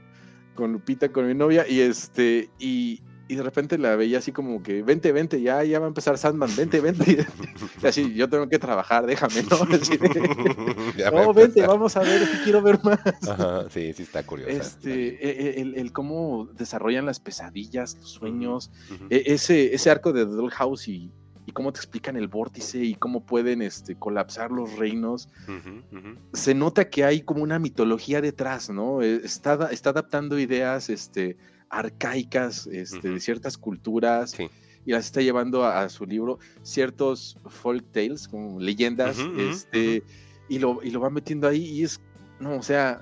con 0.54 0.72
Lupita, 0.74 1.10
con 1.12 1.28
mi 1.28 1.34
novia, 1.34 1.66
y 1.68 1.80
este, 1.82 2.50
y, 2.60 3.02
y 3.28 3.36
de 3.36 3.44
repente 3.44 3.78
la 3.78 3.96
veía 3.96 4.20
así 4.20 4.32
como 4.32 4.62
que, 4.62 4.84
vente, 4.84 5.12
vente, 5.12 5.42
ya, 5.42 5.64
ya 5.64 5.80
va 5.80 5.86
a 5.86 5.88
empezar 5.88 6.18
Sandman, 6.18 6.56
vente, 6.56 6.80
vente. 6.82 7.26
Y 7.84 7.88
así, 7.88 8.14
yo 8.16 8.30
tengo 8.30 8.48
que 8.48 8.58
trabajar, 8.58 9.06
déjame, 9.06 9.44
¿no? 9.44 9.58
Así 9.76 9.98
de, 9.98 11.10
no, 11.12 11.34
vente, 11.34 11.66
vamos 11.68 11.96
a 11.98 12.00
ver, 12.02 12.22
es 12.24 12.30
que 12.30 12.44
quiero 12.44 12.62
ver 12.62 12.80
más. 12.84 13.00
Ajá, 13.28 13.70
sí, 13.70 13.94
sí 13.94 14.04
está 14.04 14.24
curiosa. 14.26 14.52
la 14.54 14.58
Este, 14.60 14.82
serie. 14.90 15.18
e- 15.22 15.62
el, 15.62 15.76
el 15.76 15.92
cómo 15.92 16.48
desarrollan 16.54 17.06
las 17.06 17.20
pesadillas, 17.20 17.96
los 17.96 18.10
sueños, 18.12 18.72
e- 19.10 19.24
ese, 19.28 19.76
ese 19.76 19.90
arco 19.92 20.14
de 20.14 20.26
Dollhouse 20.26 20.88
y, 20.88 21.12
y 21.46 21.52
cómo 21.52 21.72
te 21.72 21.80
explican 21.80 22.18
el 22.18 22.28
vórtice 22.28 22.80
y 22.80 22.96
cómo 22.96 23.26
pueden 23.26 23.62
este, 23.62 23.96
colapsar 23.96 24.52
los 24.52 24.78
reinos. 24.78 25.30
Ujú, 25.48 25.98
ujú. 25.98 26.20
Se 26.34 26.54
nota 26.56 26.90
que 26.90 27.04
hay 27.04 27.22
como 27.22 27.44
una 27.44 27.60
mitología 27.60 28.20
detrás, 28.22 28.70
¿no? 28.70 29.02
Eh, 29.02 29.22
Está, 29.24 29.70
está 29.72 29.92
adaptando 29.92 30.40
ideas 30.40 30.90
este, 30.90 31.38
arcaicas 31.70 32.68
este, 32.68 33.08
de 33.10 33.14
Ujú. 33.16 33.20
ciertas 33.20 33.58
culturas 33.58 34.32
Sí. 34.32 34.50
y 34.86 34.92
las 34.92 35.06
está 35.06 35.22
llevando 35.22 35.64
a, 35.64 35.82
a 35.82 35.90
su 35.90 36.06
libro 36.06 36.40
ciertos 36.64 37.38
folk 37.46 37.92
tales, 37.92 38.28
como 38.28 38.60
leyendas, 38.60 39.20
este, 39.38 40.04
y, 40.50 40.60
lo, 40.60 40.82
y 40.84 40.90
lo 40.92 41.00
va 41.00 41.10
metiendo 41.10 41.48
ahí 41.48 41.64
y 41.64 41.84
es, 41.84 42.00
no, 42.40 42.58
o 42.58 42.64
sea, 42.64 43.02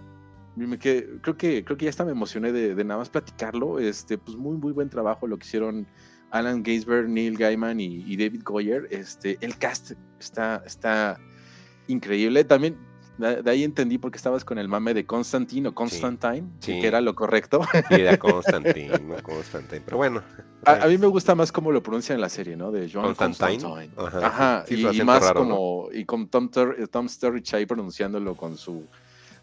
creo 0.56 0.78
que 1.38 1.64
creo 1.66 1.78
que 1.78 1.86
ya 1.86 1.90
hasta 1.90 2.06
me 2.06 2.12
emocioné 2.12 2.52
de, 2.52 2.76
de 2.76 2.84
nada 2.84 3.00
más 3.00 3.10
platicarlo, 3.10 3.80
este, 3.80 4.18
pues 4.18 4.38
muy, 4.38 4.58
muy 4.58 4.72
buen 4.72 4.90
trabajo 4.90 5.28
lo 5.28 5.38
que 5.38 5.46
hicieron 5.48 5.88
Alan 6.34 6.64
Gaisberg, 6.64 7.08
Neil 7.10 7.38
Gaiman 7.38 7.80
y, 7.80 8.04
y 8.08 8.18
David 8.18 8.42
Goyer, 8.44 8.88
este, 8.92 9.38
el 9.42 9.58
cast 9.58 9.92
está, 10.20 10.62
está 10.66 11.20
increíble, 11.88 12.44
también 12.44 12.78
de, 13.18 13.44
ahí 13.50 13.64
entendí 13.64 14.00
por 14.00 14.10
qué 14.10 14.18
estabas 14.18 14.44
con 14.44 14.58
el 14.58 14.68
mame 14.68 14.96
de 14.96 15.06
Constantine 15.06 15.68
o 15.70 15.76
Constantine, 15.76 16.44
Sí. 16.60 16.80
que 16.82 16.88
era 16.88 17.00
lo 17.00 17.14
correcto. 17.14 17.62
Sí, 17.90 17.96
era 18.02 18.18
Constantine, 18.18 18.98
no 19.00 19.22
Constantine. 19.22 19.82
Pero 19.86 19.98
bueno. 19.98 20.24
A, 20.66 20.84
a 20.84 20.88
mí 20.88 20.98
me 20.98 21.06
gusta 21.08 21.36
más 21.36 21.52
cómo 21.52 21.72
lo 21.72 21.84
pronuncian 21.84 22.16
en 22.16 22.22
la 22.22 22.30
serie, 22.30 22.56
¿no? 22.58 22.72
De 22.72 22.90
John 22.92 23.14
Constantine. 23.14 23.62
Constantine. 23.62 23.94
Ajá, 24.08 24.26
Ajá, 24.28 24.66
sí, 24.68 24.76
y, 24.92 25.00
y 25.00 25.04
más 25.04 25.22
raro, 25.22 25.42
¿no? 25.46 25.50
como, 25.56 25.90
y 25.94 26.06
con 26.06 26.28
Tom, 26.28 26.50
Tur- 26.50 26.88
Tom 26.90 27.08
Sturridge 27.08 27.54
ahí 27.54 27.66
pronunciándolo 27.68 28.36
con 28.36 28.58
su 28.58 28.88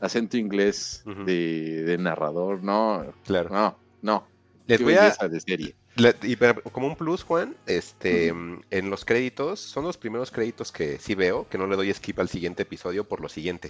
acento 0.00 0.36
inglés 0.36 1.04
de, 1.26 1.84
de 1.84 1.98
narrador, 1.98 2.64
no, 2.64 3.04
Claro. 3.24 3.50
no, 3.50 3.78
no. 4.02 4.26
Les 4.66 4.82
voy 4.82 4.94
a, 4.94 5.10
de 5.28 5.40
serie. 5.40 5.76
La- 6.00 6.14
y 6.22 6.36
como 6.72 6.86
un 6.86 6.96
plus, 6.96 7.22
Juan, 7.24 7.56
este, 7.66 8.28
en 8.28 8.90
los 8.90 9.04
créditos, 9.04 9.60
son 9.60 9.84
los 9.84 9.96
primeros 9.96 10.30
créditos 10.30 10.72
que 10.72 10.98
sí 10.98 11.14
veo, 11.14 11.48
que 11.48 11.58
no 11.58 11.66
le 11.66 11.76
doy 11.76 11.92
skip 11.92 12.18
al 12.20 12.28
siguiente 12.28 12.62
episodio 12.62 13.08
por 13.08 13.20
lo 13.20 13.28
siguiente. 13.28 13.68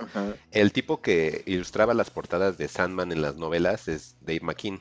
El 0.51 0.73
tipo 0.73 1.01
que 1.03 1.43
ilustraba 1.47 1.95
las 1.95 2.11
portadas 2.11 2.57
de 2.59 2.69
Sandman 2.69 3.13
en 3.13 3.23
las 3.23 3.37
novelas 3.37 3.89
es 3.89 4.17
Dave 4.21 4.41
McKean. 4.43 4.79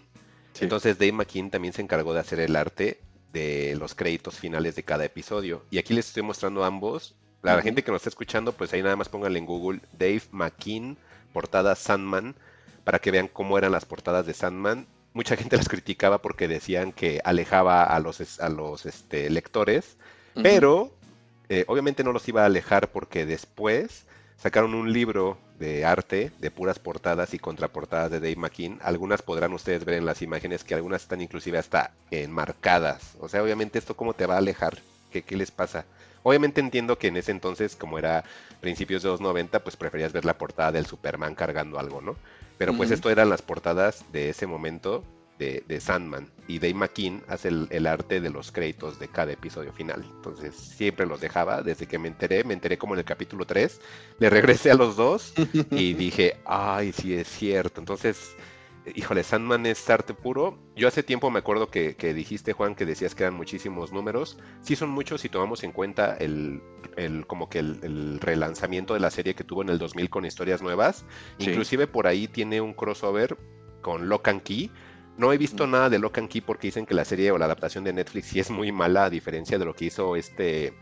sí. 0.54 0.64
Entonces 0.66 0.98
Dave 1.00 1.12
McKean 1.14 1.50
también 1.52 1.74
se 1.74 1.82
encargó 1.82 2.14
de 2.14 2.20
hacer 2.20 2.40
el 2.40 2.56
arte 2.56 3.00
de 3.32 3.76
los 3.78 3.94
créditos 3.96 4.36
finales 4.40 4.76
de 4.76 4.84
cada 4.84 5.06
episodio. 5.06 5.64
Y 5.70 5.78
aquí 5.78 5.94
les 5.94 6.08
estoy 6.08 6.24
mostrando 6.24 6.64
ambos. 6.64 7.16
La 7.42 7.62
gente 7.64 7.84
que 7.84 7.92
nos 7.92 8.00
está 8.02 8.10
escuchando, 8.10 8.52
pues 8.54 8.74
ahí 8.74 8.82
nada 8.84 8.96
más 8.96 9.08
pónganle 9.08 9.40
en 9.40 9.46
Google 9.46 9.80
Dave 9.98 10.24
McKean, 10.32 10.98
portada 11.32 11.76
Sandman, 11.76 12.36
para 12.84 13.00
que 13.00 13.12
vean 13.12 13.28
cómo 13.28 13.58
eran 13.58 13.72
las 13.72 13.86
portadas 13.86 14.26
de 14.26 14.34
Sandman. 14.34 14.88
Mucha 15.14 15.36
gente 15.36 15.58
las 15.58 15.70
criticaba 15.70 16.22
porque 16.22 16.48
decían 16.48 16.92
que 16.92 17.20
alejaba 17.24 17.84
a 17.84 18.00
los, 18.00 18.40
a 18.40 18.50
los 18.50 18.86
este, 18.86 19.30
lectores, 19.30 19.98
pero 20.42 20.92
eh, 21.50 21.66
obviamente 21.68 22.04
no 22.04 22.14
los 22.14 22.28
iba 22.28 22.44
a 22.44 22.46
alejar 22.46 22.90
porque 22.90 23.26
después 23.26 24.06
sacaron 24.38 24.74
un 24.74 24.94
libro 24.94 25.38
de 25.60 25.84
arte 25.84 26.32
de 26.40 26.52
puras 26.52 26.80
portadas 26.80 27.34
y 27.34 27.40
contraportadas 27.40 28.12
de 28.12 28.20
Dave 28.20 28.38
McKean. 28.38 28.80
Algunas 28.82 29.22
podrán 29.22 29.54
ustedes 29.54 29.84
ver 29.84 29.96
en 29.96 30.06
las 30.06 30.22
imágenes 30.22 30.64
que 30.64 30.76
algunas 30.76 31.02
están 31.02 31.22
inclusive 31.22 31.58
hasta 31.58 31.92
enmarcadas. 32.12 33.16
O 33.20 33.28
sea, 33.28 33.44
obviamente 33.44 33.78
esto 33.80 33.98
cómo 33.98 34.14
te 34.14 34.26
va 34.26 34.36
a 34.36 34.38
alejar, 34.38 34.78
¿qué, 35.12 35.24
qué 35.24 35.36
les 35.36 35.52
pasa? 35.52 35.86
Obviamente 36.24 36.62
entiendo 36.62 36.98
que 36.98 37.08
en 37.08 37.18
ese 37.18 37.32
entonces, 37.32 37.76
como 37.76 37.98
era 37.98 38.24
principios 38.62 39.04
de 39.04 39.10
los 39.10 39.22
90, 39.22 39.64
pues 39.64 39.76
preferías 39.76 40.14
ver 40.14 40.26
la 40.26 40.38
portada 40.38 40.72
del 40.72 40.86
Superman 40.86 41.36
cargando 41.36 41.80
algo, 41.80 42.02
¿no? 42.02 42.16
Pero 42.60 42.76
pues 42.76 42.92
esto 42.92 43.10
eran 43.10 43.30
las 43.30 43.42
portadas 43.42 44.04
de 44.12 44.30
ese 44.30 44.46
momento 44.46 45.06
de, 45.40 45.64
de 45.66 45.80
Sandman. 45.80 46.30
Y 46.46 46.60
Dave 46.60 46.74
McKean 46.74 47.24
hace 47.30 47.48
el, 47.48 47.68
el 47.72 47.88
arte 47.88 48.20
de 48.20 48.30
los 48.30 48.52
créditos 48.52 49.00
de 49.00 49.08
cada 49.08 49.32
episodio 49.32 49.72
final. 49.72 50.04
Entonces 50.18 50.56
siempre 50.56 51.06
los 51.06 51.22
dejaba. 51.22 51.64
Desde 51.64 51.88
que 51.88 51.98
me 51.98 52.10
enteré, 52.10 52.44
me 52.44 52.54
enteré 52.54 52.78
como 52.78 52.96
en 52.96 53.00
el 53.00 53.06
capítulo 53.06 53.46
3. 53.46 53.80
Le 54.20 54.30
regresé 54.30 54.72
a 54.72 54.76
los 54.76 54.98
dos 54.98 55.34
y 55.72 55.94
dije, 55.94 56.36
ay, 56.46 56.92
sí 56.92 57.14
es 57.14 57.30
cierto. 57.30 57.80
Entonces, 57.80 58.36
híjole, 58.96 59.24
Sandman 59.24 59.66
es 59.66 59.90
arte 59.90 60.14
puro. 60.14 60.58
Yo 60.76 60.88
hace 60.88 61.04
tiempo 61.04 61.30
me 61.32 61.40
acuerdo 61.40 61.70
que, 61.70 61.96
que 61.96 62.14
dijiste, 62.14 62.54
Juan, 62.54 62.76
que 62.76 62.86
decías 62.86 63.16
que 63.16 63.24
eran 63.24 63.36
muchísimos 63.36 63.92
números. 63.92 64.38
Sí 64.62 64.76
son 64.76 64.90
muchos 64.90 65.22
si 65.22 65.30
tomamos 65.30 65.64
en 65.64 65.72
cuenta 65.72 66.16
el, 66.18 66.62
el 66.98 67.26
como 67.28 67.50
que 67.50 67.60
el, 67.60 67.80
el 67.84 68.20
relanzamiento 68.20 68.94
de 68.94 69.00
la 69.00 69.12
serie 69.12 69.34
que 69.36 69.44
tuvo 69.44 69.62
en 69.62 69.70
el 69.70 69.78
2000 69.80 70.10
con 70.10 70.26
historias 70.26 70.62
nuevas. 70.62 71.06
Sí. 71.38 71.50
Inclusive 71.50 71.88
por 71.88 72.08
ahí 72.08 72.28
tiene 72.28 72.62
un 72.62 72.74
crossover 72.74 73.38
con 73.82 74.10
Lock 74.10 74.28
and 74.28 74.44
Key. 74.44 74.72
No 75.18 75.34
he 75.34 75.38
visto 75.38 75.68
nada 75.68 75.90
de 75.90 76.00
Lock 76.00 76.18
and 76.20 76.30
Key 76.30 76.42
porque 76.42 76.68
dicen 76.68 76.86
que 76.86 76.94
la 76.94 77.04
serie 77.06 77.32
o 77.32 77.38
la 77.38 77.46
adaptación 77.46 77.84
de 77.84 77.92
Netflix 77.94 78.28
sí 78.28 78.40
es 78.40 78.50
muy 78.50 78.72
mala 78.72 79.06
a 79.06 79.10
diferencia 79.10 79.60
de 79.60 79.66
lo 79.66 79.74
que 79.76 79.86
hizo 79.86 80.16
este 80.16 80.74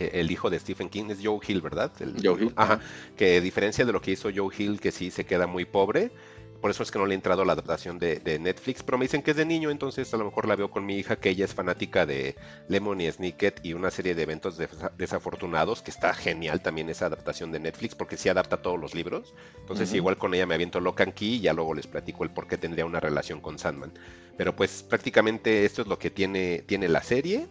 eh, 0.00 0.10
el 0.14 0.30
hijo 0.30 0.48
de 0.50 0.58
Stephen 0.58 0.88
King 0.88 1.06
es 1.10 1.18
Joe 1.22 1.38
Hill, 1.46 1.60
¿verdad? 1.60 1.92
El- 2.00 2.14
Joe 2.22 2.42
Hill, 2.42 2.52
ajá. 2.56 2.80
Que 3.16 3.36
a 3.36 3.40
diferencia 3.40 3.84
de 3.84 3.92
lo 3.92 4.00
que 4.00 4.12
hizo 4.12 4.30
Joe 4.34 4.52
Hill, 4.56 4.80
que 4.80 4.90
sí 4.92 5.10
se 5.12 5.26
queda 5.26 5.46
muy 5.46 5.64
pobre. 5.64 6.10
Por 6.60 6.70
eso 6.70 6.82
es 6.82 6.90
que 6.90 6.98
no 6.98 7.06
le 7.06 7.14
he 7.14 7.16
entrado 7.16 7.42
a 7.42 7.44
la 7.44 7.52
adaptación 7.52 7.98
de, 7.98 8.16
de 8.20 8.38
Netflix. 8.38 8.82
Pero 8.82 8.98
me 8.98 9.04
dicen 9.04 9.22
que 9.22 9.30
es 9.30 9.36
de 9.36 9.44
niño, 9.44 9.70
entonces 9.70 10.12
a 10.12 10.16
lo 10.16 10.24
mejor 10.24 10.48
la 10.48 10.56
veo 10.56 10.70
con 10.70 10.84
mi 10.84 10.96
hija, 10.98 11.16
que 11.16 11.30
ella 11.30 11.44
es 11.44 11.54
fanática 11.54 12.04
de 12.04 12.34
Lemon 12.68 13.00
y 13.00 13.10
Snicket 13.10 13.64
y 13.64 13.74
una 13.74 13.90
serie 13.90 14.14
de 14.14 14.22
eventos 14.22 14.58
desa- 14.58 14.90
desafortunados, 14.96 15.82
que 15.82 15.90
está 15.90 16.12
genial 16.14 16.60
también 16.60 16.88
esa 16.88 17.06
adaptación 17.06 17.52
de 17.52 17.60
Netflix, 17.60 17.94
porque 17.94 18.16
sí 18.16 18.28
adapta 18.28 18.62
todos 18.62 18.78
los 18.78 18.94
libros. 18.94 19.34
Entonces, 19.60 19.92
igual 19.94 20.18
con 20.18 20.34
ella 20.34 20.46
me 20.46 20.54
aviento 20.54 20.80
Lock 20.80 21.02
and 21.02 21.14
Key 21.14 21.34
y 21.36 21.40
ya 21.40 21.52
luego 21.52 21.74
les 21.74 21.86
platico 21.86 22.24
el 22.24 22.30
por 22.30 22.48
qué 22.48 22.58
tendría 22.58 22.84
una 22.86 23.00
relación 23.00 23.40
con 23.40 23.58
Sandman. 23.58 23.92
Pero 24.36 24.54
pues 24.54 24.82
prácticamente 24.82 25.64
esto 25.64 25.82
es 25.82 25.88
lo 25.88 25.98
que 25.98 26.10
tiene, 26.10 26.62
tiene 26.66 26.88
la 26.88 27.02
serie. 27.02 27.46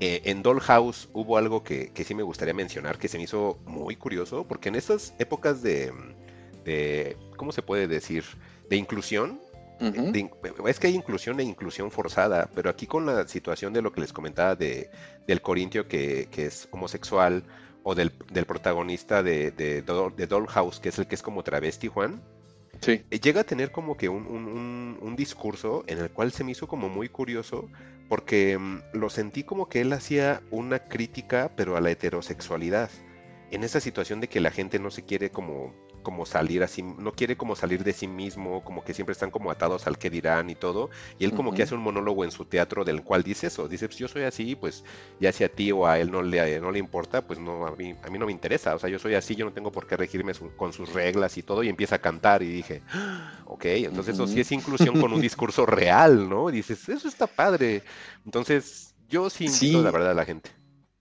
Eh, 0.00 0.22
en 0.24 0.42
Dollhouse 0.42 1.08
hubo 1.12 1.38
algo 1.38 1.62
que, 1.62 1.92
que 1.92 2.02
sí 2.02 2.14
me 2.14 2.24
gustaría 2.24 2.54
mencionar, 2.54 2.98
que 2.98 3.06
se 3.08 3.16
me 3.18 3.24
hizo 3.24 3.58
muy 3.64 3.94
curioso, 3.94 4.44
porque 4.46 4.68
en 4.68 4.74
estas 4.74 5.14
épocas 5.20 5.62
de, 5.62 5.92
de 6.64 7.16
¿cómo 7.36 7.52
se 7.52 7.62
puede 7.62 7.86
decir? 7.88 8.24
De 8.68 8.76
inclusión. 8.76 9.40
De 9.80 10.30
es 10.66 10.78
que 10.78 10.86
hay 10.86 10.94
inclusión 10.94 11.40
e 11.40 11.42
inclusión 11.42 11.90
forzada, 11.90 12.48
pero 12.54 12.70
aquí 12.70 12.86
con 12.86 13.04
la 13.06 13.26
situación 13.26 13.72
de 13.72 13.82
lo 13.82 13.92
que 13.92 14.00
les 14.00 14.12
comentaba 14.12 14.54
de, 14.54 14.88
del 15.26 15.42
Corintio 15.42 15.88
que, 15.88 16.28
que 16.30 16.46
es 16.46 16.68
homosexual, 16.70 17.42
o 17.82 17.94
del, 17.94 18.12
del 18.32 18.46
protagonista 18.46 19.22
de, 19.22 19.50
de, 19.50 19.84
Doll- 19.84 20.14
de 20.14 20.26
Dollhouse, 20.26 20.80
que 20.80 20.88
es 20.88 20.98
el 20.98 21.06
que 21.06 21.16
es 21.16 21.22
como 21.22 21.42
travesti, 21.42 21.88
Juan, 21.88 22.22
Sí. 22.80 23.02
eh, 23.10 23.20
llega 23.20 23.42
a 23.42 23.44
tener 23.44 23.72
como 23.72 23.96
que 23.96 24.08
un, 24.08 24.26
un- 24.26 24.46
un- 24.48 24.98
un 25.02 25.16
discurso 25.16 25.84
en 25.86 25.98
el 25.98 26.10
cual 26.10 26.32
se 26.32 26.44
me 26.44 26.52
hizo 26.52 26.66
como 26.66 26.88
muy 26.88 27.08
curioso 27.08 27.68
porque 28.08 28.56
mm, 28.58 28.80
lo 28.94 29.10
sentí 29.10 29.42
como 29.44 29.68
que 29.68 29.80
él 29.80 29.92
hacía 29.92 30.40
una 30.50 30.78
crítica 30.80 31.50
pero 31.56 31.76
a 31.76 31.80
la 31.80 31.90
heterosexualidad 31.90 32.90
en 33.50 33.64
esa 33.64 33.80
situación 33.80 34.20
de 34.20 34.28
que 34.28 34.40
la 34.40 34.50
gente 34.50 34.78
no 34.78 34.90
se 34.90 35.04
quiere 35.04 35.30
como 35.30 35.72
como 36.04 36.26
salir 36.26 36.62
así, 36.62 36.82
no 36.84 37.12
quiere 37.12 37.36
como 37.36 37.56
salir 37.56 37.82
de 37.82 37.92
sí 37.92 38.06
mismo, 38.06 38.62
como 38.62 38.84
que 38.84 38.94
siempre 38.94 39.14
están 39.14 39.32
como 39.32 39.50
atados 39.50 39.88
al 39.88 39.98
que 39.98 40.10
dirán 40.10 40.50
y 40.50 40.54
todo, 40.54 40.90
y 41.18 41.24
él 41.24 41.34
como 41.34 41.52
que 41.52 41.64
hace 41.64 41.74
un 41.74 41.82
monólogo 41.82 42.24
en 42.24 42.30
su 42.30 42.44
teatro 42.46 42.84
del 42.84 43.02
cual 43.02 43.24
dice 43.24 43.48
eso, 43.48 43.68
dice, 43.68 43.88
pues 43.88 43.98
yo 43.98 44.08
soy 44.08 44.22
así, 44.24 44.54
pues 44.54 44.84
ya 45.18 45.32
si 45.32 45.44
a 45.44 45.48
ti 45.52 45.72
o 45.72 45.86
a 45.88 45.98
él 45.98 46.12
no 46.12 46.22
le, 46.22 46.60
no 46.60 46.70
le 46.70 46.78
importa, 46.78 47.26
pues 47.26 47.40
no, 47.40 47.66
a 47.66 47.74
mí, 47.76 47.96
a 48.04 48.10
mí 48.10 48.18
no 48.18 48.26
me 48.26 48.32
interesa, 48.32 48.76
o 48.76 48.78
sea, 48.78 48.90
yo 48.90 49.00
soy 49.00 49.14
así, 49.16 49.34
yo 49.34 49.44
no 49.46 49.52
tengo 49.52 49.72
por 49.72 49.86
qué 49.88 49.96
regirme 49.96 50.34
su- 50.34 50.54
con 50.56 50.72
sus 50.72 50.92
reglas 50.92 51.36
y 51.38 51.42
todo, 51.42 51.64
y 51.64 51.68
empieza 51.68 51.96
a 51.96 52.00
cantar 52.00 52.42
y 52.44 52.48
dije, 52.48 52.82
"Ah, 52.92 53.42
ok, 53.46 53.64
entonces 53.66 54.14
eso 54.14 54.26
sí 54.26 54.40
es 54.40 54.52
inclusión 54.52 54.96
con 54.96 55.12
un 55.12 55.20
discurso 55.22 55.66
real, 55.66 56.28
¿no? 56.28 56.50
Y 56.50 56.52
dices, 56.54 56.88
eso 56.88 57.08
está 57.08 57.26
padre. 57.26 57.82
Entonces, 58.24 58.94
yo 59.08 59.30
sí 59.30 59.46
invito 59.46 59.78
Sí. 59.78 59.82
la 59.82 59.90
verdad 59.90 60.10
a 60.12 60.14
la 60.14 60.24
gente. 60.24 60.50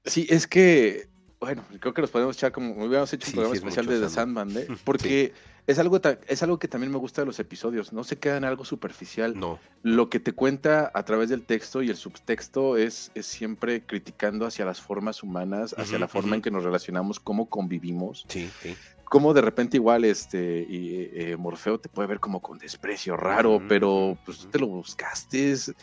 Sí, 0.05 0.27
es 0.29 0.47
que, 0.47 1.05
bueno, 1.43 1.63
creo 1.79 1.93
que 1.93 2.01
nos 2.01 2.11
podemos 2.11 2.35
echar 2.35 2.51
como, 2.51 2.73
hubiéramos 2.73 3.11
hecho 3.13 3.27
un 3.27 3.31
Sí, 3.31 3.33
programa 3.33 3.55
sí 3.55 3.59
especial 3.59 3.85
de 3.85 3.99
The 3.99 4.09
Sandman. 4.09 4.49
Sandman, 4.51 4.75
¿eh? 4.75 4.79
Porque 4.85 5.33
es 5.65 5.79
algo, 5.79 6.01
es 6.27 6.43
algo 6.43 6.59
que 6.59 6.67
también 6.67 6.91
me 6.91 6.97
gusta 6.97 7.21
de 7.21 7.25
los 7.25 7.39
episodios, 7.39 7.93
no 7.93 8.03
se 8.03 8.17
queda 8.17 8.37
en 8.37 8.43
algo 8.43 8.65
superficial. 8.65 9.39
No. 9.39 9.59
Lo 9.81 10.09
que 10.09 10.19
te 10.19 10.33
cuenta 10.33 10.91
a 10.93 11.05
través 11.05 11.29
del 11.29 11.43
texto 11.43 11.81
y 11.81 11.89
el 11.89 11.95
subtexto 11.95 12.77
es, 12.77 13.11
es 13.15 13.25
siempre 13.25 13.85
criticando 13.85 14.45
hacia 14.45 14.65
las 14.65 14.81
formas 14.81 15.23
humanas, 15.23 15.73
hacia 15.77 15.99
la 15.99 16.07
forma 16.07 16.35
en 16.35 16.41
que 16.41 16.51
nos 16.51 16.63
relacionamos, 16.63 17.19
cómo 17.19 17.49
convivimos. 17.49 18.25
Sí, 18.27 18.49
sí. 18.61 18.75
Cómo 19.13 19.31
de 19.35 19.41
repente 19.41 19.77
igual 19.77 20.05
este 20.05 20.65
y, 20.67 20.95
eh, 21.13 21.37
Morfeo 21.37 21.79
te 21.79 21.87
puede 21.87 22.07
ver 22.07 22.19
como 22.19 22.41
con 22.41 22.57
desprecio 22.57 23.15
raro, 23.15 23.61
pero 23.69 24.17
pues 24.25 24.39
tú 24.39 24.49
te 24.49 24.57
lo 24.57 24.65
buscaste. 24.65 25.55
Sí. 25.55 25.73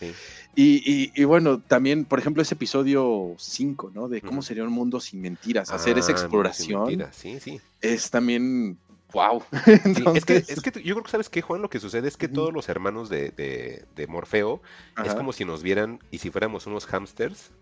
Y, 0.56 0.82
y- 0.84 1.12
y 1.14 1.22
bueno, 1.22 1.60
también, 1.62 2.06
por 2.06 2.18
ejemplo, 2.18 2.42
ese 2.42 2.54
episodio 2.54 3.36
5, 3.38 3.92
¿no? 3.94 4.08
De 4.08 4.20
cómo 4.20 4.42
sería 4.42 4.64
un 4.64 4.72
mundo 4.72 4.98
sin 4.98 5.20
mentiras. 5.20 5.70
Hacer 5.70 5.96
esa 5.96 6.10
Ah, 6.10 6.14
exploración 6.16 7.06
Sí, 7.12 7.38
sí. 7.38 7.60
es 7.80 8.10
también, 8.10 8.80
wow. 9.12 9.44
Sí, 9.94 10.04
es, 10.12 10.24
que, 10.24 10.36
es 10.38 10.60
que 10.60 10.72
yo 10.82 10.94
creo 10.96 11.04
que 11.04 11.10
sabes 11.12 11.28
qué, 11.28 11.40
Juan, 11.40 11.62
lo 11.62 11.70
que 11.70 11.78
sucede 11.78 12.08
es 12.08 12.16
que 12.16 12.26
todos 12.26 12.52
los 12.52 12.68
hermanos 12.68 13.08
de, 13.08 13.30
de- 13.30 13.84
de 13.94 14.06
Morfeo 14.08 14.60
es 15.04 15.14
como 15.14 15.32
si 15.32 15.44
nos 15.44 15.62
vieran 15.62 16.00
y 16.10 16.18
si 16.18 16.30
fuéramos 16.30 16.66
unos 16.66 16.84
hamsters 16.86 17.52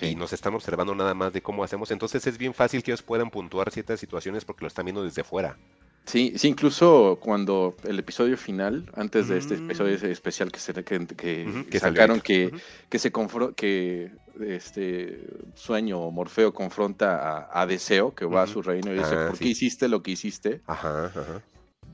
y 0.00 0.14
nos 0.16 0.32
están 0.32 0.54
observando 0.54 0.94
nada 0.94 1.14
más 1.14 1.32
de 1.32 1.42
cómo 1.42 1.64
hacemos, 1.64 1.90
entonces 1.90 2.26
es 2.26 2.38
bien 2.38 2.54
fácil 2.54 2.82
que 2.82 2.90
ellos 2.92 3.02
puedan 3.02 3.30
puntuar 3.30 3.70
ciertas 3.70 4.00
situaciones 4.00 4.44
porque 4.44 4.64
lo 4.64 4.68
están 4.68 4.84
viendo 4.86 5.04
desde 5.04 5.24
fuera. 5.24 5.58
Sí, 6.04 6.32
sí, 6.36 6.48
incluso 6.48 7.18
cuando 7.22 7.76
el 7.84 7.98
episodio 8.00 8.36
final, 8.36 8.90
antes 8.94 9.28
de 9.28 9.38
este 9.38 9.54
Mm. 9.54 9.54
episodio 9.54 9.94
ese 9.94 10.10
especial 10.10 10.50
que 10.50 10.58
se 10.58 10.74
que, 10.74 11.06
que 11.16 11.46
Ujú, 11.46 11.64
que 11.70 11.78
sacaron 11.78 12.20
ayer. 12.20 12.20
que, 12.20 12.52
se 12.98 13.12
que 13.56 14.12
este 14.40 15.26
sueño 15.54 16.10
Morfeo 16.10 16.52
confronta 16.52 17.38
a, 17.46 17.62
a 17.62 17.66
Deseo, 17.66 18.14
que 18.16 18.24
va 18.26 18.42
a 18.42 18.46
su 18.48 18.62
reino 18.62 18.92
y 18.92 18.98
dice, 18.98 19.16
Ah, 19.16 19.24
¿por 19.24 19.38
sí. 19.38 19.38
qué 19.38 19.50
hiciste 19.50 19.88
lo 19.88 20.02
que 20.02 20.10
hiciste? 20.10 20.64
Ajá, 20.66 21.06
ajá. 21.06 21.46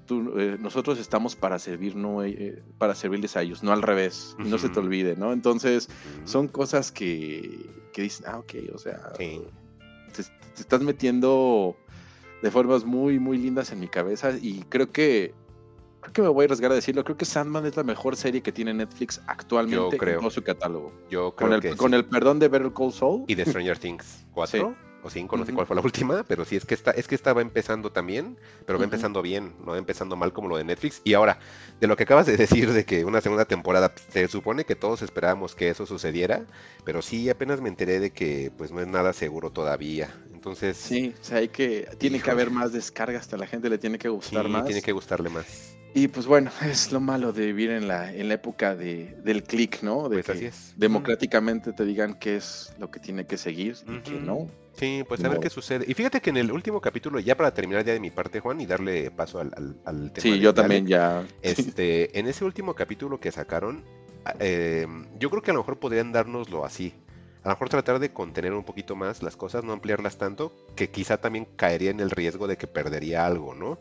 Tú, 0.08 0.36
eh, 0.38 0.56
nosotros 0.58 0.98
estamos 0.98 1.36
para 1.36 1.58
servir, 1.60 1.94
no 1.94 2.24
eh, 2.24 2.62
para 2.78 2.94
servirles 2.96 3.36
a 3.36 3.42
ellos, 3.42 3.62
no 3.62 3.72
al 3.72 3.82
revés, 3.82 4.34
y 4.44 4.48
no 4.48 4.58
se 4.58 4.68
te 4.70 4.80
olvide, 4.80 5.14
¿no? 5.16 5.32
Entonces, 5.34 5.88
son 6.24 6.48
cosas 6.48 6.90
que, 6.90 7.66
que 7.92 8.02
dicen, 8.02 8.24
ah, 8.26 8.38
ok, 8.38 8.54
o 8.74 8.78
sea, 8.78 9.12
Sí. 9.18 9.42
te, 10.16 10.22
te 10.24 10.62
estás 10.62 10.80
metiendo 10.80 11.76
de 12.42 12.50
formas 12.50 12.84
muy, 12.84 13.18
muy 13.18 13.36
lindas 13.38 13.70
en 13.70 13.80
mi 13.80 13.86
cabeza 13.88 14.32
y 14.40 14.62
creo 14.70 14.90
que, 14.90 15.34
creo 16.00 16.12
que 16.14 16.22
me 16.22 16.28
voy 16.28 16.42
a 16.42 16.46
arriesgar 16.46 16.72
a 16.72 16.74
decirlo, 16.76 17.04
creo 17.04 17.16
que 17.18 17.24
Sandman 17.26 17.66
es 17.66 17.76
la 17.76 17.82
mejor 17.84 18.16
serie 18.16 18.40
que 18.42 18.50
tiene 18.50 18.72
Netflix 18.72 19.20
actualmente 19.26 19.76
Yo 19.76 19.98
creo. 19.98 20.14
en 20.14 20.20
todo 20.20 20.30
su 20.30 20.42
catálogo. 20.42 20.90
Yo 21.10 21.34
creo 21.36 21.48
Con 21.48 21.52
el, 21.52 21.60
que 21.60 21.76
con 21.76 21.90
sí. 21.90 21.96
el 21.96 22.04
perdón 22.06 22.38
de 22.38 22.48
Better 22.48 22.72
Call 22.72 22.92
Saul. 22.94 23.24
Y 23.28 23.34
de 23.34 23.44
Stranger 23.44 23.76
Things 23.78 24.24
4 24.32 24.74
o 25.08 25.10
5, 25.10 25.36
no 25.36 25.44
sé 25.44 25.52
cuál 25.52 25.66
fue 25.66 25.76
la 25.76 25.82
última, 25.82 26.24
pero 26.24 26.44
sí 26.44 26.56
es 26.56 26.64
que 26.64 26.74
está, 26.74 26.92
es 26.92 27.08
que 27.08 27.14
estaba 27.14 27.42
empezando 27.42 27.90
también, 27.92 28.38
pero 28.66 28.78
va 28.78 28.84
empezando 28.84 29.22
bien, 29.22 29.54
no 29.60 29.72
va 29.72 29.78
empezando 29.78 30.16
mal 30.16 30.32
como 30.32 30.48
lo 30.48 30.56
de 30.56 30.64
Netflix. 30.64 31.00
Y 31.04 31.14
ahora, 31.14 31.38
de 31.80 31.86
lo 31.86 31.96
que 31.96 32.04
acabas 32.04 32.26
de 32.26 32.36
decir 32.36 32.72
de 32.72 32.84
que 32.84 33.04
una 33.04 33.20
segunda 33.20 33.44
temporada, 33.46 33.92
se 34.10 34.28
supone 34.28 34.64
que 34.64 34.76
todos 34.76 35.02
esperábamos 35.02 35.54
que 35.54 35.68
eso 35.70 35.86
sucediera, 35.86 36.46
pero 36.84 37.02
sí 37.02 37.28
apenas 37.28 37.60
me 37.60 37.68
enteré 37.68 38.00
de 38.00 38.12
que 38.12 38.52
pues 38.56 38.72
no 38.72 38.80
es 38.80 38.86
nada 38.86 39.12
seguro 39.12 39.50
todavía. 39.50 40.14
Entonces, 40.32 40.76
Sí, 40.80 41.14
o 41.20 41.24
sea, 41.24 41.38
hay 41.38 41.48
que, 41.50 41.88
tiene 41.98 42.20
que 42.22 42.30
haber 42.30 42.50
más 42.50 42.72
descargas, 42.72 43.22
hasta 43.22 43.36
la 43.36 43.46
gente 43.46 43.68
le 43.68 43.78
tiene 43.78 43.98
que 43.98 44.08
sí, 44.20 44.36
gustar 44.38 44.48
más. 44.48 44.64
tiene 44.64 44.82
que 44.82 44.92
gustarle 44.92 45.28
más. 45.30 45.78
Y 45.94 46.08
pues 46.08 46.26
bueno, 46.26 46.50
es 46.62 46.92
lo 46.92 47.00
malo 47.00 47.32
de 47.32 47.46
vivir 47.46 47.70
en 47.70 47.88
la, 47.88 48.12
en 48.14 48.28
la 48.28 48.34
época 48.34 48.76
de, 48.76 49.14
del 49.22 49.42
click, 49.44 49.82
¿no? 49.82 50.08
De 50.08 50.20
Pues 50.20 50.22
que 50.22 50.32
así 50.32 50.46
es. 50.46 50.76
democráticamente 50.76 51.72
te 51.72 51.84
digan 51.84 52.14
qué 52.18 52.36
es 52.36 52.72
lo 52.78 52.90
que 52.90 53.00
tiene 53.00 53.26
que 53.26 53.38
seguir 53.38 53.76
y 54.04 54.18
Ujú. 54.18 54.20
no. 54.20 54.50
Sí, 54.78 55.04
pues 55.08 55.24
a 55.24 55.28
ver 55.28 55.40
qué 55.40 55.50
sucede. 55.50 55.84
Y 55.88 55.94
fíjate 55.94 56.20
que 56.20 56.30
en 56.30 56.36
el 56.36 56.52
último 56.52 56.80
capítulo, 56.80 57.18
ya 57.18 57.36
para 57.36 57.52
terminar 57.52 57.84
ya 57.84 57.92
de 57.92 58.00
mi 58.00 58.10
parte, 58.10 58.38
Juan, 58.40 58.60
y 58.60 58.66
darle 58.66 59.10
paso 59.10 59.40
al, 59.40 59.52
al, 59.56 59.76
al 59.84 60.12
tema 60.12 60.22
Sí, 60.22 60.30
de- 60.30 60.38
yo 60.38 60.54
también 60.54 60.84
Alec, 60.84 60.90
ya. 60.90 61.24
Este, 61.42 62.18
en 62.18 62.28
ese 62.28 62.44
último 62.44 62.74
capítulo 62.74 63.18
que 63.18 63.32
sacaron, 63.32 63.82
eh, 64.38 64.86
yo 65.18 65.30
creo 65.30 65.42
que 65.42 65.50
a 65.50 65.54
lo 65.54 65.60
mejor 65.60 65.78
podrían 65.78 66.12
dárnoslo 66.12 66.64
así. 66.64 66.94
A 67.44 67.48
lo 67.50 67.54
mejor 67.54 67.68
tratar 67.68 67.98
de 67.98 68.12
contener 68.12 68.52
un 68.52 68.64
poquito 68.64 68.96
más 68.96 69.22
las 69.22 69.36
cosas, 69.36 69.64
no 69.64 69.72
ampliarlas 69.72 70.18
tanto, 70.18 70.52
que 70.74 70.90
quizá 70.90 71.18
también 71.18 71.46
caería 71.56 71.90
en 71.90 72.00
el 72.00 72.10
riesgo 72.10 72.46
de 72.46 72.56
que 72.56 72.66
perdería 72.66 73.24
algo, 73.26 73.54
¿no? 73.54 73.78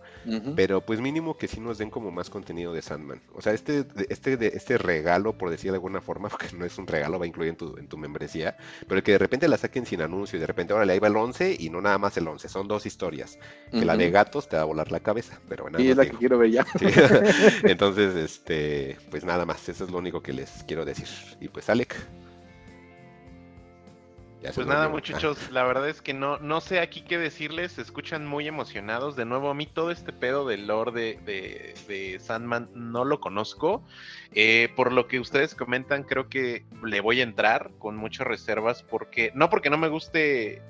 Pero 0.55 0.81
pues 0.81 1.01
mínimo 1.01 1.38
que 1.38 1.47
sí 1.47 1.59
nos 1.59 1.77
den 1.77 1.89
como 1.89 2.11
más 2.11 2.29
contenido 2.29 2.71
de 2.73 2.81
Sandman. 2.81 3.21
O 3.34 3.41
sea, 3.41 3.53
este, 3.53 3.85
este, 4.09 4.55
este 4.55 4.77
regalo, 4.77 5.38
por 5.38 5.49
decir 5.49 5.71
de 5.71 5.77
alguna 5.77 6.01
forma, 6.01 6.29
porque 6.29 6.47
no 6.55 6.65
es 6.65 6.77
un 6.77 6.88
regalo, 6.88 7.19
va 7.19 7.25
a 7.25 7.27
incluir 7.27 7.49
en 7.49 7.55
tu, 7.57 7.77
en 7.77 7.88
tu 7.88 7.97
membresía, 7.97 8.57
pero 8.88 9.03
que 9.03 9.13
de 9.13 9.17
repente 9.17 9.47
la 9.47 9.57
saquen 9.57 9.85
sin 9.85 10.01
anuncio 10.01 10.38
y 10.38 10.39
de 10.39 10.47
repente, 10.47 10.73
órale, 10.73 10.93
ahí 10.93 10.99
va 10.99 11.07
el 11.07 11.15
11 11.17 11.57
y 11.59 11.69
no 11.69 11.81
nada 11.81 11.97
más 11.97 12.15
el 12.17 12.27
11, 12.27 12.47
son 12.49 12.67
dos 12.67 12.85
historias. 12.85 13.39
Que 13.71 13.85
la 13.85 13.97
de 13.97 14.11
gatos 14.11 14.47
te 14.49 14.55
va 14.55 14.61
a 14.63 14.65
volar 14.65 14.91
la 14.91 14.99
cabeza, 14.99 15.39
pero 15.49 15.69
nada 15.69 15.84
Y 15.84 15.89
es 15.89 15.97
la 15.97 16.03
digo. 16.03 16.13
que 16.13 16.17
quiero 16.17 16.38
ver 16.38 16.51
ya. 16.51 16.65
Sí. 16.79 16.85
Entonces, 17.63 18.15
este, 18.15 18.97
pues 19.09 19.23
nada 19.25 19.45
más, 19.45 19.67
eso 19.69 19.84
es 19.84 19.89
lo 19.91 19.97
único 19.97 20.21
que 20.21 20.34
les 20.34 20.63
quiero 20.67 20.85
decir. 20.85 21.07
Y 21.39 21.47
pues, 21.49 21.69
Alec, 21.69 21.95
Ya 24.41 24.51
Pues 24.53 24.68
nada, 24.68 24.88
muchachos, 24.88 25.49
la 25.51 25.64
verdad 25.64 25.89
es 25.89 26.01
que 26.03 26.14
no, 26.14 26.38
no 26.38 26.61
sé 26.61 26.80
aquí 26.80 27.01
qué 27.01 27.18
decirles, 27.18 27.72
se 27.72 27.81
escuchan 27.81 28.27
muy 28.27 28.47
emocionados. 28.47 29.15
De 29.15 29.26
nuevo, 29.26 29.49
a 29.49 29.55
mí 29.55 29.65
todo 29.65 29.89
este 29.89 30.14
pedo 30.14 30.47
del 30.47 30.68
lore 30.68 30.91
de, 30.91 31.19
de- 31.26 31.73
de 31.88 32.19
Sandman 32.19 32.69
no 32.76 33.03
lo 33.03 33.19
conozco. 33.19 33.84
Eh, 34.34 34.69
por 34.76 34.93
lo 34.93 35.07
que 35.07 35.19
ustedes 35.19 35.55
comentan, 35.55 36.03
creo 36.03 36.30
que 36.30 36.65
le 36.84 37.01
voy 37.01 37.19
a 37.19 37.23
entrar 37.23 37.72
con 37.80 37.95
muchas 37.97 38.27
reservas, 38.27 38.84
porque 38.84 39.31
no 39.34 39.49
porque 39.49 39.72
no 39.72 39.77
me 39.80 39.88
guste 39.88 40.61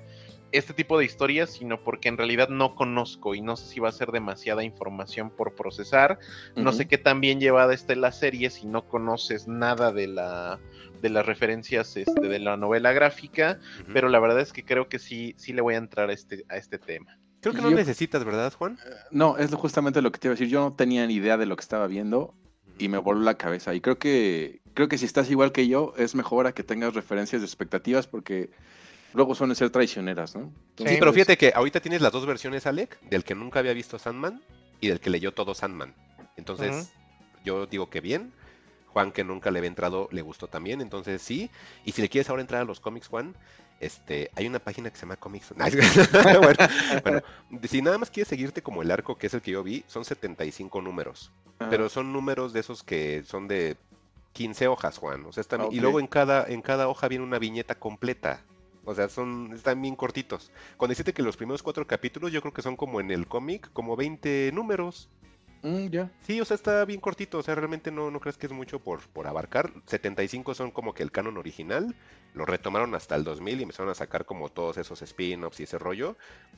este 0.50 0.72
tipo 0.72 0.98
de 0.98 1.04
historias, 1.04 1.50
sino 1.50 1.84
porque 1.84 2.08
en 2.08 2.16
realidad 2.16 2.48
no 2.48 2.74
conozco 2.74 3.34
y 3.34 3.42
no 3.42 3.54
sé 3.54 3.66
si 3.66 3.80
va 3.80 3.90
a 3.90 3.92
ser 3.92 4.12
demasiada 4.12 4.64
información 4.64 5.28
por 5.28 5.54
procesar. 5.54 6.18
No 6.56 6.72
sé 6.72 6.88
qué 6.88 6.96
tan 6.96 7.20
bien 7.20 7.38
llevada 7.38 7.74
esté 7.74 7.96
la 7.96 8.12
serie 8.12 8.48
si 8.48 8.66
no 8.66 8.88
conoces 8.88 9.46
nada 9.46 9.92
de 9.92 10.06
la 10.06 10.58
de 11.00 11.10
las 11.10 11.24
referencias 11.26 11.96
este, 11.96 12.28
de 12.28 12.38
la 12.38 12.56
novela 12.56 12.92
gráfica, 12.92 13.58
pero 13.92 14.08
la 14.08 14.18
verdad 14.20 14.40
es 14.40 14.52
que 14.52 14.64
creo 14.64 14.88
que 14.88 14.98
sí, 14.98 15.34
sí 15.38 15.52
le 15.52 15.60
voy 15.62 15.74
a 15.74 15.78
entrar 15.78 16.10
a 16.10 16.12
este, 16.12 16.44
a 16.48 16.56
este 16.56 16.78
tema. 16.78 17.18
Creo 17.40 17.54
que 17.54 17.62
no 17.62 17.70
yo- 17.70 17.76
necesitas, 17.76 18.24
¿verdad, 18.24 18.52
Juan? 18.52 18.78
No, 19.10 19.36
es 19.38 19.54
justamente 19.54 20.02
lo 20.02 20.10
que 20.10 20.18
te 20.18 20.26
iba 20.28 20.32
a 20.32 20.36
decir. 20.36 20.48
Yo 20.48 20.60
no 20.60 20.72
tenía 20.74 21.06
ni 21.06 21.14
idea 21.14 21.36
de 21.36 21.46
lo 21.46 21.54
que 21.56 21.60
estaba 21.62 21.86
viendo 21.86 22.34
y 22.78 22.88
me 22.88 22.98
voló 22.98 23.20
la 23.20 23.34
cabeza. 23.34 23.74
Y 23.74 23.80
creo 23.80 23.98
que 23.98 24.60
creo 24.74 24.88
que 24.88 24.98
si 24.98 25.04
estás 25.06 25.30
igual 25.30 25.52
que 25.52 25.66
yo, 25.68 25.94
es 25.96 26.14
mejor 26.14 26.46
a 26.46 26.52
que 26.52 26.62
tengas 26.62 26.94
referencias 26.94 27.40
de 27.42 27.46
expectativas 27.46 28.06
porque 28.06 28.50
luego 29.14 29.34
suelen 29.34 29.56
ser 29.56 29.70
traicioneras, 29.70 30.34
¿no? 30.36 30.52
Sí, 30.76 30.96
pero 30.98 31.12
fíjate 31.12 31.36
que 31.36 31.52
ahorita 31.54 31.80
tienes 31.80 32.00
las 32.02 32.12
dos 32.12 32.26
versiones, 32.26 32.66
Alec, 32.66 33.00
del 33.02 33.24
que 33.24 33.34
nunca 33.34 33.58
había 33.60 33.72
visto 33.72 33.98
Sandman 33.98 34.42
y 34.80 34.88
del 34.88 35.00
que 35.00 35.10
leyó 35.10 35.32
todo 35.32 35.54
Sandman. 35.54 35.94
Entonces, 36.36 36.92
yo 37.44 37.66
digo 37.66 37.88
que 37.90 38.00
bien. 38.00 38.32
Juan, 38.92 39.12
que 39.12 39.24
nunca 39.24 39.50
le 39.50 39.58
había 39.58 39.68
entrado, 39.68 40.08
le 40.12 40.22
gustó 40.22 40.48
también. 40.48 40.80
Entonces, 40.80 41.22
sí. 41.22 41.50
Y 41.84 41.92
si 41.92 42.02
le 42.02 42.08
quieres 42.08 42.28
ahora 42.30 42.42
entrar 42.42 42.62
a 42.62 42.64
los 42.64 42.80
cómics, 42.80 43.08
Juan, 43.08 43.34
este, 43.80 44.30
hay 44.34 44.46
una 44.46 44.58
página 44.58 44.90
que 44.90 44.96
se 44.96 45.02
llama 45.02 45.16
Comics. 45.16 45.52
bueno, 46.42 46.58
bueno, 47.02 47.20
si 47.68 47.82
nada 47.82 47.98
más 47.98 48.10
quieres 48.10 48.28
seguirte 48.28 48.62
como 48.62 48.82
el 48.82 48.90
arco, 48.90 49.16
que 49.16 49.28
es 49.28 49.34
el 49.34 49.42
que 49.42 49.52
yo 49.52 49.62
vi, 49.62 49.84
son 49.86 50.04
75 50.04 50.82
números. 50.82 51.30
ah, 51.60 51.68
Pero 51.70 51.88
son 51.88 52.12
números 52.12 52.52
de 52.52 52.60
esos 52.60 52.82
que 52.82 53.22
son 53.24 53.46
de 53.46 53.76
15 54.32 54.68
hojas, 54.68 54.98
Juan. 54.98 55.24
O 55.26 55.32
sea, 55.32 55.42
están, 55.42 55.68
y 55.70 55.80
luego 55.80 56.00
en 56.00 56.06
cada, 56.06 56.46
en 56.46 56.62
cada 56.62 56.88
hoja 56.88 57.08
viene 57.08 57.24
una 57.24 57.38
viñeta 57.38 57.76
completa. 57.76 58.42
O 58.84 58.94
sea, 58.94 59.08
son, 59.08 59.52
están 59.54 59.82
bien 59.82 59.94
cortitos. 59.96 60.50
Con 60.76 60.88
decirte 60.88 61.12
que 61.12 61.22
los 61.22 61.36
primeros 61.36 61.62
cuatro 61.62 61.86
capítulos 61.86 62.32
yo 62.32 62.40
creo 62.40 62.54
que 62.54 62.62
son 62.62 62.74
como 62.74 63.00
en 63.00 63.10
el 63.10 63.26
cómic, 63.26 63.70
como 63.72 63.96
20 63.96 64.50
números. 64.54 65.08
Mm, 65.62 65.86
ya. 65.88 66.10
Sí, 66.20 66.40
o 66.40 66.44
sea, 66.44 66.54
está 66.54 66.84
bien 66.84 67.00
cortito. 67.00 67.38
O 67.38 67.42
sea, 67.42 67.54
realmente 67.54 67.90
no, 67.90 68.10
no 68.10 68.20
crees 68.20 68.36
que 68.36 68.46
es 68.46 68.52
mucho 68.52 68.78
por, 68.80 69.00
por 69.08 69.26
abarcar. 69.26 69.72
75 69.86 70.54
son 70.54 70.70
como 70.70 70.94
que 70.94 71.02
el 71.02 71.12
canon 71.12 71.36
original. 71.36 71.94
Lo 72.34 72.44
retomaron 72.44 72.94
hasta 72.94 73.16
el 73.16 73.24
2000 73.24 73.60
y 73.60 73.62
empezaron 73.62 73.90
a 73.90 73.94
sacar 73.94 74.24
como 74.24 74.50
todos 74.50 74.76
esos 74.78 75.02
spin-offs 75.02 75.60
y 75.60 75.64
ese 75.64 75.78
rollo. 75.78 76.16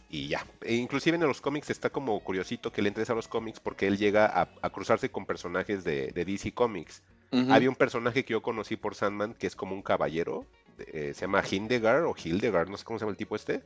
Y 0.09 0.29
ya. 0.29 0.45
E 0.63 0.75
inclusive 0.75 1.17
en 1.17 1.23
los 1.23 1.41
cómics 1.41 1.71
está 1.71 1.91
como 1.91 2.19
curiosito 2.21 2.73
que 2.73 2.83
le 2.83 2.89
entres 2.89 3.11
a 3.11 3.15
los 3.15 3.29
cómics 3.29 3.61
porque 3.61 3.87
él 3.87 3.99
llega 3.99 4.27
a, 4.27 4.51
a 4.63 4.71
cruzarse 4.71 5.11
con 5.11 5.27
personajes 5.27 5.85
de, 5.85 6.13
de 6.13 6.25
DC 6.25 6.53
Comics. 6.53 7.03
Había 7.49 7.69
un 7.69 7.77
personaje 7.77 8.25
que 8.25 8.33
yo 8.33 8.43
conocí 8.43 8.77
por 8.77 8.97
Sandman 8.97 9.35
que 9.35 9.47
es 9.47 9.55
como 9.55 9.75
un 9.75 9.83
caballero. 9.83 10.47
Eh, 10.93 11.13
se 11.15 11.23
llama 11.23 11.43
Hildegard 11.49 12.05
o 12.05 12.15
Hildegard, 12.17 12.69
no 12.69 12.77
sé 12.77 12.85
cómo 12.85 12.99
se 12.99 13.05
llama 13.05 13.13
el 13.13 13.17
tipo 13.17 13.37
este. 13.37 13.63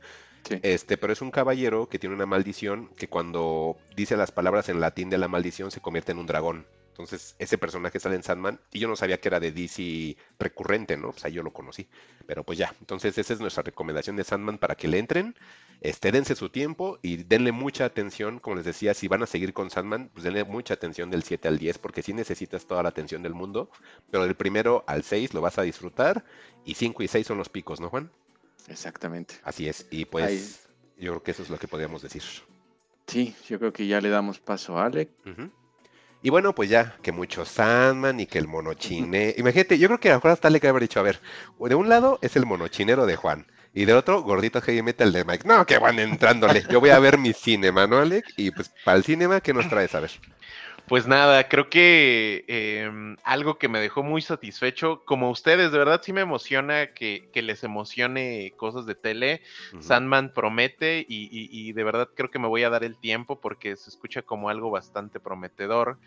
Sí. 0.47 0.59
Este, 0.61 0.97
pero 0.97 1.13
es 1.13 1.21
un 1.21 1.31
caballero 1.31 1.89
que 1.89 1.99
tiene 1.99 2.15
una 2.15 2.25
maldición 2.25 2.89
que 2.95 3.07
cuando 3.07 3.77
dice 3.95 4.15
las 4.15 4.31
palabras 4.31 4.69
en 4.69 4.79
latín 4.79 5.09
de 5.09 5.17
la 5.17 5.27
maldición 5.27 5.71
se 5.71 5.81
convierte 5.81 6.11
en 6.11 6.19
un 6.19 6.27
dragón. 6.27 6.65
Entonces, 6.95 7.35
ese 7.39 7.57
personaje 7.57 7.99
sale 7.99 8.15
en 8.15 8.23
Sandman 8.23 8.57
y 8.71 8.79
yo 8.79 8.87
no 8.87 8.95
sabía 8.95 9.19
que 9.19 9.27
era 9.27 9.41
de 9.41 9.51
DC 9.51 10.15
recurrente, 10.39 10.95
¿no? 10.95 11.11
Pues 11.11 11.25
ahí 11.25 11.33
yo 11.33 11.43
lo 11.43 11.51
conocí. 11.51 11.89
Pero 12.25 12.45
pues 12.45 12.57
ya, 12.57 12.73
entonces 12.79 13.17
esa 13.17 13.33
es 13.33 13.41
nuestra 13.41 13.63
recomendación 13.63 14.15
de 14.15 14.23
Sandman 14.23 14.57
para 14.57 14.75
que 14.75 14.87
le 14.87 14.99
entren, 14.99 15.35
este, 15.81 16.11
dense 16.11 16.35
su 16.35 16.49
tiempo 16.49 16.99
y 17.01 17.17
denle 17.17 17.51
mucha 17.51 17.85
atención, 17.85 18.39
como 18.39 18.57
les 18.57 18.65
decía, 18.65 18.93
si 18.93 19.07
van 19.07 19.23
a 19.23 19.27
seguir 19.27 19.53
con 19.53 19.69
Sandman, 19.69 20.09
pues 20.13 20.23
denle 20.23 20.43
mucha 20.43 20.73
atención 20.73 21.09
del 21.09 21.23
7 21.23 21.47
al 21.47 21.57
10 21.57 21.77
porque 21.79 22.01
sí 22.01 22.13
necesitas 22.13 22.65
toda 22.65 22.83
la 22.83 22.89
atención 22.89 23.23
del 23.23 23.33
mundo, 23.33 23.69
pero 24.09 24.23
del 24.23 24.35
primero 24.35 24.83
al 24.87 25.03
6 25.03 25.33
lo 25.33 25.41
vas 25.41 25.57
a 25.57 25.63
disfrutar 25.63 26.25
y 26.65 26.75
5 26.75 27.03
y 27.03 27.07
6 27.07 27.27
son 27.27 27.37
los 27.37 27.49
picos, 27.49 27.79
¿no, 27.79 27.89
Juan? 27.89 28.11
Exactamente. 28.67 29.35
Así 29.43 29.67
es, 29.67 29.87
y 29.91 30.05
pues 30.05 30.67
yo 30.97 31.11
creo 31.11 31.23
que 31.23 31.31
eso 31.31 31.43
es 31.43 31.49
lo 31.49 31.57
que 31.57 31.67
podríamos 31.67 32.01
decir. 32.01 32.23
Sí, 33.07 33.35
yo 33.47 33.59
creo 33.59 33.71
que 33.71 33.87
ya 33.87 34.01
le 34.01 34.09
damos 34.09 34.39
paso 34.39 34.77
a 34.77 34.85
Alec. 34.85 35.09
Y 36.21 36.31
bueno, 36.31 36.55
pues 36.55 36.71
ya, 36.71 36.97
que 37.03 37.11
mucho 37.11 37.45
Sandman 37.45 38.19
y 38.19 38.25
que 38.25 38.39
el 38.39 38.47
monochine. 38.47 39.35
Imagínate, 39.37 39.77
yo 39.77 39.87
creo 39.89 39.99
que 39.99 40.09
a 40.09 40.13
lo 40.13 40.17
mejor 40.17 40.31
hasta 40.31 40.49
le 40.49 40.59
haber 40.67 40.81
dicho, 40.81 40.99
a 40.99 41.03
ver, 41.03 41.21
de 41.59 41.75
un 41.75 41.87
lado 41.87 42.17
es 42.23 42.35
el 42.35 42.47
monochinero 42.47 43.05
de 43.05 43.15
Juan. 43.15 43.45
Y 43.75 43.85
de 43.85 43.93
otro, 43.93 44.21
gordito 44.23 44.61
heavy 44.61 44.81
metal 44.81 45.11
de 45.11 45.25
Mike. 45.25 45.45
No, 45.47 45.65
que 45.65 45.77
van 45.77 45.99
entrándole. 45.99 46.63
Yo 46.69 46.79
voy 46.79 46.91
a 46.91 46.99
ver 46.99 47.17
mi 47.17 47.33
cinema, 47.33 47.85
¿no, 47.85 47.97
Alec? 47.97 48.33
Y 48.37 48.49
pues 48.51 48.71
para 48.85 48.97
el 48.97 49.03
cinema, 49.03 49.41
¿qué 49.41 49.53
nos 49.53 49.67
traes? 49.67 49.93
A 49.93 49.99
ver. 49.99 50.11
Pues 50.87 51.07
nada, 51.07 51.49
creo 51.49 51.67
que 51.69 52.45
em, 52.47 53.17
algo 53.23 53.57
que 53.57 53.67
me 53.67 53.79
dejó 53.79 54.03
muy 54.03 54.21
satisfecho, 54.21 55.03
como 55.05 55.31
ustedes, 55.31 55.71
de 55.71 55.77
verdad 55.79 55.99
sí 56.03 56.13
me 56.13 56.21
emociona 56.21 56.93
que, 56.93 57.27
que 57.33 57.41
les 57.41 57.63
emocione 57.63 58.53
cosas 58.55 58.85
de 58.85 58.93
tele. 58.95 59.41
Sandman 59.81 60.31
promete 60.33 60.99
y, 61.09 61.23
y- 61.25 61.49
y 61.51 61.73
de 61.73 61.83
verdad 61.83 62.09
creo 62.15 62.29
que 62.31 62.39
me 62.39 62.47
voy 62.47 62.63
a 62.63 62.69
dar 62.69 62.83
el 62.83 62.97
tiempo 62.97 63.41
porque 63.41 63.75
se 63.75 63.89
escucha 63.89 64.21
como 64.21 64.47
algo 64.47 64.69
bastante 64.69 65.19
prometedor. 65.19 65.97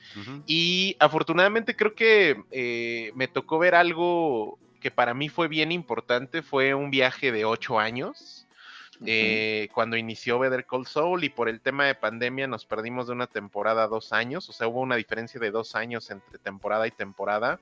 Y 0.46 0.96
afortunadamente 1.00 1.76
creo 1.76 1.94
que 1.94 2.36
eh, 2.50 3.10
me 3.14 3.28
tocó 3.28 3.58
ver 3.58 3.74
algo 3.74 4.58
que 4.78 4.90
para 4.90 5.14
mí 5.14 5.28
fue 5.28 5.48
bien 5.48 5.72
importante, 5.72 6.42
fue 6.42 6.74
un 6.74 6.90
viaje 6.90 7.32
de 7.32 7.44
ocho 7.44 7.78
años. 7.78 8.46
eh, 9.06 9.68
cuando 9.74 9.96
inició 9.96 10.40
Better 10.40 10.66
Call 10.66 10.86
Saul 10.86 11.22
y 11.22 11.28
por 11.28 11.48
el 11.48 11.60
tema 11.60 11.86
de 11.86 11.94
pandemia 11.94 12.48
nos 12.48 12.66
perdimos 12.66 13.06
de 13.06 13.12
una 13.12 13.28
temporada 13.28 13.84
a 13.84 13.86
dos 13.86 14.12
años, 14.12 14.48
o 14.48 14.52
sea, 14.52 14.66
hubo 14.66 14.80
una 14.80 14.96
diferencia 14.96 15.38
de 15.38 15.52
dos 15.52 15.76
años 15.76 16.10
entre 16.10 16.38
temporada 16.38 16.86
y 16.86 16.90
temporada. 16.90 17.60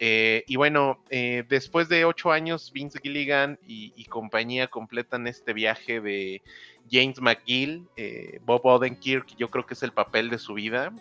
Eh, 0.00 0.42
y 0.48 0.56
bueno, 0.56 0.98
eh, 1.10 1.44
después 1.48 1.88
de 1.88 2.04
ocho 2.04 2.32
años, 2.32 2.72
Vince 2.72 2.98
Gilligan 3.00 3.60
y, 3.64 3.92
y 3.94 4.06
compañía 4.06 4.66
completan 4.66 5.28
este 5.28 5.52
viaje 5.52 6.00
de 6.00 6.42
James 6.90 7.20
McGill, 7.20 7.86
Bob 8.44 8.66
Odenkirk, 8.66 9.36
yo 9.36 9.50
creo 9.50 9.64
que 9.64 9.74
es 9.74 9.82
el 9.84 9.92
papel 9.92 10.28
de 10.28 10.38
su 10.38 10.54
vida. 10.54 10.92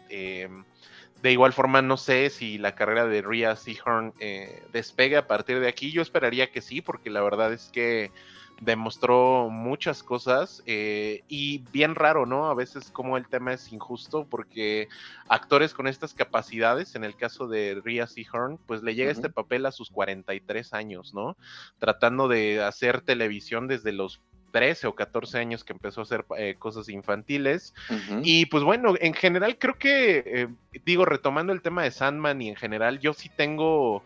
De 1.23 1.31
igual 1.31 1.53
forma, 1.53 1.81
no 1.81 1.95
sé 1.95 2.29
si 2.29 2.57
la 2.57 2.75
carrera 2.75 3.07
de 3.07 3.21
Rhea 3.21 3.55
Seahorn 3.55 4.13
eh, 4.19 4.61
despegue 4.73 5.15
a 5.15 5.25
partir 5.25 5.61
de 5.61 5.69
aquí. 5.69 5.89
Yo 5.89 6.01
esperaría 6.01 6.51
que 6.51 6.59
sí, 6.59 6.81
porque 6.81 7.09
la 7.09 7.21
verdad 7.21 7.53
es 7.53 7.69
que 7.71 8.11
demostró 8.59 9.47
muchas 9.49 10.03
cosas 10.03 10.61
eh, 10.65 11.23
y 11.29 11.59
bien 11.71 11.95
raro, 11.95 12.25
¿no? 12.25 12.49
A 12.49 12.53
veces 12.53 12.91
como 12.91 13.15
el 13.15 13.29
tema 13.29 13.53
es 13.53 13.71
injusto 13.71 14.27
porque 14.29 14.89
actores 15.29 15.73
con 15.73 15.87
estas 15.87 16.13
capacidades, 16.13 16.93
en 16.95 17.05
el 17.05 17.15
caso 17.15 17.47
de 17.47 17.81
Rhea 17.81 18.05
Seahorn, 18.05 18.57
pues 18.57 18.83
le 18.83 18.93
llega 18.93 19.09
este 19.09 19.29
papel 19.29 19.65
a 19.65 19.71
sus 19.71 19.91
43 19.91 20.73
años, 20.73 21.13
¿no? 21.13 21.37
Tratando 21.79 22.27
de 22.27 22.61
hacer 22.61 22.99
televisión 22.99 23.69
desde 23.69 23.93
los 23.93 24.19
13 24.53 24.85
o 24.85 24.93
14 24.93 25.39
años 25.39 25.63
que 25.63 25.73
empezó 25.73 26.01
a 26.01 26.03
hacer 26.03 26.25
eh, 26.37 26.55
cosas 26.59 26.87
infantiles. 26.87 27.73
Y 28.21 28.45
pues 28.45 28.63
bueno, 28.63 28.93
en 28.99 29.15
general 29.15 29.57
creo 29.57 29.79
que, 29.79 30.23
eh, 30.25 30.47
digo, 30.85 31.05
retomando 31.05 31.51
el 31.51 31.63
tema 31.63 31.83
de 31.83 31.89
Sandman 31.89 32.39
y 32.39 32.49
en 32.49 32.55
general, 32.55 32.99
yo 32.99 33.13
sí 33.13 33.29
tengo 33.29 34.03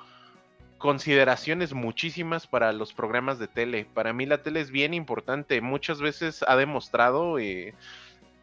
consideraciones 0.77 1.73
muchísimas 1.73 2.47
para 2.47 2.71
los 2.71 2.93
programas 2.93 3.39
de 3.39 3.49
tele. 3.49 3.85
Para 3.93 4.13
mí 4.13 4.25
la 4.25 4.41
tele 4.41 4.61
es 4.61 4.71
bien 4.71 4.93
importante. 4.93 5.59
Muchas 5.59 5.99
veces 5.99 6.45
ha 6.47 6.55
demostrado 6.55 7.39
eh, 7.39 7.73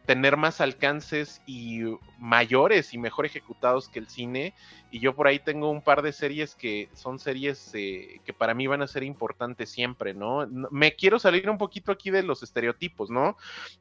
tener 0.05 0.37
más 0.37 0.61
alcances 0.61 1.41
y 1.45 1.81
mayores 2.19 2.93
y 2.93 2.97
mejor 2.97 3.25
ejecutados 3.25 3.89
que 3.89 3.99
el 3.99 4.07
cine. 4.07 4.53
Y 4.91 4.99
yo 4.99 5.15
por 5.15 5.27
ahí 5.27 5.39
tengo 5.39 5.69
un 5.69 5.81
par 5.81 6.01
de 6.01 6.13
series 6.13 6.55
que 6.55 6.89
son 6.93 7.19
series 7.19 7.71
eh, 7.73 8.21
que 8.23 8.31
para 8.31 8.53
mí 8.53 8.67
van 8.67 8.81
a 8.81 8.87
ser 8.87 9.03
importantes 9.03 9.69
siempre, 9.69 10.13
¿no? 10.13 10.47
Me 10.71 10.95
quiero 10.95 11.19
salir 11.19 11.49
un 11.49 11.57
poquito 11.57 11.91
aquí 11.91 12.11
de 12.11 12.23
los 12.23 12.43
estereotipos, 12.43 13.09
¿no? 13.09 13.35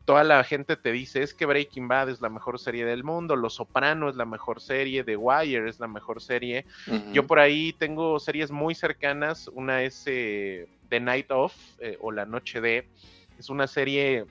Toda 0.05 0.25
la 0.25 0.43
gente 0.43 0.77
te 0.77 0.93
dice, 0.93 1.23
es 1.23 1.35
que 1.35 1.47
Breaking 1.47 1.89
Bad 1.89 2.09
es 2.09 2.21
la 2.21 2.31
mejor 2.31 2.59
serie 2.59 2.85
del 2.85 3.05
mundo, 3.05 3.37
Los 3.37 3.55
Soprano 3.55 4.09
es 4.09 4.17
la 4.17 4.25
mejor 4.25 4.61
serie, 4.61 5.05
The 5.05 5.17
Wire 5.17 5.69
es 5.69 5.79
la 5.79 5.89
mejor 5.89 6.21
serie. 6.21 6.67
Yo 7.13 7.27
por 7.27 7.39
ahí 7.39 7.73
tengo 7.75 8.19
series 8.19 8.51
muy 8.51 8.75
cercanas. 8.75 9.49
Una 9.49 9.83
es 9.83 10.05
eh, 10.07 10.69
The 10.89 11.01
Night 11.01 11.31
Of 11.31 11.55
eh, 11.79 11.97
o 12.01 12.11
La 12.11 12.27
Noche 12.27 12.61
de. 12.61 12.89
Es 13.39 13.51
una 13.51 13.67
serie 13.67 14.27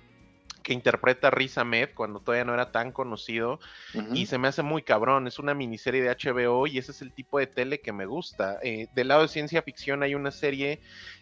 que 0.63 0.73
interpreta 0.73 1.27
a 1.27 1.31
Riz 1.31 1.57
Ahmed 1.57 1.89
cuando 1.93 2.21
todavía 2.21 2.45
no 2.45 2.53
era 2.53 2.71
tan 2.71 2.91
conocido 2.91 3.59
y 4.13 4.25
se 4.25 4.37
me 4.37 4.47
hace 4.47 4.63
muy 4.63 4.81
cabrón. 4.81 5.27
Es 5.27 5.37
una 5.37 5.53
miniserie 5.53 6.01
de 6.01 6.09
HBO 6.09 6.65
y 6.65 6.77
ese 6.77 6.91
es 6.91 7.01
el 7.01 7.11
tipo 7.11 7.37
de 7.37 7.47
tele 7.47 7.81
que 7.81 7.91
me 7.91 8.05
gusta. 8.05 8.59
Eh, 8.63 8.87
del 8.95 9.09
lado 9.09 9.23
de 9.23 9.27
ciencia 9.27 9.61
ficción 9.61 10.01
hay 10.01 10.15
una 10.15 10.31
serie 10.31 10.79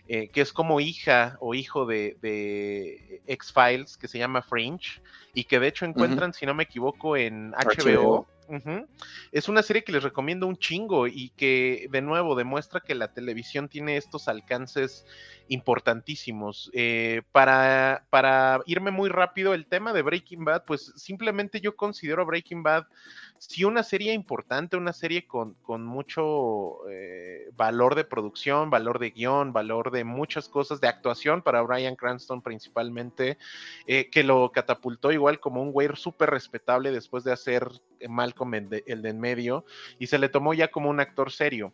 eh, 0.08 0.30
que 0.30 0.42
es 0.42 0.54
como 0.54 0.80
hija 0.80 1.38
o 1.40 1.56
hijo 1.56 1.86
de, 1.86 2.18
de 2.22 3.22
X-Files 3.28 3.98
que 3.98 4.08
se 4.08 4.20
llama 4.20 4.44
Fringe 4.44 5.02
y 5.34 5.46
que 5.46 5.60
de 5.60 5.68
hecho 5.68 5.86
encuentran, 5.86 6.34
si 6.34 6.46
no 6.46 6.54
me 6.54 6.64
equivoco, 6.64 7.18
en 7.18 7.52
HBO. 7.52 8.28
HBO. 8.28 8.28
Es 9.32 9.48
una 9.48 9.64
serie 9.64 9.84
que 9.84 9.92
les 9.92 10.04
recomiendo 10.04 10.48
un 10.48 10.58
chingo 10.58 11.08
y 11.08 11.30
que 11.38 11.88
de 11.90 12.02
nuevo 12.02 12.36
demuestra 12.36 12.82
que 12.82 12.96
la 12.96 13.14
televisión 13.14 13.70
tiene 13.70 13.98
estos 13.98 14.28
alcances 14.28 15.06
importantísimos. 15.48 16.70
Eh, 16.74 17.22
para, 17.32 18.04
irme 18.66 18.92
muy 18.92 19.10
rápido, 19.10 19.54
el 19.54 19.68
tema 19.68 19.94
de 19.94 20.02
Breaking 20.02 20.46
Bad, 20.46 20.64
pues 20.66 20.94
simplemente 20.96 21.62
yo 21.62 21.76
considero 21.76 22.26
Breaking 22.26 22.64
Bad 22.64 22.86
sí 23.38 23.64
una 23.64 23.84
serie 23.84 24.14
importante, 24.14 24.78
una 24.78 24.94
serie 24.94 25.26
con, 25.26 25.56
con 25.56 25.84
mucho 25.84 26.88
eh, 26.90 27.50
valor 27.56 27.96
de 27.96 28.04
producción, 28.04 28.70
valor 28.70 29.00
de 29.00 29.10
guion, 29.12 29.52
valor 29.52 29.92
de 29.92 30.04
muchas 30.04 30.48
cosas, 30.48 30.80
de 30.80 30.88
actuación 30.88 31.42
para 31.42 31.62
Brian 31.64 31.96
Cranston 31.96 32.42
principalmente, 32.42 33.38
eh, 33.88 34.10
que 34.10 34.24
lo 34.24 34.52
catapultó 34.52 35.12
igual 35.12 35.40
como 35.40 35.62
un 35.62 35.72
güey 35.72 35.90
súper 35.96 36.30
respetable 36.30 36.92
después 36.92 37.24
de 37.24 37.32
hacer 37.32 37.68
Malcolm 38.10 38.54
el 38.56 38.70
de, 38.70 38.84
el 38.88 39.02
de 39.02 39.10
en 39.10 39.20
medio 39.20 39.66
y 40.00 40.08
se 40.08 40.18
le 40.18 40.30
tomó 40.30 40.54
ya 40.54 40.70
como 40.70 40.90
un 40.90 41.00
actor 41.00 41.32
serio. 41.32 41.74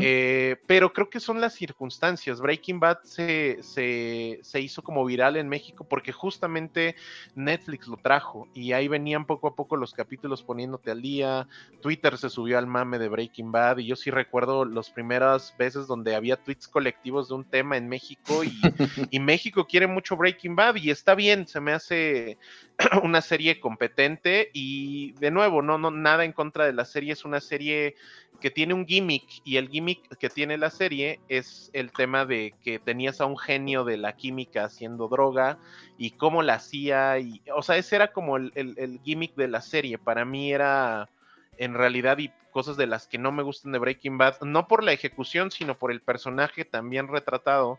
Eh, 0.00 0.56
pero 0.66 0.92
creo 0.92 1.08
que 1.08 1.20
son 1.20 1.40
las 1.40 1.54
circunstancias. 1.54 2.40
Breaking 2.40 2.80
Bad 2.80 2.98
se, 3.04 3.62
se, 3.62 4.40
se 4.42 4.60
hizo 4.60 4.82
como 4.82 5.04
viral 5.04 5.36
en 5.36 5.48
México 5.48 5.86
porque 5.88 6.12
justamente 6.12 6.96
Netflix 7.34 7.86
lo 7.86 7.96
trajo 7.96 8.48
y 8.54 8.72
ahí 8.72 8.88
venían 8.88 9.26
poco 9.26 9.48
a 9.48 9.54
poco 9.54 9.76
los 9.76 9.92
capítulos 9.92 10.42
poniéndote 10.42 10.90
al 10.90 11.02
día. 11.02 11.46
Twitter 11.80 12.18
se 12.18 12.30
subió 12.30 12.58
al 12.58 12.66
mame 12.66 12.98
de 12.98 13.08
Breaking 13.08 13.52
Bad 13.52 13.78
y 13.78 13.86
yo 13.86 13.96
sí 13.96 14.10
recuerdo 14.10 14.64
las 14.64 14.90
primeras 14.90 15.54
veces 15.58 15.86
donde 15.86 16.14
había 16.14 16.36
tweets 16.36 16.68
colectivos 16.68 17.28
de 17.28 17.34
un 17.34 17.44
tema 17.44 17.76
en 17.76 17.88
México 17.88 18.42
y, 18.44 18.52
y 19.10 19.20
México 19.20 19.66
quiere 19.66 19.86
mucho 19.86 20.16
Breaking 20.16 20.56
Bad 20.56 20.76
y 20.76 20.90
está 20.90 21.14
bien, 21.14 21.46
se 21.46 21.60
me 21.60 21.72
hace 21.72 22.38
una 23.02 23.20
serie 23.20 23.60
competente 23.60 24.50
y 24.52 25.12
de 25.12 25.30
nuevo, 25.30 25.62
no, 25.68 25.76
no, 25.76 25.90
nada 25.90 26.24
en 26.24 26.32
contra 26.32 26.64
de 26.64 26.72
la 26.72 26.86
serie, 26.86 27.12
es 27.12 27.24
una 27.24 27.40
serie 27.40 27.94
que 28.40 28.50
tiene 28.50 28.72
un 28.72 28.86
gimmick 28.86 29.24
y 29.44 29.56
el 29.56 29.68
gimmick 29.68 30.16
que 30.16 30.30
tiene 30.30 30.56
la 30.56 30.70
serie 30.70 31.20
es 31.28 31.70
el 31.74 31.92
tema 31.92 32.24
de 32.24 32.54
que 32.62 32.78
tenías 32.78 33.20
a 33.20 33.26
un 33.26 33.36
genio 33.36 33.84
de 33.84 33.98
la 33.98 34.16
química 34.16 34.64
haciendo 34.64 35.08
droga 35.08 35.58
y 35.98 36.12
cómo 36.12 36.42
la 36.42 36.54
hacía 36.54 37.18
y, 37.18 37.42
o 37.54 37.62
sea, 37.62 37.76
ese 37.76 37.96
era 37.96 38.12
como 38.12 38.36
el, 38.38 38.52
el, 38.54 38.74
el 38.78 39.00
gimmick 39.04 39.34
de 39.34 39.48
la 39.48 39.60
serie, 39.60 39.98
para 39.98 40.24
mí 40.24 40.52
era 40.52 41.10
en 41.58 41.74
realidad 41.74 42.18
y 42.18 42.30
cosas 42.50 42.76
de 42.76 42.86
las 42.86 43.06
que 43.06 43.18
no 43.18 43.30
me 43.32 43.42
gustan 43.42 43.72
de 43.72 43.78
Breaking 43.78 44.18
Bad, 44.18 44.40
no 44.40 44.66
por 44.68 44.82
la 44.82 44.92
ejecución, 44.92 45.50
sino 45.50 45.78
por 45.78 45.92
el 45.92 46.00
personaje 46.00 46.64
también 46.64 47.08
retratado, 47.08 47.78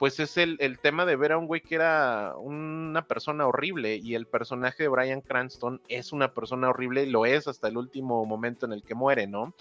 pues 0.00 0.18
es 0.18 0.38
el, 0.38 0.56
el, 0.60 0.78
tema 0.78 1.04
de 1.04 1.14
ver 1.14 1.32
a 1.32 1.36
un 1.36 1.46
güey 1.46 1.60
que 1.60 1.74
era 1.74 2.32
una 2.38 3.02
persona 3.06 3.46
horrible 3.46 3.96
y 3.96 4.14
el 4.14 4.26
personaje 4.26 4.84
de 4.84 4.88
Brian 4.88 5.20
Cranston 5.20 5.82
es 5.88 6.14
una 6.14 6.32
persona 6.32 6.70
horrible 6.70 7.02
y 7.02 7.10
lo 7.10 7.26
es 7.26 7.46
hasta 7.46 7.68
el 7.68 7.76
último 7.76 8.24
momento 8.24 8.64
en 8.64 8.72
el 8.72 8.82
que 8.82 8.94
muere, 8.94 9.26
¿no? 9.26 9.52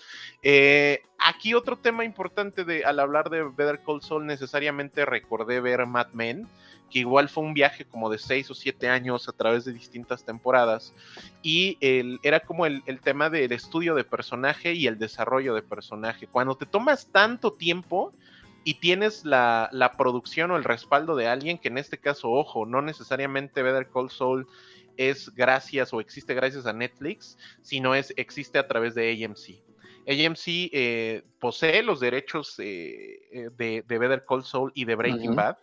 Eh, 0.41 1.01
aquí 1.17 1.53
otro 1.53 1.75
tema 1.75 2.05
importante 2.05 2.63
de 2.63 2.85
al 2.85 3.01
hablar 3.01 3.29
de 3.29 3.43
Better 3.43 3.81
Call 3.85 4.01
Saul 4.01 4.25
necesariamente 4.25 5.03
recordé 5.03 5.59
ver 5.59 5.85
Mad 5.85 6.13
Men, 6.13 6.47
que 6.89 6.99
igual 6.99 7.27
fue 7.27 7.43
un 7.43 7.53
viaje 7.53 7.83
como 7.83 8.09
de 8.09 8.17
seis 8.17 8.49
o 8.49 8.53
siete 8.53 8.87
años 8.87 9.27
a 9.27 9.33
través 9.33 9.65
de 9.65 9.73
distintas 9.73 10.23
temporadas 10.23 10.93
y 11.43 11.77
el, 11.81 12.17
era 12.23 12.39
como 12.39 12.65
el, 12.65 12.81
el 12.85 13.01
tema 13.01 13.29
del 13.29 13.51
estudio 13.51 13.93
de 13.93 14.05
personaje 14.05 14.73
y 14.73 14.87
el 14.87 14.99
desarrollo 14.99 15.53
de 15.53 15.63
personaje. 15.63 16.27
Cuando 16.27 16.55
te 16.55 16.65
tomas 16.65 17.07
tanto 17.07 17.51
tiempo 17.51 18.13
y 18.63 18.75
tienes 18.75 19.25
la, 19.25 19.69
la, 19.71 19.97
producción 19.97 20.51
o 20.51 20.57
el 20.57 20.63
respaldo 20.63 21.15
de 21.15 21.27
alguien 21.27 21.57
que 21.57 21.69
en 21.69 21.77
este 21.77 21.97
caso, 21.97 22.29
ojo, 22.31 22.65
no 22.65 22.81
necesariamente 22.81 23.63
Better 23.63 23.89
Call 23.89 24.09
Saul 24.09 24.47
es 24.97 25.33
gracias 25.33 25.93
o 25.93 26.01
existe 26.01 26.33
gracias 26.33 26.65
a 26.65 26.73
Netflix, 26.73 27.37
sino 27.61 27.95
es 27.95 28.13
existe 28.17 28.59
a 28.59 28.67
través 28.67 28.95
de 28.95 29.11
AMC. 29.11 29.61
AMC 30.07 30.43
eh, 30.47 31.23
posee 31.39 31.83
los 31.83 31.99
derechos 31.99 32.55
eh, 32.59 33.19
de, 33.57 33.83
de, 33.87 33.97
Better 33.97 34.25
Call 34.27 34.43
Saul 34.43 34.71
y 34.75 34.85
de 34.85 34.95
Breaking 34.95 35.29
uh 35.29 35.33
-huh. 35.33 35.35
Bad 35.35 35.57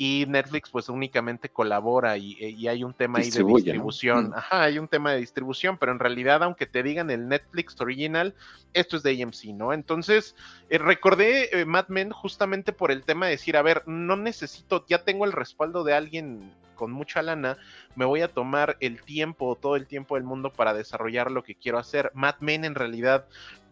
y 0.00 0.26
Netflix 0.28 0.70
pues 0.70 0.88
únicamente 0.88 1.48
colabora 1.48 2.16
y, 2.16 2.36
y 2.38 2.68
hay 2.68 2.84
un 2.84 2.94
tema 2.94 3.18
ahí 3.18 3.30
de 3.30 3.42
distribución. 3.42 4.30
¿no? 4.30 4.36
Ajá, 4.36 4.62
hay 4.62 4.78
un 4.78 4.86
tema 4.86 5.10
de 5.12 5.18
distribución, 5.18 5.76
pero 5.76 5.90
en 5.90 5.98
realidad, 5.98 6.40
aunque 6.44 6.66
te 6.66 6.84
digan 6.84 7.10
el 7.10 7.28
Netflix 7.28 7.78
original, 7.80 8.32
esto 8.74 8.96
es 8.96 9.02
de 9.02 9.20
AMC, 9.20 9.46
¿no? 9.46 9.72
Entonces, 9.72 10.36
eh, 10.70 10.78
recordé 10.78 11.60
eh, 11.60 11.64
Mad 11.64 11.88
Men 11.88 12.10
justamente 12.10 12.72
por 12.72 12.92
el 12.92 13.02
tema 13.02 13.26
de 13.26 13.32
decir, 13.32 13.56
a 13.56 13.62
ver, 13.62 13.82
no 13.86 14.16
necesito, 14.16 14.86
ya 14.86 15.02
tengo 15.02 15.24
el 15.24 15.32
respaldo 15.32 15.82
de 15.82 15.94
alguien 15.94 16.52
con 16.76 16.92
mucha 16.92 17.20
lana, 17.20 17.58
me 17.96 18.04
voy 18.04 18.20
a 18.20 18.28
tomar 18.28 18.76
el 18.78 19.02
tiempo, 19.02 19.58
todo 19.60 19.74
el 19.74 19.88
tiempo 19.88 20.14
del 20.14 20.22
mundo 20.22 20.52
para 20.52 20.74
desarrollar 20.74 21.32
lo 21.32 21.42
que 21.42 21.56
quiero 21.56 21.76
hacer. 21.76 22.12
Mad 22.14 22.36
Men 22.38 22.64
en 22.64 22.76
realidad 22.76 23.26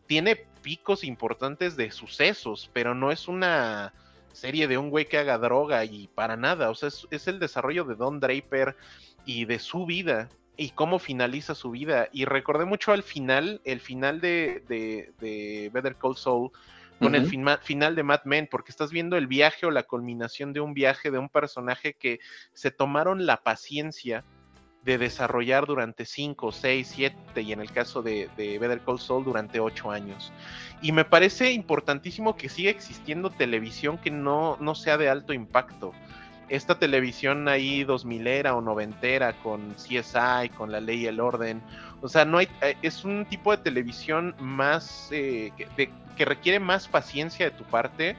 tiene 0.08 0.44
picos 0.62 1.05
importantes 1.05 1.76
de 1.76 1.92
sucesos, 1.92 2.68
pero 2.72 2.96
no 2.96 3.12
es 3.12 3.28
una 3.28 3.92
serie 4.36 4.68
de 4.68 4.78
un 4.78 4.90
güey 4.90 5.06
que 5.06 5.18
haga 5.18 5.39
droga 5.39 5.84
y 5.84 6.08
para 6.08 6.36
nada, 6.36 6.70
o 6.70 6.74
sea, 6.74 6.89
es, 6.89 7.06
es, 7.10 7.26
el 7.26 7.39
desarrollo 7.39 7.84
de 7.84 7.97
Don 7.97 8.20
Draper 8.20 8.76
y 9.24 9.47
de 9.47 9.58
su 9.58 9.86
vida 9.86 10.28
y 10.56 10.70
cómo 10.70 10.98
finaliza 10.98 11.55
su 11.55 11.70
vida. 11.70 12.08
Y 12.12 12.24
recordé 12.24 12.65
mucho 12.65 12.92
al 12.92 13.02
final, 13.02 13.60
el 13.65 13.81
final 13.81 14.20
de, 14.20 14.62
de, 14.68 15.12
de 15.20 15.70
Better 15.73 15.97
Call 15.97 16.16
Saul 16.16 16.50
con 16.98 17.08
uh 17.08 17.16
-huh. 17.16 17.20
el 17.20 17.26
fin 17.26 17.47
final 17.62 17.94
de 17.94 18.02
Mad 18.02 18.24
Men, 18.24 18.48
porque 18.50 18.70
estás 18.70 18.90
viendo 18.90 19.16
el 19.16 19.26
viaje 19.26 19.66
o 19.66 19.70
la 19.70 19.82
culminación 19.82 20.52
de 20.52 20.60
un 20.60 20.73
viaje 20.73 21.10
de 21.10 21.18
un 21.18 21.28
personaje 21.28 21.94
que 21.94 22.20
se 22.55 22.70
tomaron 22.70 23.26
la 23.26 23.42
paciencia 23.42 24.24
de 24.86 24.98
desarrollar 24.98 25.66
durante 25.66 26.06
5, 26.06 26.52
6, 26.52 26.92
7 26.94 27.42
y 27.42 27.52
en 27.52 27.60
el 27.60 27.73
caso 27.73 28.02
de, 28.02 28.31
de, 28.36 28.56
Better 28.60 28.81
Call 28.81 29.00
Saul 29.00 29.24
durante 29.24 29.58
8 29.58 29.90
años. 29.90 30.32
Y 30.81 30.92
me 30.92 31.05
parece 31.05 31.50
importantísimo 31.50 32.36
que 32.36 32.48
siga 32.48 32.70
existiendo 32.70 33.31
televisión 33.31 33.98
que 33.98 34.12
no, 34.12 34.56
no 34.60 34.76
sea 34.76 34.97
de 34.97 35.08
alto 35.08 35.32
impacto. 35.32 35.92
Esta 36.48 36.78
televisión 36.78 37.48
ahí 37.48 37.82
2000 37.82 38.28
era 38.28 38.55
o 38.55 38.60
noventera 38.60 39.32
con 39.42 39.74
CSI, 39.74 40.50
con 40.56 40.70
la 40.70 40.81
ley 40.81 41.02
y 41.02 41.06
el 41.06 41.18
orden. 41.18 41.60
O 42.00 42.08
sea, 42.08 42.24
no 42.24 42.39
hay, 42.39 42.48
eh, 42.62 42.76
es 42.82 43.05
un 43.05 43.26
tipo 43.26 43.50
de 43.50 43.58
televisión 43.58 44.36
más 44.39 45.08
eh, 45.10 45.50
de, 45.76 45.90
que 46.16 46.24
requiere 46.24 46.60
más 46.60 46.86
paciencia 46.86 47.47
de 47.47 47.56
tu 47.56 47.65
parte 47.65 48.16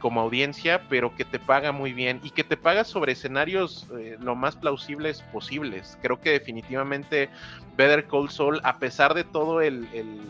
como 0.00 0.20
audiencia, 0.20 0.82
pero 0.88 1.14
que 1.14 1.24
te 1.24 1.38
paga 1.38 1.72
muy 1.72 1.92
bien 1.92 2.20
y 2.22 2.30
que 2.30 2.44
te 2.44 2.56
paga 2.56 2.84
sobre 2.84 3.12
escenarios 3.12 3.86
eh, 3.98 4.16
lo 4.20 4.34
más 4.34 4.56
plausibles 4.56 5.22
posibles. 5.32 5.98
Creo 6.02 6.20
que 6.20 6.30
definitivamente 6.30 7.28
Better 7.76 8.06
Call 8.06 8.30
Saul, 8.30 8.60
a 8.64 8.78
pesar 8.78 9.14
de 9.14 9.24
todo 9.24 9.60
el, 9.60 9.88
el 9.92 10.20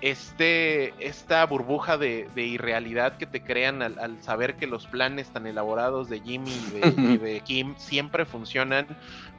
este, 0.00 0.92
esta 0.98 1.46
burbuja 1.46 1.96
de, 1.96 2.28
de, 2.34 2.42
irrealidad 2.42 3.16
que 3.16 3.26
te 3.26 3.42
crean 3.42 3.80
al, 3.80 3.98
al, 3.98 4.22
saber 4.22 4.56
que 4.56 4.66
los 4.66 4.86
planes 4.86 5.30
tan 5.30 5.46
elaborados 5.46 6.10
de 6.10 6.20
Jimmy 6.20 6.50
y 6.50 6.80
de, 6.80 6.94
y 6.96 7.16
de 7.18 7.40
Kim 7.40 7.74
siempre 7.78 8.26
funcionan, 8.26 8.86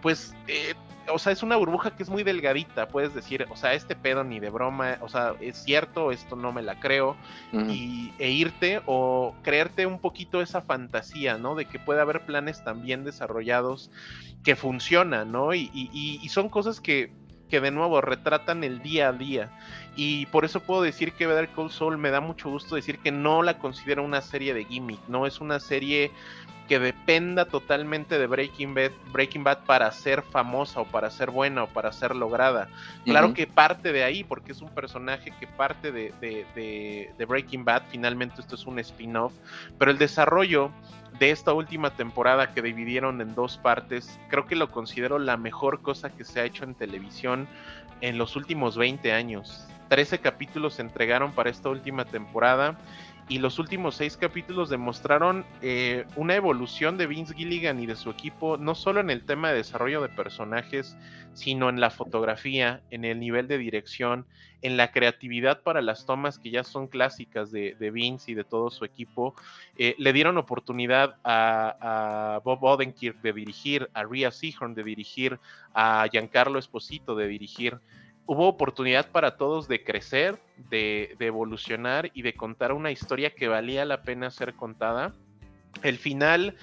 pues 0.01 0.33
eh, 0.47 0.73
o 1.11 1.19
sea, 1.19 1.31
es 1.31 1.43
una 1.43 1.55
burbuja 1.55 1.95
que 1.95 2.03
es 2.03 2.09
muy 2.09 2.23
delgadita, 2.23 2.87
puedes 2.87 3.13
decir, 3.13 3.45
o 3.49 3.55
sea, 3.55 3.73
este 3.73 3.95
pedo 3.95 4.23
ni 4.23 4.39
de 4.39 4.49
broma, 4.49 4.97
o 5.01 5.09
sea, 5.09 5.35
es 5.39 5.57
cierto, 5.57 6.11
esto 6.11 6.35
no 6.35 6.51
me 6.51 6.61
la 6.61 6.79
creo, 6.79 7.15
uh 7.53 7.57
-huh. 7.57 7.73
y, 7.73 8.13
e 8.19 8.31
irte 8.31 8.81
o 8.85 9.35
creerte 9.41 9.85
un 9.85 9.99
poquito 9.99 10.41
esa 10.41 10.61
fantasía, 10.61 11.37
¿no? 11.37 11.55
De 11.55 11.65
que 11.65 11.79
puede 11.79 12.01
haber 12.01 12.25
planes 12.25 12.63
tan 12.63 12.81
bien 12.83 13.03
desarrollados 13.03 13.91
que 14.43 14.55
funcionan, 14.55 15.31
¿no? 15.31 15.53
Y, 15.53 15.69
y, 15.73 16.19
y 16.21 16.29
son 16.29 16.49
cosas 16.49 16.79
que, 16.79 17.11
que 17.49 17.61
de 17.61 17.71
nuevo 17.71 18.01
retratan 18.01 18.63
el 18.63 18.81
día 18.81 19.09
a 19.09 19.13
día. 19.13 19.49
Y 19.95 20.25
por 20.27 20.45
eso 20.45 20.59
puedo 20.61 20.81
decir 20.81 21.13
que 21.13 21.27
Better 21.27 21.49
Call 21.49 21.71
Saul 21.71 21.97
me 21.97 22.09
da 22.09 22.19
mucho 22.19 22.49
gusto 22.49 22.75
decir 22.75 22.99
que 22.99 23.11
no 23.11 23.43
la 23.43 23.59
considero 23.59 24.03
una 24.03 24.21
serie 24.21 24.53
de 24.53 24.65
gimmick, 24.65 24.99
no 25.07 25.25
es 25.25 25.39
una 25.39 25.59
serie 25.59 26.11
que 26.67 26.79
dependa 26.79 27.45
totalmente 27.45 28.17
de 28.17 28.27
Breaking 28.27 28.73
Bad, 28.73 28.91
Breaking 29.11 29.43
Bad 29.43 29.59
para 29.65 29.91
ser 29.91 30.21
famosa 30.23 30.81
o 30.81 30.85
para 30.85 31.09
ser 31.09 31.31
buena 31.31 31.63
o 31.63 31.67
para 31.67 31.91
ser 31.91 32.15
lograda. 32.15 32.69
Claro 33.03 33.27
uh 33.27 33.29
-huh. 33.31 33.35
que 33.35 33.47
parte 33.47 33.91
de 33.91 34.03
ahí 34.03 34.23
porque 34.23 34.51
es 34.51 34.61
un 34.61 34.69
personaje 34.69 35.31
que 35.39 35.47
parte 35.47 35.91
de, 35.91 36.13
de, 36.21 36.45
de, 36.55 37.13
de 37.17 37.25
Breaking 37.25 37.65
Bad, 37.65 37.83
finalmente 37.89 38.41
esto 38.41 38.55
es 38.55 38.65
un 38.65 38.79
spin-off, 38.79 39.33
pero 39.77 39.91
el 39.91 39.97
desarrollo 39.97 40.71
de 41.19 41.31
esta 41.31 41.53
última 41.53 41.91
temporada 41.91 42.53
que 42.53 42.61
dividieron 42.61 43.21
en 43.21 43.35
dos 43.35 43.57
partes, 43.57 44.19
creo 44.29 44.45
que 44.45 44.55
lo 44.55 44.71
considero 44.71 45.19
la 45.19 45.37
mejor 45.37 45.81
cosa 45.81 46.09
que 46.09 46.25
se 46.25 46.39
ha 46.39 46.45
hecho 46.45 46.63
en 46.63 46.75
televisión 46.75 47.47
en 48.01 48.17
los 48.17 48.35
últimos 48.35 48.77
20 48.77 49.13
años. 49.13 49.65
13 49.89 50.19
capítulos 50.19 50.75
se 50.75 50.81
entregaron 50.81 51.31
para 51.31 51.49
esta 51.49 51.69
última 51.69 52.05
temporada 52.05 52.75
y 53.27 53.39
los 53.39 53.57
últimos 53.57 53.95
seis 53.95 54.17
capítulos 54.17 54.69
demostraron 54.69 55.45
eh, 55.61 56.05
una 56.15 56.35
evolución 56.35 56.97
de 56.97 57.07
Vince 57.07 57.33
Gilligan 57.33 57.79
y 57.79 57.87
de 57.87 57.95
su 57.95 58.11
equipo, 58.11 58.57
no 58.57 58.75
solo 58.75 58.99
en 58.99 59.09
el 59.09 59.25
tema 59.25 59.49
de 59.49 59.57
desarrollo 59.57 60.01
de 60.01 60.09
personajes, 60.09 60.95
sino 61.33 61.69
en 61.69 61.79
la 61.79 61.89
fotografía, 61.89 62.83
en 62.91 63.03
el 63.03 63.19
nivel 63.19 63.47
de 63.47 63.57
dirección, 63.57 64.27
en 64.61 64.77
la 64.77 64.91
creatividad 64.91 65.63
para 65.63 65.81
las 65.81 66.05
tomas 66.05 66.37
que 66.37 66.51
ya 66.51 66.63
son 66.63 66.87
clásicas 66.87 67.51
de, 67.51 67.75
Vince 67.91 68.31
y 68.31 68.35
de 68.35 68.43
todo 68.43 68.69
su 68.69 68.85
equipo. 68.85 69.33
Eh, 69.75 69.95
le 69.97 70.13
dieron 70.13 70.37
oportunidad 70.37 71.15
a, 71.23 72.35
a, 72.35 72.39
Bob 72.39 72.63
Odenkirk 72.63 73.21
de 73.21 73.33
dirigir, 73.33 73.89
a 73.95 74.03
Rhea 74.03 74.29
Seahorn 74.29 74.75
de 74.75 74.83
dirigir, 74.83 75.39
a 75.73 76.07
Giancarlo 76.11 76.59
Esposito 76.59 77.15
de 77.15 77.27
dirigir 77.27 77.79
hubo 78.25 78.47
oportunidad 78.47 79.11
para 79.11 79.37
todos 79.37 79.67
de 79.67 79.83
crecer, 79.83 80.39
de, 80.69 81.15
de, 81.19 81.27
evolucionar 81.27 82.11
y 82.13 82.21
de 82.21 82.33
contar 82.33 82.73
una 82.73 82.91
historia 82.91 83.33
que 83.33 83.47
valía 83.47 83.85
la 83.85 84.01
pena 84.01 84.31
ser 84.31 84.53
contada. 84.53 85.13
El 85.83 85.97
final 85.97 86.55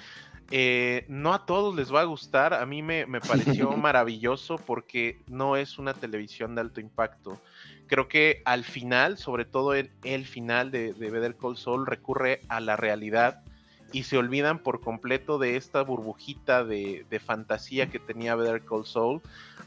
eh, 0.51 1.05
no 1.07 1.33
a 1.33 1.45
todos 1.45 1.75
les 1.75 1.93
va 1.93 2.01
a 2.01 2.05
gustar, 2.05 2.53
a 2.53 2.65
mí 2.65 2.81
me, 2.81 3.05
me 3.05 3.21
pareció 3.21 3.71
maravilloso 3.77 4.57
porque 4.57 5.19
no 5.27 5.55
es 5.55 5.79
una 5.79 5.93
televisión 5.93 6.55
de 6.55 6.61
alto 6.61 6.81
impacto. 6.81 7.41
Creo 7.87 8.07
que 8.07 8.41
al 8.45 8.63
final, 8.63 9.17
sobre 9.17 9.45
todo 9.45 9.75
en 9.75 9.91
el 10.03 10.25
final 10.25 10.71
de, 10.71 10.93
de 10.93 11.09
Better 11.09 11.35
Call 11.35 11.57
Saul, 11.57 11.85
recurre 11.85 12.41
a 12.49 12.59
la 12.59 12.75
realidad 12.75 13.41
y 13.93 14.03
se 14.03 14.17
olvidan 14.17 14.59
por 14.59 14.81
completo 14.81 15.37
de 15.37 15.55
esta 15.55 15.81
burbujita 15.83 16.65
de, 16.65 17.05
fantasía 17.23 17.89
que 17.89 17.99
tenía 17.99 18.35
Better 18.35 18.65
Call 18.65 18.85
Saul 18.85 19.21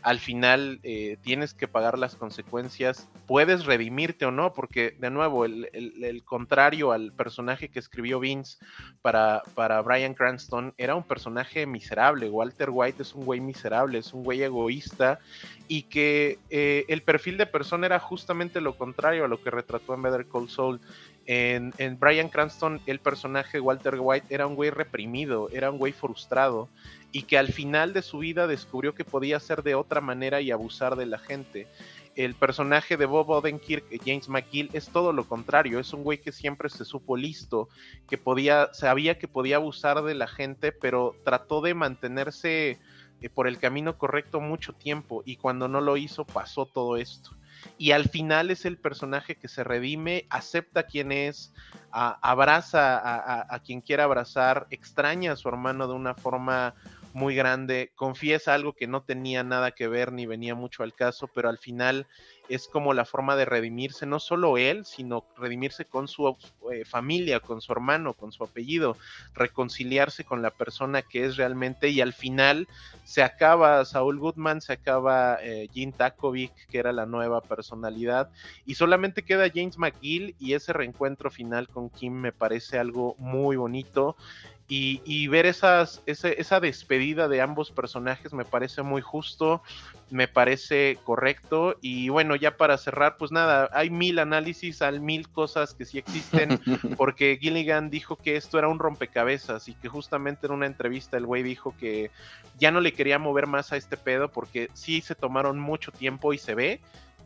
al 0.06 0.20
final 0.20 0.78
eh, 0.84 1.16
tienes 1.22 1.52
que 1.52 1.66
pagar 1.66 1.98
las 1.98 2.14
consecuencias, 2.14 3.08
puedes 3.26 3.64
redimirte 3.64 4.24
o 4.24 4.30
no, 4.30 4.52
porque 4.52 4.94
de 5.00 5.10
nuevo, 5.10 5.44
el, 5.44 5.68
el, 5.72 6.22
contrario 6.22 6.92
al 6.92 7.12
personaje 7.12 7.68
que 7.70 7.80
escribió 7.80 8.20
Vince 8.20 8.58
para, 9.02 9.42
para 9.56 9.80
Brian 9.82 10.14
Cranston 10.14 10.74
era 10.78 10.94
un 10.94 11.02
personaje 11.02 11.66
miserable, 11.66 12.30
Walter 12.30 12.70
White 12.70 13.02
es 13.02 13.16
un 13.16 13.24
güey 13.24 13.40
miserable, 13.40 13.98
es 13.98 14.12
un 14.12 14.22
güey 14.22 14.44
egoísta 14.44 15.18
y 15.66 15.82
que 15.82 16.38
eh, 16.50 16.84
el 16.88 17.02
perfil 17.02 17.36
de 17.36 17.46
persona 17.46 17.86
era 17.86 17.98
justamente 17.98 18.60
lo 18.60 18.76
contrario 18.76 19.24
a 19.24 19.28
lo 19.28 19.42
que 19.42 19.50
retrató 19.50 19.94
en 19.94 20.02
Better 20.02 20.26
Call 20.28 20.48
Saul. 20.48 20.80
En, 21.26 21.74
en, 21.78 21.98
Brian 21.98 22.28
Cranston, 22.28 22.80
el 22.86 23.00
personaje 23.00 23.58
Walter 23.58 23.96
White 23.98 24.32
era 24.32 24.46
un 24.46 24.54
güey 24.54 24.70
reprimido, 24.70 25.48
era 25.50 25.70
un 25.70 25.78
güey 25.78 25.92
frustrado 25.92 26.68
y 27.10 27.22
que 27.22 27.38
al 27.38 27.48
final 27.48 27.92
de 27.92 28.02
su 28.02 28.18
vida 28.18 28.46
descubrió 28.46 28.94
que 28.94 29.04
podía 29.04 29.40
ser 29.40 29.62
de 29.62 29.74
otra 29.74 30.00
manera 30.00 30.40
y 30.40 30.50
abusar 30.50 30.96
de 30.96 31.06
la 31.06 31.18
gente. 31.18 31.66
El 32.14 32.34
personaje 32.34 32.96
de 32.96 33.06
Bob 33.06 33.28
Odenkirk, 33.30 33.84
James 34.04 34.28
McGill, 34.28 34.70
es 34.72 34.88
todo 34.88 35.12
lo 35.12 35.28
contrario, 35.28 35.80
es 35.80 35.92
un 35.92 36.02
güey 36.02 36.20
que 36.20 36.30
siempre 36.30 36.68
se 36.68 36.84
supo 36.84 37.16
listo, 37.16 37.68
que 38.08 38.18
podía, 38.18 38.72
sabía 38.72 39.18
que 39.18 39.28
podía 39.28 39.56
abusar 39.56 40.02
de 40.02 40.14
la 40.14 40.26
gente, 40.26 40.72
pero 40.72 41.16
trató 41.24 41.60
de 41.60 41.74
mantenerse 41.74 42.78
eh, 43.20 43.28
por 43.28 43.48
el 43.48 43.58
camino 43.58 43.98
correcto 43.98 44.40
mucho 44.40 44.74
tiempo 44.74 45.22
y 45.26 45.36
cuando 45.36 45.68
no 45.68 45.80
lo 45.80 45.96
hizo 45.96 46.24
pasó 46.24 46.66
todo 46.66 46.96
esto 46.96 47.30
y 47.78 47.92
al 47.92 48.08
final 48.08 48.50
es 48.50 48.64
el 48.64 48.78
personaje 48.78 49.36
que 49.36 49.48
se 49.48 49.64
redime, 49.64 50.26
acepta 50.30 50.84
quién 50.84 51.12
es, 51.12 51.52
abraza 51.90 52.98
a, 52.98 53.54
a, 53.54 53.58
quien 53.60 53.80
quiera 53.80 54.04
abrazar, 54.04 54.66
extraña 54.70 55.32
a 55.32 55.36
su 55.36 55.48
hermano 55.48 55.86
de 55.88 55.94
una 55.94 56.14
forma 56.14 56.74
muy 57.16 57.34
grande, 57.34 57.92
confiesa 57.94 58.52
algo 58.52 58.74
que 58.74 58.86
no 58.86 59.02
tenía 59.02 59.42
nada 59.42 59.70
que 59.70 59.88
ver 59.88 60.12
ni 60.12 60.26
venía 60.26 60.54
mucho 60.54 60.82
al 60.82 60.94
caso, 60.94 61.28
pero 61.34 61.48
al 61.48 61.56
final 61.56 62.06
es 62.50 62.68
como 62.68 62.92
la 62.92 63.06
forma 63.06 63.36
de 63.36 63.46
redimirse, 63.46 64.04
no 64.04 64.20
solo 64.20 64.58
él, 64.58 64.84
sino 64.84 65.24
redimirse 65.38 65.86
con 65.86 66.08
su 66.08 66.36
eh, 66.70 66.84
familia, 66.84 67.40
con 67.40 67.62
su 67.62 67.72
hermano, 67.72 68.12
con 68.12 68.32
su 68.32 68.44
apellido, 68.44 68.98
reconciliarse 69.34 70.24
con 70.24 70.42
la 70.42 70.50
persona 70.50 71.00
que 71.00 71.24
es 71.24 71.38
realmente 71.38 71.88
y 71.88 72.02
al 72.02 72.12
final 72.12 72.68
se 73.04 73.22
acaba 73.22 73.82
Saúl 73.86 74.18
Goodman, 74.18 74.60
se 74.60 74.74
acaba 74.74 75.38
eh, 75.40 75.68
Gene 75.72 75.92
Takovic, 75.92 76.52
que 76.68 76.78
era 76.78 76.92
la 76.92 77.06
nueva 77.06 77.40
personalidad, 77.40 78.30
y 78.66 78.74
solamente 78.74 79.22
queda 79.22 79.50
James 79.52 79.78
McGill 79.78 80.36
y 80.38 80.52
ese 80.52 80.74
reencuentro 80.74 81.30
final 81.30 81.66
con 81.68 81.88
Kim 81.88 82.12
me 82.12 82.32
parece 82.32 82.78
algo 82.78 83.14
muy 83.18 83.56
bonito 83.56 84.16
y, 84.68 85.28
ver 85.28 85.46
esas, 85.46 86.02
esa 86.06 86.58
despedida 86.58 87.28
de 87.28 87.40
ambos 87.40 87.70
personajes 87.70 88.32
me 88.32 88.44
parece 88.44 88.82
muy 88.82 89.00
justo, 89.00 89.62
me 90.10 90.26
parece 90.26 90.98
correcto. 91.04 91.76
Y 91.80 92.08
bueno, 92.08 92.34
ya 92.34 92.56
para 92.56 92.76
cerrar, 92.76 93.16
pues 93.16 93.30
nada, 93.30 93.70
hay 93.72 93.90
mil 93.90 94.18
análisis, 94.18 94.82
hay 94.82 94.98
mil 94.98 95.28
cosas 95.28 95.72
que 95.72 95.84
sí 95.84 95.98
existen, 95.98 96.60
porque 96.96 97.38
Gilligan 97.40 97.90
dijo 97.90 98.16
que 98.16 98.36
esto 98.36 98.58
era 98.58 98.66
un 98.66 98.80
rompecabezas 98.80 99.68
y 99.68 99.74
que 99.74 99.88
justamente 99.88 100.46
en 100.46 100.52
una 100.52 100.66
entrevista 100.66 101.16
el 101.16 101.26
güey 101.26 101.44
dijo 101.44 101.74
que 101.78 102.10
ya 102.58 102.72
no 102.72 102.80
le 102.80 102.92
quería 102.92 103.20
mover 103.20 103.46
más 103.46 103.72
a 103.72 103.76
este 103.76 103.96
pedo 103.96 104.32
porque 104.32 104.68
sí 104.74 105.00
se 105.00 105.14
tomaron 105.14 105.60
mucho 105.60 105.92
tiempo 105.92 106.32
y 106.32 106.38
se 106.38 106.56
ve 106.56 106.80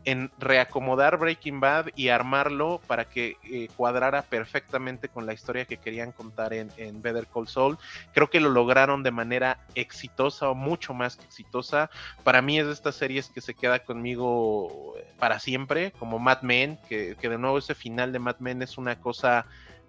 en 0.05 0.31
reacomodar 0.39 1.17
Breaking 1.17 1.59
Bad 1.59 1.87
y 1.95 2.09
armarlo 2.09 2.81
para 2.87 3.05
que 3.05 3.37
eh, 3.43 3.67
cuadrara 3.75 4.23
perfectamente 4.23 5.09
con 5.09 5.25
la 5.25 5.33
historia 5.33 5.65
que 5.65 5.77
querían 5.77 6.11
contar 6.11 6.53
en, 6.53 6.69
Better 7.01 7.27
Call 7.27 7.47
Saul. 7.47 7.77
Creo 8.13 8.29
que 8.29 8.39
lo 8.39 8.49
lograron 8.49 9.03
de 9.03 9.11
manera 9.11 9.59
exitosa 9.75 10.49
o 10.49 10.55
mucho 10.55 10.93
más 10.93 11.17
que 11.17 11.25
exitosa. 11.25 11.89
Para 12.23 12.41
mí 12.41 12.59
es 12.59 12.65
de 12.65 12.73
estas 12.73 12.95
series 12.95 13.29
que 13.29 13.41
se 13.41 13.53
queda 13.53 13.79
conmigo 13.79 14.95
para 15.19 15.39
siempre, 15.39 15.91
como 15.91 16.19
Mad 16.19 16.41
Men, 16.41 16.79
que, 16.89 17.15
que 17.19 17.29
de 17.29 17.37
nuevo 17.37 17.57
ese 17.57 17.75
final 17.75 18.11
de 18.11 18.19
Mad 18.19 18.39
Men 18.39 18.61
es 18.61 18.77
una 18.77 18.99
cosa 18.99 19.45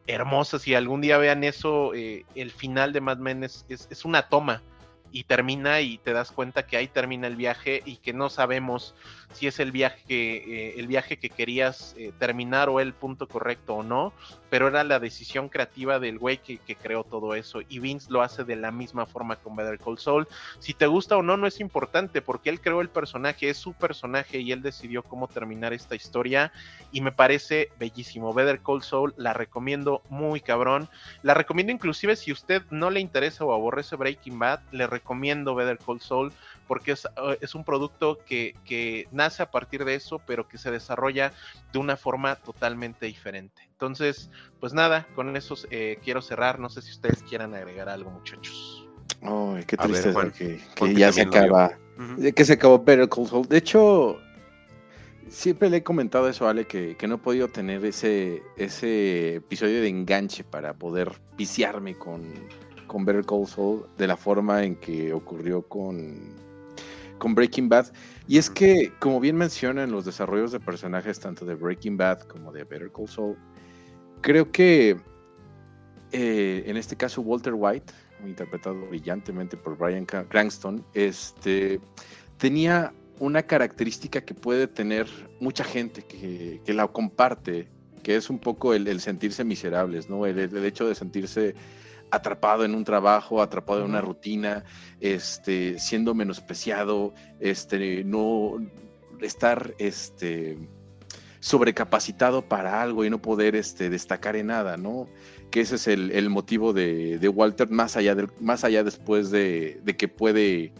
hermosa. 0.06 0.58
Si 0.58 0.74
algún 0.74 1.00
día 1.00 1.16
vean 1.18 1.44
eso, 1.44 1.94
eh, 1.94 2.24
el 2.34 2.50
final 2.50 2.92
de 2.92 3.00
Mad 3.00 3.18
Men 3.18 3.44
es, 3.44 3.64
es, 3.68 3.88
es 3.90 4.04
una 4.04 4.28
toma 4.28 4.62
y 5.12 5.24
termina 5.24 5.80
y 5.80 5.98
te 5.98 6.12
das 6.12 6.32
cuenta 6.32 6.66
que 6.66 6.76
ahí 6.76 6.88
termina 6.88 7.26
el 7.26 7.36
viaje 7.36 7.82
y 7.84 7.96
que 7.96 8.12
no 8.12 8.30
sabemos 8.30 8.94
si 9.32 9.46
es 9.46 9.60
el 9.60 9.72
viaje, 9.72 10.02
eh, 10.08 10.74
el 10.78 10.86
viaje 10.86 11.16
que 11.16 11.30
querías 11.30 11.94
eh, 11.96 12.12
terminar 12.18 12.68
o 12.68 12.80
el 12.80 12.92
punto 12.92 13.26
correcto 13.26 13.74
o 13.74 13.82
no, 13.82 14.12
pero 14.50 14.68
era 14.68 14.84
la 14.84 15.00
decisión 15.00 15.48
creativa 15.48 15.98
del 15.98 16.18
güey 16.18 16.38
que, 16.38 16.58
creó 16.82 17.04
todo 17.04 17.34
eso 17.34 17.60
y 17.68 17.78
Vince 17.78 18.10
lo 18.10 18.22
hace 18.22 18.44
de 18.44 18.56
la 18.56 18.70
misma 18.70 19.06
forma 19.06 19.36
con 19.36 19.56
Better 19.56 19.78
Call 19.78 19.98
Saul. 19.98 20.28
Si 20.58 20.74
te 20.74 20.86
gusta 20.86 21.16
o 21.16 21.22
no, 21.22 21.36
no 21.36 21.46
es 21.46 21.60
importante 21.60 22.22
porque 22.22 22.50
él 22.50 22.60
creó 22.60 22.80
el 22.80 22.88
personaje, 22.88 23.48
es 23.48 23.56
su 23.56 23.72
personaje 23.72 24.40
y 24.40 24.52
él 24.52 24.62
decidió 24.62 25.02
cómo 25.02 25.28
terminar 25.28 25.72
esta 25.72 25.94
historia 25.94 26.52
y 26.92 27.00
me 27.00 27.12
parece 27.12 27.70
bellísimo. 27.78 28.34
Better 28.34 28.60
Call 28.60 28.82
Saul 28.82 29.14
la 29.16 29.32
recomiendo 29.32 30.02
muy 30.08 30.40
cabrón. 30.40 30.88
La 31.22 31.34
recomiendo 31.34 31.72
inclusive 31.72 32.16
si 32.16 32.32
usted 32.32 32.62
no 32.70 32.90
le 32.90 33.00
interesa 33.00 33.44
o 33.44 33.52
aborrece 33.52 33.96
Breaking 33.96 34.38
Bad, 34.38 34.60
le 34.72 34.86
recomiendo 34.86 35.54
Better 35.54 35.78
Call 35.78 36.00
Saul 36.00 36.32
porque 36.66 36.92
es, 36.92 37.04
eh, 37.04 37.38
es 37.40 37.54
un 37.54 37.64
producto 37.64 38.18
que, 38.24 38.54
que, 38.64 39.08
nace 39.12 39.42
a 39.42 39.50
partir 39.50 39.84
de 39.84 39.94
eso, 39.94 40.20
pero 40.26 40.48
que 40.48 40.58
se 40.58 40.70
desarrolla 40.70 41.32
de 41.72 41.78
una 41.78 41.96
forma 41.96 42.36
totalmente 42.36 43.06
diferente. 43.06 43.62
Entonces, 43.72 44.30
pues 44.60 44.72
nada, 44.72 45.06
con 45.14 45.36
eso 45.36 45.54
eh, 45.70 45.98
quiero 46.02 46.22
cerrar. 46.22 46.58
No 46.58 46.68
sé 46.68 46.82
si 46.82 46.90
ustedes 46.90 47.22
quieran 47.22 47.54
agregar 47.54 47.88
algo, 47.88 48.10
muchachos. 48.10 48.86
Ay, 49.22 49.64
qué 49.66 49.76
triste 49.76 50.12
que, 50.36 50.60
que 50.74 50.94
ya 50.94 51.12
se 51.12 51.22
acaba. 51.22 51.78
Que 52.34 52.44
se 52.44 52.54
acabó 52.54 52.78
Better 52.82 53.08
Call 53.08 53.26
Saul. 53.26 53.48
De 53.48 53.58
hecho, 53.58 54.18
siempre 55.28 55.70
le 55.70 55.78
he 55.78 55.82
comentado 55.82 56.28
eso 56.28 56.46
a 56.46 56.50
Ale, 56.50 56.66
que, 56.66 56.96
que, 56.96 57.06
no 57.06 57.16
he 57.16 57.18
podido 57.18 57.48
tener 57.48 57.84
ese, 57.84 58.42
ese 58.56 59.36
episodio 59.36 59.80
de 59.80 59.88
enganche 59.88 60.44
para 60.44 60.74
poder 60.74 61.12
viciarme 61.36 61.96
con, 61.96 62.22
con 62.86 63.04
Better 63.04 63.24
Call 63.24 63.46
Saul 63.46 63.86
de 63.96 64.06
la 64.06 64.16
forma 64.16 64.64
en 64.64 64.76
que 64.76 65.12
ocurrió 65.12 65.62
con 65.62 66.34
con 67.22 67.36
Breaking 67.36 67.68
Bad. 67.68 67.86
Y 68.26 68.36
es 68.38 68.50
que, 68.50 68.92
como 68.98 69.20
bien 69.20 69.36
mencionan 69.36 69.92
los 69.92 70.04
desarrollos 70.04 70.50
de 70.50 70.58
personajes 70.58 71.20
tanto 71.20 71.44
de 71.46 71.54
Breaking 71.54 71.96
Bad 71.96 72.22
como 72.22 72.50
de 72.50 72.64
Better 72.64 72.90
Call 72.90 73.08
Saul, 73.08 73.36
creo 74.22 74.50
que 74.50 74.96
eh, 76.10 76.64
en 76.66 76.76
este 76.76 76.96
caso 76.96 77.20
Walter 77.20 77.54
White, 77.54 77.92
interpretado 78.26 78.74
brillantemente 78.88 79.56
por 79.56 79.78
Brian 79.78 80.04
Cranston, 80.04 80.84
este, 80.94 81.80
tenía 82.38 82.92
una 83.20 83.44
característica 83.44 84.20
que 84.20 84.34
puede 84.34 84.66
tener 84.66 85.06
mucha 85.38 85.62
gente 85.62 86.02
que, 86.02 86.60
que 86.64 86.74
la 86.74 86.88
comparte, 86.88 87.68
que 88.02 88.16
es 88.16 88.30
un 88.30 88.40
poco 88.40 88.74
el, 88.74 89.00
sentirse 89.00 89.44
miserables, 89.44 90.10
¿no? 90.10 90.26
El, 90.26 90.40
el, 90.40 90.64
hecho 90.64 90.88
de 90.88 90.96
sentirse 90.96 91.54
atrapado 92.12 92.64
en 92.64 92.74
un 92.74 92.84
trabajo, 92.84 93.40
atrapado 93.40 93.80
en 93.80 93.86
una 93.86 94.02
rutina, 94.02 94.64
este, 95.00 95.78
siendo 95.78 96.14
menospreciado, 96.14 97.14
este, 97.40 98.04
no 98.04 98.58
estar 99.22 99.74
este, 99.78 100.58
sobrecapacitado 101.40 102.42
para 102.42 102.82
algo 102.82 103.06
y 103.06 103.10
no 103.10 103.22
poder 103.22 103.56
este, 103.56 103.88
destacar 103.88 104.36
en 104.36 104.48
nada, 104.48 104.76
¿no? 104.76 105.08
Que 105.50 105.62
ese 105.62 105.76
es 105.76 105.88
el, 105.88 106.28
motivo 106.28 106.74
de, 106.74 107.32
Walter, 107.34 107.70
más 107.70 107.96
allá, 107.96 108.14
de, 108.14 108.28
más 108.40 108.62
allá 108.62 108.84
después 108.84 109.30
de, 109.30 109.80
que 109.96 110.06
puede 110.06 110.74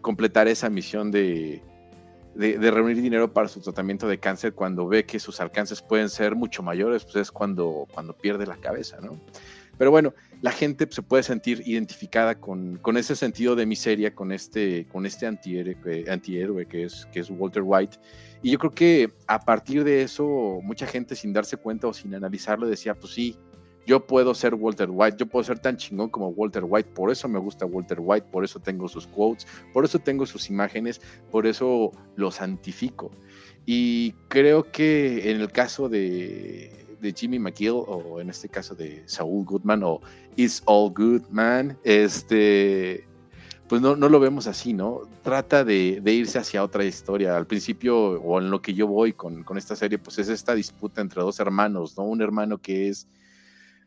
completar 0.00 0.48
esa 0.48 0.70
misión 0.70 1.10
de, 1.10 1.62
de, 2.34 2.70
reunir 2.70 3.02
dinero 3.02 3.30
para 3.34 3.48
su 3.48 3.60
tratamiento 3.60 4.08
de 4.08 4.18
cáncer 4.18 4.54
cuando 4.54 4.88
ve 4.88 5.04
que 5.04 5.20
sus 5.20 5.38
alcances 5.38 5.82
pueden 5.82 6.08
ser 6.08 6.34
mucho 6.34 6.62
mayores, 6.62 7.04
pues 7.04 7.16
es 7.16 7.30
cuando, 7.30 7.86
cuando 7.92 8.16
pierde 8.16 8.46
la 8.46 8.56
cabeza, 8.56 8.98
¿no? 9.02 9.20
Pero 9.78 9.92
bueno, 9.92 10.12
la 10.40 10.52
gente 10.52 10.86
se 10.90 11.02
puede 11.02 11.22
sentir 11.22 11.62
identificada 11.66 12.38
con, 12.38 12.80
ese 12.96 13.16
sentido 13.16 13.56
de 13.56 13.66
miseria, 13.66 14.14
con 14.14 14.30
este, 14.30 14.86
con 14.86 15.04
este 15.04 15.26
antihéroe, 15.26 16.66
que, 16.66 16.84
es, 16.84 17.06
que 17.12 17.20
es 17.20 17.30
Walter 17.30 17.62
White. 17.64 17.98
Y 18.42 18.52
yo 18.52 18.58
creo 18.58 18.72
que 18.72 19.12
a 19.26 19.40
partir 19.40 19.82
de 19.82 20.02
eso, 20.02 20.60
mucha 20.62 20.86
gente 20.86 21.16
sin 21.16 21.32
darse 21.32 21.56
cuenta 21.56 21.88
o 21.88 21.92
sin 21.92 22.14
analizarlo 22.14 22.68
decía, 22.68 22.94
pues 22.94 23.12
sí, 23.12 23.36
yo 23.84 24.06
puedo 24.06 24.34
ser 24.34 24.54
Walter 24.54 24.88
White, 24.90 25.16
yo 25.18 25.26
puedo 25.26 25.42
ser 25.42 25.58
tan 25.58 25.76
chingón 25.76 26.10
como 26.10 26.28
Walter 26.28 26.62
White, 26.64 26.90
por 26.94 27.10
eso 27.10 27.26
me 27.26 27.38
gusta 27.38 27.64
Walter 27.64 27.98
White, 28.00 28.28
por 28.30 28.44
eso 28.44 28.60
tengo 28.60 28.86
sus 28.86 29.06
quotes, 29.06 29.46
por 29.72 29.84
eso 29.84 29.98
tengo 29.98 30.26
sus 30.26 30.50
imágenes, 30.50 31.00
por 31.30 31.46
eso 31.46 31.90
lo 32.14 32.30
santifico. 32.30 33.10
Y 33.64 34.12
creo 34.28 34.70
que 34.70 35.30
en 35.30 35.40
el 35.40 35.50
caso 35.50 35.88
de, 35.88 36.87
de 37.00 37.12
Jimmy 37.12 37.38
McGill, 37.38 37.82
o 37.86 38.20
en 38.20 38.30
este 38.30 38.48
caso 38.48 38.74
de 38.74 39.02
Saul 39.06 39.44
Goodman, 39.44 39.82
o 39.82 40.00
It's 40.36 40.62
All 40.66 40.92
Good 40.92 41.28
Man, 41.30 41.78
este, 41.84 43.08
pues 43.68 43.82
no, 43.82 43.96
no 43.96 44.08
lo 44.08 44.18
vemos 44.18 44.46
así, 44.46 44.72
¿no? 44.72 45.02
Trata 45.22 45.62
de, 45.62 46.00
irse 46.06 46.38
hacia 46.38 46.64
otra 46.64 46.84
historia. 46.84 47.36
Al 47.36 47.46
principio, 47.46 47.96
o 47.98 48.40
en 48.40 48.50
lo 48.50 48.62
que 48.62 48.72
yo 48.72 48.86
voy 48.86 49.12
con, 49.12 49.44
con, 49.44 49.58
esta 49.58 49.76
serie, 49.76 49.98
pues 49.98 50.18
es 50.18 50.28
esta 50.28 50.54
disputa 50.54 51.02
entre 51.02 51.22
dos 51.22 51.38
hermanos, 51.38 51.96
¿no? 51.96 52.04
Un 52.04 52.22
hermano 52.22 52.58
que 52.58 52.88
es 52.88 53.06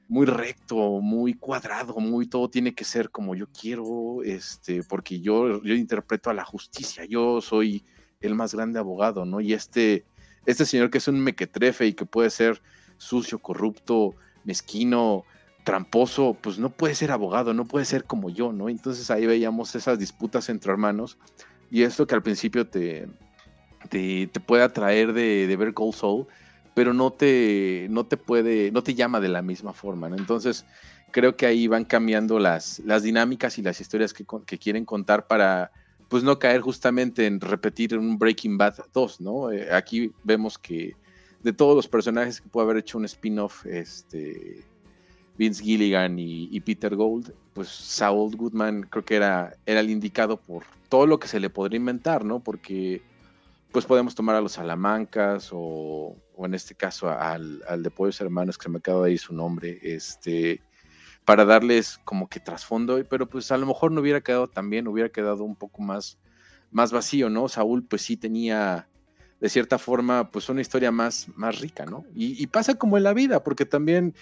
muy 0.07 0.25
recto, 0.25 0.75
muy 1.01 1.33
cuadrado, 1.33 1.95
muy 1.95 2.27
todo 2.27 2.49
tiene 2.49 2.75
que 2.75 2.83
ser 2.83 3.09
como 3.09 3.33
yo 3.33 3.48
quiero, 3.48 4.22
este, 4.23 4.83
porque 4.83 5.19
yo, 5.19 5.64
yo 5.64 5.73
interpreto 5.73 6.30
a 6.30 6.33
la 6.33 6.43
justicia, 6.43 7.06
yo 7.06 7.41
soy 7.41 7.83
el 8.19 8.35
más 8.35 8.53
grande 8.53 8.77
abogado, 8.77 9.25
¿no? 9.25 9.41
Y 9.41 9.53
este, 9.53 10.06
este 10.45 10.65
señor 10.65 10.91
que 10.91 10.99
es 10.99 11.07
un 11.07 11.19
mequetrefe 11.19 11.88
y 11.88 11.93
que 11.93 12.06
puede 12.06 12.30
ser 12.30 12.61
sucio, 13.01 13.39
corrupto, 13.39 14.15
mezquino, 14.43 15.25
tramposo, 15.63 16.38
pues 16.39 16.59
no 16.59 16.69
puede 16.69 16.95
ser 16.95 17.11
abogado, 17.11 17.53
no 17.53 17.65
puede 17.65 17.85
ser 17.85 18.03
como 18.05 18.30
yo, 18.30 18.53
¿no? 18.53 18.69
Entonces 18.69 19.09
ahí 19.11 19.25
veíamos 19.25 19.75
esas 19.75 19.99
disputas 19.99 20.49
entre 20.49 20.71
hermanos 20.71 21.17
y 21.69 21.83
esto 21.83 22.05
que 22.05 22.15
al 22.15 22.23
principio 22.23 22.67
te, 22.67 23.07
te, 23.89 24.27
te 24.27 24.39
puede 24.39 24.63
atraer 24.63 25.13
de, 25.13 25.55
ver 25.57 25.71
Gold 25.71 25.95
Soul, 25.95 26.27
pero 26.73 26.93
no 26.93 27.11
te, 27.11 27.88
no 27.89 28.05
te 28.05 28.17
puede, 28.17 28.71
no 28.71 28.83
te 28.83 28.93
llama 28.93 29.19
de 29.19 29.30
la 29.30 29.41
misma 29.41 29.73
forma, 29.73 30.07
¿no? 30.07 30.15
Entonces 30.15 30.65
creo 31.11 31.35
que 31.35 31.45
ahí 31.45 31.67
van 31.67 31.85
cambiando 31.85 32.39
las, 32.39 32.80
las 32.85 33.03
dinámicas 33.03 33.57
y 33.57 33.61
las 33.61 33.81
historias 33.81 34.13
que, 34.13 34.25
que 34.45 34.57
quieren 34.57 34.85
contar 34.85 35.27
para 35.27 35.71
pues 36.07 36.23
no 36.23 36.39
caer 36.39 36.59
justamente 36.59 37.25
en 37.25 37.39
repetir 37.39 37.97
un 37.97 38.19
Breaking 38.19 38.57
Bad 38.57 38.75
2, 38.93 39.21
¿no? 39.21 39.49
Eh, 39.51 39.71
aquí 39.71 40.11
vemos 40.23 40.57
que 40.57 40.93
de 41.43 41.53
todos 41.53 41.75
los 41.75 41.87
personajes 41.87 42.41
que 42.41 42.49
puede 42.49 42.65
haber 42.65 42.77
hecho 42.77 42.97
un 42.97 43.05
spin-off, 43.05 43.65
este, 43.65 44.63
Vince 45.37 45.63
Gilligan 45.63 46.19
y, 46.19 46.59
Peter 46.61 46.95
Gold, 46.95 47.33
pues 47.53 47.69
Saul 47.69 48.35
Goodman 48.35 48.83
creo 48.83 49.03
que 49.03 49.15
era, 49.15 49.55
era 49.65 49.79
el 49.79 49.89
indicado 49.89 50.37
por 50.37 50.63
todo 50.89 51.07
lo 51.07 51.19
que 51.19 51.27
se 51.27 51.39
le 51.39 51.49
podría 51.49 51.77
inventar, 51.77 52.23
¿no? 52.23 52.39
Porque 52.39 53.01
pues 53.71 53.85
podemos 53.85 54.13
tomar 54.13 54.35
a 54.35 54.41
los 54.41 54.51
Salamancas 54.53 55.49
o, 55.53 56.15
o 56.35 56.45
en 56.45 56.53
este 56.53 56.75
caso 56.75 57.09
al, 57.09 57.63
al, 57.67 57.81
de 57.81 57.89
Pollos 57.89 58.19
Hermanos, 58.19 58.57
que 58.57 58.63
se 58.63 58.69
me 58.69 58.79
acaba 58.79 59.05
de 59.05 59.13
ir 59.13 59.19
su 59.19 59.33
nombre, 59.33 59.79
este, 59.81 60.61
para 61.23 61.45
darles 61.45 61.97
como 62.03 62.27
que 62.27 62.39
trasfondo, 62.41 63.01
pero 63.09 63.27
pues 63.27 63.51
a 63.51 63.57
lo 63.57 63.65
mejor 63.65 63.91
no 63.91 64.01
hubiera 64.01 64.21
quedado 64.21 64.47
tan 64.47 64.69
bien, 64.69 64.87
hubiera 64.87 65.09
quedado 65.09 65.43
un 65.45 65.55
poco 65.55 65.81
más, 65.81 66.19
más 66.69 66.91
vacío, 66.91 67.29
¿no? 67.29 67.47
Saúl 67.47 67.83
pues 67.83 68.01
sí 68.01 68.17
tenía 68.17 68.89
de 69.41 69.49
cierta 69.49 69.77
forma 69.79 70.29
pues 70.31 70.47
una 70.49 70.61
historia 70.61 70.91
más, 70.91 71.27
más 71.35 71.59
rica, 71.59 71.85
¿no? 71.85 72.05
Y, 72.13 72.45
pasa 72.47 72.75
como 72.75 72.97
en 72.97 73.03
la 73.03 73.13
vida, 73.13 73.43
porque 73.43 73.65
también 73.65 74.13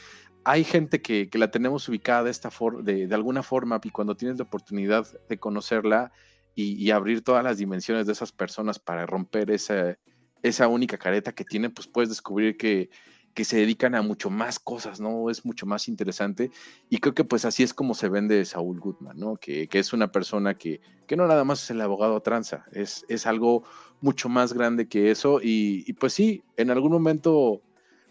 hay 0.45 0.63
gente 0.63 1.01
que, 1.01 1.29
que 1.29 1.37
la 1.37 1.51
tenemos 1.51 1.87
ubicada 1.89 2.23
de, 2.23 2.31
esta 2.31 2.49
de, 2.81 3.05
de, 3.05 3.15
alguna 3.15 3.43
forma 3.43 3.81
y 3.83 3.89
cuando 3.89 4.15
tienes 4.15 4.37
la 4.37 4.45
oportunidad 4.45 5.05
de 5.27 5.37
conocerla 5.37 6.13
y, 6.55 6.73
y, 6.83 6.91
abrir 6.91 7.21
todas 7.21 7.43
las 7.43 7.57
dimensiones 7.57 8.07
de 8.07 8.13
esas 8.13 8.31
personas 8.31 8.79
para 8.79 9.05
romper 9.05 9.51
esa, 9.51 9.97
esa 10.41 10.69
única 10.69 10.97
careta 10.97 11.33
que 11.33 11.43
tienen, 11.43 11.73
pues 11.73 11.87
puedes 11.87 12.09
descubrir 12.09 12.55
que, 12.55 12.89
que 13.33 13.45
se 13.45 13.57
dedican 13.57 13.95
a 13.95 14.01
mucho 14.01 14.29
más 14.29 14.59
cosas, 14.59 14.99
¿no? 14.99 15.29
Es 15.29 15.45
mucho 15.45 15.65
más 15.65 15.87
interesante. 15.87 16.51
Y 16.89 16.97
creo 16.97 17.13
que 17.13 17.23
pues 17.23 17.45
así 17.45 17.63
es 17.63 17.73
como 17.73 17.93
se 17.93 18.09
vende 18.09 18.43
Saúl 18.45 18.79
Goodman, 18.79 19.17
¿no? 19.17 19.37
Que, 19.37 19.67
que 19.67 19.79
es 19.79 19.93
una 19.93 20.11
persona 20.11 20.55
que, 20.55 20.81
que, 21.07 21.15
no 21.15 21.27
nada 21.27 21.43
más 21.43 21.63
es 21.63 21.71
el 21.71 21.81
abogado 21.81 22.21
tranza, 22.21 22.65
es, 22.71 23.05
es 23.07 23.25
algo 23.25 23.63
mucho 24.01 24.29
más 24.29 24.53
grande 24.53 24.87
que 24.87 25.11
eso. 25.11 25.39
Y, 25.41 25.83
y, 25.87 25.93
pues 25.93 26.13
sí, 26.13 26.43
en 26.57 26.71
algún 26.71 26.91
momento 26.91 27.61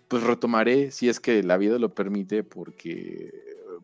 pues 0.08 0.22
retomaré 0.22 0.90
si 0.90 1.08
es 1.10 1.20
que 1.20 1.42
la 1.42 1.58
vida 1.58 1.78
lo 1.78 1.94
permite, 1.94 2.42
porque 2.42 3.30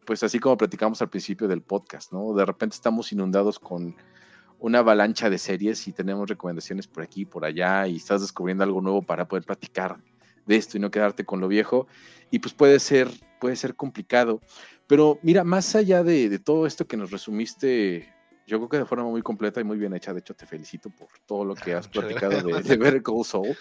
pues 0.07 0.23
así 0.23 0.39
como 0.39 0.57
platicamos 0.57 1.01
al 1.03 1.11
principio 1.11 1.49
del 1.49 1.63
podcast, 1.63 2.13
¿no? 2.13 2.33
De 2.35 2.45
repente 2.45 2.75
estamos 2.75 3.13
inundados 3.13 3.59
con 3.59 3.95
una 4.59 4.79
avalancha 4.79 5.29
de 5.29 5.39
series 5.39 5.87
y 5.89 5.93
tenemos 5.93 6.29
recomendaciones 6.29 6.87
por 6.87 7.03
aquí 7.03 7.23
y 7.23 7.27
por 7.27 7.45
allá 7.45 7.87
y 7.87 7.97
estás 7.97 8.23
descubriendo 8.23 8.65
algo 8.65 8.81
nuevo 8.81 9.03
para 9.03 9.29
poder 9.29 9.45
platicar 9.45 9.99
de 10.47 10.57
esto 10.57 10.77
y 10.77 10.81
no 10.81 10.91
quedarte 10.91 11.25
con 11.25 11.41
lo 11.41 11.49
viejo. 11.49 11.87
Y 12.31 12.39
pues 12.39 12.55
puede 12.55 12.79
ser, 12.81 13.09
puede 13.41 13.57
ser 13.57 13.75
complicado. 13.75 14.41
Pero 14.87 15.19
mira, 15.23 15.45
más 15.45 15.75
allá 15.75 16.03
de, 16.03 16.29
de, 16.29 16.39
todo 16.39 16.67
esto 16.67 16.87
que 16.87 16.97
nos 16.97 17.11
resumiste, 17.11 18.13
yo 18.47 18.59
creo 18.59 18.69
que 18.69 18.79
de 18.79 18.85
forma 18.85 19.05
muy 19.05 19.23
completa 19.23 19.61
y 19.61 19.65
muy 19.65 19.79
bien 19.79 19.95
hecha, 19.95 20.13
de 20.13 20.21
hecho 20.21 20.35
te 20.35 20.47
felicito 20.47 20.91
por 20.91 21.09
todo 21.27 21.45
lo 21.45 21.55
que 21.55 21.75
has 21.75 21.89
platicado 21.89 22.43
de, 22.43 22.63
de 22.63 22.77
Better 22.77 23.03
Call 23.03 23.25
Saul. 23.25 23.57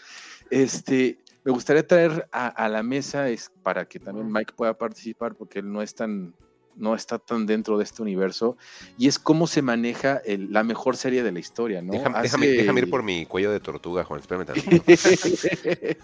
Este, 0.49 1.17
me 1.43 1.51
gustaría 1.51 1.85
traer 1.87 2.27
a, 2.31 2.47
a, 2.47 2.67
la 2.69 2.83
mesa 2.83 3.29
es 3.29 3.51
para 3.63 3.85
que 3.85 3.99
también 3.99 4.31
Mike 4.31 4.53
pueda 4.55 4.77
participar 4.77 5.35
porque 5.35 5.59
él 5.59 5.71
no 5.71 5.81
es 5.81 5.95
tan 5.95 6.35
no 6.75 6.95
está 6.95 7.19
tan 7.19 7.45
dentro 7.45 7.77
de 7.77 7.83
este 7.83 8.01
universo 8.01 8.57
y 8.97 9.07
es 9.07 9.19
cómo 9.19 9.47
se 9.47 9.61
maneja 9.61 10.17
el, 10.25 10.51
la 10.51 10.63
mejor 10.63 10.97
serie 10.97 11.23
de 11.23 11.31
la 11.31 11.39
historia, 11.39 11.81
¿no? 11.81 11.93
Déjame, 11.93 12.17
hace... 12.17 12.23
déjame, 12.25 12.47
déjame, 12.47 12.79
ir 12.81 12.89
por 12.89 13.03
mi 13.03 13.25
cuello 13.25 13.51
de 13.51 13.59
tortuga, 13.59 14.03
Juan, 14.03 14.19
espérame 14.19 14.45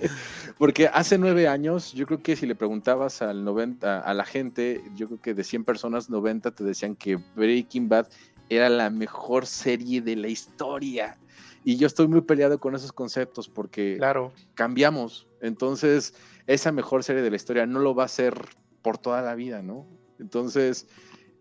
Porque 0.57 0.87
hace 0.87 1.17
nueve 1.17 1.47
años, 1.47 1.93
yo 1.93 2.05
creo 2.05 2.21
que 2.21 2.35
si 2.35 2.45
le 2.45 2.55
preguntabas 2.55 3.21
al 3.21 3.43
90, 3.43 3.99
a 3.99 4.13
la 4.13 4.25
gente, 4.25 4.83
yo 4.95 5.07
creo 5.07 5.21
que 5.21 5.33
de 5.33 5.43
100 5.43 5.63
personas, 5.63 6.09
90 6.09 6.51
te 6.51 6.63
decían 6.63 6.95
que 6.95 7.17
Breaking 7.35 7.89
Bad 7.89 8.07
era 8.49 8.69
la 8.69 8.89
mejor 8.89 9.45
serie 9.45 10.01
de 10.01 10.15
la 10.15 10.27
historia. 10.27 11.17
Y 11.63 11.77
yo 11.77 11.87
estoy 11.87 12.07
muy 12.07 12.21
peleado 12.21 12.59
con 12.59 12.75
esos 12.75 12.91
conceptos 12.91 13.47
porque 13.47 13.95
claro. 13.97 14.31
cambiamos. 14.55 15.27
Entonces, 15.41 16.13
esa 16.47 16.71
mejor 16.71 17.03
serie 17.03 17.21
de 17.21 17.29
la 17.29 17.35
historia 17.35 17.65
no 17.65 17.79
lo 17.79 17.93
va 17.93 18.05
a 18.05 18.07
ser 18.07 18.33
por 18.81 18.97
toda 18.97 19.21
la 19.21 19.35
vida, 19.35 19.61
¿no? 19.61 19.85
Entonces, 20.19 20.87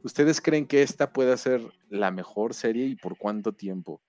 ¿ustedes 0.02 0.40
creen 0.40 0.66
que 0.66 0.82
esta 0.82 1.12
pueda 1.12 1.36
ser 1.36 1.62
la 1.89 2.10
mejor 2.10 2.55
serie 2.55 2.86
y 2.86 2.97
por 2.97 3.16
cuánto 3.16 3.52
tiempo? 3.52 4.00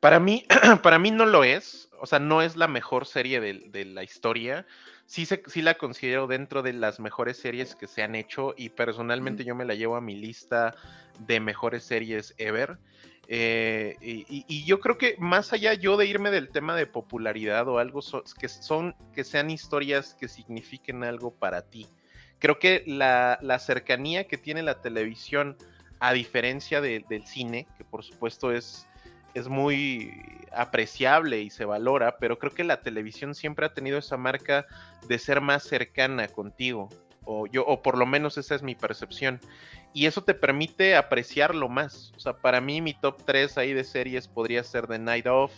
Para 0.00 0.20
mí, 0.20 0.44
para 0.82 0.98
mí 0.98 1.10
no 1.10 1.26
lo 1.26 1.44
es. 1.44 1.88
O 2.00 2.06
sea, 2.06 2.18
no 2.18 2.40
es 2.40 2.56
la 2.56 2.68
mejor 2.68 3.06
serie 3.06 3.40
de, 3.40 3.68
de 3.68 3.84
la 3.84 4.02
historia. 4.02 4.66
Sí, 5.04 5.26
se, 5.26 5.42
sí, 5.46 5.60
la 5.60 5.74
considero 5.74 6.26
dentro 6.26 6.62
de 6.62 6.72
las 6.72 7.00
mejores 7.00 7.36
series 7.36 7.74
que 7.74 7.86
se 7.86 8.02
han 8.02 8.14
hecho 8.14 8.54
y 8.56 8.70
personalmente 8.70 9.42
mm. 9.42 9.46
yo 9.46 9.54
me 9.54 9.64
la 9.64 9.74
llevo 9.74 9.96
a 9.96 10.00
mi 10.00 10.14
lista 10.14 10.74
de 11.18 11.40
mejores 11.40 11.84
series 11.84 12.34
ever. 12.38 12.78
Eh, 13.32 13.96
y, 14.00 14.24
y, 14.48 14.64
yo 14.64 14.80
creo 14.80 14.98
que 14.98 15.14
más 15.18 15.52
allá 15.52 15.74
yo 15.74 15.96
de 15.96 16.06
irme 16.06 16.30
del 16.30 16.48
tema 16.48 16.74
de 16.74 16.86
popularidad 16.86 17.68
o 17.68 17.78
algo 17.78 18.02
so, 18.02 18.24
que 18.40 18.48
son 18.48 18.96
que 19.12 19.22
sean 19.22 19.50
historias 19.50 20.14
que 20.14 20.26
signifiquen 20.26 21.04
algo 21.04 21.32
para 21.32 21.62
ti. 21.62 21.86
Creo 22.40 22.58
que 22.58 22.82
la, 22.86 23.38
cercanía 23.60 24.26
que 24.26 24.38
tiene 24.38 24.62
la 24.62 24.80
televisión, 24.80 25.56
a 26.00 26.12
diferencia 26.12 26.80
de, 26.80 27.04
del 27.08 27.26
cine, 27.26 27.68
que 27.76 27.84
por 27.84 28.02
supuesto 28.02 28.50
es, 28.50 28.88
es 29.34 29.46
muy 29.46 30.10
apreciable 30.52 31.40
y 31.40 31.50
se 31.50 31.66
valora, 31.66 32.16
pero 32.18 32.38
creo 32.38 32.52
que 32.52 32.64
la 32.64 32.80
televisión 32.80 33.34
siempre 33.34 33.66
ha 33.66 33.74
tenido 33.74 33.98
esa 33.98 34.16
marca 34.16 34.66
de 35.06 35.18
ser 35.18 35.40
más 35.40 35.62
cercana 35.62 36.28
contigo. 36.28 36.88
O, 37.24 37.46
yo, 37.46 37.64
o 37.66 37.82
por 37.82 37.98
lo 37.98 38.06
menos 38.06 38.38
esa 38.38 38.54
es 38.54 38.62
mi 38.62 38.74
percepción. 38.74 39.38
Y 39.92 40.06
eso 40.06 40.24
te 40.24 40.34
permite 40.34 40.96
apreciarlo 40.96 41.68
más. 41.68 42.12
O 42.16 42.20
sea, 42.20 42.32
para 42.32 42.62
mí 42.62 42.80
mi 42.80 42.94
top 42.94 43.22
3 43.24 43.58
ahí 43.58 43.74
de 43.74 43.84
series 43.84 44.26
podría 44.26 44.64
ser 44.64 44.86
The 44.86 44.98
Night 44.98 45.26
Of, 45.26 45.52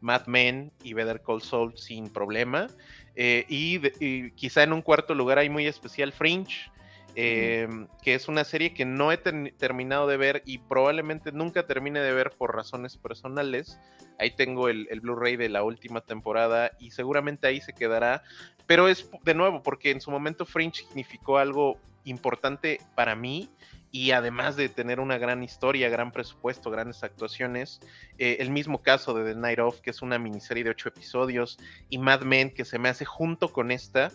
Mad 0.00 0.26
Men 0.26 0.72
y 0.82 0.94
Better 0.94 1.20
Call 1.22 1.42
Saul 1.42 1.76
sin 1.76 2.08
problema. 2.10 2.68
Eh, 3.16 3.44
y, 3.48 3.80
y, 4.04 4.30
quizá 4.32 4.62
en 4.62 4.72
un 4.72 4.82
cuarto 4.82 5.14
lugar 5.14 5.38
hay 5.38 5.48
muy 5.48 5.66
especial 5.66 6.12
Fringe, 6.12 6.70
eh, 7.16 7.68
que 8.02 8.14
es 8.14 8.26
una 8.26 8.42
serie 8.42 8.74
que 8.74 8.84
no 8.84 9.12
he 9.12 9.16
ter 9.16 9.54
terminado 9.56 10.08
de 10.08 10.16
ver 10.16 10.42
y 10.44 10.58
probablemente 10.58 11.30
nunca 11.30 11.66
termine 11.66 12.00
de 12.00 12.12
ver 12.12 12.30
por 12.30 12.54
razones 12.54 12.96
personales. 12.96 13.78
Ahí 14.18 14.32
tengo 14.32 14.68
el, 14.68 14.88
el 14.90 15.00
Blu-ray 15.00 15.36
de 15.36 15.48
la 15.48 15.62
última 15.62 16.00
temporada 16.00 16.72
y 16.80 16.90
seguramente 16.90 17.46
ahí 17.46 17.60
se 17.60 17.72
quedará. 17.72 18.22
Pero 18.66 18.88
es 18.88 19.08
de 19.22 19.34
nuevo 19.34 19.62
porque 19.62 19.90
en 19.90 20.00
su 20.00 20.10
momento 20.10 20.44
Fringe 20.44 20.84
significó 20.84 21.38
algo 21.38 21.78
importante 22.04 22.80
para 22.94 23.14
mí 23.14 23.48
y 23.94 24.10
además 24.10 24.56
de 24.56 24.68
tener 24.68 24.98
una 24.98 25.18
gran 25.18 25.44
historia, 25.44 25.88
gran 25.88 26.10
presupuesto, 26.10 26.68
grandes 26.68 27.04
actuaciones, 27.04 27.78
eh, 28.18 28.38
el 28.40 28.50
mismo 28.50 28.82
caso 28.82 29.14
de 29.14 29.32
The 29.32 29.38
Night 29.38 29.60
Of, 29.60 29.82
que 29.82 29.90
es 29.90 30.02
una 30.02 30.18
miniserie 30.18 30.64
de 30.64 30.70
ocho 30.70 30.88
episodios, 30.88 31.60
y 31.90 31.98
Mad 31.98 32.22
Men, 32.22 32.50
que 32.50 32.64
se 32.64 32.80
me 32.80 32.88
hace 32.88 33.04
junto 33.04 33.52
con 33.52 33.70
esta, 33.70 34.10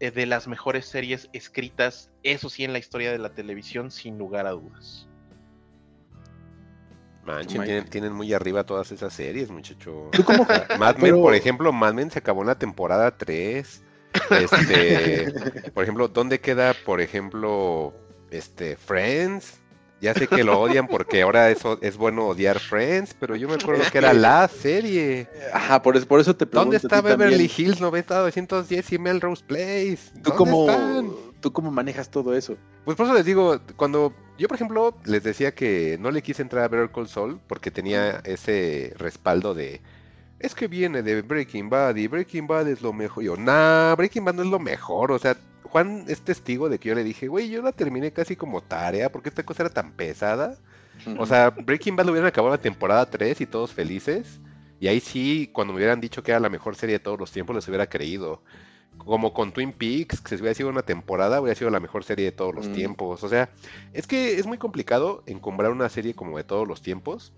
eh, 0.00 0.10
de 0.12 0.24
las 0.24 0.48
mejores 0.48 0.86
series 0.86 1.28
escritas, 1.34 2.10
eso 2.22 2.48
sí, 2.48 2.64
en 2.64 2.72
la 2.72 2.78
historia 2.78 3.12
de 3.12 3.18
la 3.18 3.34
televisión, 3.34 3.90
sin 3.90 4.16
lugar 4.16 4.46
a 4.46 4.52
dudas. 4.52 5.06
Manchen, 7.26 7.64
tienen, 7.64 7.84
tienen, 7.84 8.14
muy 8.14 8.32
arriba 8.32 8.64
todas 8.64 8.92
esas 8.92 9.12
series, 9.12 9.50
muchacho. 9.50 10.10
Mad 10.78 10.94
Men, 10.94 11.02
Pero... 11.02 11.20
por 11.20 11.34
ejemplo, 11.34 11.70
Mad 11.70 11.92
Men 11.92 12.10
se 12.10 12.20
acabó 12.20 12.40
en 12.40 12.46
la 12.46 12.58
temporada 12.58 13.18
3. 13.18 13.82
Este, 14.30 15.32
por 15.74 15.82
ejemplo, 15.82 16.08
¿dónde 16.08 16.40
queda, 16.40 16.72
por 16.86 17.02
ejemplo, 17.02 17.92
este 18.30 18.76
Friends? 18.76 19.58
Ya 20.00 20.14
sé 20.14 20.28
que 20.28 20.44
lo 20.44 20.60
odian 20.60 20.86
porque 20.86 21.22
ahora 21.22 21.50
eso 21.50 21.78
es 21.82 21.96
bueno 21.96 22.28
odiar 22.28 22.60
Friends, 22.60 23.14
pero 23.18 23.34
yo 23.34 23.48
me 23.48 23.54
acuerdo 23.54 23.82
que 23.90 23.98
era 23.98 24.12
la 24.12 24.46
serie. 24.46 25.28
Ajá, 25.52 25.82
por 25.82 25.96
eso, 25.96 26.06
por 26.06 26.20
eso 26.20 26.36
te 26.36 26.46
pregunto. 26.46 26.66
¿Dónde 26.66 26.76
está 26.76 27.00
Beverly 27.00 27.48
también, 27.48 27.50
Hills 27.56 27.80
90210 27.80 28.92
y 28.92 28.98
Melrose 28.98 29.44
Place? 29.44 29.98
¿Tú 30.22 30.30
¿Dónde 30.30 30.36
cómo, 30.36 30.70
están? 30.70 31.10
¿Tú 31.40 31.52
cómo 31.52 31.72
manejas 31.72 32.10
todo 32.10 32.34
eso? 32.34 32.56
Pues 32.84 32.96
por 32.96 33.06
eso 33.06 33.14
les 33.14 33.24
digo, 33.24 33.60
cuando 33.76 34.14
yo, 34.38 34.46
por 34.46 34.54
ejemplo, 34.54 34.94
les 35.04 35.24
decía 35.24 35.52
que 35.52 35.98
no 36.00 36.12
le 36.12 36.22
quise 36.22 36.42
entrar 36.42 36.64
a 36.64 36.68
Better 36.68 36.90
Call 36.90 37.08
Saul 37.08 37.40
porque 37.48 37.72
tenía 37.72 38.20
ese 38.24 38.94
respaldo 38.98 39.52
de. 39.52 39.80
Es 40.38 40.54
que 40.54 40.68
viene 40.68 41.02
de 41.02 41.22
Breaking 41.22 41.68
Bad 41.68 41.96
y 41.96 42.06
Breaking 42.06 42.46
Bad 42.46 42.68
es 42.68 42.80
lo 42.80 42.92
mejor. 42.92 43.24
Yo, 43.24 43.36
nah, 43.36 43.96
Breaking 43.96 44.24
Bad 44.24 44.34
no 44.34 44.42
es 44.42 44.48
lo 44.48 44.60
mejor. 44.60 45.10
O 45.10 45.18
sea, 45.18 45.36
Juan 45.70 46.04
es 46.08 46.22
testigo 46.22 46.68
de 46.68 46.78
que 46.78 46.88
yo 46.88 46.94
le 46.94 47.04
dije, 47.04 47.28
güey, 47.28 47.48
yo 47.48 47.62
la 47.62 47.72
terminé 47.72 48.12
casi 48.12 48.36
como 48.36 48.62
tarea 48.62 49.10
porque 49.10 49.28
esta 49.28 49.42
cosa 49.44 49.62
era 49.64 49.70
tan 49.70 49.92
pesada. 49.92 50.56
O 51.18 51.26
sea, 51.26 51.50
Breaking 51.50 51.94
Bad 51.96 52.06
lo 52.06 52.12
hubieran 52.12 52.28
acabado 52.28 52.54
la 52.54 52.60
temporada 52.60 53.08
3 53.08 53.40
y 53.40 53.46
todos 53.46 53.72
felices. 53.72 54.40
Y 54.80 54.88
ahí 54.88 55.00
sí, 55.00 55.50
cuando 55.52 55.72
me 55.72 55.78
hubieran 55.78 56.00
dicho 56.00 56.22
que 56.22 56.32
era 56.32 56.40
la 56.40 56.48
mejor 56.48 56.74
serie 56.76 56.94
de 56.94 57.00
todos 57.00 57.18
los 57.18 57.30
tiempos, 57.30 57.54
les 57.54 57.66
hubiera 57.68 57.88
creído. 57.88 58.42
Como 58.96 59.32
con 59.32 59.52
Twin 59.52 59.72
Peaks, 59.72 60.20
que 60.20 60.30
si 60.36 60.42
hubiera 60.42 60.54
sido 60.54 60.68
una 60.70 60.82
temporada, 60.82 61.40
hubiera 61.40 61.54
sido 61.56 61.70
la 61.70 61.78
mejor 61.78 62.02
serie 62.02 62.24
de 62.24 62.32
todos 62.32 62.52
los 62.54 62.68
Mm. 62.68 62.72
tiempos. 62.72 63.22
O 63.22 63.28
sea, 63.28 63.48
es 63.92 64.06
que 64.08 64.34
es 64.38 64.46
muy 64.46 64.58
complicado 64.58 65.22
encumbrar 65.26 65.70
una 65.70 65.88
serie 65.88 66.14
como 66.14 66.36
de 66.36 66.44
todos 66.44 66.66
los 66.66 66.82
tiempos. 66.82 67.32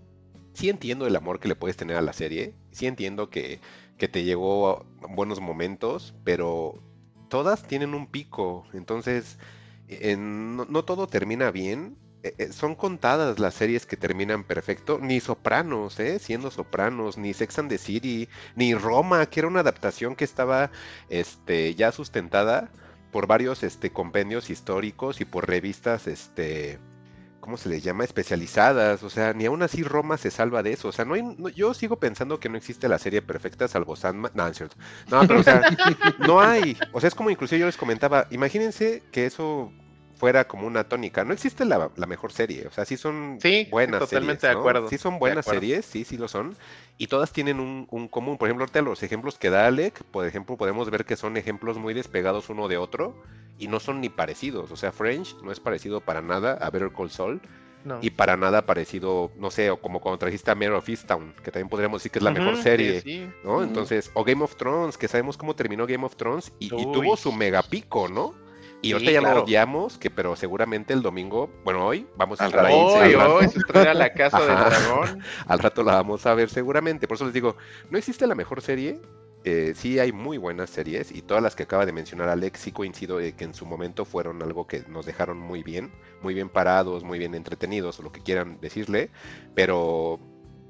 Sí 0.53 0.69
entiendo 0.69 1.05
el 1.05 1.15
amor 1.15 1.39
que 1.39 1.47
le 1.47 1.55
puedes 1.55 1.77
tener 1.77 1.97
a 1.97 2.01
la 2.01 2.13
serie. 2.13 2.55
Sí 2.71 2.87
entiendo 2.87 3.29
que, 3.29 3.59
que 3.97 4.07
te 4.07 4.23
llegó 4.23 4.69
a 5.01 5.07
buenos 5.07 5.39
momentos, 5.39 6.15
pero 6.23 6.81
todas 7.31 7.63
tienen 7.67 7.95
un 7.95 8.07
pico. 8.07 8.67
Entonces, 8.73 9.39
en- 9.87 10.55
no, 10.57 10.65
no 10.65 10.85
todo 10.85 11.07
termina 11.07 11.51
bien. 11.51 11.97
Eh, 12.23 12.35
eh, 12.37 12.53
son 12.53 12.75
contadas 12.75 13.39
las 13.39 13.55
series 13.55 13.85
que 13.87 13.97
terminan 13.97 14.43
perfecto. 14.45 14.99
Ni 15.01 15.19
Sopranos, 15.21 15.99
¿eh? 15.99 16.19
Siendo 16.19 16.51
Sopranos, 16.51 17.17
ni 17.17 17.33
Sex 17.33 17.59
and 17.59 17.69
the 17.69 17.77
City, 17.79 18.29
ni 18.55 18.73
Roma, 18.75 19.25
que 19.27 19.39
era 19.41 19.47
una 19.49 19.61
adaptación 19.61 20.15
que 20.15 20.25
estaba 20.25 20.71
este, 21.09 21.75
ya 21.75 21.91
sustentada 21.91 22.71
por 23.11 23.27
varios 23.27 23.63
este, 23.63 23.91
compendios 23.91 24.49
históricos 24.49 25.21
y 25.21 25.25
por 25.25 25.47
revistas, 25.47 26.07
este, 26.07 26.79
¿cómo 27.41 27.57
se 27.57 27.67
les 27.67 27.83
llama? 27.83 28.05
Especializadas. 28.05 29.03
O 29.03 29.09
sea, 29.09 29.33
ni 29.33 29.45
aún 29.45 29.61
así 29.63 29.83
Roma 29.83 30.17
se 30.17 30.31
salva 30.31 30.63
de 30.63 30.73
eso. 30.73 30.87
O 30.87 30.91
sea, 30.93 31.03
no 31.03 31.15
hay, 31.15 31.23
yo 31.55 31.73
sigo 31.73 31.99
pensando 31.99 32.39
que 32.39 32.47
no 32.47 32.57
existe 32.57 32.87
la 32.87 32.99
serie 32.99 33.21
perfecta 33.21 33.67
salvo 33.67 33.97
Sandman. 33.97 34.31
No, 34.33 34.43
no 34.43 34.49
es 34.49 34.57
cierto. 34.57 34.77
No, 35.09 35.21
pero 35.21 35.39
o 35.41 35.43
sea, 35.43 35.61
no 36.19 36.39
hay. 36.39 36.77
O 36.93 37.01
sea, 37.01 37.09
es 37.09 37.15
como 37.15 37.29
inclusive 37.29 37.59
yo 37.59 37.65
les 37.65 37.77
comentaba, 37.77 38.27
imagínense 38.31 39.03
que 39.11 39.25
eso 39.25 39.73
fuera 40.21 40.47
como 40.47 40.67
una 40.67 40.83
tónica. 40.85 41.25
No 41.25 41.33
existe 41.33 41.65
la, 41.65 41.89
la 41.95 42.05
mejor 42.05 42.31
serie. 42.31 42.67
O 42.67 42.71
sea, 42.71 42.85
sí 42.85 42.95
son 42.95 43.39
Sí, 43.41 43.67
buenas 43.71 43.99
totalmente 43.99 44.41
series, 44.41 44.49
de 44.49 44.53
¿no? 44.53 44.59
acuerdo, 44.59 44.87
Sí 44.87 44.97
son 44.97 45.13
de 45.15 45.19
buenas 45.19 45.45
series, 45.45 45.85
sí, 45.85 46.05
sí 46.05 46.17
lo 46.17 46.27
son. 46.27 46.55
Y 46.97 47.07
todas 47.07 47.31
tienen 47.33 47.59
un, 47.59 47.87
un 47.89 48.07
común. 48.07 48.37
Por 48.37 48.47
ejemplo, 48.47 48.63
ahorita 48.63 48.81
los 48.83 49.03
ejemplos 49.03 49.37
que 49.39 49.49
da 49.49 49.65
Alec, 49.67 50.03
por 50.11 50.25
ejemplo, 50.27 50.55
podemos 50.57 50.89
ver 50.91 51.05
que 51.05 51.15
son 51.17 51.35
ejemplos 51.37 51.77
muy 51.79 51.93
despegados 51.93 52.49
uno 52.49 52.67
de 52.67 52.77
otro 52.77 53.15
y 53.57 53.67
no 53.67 53.79
son 53.79 53.99
ni 53.99 54.09
parecidos. 54.09 54.71
O 54.71 54.75
sea, 54.77 54.91
French 54.91 55.35
no 55.43 55.51
es 55.51 55.59
parecido 55.59 56.01
para 56.01 56.21
nada 56.21 56.53
a 56.53 56.69
Better 56.69 56.91
Call 56.93 57.09
Saul 57.11 57.41
No. 57.83 57.97
y 58.01 58.11
para 58.11 58.37
nada 58.37 58.65
parecido, 58.67 59.31
no 59.37 59.49
sé, 59.51 59.71
o 59.71 59.81
como 59.81 59.99
cuando 60.01 60.19
trajiste 60.19 60.51
a 60.51 60.55
Mare 60.55 60.71
of 60.75 60.87
Easttown, 60.87 61.33
que 61.43 61.51
también 61.51 61.69
podríamos 61.69 61.99
decir 62.01 62.11
que 62.11 62.19
es 62.19 62.23
la 62.23 62.31
mejor 62.31 62.55
serie. 62.57 63.01
sí, 63.01 63.25
sí. 63.25 63.29
¿no? 63.43 63.63
Entonces, 63.63 64.11
o 64.13 64.23
Game 64.23 64.43
of 64.43 64.55
Thrones, 64.55 64.97
que 64.99 65.07
sabemos 65.07 65.35
cómo 65.37 65.55
terminó 65.55 65.87
Game 65.87 66.05
of 66.05 66.15
Thrones 66.15 66.51
y, 66.59 66.65
y 66.67 66.91
tuvo 66.91 67.17
su 67.17 67.31
mega 67.31 67.63
pico, 67.63 68.07
¿no? 68.07 68.35
Y 68.83 68.93
Sí, 68.93 68.93
ahorita 68.93 69.11
ya 69.11 69.19
claro. 69.19 69.35
lo 69.37 69.43
odiamos, 69.43 69.97
que 69.99 70.09
pero 70.09 70.35
seguramente 70.35 70.93
el 70.93 71.01
domingo, 71.03 71.49
bueno, 71.63 71.85
hoy 71.85 72.07
vamos 72.15 72.41
a 72.41 72.45
Al 72.45 72.47
entrar 72.47 72.65
ahí. 72.65 72.85
Hoy, 72.85 73.13
al 73.13 73.13
rato. 73.13 73.35
hoy, 73.35 73.47
se 73.47 73.59
estrena 73.59 73.93
la 73.93 74.13
casa 74.13 74.45
del 74.45 74.63
dragón. 74.63 75.19
Al 75.47 75.59
rato 75.59 75.83
la 75.83 75.93
vamos 75.95 76.25
a 76.25 76.33
ver 76.33 76.49
seguramente. 76.49 77.07
Por 77.07 77.15
eso 77.15 77.25
les 77.25 77.33
digo, 77.33 77.55
no 77.89 77.97
existe 77.97 78.25
la 78.27 78.35
mejor 78.35 78.61
serie. 78.61 78.99
eh, 79.43 79.73
sí 79.75 79.99
hay 79.99 80.11
muy 80.11 80.37
buenas 80.37 80.69
series 80.69 81.11
y 81.11 81.21
todas 81.23 81.41
las 81.43 81.55
que 81.55 81.63
acaba 81.63 81.85
de 81.85 81.91
mencionar 81.93 82.29
Alex 82.29 82.59
sí 82.59 82.71
coincido 82.71 83.17
de 83.17 83.35
que 83.35 83.43
en 83.43 83.53
su 83.55 83.65
momento 83.65 84.05
fueron 84.05 84.41
algo 84.43 84.67
que 84.67 84.83
nos 84.87 85.05
dejaron 85.05 85.39
muy 85.39 85.63
bien, 85.63 85.91
muy 86.21 86.33
bien 86.35 86.49
parados, 86.49 87.03
muy 87.03 87.17
bien 87.19 87.33
entretenidos 87.35 87.99
o 87.99 88.03
lo 88.03 88.11
que 88.11 88.21
quieran 88.21 88.59
decirle, 88.61 89.09
pero 89.55 90.19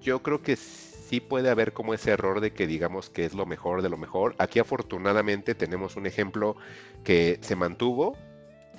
yo 0.01 0.21
creo 0.23 0.41
que 0.41 0.55
sí 0.55 0.90
puede 1.19 1.49
haber 1.49 1.73
como 1.73 1.93
ese 1.93 2.11
error 2.11 2.39
de 2.39 2.53
que 2.53 2.65
digamos 2.67 3.09
que 3.09 3.25
es 3.25 3.33
lo 3.33 3.45
mejor 3.45 3.81
de 3.81 3.89
lo 3.89 3.97
mejor. 3.97 4.35
Aquí 4.37 4.59
afortunadamente 4.59 5.55
tenemos 5.55 5.95
un 5.95 6.05
ejemplo 6.05 6.55
que 7.03 7.37
se 7.41 7.55
mantuvo, 7.55 8.15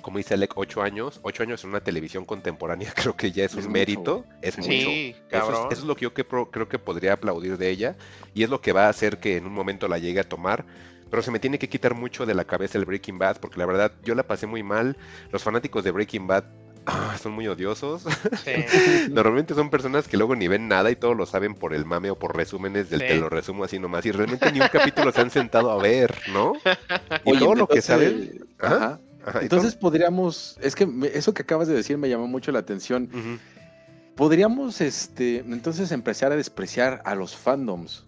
como 0.01 0.17
dice 0.17 0.33
Alec, 0.33 0.53
ocho 0.57 0.81
años, 0.81 1.19
ocho 1.23 1.43
años 1.43 1.63
en 1.63 1.69
una 1.69 1.81
televisión 1.81 2.25
contemporánea 2.25 2.91
creo 2.95 3.15
que 3.15 3.31
ya 3.31 3.45
es, 3.45 3.51
Es 3.51 3.57
un 3.57 3.61
mucho. 3.63 3.71
mérito, 3.71 4.25
es 4.41 4.57
mucho. 4.57 4.69
Sí, 4.71 5.11
Eso 5.11 5.19
es, 5.29 5.29
cabrón. 5.29 5.67
eso 5.71 5.81
es 5.81 5.85
lo 5.85 5.95
que 5.95 6.03
yo 6.03 6.13
que 6.13 6.23
pro- 6.23 6.49
creo 6.51 6.67
que 6.67 6.79
podría 6.79 7.13
aplaudir 7.13 7.57
de 7.57 7.69
ella 7.69 7.95
y 8.33 8.43
es 8.43 8.49
lo 8.49 8.59
que 8.61 8.73
va 8.73 8.87
a 8.87 8.89
hacer 8.89 9.19
que 9.19 9.37
en 9.37 9.45
un 9.45 9.53
momento 9.53 9.87
la 9.87 9.97
llegue 9.99 10.19
a 10.19 10.27
tomar. 10.27 10.65
Pero 11.09 11.21
se 11.21 11.29
me 11.29 11.39
tiene 11.39 11.59
que 11.59 11.69
quitar 11.69 11.93
mucho 11.93 12.25
de 12.25 12.33
la 12.33 12.43
cabeza 12.43 12.77
el 12.79 12.85
Breaking 12.85 13.19
Bad 13.19 13.37
porque 13.39 13.59
la 13.59 13.67
verdad 13.67 13.91
yo 14.03 14.15
la 14.15 14.23
pasé 14.23 14.47
muy 14.47 14.63
mal. 14.63 14.97
Los 15.31 15.43
fanáticos 15.43 15.83
de 15.83 15.91
Breaking 15.91 16.25
Bad 16.25 16.43
ah, 16.85 17.15
son 17.21 17.33
muy 17.33 17.47
odiosos. 17.47 18.03
Sí. 18.43 18.51
Normalmente 19.11 19.53
son 19.53 19.69
personas 19.69 20.07
que 20.07 20.17
luego 20.17 20.35
ni 20.35 20.47
ven 20.47 20.67
nada 20.67 20.91
y 20.91 20.95
todo 20.95 21.13
lo 21.13 21.25
saben 21.25 21.55
por 21.55 21.73
el 21.73 21.85
mame 21.85 22.09
o 22.11 22.17
por 22.19 22.35
resúmenes 22.35 22.89
del 22.89 23.01
Sí. 23.01 23.07
te 23.07 23.15
lo 23.15 23.29
resumo 23.29 23.63
así 23.63 23.79
nomás 23.79 24.05
y 24.05 24.11
realmente 24.11 24.51
ni 24.51 24.59
un 24.61 24.67
capítulo 24.71 25.11
se 25.11 25.21
han 25.21 25.29
sentado 25.31 25.71
a 25.71 25.81
ver, 25.81 26.15
¿no? 26.31 26.53
Y 27.25 27.31
Oye, 27.31 27.39
todo 27.39 27.55
lo 27.55 27.67
que 27.67 27.81
saben. 27.81 28.45
Ajá, 28.59 28.75
Ajá. 28.75 28.99
ajá, 29.25 29.39
y 29.41 29.43
Entonces 29.43 29.75
podríamos, 29.75 30.57
es 30.61 30.75
que 30.75 30.85
me- 30.85 31.07
eso 31.07 31.33
que 31.33 31.41
acabas 31.43 31.67
de 31.67 31.73
decir 31.73 31.97
me 31.97 32.09
llamó 32.09 32.27
mucho 32.27 32.51
la 32.51 32.59
atención. 32.59 33.09
Podríamos, 34.15 34.79
este, 34.81 35.37
entonces 35.39 35.91
empezar 35.91 36.31
a 36.31 36.35
despreciar 36.35 37.01
a 37.03 37.15
los 37.15 37.35
fandoms 37.35 38.05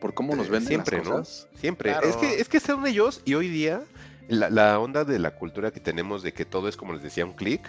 por 0.00 0.14
cómo 0.14 0.34
nos 0.34 0.46
Eh, 0.46 0.50
venden 0.50 0.68
siempre, 0.68 0.98
las 0.98 1.06
¿no? 1.06 1.12
cosas. 1.18 1.48
Siempre. 1.56 1.90
Claro. 1.90 2.08
Es 2.08 2.16
que 2.16 2.40
es 2.40 2.48
que 2.48 2.58
son 2.58 2.86
ellos 2.86 3.20
y 3.26 3.34
hoy 3.34 3.48
día 3.48 3.82
la, 4.28 4.48
la 4.48 4.78
onda 4.78 5.04
de 5.04 5.18
la 5.18 5.32
cultura 5.32 5.70
que 5.70 5.78
tenemos 5.80 6.22
de 6.22 6.32
que 6.32 6.46
todo 6.46 6.68
es 6.68 6.76
como 6.78 6.94
les 6.94 7.02
decía 7.02 7.26
un 7.26 7.34
clic. 7.34 7.60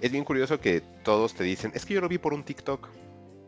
Es 0.00 0.12
bien 0.12 0.24
curioso 0.24 0.60
que 0.60 0.82
todos 1.02 1.34
te 1.34 1.44
dicen, 1.44 1.72
es 1.74 1.84
que 1.86 1.94
yo 1.94 2.00
lo 2.00 2.08
vi 2.08 2.18
por 2.18 2.34
un 2.34 2.44
TikTok. 2.44 2.88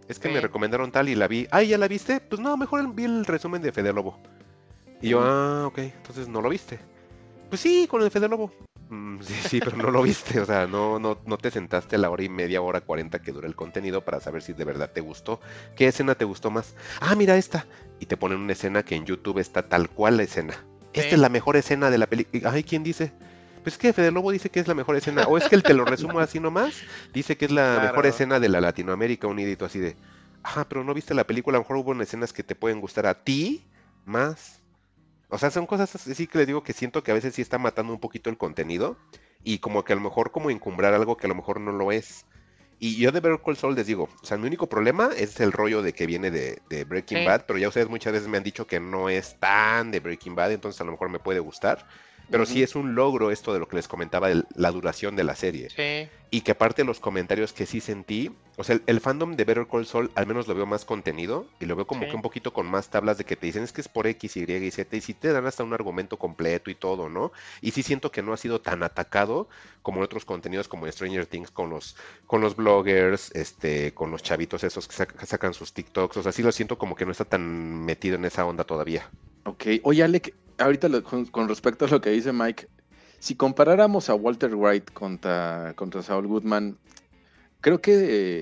Es 0.09 0.18
que 0.18 0.28
Sí. 0.28 0.35
me 0.35 0.41
recomendaron 0.41 0.91
tal 0.91 1.09
y 1.09 1.15
la 1.15 1.28
vi. 1.28 1.47
Ah, 1.51 1.62
¿ya 1.62 1.77
la 1.77 1.89
viste? 1.89 2.20
Pues 2.20 2.41
no, 2.41 2.57
mejor 2.57 2.94
vi 2.94 3.05
el 3.05 3.27
resumen 3.27 3.60
de 3.60 3.73
Fede 3.73 3.93
Lobo. 3.93 4.18
Y 5.02 5.10
yo, 5.10 5.20
ah, 5.23 5.65
ok, 5.67 5.78
entonces 5.78 6.28
no 6.28 6.41
lo 6.41 6.49
viste. 6.49 6.78
Pues 7.51 7.60
sí, 7.60 7.86
con 7.89 8.02
el 8.02 8.10
Fede 8.10 8.28
Lobo. 8.28 8.51
"Mm, 8.89 9.20
sí, 9.23 9.35
sí, 9.49 9.60
pero 9.62 9.77
no 9.77 9.91
lo 9.91 10.02
viste. 10.02 10.41
O 10.41 10.47
sea, 10.47 10.67
no, 10.67 10.99
no, 10.99 11.18
no 11.27 11.36
te 11.36 11.51
sentaste 11.51 11.97
a 11.97 11.99
la 11.99 12.09
hora 12.09 12.23
y 12.23 12.31
media, 12.31 12.62
hora 12.62 12.81
cuarenta 12.81 13.18
que 13.20 13.33
dura 13.33 13.47
el 13.47 13.55
contenido 13.55 14.02
para 14.02 14.18
saber 14.18 14.41
si 14.41 14.55
de 14.55 14.65
verdad 14.65 14.91
te 14.93 15.02
gustó. 15.02 15.41
¿Qué 15.77 15.86
escena 15.89 16.15
te 16.15 16.25
gustó 16.25 16.51
más? 16.51 16.75
Ah, 17.01 17.15
mira 17.15 17.36
esta. 17.36 17.67
Y 18.01 18.07
te 18.07 18.17
ponen 18.17 18.39
una 18.39 18.52
escena 18.55 18.83
que 18.83 18.94
en 18.94 19.05
YouTube 19.05 19.39
está 19.41 19.68
tal 19.68 19.91
cual 19.91 20.17
la 20.17 20.23
escena. 20.23 20.55
Esta 20.94 21.15
es 21.15 21.20
la 21.20 21.28
mejor 21.28 21.57
escena 21.57 21.91
de 21.91 21.99
la 21.99 22.07
película. 22.07 22.51
Ay, 22.51 22.65
¿quién 22.65 22.83
dice? 22.83 23.12
Pues 23.62 23.75
es 23.75 23.78
que 23.78 23.93
Fede 23.93 24.11
Lobo 24.11 24.31
dice 24.31 24.51
que 24.51 24.61
es 24.61 24.69
la 24.69 24.75
mejor 24.75 24.97
escena. 24.97 25.25
O 25.28 25.37
es 25.39 25.49
que 25.49 25.55
él 25.57 25.62
te 25.62 25.75
lo 25.75 25.85
resumo 25.85 26.20
así 26.20 26.41
nomás. 26.41 26.75
Dice 27.12 27.37
que 27.37 27.45
es 27.47 27.51
la 27.51 27.75
Claro. 27.75 27.89
mejor 27.89 28.07
escena 28.07 28.41
de 28.41 28.49
la 28.49 28.61
Latinoamérica 28.61 29.27
unidito 29.27 29.65
así 29.65 29.78
de. 29.78 29.97
Ajá, 30.43 30.69
pero 30.69 30.85
no 30.85 30.95
viste 30.95 31.15
la 31.15 31.25
película. 31.27 31.57
A 31.57 31.61
lo 31.61 31.65
mejor 31.65 31.77
hubo 31.77 32.01
escenas 32.03 32.33
que 32.33 32.43
te 32.43 32.55
pueden 32.55 32.81
gustar 32.81 33.07
a 33.07 33.23
ti 33.25 33.67
más. 34.05 34.62
O 35.28 35.37
sea, 35.39 35.51
son 35.51 35.67
cosas 35.67 35.95
así 35.95 36.27
que 36.27 36.39
les 36.39 36.47
digo 36.47 36.62
que 36.62 36.73
siento 36.73 37.03
que 37.03 37.11
a 37.11 37.15
veces 37.15 37.35
sí 37.35 37.43
está 37.43 37.59
matando 37.59 37.93
un 37.93 38.01
poquito 38.01 38.31
el 38.31 38.39
contenido. 38.39 38.97
Y 39.45 39.59
como 39.59 39.85
que 39.85 39.93
a 39.93 39.97
lo 39.97 40.03
mejor 40.03 40.31
como 40.33 40.51
encumbrar 40.51 40.95
algo 40.95 41.17
que 41.17 41.27
a 41.27 41.28
lo 41.28 41.35
mejor 41.35 41.61
no 41.61 41.73
lo 41.73 41.93
es. 41.93 42.25
Y 42.81 42.97
yo 42.97 43.11
de 43.11 43.19
Better 43.20 43.41
Call 43.45 43.57
Saul 43.57 43.75
les 43.75 43.87
digo, 43.89 44.09
o 44.23 44.25
sea, 44.27 44.37
mi 44.39 44.47
único 44.47 44.69
problema 44.69 45.11
es 45.17 45.41
el 45.41 45.51
rollo 45.51 45.83
de 45.83 45.93
que 45.93 46.07
viene 46.07 46.31
de, 46.31 46.62
de 46.70 46.85
Breaking 46.85 47.19
Sí. 47.19 47.25
Bad, 47.27 47.45
pero 47.47 47.59
ya 47.59 47.67
ustedes 47.69 47.89
muchas 47.89 48.12
veces 48.12 48.28
me 48.28 48.37
han 48.37 48.45
dicho 48.45 48.69
que 48.69 48.78
no 48.78 49.09
es 49.09 49.39
tan 49.41 49.91
de 49.91 49.99
Breaking 49.99 50.37
Bad, 50.37 50.53
entonces 50.53 50.81
a 50.81 50.85
lo 50.85 50.93
mejor 50.93 51.09
me 51.09 51.19
puede 51.19 51.41
gustar. 51.41 51.89
Pero 52.31 52.44
sí 52.47 52.62
es 52.62 52.74
un 52.74 52.94
logro 52.94 53.31
esto 53.31 53.52
de 53.55 53.58
lo 53.58 53.68
que 53.68 53.76
les 53.76 53.89
comentaba, 53.89 54.28
de 54.28 54.44
la 54.55 54.70
duración 54.70 55.16
de 55.16 55.24
la 55.24 55.34
serie. 55.34 55.70
Sí. 55.70 56.08
Y 56.31 56.42
que 56.42 56.50
aparte 56.52 56.82
de 56.82 56.86
los 56.86 57.00
comentarios 57.00 57.55
que 57.55 57.65
sí 57.65 57.81
sentí, 57.81 58.31
o 58.58 58.65
sea, 58.65 58.74
el, 58.74 58.82
el 58.86 59.00
fandom 59.00 59.34
de 59.34 59.44
Better 59.44 59.66
Call 59.66 59.86
Saul 59.86 60.10
al 60.15 60.26
menos 60.26 60.47
lo 60.47 60.55
veo 60.55 60.66
más 60.66 60.84
contenido 60.84 61.47
y 61.58 61.65
lo 61.65 61.74
veo 61.74 61.86
como 61.86 62.02
Sí. 62.02 62.10
que 62.10 62.16
un 62.16 62.20
poquito 62.23 62.52
con 62.52 62.66
más 62.66 62.90
tablas 62.90 63.16
de 63.16 63.24
que 63.24 63.34
te 63.36 63.47
dicen 63.47 63.62
es 63.62 63.73
que 63.73 63.81
es 63.81 63.89
por 63.89 64.07
X, 64.07 64.36
Y 64.36 64.42
y 64.42 64.70
Z 64.70 64.94
y 64.94 65.00
sí 65.00 65.15
te 65.15 65.32
dan 65.32 65.47
hasta 65.47 65.65
un 65.65 65.73
argumento 65.73 66.18
completo 66.18 66.70
y 66.70 66.74
todo, 66.74 67.08
¿no? 67.08 67.32
Y 67.62 67.70
sí 67.70 67.82
siento 67.82 68.12
que 68.12 68.23
no 68.23 68.34
ha 68.34 68.36
sido 68.36 68.60
tan 68.60 68.82
atacado 68.82 69.48
como 69.81 69.98
en 69.98 70.05
otros 70.05 70.26
contenidos 70.26 70.68
como 70.68 70.86
Stranger 70.86 71.24
Things 71.24 71.50
con 71.50 71.70
los, 71.70 71.97
con 72.26 72.42
los 72.42 72.57
bloggers, 72.57 73.31
este, 73.34 73.94
con 73.94 74.10
los 74.10 74.23
chavitos 74.23 74.65
esos 74.65 74.86
que 74.86 74.94
sac- 74.97 75.24
sacan 75.24 75.55
sus 75.55 75.73
TikToks, 75.73 76.18
o 76.18 76.23
sea, 76.23 76.32
sí 76.32 76.42
lo 76.42 76.52
siento 76.52 76.76
como 76.76 76.94
que 76.94 77.07
no 77.07 77.12
está 77.12 77.24
tan 77.24 77.86
metido 77.86 78.16
en 78.16 78.26
esa 78.26 78.44
onda 78.44 78.65
todavía. 78.65 79.10
Ok, 79.49 79.65
oye 79.85 80.02
Alec, 80.02 80.35
ahorita 80.59 80.89
con, 81.01 81.49
respecto 81.49 81.86
a 81.86 81.89
lo 81.89 82.02
que 82.02 82.10
dice 82.10 82.35
Mike, 82.35 82.68
si 83.18 83.35
comparáramos 83.35 84.10
a 84.10 84.15
Walter 84.15 84.55
White 84.55 84.93
contra, 84.93 85.73
contra 85.75 86.02
Saul 86.02 86.27
Goodman, 86.27 86.77
creo 87.62 87.81
que 87.81 87.94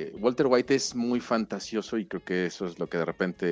eh, 0.09 0.13
Walter 0.19 0.47
White 0.49 0.75
es 0.75 0.97
muy 0.97 1.21
fantasioso 1.21 1.97
y 1.97 2.07
creo 2.07 2.25
que 2.25 2.47
eso 2.47 2.67
es 2.67 2.81
lo 2.81 2.89
que 2.89 2.99
de 2.99 3.05
repente 3.05 3.47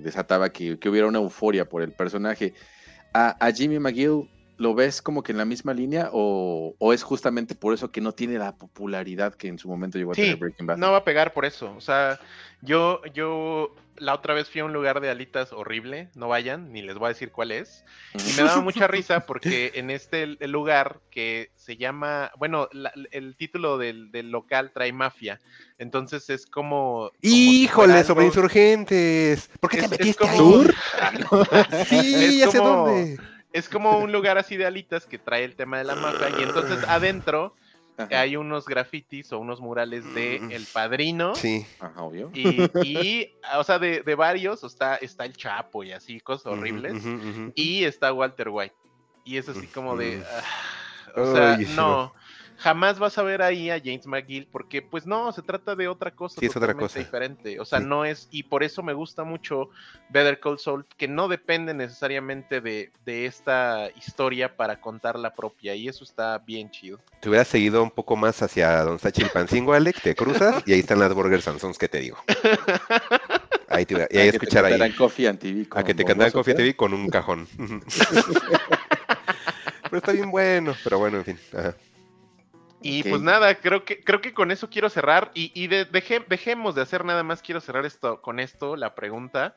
desataba 0.00 0.48
que, 0.48 0.78
que 0.78 0.88
hubiera 0.88 1.06
una 1.06 1.18
euforia 1.18 1.68
por 1.68 1.82
el 1.82 1.92
personaje. 1.92 2.54
A 3.12 3.50
Jimmy 3.52 3.78
McGill 3.78 4.26
¿lo 4.58 4.74
ves 4.74 5.00
como 5.00 5.22
que 5.22 5.32
en 5.32 5.38
la 5.38 5.44
misma 5.44 5.72
línea 5.72 6.10
o, 6.12 6.74
o 6.78 6.92
es 6.92 7.02
justamente 7.02 7.54
por 7.54 7.72
eso 7.74 7.90
que 7.90 8.00
no 8.00 8.12
tiene 8.12 8.38
la 8.38 8.56
popularidad 8.56 9.34
que 9.34 9.48
en 9.48 9.58
su 9.58 9.68
momento 9.68 9.96
llegó 9.98 10.12
a 10.12 10.14
tener 10.14 10.32
Sí, 10.34 10.38
Breaking 10.38 10.66
Bad? 10.66 10.76
no 10.76 10.90
va 10.92 10.98
a 10.98 11.04
pegar 11.04 11.32
por 11.32 11.44
eso. 11.44 11.72
O 11.76 11.80
sea, 11.80 12.18
yo, 12.60 13.00
yo 13.14 13.74
la 13.98 14.14
otra 14.14 14.34
vez 14.34 14.48
fui 14.48 14.60
a 14.60 14.64
un 14.64 14.72
lugar 14.72 15.00
de 15.00 15.10
alitas 15.10 15.52
horrible, 15.52 16.08
no 16.14 16.28
vayan, 16.28 16.72
ni 16.72 16.82
les 16.82 16.96
voy 16.98 17.06
a 17.06 17.08
decir 17.10 17.30
cuál 17.32 17.50
es. 17.52 17.84
Y 18.14 18.36
me 18.36 18.42
daba 18.44 18.60
mucha 18.60 18.86
risa 18.88 19.26
porque 19.26 19.70
en 19.74 19.90
este 19.90 20.26
lugar 20.46 21.00
que 21.10 21.50
se 21.56 21.76
llama, 21.76 22.30
bueno, 22.36 22.68
la- 22.72 22.92
el 23.12 23.36
título 23.36 23.78
del, 23.78 24.10
del 24.10 24.30
local 24.32 24.72
trae 24.74 24.92
mafia. 24.92 25.40
Entonces 25.78 26.30
es 26.30 26.46
como... 26.46 27.10
como 27.10 27.12
Híjole, 27.22 28.02
sobre 28.04 28.26
insurgentes. 28.26 29.50
¿Por 29.60 29.70
qué 29.70 29.78
te 29.78 29.84
es- 29.84 29.92
es 29.92 29.98
metiste 29.98 30.26
ahí? 30.26 30.38
como- 30.38 31.44
Sí, 31.88 32.38
ya 32.38 32.50
sé 32.50 32.58
como- 32.58 32.88
dónde. 32.88 33.18
Es 33.52 33.68
como 33.68 33.98
un 33.98 34.12
lugar 34.12 34.38
así 34.38 34.56
de 34.56 34.66
alitas 34.66 35.06
que 35.06 35.18
trae 35.18 35.44
el 35.44 35.56
tema 35.56 35.78
de 35.78 35.84
la 35.84 35.94
mafia 35.94 36.28
y 36.38 36.42
entonces 36.42 36.84
adentro 36.88 37.54
Ajá. 37.96 38.20
hay 38.20 38.36
unos 38.36 38.66
grafitis 38.66 39.32
o 39.32 39.38
unos 39.38 39.60
murales 39.60 40.04
de 40.14 40.38
Mm. 40.40 40.52
El 40.52 40.66
Padrino. 40.66 41.34
Sí. 41.34 41.66
Ajá, 41.80 42.02
obvio. 42.02 42.30
Y, 42.34 42.70
y, 42.82 43.32
o 43.56 43.64
sea, 43.64 43.78
de, 43.78 44.02
de 44.02 44.14
varios, 44.14 44.62
o 44.62 44.66
está, 44.66 44.96
está 44.96 45.24
el 45.24 45.36
Chapo 45.36 45.82
y 45.82 45.92
así, 45.92 46.20
cosas 46.20 46.46
horribles. 46.46 47.02
Y 47.54 47.84
está 47.84 48.12
Walter 48.12 48.50
White. 48.50 48.76
Y 49.24 49.36
es 49.36 49.48
así 49.48 49.66
como 49.66 49.96
de. 49.96 50.18
Ujú. 50.18 50.26
ah, 50.30 51.20
o 51.20 51.34
sea, 51.34 51.54
Ay, 51.54 51.66
no. 51.74 52.14
Jamás 52.58 52.98
vas 52.98 53.16
a 53.18 53.22
ver 53.22 53.40
ahí 53.40 53.70
a 53.70 53.78
James 53.78 54.06
McGill 54.06 54.48
porque, 54.50 54.82
pues 54.82 55.06
no, 55.06 55.30
se 55.32 55.42
trata 55.42 55.76
de 55.76 55.86
otra 55.86 56.10
cosa 56.10 56.40
Sí, 56.40 56.46
es 56.46 56.56
otra 56.56 56.74
cosa. 56.74 56.98
diferente. 56.98 57.60
O 57.60 57.64
sea, 57.64 57.78
Sí. 57.78 57.84
no 57.86 58.04
es. 58.04 58.26
Y 58.32 58.42
por 58.42 58.64
eso 58.64 58.82
me 58.82 58.92
gusta 58.94 59.22
mucho 59.22 59.70
Better 60.08 60.40
Call 60.40 60.58
Saul, 60.58 60.84
que 60.96 61.06
no 61.06 61.28
depende 61.28 61.72
necesariamente 61.72 62.60
de, 62.60 62.90
de 63.04 63.26
esta 63.26 63.88
historia 63.96 64.56
para 64.56 64.80
contar 64.80 65.18
la 65.18 65.34
propia. 65.34 65.74
Y 65.76 65.86
eso 65.88 66.02
está 66.02 66.38
bien 66.38 66.68
chido. 66.70 66.98
Te 67.20 67.28
hubieras 67.28 67.46
seguido 67.48 67.82
un 67.82 67.90
poco 67.92 68.16
más 68.16 68.42
hacia 68.42 68.82
Don 68.82 68.98
Sachi 68.98 69.22
el 69.22 69.30
Pancingo, 69.30 69.72
Alex, 69.72 70.02
te 70.02 70.14
cruzas 70.16 70.62
y 70.66 70.72
ahí 70.72 70.80
están 70.80 70.98
las 70.98 71.14
Burger 71.14 71.40
Sansons 71.40 71.78
que 71.78 71.88
te 71.88 71.98
digo. 72.00 72.18
Ahí 73.68 73.86
te 73.86 73.94
hubiera- 73.94 74.08
y 74.10 74.18
A 74.18 74.22
ahí 74.22 74.26
que 74.32 74.38
te 74.38 74.44
escuchar 74.46 74.64
ahí. 74.64 74.72
TV 75.38 75.66
A 75.70 75.74
con 75.74 75.84
que 75.84 75.94
te 75.94 76.04
cantaran 76.04 76.32
Coffee 76.32 76.54
¿qué? 76.54 76.58
TV 76.62 76.74
con 76.76 76.92
un 76.94 77.08
cajón. 77.08 77.46
pero 79.82 79.96
está 79.98 80.12
bien 80.12 80.30
bueno, 80.30 80.74
pero 80.82 80.98
bueno, 80.98 81.18
en 81.18 81.24
fin. 81.24 81.38
Ajá. 81.56 81.74
Y 82.80 83.02
pues 83.02 83.22
nada, 83.22 83.54
creo 83.56 83.84
que, 83.84 84.00
creo 84.02 84.20
que 84.20 84.32
con 84.32 84.50
eso 84.50 84.70
quiero 84.70 84.88
cerrar. 84.88 85.30
Y, 85.34 85.50
y 85.54 85.66
de- 85.66 85.84
deje- 85.90 86.24
dejemos 86.28 86.74
de 86.74 86.82
hacer 86.82 87.04
nada 87.04 87.22
más, 87.24 87.42
quiero 87.42 87.60
cerrar 87.60 87.84
esto 87.86 88.20
con 88.22 88.38
esto, 88.40 88.76
la 88.76 88.94
pregunta. 88.94 89.56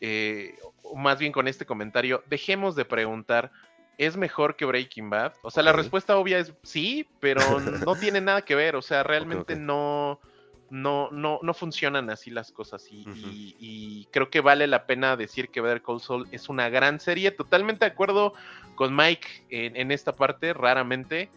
Eh, 0.00 0.54
o 0.82 0.96
más 0.96 1.18
bien 1.18 1.32
con 1.32 1.48
este 1.48 1.66
comentario, 1.66 2.22
dejemos 2.26 2.74
de 2.74 2.84
preguntar, 2.84 3.50
¿es 3.98 4.16
mejor 4.16 4.56
que 4.56 4.64
Breaking 4.64 5.10
Bad? 5.10 5.34
O 5.42 5.50
sea, 5.50 5.62
la 5.62 5.72
respuesta 5.72 6.16
obvia 6.16 6.38
es 6.38 6.54
sí, 6.62 7.06
pero 7.20 7.60
no 7.86 7.96
tiene 7.98 8.20
nada 8.20 8.42
que 8.42 8.54
ver, 8.54 8.76
o 8.76 8.82
sea, 8.82 9.02
realmente 9.02 9.54
no... 9.56 10.20
No, 10.70 11.08
no, 11.10 11.38
no 11.42 11.54
funcionan 11.54 12.10
así 12.10 12.30
las 12.30 12.52
cosas 12.52 12.86
y, 12.90 13.00
Ujú. 13.08 13.14
y- 13.14 13.56
y 13.58 14.06
creo 14.12 14.28
que 14.28 14.42
vale 14.42 14.66
la 14.66 14.84
pena 14.84 15.16
decir 15.16 15.48
que 15.48 15.62
Better 15.62 15.80
Call 15.80 15.98
Saul 15.98 16.28
es 16.30 16.50
una 16.50 16.68
gran 16.68 17.00
serie. 17.00 17.30
Totalmente 17.30 17.86
de 17.86 17.90
acuerdo 17.92 18.34
con 18.74 18.94
Mike 18.94 19.26
en, 19.48 19.76
en 19.76 19.90
esta 19.92 20.12
parte, 20.14 20.52
raramente. 20.52 21.30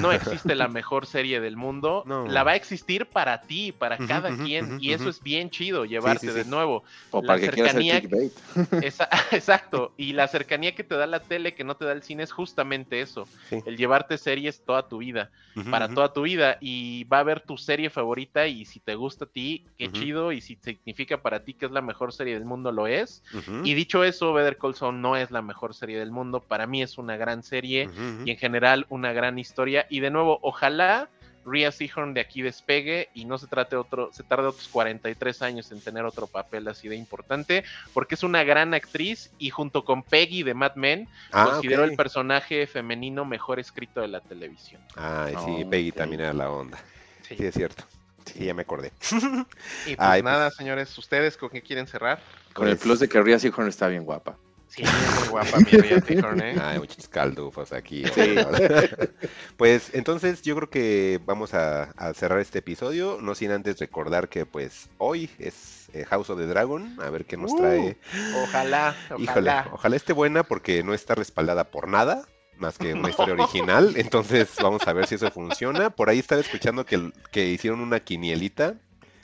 No 0.00 0.12
existe 0.12 0.54
la 0.54 0.68
mejor 0.68 1.06
serie 1.06 1.40
del 1.40 1.56
mundo. 1.56 2.02
No. 2.06 2.26
La 2.26 2.44
va 2.44 2.52
a 2.52 2.56
existir 2.56 3.06
para 3.06 3.42
ti, 3.42 3.72
para 3.72 3.98
cada 3.98 4.36
quien. 4.36 4.78
y 4.80 4.92
eso 4.92 5.08
es 5.08 5.22
bien 5.22 5.50
chido, 5.50 5.84
llevarte 5.84 6.28
sí, 6.28 6.32
de 6.32 6.44
sí. 6.44 6.50
nuevo. 6.50 6.84
O 7.10 7.20
La 7.20 7.26
para 7.26 7.40
que 7.40 7.46
cercanía-. 7.50 8.00
Esa- 8.82 9.08
exacto. 9.32 9.92
Y 9.96 10.12
la 10.12 10.28
cercanía 10.28 10.74
que 10.74 10.84
te 10.84 10.94
da 10.94 11.06
la 11.06 11.20
tele, 11.20 11.54
que 11.54 11.64
no 11.64 11.76
te 11.76 11.84
da 11.84 11.92
el 11.92 12.02
cine, 12.02 12.22
es 12.22 12.32
justamente 12.32 13.00
eso. 13.00 13.28
El 13.50 13.76
llevarte 13.76 14.18
series 14.18 14.64
toda 14.64 14.88
tu 14.88 14.98
vida, 14.98 15.30
para 15.70 15.88
toda 15.88 16.12
tu 16.12 16.22
vida. 16.22 16.58
Y 16.60 17.04
va 17.04 17.18
a 17.20 17.24
ver 17.24 17.40
tu 17.40 17.56
serie 17.56 17.90
favorita 17.90 18.46
y 18.46 18.64
si 18.64 18.78
te 18.80 18.94
gusta 18.94 19.24
a 19.24 19.28
ti, 19.28 19.64
qué 19.76 19.90
chido. 19.90 20.32
Y 20.32 20.40
si 20.40 20.56
significa 20.62 21.22
para 21.22 21.40
ti 21.44 21.54
que 21.54 21.66
es 21.66 21.72
la 21.72 21.82
mejor 21.82 22.12
serie 22.12 22.34
del 22.34 22.44
mundo, 22.44 22.70
lo 22.72 22.86
es. 22.86 23.22
Y 23.64 23.74
dicho 23.74 24.04
eso, 24.04 24.32
Better 24.32 24.56
Call 24.58 24.74
Saul 24.74 25.00
no 25.00 25.16
es 25.16 25.30
la 25.30 25.42
mejor 25.42 25.74
serie 25.74 25.98
del 25.98 26.10
mundo. 26.12 26.40
Para 26.40 26.66
mí 26.66 26.82
es 26.82 26.98
una 26.98 27.16
gran 27.16 27.42
serie 27.42 27.88
y 28.24 28.30
en 28.30 28.36
general 28.36 28.86
una 28.90 29.12
gran 29.12 29.38
historia. 29.38 29.65
Y 29.66 30.00
de 30.00 30.10
nuevo, 30.10 30.38
ojalá 30.42 31.08
Rhea 31.44 31.70
Seahorn 31.70 32.12
de 32.12 32.20
aquí 32.20 32.42
despegue 32.42 33.08
y 33.14 33.24
no 33.24 33.38
se 33.38 33.46
trate 33.46 33.76
otro, 33.76 34.10
se 34.12 34.24
tarde 34.24 34.48
otros 34.48 34.66
43 34.68 35.42
años 35.42 35.70
en 35.70 35.80
tener 35.80 36.04
otro 36.04 36.26
papel 36.26 36.66
así 36.66 36.88
de 36.88 36.96
importante, 36.96 37.62
porque 37.94 38.16
es 38.16 38.24
una 38.24 38.42
gran 38.42 38.74
actriz 38.74 39.30
y 39.38 39.50
junto 39.50 39.84
con 39.84 40.02
Peggy 40.02 40.42
de 40.42 40.54
Mad 40.54 40.74
Men, 40.74 41.08
Ah, 41.30 41.50
considero 41.52 41.84
el 41.84 41.94
personaje 41.94 42.66
femenino 42.66 43.24
mejor 43.24 43.60
escrito 43.60 44.00
de 44.00 44.08
la 44.08 44.20
televisión. 44.20 44.80
Ay, 44.96 45.34
sí, 45.44 45.64
Peggy 45.64 45.92
también 45.92 46.22
era 46.22 46.32
la 46.32 46.50
onda. 46.50 46.78
Sí. 47.22 47.36
Sí, 47.36 47.44
es 47.46 47.54
cierto. 47.54 47.84
Sí, 48.24 48.44
ya 48.44 48.54
me 48.54 48.62
acordé. 48.62 48.90
Y 49.86 49.94
pues 49.94 49.96
Ay, 49.98 50.22
pues- 50.22 50.24
nada, 50.24 50.50
señores, 50.50 50.98
¿ustedes 50.98 51.36
con 51.36 51.48
qué 51.50 51.62
quieren 51.62 51.86
cerrar? 51.86 52.20
Con 52.54 52.66
el 52.66 52.74
Pues- 52.74 52.82
plus 52.82 52.98
de 52.98 53.08
que 53.08 53.22
Rhea 53.22 53.38
Seahorn 53.38 53.68
está 53.68 53.86
bien 53.86 54.04
guapa. 54.04 54.36
Sí, 54.76 54.84
muy 55.14 55.28
guapa 55.28 55.58
mi 55.60 55.72
Rhea 55.72 56.00
Seahorn, 56.02 56.40
¿eh? 56.42 56.56
Hay 56.60 56.78
muchos 56.78 57.08
caldufos 57.08 57.72
aquí. 57.72 58.04
¿verdad? 58.14 59.10
pues 59.56 59.90
entonces 59.94 60.42
yo 60.42 60.54
creo 60.56 60.70
que 60.70 61.20
vamos 61.24 61.54
a, 61.54 61.84
a 61.96 62.12
cerrar 62.14 62.40
este 62.40 62.58
episodio, 62.58 63.18
no 63.22 63.34
sin 63.34 63.52
antes 63.52 63.78
recordar 63.78 64.28
que 64.28 64.44
pues 64.46 64.90
hoy 64.98 65.30
es 65.38 65.88
eh, 65.94 66.04
House 66.04 66.28
of 66.30 66.38
the 66.38 66.46
Dragon, 66.46 66.98
a 67.00 67.08
ver 67.10 67.24
qué 67.24 67.38
nos 67.38 67.52
Uh, 67.52 67.56
trae. 67.56 67.98
Ojalá, 68.30 68.94
Híjole, 69.16 69.54
ojalá. 69.54 69.68
ojalá 69.72 69.96
esté 69.96 70.12
buena 70.12 70.42
porque 70.44 70.82
no 70.82 70.92
está 70.94 71.14
respaldada 71.14 71.70
por 71.70 71.88
nada, 71.88 72.26
más 72.56 72.78
que 72.78 72.92
una 72.94 73.08
historia 73.10 73.34
original, 73.34 73.94
entonces 73.96 74.50
vamos 74.62 74.86
a 74.86 74.92
ver 74.92 75.06
si 75.06 75.14
eso 75.14 75.30
funciona. 75.30 75.90
Por 75.90 76.10
ahí 76.10 76.18
estaba 76.18 76.40
escuchando 76.40 76.84
que, 76.84 77.12
que 77.30 77.46
hicieron 77.48 77.80
una 77.80 78.00
quinielita 78.00 78.74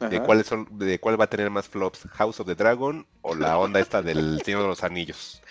de 0.09 0.23
cuáles 0.23 0.47
son, 0.47 0.67
de 0.79 0.99
cuál 0.99 1.21
va 1.21 1.25
a 1.25 1.31
tener 1.31 1.51
más 1.51 1.69
flops, 1.69 2.07
House 2.13 2.41
of 2.41 2.47
the 2.47 2.55
Dragon 2.55 3.07
o 3.23 3.35
la 3.35 3.59
onda 3.59 3.81
esta 3.81 4.03
del 4.03 4.41
Señor 4.45 4.63
de 4.63 4.69
los 4.69 4.85
Anillos. 4.85 5.43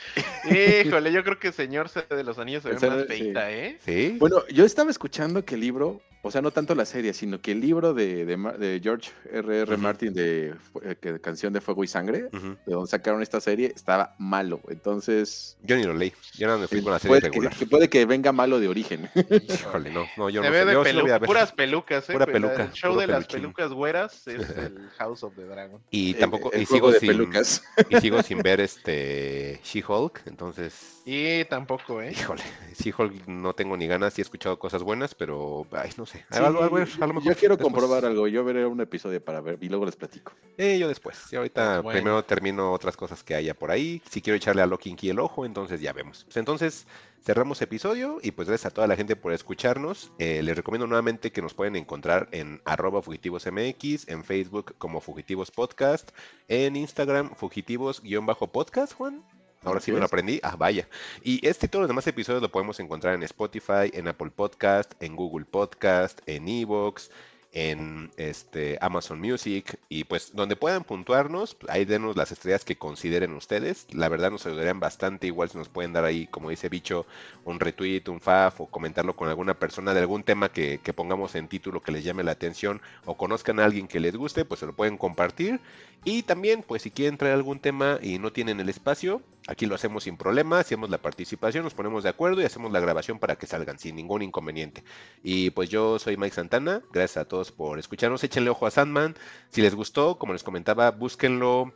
Híjole, 0.45 1.11
yo 1.11 1.23
creo 1.23 1.39
que 1.39 1.51
Señor 1.51 1.89
de 1.91 2.23
los 2.23 2.37
Anillos 2.39 2.63
se 2.63 2.69
ve 2.69 2.89
más 2.89 3.01
sí. 3.01 3.07
feita, 3.07 3.51
¿eh? 3.51 3.77
¿Sí? 3.85 4.15
Bueno, 4.19 4.45
yo 4.47 4.65
estaba 4.65 4.91
escuchando 4.91 5.43
que 5.45 5.55
el 5.55 5.61
libro, 5.61 6.01
o 6.23 6.29
sea, 6.31 6.41
no 6.41 6.51
tanto 6.51 6.75
la 6.75 6.85
serie, 6.85 7.13
sino 7.13 7.41
que 7.41 7.51
el 7.51 7.61
libro 7.61 7.93
de, 7.93 8.25
de 8.25 8.37
Ma- 8.37 8.53
de 8.53 8.79
George 8.83 9.11
R. 9.31 9.61
R. 9.61 9.77
Martin 9.77 10.13
de 10.13 10.53
eh, 10.83 11.19
Canción 11.21 11.51
de 11.53 11.61
Fuego 11.61 11.83
y 11.83 11.87
Sangre, 11.87 12.29
de 12.31 12.57
donde 12.73 12.89
sacaron 12.89 13.21
esta 13.21 13.41
serie, 13.41 13.71
estaba 13.75 14.15
malo. 14.19 14.61
Entonces, 14.69 15.57
Yo 15.63 15.75
ni 15.75 15.83
lo 15.83 15.93
leí, 15.93 16.13
yo 16.37 16.47
no 16.47 16.57
me 16.59 16.67
fui 16.67 16.81
con 16.83 16.91
la 16.91 16.99
serie 16.99 17.09
puede 17.09 17.21
que, 17.21 17.27
regular. 17.29 17.55
que 17.57 17.65
puede 17.65 17.89
que 17.89 18.05
venga 18.05 18.31
malo 18.31 18.59
de 18.59 18.67
origen. 18.67 19.09
Híjole, 19.49 19.91
no, 19.91 20.05
no, 20.17 20.29
yo 20.29 20.41
Se 20.43 20.47
no 20.49 20.53
ve 20.53 20.59
sé. 20.59 20.65
de 20.65 20.73
Yo 20.73 20.83
sí 20.85 20.91
pelu- 20.91 21.05
ver. 21.05 21.21
puras 21.23 21.51
pelucas, 21.53 22.09
¿eh? 22.09 22.13
Pura 22.13 22.25
peluca, 22.25 22.63
El 22.65 22.71
show 22.71 22.95
de 22.99 23.07
las 23.07 23.25
pelucas 23.25 23.71
güeras 23.71 24.27
es 24.27 24.49
el 24.57 24.89
House 24.97 25.23
of 25.23 25.33
the 25.35 25.43
Dragon. 25.45 25.81
Y 25.89 26.13
tampoco, 26.15 26.51
el 26.51 26.61
y 26.61 26.65
sigo 26.65 26.91
de 26.91 26.99
sin, 26.99 27.07
pelucas. 27.09 27.63
y 27.89 27.97
sigo 27.97 28.21
sin 28.21 28.39
ver 28.43 28.61
este 28.61 29.59
She-Hulk, 29.63 30.21
entonces, 30.27 31.00
Y 31.03 31.45
tampoco, 31.45 31.99
¿eh? 32.01 32.11
híjole, 32.11 32.43
She-Hulk 32.79 33.25
no 33.27 33.53
tengo 33.53 33.75
ni 33.75 33.87
ganas, 33.87 34.13
sí 34.13 34.21
he 34.21 34.23
escuchado 34.23 34.59
cosas 34.59 34.83
buenas, 34.83 35.15
pero, 35.15 35.65
ay, 35.71 35.89
no 35.97 36.05
sé, 36.05 36.19
Sí, 36.29 36.37
algo, 36.37 36.61
algo- 36.61 36.77
a 36.77 37.07
lo 37.07 37.13
mejor 37.13 37.23
yo 37.23 37.35
quiero 37.35 37.55
después. 37.55 37.73
comprobar 37.73 38.05
algo. 38.05 38.27
Yo 38.27 38.43
veré 38.43 38.65
un 38.67 38.79
episodio 38.81 39.23
para 39.23 39.41
ver 39.41 39.57
y 39.61 39.69
luego 39.69 39.85
les 39.85 39.95
platico. 39.95 40.33
Eh, 40.57 40.77
yo 40.77 40.87
después, 40.87 41.17
y 41.31 41.35
ahorita 41.37 41.81
bueno. 41.81 41.97
primero 41.97 42.23
termino 42.23 42.71
otras 42.71 42.95
cosas 42.95 43.23
que 43.23 43.33
haya 43.33 43.55
por 43.55 43.71
ahí, 43.71 44.01
si 44.09 44.21
quiero 44.21 44.37
echarle 44.37 44.61
a 44.61 44.67
Loki 44.67 44.93
Key 44.95 45.09
el 45.09 45.19
ojo, 45.19 45.43
entonces 45.45 45.81
ya 45.81 45.91
vemos. 45.91 46.23
Pues 46.25 46.37
entonces, 46.37 46.85
cerramos 47.23 47.61
episodio 47.63 48.19
y 48.21 48.31
pues 48.31 48.47
gracias 48.47 48.71
a 48.71 48.73
toda 48.75 48.85
la 48.87 48.95
gente 48.95 49.15
por 49.15 49.33
escucharnos. 49.33 50.11
Eh, 50.19 50.43
les 50.43 50.55
recomiendo 50.55 50.85
nuevamente 50.85 51.31
que 51.31 51.41
nos 51.41 51.55
pueden 51.55 51.75
encontrar 51.77 52.27
en 52.31 52.61
arroba 52.63 53.01
fugitivosmx, 53.01 54.07
en 54.07 54.23
Facebook 54.23 54.75
como 54.77 55.01
Fugitivos 55.01 55.49
Podcast, 55.49 56.11
en 56.47 56.75
Instagram 56.75 57.31
fugitivos-podcast, 57.35 58.93
Juan. 58.93 59.23
Ahora 59.63 59.79
sí 59.79 59.91
me 59.91 59.99
lo 59.99 60.05
es. 60.05 60.07
aprendí. 60.07 60.39
Ah, 60.41 60.55
vaya. 60.55 60.87
Y 61.21 61.45
este 61.47 61.67
y 61.67 61.69
todos 61.69 61.81
los 61.81 61.89
demás 61.89 62.07
episodios 62.07 62.41
lo 62.41 62.51
podemos 62.51 62.79
encontrar 62.79 63.13
en 63.13 63.23
Spotify, 63.23 63.91
en 63.93 64.07
Apple 64.07 64.31
Podcast, 64.31 64.93
en 65.01 65.15
Google 65.15 65.45
Podcast, 65.45 66.19
en 66.25 66.47
Evox, 66.47 67.11
en 67.53 68.11
este 68.17 68.77
Amazon 68.81 69.19
Music 69.19 69.77
y 69.89 70.05
pues 70.05 70.31
donde 70.33 70.55
puedan 70.55 70.83
puntuarnos, 70.83 71.57
ahí 71.67 71.83
denos 71.85 72.15
las 72.15 72.31
estrellas 72.31 72.63
que 72.63 72.77
consideren 72.77 73.33
ustedes. 73.33 73.87
La 73.91 74.09
verdad 74.09 74.31
nos 74.31 74.45
ayudarían 74.45 74.79
bastante, 74.79 75.27
igual 75.27 75.49
si 75.49 75.57
nos 75.57 75.69
pueden 75.69 75.93
dar 75.93 76.05
ahí, 76.05 76.27
como 76.27 76.49
dice 76.49 76.69
Bicho, 76.69 77.05
un 77.43 77.59
retweet, 77.59 78.03
un 78.07 78.21
faf 78.21 78.61
o 78.61 78.67
comentarlo 78.67 79.15
con 79.15 79.29
alguna 79.29 79.59
persona 79.59 79.93
de 79.93 79.99
algún 79.99 80.23
tema 80.23 80.49
que, 80.49 80.79
que 80.79 80.93
pongamos 80.93 81.35
en 81.35 81.47
título 81.49 81.83
que 81.83 81.91
les 81.91 82.03
llame 82.03 82.23
la 82.23 82.31
atención 82.31 82.81
o 83.05 83.17
conozcan 83.17 83.59
a 83.59 83.65
alguien 83.65 83.87
que 83.87 83.99
les 83.99 84.15
guste, 84.15 84.45
pues 84.45 84.61
se 84.61 84.65
lo 84.65 84.73
pueden 84.73 84.97
compartir. 84.97 85.59
Y 86.03 86.23
también, 86.23 86.63
pues 86.63 86.81
si 86.83 86.89
quieren 86.91 87.17
traer 87.17 87.35
algún 87.35 87.59
tema 87.59 87.99
y 88.01 88.17
no 88.17 88.31
tienen 88.31 88.59
el 88.59 88.69
espacio, 88.69 89.21
aquí 89.47 89.65
lo 89.65 89.75
hacemos 89.75 90.03
sin 90.03 90.17
problema, 90.17 90.59
hacemos 90.59 90.89
la 90.89 90.99
participación, 90.99 91.63
nos 91.63 91.73
ponemos 91.73 92.03
de 92.03 92.09
acuerdo 92.09 92.41
y 92.41 92.45
hacemos 92.45 92.71
la 92.71 92.79
grabación 92.79 93.19
para 93.19 93.35
que 93.35 93.47
salgan 93.47 93.79
sin 93.79 93.95
ningún 93.95 94.21
inconveniente. 94.21 94.83
Y 95.23 95.49
pues 95.51 95.69
yo 95.69 95.99
soy 95.99 96.17
Mike 96.17 96.35
Santana, 96.35 96.81
gracias 96.91 97.17
a 97.17 97.27
todos 97.27 97.51
por 97.51 97.79
escucharnos, 97.79 98.23
échenle 98.23 98.49
ojo 98.49 98.65
a 98.65 98.71
Sandman, 98.71 99.15
si 99.49 99.61
les 99.61 99.75
gustó, 99.75 100.17
como 100.17 100.33
les 100.33 100.43
comentaba, 100.43 100.91
búsquenlo 100.91 101.73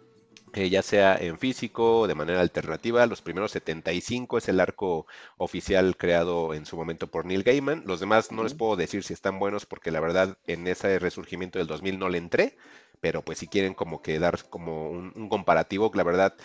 eh, 0.56 0.69
ya 0.69 0.82
sea 0.82 1.17
en 1.17 1.38
físico 1.38 2.00
o 2.00 2.08
de 2.08 2.16
manera 2.16 2.40
alternativa. 2.40 3.06
Los 3.08 3.22
primeros 3.22 3.51
75 3.51 4.38
es 4.38 4.48
el 4.48 4.61
arco 4.61 5.06
oficial 5.38 5.98
creado 5.98 6.53
en 6.53 6.66
su 6.66 6.77
momento 6.77 7.08
por 7.08 7.25
Neil 7.25 7.43
Gaiman. 7.43 7.84
Los 7.85 8.00
demás 8.00 8.32
no 8.32 8.43
les 8.43 8.53
puedo 8.53 8.77
decir 8.77 9.03
si 9.03 9.14
están 9.14 9.38
buenos 9.38 9.66
porque 9.66 9.92
la 9.92 10.00
verdad 10.00 10.38
en 10.48 10.66
ese 10.67 10.98
resurgimiento 10.98 11.59
del 11.59 11.67
2000 11.67 12.00
no 12.00 12.08
le 12.08 12.19
entré, 12.19 12.58
pero 13.01 13.22
pues 13.22 13.40
si 13.40 13.48
quieren 13.48 13.74
como 13.74 14.01
que 14.01 14.17
dar 14.17 14.48
como 14.50 14.90
un, 14.90 15.11
un 15.16 15.27
comparativo, 15.27 15.92
la 15.93 16.03
verdad 16.03 16.35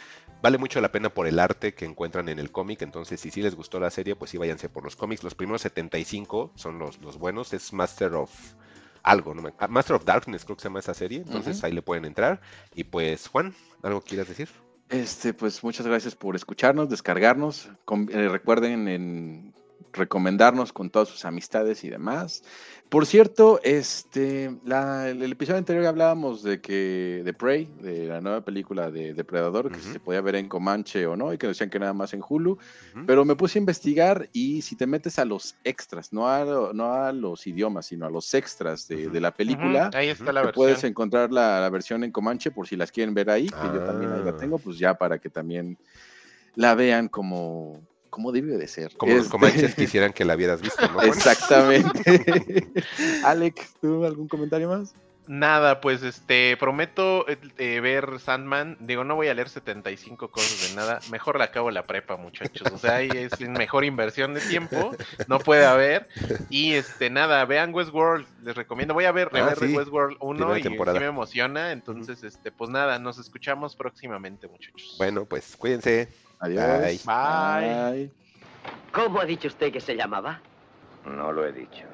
vale 0.42 0.58
mucho 0.58 0.80
la 0.80 0.90
pena 0.90 1.10
por 1.10 1.28
el 1.28 1.38
arte 1.38 1.74
que 1.74 1.84
encuentran 1.84 2.28
en 2.28 2.40
el 2.40 2.50
cómic, 2.50 2.82
entonces 2.82 3.20
si 3.20 3.30
sí 3.30 3.42
les 3.42 3.54
gustó 3.54 3.78
la 3.78 3.90
serie, 3.90 4.16
pues 4.16 4.32
sí 4.32 4.38
váyanse 4.38 4.68
por 4.68 4.82
los 4.82 4.96
cómics. 4.96 5.22
Los 5.22 5.36
primeros 5.36 5.62
75 5.62 6.50
son 6.56 6.80
los, 6.80 6.98
los 6.98 7.16
buenos, 7.16 7.52
es 7.52 7.72
Master 7.72 8.14
of 8.14 8.30
algo, 9.02 9.34
no 9.34 9.42
me- 9.42 9.52
ah, 9.58 9.68
Master 9.68 9.96
of 9.96 10.04
Darkness 10.04 10.44
creo 10.44 10.56
que 10.56 10.62
se 10.62 10.68
llama 10.68 10.80
esa 10.80 10.94
serie, 10.94 11.18
entonces 11.18 11.62
ahí 11.64 11.72
le 11.72 11.82
pueden 11.82 12.04
entrar. 12.04 12.40
Y 12.74 12.84
pues 12.84 13.28
Juan, 13.28 13.54
¿algo 13.82 14.00
quieras 14.00 14.28
decir? 14.28 14.48
Este, 14.88 15.32
pues 15.32 15.62
muchas 15.62 15.86
gracias 15.86 16.14
por 16.16 16.34
escucharnos, 16.34 16.88
descargarnos. 16.90 17.68
Eh, 18.10 18.28
recuerden 18.28 18.88
en 18.88 19.54
recomendarnos 19.92 20.72
con 20.72 20.90
todas 20.90 21.08
sus 21.08 21.24
amistades 21.24 21.82
y 21.84 21.90
demás. 21.90 22.42
Por 22.88 23.06
cierto, 23.06 23.60
este, 23.62 24.56
la- 24.64 25.08
el, 25.08 25.22
el 25.22 25.32
episodio 25.32 25.58
anterior 25.58 25.86
hablábamos 25.86 26.42
de 26.42 26.60
que 26.60 27.22
de 27.24 27.32
Prey, 27.32 27.66
de 27.80 28.06
la 28.06 28.20
nueva 28.20 28.44
película 28.44 28.90
de 28.90 29.14
Depredador, 29.14 29.70
que 29.70 29.80
si 29.80 29.92
se 29.92 30.00
podía 30.00 30.20
ver 30.20 30.34
en 30.36 30.48
Comanche 30.48 31.06
o 31.06 31.16
no, 31.16 31.32
y 31.32 31.38
que 31.38 31.46
decían 31.46 31.70
que 31.70 31.78
nada 31.78 31.92
más 31.92 32.12
en 32.14 32.22
Hulu. 32.28 32.58
Pero 33.06 33.24
me 33.24 33.36
puse 33.36 33.58
a 33.58 33.60
investigar 33.60 34.28
y 34.32 34.62
si 34.62 34.74
te 34.76 34.86
metes 34.86 35.18
a 35.18 35.24
los 35.24 35.56
extras, 35.62 36.12
no 36.12 36.28
a, 36.28 36.72
no 36.72 36.92
a 36.92 37.12
los 37.12 37.46
idiomas, 37.46 37.86
sino 37.86 38.06
a 38.06 38.10
los 38.10 38.32
extras 38.34 38.88
de, 38.88 39.08
de 39.08 39.20
la 39.20 39.32
película, 39.32 39.90
ahí 39.94 40.08
está 40.08 40.32
la 40.32 40.50
puedes 40.52 40.82
encontrar 40.84 41.30
la, 41.32 41.60
la 41.60 41.70
versión 41.70 42.02
en 42.02 42.10
Comanche 42.12 42.50
por 42.50 42.66
si 42.66 42.76
las 42.76 42.90
quieren 42.90 43.14
ver 43.14 43.30
ahí, 43.30 43.46
que 43.46 43.54
yo 43.72 43.84
también 43.86 44.12
ahí 44.12 44.22
la 44.24 44.30
Ah. 44.30 44.36
tengo, 44.38 44.58
pues 44.58 44.78
ya 44.78 44.94
para 44.94 45.18
que 45.18 45.30
también 45.30 45.78
la 46.56 46.74
vean 46.74 47.08
como, 47.08 47.80
como 48.10 48.32
debe 48.32 48.56
de 48.56 48.68
ser. 48.68 48.96
Como 48.96 49.12
los 49.12 49.22
Este, 49.26 49.30
comanches 49.32 49.74
quisieran 49.76 50.12
que 50.12 50.24
la 50.24 50.34
hubieras 50.34 50.60
visto, 50.60 50.86
¿no? 50.88 51.02
Exactamente. 51.02 52.66
Alex, 53.24 53.74
¿tú 53.80 54.04
algún 54.04 54.28
comentario 54.28 54.68
más? 54.68 54.94
Nada, 55.26 55.80
pues 55.80 56.02
este, 56.02 56.56
prometo 56.56 57.24
eh, 57.28 57.38
eh, 57.56 57.78
ver 57.78 58.18
Sandman. 58.18 58.76
Digo, 58.80 59.04
no 59.04 59.14
voy 59.14 59.28
a 59.28 59.34
leer 59.34 59.48
75 59.48 60.28
cosas 60.28 60.68
de 60.68 60.74
nada. 60.74 60.98
Mejor 61.12 61.38
la 61.38 61.44
acabo 61.44 61.70
la 61.70 61.86
prepa, 61.86 62.16
muchachos. 62.16 62.66
O 62.72 62.78
sea, 62.78 62.96
ahí 62.96 63.10
es 63.14 63.38
mejor 63.38 63.84
inversión 63.84 64.34
de 64.34 64.40
tiempo. 64.40 64.90
No 65.28 65.38
puede 65.38 65.66
haber. 65.66 66.08
Y 66.48 66.72
este, 66.72 67.10
nada, 67.10 67.44
vean 67.44 67.72
Westworld. 67.72 68.26
Les 68.42 68.56
recomiendo. 68.56 68.92
Voy 68.92 69.04
a 69.04 69.12
ver, 69.12 69.28
Ah, 69.28 69.54
rever 69.54 69.58
sí. 69.58 69.76
Westworld 69.76 70.16
1 70.18 70.36
Primera 70.36 70.58
y 70.58 70.94
sí 70.94 70.98
me 70.98 71.06
emociona. 71.06 71.70
Entonces, 71.70 72.24
este, 72.24 72.50
pues 72.50 72.68
nada, 72.68 72.98
nos 72.98 73.18
escuchamos 73.18 73.76
próximamente, 73.76 74.48
muchachos. 74.48 74.96
Bueno, 74.98 75.26
pues 75.26 75.56
cuídense. 75.56 76.08
Adiós. 76.40 77.04
Bye. 77.04 77.90
Bye. 77.92 78.10
¿Cómo 78.92 79.20
ha 79.20 79.24
dicho 79.24 79.48
usted 79.48 79.72
que 79.72 79.80
se 79.80 79.94
llamaba? 79.94 80.40
No 81.04 81.32
lo 81.32 81.46
he 81.46 81.52
dicho. 81.52 81.84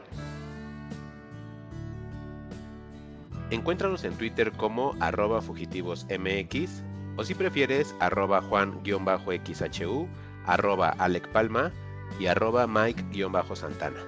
Encuéntranos 3.51 4.05
en 4.05 4.15
Twitter 4.15 4.51
como 4.53 4.95
arroba 4.99 5.41
fugitivosmx 5.41 6.83
o 7.17 7.25
si 7.25 7.35
prefieres 7.35 7.95
arroba 8.01 8.43
juan-xhu, 8.43 10.09
arroba 10.47 10.89
Alec 10.99 11.29
Palma 11.29 11.71
y 12.19 12.27
arroba 12.27 12.67
Mike-santana. 12.67 14.01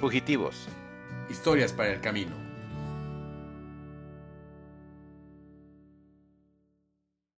Fugitivos. 0.00 0.66
Historias 1.30 1.72
para 1.72 1.92
el 1.92 2.00
camino. 2.00 2.51